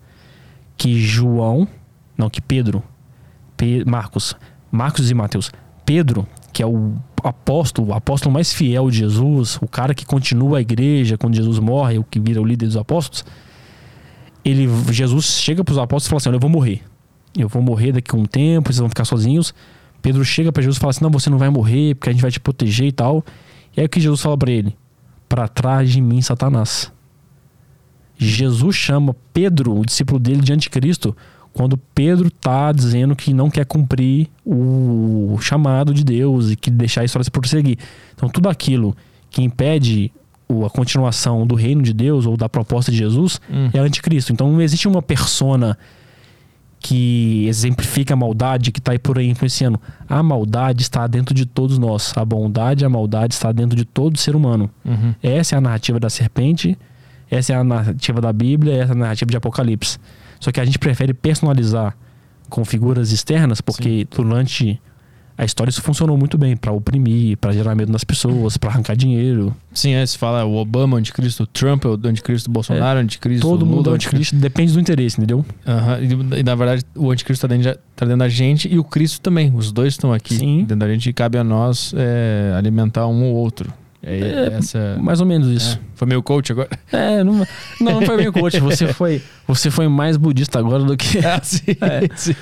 que 0.77 1.01
João, 1.01 1.67
não, 2.17 2.29
que 2.29 2.43
Pedro, 2.43 2.83
Pe- 3.57 3.87
Marcos, 3.87 4.37
Marcos 4.71 5.11
e 5.11 5.15
Mateus, 5.15 5.51
Pedro, 5.87 6.27
que 6.53 6.63
é 6.63 6.67
o 6.67 6.93
apóstolo, 7.23 7.89
o 7.89 7.95
apóstolo 7.95 8.35
mais 8.35 8.53
fiel 8.53 8.91
de 8.91 8.99
Jesus, 8.99 9.59
o 9.63 9.67
cara 9.67 9.95
que 9.95 10.05
continua 10.05 10.59
a 10.59 10.61
igreja 10.61 11.17
quando 11.17 11.37
Jesus 11.37 11.59
morre, 11.59 11.99
o 11.99 12.05
que 12.05 12.21
vira 12.21 12.39
o 12.41 12.45
líder 12.45 12.67
dos 12.67 12.77
apóstolos, 12.77 13.25
ele, 14.45 14.69
Jesus 14.93 15.25
chega 15.41 15.65
para 15.65 15.73
os 15.73 15.79
apóstolos 15.79 16.05
e 16.05 16.09
fala 16.11 16.19
assim: 16.19 16.29
Olha, 16.29 16.37
eu 16.37 16.41
vou 16.41 16.51
morrer. 16.51 16.83
Eu 17.35 17.49
vou 17.49 17.63
morrer 17.63 17.93
daqui 17.93 18.15
a 18.15 18.19
um 18.19 18.27
tempo, 18.27 18.69
vocês 18.69 18.79
vão 18.79 18.91
ficar 18.91 19.07
sozinhos. 19.07 19.55
Pedro 20.03 20.23
chega 20.23 20.53
para 20.53 20.63
Jesus 20.63 20.77
e 20.77 20.81
fala 20.81 20.91
assim: 20.91 21.03
Não, 21.03 21.11
você 21.11 21.31
não 21.31 21.39
vai 21.39 21.49
morrer, 21.49 21.95
porque 21.95 22.11
a 22.11 22.13
gente 22.13 22.21
vai 22.21 22.31
te 22.31 22.39
proteger 22.39 22.89
e 22.89 22.93
tal. 22.93 23.25
E 23.75 23.81
aí 23.81 23.87
o 23.87 23.89
que 23.89 23.99
Jesus 23.99 24.21
fala 24.21 24.37
para 24.37 24.53
ele? 24.53 24.77
Para 25.35 25.49
trás 25.49 25.91
de 25.91 26.01
mim, 26.01 26.23
Satanás. 26.23 26.93
Jesus 28.17 28.77
chama 28.77 29.17
Pedro, 29.33 29.77
o 29.77 29.85
discípulo 29.85 30.21
dele, 30.21 30.41
de 30.41 30.53
anticristo, 30.53 31.17
quando 31.53 31.77
Pedro 31.93 32.31
tá 32.31 32.71
dizendo 32.71 33.17
que 33.17 33.35
não 33.35 33.51
quer 33.51 33.67
cumprir 33.67 34.29
o 34.47 35.37
chamado 35.41 35.93
de 35.93 36.05
Deus 36.05 36.53
e 36.53 36.57
que 36.57 36.71
deixar 36.71 37.01
a 37.01 37.05
história 37.05 37.25
se 37.25 37.33
prosseguir. 37.33 37.79
Então 38.15 38.29
tudo 38.29 38.49
aquilo 38.49 38.97
que 39.29 39.43
impede 39.43 40.13
a 40.65 40.71
continuação 40.71 41.45
do 41.45 41.57
reino 41.57 41.83
de 41.83 41.93
Deus 41.93 42.27
ou 42.27 42.37
da 42.37 42.49
proposta 42.49 42.93
de 42.93 42.99
Jesus 42.99 43.41
é 43.73 43.81
anticristo. 43.81 44.33
Então 44.33 44.53
não 44.53 44.63
existe 44.63 44.87
uma 44.87 45.03
persona 45.03 45.77
que 46.85 47.47
exemplifica 47.49 48.13
a 48.13 48.17
maldade 48.17 48.71
que 48.71 48.79
está 48.79 48.93
aí 48.93 48.99
por 48.99 49.19
aí 49.19 49.31
influenciando. 49.31 49.81
A 50.07 50.23
maldade 50.23 50.83
está 50.83 51.07
dentro 51.07 51.35
de 51.35 51.47
todos 51.47 51.79
nós. 51.79 52.13
A 52.15 52.23
bondade 52.27 52.85
e 52.85 52.87
a 52.87 52.91
maldade 52.91 53.33
está 53.33 53.51
dentro 53.53 53.75
de 53.75 53.87
todo 53.87 54.19
ser 54.19 54.37
humano. 54.37 54.71
Essa 55.23 55.55
é 55.55 55.59
a 55.59 55.63
narrativa 55.63 55.99
da 55.99 56.11
serpente, 56.11 56.77
essa 57.31 57.55
é 57.55 57.57
a 57.57 57.65
narrativa 57.65 58.21
da 58.21 58.31
Bíblia, 58.35 58.75
essa 58.75 58.93
é 58.93 58.97
a 58.97 58.99
narrativa 58.99 59.31
de 59.31 59.37
Apocalipse. 59.39 59.99
Só 60.39 60.53
que 60.53 60.61
a 60.61 60.65
gente 60.67 60.79
prefere 60.79 61.15
personalizar 61.15 61.97
com 62.51 62.63
figuras 62.67 63.13
externas, 63.13 63.63
porque 63.63 64.07
durante 64.15 64.79
a 65.37 65.45
história 65.45 65.71
isso 65.71 65.83
funcionou 65.83 66.17
muito 66.17 66.39
bem 66.39 66.57
para 66.57 66.71
oprimir, 66.73 67.37
para 67.39 67.53
gerar 67.53 67.75
medo 67.75 67.91
nas 67.93 68.05
pessoas, 68.05 68.57
para 68.57 68.71
arrancar 68.71 68.95
dinheiro. 68.97 69.55
Sim, 69.73 69.93
é, 69.95 70.07
se 70.07 70.17
fala 70.17 70.45
o 70.45 70.57
Obama, 70.57 70.97
anticristo, 70.97 71.43
o 71.43 71.47
Trump, 71.47 71.85
o 71.85 71.99
anticristo, 72.07 72.49
o 72.49 72.53
Bolsonaro, 72.53 72.99
o 72.99 73.03
anticristo, 73.03 73.47
Todo 73.47 73.67
mundo 73.67 73.91
é 73.91 73.93
o 73.93 73.97
anticristo, 73.97 74.37
depende 74.37 74.73
do 74.73 74.81
interesse, 74.81 75.17
entendeu? 75.19 75.45
Aham, 75.67 75.99
E, 76.01 76.41
e, 76.41 76.43
na 76.43 76.55
verdade 76.55 76.85
o 76.95 77.11
anticristo 77.11 77.45
está 77.47 77.49
dentro, 77.55 77.73
de- 77.73 77.79
tá 77.97 78.05
dentro 78.07 78.19
da 78.21 78.29
gente 78.29 78.73
e 78.73 78.79
o 78.79 78.85
Cristo 78.85 79.21
também. 79.21 79.53
Os 79.55 79.73
dois 79.73 79.95
estão 79.95 80.13
aqui 80.13 80.35
Sim. 80.37 80.59
dentro 80.61 80.77
da 80.77 80.89
gente 80.89 81.09
e 81.09 81.13
cabe 81.13 81.37
a 81.39 81.45
nós 81.45 81.93
é, 81.97 82.55
alimentar 82.57 83.07
um 83.07 83.25
ou 83.25 83.35
outro. 83.35 83.73
É, 84.07 84.19
É, 84.55 84.59
essa, 84.59 84.99
Mais 85.01 85.21
ou 85.21 85.27
menos 85.27 85.49
isso. 85.49 85.77
é. 85.77 85.95
Foi 85.95 86.07
meio 86.09 86.23
coach 86.23 86.53
agora? 86.53 86.69
É, 86.93 87.25
não, 87.25 87.35
não, 87.35 87.47
não 87.81 88.03
foi 88.03 88.17
bem 88.17 88.31
coach. 88.33 88.59
Você 88.61 88.93
foi, 88.93 89.23
você 89.47 89.71
foi 89.71 89.89
mais 89.89 90.17
budista 90.17 90.59
agora 90.59 90.83
do 90.85 90.97
que. 90.97 91.19
Ah, 91.25 91.41
sim, 91.43 91.63
É. 91.81 92.09
sim. 92.17 92.35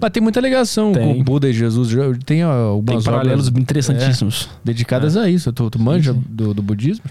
Mas 0.00 0.10
tem 0.10 0.22
muita 0.22 0.40
ligação 0.40 0.92
Tem. 0.92 1.02
com 1.14 1.20
o 1.20 1.22
Buda 1.24 1.48
e 1.48 1.52
Jesus. 1.52 1.90
Tem 2.24 2.38
Tem 2.84 3.02
paralelos 3.02 3.48
obras 3.48 3.62
interessantíssimos. 3.62 4.48
dedicadas 4.64 5.16
a 5.16 5.28
isso. 5.28 5.52
Tu, 5.52 5.70
tu 5.70 5.78
manja 5.80 6.12
sim. 6.12 6.22
Do, 6.28 6.54
do 6.54 6.62
budismo? 6.62 7.04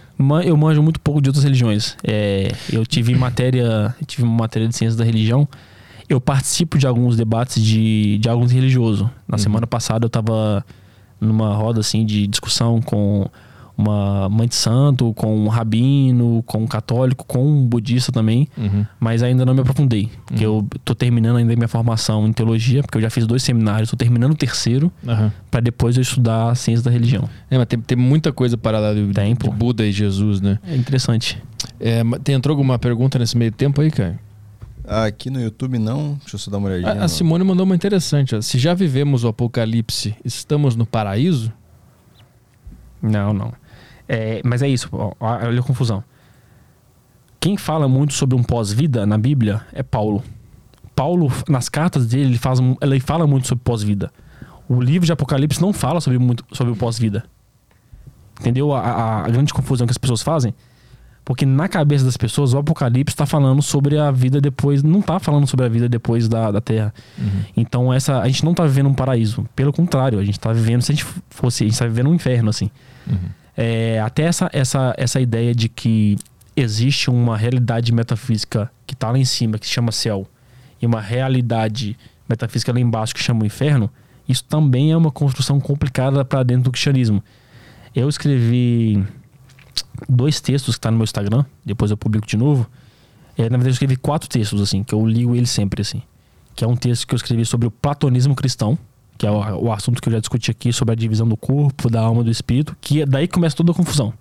Eu 0.45 0.57
manjo 0.57 0.81
muito 0.81 0.99
pouco 0.99 1.21
de 1.21 1.29
outras 1.29 1.43
religiões. 1.43 1.95
É, 2.03 2.51
eu 2.71 2.85
tive 2.85 3.13
matéria, 3.19 3.93
eu 3.99 4.05
tive 4.07 4.23
uma 4.23 4.35
matéria 4.37 4.67
de 4.67 4.75
ciências 4.75 4.95
da 4.97 5.03
religião. 5.05 5.47
Eu 6.07 6.19
participo 6.19 6.77
de 6.77 6.87
alguns 6.87 7.15
debates 7.15 7.63
de, 7.63 8.17
de 8.17 8.27
alguns 8.27 8.51
religiosos. 8.51 9.07
Na 9.27 9.37
semana 9.37 9.67
passada 9.67 10.05
eu 10.05 10.07
estava 10.07 10.65
numa 11.21 11.53
roda 11.53 11.81
assim 11.81 12.03
de 12.05 12.25
discussão 12.25 12.81
com 12.81 13.29
uma 13.79 14.27
mãe 14.29 14.47
de 14.47 14.55
santo, 14.55 15.13
com 15.13 15.35
um 15.35 15.47
rabino, 15.47 16.43
com 16.45 16.59
um 16.59 16.67
católico, 16.67 17.25
com 17.25 17.45
um 17.45 17.65
budista 17.65 18.11
também, 18.11 18.47
mas 18.99 19.23
ainda 19.23 19.45
não 19.45 19.53
me 19.53 19.61
aprofundei. 19.61 20.09
Porque 20.25 20.45
eu 20.45 20.67
tô 20.83 20.93
terminando 20.93 21.37
ainda 21.37 21.55
minha 21.55 21.67
formação 21.67 22.27
em 22.27 22.33
teologia, 22.33 22.81
porque 22.83 22.97
eu 22.97 23.01
já 23.01 23.09
fiz 23.09 23.25
dois 23.25 23.41
seminários, 23.41 23.89
tô 23.89 23.95
terminando 23.95 24.33
o 24.33 24.35
terceiro, 24.35 24.91
Aham. 25.07 25.31
para 25.49 25.61
depois 25.61 25.95
eu 25.95 26.01
estudar 26.01 26.53
ciências 26.55 26.83
da 26.83 26.91
religião. 26.91 27.29
É, 27.49 27.57
mas 27.57 27.67
tem, 27.67 27.79
tem 27.79 27.97
muita 27.97 28.31
coisa 28.33 28.57
paralela 28.57 28.93
de, 28.95 29.13
Tem, 29.13 29.33
de. 29.33 29.49
Buda 29.49 29.85
e 29.85 29.91
Jesus, 29.91 30.41
né? 30.41 30.59
É 30.67 30.75
interessante. 30.75 31.41
É, 31.79 32.01
tem, 32.23 32.35
entrou 32.35 32.53
alguma 32.53 32.77
pergunta 32.77 33.17
nesse 33.17 33.37
meio 33.37 33.51
tempo 33.51 33.79
aí, 33.81 33.89
cara? 33.89 34.19
Aqui 34.85 35.29
no 35.29 35.39
YouTube 35.39 35.77
não. 35.77 36.15
Deixa 36.21 36.35
eu 36.35 36.39
só 36.39 36.49
dar 36.51 36.57
uma 36.57 36.67
olhadinha. 36.67 37.01
A, 37.01 37.05
a 37.05 37.07
Simone 37.07 37.43
mandou 37.43 37.63
uma 37.63 37.75
interessante. 37.75 38.35
ó. 38.35 38.41
Se 38.41 38.57
já 38.57 38.73
vivemos 38.73 39.23
o 39.23 39.27
apocalipse, 39.27 40.15
estamos 40.25 40.75
no 40.75 40.85
paraíso? 40.85 41.53
Não, 43.01 43.31
não. 43.33 43.53
É, 44.11 44.41
mas 44.43 44.63
é 44.63 44.67
isso, 44.67 44.89
ó, 44.91 45.13
olha 45.19 45.59
a 45.59 45.63
confusão. 45.63 46.03
quem 47.39 47.55
fala 47.57 47.87
muito 47.87 48.13
sobre 48.13 48.35
um 48.35 48.41
pós-vida 48.41 49.05
na 49.05 49.19
Bíblia 49.19 49.61
é 49.71 49.83
Paulo. 49.83 50.23
Paulo, 50.95 51.31
nas 51.47 51.69
cartas 51.69 52.07
dele, 52.07 52.31
ele, 52.31 52.37
faz, 52.39 52.59
ele 52.81 52.99
fala 52.99 53.27
muito 53.27 53.47
sobre 53.47 53.63
pós-vida. 53.63 54.11
O 54.67 54.81
livro 54.81 55.05
de 55.05 55.11
Apocalipse 55.11 55.61
não 55.61 55.71
fala 55.71 56.01
sobre, 56.01 56.17
muito, 56.17 56.43
sobre 56.51 56.73
o 56.73 56.75
pós-vida. 56.75 57.23
Entendeu 58.39 58.73
a, 58.73 58.79
a, 58.79 59.25
a, 59.25 59.29
grande 59.29 59.53
confusão 59.53 59.85
que 59.85 59.91
as 59.91 59.97
pessoas 59.97 60.23
fazem? 60.23 60.55
Porque 61.23 61.45
na 61.45 61.67
cabeça 61.67 62.03
das 62.03 62.17
pessoas, 62.17 62.53
o 62.53 62.57
Apocalipse 62.57 63.13
está 63.13 63.25
falando 63.25 63.61
sobre 63.61 63.97
a 63.99 64.09
vida 64.09 64.41
depois. 64.41 64.81
Não 64.81 64.99
está 64.99 65.19
falando 65.19 65.45
sobre 65.45 65.67
a 65.67 65.69
vida 65.69 65.87
depois 65.87 66.27
da, 66.27 66.49
da 66.51 66.59
Terra. 66.59 66.93
Uhum. 67.17 67.43
Então, 67.55 67.93
essa, 67.93 68.19
a 68.19 68.27
gente 68.27 68.43
não 68.43 68.51
está 68.51 68.65
vivendo 68.65 68.89
um 68.89 68.93
paraíso. 68.93 69.45
Pelo 69.55 69.71
contrário, 69.71 70.17
a 70.17 70.25
gente 70.25 70.39
está 70.39 70.51
vivendo, 70.51 70.81
se 70.81 70.91
a 70.91 70.95
gente 70.95 71.05
fosse, 71.29 71.63
a 71.63 71.67
gente 71.67 71.73
está 71.73 71.85
vivendo 71.85 72.09
um 72.09 72.15
inferno, 72.15 72.49
assim. 72.49 72.71
Uhum. 73.07 73.38
É, 73.61 73.99
até 73.99 74.23
essa, 74.23 74.49
essa, 74.53 74.95
essa 74.97 75.19
ideia 75.19 75.53
de 75.53 75.67
que 75.67 76.17
existe 76.55 77.09
uma 77.09 77.35
realidade 77.35 77.91
metafísica 77.91 78.71
que 78.87 78.93
está 78.93 79.11
lá 79.11 79.17
em 79.17 79.25
cima, 79.25 79.59
que 79.59 79.67
se 79.67 79.73
chama 79.73 79.91
céu, 79.91 80.25
e 80.81 80.85
uma 80.85 81.01
realidade 81.01 81.97
metafísica 82.27 82.71
lá 82.71 82.79
embaixo 82.79 83.13
que 83.13 83.21
chama 83.21 83.43
o 83.43 83.45
inferno, 83.45 83.91
isso 84.29 84.45
também 84.45 84.93
é 84.93 84.95
uma 84.97 85.11
construção 85.11 85.59
complicada 85.59 86.23
para 86.23 86.41
dentro 86.41 86.63
do 86.63 86.71
cristianismo. 86.71 87.21
Eu 87.93 88.07
escrevi 88.07 89.05
dois 90.07 90.39
textos 90.39 90.75
que 90.75 90.81
tá 90.81 90.89
no 90.89 90.95
meu 90.95 91.03
Instagram, 91.03 91.43
depois 91.65 91.91
eu 91.91 91.97
publico 91.97 92.25
de 92.25 92.37
novo. 92.37 92.65
É, 93.37 93.43
na 93.43 93.57
verdade, 93.57 93.71
eu 93.71 93.73
escrevi 93.73 93.97
quatro 93.97 94.29
textos, 94.29 94.61
assim, 94.61 94.85
que 94.85 94.95
eu 94.95 95.05
ligo 95.05 95.35
eles 95.35 95.49
sempre, 95.49 95.81
assim. 95.81 96.01
Que 96.55 96.63
é 96.63 96.67
um 96.67 96.77
texto 96.77 97.05
que 97.05 97.13
eu 97.13 97.17
escrevi 97.17 97.45
sobre 97.45 97.67
o 97.67 97.71
platonismo 97.71 98.35
cristão, 98.35 98.79
que 99.19 99.27
é 99.27 99.31
o, 99.31 99.65
o 99.65 99.71
assunto 99.73 100.01
que 100.01 100.07
eu 100.07 100.13
já 100.13 100.19
discuti 100.19 100.49
aqui 100.49 100.71
sobre 100.71 100.93
a 100.93 100.95
divisão 100.95 101.27
do 101.27 101.35
corpo, 101.35 101.89
da 101.89 101.99
alma 101.99 102.21
e 102.21 102.23
do 102.23 102.31
espírito, 102.31 102.75
que 102.79 103.01
é 103.01 103.05
daí 103.05 103.27
começa 103.27 103.55
toda 103.55 103.73
a 103.73 103.75
confusão. 103.75 104.13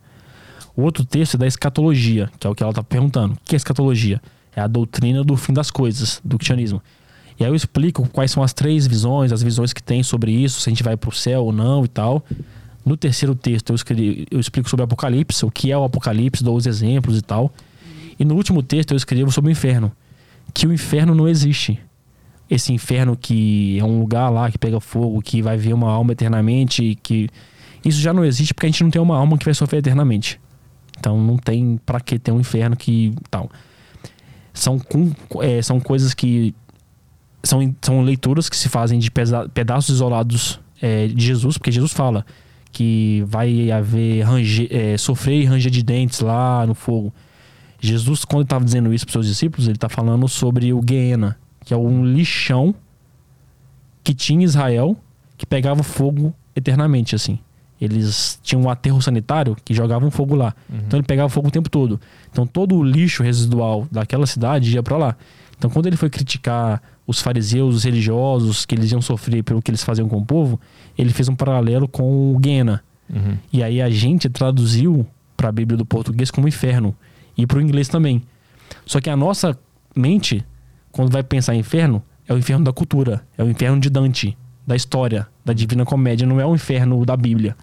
O 0.77 0.83
outro 0.83 1.05
texto 1.05 1.37
é 1.37 1.39
da 1.39 1.47
escatologia, 1.47 2.29
que 2.39 2.47
é 2.47 2.51
o 2.51 2.55
que 2.55 2.65
ela 2.65 2.73
está 2.73 2.83
perguntando. 2.83 3.35
O 3.35 3.39
que 3.45 3.55
é 3.55 3.57
escatologia? 3.57 4.21
É 4.55 4.61
a 4.61 4.67
doutrina 4.67 5.23
do 5.23 5.37
fim 5.37 5.53
das 5.53 5.71
coisas, 5.71 6.21
do 6.25 6.37
cristianismo. 6.37 6.83
E 7.39 7.45
aí 7.45 7.51
eu 7.51 7.55
explico 7.55 8.09
quais 8.09 8.33
são 8.33 8.43
as 8.43 8.53
três 8.53 8.89
visões, 8.89 9.33
as 9.33 9.41
visões 9.41 9.73
que 9.73 9.81
tem 9.81 10.03
sobre 10.03 10.33
isso, 10.33 10.61
se 10.61 10.69
a 10.69 10.73
gente 10.73 10.83
vai 10.83 10.97
para 10.97 11.11
o 11.11 11.13
céu 11.13 11.45
ou 11.45 11.53
não 11.53 11.85
e 11.85 11.89
tal. 11.89 12.25
No 12.85 12.97
terceiro 12.97 13.37
texto 13.37 13.71
eu, 13.71 13.77
escrevi, 13.77 14.27
eu 14.33 14.41
explico 14.41 14.69
sobre 14.69 14.83
o 14.83 14.85
Apocalipse, 14.85 15.47
o 15.47 15.51
que 15.51 15.71
é 15.71 15.79
o 15.79 15.85
Apocalipse, 15.85 16.43
dou 16.43 16.57
os 16.57 16.67
exemplos 16.67 17.17
e 17.17 17.23
tal. 17.23 17.53
E 18.19 18.25
no 18.25 18.35
último 18.35 18.65
texto 18.65 18.91
eu 18.91 18.97
escrevo 18.97 19.31
sobre 19.31 19.51
o 19.51 19.53
inferno, 19.53 19.93
que 20.53 20.67
o 20.67 20.73
inferno 20.73 21.15
não 21.15 21.29
existe. 21.29 21.79
Esse 22.51 22.73
inferno 22.73 23.17
que 23.17 23.79
é 23.79 23.85
um 23.85 24.01
lugar 24.01 24.31
lá 24.31 24.51
que 24.51 24.59
pega 24.59 24.81
fogo, 24.81 25.21
que 25.21 25.43
vai 25.43 25.57
ver 25.57 25.75
uma 25.75 25.91
alma 25.91 26.13
eternamente, 26.13 26.99
que 27.03 27.29
isso 27.85 28.01
já 28.01 28.13
não 28.13 28.25
existe 28.25 28.55
porque 28.55 28.67
a 28.67 28.71
gente 28.71 28.83
não 28.83 28.91
tem 28.91 29.01
uma 29.01 29.17
alma 29.17 29.37
que 29.37 29.45
vai 29.45 29.55
sofrer 29.55 29.79
eternamente. 29.79 30.41
Então 30.99 31.21
não 31.21 31.37
tem 31.37 31.79
para 31.85 32.01
que 32.01 32.19
ter 32.19 32.33
um 32.33 32.41
inferno 32.41 32.77
que 32.77 33.15
tal. 33.31 33.51
São, 34.53 34.81
é, 35.41 35.63
são 35.63 35.79
coisas 35.79 36.15
que 36.15 36.55
são, 37.43 37.75
são 37.81 38.03
leituras 38.03 38.49
que 38.49 38.57
se 38.57 38.69
fazem 38.69 38.99
de 38.99 39.11
pedaços 39.55 39.95
isolados 39.95 40.61
é, 40.81 41.07
de 41.07 41.25
Jesus, 41.25 41.57
porque 41.57 41.71
Jesus 41.71 41.93
fala 41.93 42.25
que 42.71 43.25
vai 43.27 43.71
haver 43.71 44.25
é, 44.71 44.97
sofrer 44.99 45.43
e 45.43 45.45
ranger 45.45 45.71
de 45.71 45.83
dentes 45.83 46.21
lá 46.21 46.67
no 46.67 46.75
fogo. 46.75 47.13
Jesus, 47.81 48.25
quando 48.25 48.43
estava 48.43 48.65
dizendo 48.65 48.93
isso 48.93 49.07
para 49.07 49.13
seus 49.13 49.27
discípulos, 49.27 49.67
ele 49.67 49.77
está 49.77 49.89
falando 49.89 50.27
sobre 50.29 50.73
o 50.73 50.81
Guiena, 50.81 51.39
que 51.69 51.75
é 51.75 51.77
um 51.77 52.03
lixão 52.03 52.75
que 54.03 54.15
tinha 54.15 54.43
Israel 54.43 54.97
que 55.37 55.45
pegava 55.45 55.83
fogo 55.83 56.33
eternamente, 56.57 57.15
assim. 57.15 57.39
Eles 57.79 58.41
tinham 58.43 58.63
um 58.63 58.71
aterro 58.71 59.03
sanitário 59.03 59.55
que 59.63 59.75
jogavam 59.75 60.11
fogo 60.11 60.35
lá. 60.35 60.55
Uhum. 60.67 60.79
Então 60.87 60.99
ele 60.99 61.07
pegava 61.07 61.29
fogo 61.29 61.49
o 61.49 61.51
tempo 61.51 61.69
todo. 61.69 62.01
Então 62.33 62.47
todo 62.47 62.75
o 62.75 62.83
lixo 62.83 63.23
residual 63.23 63.87
daquela 63.93 64.27
cidade 64.27 64.75
ia 64.75 64.83
para 64.83 64.97
lá. 64.97 65.17
Então 65.59 65.69
quando 65.69 65.89
ele 65.89 65.97
foi 65.99 66.09
criticar 66.09 66.81
os 67.07 67.21
fariseus, 67.21 67.75
os 67.77 67.85
religiosos, 67.85 68.65
que 68.65 68.75
eles 68.75 68.91
iam 68.91 69.03
sofrer 69.03 69.43
pelo 69.43 69.61
que 69.61 69.71
eles 69.71 69.85
faziam 69.85 70.09
com 70.09 70.17
o 70.17 70.25
povo, 70.25 70.59
ele 70.97 71.13
fez 71.13 71.29
um 71.29 71.37
paralelo 71.37 71.87
com 71.87 72.35
o 72.35 72.39
Guiana. 72.39 72.83
Uhum. 73.11 73.37
E 73.53 73.63
aí 73.63 73.83
a 73.83 73.91
gente 73.91 74.31
traduziu 74.31 75.07
para 75.37 75.51
a 75.51 75.53
Bíblia 75.53 75.77
do 75.77 75.85
português 75.85 76.31
como 76.31 76.49
inferno 76.49 76.97
e 77.37 77.47
para 77.47 77.59
o 77.59 77.61
inglês 77.61 77.89
também. 77.89 78.23
Só 78.87 79.03
que 79.03 79.11
a 79.11 79.17
nossa 79.17 79.55
mente, 79.95 80.43
quando 80.99 81.13
vai 81.13 81.23
pensar 81.23 81.55
em 81.55 81.61
inferno, 81.61 82.03
é 82.27 82.35
o 82.35 82.39
inferno 82.39 82.65
da 82.65 82.73
cultura, 82.73 83.25
é 83.39 83.45
o 83.45 83.49
inferno 83.49 83.79
de 83.79 83.89
Dante, 83.89 84.37
da 84.67 84.75
história, 84.75 85.29
da 85.45 85.53
Divina 85.53 85.85
Comédia, 85.85 86.27
não 86.27 86.41
é 86.41 86.45
o 86.45 86.57
inferno 86.57 87.07
da 87.07 87.17
Bíblia. 87.17 87.57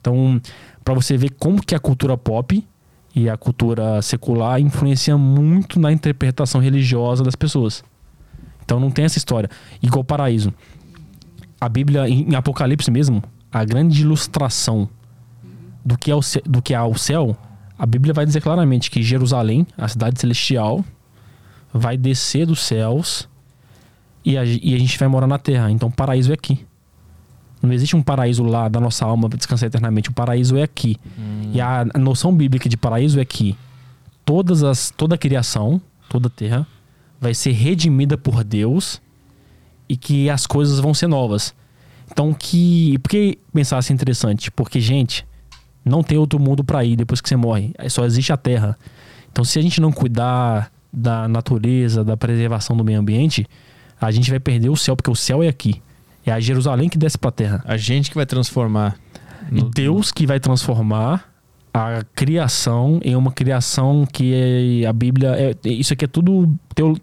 Então, 0.00 0.40
para 0.84 0.94
você 0.94 1.16
ver 1.16 1.30
como 1.30 1.60
que 1.60 1.74
a 1.74 1.80
cultura 1.80 2.16
pop 2.16 2.64
e 3.16 3.28
a 3.28 3.36
cultura 3.36 4.00
secular 4.00 4.60
influencia 4.60 5.18
muito 5.18 5.80
na 5.80 5.90
interpretação 5.90 6.60
religiosa 6.60 7.24
das 7.24 7.34
pessoas. 7.34 7.82
Então 8.64 8.78
não 8.78 8.92
tem 8.92 9.04
essa 9.04 9.18
história. 9.18 9.50
Igual 9.82 10.04
paraíso. 10.04 10.54
A 11.60 11.68
Bíblia, 11.68 12.08
em 12.08 12.32
Apocalipse 12.36 12.92
mesmo, 12.92 13.24
a 13.50 13.64
grande 13.64 14.02
ilustração 14.02 14.88
do 15.84 15.98
que 15.98 16.12
é 16.12 16.14
o, 16.14 16.20
do 16.44 16.62
que 16.62 16.74
é 16.74 16.80
o 16.80 16.94
céu, 16.94 17.36
a 17.76 17.84
Bíblia 17.84 18.14
vai 18.14 18.24
dizer 18.24 18.40
claramente 18.40 18.88
que 18.88 19.02
Jerusalém, 19.02 19.66
a 19.76 19.88
cidade 19.88 20.20
celestial, 20.20 20.84
vai 21.78 21.96
descer 21.96 22.46
dos 22.46 22.60
céus 22.60 23.28
e 24.24 24.36
a, 24.36 24.44
e 24.44 24.74
a 24.74 24.78
gente 24.78 24.98
vai 24.98 25.08
morar 25.08 25.26
na 25.26 25.38
terra. 25.38 25.70
Então, 25.70 25.90
paraíso 25.90 26.30
é 26.30 26.34
aqui. 26.34 26.66
Não 27.62 27.72
existe 27.72 27.96
um 27.96 28.02
paraíso 28.02 28.44
lá 28.44 28.68
da 28.68 28.78
nossa 28.78 29.04
alma 29.04 29.28
descansar 29.28 29.66
eternamente. 29.66 30.10
O 30.10 30.12
paraíso 30.12 30.56
é 30.56 30.62
aqui. 30.62 30.96
Hum. 31.18 31.50
E 31.52 31.60
a, 31.60 31.86
a 31.92 31.98
noção 31.98 32.34
bíblica 32.34 32.68
de 32.68 32.76
paraíso 32.76 33.18
é 33.18 33.24
que 33.24 33.56
todas 34.24 34.62
as, 34.62 34.90
toda 34.90 35.14
a 35.14 35.18
criação, 35.18 35.80
toda 36.08 36.28
a 36.28 36.30
terra, 36.30 36.66
vai 37.20 37.34
ser 37.34 37.52
redimida 37.52 38.16
por 38.16 38.44
Deus 38.44 39.00
e 39.88 39.96
que 39.96 40.30
as 40.30 40.46
coisas 40.46 40.78
vão 40.78 40.94
ser 40.94 41.08
novas. 41.08 41.54
Então, 42.10 42.32
que. 42.32 42.98
Por 42.98 43.10
que 43.10 43.38
pensar 43.52 43.78
assim 43.78 43.94
interessante? 43.94 44.50
Porque, 44.50 44.80
gente, 44.80 45.26
não 45.84 46.02
tem 46.02 46.18
outro 46.18 46.38
mundo 46.38 46.62
para 46.62 46.84
ir 46.84 46.96
depois 46.96 47.20
que 47.20 47.28
você 47.28 47.36
morre. 47.36 47.72
Só 47.88 48.04
existe 48.04 48.32
a 48.32 48.36
Terra. 48.36 48.78
Então, 49.32 49.44
se 49.44 49.58
a 49.58 49.62
gente 49.62 49.80
não 49.80 49.90
cuidar 49.92 50.70
da 50.92 51.28
natureza, 51.28 52.04
da 52.04 52.16
preservação 52.16 52.76
do 52.76 52.84
meio 52.84 53.00
ambiente, 53.00 53.46
a 54.00 54.10
gente 54.10 54.30
vai 54.30 54.40
perder 54.40 54.70
o 54.70 54.76
céu, 54.76 54.96
porque 54.96 55.10
o 55.10 55.16
céu 55.16 55.42
é 55.42 55.48
aqui. 55.48 55.82
É 56.24 56.32
a 56.32 56.40
Jerusalém 56.40 56.88
que 56.88 56.98
desce 56.98 57.16
pra 57.18 57.30
terra. 57.30 57.62
A 57.66 57.76
gente 57.76 58.10
que 58.10 58.16
vai 58.16 58.26
transformar. 58.26 58.96
No... 59.50 59.60
E 59.60 59.70
Deus 59.70 60.12
que 60.12 60.26
vai 60.26 60.38
transformar 60.38 61.28
a 61.72 62.02
criação 62.14 63.00
em 63.02 63.14
uma 63.14 63.32
criação 63.32 64.06
que 64.10 64.82
é, 64.82 64.86
a 64.86 64.92
Bíblia. 64.92 65.30
É, 65.36 65.68
isso 65.68 65.92
aqui 65.92 66.04
é 66.04 66.08
tudo 66.08 66.54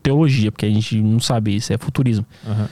teologia, 0.02 0.52
porque 0.52 0.66
a 0.66 0.70
gente 0.70 1.02
não 1.02 1.20
sabe 1.20 1.56
isso, 1.56 1.74
é 1.74 1.78
futurismo. 1.78 2.26
Uhum. 2.46 2.68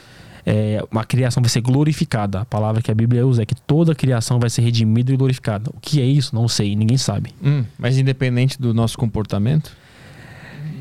É, 0.45 0.83
a 0.91 1.05
criação 1.05 1.41
vai 1.41 1.49
ser 1.49 1.61
glorificada. 1.61 2.41
A 2.41 2.45
palavra 2.45 2.81
que 2.81 2.91
a 2.91 2.95
Bíblia 2.95 3.25
usa 3.25 3.43
é 3.43 3.45
que 3.45 3.55
toda 3.55 3.93
a 3.93 3.95
criação 3.95 4.39
vai 4.39 4.49
ser 4.49 4.61
redimida 4.61 5.13
e 5.13 5.17
glorificada. 5.17 5.71
O 5.73 5.79
que 5.79 6.01
é 6.01 6.05
isso? 6.05 6.35
Não 6.35 6.47
sei, 6.47 6.75
ninguém 6.75 6.97
sabe. 6.97 7.31
Hum, 7.41 7.63
mas 7.77 7.97
independente 7.97 8.61
do 8.61 8.73
nosso 8.73 8.97
comportamento? 8.97 9.71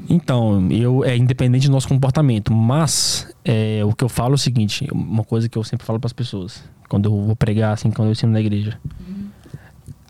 Então, 0.08 0.68
eu 0.70 1.04
é 1.04 1.16
independente 1.16 1.68
do 1.68 1.72
nosso 1.72 1.88
comportamento, 1.88 2.52
mas 2.52 3.28
é, 3.44 3.82
o 3.84 3.92
que 3.92 4.04
eu 4.04 4.08
falo 4.08 4.32
é 4.32 4.36
o 4.36 4.38
seguinte, 4.38 4.86
uma 4.92 5.24
coisa 5.24 5.48
que 5.48 5.56
eu 5.56 5.64
sempre 5.64 5.86
falo 5.86 5.98
para 5.98 6.08
as 6.08 6.12
pessoas, 6.12 6.62
quando 6.88 7.06
eu 7.06 7.22
vou 7.22 7.36
pregar 7.36 7.72
assim, 7.72 7.90
quando 7.90 8.08
eu 8.08 8.12
ensino 8.12 8.32
na 8.32 8.40
igreja. 8.40 8.78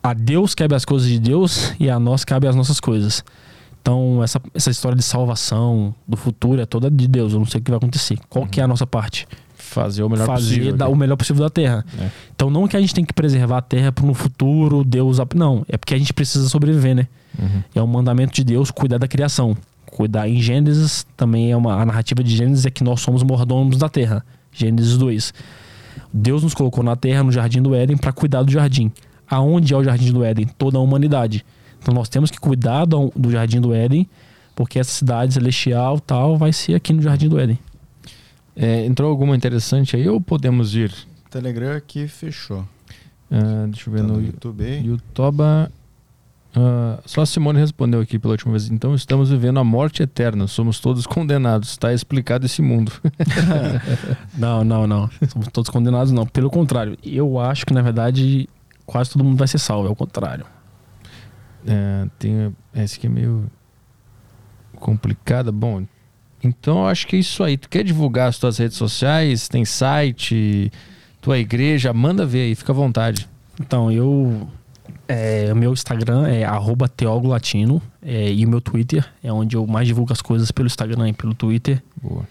A 0.03 0.15
Deus 0.15 0.55
cabe 0.55 0.75
as 0.75 0.85
coisas 0.85 1.09
de 1.09 1.21
Deus 1.21 1.73
e 1.79 1.89
a 1.89 2.01
nós 2.01 2.25
cabe 2.25 2.49
as 2.49 2.57
nossas 2.57 2.81
coisas. 2.81 3.25
Então, 3.81 4.23
essa, 4.23 4.41
essa 4.55 4.71
história 4.71 4.97
de 4.97 5.03
salvação 5.03 5.95
do 6.07 6.17
futuro 6.17 6.61
é 6.61 6.67
toda 6.67 6.91
de 6.91 7.09
Deus. 7.09 7.33
Eu 7.33 7.41
não 7.41 7.47
sei 7.47 7.61
o 7.61 7.65
que 7.65 7.71
vai 7.71 7.79
acontecer. 7.79 8.17
Qual 8.29 8.45
uhum. 8.45 8.51
que 8.51 8.61
é 8.61 8.65
a 8.65 8.69
nossa 8.69 8.87
parte? 8.87 9.27
Fazer 9.57 10.03
o 10.05 10.09
melhor 10.09 10.27
Fazer 10.27 10.55
possível. 10.57 10.79
Fazer 10.79 10.93
o 10.93 10.97
melhor 10.97 11.17
possível 11.17 11.43
da 11.43 11.51
Terra. 11.51 11.85
É. 12.01 12.09
Então, 12.35 12.49
não 12.49 12.69
que 12.69 12.77
a 12.77 12.81
gente 12.81 12.95
tem 12.95 13.05
que 13.05 13.13
preservar 13.13 13.59
a 13.59 13.63
Terra 13.63 13.91
para 13.91 14.05
no 14.05 14.15
futuro 14.15 14.85
Deus... 14.85 15.19
Não, 15.35 15.65
é 15.69 15.77
porque 15.77 15.95
a 15.95 15.99
gente 15.99 16.13
precisa 16.13 16.49
sobreviver, 16.49 16.95
né? 16.95 17.09
Uhum. 17.39 17.63
É 17.75 17.83
um 17.83 17.87
mandamento 17.87 18.35
de 18.35 18.45
Deus 18.45 18.71
cuidar 18.71 18.99
da 18.99 19.09
criação. 19.09 19.57
Cuidar 20.03 20.29
em 20.29 20.41
Gênesis, 20.41 21.07
também 21.17 21.53
é 21.53 21.57
uma... 21.57 21.81
A 21.81 21.87
narrativa 21.87 22.25
de 22.25 22.35
Gênesis 22.35 22.67
é 22.67 22.71
que 22.71 22.83
nós 22.83 23.01
somos 23.01 23.23
mordomos 23.23 23.77
da 23.77 23.89
Terra. 23.89 24.25
Gênesis 24.51 24.99
2. 24.99 25.33
Deus 26.13 26.43
nos 26.43 26.55
colocou 26.55 26.83
na 26.83 26.97
Terra, 26.97 27.23
no 27.23 27.31
Jardim 27.31 27.63
do 27.63 27.75
Éden, 27.75 27.97
para 27.97 28.13
cuidar 28.13 28.43
do 28.43 28.51
jardim 28.51 28.91
aonde 29.33 29.73
é 29.73 29.77
o 29.77 29.83
Jardim 29.83 30.13
do 30.13 30.23
Éden? 30.23 30.47
Toda 30.59 30.77
a 30.77 30.81
humanidade. 30.81 31.45
Então 31.81 31.95
nós 31.95 32.09
temos 32.09 32.31
que 32.31 32.39
cuidar 32.39 32.85
do, 32.85 33.11
do 33.17 33.31
Jardim 33.31 33.61
do 33.61 33.73
Éden, 33.73 34.07
porque 34.55 34.79
essa 34.79 34.91
cidade 34.91 35.33
celestial 35.33 35.99
tal 35.99 36.37
vai 36.37 36.53
ser 36.53 36.75
aqui 36.75 36.93
no 36.93 37.01
Jardim 37.01 37.29
do 37.29 37.41
Éden. 37.41 37.59
É, 38.55 38.85
entrou 38.85 39.09
alguma 39.09 39.35
interessante 39.35 39.97
aí 39.97 40.07
ou 40.09 40.21
podemos 40.21 40.75
ir? 40.75 40.93
Telegram 41.31 41.75
aqui 41.75 42.07
fechou. 42.07 42.61
Uh, 43.31 43.69
deixa 43.69 43.89
eu 43.89 43.95
ver 43.95 44.01
tá 44.03 44.07
no, 44.07 44.19
no 44.19 44.23
YouTube. 44.23 44.65
YouTube. 44.85 45.43
Uh, 46.55 47.01
só 47.07 47.23
a 47.23 47.27
Simone 47.27 47.59
respondeu 47.59 48.01
aqui 48.01 48.19
pela 48.19 48.33
última 48.33 48.53
vez. 48.53 48.71
Então 48.71 48.95
estamos 48.95 49.31
vivendo 49.31 49.59
a 49.59 49.65
morte 49.65 50.03
eterna. 50.03 50.47
Somos 50.47 50.81
todos 50.81 51.07
condenados. 51.07 51.71
Está 51.71 51.93
explicado 51.93 52.45
esse 52.45 52.61
mundo. 52.61 52.93
não, 54.37 54.63
não, 54.63 54.87
não. 54.87 55.11
Somos 55.29 55.49
todos 55.49 55.71
condenados, 55.71 56.13
não. 56.13 56.27
Pelo 56.27 56.51
contrário, 56.51 56.97
eu 57.03 57.39
acho 57.41 57.65
que 57.65 57.73
na 57.73 57.81
verdade 57.81 58.49
quase 58.85 59.11
todo 59.11 59.25
mundo 59.25 59.39
vai 59.39 59.49
ser 59.49 59.59
salvo, 59.59 59.89
é 59.89 59.91
o 59.91 59.97
contrário. 59.97 60.45
É, 61.67 62.07
tem, 62.19 62.55
esse 62.75 62.99
aqui 62.99 63.07
é 63.07 63.11
meio. 63.11 63.47
complicada. 64.77 65.51
Bom, 65.51 65.85
então 66.43 66.81
eu 66.81 66.87
acho 66.87 67.07
que 67.07 67.17
é 67.17 67.19
isso 67.19 67.43
aí. 67.43 67.57
Tu 67.57 67.69
quer 67.69 67.85
divulgar 67.85 68.29
as 68.29 68.39
tuas 68.39 68.59
redes 68.59 68.77
sociais? 68.77 69.49
Tem 69.49 69.65
site, 69.65 70.71
tua 71.21 71.39
igreja? 71.39 71.93
Manda 71.93 72.27
ver 72.27 72.43
aí, 72.43 72.55
fica 72.55 72.73
à 72.73 72.75
vontade. 72.75 73.29
Então, 73.61 73.91
eu. 73.91 74.49
É, 75.09 75.51
o 75.53 75.57
meu 75.57 75.73
Instagram 75.73 76.27
é 76.27 76.45
arroba 76.45 76.89
teogolatino 76.89 77.83
é, 78.01 78.33
e 78.33 78.45
o 78.47 78.49
meu 78.49 78.61
Twitter 78.61 79.05
é 79.23 79.33
onde 79.33 79.57
eu 79.57 79.67
mais 79.67 79.87
divulgo 79.87 80.13
as 80.13 80.23
coisas 80.23 80.51
pelo 80.51 80.67
Instagram 80.67 81.09
e 81.09 81.13
pelo 81.13 81.35
Twitter. 81.35 81.83
Boa. 82.01 82.27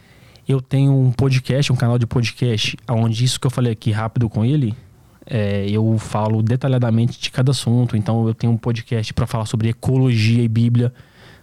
Eu 0.48 0.62
tenho 0.62 0.92
um 0.92 1.12
podcast, 1.12 1.72
um 1.72 1.76
canal 1.76 1.98
de 1.98 2.08
podcast, 2.08 2.76
onde 2.90 3.24
isso 3.24 3.40
que 3.40 3.48
eu 3.48 3.52
falei 3.52 3.74
aqui 3.74 3.92
rápido 3.92 4.28
com 4.28 4.44
ele, 4.44 4.76
é, 5.26 5.66
eu 5.70 5.98
falo 5.98 6.42
detalhadamente 6.42 7.20
de 7.20 7.32
cada 7.32 7.52
assunto. 7.52 7.96
Então, 7.96 8.28
eu 8.28 8.34
tenho 8.34 8.52
um 8.52 8.58
podcast 8.58 9.14
para 9.14 9.28
falar 9.28 9.46
sobre 9.46 9.70
ecologia 9.70 10.44
e 10.44 10.48
Bíblia. 10.48 10.92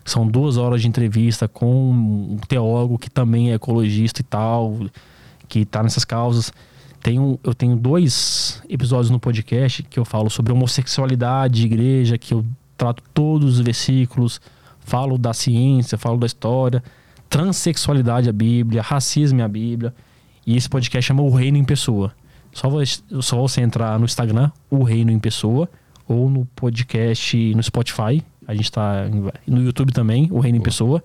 São 0.05 0.26
duas 0.26 0.56
horas 0.56 0.82
de 0.82 0.88
entrevista 0.88 1.47
com 1.47 1.90
um 1.90 2.38
teólogo 2.48 2.98
que 2.98 3.10
também 3.10 3.50
é 3.50 3.55
ecologista 3.55 4.20
e 4.20 4.24
tal, 4.24 4.78
que 5.48 5.60
está 5.60 5.82
nessas 5.82 6.05
causas. 6.05 6.52
Tenho, 7.02 7.39
eu 7.43 7.55
tenho 7.55 7.77
dois 7.77 8.62
episódios 8.68 9.10
no 9.10 9.20
podcast 9.20 9.83
que 9.85 9.99
eu 9.99 10.05
falo 10.05 10.28
sobre 10.28 10.52
homossexualidade, 10.52 11.65
igreja, 11.65 12.18
que 12.18 12.35
eu 12.35 12.44
trato 12.77 13.02
todos 13.15 13.59
os 13.59 13.60
versículos, 13.60 14.41
falo 14.81 15.17
da 15.17 15.33
ciência, 15.33 15.97
falo 15.97 16.18
da 16.18 16.27
história, 16.27 16.83
transexualidade 17.28 18.28
a 18.28 18.33
Bíblia, 18.33 18.83
racismo 18.83 19.43
a 19.43 19.49
Bíblia. 19.49 19.94
E 20.47 20.57
esse 20.57 20.68
podcast 20.68 21.07
chama 21.07 21.23
O 21.23 21.31
Reino 21.31 21.59
em 21.59 21.65
Pessoa. 21.65 22.12
Só, 22.52 22.68
só 23.20 23.36
você 23.36 23.60
entrar 23.60 23.99
no 23.99 24.05
Instagram, 24.05 24.51
O 24.70 24.83
Reino 24.83 25.10
em 25.10 25.18
Pessoa, 25.18 25.68
ou 26.07 26.28
no 26.28 26.47
podcast 26.57 27.55
no 27.55 27.62
Spotify. 27.62 28.25
A 28.47 28.55
gente 28.55 28.65
está 28.65 29.05
no 29.47 29.62
YouTube 29.62 29.93
também, 29.93 30.28
O 30.31 30.41
Reino 30.41 30.59
em 30.59 30.62
Pessoa. 30.62 31.02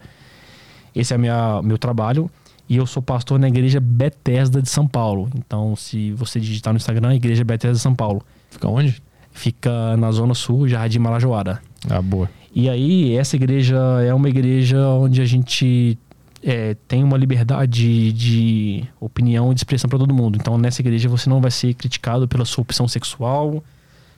Esse 0.96 1.14
é 1.14 1.18
minha, 1.18 1.62
meu 1.62 1.78
trabalho. 1.78 2.32
E 2.70 2.78
eu 2.78 2.86
sou 2.86 3.04
pastor 3.04 3.40
na 3.40 3.48
Igreja 3.48 3.80
Bethesda 3.80 4.62
de 4.62 4.70
São 4.70 4.88
Paulo. 4.88 5.30
Então, 5.36 5.76
se 5.76 6.12
você 6.14 6.40
digitar 6.40 6.74
no 6.74 6.78
Instagram, 6.78 7.14
Igreja 7.16 7.44
Bethesda 7.44 7.76
de 7.76 7.82
São 7.82 7.94
Paulo. 7.94 8.22
Fica 8.50 8.68
onde? 8.68 9.02
Fica 9.32 9.98
na 9.98 10.12
Zona 10.12 10.34
Sul, 10.34 10.68
Jardim 10.68 11.00
Marajoara. 11.00 11.62
Ah, 11.90 12.02
boa. 12.02 12.30
E 12.56 12.70
aí, 12.70 13.16
essa 13.18 13.36
igreja 13.36 13.78
é 14.06 14.14
uma 14.14 14.30
igreja 14.30 14.88
onde 14.90 15.22
a 15.22 15.26
gente 15.26 15.98
é, 16.44 16.76
tem 16.88 17.04
uma 17.04 17.18
liberdade 17.18 18.12
de 18.12 18.84
opinião 19.00 19.52
e 19.52 19.56
de 19.56 19.60
expressão 19.60 19.90
para 19.90 19.98
todo 19.98 20.14
mundo. 20.14 20.38
Então, 20.40 20.58
nessa 20.58 20.82
igreja 20.82 21.10
você 21.10 21.30
não 21.30 21.42
vai 21.42 21.50
ser 21.50 21.74
criticado 21.74 22.28
pela 22.28 22.46
sua 22.46 22.62
opção 22.62 22.88
sexual, 22.88 23.64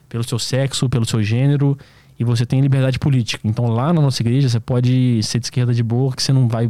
pelo 0.09 0.23
seu 0.23 0.37
sexo, 0.37 0.89
pelo 0.89 1.05
seu 1.05 1.23
gênero, 1.23 1.77
e 2.19 2.23
você 2.23 2.45
tem 2.45 2.61
liberdade 2.61 2.99
política. 2.99 3.47
Então, 3.47 3.67
lá 3.67 3.93
na 3.93 4.01
nossa 4.01 4.21
igreja, 4.21 4.49
você 4.49 4.59
pode 4.59 5.21
ser 5.23 5.39
de 5.39 5.45
esquerda 5.45 5.73
de 5.73 5.83
boa, 5.83 6.13
que 6.13 6.21
você 6.21 6.33
não 6.33 6.47
vai 6.47 6.69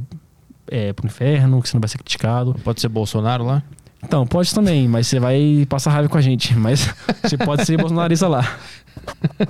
é, 0.67 0.93
pro 0.93 1.05
inferno, 1.05 1.61
que 1.61 1.69
você 1.69 1.75
não 1.75 1.81
vai 1.81 1.89
ser 1.89 1.97
criticado. 1.97 2.55
Pode 2.63 2.81
ser 2.81 2.87
Bolsonaro 2.89 3.45
lá? 3.45 3.63
Então, 4.05 4.25
pode 4.25 4.53
também, 4.53 4.87
mas 4.87 5.07
você 5.07 5.19
vai 5.19 5.65
passar 5.67 5.91
raiva 5.91 6.07
com 6.07 6.17
a 6.17 6.21
gente. 6.21 6.53
Mas 6.57 6.93
você 7.23 7.37
pode 7.37 7.65
ser 7.65 7.75
bolsonarista 7.77 8.27
lá. 8.27 8.57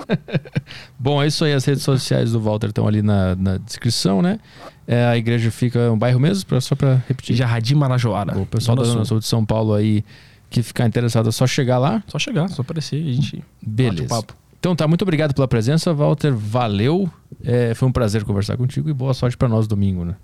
Bom, 0.97 1.21
é 1.21 1.27
isso 1.27 1.43
aí. 1.43 1.53
As 1.53 1.65
redes 1.65 1.83
sociais 1.83 2.31
do 2.31 2.39
Walter 2.39 2.69
estão 2.69 2.87
ali 2.87 3.01
na, 3.01 3.35
na 3.35 3.57
descrição, 3.57 4.21
né? 4.21 4.39
É, 4.87 5.05
a 5.05 5.17
igreja 5.17 5.51
fica 5.51 5.91
um 5.91 5.97
bairro 5.97 6.19
mesmo, 6.19 6.45
pra, 6.45 6.61
só 6.61 6.73
para 6.73 7.03
repetir. 7.07 7.35
Jardim 7.35 7.75
Marajoara. 7.75 8.37
O 8.37 8.45
pessoal 8.45 8.77
da 8.77 8.83
Zona 8.83 9.03
Sul 9.03 9.19
de 9.19 9.25
São 9.25 9.45
Paulo 9.45 9.73
aí 9.73 10.05
que 10.49 10.63
ficar 10.63 10.85
interessado 10.85 11.27
é 11.27 11.31
só 11.31 11.45
chegar 11.45 11.77
lá. 11.77 12.01
Só 12.07 12.17
chegar, 12.17 12.47
só 12.49 12.61
aparecer. 12.61 12.95
A 12.95 13.11
gente 13.11 13.43
Beleza. 13.61 14.07
papo. 14.07 14.33
Então 14.59 14.75
tá, 14.75 14.87
muito 14.87 15.01
obrigado 15.01 15.33
pela 15.33 15.47
presença, 15.47 15.93
Walter. 15.93 16.33
Valeu. 16.33 17.09
É, 17.43 17.73
foi 17.73 17.87
um 17.87 17.91
prazer 17.91 18.23
conversar 18.23 18.55
contigo 18.55 18.89
e 18.89 18.93
boa 18.93 19.13
sorte 19.13 19.35
para 19.35 19.49
nós 19.49 19.67
domingo, 19.67 20.05
né? 20.05 20.15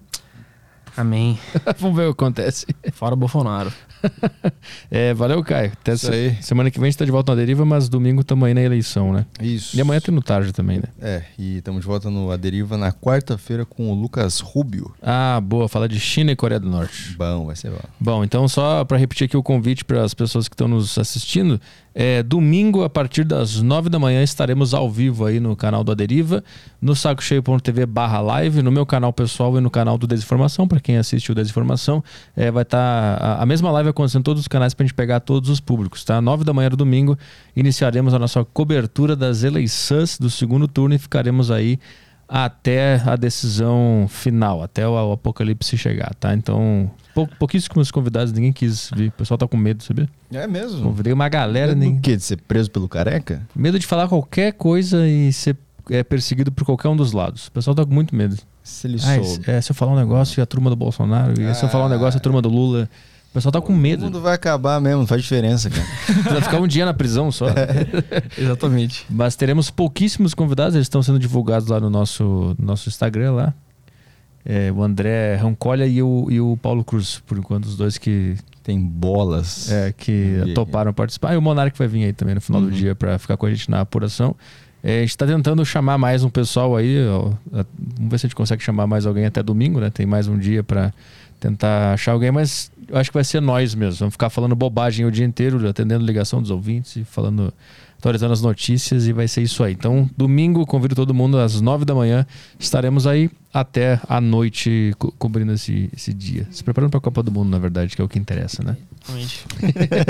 Amém. 1.02 1.40
Vamos 1.80 1.98
ver 1.98 2.04
o 2.04 2.14
que 2.14 2.24
acontece. 2.24 2.68
Fora 2.94 3.16
Bolsonaro. 3.16 3.74
é, 4.92 5.16
valeu, 5.16 5.44
Caio. 5.44 5.72
Até 5.74 5.94
Isso 5.94 6.12
aí. 6.12 6.38
Semana 6.42 6.70
que 6.70 6.80
vem 6.80 6.88
a 6.88 6.92
gente 6.92 7.00
tá 7.00 7.06
de 7.06 7.12
volta 7.12 7.32
na 7.32 7.40
deriva, 7.40 7.66
mas 7.66 7.90
domingo 7.90 8.22
estamos 8.22 8.48
aí 8.48 8.54
na 8.54 8.62
eleição, 8.62 9.12
né? 9.12 9.26
Isso. 9.42 9.76
E 9.76 9.82
amanhã 9.82 10.00
tem 10.00 10.14
no 10.14 10.22
tarde 10.22 10.54
também, 10.54 10.78
né? 10.78 10.86
É, 11.02 11.24
e 11.40 11.58
estamos 11.58 11.82
de 11.82 11.88
volta 11.88 12.12
no 12.12 12.32
A 12.32 12.38
Deriva 12.38 12.78
na 12.78 12.92
quarta-feira 12.92 13.66
com 13.66 13.92
o 13.92 13.96
Lucas 13.96 14.40
Rubio. 14.40 14.94
Ah, 15.02 15.42
boa. 15.42 15.68
Fala 15.68 15.90
de 15.90 16.00
China 16.00 16.32
e 16.32 16.36
Coreia 16.36 16.60
do 16.60 16.70
Norte. 16.70 17.16
Bom, 17.18 17.48
vai 17.48 17.56
ser 17.56 17.72
bom. 17.72 17.82
Bom, 18.00 18.24
então 18.24 18.48
só 18.48 18.86
para 18.86 18.98
repetir 18.98 19.26
aqui 19.26 19.36
o 19.36 19.42
convite 19.42 19.84
para 19.84 20.04
as 20.04 20.14
pessoas 20.14 20.48
que 20.48 20.54
estão 20.54 20.68
nos 20.68 21.00
assistindo, 21.00 21.60
é, 21.94 22.24
domingo, 22.24 22.84
a 22.84 22.90
partir 22.90 23.24
das 23.24 23.62
nove 23.62 23.90
da 23.90 24.00
manhã, 24.00 24.24
estaremos 24.24 24.74
ao 24.74 24.90
vivo 24.90 25.26
aí 25.26 25.40
no 25.40 25.56
canal 25.56 25.84
do 25.84 25.92
Aderiva, 25.92 26.44
no 26.82 26.96
sacocheio.tv 26.96 27.86
barra 27.86 28.22
live, 28.22 28.62
no 28.62 28.72
meu 28.72 28.86
canal 28.86 29.12
pessoal 29.12 29.58
e 29.58 29.62
no 29.62 29.70
canal 29.70 29.98
do 29.98 30.08
Desinformação, 30.08 30.68
para 30.68 30.80
quem 30.80 30.98
assiste 30.98 31.32
o 31.32 31.36
Desinformação. 31.36 32.02
É, 32.36 32.50
vai 32.50 32.64
estar 32.64 33.18
tá 33.18 33.26
a, 33.26 33.44
a, 33.44 33.46
mesma 33.46 33.70
live 33.72 33.90
acontecendo 33.90 34.22
em 34.22 34.24
todos 34.24 34.42
os 34.42 34.48
canais 34.48 34.74
para 34.74 34.84
a 34.84 34.88
gente 34.88 34.96
pegar 34.96 35.20
todos 35.20 35.50
os 35.50 35.60
públicos, 35.60 36.06
tá? 36.06 36.22
Nove 36.22 36.46
da 36.46 36.54
manhã 36.54 36.70
do 36.70 36.78
domingo, 36.78 37.18
iniciaremos 37.56 38.14
a 38.14 38.20
nossa 38.20 38.44
cobertura 38.46 39.16
das 39.16 39.44
eleições 39.44 40.18
do 40.18 40.30
segundo 40.30 40.68
turno 40.68 40.96
e 40.96 40.98
ficaremos 40.98 41.52
aí 41.52 41.78
até 42.28 43.02
a 43.06 43.18
decisão 43.18 44.06
final, 44.08 44.64
até 44.64 44.88
o, 44.88 44.92
o 44.94 45.12
apocalipse 45.12 45.78
chegar, 45.78 46.16
tá? 46.16 46.34
Então, 46.34 46.90
pou, 47.14 47.28
pouquíssimos 47.40 47.92
convidados, 47.92 48.32
ninguém 48.34 48.54
quis 48.54 48.90
vir. 48.96 49.10
O 49.10 49.12
pessoal 49.14 49.38
tá 49.38 49.48
com 49.48 49.58
medo, 49.58 49.84
sabia? 49.84 50.10
É 50.32 50.48
mesmo? 50.48 50.82
Convidei 50.84 51.14
uma 51.14 51.30
galera. 51.30 51.70
Medo 51.70 51.80
nem... 51.80 51.96
do 51.96 52.02
quê? 52.02 52.16
De 52.16 52.24
ser 52.24 52.38
preso 52.38 52.70
pelo 52.72 52.88
careca? 52.88 53.42
Medo 53.56 53.78
de 53.78 53.86
falar 53.86 54.08
qualquer 54.08 54.54
coisa 54.54 55.08
e 55.08 55.32
ser 55.32 55.58
é, 55.90 56.04
perseguido 56.04 56.52
por 56.52 56.66
qualquer 56.66 56.90
um 56.90 56.96
dos 56.96 57.12
lados. 57.12 57.48
O 57.48 57.52
pessoal 57.52 57.76
tá 57.76 57.86
com 57.86 57.94
muito 57.94 58.16
medo. 58.16 58.38
Se 58.64 58.88
ele 58.88 58.98
ah, 58.98 59.24
soube. 59.24 59.50
É, 59.50 59.62
se 59.62 59.72
eu 59.72 59.76
falar 59.76 59.94
um 59.94 59.98
negócio 59.98 60.40
e 60.40 60.42
a 60.42 60.46
turma 60.46 60.70
do 60.70 60.76
Bolsonaro, 60.76 61.34
ah. 61.38 61.52
e 61.52 61.56
se 61.56 61.64
eu 61.64 61.70
falar 61.70 61.86
um 61.86 61.90
negócio 61.90 62.18
a 62.18 62.22
turma 62.22 62.42
do 62.42 62.50
Lula. 62.50 62.90
O 63.30 63.34
pessoal 63.34 63.54
tá 63.54 63.62
com 63.62 63.72
medo. 63.72 64.02
O 64.02 64.06
mundo 64.06 64.20
vai 64.20 64.36
acabar 64.36 64.82
mesmo, 64.82 65.00
não 65.00 65.08
faz 65.08 65.22
diferença, 65.22 65.70
cara. 65.70 65.88
vai 66.30 66.42
ficar 66.42 66.60
um 66.60 66.68
dia 66.68 66.86
na 66.86 66.94
prisão 66.94 67.32
só. 67.32 67.48
É. 67.48 67.88
Exatamente. 68.38 69.06
Mas 69.10 69.38
teremos 69.38 69.72
pouquíssimos 69.72 70.34
convidados, 70.34 70.76
eles 70.76 70.86
estão 70.86 71.02
sendo 71.02 71.18
divulgados 71.18 71.70
lá 71.70 71.80
no 71.80 71.90
nosso, 71.90 72.54
nosso 72.60 72.90
Instagram 72.90 73.32
lá. 73.32 73.54
É, 74.46 74.72
o 74.72 74.82
André 74.82 75.36
Rancolha 75.36 75.86
e 75.86 76.02
o, 76.02 76.28
e 76.30 76.40
o 76.42 76.58
Paulo 76.58 76.84
Cruz, 76.84 77.22
por 77.26 77.38
enquanto, 77.38 77.66
os 77.66 77.78
dois 77.78 77.98
que. 77.98 78.36
Tem 78.64 78.80
bolas. 78.80 79.72
É, 79.72 79.92
que 79.92 80.38
toparam 80.54 80.94
participar. 80.94 81.34
E 81.34 81.38
o 81.38 81.42
Monark 81.42 81.78
vai 81.78 81.88
vir 81.88 82.06
aí 82.06 82.14
também 82.14 82.36
no 82.36 82.42
final 82.42 82.62
uhum. 82.62 82.70
do 82.70 82.74
dia 82.74 82.94
para 82.94 83.18
ficar 83.18 83.38
com 83.38 83.46
a 83.46 83.50
gente 83.50 83.70
na 83.70 83.82
apuração. 83.82 84.36
É, 84.84 84.98
a 84.98 85.02
gente 85.02 85.10
está 85.10 85.28
tentando 85.28 85.64
chamar 85.66 85.98
mais 85.98 86.24
um 86.24 86.30
pessoal 86.30 86.76
aí. 86.76 86.98
Ó, 87.08 87.34
vamos 87.52 88.12
ver 88.12 88.20
se 88.20 88.26
a 88.26 88.28
gente 88.28 88.36
consegue 88.36 88.64
chamar 88.64 88.88
mais 88.88 89.06
alguém 89.06 89.26
até 89.26 89.44
domingo, 89.44 89.80
né? 89.80 89.90
Tem 89.90 90.06
mais 90.06 90.28
um 90.28 90.38
dia 90.38 90.64
para 90.64 90.92
tentar 91.40 91.94
achar 91.94 92.12
alguém, 92.12 92.32
mas 92.32 92.72
eu 92.88 92.98
acho 92.98 93.10
que 93.10 93.14
vai 93.16 93.24
ser 93.24 93.42
nós 93.42 93.74
mesmo. 93.74 94.00
Vamos 94.00 94.14
ficar 94.14 94.30
falando 94.30 94.56
bobagem 94.56 95.06
o 95.06 95.12
dia 95.12 95.26
inteiro, 95.26 95.68
atendendo 95.68 96.06
ligação 96.06 96.42
dos 96.42 96.52
ouvintes 96.52 96.96
e 96.96 97.04
falando, 97.04 97.52
atualizando 98.02 98.34
as 98.34 98.42
notícias 98.42 99.08
e 99.08 99.14
vai 99.14 99.28
ser 99.28 99.44
isso 99.44 99.64
aí. 99.64 99.74
Então, 99.74 100.10
domingo, 100.18 100.66
convido 100.66 100.96
todo 100.96 101.14
mundo 101.14 101.38
às 101.38 101.62
nove 101.62 101.86
da 101.86 101.94
manhã. 101.94 102.26
Estaremos 102.60 103.06
aí 103.06 103.30
até 103.54 104.02
a 104.10 104.20
noite 104.20 104.94
co 104.98 105.12
cobrindo 105.12 105.54
esse, 105.54 105.88
esse 105.96 106.12
dia. 106.12 106.48
Se 106.50 106.64
preparando 106.64 106.90
para 106.90 106.98
a 106.98 107.02
Copa 107.02 107.22
do 107.22 107.32
Mundo, 107.32 107.50
na 107.50 107.60
verdade, 107.60 107.96
que 107.96 108.02
é 108.02 108.06
o 108.06 108.10
que 108.10 108.18
interessa, 108.18 108.64
né? 108.64 108.76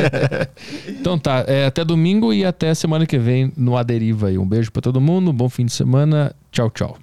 então 0.87 1.19
tá, 1.19 1.43
é, 1.45 1.65
até 1.65 1.83
domingo 1.83 2.33
e 2.33 2.45
até 2.45 2.73
semana 2.73 3.05
que 3.05 3.19
vem 3.19 3.51
no 3.57 3.75
Aderiva 3.75 4.27
aí. 4.27 4.37
Um 4.37 4.47
beijo 4.47 4.71
para 4.71 4.81
todo 4.81 5.01
mundo, 5.01 5.33
bom 5.33 5.49
fim 5.49 5.65
de 5.65 5.73
semana. 5.73 6.33
Tchau, 6.49 6.69
tchau. 6.69 7.01